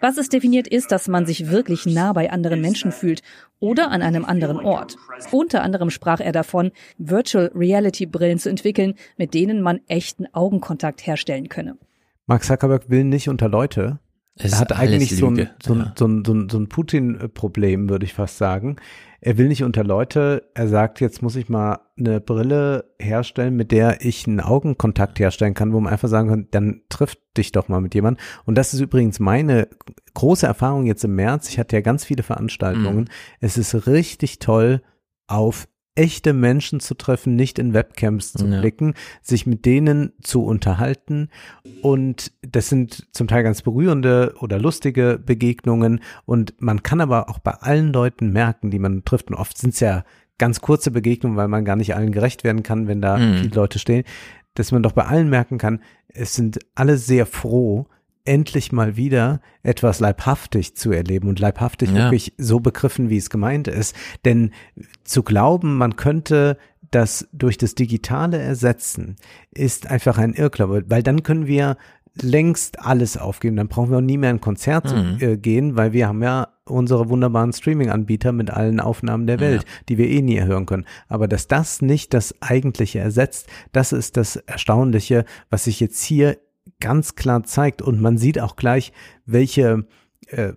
Was 0.00 0.16
es 0.16 0.28
definiert 0.30 0.66
ist, 0.66 0.92
dass 0.92 1.08
man 1.08 1.26
sich 1.26 1.50
wirklich 1.50 1.84
nah 1.84 2.14
bei 2.14 2.30
anderen 2.30 2.62
Menschen 2.62 2.90
fühlt 2.90 3.20
oder 3.60 3.90
an 3.90 4.00
einem 4.00 4.24
anderen 4.24 4.60
Ort. 4.60 4.96
Unter 5.30 5.62
anderem 5.62 5.90
sprach 5.90 6.20
er 6.20 6.32
davon, 6.32 6.72
Virtual 6.96 7.52
Reality 7.54 8.06
Brillen 8.06 8.38
zu 8.38 8.48
entwickeln, 8.48 8.94
mit 9.18 9.34
denen 9.34 9.60
man 9.60 9.80
echten 9.88 10.24
Augenkontakt 10.32 11.06
herstellen 11.06 11.50
könne. 11.50 11.76
Mark 12.24 12.44
Zuckerberg 12.44 12.88
will 12.88 13.04
nicht 13.04 13.28
unter 13.28 13.50
Leute, 13.50 13.98
er 14.36 14.58
hat 14.58 14.72
eigentlich 14.72 15.16
so 15.16 15.28
ein, 15.28 15.48
so, 15.62 15.74
ein, 15.74 15.92
so, 15.96 16.06
ein, 16.06 16.24
so, 16.24 16.34
ein, 16.34 16.48
so 16.48 16.58
ein 16.58 16.68
Putin-Problem, 16.68 17.88
würde 17.88 18.04
ich 18.04 18.14
fast 18.14 18.36
sagen. 18.36 18.76
Er 19.20 19.38
will 19.38 19.48
nicht 19.48 19.62
unter 19.62 19.84
Leute. 19.84 20.50
Er 20.54 20.68
sagt, 20.68 21.00
jetzt 21.00 21.22
muss 21.22 21.36
ich 21.36 21.48
mal 21.48 21.78
eine 21.96 22.20
Brille 22.20 22.92
herstellen, 22.98 23.54
mit 23.54 23.70
der 23.70 24.04
ich 24.04 24.26
einen 24.26 24.40
Augenkontakt 24.40 25.20
herstellen 25.20 25.54
kann, 25.54 25.72
wo 25.72 25.80
man 25.80 25.92
einfach 25.92 26.08
sagen 26.08 26.28
kann, 26.28 26.48
dann 26.50 26.82
trifft 26.88 27.20
dich 27.36 27.52
doch 27.52 27.68
mal 27.68 27.80
mit 27.80 27.94
jemandem. 27.94 28.22
Und 28.44 28.56
das 28.56 28.74
ist 28.74 28.80
übrigens 28.80 29.20
meine 29.20 29.68
große 30.14 30.46
Erfahrung 30.46 30.84
jetzt 30.84 31.04
im 31.04 31.14
März. 31.14 31.48
Ich 31.48 31.58
hatte 31.58 31.76
ja 31.76 31.80
ganz 31.80 32.04
viele 32.04 32.22
Veranstaltungen. 32.22 33.04
Mhm. 33.04 33.08
Es 33.40 33.56
ist 33.56 33.86
richtig 33.86 34.40
toll, 34.40 34.82
auf 35.26 35.68
echte 35.96 36.32
Menschen 36.32 36.80
zu 36.80 36.94
treffen, 36.94 37.36
nicht 37.36 37.58
in 37.58 37.72
Webcams 37.72 38.32
zu 38.32 38.46
ja. 38.46 38.60
blicken, 38.60 38.94
sich 39.22 39.46
mit 39.46 39.64
denen 39.64 40.12
zu 40.22 40.44
unterhalten. 40.44 41.28
Und 41.82 42.32
das 42.42 42.68
sind 42.68 43.06
zum 43.12 43.28
Teil 43.28 43.42
ganz 43.42 43.62
berührende 43.62 44.34
oder 44.40 44.58
lustige 44.58 45.20
Begegnungen. 45.24 46.00
Und 46.26 46.54
man 46.58 46.82
kann 46.82 47.00
aber 47.00 47.28
auch 47.28 47.38
bei 47.38 47.52
allen 47.52 47.92
Leuten 47.92 48.32
merken, 48.32 48.70
die 48.70 48.78
man 48.78 49.04
trifft, 49.04 49.30
und 49.30 49.36
oft 49.36 49.56
sind 49.56 49.74
es 49.74 49.80
ja 49.80 50.04
ganz 50.38 50.60
kurze 50.60 50.90
Begegnungen, 50.90 51.36
weil 51.36 51.48
man 51.48 51.64
gar 51.64 51.76
nicht 51.76 51.94
allen 51.94 52.12
gerecht 52.12 52.42
werden 52.44 52.62
kann, 52.62 52.88
wenn 52.88 53.00
da 53.00 53.18
mhm. 53.18 53.36
viele 53.38 53.54
Leute 53.54 53.78
stehen, 53.78 54.04
dass 54.54 54.72
man 54.72 54.82
doch 54.82 54.92
bei 54.92 55.04
allen 55.04 55.28
merken 55.28 55.58
kann, 55.58 55.80
es 56.08 56.34
sind 56.34 56.58
alle 56.74 56.96
sehr 56.96 57.26
froh, 57.26 57.86
endlich 58.24 58.72
mal 58.72 58.96
wieder 58.96 59.40
etwas 59.62 60.00
leibhaftig 60.00 60.76
zu 60.76 60.92
erleben 60.92 61.28
und 61.28 61.38
leibhaftig 61.38 61.90
ja. 61.90 61.96
wirklich 61.96 62.32
so 62.38 62.60
begriffen, 62.60 63.10
wie 63.10 63.18
es 63.18 63.30
gemeint 63.30 63.68
ist. 63.68 63.94
Denn 64.24 64.52
zu 65.04 65.22
glauben, 65.22 65.76
man 65.76 65.96
könnte 65.96 66.56
das 66.90 67.28
durch 67.32 67.58
das 67.58 67.74
Digitale 67.74 68.38
ersetzen, 68.38 69.16
ist 69.52 69.90
einfach 69.90 70.18
ein 70.18 70.32
Irrglaube, 70.32 70.84
weil 70.88 71.02
dann 71.02 71.22
können 71.22 71.46
wir 71.46 71.76
längst 72.20 72.78
alles 72.78 73.16
aufgeben. 73.16 73.56
Dann 73.56 73.68
brauchen 73.68 73.90
wir 73.90 73.98
auch 73.98 74.02
nie 74.02 74.18
mehr 74.18 74.30
ein 74.30 74.40
Konzert 74.40 74.84
mhm. 74.84 75.18
zu, 75.18 75.26
äh, 75.26 75.36
gehen, 75.36 75.76
weil 75.76 75.92
wir 75.92 76.08
haben 76.08 76.22
ja 76.22 76.48
unsere 76.64 77.08
wunderbaren 77.10 77.52
Streaming-Anbieter 77.52 78.32
mit 78.32 78.50
allen 78.50 78.80
Aufnahmen 78.80 79.26
der 79.26 79.40
Welt, 79.40 79.64
ja. 79.64 79.68
die 79.88 79.98
wir 79.98 80.08
eh 80.08 80.22
nie 80.22 80.40
hören 80.40 80.66
können. 80.66 80.86
Aber 81.08 81.28
dass 81.28 81.48
das 81.48 81.82
nicht 81.82 82.14
das 82.14 82.40
Eigentliche 82.40 83.00
ersetzt, 83.00 83.48
das 83.72 83.92
ist 83.92 84.16
das 84.16 84.36
Erstaunliche, 84.36 85.24
was 85.50 85.64
sich 85.64 85.80
jetzt 85.80 86.02
hier 86.02 86.38
ganz 86.84 87.14
klar 87.14 87.44
zeigt 87.44 87.80
und 87.80 87.98
man 87.98 88.18
sieht 88.18 88.38
auch 88.38 88.56
gleich, 88.56 88.92
welche 89.24 89.86
äh, 90.26 90.52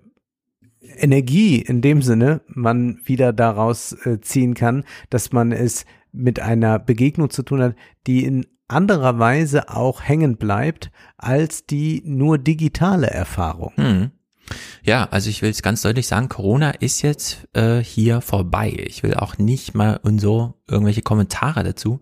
Energie 0.81 1.61
in 1.61 1.81
dem 1.81 2.01
Sinne 2.01 2.41
man 2.47 2.99
wieder 3.05 3.31
daraus 3.31 3.93
äh, 4.05 4.19
ziehen 4.19 4.53
kann, 4.53 4.83
dass 5.09 5.31
man 5.31 5.53
es 5.53 5.85
mit 6.11 6.41
einer 6.41 6.79
Begegnung 6.79 7.29
zu 7.29 7.43
tun 7.43 7.61
hat, 7.61 7.75
die 8.07 8.25
in 8.25 8.45
anderer 8.67 9.19
Weise 9.19 9.69
auch 9.69 10.01
hängen 10.03 10.35
bleibt 10.35 10.91
als 11.15 11.65
die 11.65 12.03
nur 12.05 12.37
digitale 12.37 13.07
Erfahrung. 13.07 13.71
Hm. 13.75 14.11
Ja, 14.83 15.07
also 15.09 15.29
ich 15.29 15.41
will 15.41 15.51
es 15.51 15.61
ganz 15.61 15.81
deutlich 15.81 16.07
sagen, 16.07 16.27
Corona 16.27 16.71
ist 16.71 17.03
jetzt 17.03 17.47
äh, 17.53 17.79
hier 17.79 18.19
vorbei. 18.19 18.83
Ich 18.85 19.01
will 19.01 19.13
auch 19.13 19.37
nicht 19.37 19.75
mal 19.75 19.97
und 20.03 20.19
so 20.19 20.55
irgendwelche 20.67 21.03
Kommentare 21.03 21.63
dazu. 21.63 22.01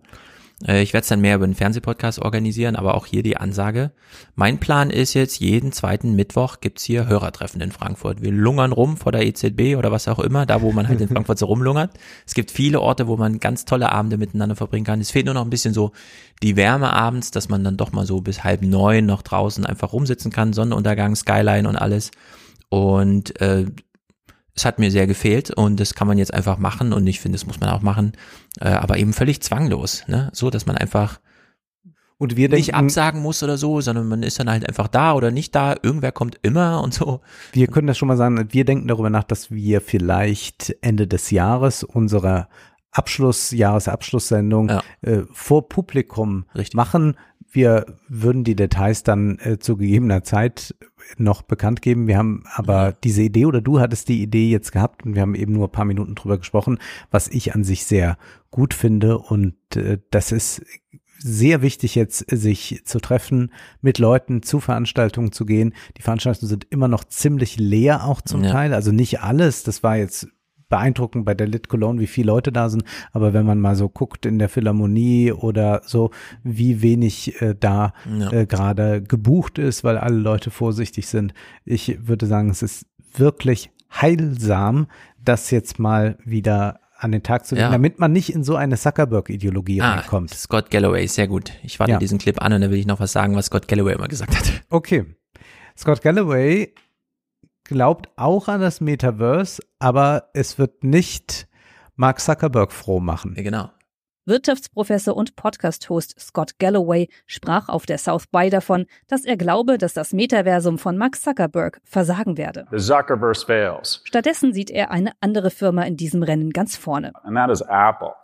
Äh, 0.64 0.82
ich 0.82 0.92
werde 0.92 1.02
es 1.02 1.08
dann 1.08 1.20
mehr 1.20 1.36
über 1.36 1.46
den 1.46 1.54
Fernsehpodcast 1.54 2.20
organisieren, 2.20 2.76
aber 2.76 2.94
auch 2.94 3.06
hier 3.06 3.22
die 3.22 3.36
Ansage. 3.36 3.92
Mein 4.34 4.58
Plan 4.58 4.90
ist 4.90 5.14
jetzt, 5.14 5.40
jeden 5.40 5.72
zweiten 5.72 6.14
Mittwoch 6.14 6.60
gibt's 6.60 6.84
hier 6.84 7.06
Hörertreffen 7.06 7.60
in 7.60 7.72
Frankfurt. 7.72 8.22
Wir 8.22 8.32
lungern 8.32 8.72
rum 8.72 8.96
vor 8.96 9.12
der 9.12 9.26
EZB 9.26 9.76
oder 9.76 9.92
was 9.92 10.08
auch 10.08 10.18
immer, 10.18 10.46
da 10.46 10.62
wo 10.62 10.72
man 10.72 10.88
halt 10.88 11.00
in 11.00 11.08
Frankfurt 11.12 11.38
so 11.38 11.46
rumlungert. 11.46 11.92
Es 12.26 12.34
gibt 12.34 12.50
viele 12.50 12.80
Orte, 12.80 13.06
wo 13.06 13.16
man 13.16 13.40
ganz 13.40 13.64
tolle 13.64 13.92
Abende 13.92 14.16
miteinander 14.16 14.56
verbringen 14.56 14.84
kann. 14.86 15.00
Es 15.00 15.10
fehlt 15.10 15.26
nur 15.26 15.34
noch 15.34 15.44
ein 15.44 15.50
bisschen 15.50 15.74
so 15.74 15.92
die 16.42 16.56
Wärme 16.56 16.92
abends, 16.92 17.30
dass 17.30 17.48
man 17.48 17.64
dann 17.64 17.76
doch 17.76 17.92
mal 17.92 18.06
so 18.06 18.20
bis 18.20 18.44
halb 18.44 18.62
neun 18.62 19.06
noch 19.06 19.22
draußen 19.22 19.66
einfach 19.66 19.92
rumsitzen 19.92 20.30
kann, 20.30 20.52
Sonnenuntergang, 20.52 21.16
Skyline 21.16 21.68
und 21.68 21.76
alles. 21.76 22.10
Und 22.68 23.40
äh, 23.40 23.66
es 24.56 24.64
hat 24.64 24.78
mir 24.78 24.90
sehr 24.90 25.06
gefehlt 25.06 25.50
und 25.50 25.78
das 25.78 25.94
kann 25.94 26.08
man 26.08 26.18
jetzt 26.18 26.32
einfach 26.32 26.58
machen 26.58 26.92
und 26.92 27.06
ich 27.06 27.20
finde, 27.20 27.36
das 27.36 27.46
muss 27.46 27.60
man 27.60 27.68
auch 27.68 27.82
machen, 27.82 28.12
äh, 28.60 28.68
aber 28.68 28.96
eben 28.96 29.12
völlig 29.12 29.42
zwanglos, 29.42 30.02
ne? 30.08 30.30
So, 30.32 30.50
dass 30.50 30.66
man 30.66 30.76
einfach 30.76 31.20
und 32.18 32.36
wir 32.36 32.48
denken, 32.48 32.60
nicht 32.62 32.74
absagen 32.74 33.20
muss 33.20 33.42
oder 33.42 33.58
so, 33.58 33.82
sondern 33.82 34.08
man 34.08 34.22
ist 34.22 34.40
dann 34.40 34.48
halt 34.48 34.66
einfach 34.66 34.88
da 34.88 35.12
oder 35.12 35.30
nicht 35.30 35.54
da. 35.54 35.76
Irgendwer 35.82 36.12
kommt 36.12 36.38
immer 36.40 36.82
und 36.82 36.94
so. 36.94 37.20
Wir 37.52 37.66
können 37.66 37.86
das 37.86 37.98
schon 37.98 38.08
mal 38.08 38.16
sagen. 38.16 38.42
Wir 38.50 38.64
denken 38.64 38.88
darüber 38.88 39.10
nach, 39.10 39.24
dass 39.24 39.50
wir 39.50 39.82
vielleicht 39.82 40.74
Ende 40.80 41.06
des 41.06 41.30
Jahres 41.30 41.84
unsere 41.84 42.48
Abschluss, 42.90 43.50
Jahresabschlusssendung 43.50 44.70
ja. 44.70 44.82
äh, 45.02 45.24
vor 45.30 45.68
Publikum 45.68 46.46
Richtig. 46.54 46.74
machen. 46.74 47.16
Wir 47.56 47.86
würden 48.06 48.44
die 48.44 48.54
Details 48.54 49.02
dann 49.02 49.38
äh, 49.38 49.58
zu 49.58 49.78
gegebener 49.78 50.22
Zeit 50.22 50.74
noch 51.16 51.40
bekannt 51.40 51.80
geben. 51.80 52.06
Wir 52.06 52.18
haben 52.18 52.44
aber 52.54 52.92
diese 52.92 53.22
Idee 53.22 53.46
oder 53.46 53.62
du 53.62 53.80
hattest 53.80 54.10
die 54.10 54.22
Idee 54.22 54.50
jetzt 54.50 54.72
gehabt 54.72 55.06
und 55.06 55.14
wir 55.14 55.22
haben 55.22 55.34
eben 55.34 55.54
nur 55.54 55.68
ein 55.68 55.72
paar 55.72 55.86
Minuten 55.86 56.14
drüber 56.16 56.36
gesprochen, 56.36 56.78
was 57.10 57.28
ich 57.28 57.54
an 57.54 57.64
sich 57.64 57.86
sehr 57.86 58.18
gut 58.50 58.74
finde 58.74 59.16
und 59.16 59.54
äh, 59.74 59.96
das 60.10 60.32
ist 60.32 60.66
sehr 61.18 61.62
wichtig 61.62 61.94
jetzt, 61.94 62.26
sich 62.30 62.82
zu 62.84 63.00
treffen, 63.00 63.50
mit 63.80 63.98
Leuten 63.98 64.42
zu 64.42 64.60
Veranstaltungen 64.60 65.32
zu 65.32 65.46
gehen. 65.46 65.72
Die 65.96 66.02
Veranstaltungen 66.02 66.50
sind 66.50 66.66
immer 66.68 66.88
noch 66.88 67.04
ziemlich 67.04 67.58
leer 67.58 68.04
auch 68.04 68.20
zum 68.20 68.44
ja. 68.44 68.52
Teil, 68.52 68.74
also 68.74 68.92
nicht 68.92 69.22
alles. 69.22 69.62
Das 69.62 69.82
war 69.82 69.96
jetzt 69.96 70.28
beeindruckend 70.68 71.24
bei 71.24 71.34
der 71.34 71.46
Lit 71.46 71.68
Cologne, 71.68 72.00
wie 72.00 72.06
viele 72.06 72.28
Leute 72.28 72.52
da 72.52 72.68
sind. 72.68 72.84
Aber 73.12 73.32
wenn 73.32 73.46
man 73.46 73.60
mal 73.60 73.76
so 73.76 73.88
guckt 73.88 74.26
in 74.26 74.38
der 74.38 74.48
Philharmonie 74.48 75.32
oder 75.32 75.82
so, 75.84 76.10
wie 76.42 76.82
wenig 76.82 77.40
äh, 77.40 77.54
da 77.58 77.92
ja. 78.18 78.32
äh, 78.32 78.46
gerade 78.46 79.02
gebucht 79.02 79.58
ist, 79.58 79.84
weil 79.84 79.98
alle 79.98 80.16
Leute 80.16 80.50
vorsichtig 80.50 81.06
sind. 81.06 81.34
Ich 81.64 82.06
würde 82.06 82.26
sagen, 82.26 82.50
es 82.50 82.62
ist 82.62 82.86
wirklich 83.14 83.70
heilsam, 83.90 84.88
das 85.22 85.50
jetzt 85.50 85.78
mal 85.78 86.18
wieder 86.24 86.80
an 86.98 87.12
den 87.12 87.22
Tag 87.22 87.46
zu 87.46 87.54
legen, 87.54 87.66
ja. 87.66 87.70
damit 87.70 87.98
man 87.98 88.12
nicht 88.12 88.34
in 88.34 88.42
so 88.42 88.56
eine 88.56 88.76
Zuckerberg-Ideologie 88.76 89.82
ah, 89.82 89.96
reinkommt. 89.96 90.30
Scott 90.32 90.70
Galloway, 90.70 91.06
sehr 91.06 91.28
gut. 91.28 91.52
Ich 91.62 91.78
warte 91.78 91.92
ja. 91.92 91.98
diesen 91.98 92.18
Clip 92.18 92.40
an 92.40 92.52
und 92.54 92.62
dann 92.62 92.70
will 92.70 92.78
ich 92.78 92.86
noch 92.86 93.00
was 93.00 93.12
sagen, 93.12 93.36
was 93.36 93.46
Scott 93.46 93.68
Galloway 93.68 93.94
immer 93.94 94.08
gesagt 94.08 94.36
hat. 94.36 94.62
Okay. 94.70 95.04
Scott 95.76 96.00
Galloway 96.00 96.72
glaubt 97.68 98.08
auch 98.16 98.48
an 98.48 98.60
das 98.60 98.80
Metaverse, 98.80 99.62
aber 99.78 100.30
es 100.34 100.58
wird 100.58 100.84
nicht 100.84 101.48
Mark 101.94 102.20
Zuckerberg 102.20 102.72
froh 102.72 103.00
machen. 103.00 103.34
Ja, 103.36 103.42
genau. 103.42 103.70
Wirtschaftsprofessor 104.26 105.16
und 105.16 105.36
Podcast-Host 105.36 106.18
Scott 106.18 106.58
Galloway 106.58 107.08
sprach 107.26 107.68
auf 107.68 107.86
der 107.86 107.98
South 107.98 108.26
by 108.26 108.50
davon, 108.50 108.86
dass 109.06 109.24
er 109.24 109.36
glaube, 109.36 109.78
dass 109.78 109.94
das 109.94 110.12
Metaversum 110.12 110.78
von 110.78 110.98
Mark 110.98 111.14
Zuckerberg 111.14 111.80
versagen 111.84 112.36
werde. 112.36 112.66
The 112.72 112.78
Zuckerverse 112.78 113.46
fails. 113.46 114.00
Stattdessen 114.02 114.52
sieht 114.52 114.70
er 114.70 114.90
eine 114.90 115.12
andere 115.20 115.50
Firma 115.50 115.84
in 115.84 115.96
diesem 115.96 116.24
Rennen 116.24 116.50
ganz 116.50 116.76
vorne. 116.76 117.12
And 117.22 117.36
that 117.36 117.50
is 117.50 117.60
Apple. 117.60 118.14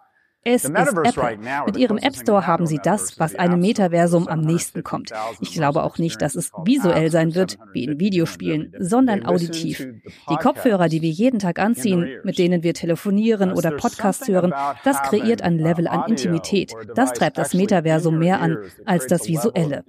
Es 0.45 0.65
ist 0.65 0.71
Apple. 0.75 1.39
Mit 1.67 1.77
ihrem 1.77 1.99
App 1.99 2.17
Store 2.17 2.47
haben 2.47 2.67
sie 2.67 2.81
das, 2.83 3.19
was 3.21 3.35
einem 3.37 3.61
Metaversum 3.61 4.27
am 4.27 4.41
nächsten 4.41 4.83
kommt. 4.83 5.13
Ich 5.41 5.53
glaube 5.53 5.83
auch 5.85 5.99
nicht, 5.99 6.21
dass 6.21 6.35
es 6.35 6.51
visuell 6.65 7.11
sein 7.11 7.35
wird, 7.35 7.59
wie 7.73 7.85
in 7.85 8.01
Videospielen, 8.01 8.73
sondern 8.79 9.25
auditiv. 9.25 9.87
Die 10.31 10.37
Kopfhörer, 10.37 10.89
die 10.89 11.01
wir 11.01 11.11
jeden 11.11 11.39
Tag 11.39 11.59
anziehen, 11.61 12.09
mit 12.25 12.39
denen 12.39 12.63
wir 12.63 12.75
telefonieren 12.75 13.53
oder 13.53 13.71
Podcasts 13.71 14.27
hören, 14.27 14.53
das 14.85 15.01
kreiert 15.03 15.43
ein 15.43 15.59
Level 15.59 15.87
an 15.87 16.11
Intimität. 16.11 16.73
Das 16.95 17.13
treibt 17.13 17.39
das 17.39 17.55
Metaversum 17.55 18.19
mehr 18.19 18.41
an 18.41 18.59
als 18.85 19.07
das 19.07 19.29
Visuelle. 19.29 19.85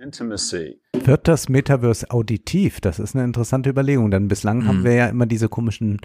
Wird 0.94 1.28
das 1.28 1.50
Metaverse 1.50 2.12
auditiv? 2.12 2.80
Das 2.80 3.00
ist 3.00 3.16
eine 3.16 3.26
interessante 3.26 3.70
Überlegung, 3.70 4.12
denn 4.12 4.28
bislang 4.28 4.60
Mhm. 4.60 4.68
haben 4.68 4.84
wir 4.84 4.94
ja 4.94 5.08
immer 5.08 5.26
diese 5.26 5.50
komischen 5.50 6.00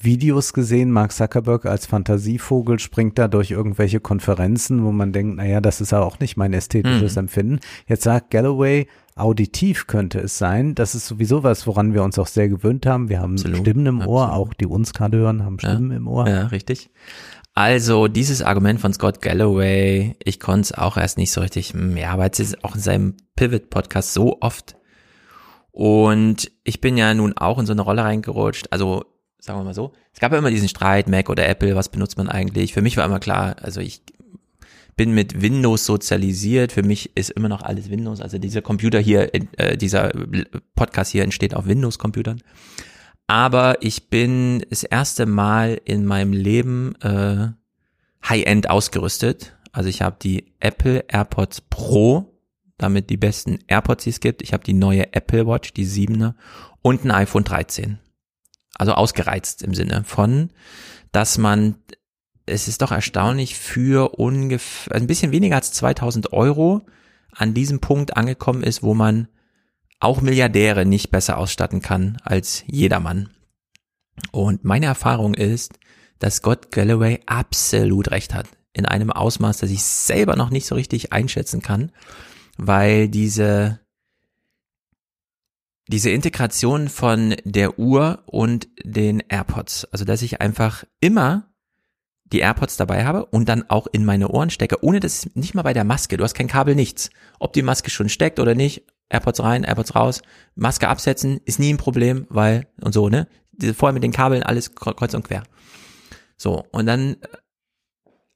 Videos 0.00 0.52
gesehen. 0.52 0.90
Mark 0.92 1.12
Zuckerberg 1.12 1.66
als 1.66 1.86
Fantasievogel 1.86 2.78
springt 2.78 3.18
da 3.18 3.26
durch 3.28 3.50
irgendwelche 3.50 4.00
Konferenzen, 4.00 4.84
wo 4.84 4.92
man 4.92 5.12
denkt, 5.12 5.36
naja, 5.36 5.60
das 5.60 5.80
ist 5.80 5.92
ja 5.92 6.00
auch 6.00 6.20
nicht 6.20 6.36
mein 6.36 6.52
ästhetisches 6.52 7.14
Mhm. 7.14 7.20
Empfinden. 7.20 7.60
Jetzt 7.86 8.04
sagt 8.04 8.30
Galloway, 8.30 8.86
auditiv 9.16 9.86
könnte 9.88 10.20
es 10.20 10.38
sein. 10.38 10.74
Das 10.74 10.94
ist 10.94 11.06
sowieso 11.06 11.42
was, 11.42 11.66
woran 11.66 11.94
wir 11.94 12.02
uns 12.04 12.18
auch 12.18 12.28
sehr 12.28 12.48
gewöhnt 12.48 12.86
haben. 12.86 13.08
Wir 13.08 13.20
haben 13.20 13.38
Stimmen 13.38 13.86
im 13.86 14.06
Ohr, 14.06 14.32
auch 14.32 14.54
die 14.54 14.66
uns 14.66 14.92
gerade 14.92 15.18
hören, 15.18 15.44
haben 15.44 15.58
Stimmen 15.58 15.90
im 15.90 16.06
Ohr. 16.06 16.28
Ja, 16.28 16.46
richtig. 16.46 16.90
Also 17.54 18.06
dieses 18.06 18.40
Argument 18.40 18.80
von 18.80 18.92
Scott 18.92 19.20
Galloway, 19.20 20.14
ich 20.22 20.38
konnte 20.38 20.60
es 20.60 20.72
auch 20.78 20.96
erst 20.96 21.18
nicht 21.18 21.32
so 21.32 21.40
richtig, 21.40 21.72
hm, 21.72 21.96
ja, 21.96 22.10
aber 22.12 22.26
jetzt 22.26 22.38
ist 22.38 22.48
es 22.54 22.62
auch 22.64 22.76
in 22.76 22.80
seinem 22.80 23.14
Pivot-Podcast 23.34 24.14
so 24.14 24.38
oft. 24.40 24.76
Und 25.72 26.50
ich 26.62 26.80
bin 26.80 26.96
ja 26.96 27.12
nun 27.14 27.36
auch 27.36 27.58
in 27.58 27.66
so 27.66 27.72
eine 27.72 27.82
Rolle 27.82 28.04
reingerutscht. 28.04 28.68
Also 28.70 29.04
sagen 29.38 29.58
wir 29.58 29.64
mal 29.64 29.74
so, 29.74 29.92
es 30.12 30.20
gab 30.20 30.32
ja 30.32 30.38
immer 30.38 30.50
diesen 30.50 30.68
Streit, 30.68 31.08
Mac 31.08 31.30
oder 31.30 31.48
Apple, 31.48 31.76
was 31.76 31.88
benutzt 31.88 32.16
man 32.18 32.28
eigentlich? 32.28 32.72
Für 32.72 32.82
mich 32.82 32.96
war 32.96 33.04
immer 33.04 33.20
klar, 33.20 33.56
also 33.62 33.80
ich 33.80 34.02
bin 34.98 35.12
mit 35.12 35.40
Windows 35.40 35.86
sozialisiert. 35.86 36.72
Für 36.72 36.82
mich 36.82 37.16
ist 37.16 37.30
immer 37.30 37.48
noch 37.48 37.62
alles 37.62 37.88
Windows. 37.88 38.20
Also 38.20 38.36
dieser 38.36 38.60
Computer 38.60 38.98
hier, 38.98 39.32
äh, 39.32 39.78
dieser 39.78 40.12
Podcast 40.74 41.12
hier 41.12 41.22
entsteht 41.22 41.54
auf 41.54 41.66
Windows-Computern. 41.66 42.42
Aber 43.28 43.76
ich 43.80 44.10
bin 44.10 44.66
das 44.68 44.82
erste 44.82 45.24
Mal 45.24 45.80
in 45.84 46.04
meinem 46.04 46.32
Leben 46.32 46.96
äh, 47.00 47.48
High-End 48.28 48.68
ausgerüstet. 48.68 49.56
Also 49.70 49.88
ich 49.88 50.02
habe 50.02 50.16
die 50.20 50.52
Apple 50.60 51.04
AirPods 51.08 51.60
Pro, 51.70 52.34
damit 52.76 53.08
die 53.08 53.16
besten 53.16 53.60
AirPods, 53.68 54.04
die 54.04 54.10
es 54.10 54.20
gibt. 54.20 54.42
Ich 54.42 54.52
habe 54.52 54.64
die 54.64 54.74
neue 54.74 55.12
Apple 55.12 55.46
Watch, 55.46 55.72
die 55.74 55.86
7er 55.86 56.34
und 56.82 57.04
ein 57.04 57.12
iPhone 57.12 57.44
13. 57.44 57.98
Also 58.78 58.92
ausgereizt 58.92 59.62
im 59.62 59.74
Sinne 59.74 60.04
von, 60.04 60.50
dass 61.12 61.36
man, 61.36 61.76
es 62.46 62.68
ist 62.68 62.80
doch 62.80 62.92
erstaunlich, 62.92 63.56
für 63.56 64.18
ungefähr, 64.18 64.94
ein 64.94 65.06
bisschen 65.06 65.32
weniger 65.32 65.56
als 65.56 65.72
2000 65.72 66.32
Euro 66.32 66.86
an 67.32 67.54
diesem 67.54 67.80
Punkt 67.80 68.16
angekommen 68.16 68.62
ist, 68.62 68.82
wo 68.82 68.94
man 68.94 69.28
auch 70.00 70.20
Milliardäre 70.20 70.86
nicht 70.86 71.10
besser 71.10 71.38
ausstatten 71.38 71.82
kann 71.82 72.18
als 72.22 72.62
jedermann. 72.66 73.30
Und 74.30 74.64
meine 74.64 74.86
Erfahrung 74.86 75.34
ist, 75.34 75.78
dass 76.18 76.36
Scott 76.36 76.70
Galloway 76.70 77.20
absolut 77.26 78.10
recht 78.10 78.34
hat. 78.34 78.46
In 78.72 78.86
einem 78.86 79.10
Ausmaß, 79.10 79.58
das 79.58 79.70
ich 79.70 79.82
selber 79.82 80.36
noch 80.36 80.50
nicht 80.50 80.66
so 80.66 80.74
richtig 80.74 81.12
einschätzen 81.12 81.62
kann, 81.62 81.90
weil 82.56 83.08
diese, 83.08 83.80
diese 85.88 86.10
Integration 86.10 86.88
von 86.88 87.34
der 87.44 87.78
Uhr 87.78 88.22
und 88.26 88.68
den 88.84 89.20
AirPods, 89.20 89.86
also 89.86 90.04
dass 90.04 90.22
ich 90.22 90.40
einfach 90.40 90.84
immer 91.00 91.48
die 92.24 92.40
AirPods 92.40 92.76
dabei 92.76 93.06
habe 93.06 93.24
und 93.26 93.48
dann 93.48 93.68
auch 93.70 93.86
in 93.90 94.04
meine 94.04 94.28
Ohren 94.28 94.50
stecke, 94.50 94.84
ohne 94.84 95.00
das 95.00 95.34
nicht 95.34 95.54
mal 95.54 95.62
bei 95.62 95.72
der 95.72 95.84
Maske. 95.84 96.18
Du 96.18 96.24
hast 96.24 96.34
kein 96.34 96.46
Kabel, 96.46 96.74
nichts. 96.74 97.10
Ob 97.38 97.54
die 97.54 97.62
Maske 97.62 97.88
schon 97.90 98.10
steckt 98.10 98.38
oder 98.38 98.54
nicht, 98.54 98.84
AirPods 99.08 99.40
rein, 99.40 99.64
AirPods 99.64 99.94
raus, 99.94 100.22
Maske 100.54 100.88
absetzen, 100.88 101.40
ist 101.46 101.58
nie 101.58 101.72
ein 101.72 101.78
Problem, 101.78 102.26
weil, 102.28 102.66
und 102.82 102.92
so, 102.92 103.08
ne? 103.08 103.26
Vorher 103.74 103.94
mit 103.94 104.02
den 104.02 104.12
Kabeln 104.12 104.42
alles 104.42 104.74
kreuz 104.74 105.14
und 105.14 105.26
quer. 105.26 105.42
So, 106.36 106.66
und 106.70 106.86
dann, 106.86 107.16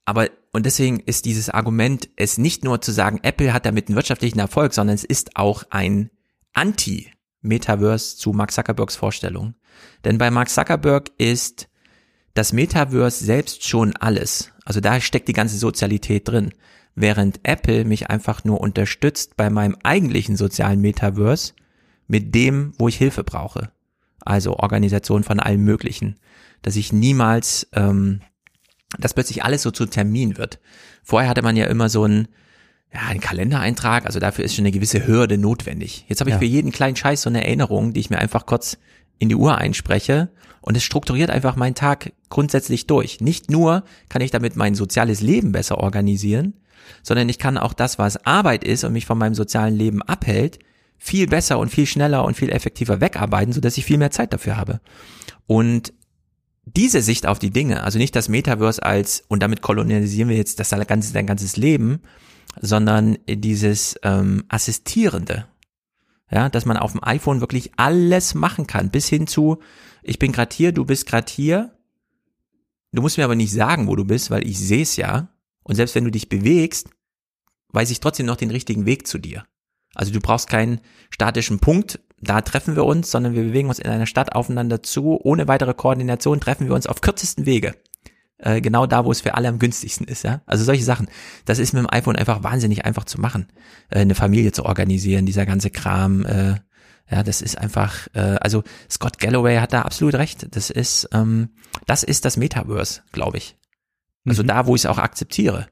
aber, 0.06 0.28
und 0.52 0.64
deswegen 0.66 0.98
ist 0.98 1.26
dieses 1.26 1.50
Argument, 1.50 2.08
es 2.16 2.38
nicht 2.38 2.64
nur 2.64 2.80
zu 2.80 2.92
sagen, 2.92 3.20
Apple 3.22 3.52
hat 3.52 3.66
damit 3.66 3.88
einen 3.88 3.96
wirtschaftlichen 3.96 4.38
Erfolg, 4.38 4.72
sondern 4.72 4.94
es 4.94 5.04
ist 5.04 5.36
auch 5.36 5.64
ein 5.70 6.10
Anti-Metaverse 7.42 8.16
zu 8.16 8.32
Mark 8.32 8.52
Zuckerbergs 8.52 8.96
Vorstellung. 8.96 9.54
Denn 10.04 10.18
bei 10.18 10.30
Mark 10.30 10.48
Zuckerberg 10.48 11.10
ist 11.18 11.68
das 12.34 12.52
Metaverse 12.52 13.24
selbst 13.24 13.66
schon 13.68 13.94
alles. 13.96 14.52
Also 14.64 14.80
da 14.80 15.00
steckt 15.00 15.28
die 15.28 15.34
ganze 15.34 15.58
Sozialität 15.58 16.28
drin. 16.28 16.52
Während 16.94 17.40
Apple 17.42 17.84
mich 17.84 18.10
einfach 18.10 18.44
nur 18.44 18.60
unterstützt 18.60 19.36
bei 19.36 19.50
meinem 19.50 19.76
eigentlichen 19.82 20.36
sozialen 20.36 20.80
Metaverse 20.80 21.54
mit 22.06 22.34
dem, 22.34 22.72
wo 22.78 22.88
ich 22.88 22.96
Hilfe 22.96 23.24
brauche. 23.24 23.70
Also 24.20 24.56
Organisation 24.58 25.24
von 25.24 25.40
allem 25.40 25.64
Möglichen. 25.64 26.16
Dass 26.60 26.76
ich 26.76 26.92
niemals, 26.92 27.66
ähm, 27.72 28.20
dass 28.98 29.14
plötzlich 29.14 29.42
alles 29.42 29.62
so 29.62 29.70
zu 29.70 29.86
Termin 29.86 30.36
wird. 30.36 30.60
Vorher 31.02 31.28
hatte 31.28 31.42
man 31.42 31.56
ja 31.56 31.66
immer 31.66 31.88
so 31.88 32.04
einen, 32.04 32.28
ja, 32.94 33.00
einen 33.08 33.20
Kalendereintrag, 33.20 34.06
also 34.06 34.20
dafür 34.20 34.44
ist 34.44 34.54
schon 34.54 34.64
eine 34.64 34.72
gewisse 34.72 35.06
Hürde 35.06 35.38
notwendig. 35.38 36.04
Jetzt 36.08 36.20
habe 36.20 36.30
ich 36.30 36.34
Ja. 36.34 36.38
für 36.40 36.44
jeden 36.44 36.72
kleinen 36.72 36.96
Scheiß 36.96 37.22
so 37.22 37.30
eine 37.30 37.44
Erinnerung, 37.44 37.92
die 37.92 38.00
ich 38.00 38.10
mir 38.10 38.18
einfach 38.18 38.44
kurz 38.46 38.76
in 39.18 39.28
die 39.28 39.34
Uhr 39.34 39.56
einspreche 39.56 40.30
und 40.60 40.76
es 40.76 40.82
strukturiert 40.84 41.30
einfach 41.30 41.56
meinen 41.56 41.74
Tag 41.74 42.12
grundsätzlich 42.28 42.86
durch. 42.86 43.20
Nicht 43.20 43.50
nur 43.50 43.84
kann 44.08 44.20
ich 44.22 44.30
damit 44.30 44.56
mein 44.56 44.74
soziales 44.74 45.20
Leben 45.20 45.52
besser 45.52 45.78
organisieren, 45.78 46.54
sondern 47.02 47.28
ich 47.28 47.38
kann 47.38 47.56
auch 47.56 47.72
das, 47.72 47.98
was 47.98 48.26
Arbeit 48.26 48.64
ist 48.64 48.84
und 48.84 48.92
mich 48.92 49.06
von 49.06 49.18
meinem 49.18 49.34
sozialen 49.34 49.74
Leben 49.74 50.02
abhält, 50.02 50.58
viel 50.98 51.26
besser 51.26 51.58
und 51.58 51.70
viel 51.70 51.86
schneller 51.86 52.24
und 52.24 52.36
viel 52.36 52.50
effektiver 52.50 53.00
wegarbeiten, 53.00 53.52
sodass 53.52 53.78
ich 53.78 53.84
viel 53.84 53.98
mehr 53.98 54.10
Zeit 54.10 54.32
dafür 54.32 54.56
habe. 54.56 54.80
Und 55.46 55.92
diese 56.64 57.02
Sicht 57.02 57.26
auf 57.26 57.38
die 57.38 57.50
Dinge, 57.50 57.82
also 57.82 57.98
nicht 57.98 58.14
das 58.14 58.28
Metaverse 58.28 58.82
als, 58.82 59.24
und 59.28 59.42
damit 59.42 59.62
kolonialisieren 59.62 60.28
wir 60.28 60.36
jetzt 60.36 60.60
das 60.60 60.70
ganze, 60.86 61.12
dein 61.12 61.26
ganzes 61.26 61.56
Leben, 61.56 62.00
sondern 62.60 63.18
dieses 63.28 63.98
ähm, 64.02 64.44
Assistierende. 64.48 65.46
Ja, 66.30 66.48
dass 66.48 66.64
man 66.64 66.78
auf 66.78 66.92
dem 66.92 67.04
iPhone 67.04 67.40
wirklich 67.40 67.72
alles 67.76 68.34
machen 68.34 68.66
kann, 68.66 68.90
bis 68.90 69.06
hin 69.06 69.26
zu, 69.26 69.58
ich 70.02 70.18
bin 70.18 70.32
grad 70.32 70.52
hier, 70.52 70.72
du 70.72 70.84
bist 70.84 71.06
grad 71.06 71.28
hier. 71.28 71.76
Du 72.92 73.02
musst 73.02 73.18
mir 73.18 73.24
aber 73.24 73.34
nicht 73.34 73.52
sagen, 73.52 73.86
wo 73.86 73.96
du 73.96 74.04
bist, 74.04 74.30
weil 74.30 74.46
ich 74.46 74.58
sehe 74.58 74.82
es 74.82 74.96
ja. 74.96 75.28
Und 75.62 75.76
selbst 75.76 75.94
wenn 75.94 76.04
du 76.04 76.10
dich 76.10 76.28
bewegst, 76.28 76.88
weiß 77.68 77.90
ich 77.90 78.00
trotzdem 78.00 78.26
noch 78.26 78.36
den 78.36 78.50
richtigen 78.50 78.86
Weg 78.86 79.06
zu 79.06 79.18
dir. 79.18 79.44
Also 79.94 80.12
du 80.12 80.20
brauchst 80.20 80.48
keinen 80.48 80.80
statischen 81.10 81.58
Punkt, 81.58 82.00
da 82.22 82.40
treffen 82.40 82.76
wir 82.76 82.84
uns, 82.84 83.10
sondern 83.10 83.34
wir 83.34 83.42
bewegen 83.42 83.68
uns 83.68 83.78
in 83.78 83.90
einer 83.90 84.06
Stadt 84.06 84.34
aufeinander 84.34 84.82
zu. 84.82 85.20
Ohne 85.22 85.48
weitere 85.48 85.74
Koordination 85.74 86.40
treffen 86.40 86.68
wir 86.68 86.74
uns 86.74 86.86
auf 86.86 87.00
kürzesten 87.00 87.46
Wege. 87.46 87.74
Äh, 88.42 88.60
genau 88.60 88.86
da, 88.86 89.04
wo 89.04 89.12
es 89.12 89.20
für 89.20 89.34
alle 89.34 89.48
am 89.48 89.58
günstigsten 89.58 90.06
ist, 90.06 90.24
ja. 90.24 90.42
Also 90.46 90.64
solche 90.64 90.84
Sachen. 90.84 91.08
Das 91.44 91.58
ist 91.58 91.72
mit 91.72 91.82
dem 91.82 91.90
iPhone 91.90 92.16
einfach 92.16 92.42
wahnsinnig 92.42 92.84
einfach 92.84 93.04
zu 93.04 93.20
machen. 93.20 93.46
Äh, 93.88 94.00
eine 94.00 94.16
Familie 94.16 94.52
zu 94.52 94.64
organisieren, 94.64 95.26
dieser 95.26 95.46
ganze 95.46 95.70
Kram, 95.70 96.26
äh, 96.26 96.56
ja, 97.10 97.22
das 97.22 97.40
ist 97.40 97.56
einfach, 97.56 98.08
äh, 98.14 98.38
also 98.40 98.64
Scott 98.90 99.18
Galloway 99.18 99.58
hat 99.58 99.72
da 99.72 99.82
absolut 99.82 100.14
recht. 100.14 100.54
Das 100.56 100.70
ist, 100.70 101.08
ähm, 101.12 101.50
das 101.86 102.02
ist 102.02 102.24
das 102.24 102.36
Metaverse, 102.36 103.02
glaube 103.12 103.38
ich. 103.38 103.56
Also 104.26 104.42
da, 104.42 104.66
wo 104.66 104.74
ich 104.74 104.82
es 104.82 104.86
auch 104.86 104.98
akzeptiere. 104.98 105.68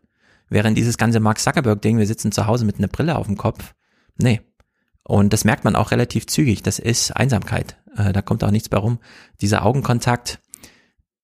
Während 0.48 0.76
dieses 0.76 0.96
ganze 0.96 1.20
Mark 1.20 1.38
Zuckerberg-Ding, 1.38 1.98
wir 1.98 2.06
sitzen 2.06 2.32
zu 2.32 2.46
Hause 2.46 2.64
mit 2.64 2.78
einer 2.78 2.88
Brille 2.88 3.16
auf 3.16 3.26
dem 3.26 3.36
Kopf. 3.36 3.74
Nee. 4.16 4.42
Und 5.02 5.32
das 5.32 5.44
merkt 5.44 5.64
man 5.64 5.76
auch 5.76 5.90
relativ 5.90 6.26
zügig. 6.26 6.62
Das 6.62 6.78
ist 6.78 7.12
Einsamkeit. 7.12 7.76
Äh, 7.96 8.12
da 8.12 8.22
kommt 8.22 8.44
auch 8.44 8.50
nichts 8.50 8.68
bei 8.68 8.76
rum. 8.76 8.98
Dieser 9.40 9.64
Augenkontakt, 9.64 10.40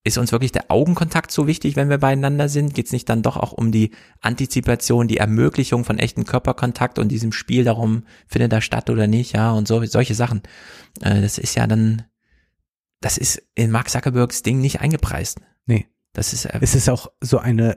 ist 0.07 0.19
uns 0.19 0.31
wirklich 0.31 0.53
der 0.53 0.71
Augenkontakt 0.71 1.33
so 1.33 1.49
wichtig, 1.49 1.75
wenn 1.75 1.91
wir 1.91 1.99
beieinander 1.99 2.49
sind? 2.49 2.75
Geht 2.75 2.87
es 2.87 2.93
nicht 2.93 3.09
dann 3.09 3.23
doch 3.23 3.37
auch 3.37 3.53
um 3.53 3.73
die 3.73 3.91
Antizipation, 4.21 5.09
die 5.09 5.17
Ermöglichung 5.17 5.85
von 5.85 5.99
echten 5.99 6.25
Körperkontakt 6.25 7.01
und 7.01 7.09
diesem 7.09 7.33
Spiel 7.33 7.65
darum, 7.65 8.05
findet 8.29 8.53
er 8.53 8.61
statt 8.61 8.89
oder 8.89 9.09
nicht, 9.09 9.33
ja, 9.33 9.51
und 9.51 9.67
so, 9.67 9.85
solche 9.85 10.15
Sachen. 10.15 10.43
Äh, 11.01 11.21
das 11.21 11.39
ist 11.39 11.57
ja 11.57 11.67
dann, 11.67 12.05
das 13.01 13.19
ist 13.19 13.43
in 13.57 13.73
Mark 13.73 13.91
Zuckerbergs 13.91 14.43
Ding 14.43 14.61
nicht 14.61 14.81
eingepreist. 14.81 15.41
Nee. 15.67 15.87
Das 16.13 16.33
ist, 16.33 16.45
äh, 16.45 16.57
Es 16.61 16.77
ist 16.77 16.89
auch 16.89 17.11
so 17.21 17.39
eine 17.39 17.77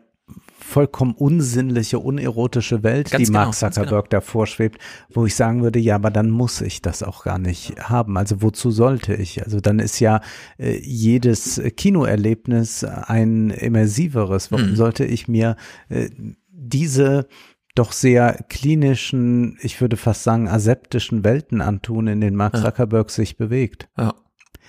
vollkommen 0.60 1.14
unsinnliche, 1.14 2.00
unerotische 2.00 2.84
Welt, 2.84 3.10
Ganz 3.12 3.20
die 3.20 3.26
genau, 3.28 3.46
Mark 3.46 3.60
ganz 3.60 3.76
Zuckerberg 3.76 4.10
da 4.10 4.22
vorschwebt, 4.22 4.80
wo 5.10 5.26
ich 5.26 5.36
sagen 5.36 5.64
würde, 5.64 5.80
ja, 5.80 5.96
aber 5.96 6.12
dann 6.12 6.30
muss 6.30 6.62
ich 6.62 6.82
das 6.82 7.02
auch 7.02 7.24
gar 7.24 7.40
nicht 7.40 7.80
haben. 7.82 8.18
Also 8.18 8.42
wozu 8.42 8.72
sollte 8.72 9.14
ich? 9.16 9.44
Also 9.44 9.60
dann 9.60 9.80
ist 9.80 10.00
ja 10.00 10.22
äh, 10.58 10.78
jedes 10.78 11.62
Kinoerlebnis 11.78 12.84
ein 12.84 13.50
immersiveres. 13.50 14.52
Warum 14.52 14.72
Mhm. 14.72 14.76
sollte 14.76 15.06
ich 15.06 15.28
mir 15.28 15.56
äh, 15.90 16.10
diese 16.52 17.28
doch 17.76 17.92
sehr 17.94 18.44
klinischen, 18.50 19.58
ich 19.62 19.80
würde 19.80 19.96
fast 19.96 20.24
sagen 20.24 20.50
aseptischen 20.50 21.24
Welten 21.24 21.62
antun, 21.62 22.08
in 22.08 22.20
denen 22.20 22.36
Mark 22.36 22.58
Zuckerberg 22.58 23.10
sich 23.10 23.38
bewegt. 23.38 23.88
Ja. 23.98 24.14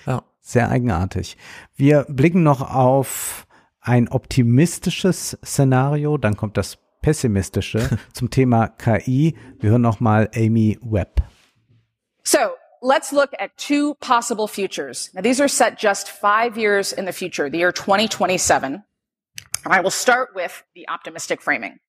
Ja. 0.05 0.23
Sehr 0.39 0.69
eigenartig. 0.69 1.37
Wir 1.75 2.05
blicken 2.09 2.43
noch 2.43 2.73
auf 2.73 3.45
ein 3.81 4.07
optimistisches 4.09 5.37
Szenario, 5.43 6.17
dann 6.17 6.37
kommt 6.37 6.57
das 6.57 6.77
pessimistische 7.01 7.97
zum 8.13 8.29
Thema 8.29 8.67
KI. 8.67 9.35
Wir 9.59 9.71
hören 9.71 9.81
noch 9.81 9.99
mal 9.99 10.29
Amy 10.35 10.77
Webb. 10.81 11.21
So 12.23 12.55
let's 12.81 13.11
look 13.11 13.31
at 13.39 13.57
two 13.57 13.95
possible 13.95 14.47
futures. 14.47 15.09
Now, 15.13 15.21
these 15.21 15.41
are 15.41 15.49
set 15.49 15.79
just 15.79 16.09
five 16.09 16.57
years 16.57 16.93
in 16.93 17.05
the 17.05 17.11
future, 17.11 17.49
the 17.49 17.57
year 17.57 17.71
2027. 17.71 18.83
And 19.63 19.73
I 19.73 19.81
will 19.81 19.91
start 19.91 20.29
with 20.35 20.63
the 20.75 20.87
optimistic 20.87 21.41
framing. 21.41 21.79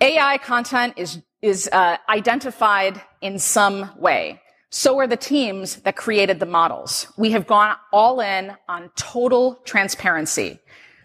AI 0.00 0.38
content 0.38 0.94
is, 0.96 1.18
is 1.42 1.68
uh, 1.72 1.98
identified 2.08 3.02
in 3.20 3.38
some 3.38 3.90
way. 3.98 4.40
So 4.70 4.98
are 5.00 5.06
the 5.06 5.16
teams 5.16 5.76
that 5.82 5.96
created 5.96 6.38
the 6.38 6.46
models. 6.46 7.12
We 7.18 7.32
have 7.32 7.46
gone 7.46 7.76
all 7.92 8.20
in 8.20 8.56
on 8.68 8.90
total 8.94 9.56
transparency. 9.64 10.60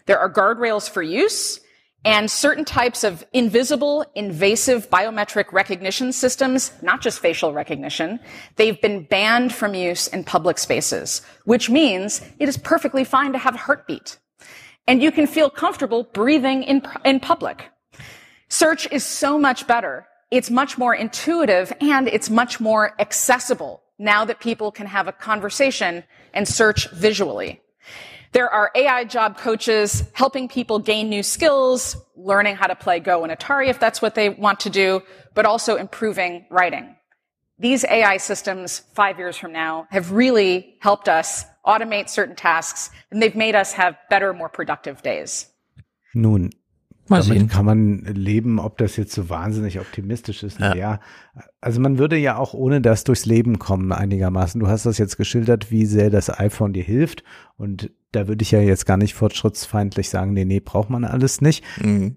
There 0.06 0.18
are 0.18 0.30
guardrails 0.30 0.88
for 0.88 1.02
use 1.02 1.60
and 2.06 2.30
certain 2.30 2.64
types 2.64 3.02
of 3.02 3.26
invisible, 3.32 4.04
invasive 4.14 4.88
biometric 4.90 5.52
recognition 5.52 6.12
systems, 6.12 6.70
not 6.80 7.00
just 7.00 7.18
facial 7.18 7.52
recognition, 7.52 8.20
they've 8.54 8.80
been 8.80 9.02
banned 9.02 9.52
from 9.52 9.74
use 9.74 10.06
in 10.06 10.22
public 10.22 10.58
spaces, 10.58 11.22
which 11.46 11.68
means 11.68 12.20
it 12.38 12.48
is 12.48 12.56
perfectly 12.56 13.02
fine 13.02 13.32
to 13.32 13.38
have 13.38 13.56
a 13.56 13.58
heartbeat. 13.58 14.18
And 14.86 15.02
you 15.02 15.10
can 15.10 15.26
feel 15.26 15.50
comfortable 15.50 16.04
breathing 16.04 16.62
in, 16.62 16.86
in 17.04 17.18
public. 17.18 17.70
Search 18.48 18.86
is 18.92 19.04
so 19.04 19.36
much 19.36 19.66
better. 19.66 20.06
It's 20.30 20.48
much 20.48 20.78
more 20.78 20.94
intuitive 20.94 21.72
and 21.80 22.06
it's 22.06 22.30
much 22.30 22.60
more 22.60 22.94
accessible 23.00 23.82
now 23.98 24.24
that 24.24 24.38
people 24.38 24.70
can 24.70 24.86
have 24.86 25.08
a 25.08 25.12
conversation 25.12 26.04
and 26.32 26.46
search 26.46 26.88
visually. 26.92 27.60
There 28.36 28.52
are 28.52 28.70
AI 28.74 29.04
job 29.04 29.38
coaches 29.38 30.04
helping 30.12 30.46
people 30.46 30.78
gain 30.78 31.08
new 31.08 31.22
skills, 31.22 31.96
learning 32.16 32.56
how 32.56 32.66
to 32.66 32.74
play 32.76 33.00
Go 33.00 33.24
and 33.24 33.32
Atari 33.32 33.68
if 33.68 33.80
that's 33.80 34.02
what 34.02 34.14
they 34.14 34.28
want 34.28 34.60
to 34.60 34.68
do, 34.68 35.00
but 35.32 35.46
also 35.46 35.76
improving 35.76 36.44
writing. 36.50 36.96
These 37.58 37.86
AI 37.86 38.18
systems 38.18 38.82
five 38.92 39.18
years 39.18 39.38
from 39.38 39.52
now 39.52 39.86
have 39.88 40.12
really 40.12 40.76
helped 40.82 41.08
us 41.08 41.46
automate 41.64 42.10
certain 42.10 42.36
tasks 42.36 42.90
and 43.10 43.22
they've 43.22 43.34
made 43.34 43.54
us 43.54 43.72
have 43.72 43.96
better, 44.10 44.34
more 44.34 44.50
productive 44.50 45.02
days. 45.02 45.46
Nun, 46.14 46.50
Mal 47.08 47.22
damit 47.22 47.38
sehen. 47.38 47.48
kann 47.48 47.64
man 47.64 48.00
leben, 48.00 48.58
ob 48.58 48.78
das 48.78 48.96
jetzt 48.96 49.14
so 49.14 49.30
wahnsinnig 49.30 49.78
optimistisch 49.80 50.42
ist. 50.42 50.58
Ja. 50.58 50.74
Ja. 50.74 51.00
Also 51.62 51.80
man 51.80 51.98
würde 51.98 52.16
ja 52.16 52.36
auch 52.36 52.52
ohne 52.52 52.80
das 52.80 53.04
durchs 53.04 53.24
Leben 53.24 53.58
kommen 53.58 53.92
einigermaßen. 53.92 54.60
Du 54.60 54.66
hast 54.66 54.86
das 54.86 54.98
jetzt 54.98 55.16
geschildert, 55.16 55.70
wie 55.70 55.86
sehr 55.86 56.10
das 56.10 56.28
iPhone 56.28 56.72
dir 56.72 56.82
hilft. 56.82 57.22
Und 57.56 57.92
da 58.16 58.28
würde 58.28 58.42
ich 58.42 58.50
ja 58.50 58.60
jetzt 58.60 58.86
gar 58.86 58.96
nicht 58.96 59.14
fortschrittsfeindlich 59.14 60.08
sagen, 60.08 60.32
nee, 60.32 60.44
nee, 60.44 60.60
braucht 60.60 60.90
man 60.90 61.04
alles 61.04 61.40
nicht. 61.40 61.62
Mhm. 61.82 62.16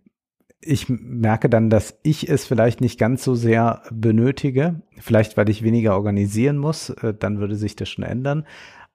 Ich 0.61 0.87
merke 0.89 1.49
dann, 1.49 1.69
dass 1.69 1.97
ich 2.03 2.29
es 2.29 2.45
vielleicht 2.45 2.81
nicht 2.81 2.99
ganz 2.99 3.23
so 3.23 3.35
sehr 3.35 3.83
benötige. 3.91 4.81
Vielleicht, 4.97 5.37
weil 5.37 5.49
ich 5.49 5.63
weniger 5.63 5.95
organisieren 5.95 6.57
muss. 6.57 6.89
Äh, 6.89 7.13
Dann 7.13 7.39
würde 7.39 7.55
sich 7.55 7.75
das 7.75 7.89
schon 7.89 8.03
ändern. 8.03 8.45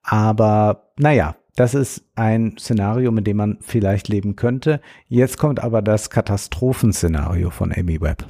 Aber 0.03 0.91
naja, 0.97 1.35
das 1.55 1.73
ist 1.73 2.03
ein 2.15 2.57
Szenario, 2.59 3.11
mit 3.11 3.25
dem 3.25 3.37
man 3.37 3.57
vielleicht 3.61 4.09
leben 4.09 4.35
könnte. 4.35 4.81
Jetzt 5.07 5.37
kommt 5.37 5.63
aber 5.63 5.81
das 5.81 6.09
Katastrophenszenario 6.09 7.49
von 7.49 7.73
Amy 7.75 7.99
Webb. 8.01 8.27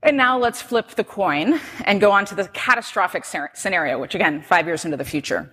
And 0.00 0.16
now 0.16 0.38
let's 0.40 0.62
flip 0.62 0.86
the 0.96 1.04
coin 1.04 1.54
and 1.84 2.00
go 2.00 2.10
on 2.10 2.24
to 2.24 2.34
the 2.34 2.48
catastrophic 2.52 3.24
scenario, 3.24 4.00
which 4.00 4.14
again, 4.14 4.42
five 4.42 4.66
years 4.66 4.84
into 4.84 4.96
the 4.96 5.04
future. 5.04 5.50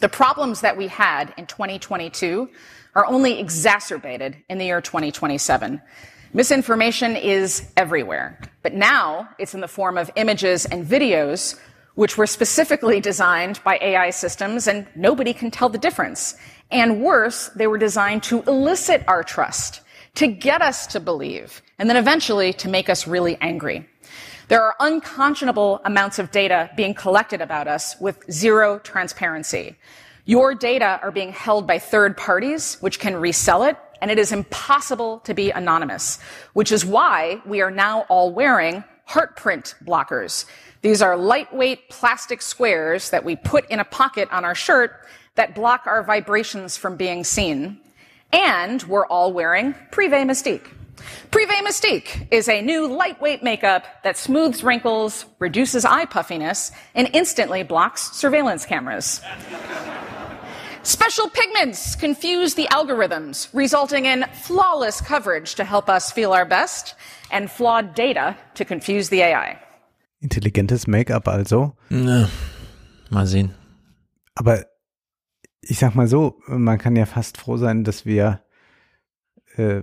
The 0.00 0.08
problems 0.08 0.60
that 0.60 0.76
we 0.76 0.86
had 0.86 1.34
in 1.36 1.46
2022 1.46 2.48
are 2.94 3.06
only 3.06 3.40
exacerbated 3.40 4.36
in 4.48 4.58
the 4.58 4.66
year 4.66 4.80
2027. 4.80 5.82
Misinformation 6.32 7.16
is 7.16 7.68
everywhere, 7.76 8.38
but 8.62 8.74
now 8.74 9.28
it's 9.38 9.54
in 9.54 9.60
the 9.60 9.66
form 9.66 9.98
of 9.98 10.10
images 10.14 10.66
and 10.66 10.86
videos, 10.86 11.58
which 11.96 12.16
were 12.16 12.28
specifically 12.28 13.00
designed 13.00 13.60
by 13.64 13.76
AI 13.80 14.10
systems 14.10 14.68
and 14.68 14.86
nobody 14.94 15.32
can 15.32 15.50
tell 15.50 15.68
the 15.68 15.78
difference. 15.78 16.36
And 16.70 17.02
worse, 17.02 17.48
they 17.56 17.66
were 17.66 17.78
designed 17.78 18.22
to 18.24 18.42
elicit 18.42 19.02
our 19.08 19.24
trust, 19.24 19.80
to 20.14 20.28
get 20.28 20.62
us 20.62 20.86
to 20.88 21.00
believe, 21.00 21.60
and 21.76 21.90
then 21.90 21.96
eventually 21.96 22.52
to 22.52 22.68
make 22.68 22.88
us 22.88 23.08
really 23.08 23.36
angry. 23.40 23.88
There 24.48 24.62
are 24.62 24.74
unconscionable 24.80 25.82
amounts 25.84 26.18
of 26.18 26.30
data 26.30 26.70
being 26.74 26.94
collected 26.94 27.42
about 27.42 27.68
us 27.68 28.00
with 28.00 28.24
zero 28.32 28.78
transparency. 28.78 29.76
Your 30.24 30.54
data 30.54 30.98
are 31.02 31.10
being 31.10 31.32
held 31.32 31.66
by 31.66 31.78
third 31.78 32.16
parties, 32.16 32.78
which 32.80 32.98
can 32.98 33.14
resell 33.16 33.62
it, 33.64 33.76
and 34.00 34.10
it 34.10 34.18
is 34.18 34.32
impossible 34.32 35.20
to 35.20 35.34
be 35.34 35.50
anonymous, 35.50 36.18
which 36.54 36.72
is 36.72 36.82
why 36.82 37.42
we 37.44 37.60
are 37.60 37.70
now 37.70 38.06
all 38.08 38.32
wearing 38.32 38.82
heartprint 39.06 39.74
blockers. 39.84 40.46
These 40.80 41.02
are 41.02 41.14
lightweight 41.14 41.90
plastic 41.90 42.40
squares 42.40 43.10
that 43.10 43.24
we 43.24 43.36
put 43.36 43.68
in 43.68 43.80
a 43.80 43.84
pocket 43.84 44.30
on 44.32 44.46
our 44.46 44.54
shirt 44.54 45.06
that 45.34 45.54
block 45.54 45.86
our 45.86 46.02
vibrations 46.02 46.74
from 46.74 46.96
being 46.96 47.22
seen. 47.22 47.80
And 48.32 48.82
we're 48.84 49.06
all 49.06 49.30
wearing 49.34 49.74
Privé 49.90 50.24
Mystique. 50.24 50.77
Privé 51.30 51.62
Mystique 51.62 52.26
is 52.30 52.48
a 52.48 52.62
new 52.62 52.86
lightweight 52.86 53.42
makeup 53.42 53.84
that 54.02 54.16
smooths 54.16 54.62
wrinkles, 54.62 55.26
reduces 55.38 55.84
eye 55.84 56.06
puffiness, 56.06 56.72
and 56.94 57.08
instantly 57.12 57.62
blocks 57.62 58.12
surveillance 58.12 58.66
cameras. 58.66 59.20
Special 60.82 61.28
pigments 61.28 61.96
confuse 61.96 62.54
the 62.54 62.66
algorithms, 62.70 63.48
resulting 63.52 64.06
in 64.06 64.24
flawless 64.32 65.00
coverage 65.00 65.54
to 65.56 65.64
help 65.64 65.88
us 65.88 66.10
feel 66.10 66.32
our 66.32 66.46
best 66.46 66.94
and 67.30 67.50
flawed 67.50 67.94
data 67.94 68.36
to 68.54 68.64
confuse 68.64 69.10
the 69.10 69.20
AI. 69.20 69.58
Intelligentes 70.22 70.88
Make-up 70.88 71.28
also. 71.28 71.76
Ja. 71.90 72.28
Mal 73.10 73.26
sehen. 73.26 73.54
Aber 74.34 74.64
ich 75.60 75.78
sag 75.78 75.94
mal 75.94 76.06
so, 76.06 76.40
man 76.46 76.78
kann 76.78 76.96
ja 76.96 77.04
fast 77.04 77.36
froh 77.36 77.56
sein, 77.56 77.84
dass 77.84 78.06
wir, 78.06 78.42
äh, 79.56 79.82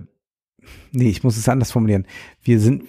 nee, 0.92 1.08
ich 1.08 1.22
muss 1.24 1.36
es 1.36 1.48
anders 1.48 1.70
formulieren. 1.72 2.06
Wir 2.42 2.60
sind, 2.60 2.84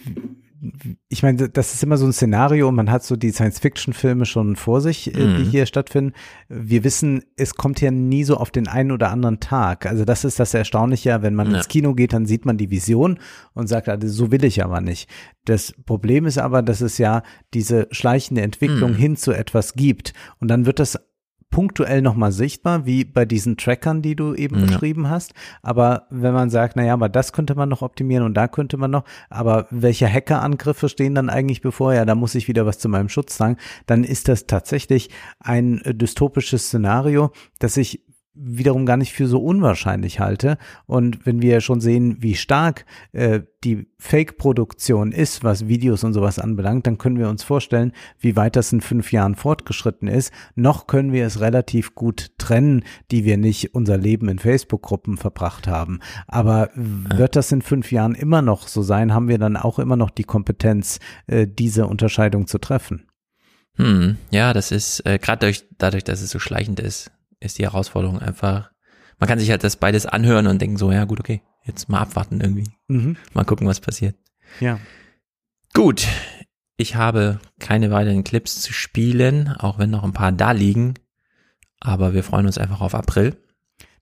ich 1.07 1.21
meine, 1.21 1.49
das 1.49 1.75
ist 1.75 1.83
immer 1.83 1.97
so 1.97 2.05
ein 2.07 2.13
Szenario 2.13 2.67
und 2.67 2.75
man 2.75 2.89
hat 2.89 3.03
so 3.03 3.15
die 3.15 3.29
Science-Fiction-Filme 3.31 4.25
schon 4.25 4.55
vor 4.55 4.81
sich, 4.81 5.07
äh, 5.13 5.35
die 5.35 5.43
Mhm. 5.43 5.49
hier 5.51 5.65
stattfinden. 5.67 6.13
Wir 6.49 6.83
wissen, 6.83 7.23
es 7.35 7.53
kommt 7.53 7.79
ja 7.79 7.91
nie 7.91 8.23
so 8.23 8.37
auf 8.37 8.49
den 8.49 8.67
einen 8.67 8.91
oder 8.91 9.11
anderen 9.11 9.39
Tag. 9.39 9.85
Also 9.85 10.03
das 10.03 10.25
ist 10.25 10.39
das 10.39 10.55
Erstaunliche, 10.55 11.21
wenn 11.21 11.35
man 11.35 11.51
Ja. 11.51 11.57
ins 11.57 11.67
Kino 11.67 11.93
geht, 11.93 12.13
dann 12.13 12.25
sieht 12.25 12.45
man 12.45 12.57
die 12.57 12.71
Vision 12.71 13.19
und 13.53 13.67
sagt, 13.67 13.87
also 13.87 14.07
so 14.07 14.31
will 14.31 14.43
ich 14.43 14.63
aber 14.63 14.81
nicht. 14.81 15.07
Das 15.45 15.73
Problem 15.85 16.25
ist 16.25 16.39
aber, 16.39 16.63
dass 16.63 16.81
es 16.81 16.97
ja 16.97 17.21
diese 17.53 17.87
schleichende 17.91 18.41
Entwicklung 18.41 18.91
Mhm. 18.93 18.95
hin 18.97 19.15
zu 19.15 19.33
etwas 19.33 19.75
gibt 19.75 20.13
und 20.39 20.47
dann 20.47 20.65
wird 20.65 20.79
das 20.79 20.99
punktuell 21.49 22.01
nochmal 22.01 22.31
sichtbar, 22.31 22.85
wie 22.85 23.05
bei 23.05 23.25
diesen 23.25 23.57
Trackern, 23.57 24.01
die 24.01 24.15
du 24.15 24.33
eben 24.35 24.59
Ja. 24.59 24.65
beschrieben 24.65 25.09
hast. 25.09 25.33
Aber 25.61 26.07
wenn 26.09 26.33
man 26.33 26.49
sagt, 26.49 26.75
naja, 26.75 26.93
aber 26.93 27.09
das 27.09 27.33
könnte 27.33 27.55
man 27.55 27.69
noch 27.69 27.81
optimieren 27.81 28.25
und 28.25 28.33
da 28.35 28.47
könnte 28.47 28.77
man 28.77 28.91
noch, 28.91 29.03
aber 29.29 29.67
welche 29.71 30.11
Hackerangriffe 30.11 30.89
stehen 30.89 31.15
dann 31.15 31.29
eigentlich 31.29 31.61
bevor? 31.61 31.93
Ja, 31.93 32.05
da 32.05 32.15
muss 32.15 32.35
ich 32.35 32.47
wieder 32.47 32.65
was 32.65 32.79
zu 32.79 32.89
meinem 32.89 33.09
Schutz 33.09 33.37
sagen. 33.37 33.57
Dann 33.85 34.03
ist 34.03 34.27
das 34.27 34.45
tatsächlich 34.47 35.09
ein 35.39 35.81
äh, 35.81 35.93
dystopisches 35.95 36.67
Szenario, 36.67 37.31
das 37.59 37.77
ich 37.77 38.03
wiederum 38.39 38.85
gar 38.85 38.97
nicht 38.97 39.13
für 39.13 39.27
so 39.27 39.39
unwahrscheinlich 39.39 40.19
halte. 40.19 40.57
Und 40.85 41.25
wenn 41.25 41.41
wir 41.41 41.61
schon 41.61 41.81
sehen, 41.81 42.17
wie 42.19 42.35
stark 42.35 42.85
äh, 43.11 43.41
die 43.63 43.87
Fake-Produktion 43.97 45.11
ist, 45.11 45.43
was 45.43 45.67
Videos 45.67 46.03
und 46.03 46.13
sowas 46.13 46.39
anbelangt, 46.39 46.87
dann 46.87 46.97
können 46.97 47.17
wir 47.17 47.29
uns 47.29 47.43
vorstellen, 47.43 47.91
wie 48.19 48.35
weit 48.35 48.55
das 48.55 48.71
in 48.71 48.81
fünf 48.81 49.11
Jahren 49.11 49.35
fortgeschritten 49.35 50.07
ist. 50.07 50.31
Noch 50.55 50.87
können 50.87 51.11
wir 51.11 51.25
es 51.25 51.39
relativ 51.39 51.95
gut 51.95 52.31
trennen, 52.37 52.83
die 53.11 53.25
wir 53.25 53.37
nicht 53.37 53.73
unser 53.73 53.97
Leben 53.97 54.29
in 54.29 54.39
Facebook-Gruppen 54.39 55.17
verbracht 55.17 55.67
haben. 55.67 55.99
Aber 56.27 56.69
wird 56.75 57.35
das 57.35 57.51
in 57.51 57.61
fünf 57.61 57.91
Jahren 57.91 58.15
immer 58.15 58.41
noch 58.41 58.67
so 58.67 58.81
sein, 58.81 59.13
haben 59.13 59.27
wir 59.27 59.39
dann 59.39 59.57
auch 59.57 59.79
immer 59.79 59.97
noch 59.97 60.11
die 60.11 60.23
Kompetenz, 60.23 60.99
äh, 61.25 61.47
diese 61.47 61.87
Unterscheidung 61.87 62.47
zu 62.47 62.59
treffen. 62.59 63.07
Hm, 63.77 64.17
ja, 64.31 64.53
das 64.53 64.71
ist 64.71 65.05
äh, 65.05 65.19
gerade 65.19 65.45
durch, 65.45 65.65
dadurch, 65.77 66.03
dass 66.03 66.21
es 66.21 66.31
so 66.31 66.39
schleichend 66.39 66.79
ist, 66.79 67.11
ist 67.39 67.57
die 67.59 67.63
Herausforderung 67.63 68.19
einfach. 68.19 68.71
Man 69.19 69.27
kann 69.27 69.39
sich 69.39 69.49
halt 69.49 69.63
das 69.63 69.77
beides 69.77 70.05
anhören 70.05 70.47
und 70.47 70.61
denken 70.61 70.77
so, 70.77 70.91
ja 70.91 71.05
gut, 71.05 71.19
okay, 71.19 71.41
jetzt 71.63 71.89
mal 71.89 71.99
abwarten 71.99 72.39
irgendwie. 72.41 72.69
Mhm. 72.87 73.17
Mal 73.33 73.45
gucken, 73.45 73.67
was 73.67 73.79
passiert. 73.79 74.15
Ja. 74.59 74.79
Gut, 75.73 76.07
ich 76.77 76.95
habe 76.95 77.39
keine 77.59 77.91
weiteren 77.91 78.23
Clips 78.23 78.61
zu 78.61 78.73
spielen, 78.73 79.49
auch 79.49 79.79
wenn 79.79 79.89
noch 79.89 80.03
ein 80.03 80.13
paar 80.13 80.31
da 80.31 80.51
liegen. 80.51 80.93
Aber 81.79 82.13
wir 82.13 82.23
freuen 82.23 82.45
uns 82.45 82.57
einfach 82.57 82.81
auf 82.81 82.95
April. 82.95 83.35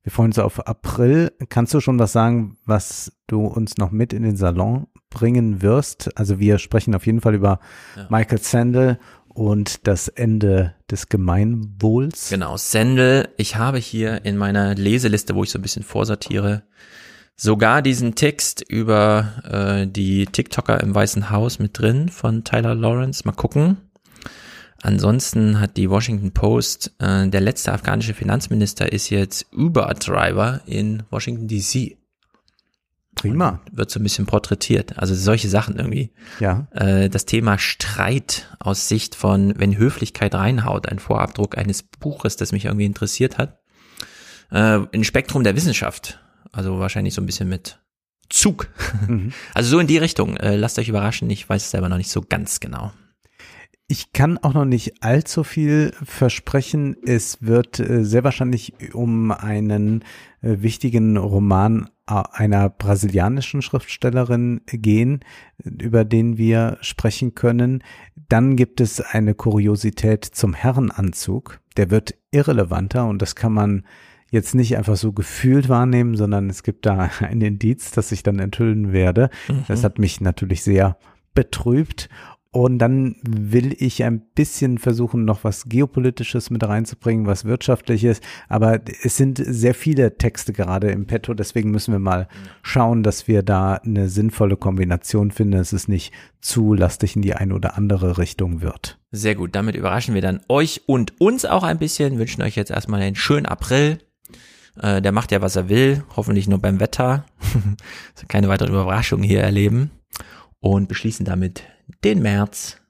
Wir 0.04 0.12
freuen 0.12 0.28
uns 0.28 0.40
auf 0.40 0.68
April. 0.68 1.34
Kannst 1.50 1.74
du 1.74 1.80
schon 1.80 1.98
was 1.98 2.12
sagen, 2.12 2.58
was 2.66 3.14
du 3.28 3.46
uns 3.46 3.78
noch 3.78 3.92
mit 3.92 4.14
in 4.14 4.24
den 4.24 4.36
Salon 4.36 4.88
bringen 5.10 5.62
wirst? 5.62 6.16
Also 6.18 6.40
wir 6.40 6.60
sprechen 6.60 6.94
auf 6.94 7.06
jeden 7.06 7.22
Fall 7.22 7.34
über 7.34 7.60
ja. 7.96 8.08
Michael 8.10 8.40
Sandel 8.40 9.00
und 9.36 9.86
das 9.86 10.08
Ende 10.08 10.74
des 10.90 11.10
Gemeinwohls. 11.10 12.30
Genau, 12.30 12.58
Sandel. 12.58 13.30
Ich 13.38 13.58
habe 13.58 13.78
hier 13.78 14.26
in 14.26 14.38
meiner 14.38 14.74
Leseliste, 14.74 15.36
wo 15.36 15.44
ich 15.44 15.52
so 15.52 15.60
ein 15.60 15.62
bisschen 15.62 15.84
vorsortiere, 15.84 16.64
sogar 17.36 17.82
diesen 17.82 18.16
Text 18.16 18.64
über 18.68 19.34
äh, 19.44 19.88
die 19.88 20.26
TikToker 20.26 20.82
im 20.82 20.96
Weißen 20.96 21.30
Haus 21.30 21.60
mit 21.60 21.78
drin 21.78 22.10
von 22.10 22.44
Tyler 22.44 22.74
Lawrence. 22.74 23.24
Mal 23.26 23.34
gucken. 23.34 23.78
Ansonsten 24.82 25.60
hat 25.60 25.78
die 25.78 25.90
Washington 25.90 26.32
Post, 26.32 26.94
äh, 27.00 27.28
der 27.28 27.42
letzte 27.42 27.74
afghanische 27.74 28.14
Finanzminister 28.14 28.92
ist 28.92 29.10
jetzt 29.10 29.48
Uber-Driver 29.54 30.62
in 30.66 31.04
Washington 31.10 31.48
DC. 31.48 31.98
Prima. 33.16 33.62
Wird 33.72 33.90
so 33.90 34.00
ein 34.00 34.04
bisschen 34.04 34.26
porträtiert. 34.26 34.98
Also 35.00 35.16
solche 35.16 35.50
Sachen 35.50 35.78
irgendwie. 35.78 36.12
Ja. 36.40 36.68
Äh, 36.72 37.10
das 37.10 37.26
Thema 37.26 37.58
Streit 37.58 38.56
aus 38.60 38.88
Sicht 38.88 39.16
von, 39.16 39.54
wenn 39.58 39.78
Höflichkeit 39.78 40.36
reinhaut, 40.36 40.88
ein 40.90 41.00
Vorabdruck 41.00 41.58
eines 41.58 41.84
Buches, 41.84 42.36
das 42.36 42.52
mich 42.52 42.66
irgendwie 42.66 42.86
interessiert 42.86 43.38
hat. 43.38 43.60
Äh, 44.52 44.80
Ein 44.94 45.04
Spektrum 45.04 45.44
der 45.44 45.56
Wissenschaft. 45.56 46.20
Also 46.52 46.80
wahrscheinlich 46.80 47.14
so 47.14 47.22
ein 47.22 47.26
bisschen 47.26 47.50
mit 47.50 47.80
Zug. 48.30 48.70
Mhm. 49.08 49.32
Also 49.54 49.70
so 49.70 49.80
in 49.80 49.88
die 49.88 49.98
Richtung. 49.98 50.38
Äh, 50.38 50.56
lasst 50.56 50.78
euch 50.78 50.90
überraschen. 50.90 51.30
Ich 51.30 51.48
weiß 51.48 51.64
es 51.64 51.72
selber 51.72 51.90
noch 51.90 51.98
nicht 51.98 52.12
so 52.12 52.22
ganz 52.22 52.60
genau. 52.60 52.92
Ich 53.88 54.14
kann 54.14 54.40
auch 54.40 54.56
noch 54.56 54.66
nicht 54.66 55.04
allzu 55.04 55.44
viel 55.44 55.94
versprechen. 56.04 56.98
Es 57.06 57.44
wird 57.44 57.80
äh, 57.80 58.04
sehr 58.04 58.24
wahrscheinlich 58.24 58.74
um 58.96 59.30
einen 59.30 60.04
äh, 60.42 60.58
wichtigen 60.62 61.18
Roman 61.18 61.90
äh, 62.10 62.24
einer 62.32 62.70
brasilianischen 62.70 63.62
Schriftstellerin 63.62 64.62
gehen, 64.66 65.20
über 65.64 66.04
den 66.04 66.40
wir 66.40 66.80
sprechen 66.82 67.36
können. 67.36 67.84
Dann 68.16 68.56
gibt 68.56 68.82
es 68.82 69.02
eine 69.02 69.36
Kuriosität 69.36 70.26
zum 70.26 70.56
Herrenanzug. 70.56 71.60
Der 71.78 71.92
wird 71.92 72.16
irrelevanter 72.32 73.08
und 73.08 73.22
das 73.22 73.36
kann 73.36 73.54
man 73.54 73.86
jetzt 74.32 74.56
nicht 74.56 74.78
einfach 74.78 74.96
so 74.96 75.14
gefühlt 75.14 75.70
wahrnehmen, 75.70 76.16
sondern 76.16 76.50
es 76.50 76.64
gibt 76.64 76.88
da 76.88 77.12
ein 77.20 77.42
Indiz, 77.42 77.92
das 77.92 78.12
ich 78.12 78.24
dann 78.24 78.40
enthüllen 78.40 78.94
werde. 78.94 79.30
Mhm. 79.48 79.66
Das 79.68 79.84
hat 79.84 80.00
mich 80.00 80.22
natürlich 80.22 80.64
sehr 80.64 80.98
betrübt. 81.36 82.10
Und 82.56 82.80
dann 82.80 83.18
will 83.22 83.76
ich 83.80 84.02
ein 84.06 84.22
bisschen 84.34 84.78
versuchen, 84.78 85.26
noch 85.26 85.44
was 85.44 85.66
Geopolitisches 85.66 86.52
mit 86.52 86.64
reinzubringen, 86.64 87.26
was 87.26 87.44
Wirtschaftliches. 87.44 88.22
Aber 88.48 88.80
es 89.04 89.18
sind 89.18 89.44
sehr 89.46 89.76
viele 89.76 90.18
Texte 90.18 90.54
gerade 90.54 90.90
im 90.90 91.06
Petto. 91.06 91.34
Deswegen 91.34 91.72
müssen 91.72 91.92
wir 91.92 92.00
mal 92.00 92.30
schauen, 92.62 93.04
dass 93.04 93.28
wir 93.28 93.44
da 93.44 93.74
eine 93.74 94.08
sinnvolle 94.08 94.56
Kombination 94.56 95.32
finden, 95.32 95.58
dass 95.58 95.74
es 95.74 95.90
nicht 95.90 96.14
zu 96.40 96.74
lastig 96.74 97.18
in 97.18 97.24
die 97.24 97.34
eine 97.34 97.54
oder 97.54 97.78
andere 97.78 98.18
Richtung 98.18 98.62
wird. 98.62 99.00
Sehr 99.12 99.36
gut. 99.36 99.54
Damit 99.54 99.76
überraschen 99.76 100.16
wir 100.16 100.22
dann 100.22 100.40
euch 100.48 100.84
und 100.86 101.20
uns 101.20 101.44
auch 101.44 101.64
ein 101.64 101.78
bisschen. 101.78 102.20
Wünschen 102.20 102.42
euch 102.42 102.56
jetzt 102.56 102.72
erstmal 102.72 103.02
einen 103.02 103.18
schönen 103.18 103.48
April. 103.48 104.00
Äh, 104.82 105.02
der 105.02 105.12
macht 105.12 105.34
ja, 105.34 105.42
was 105.42 105.58
er 105.58 105.68
will. 105.68 106.06
Hoffentlich 106.16 106.48
nur 106.48 106.60
beim 106.60 106.80
Wetter. 106.80 107.26
Keine 108.30 108.48
weiteren 108.48 108.72
Überraschungen 108.72 109.26
hier 109.26 109.42
erleben. 109.42 109.92
Und 110.66 110.88
beschließen 110.88 111.28
damit 111.28 111.62
den 112.04 112.24
März. 112.24 112.82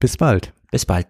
Bis 0.00 0.16
bald. 0.16 0.54
Bis 0.70 0.86
bald. 0.86 1.06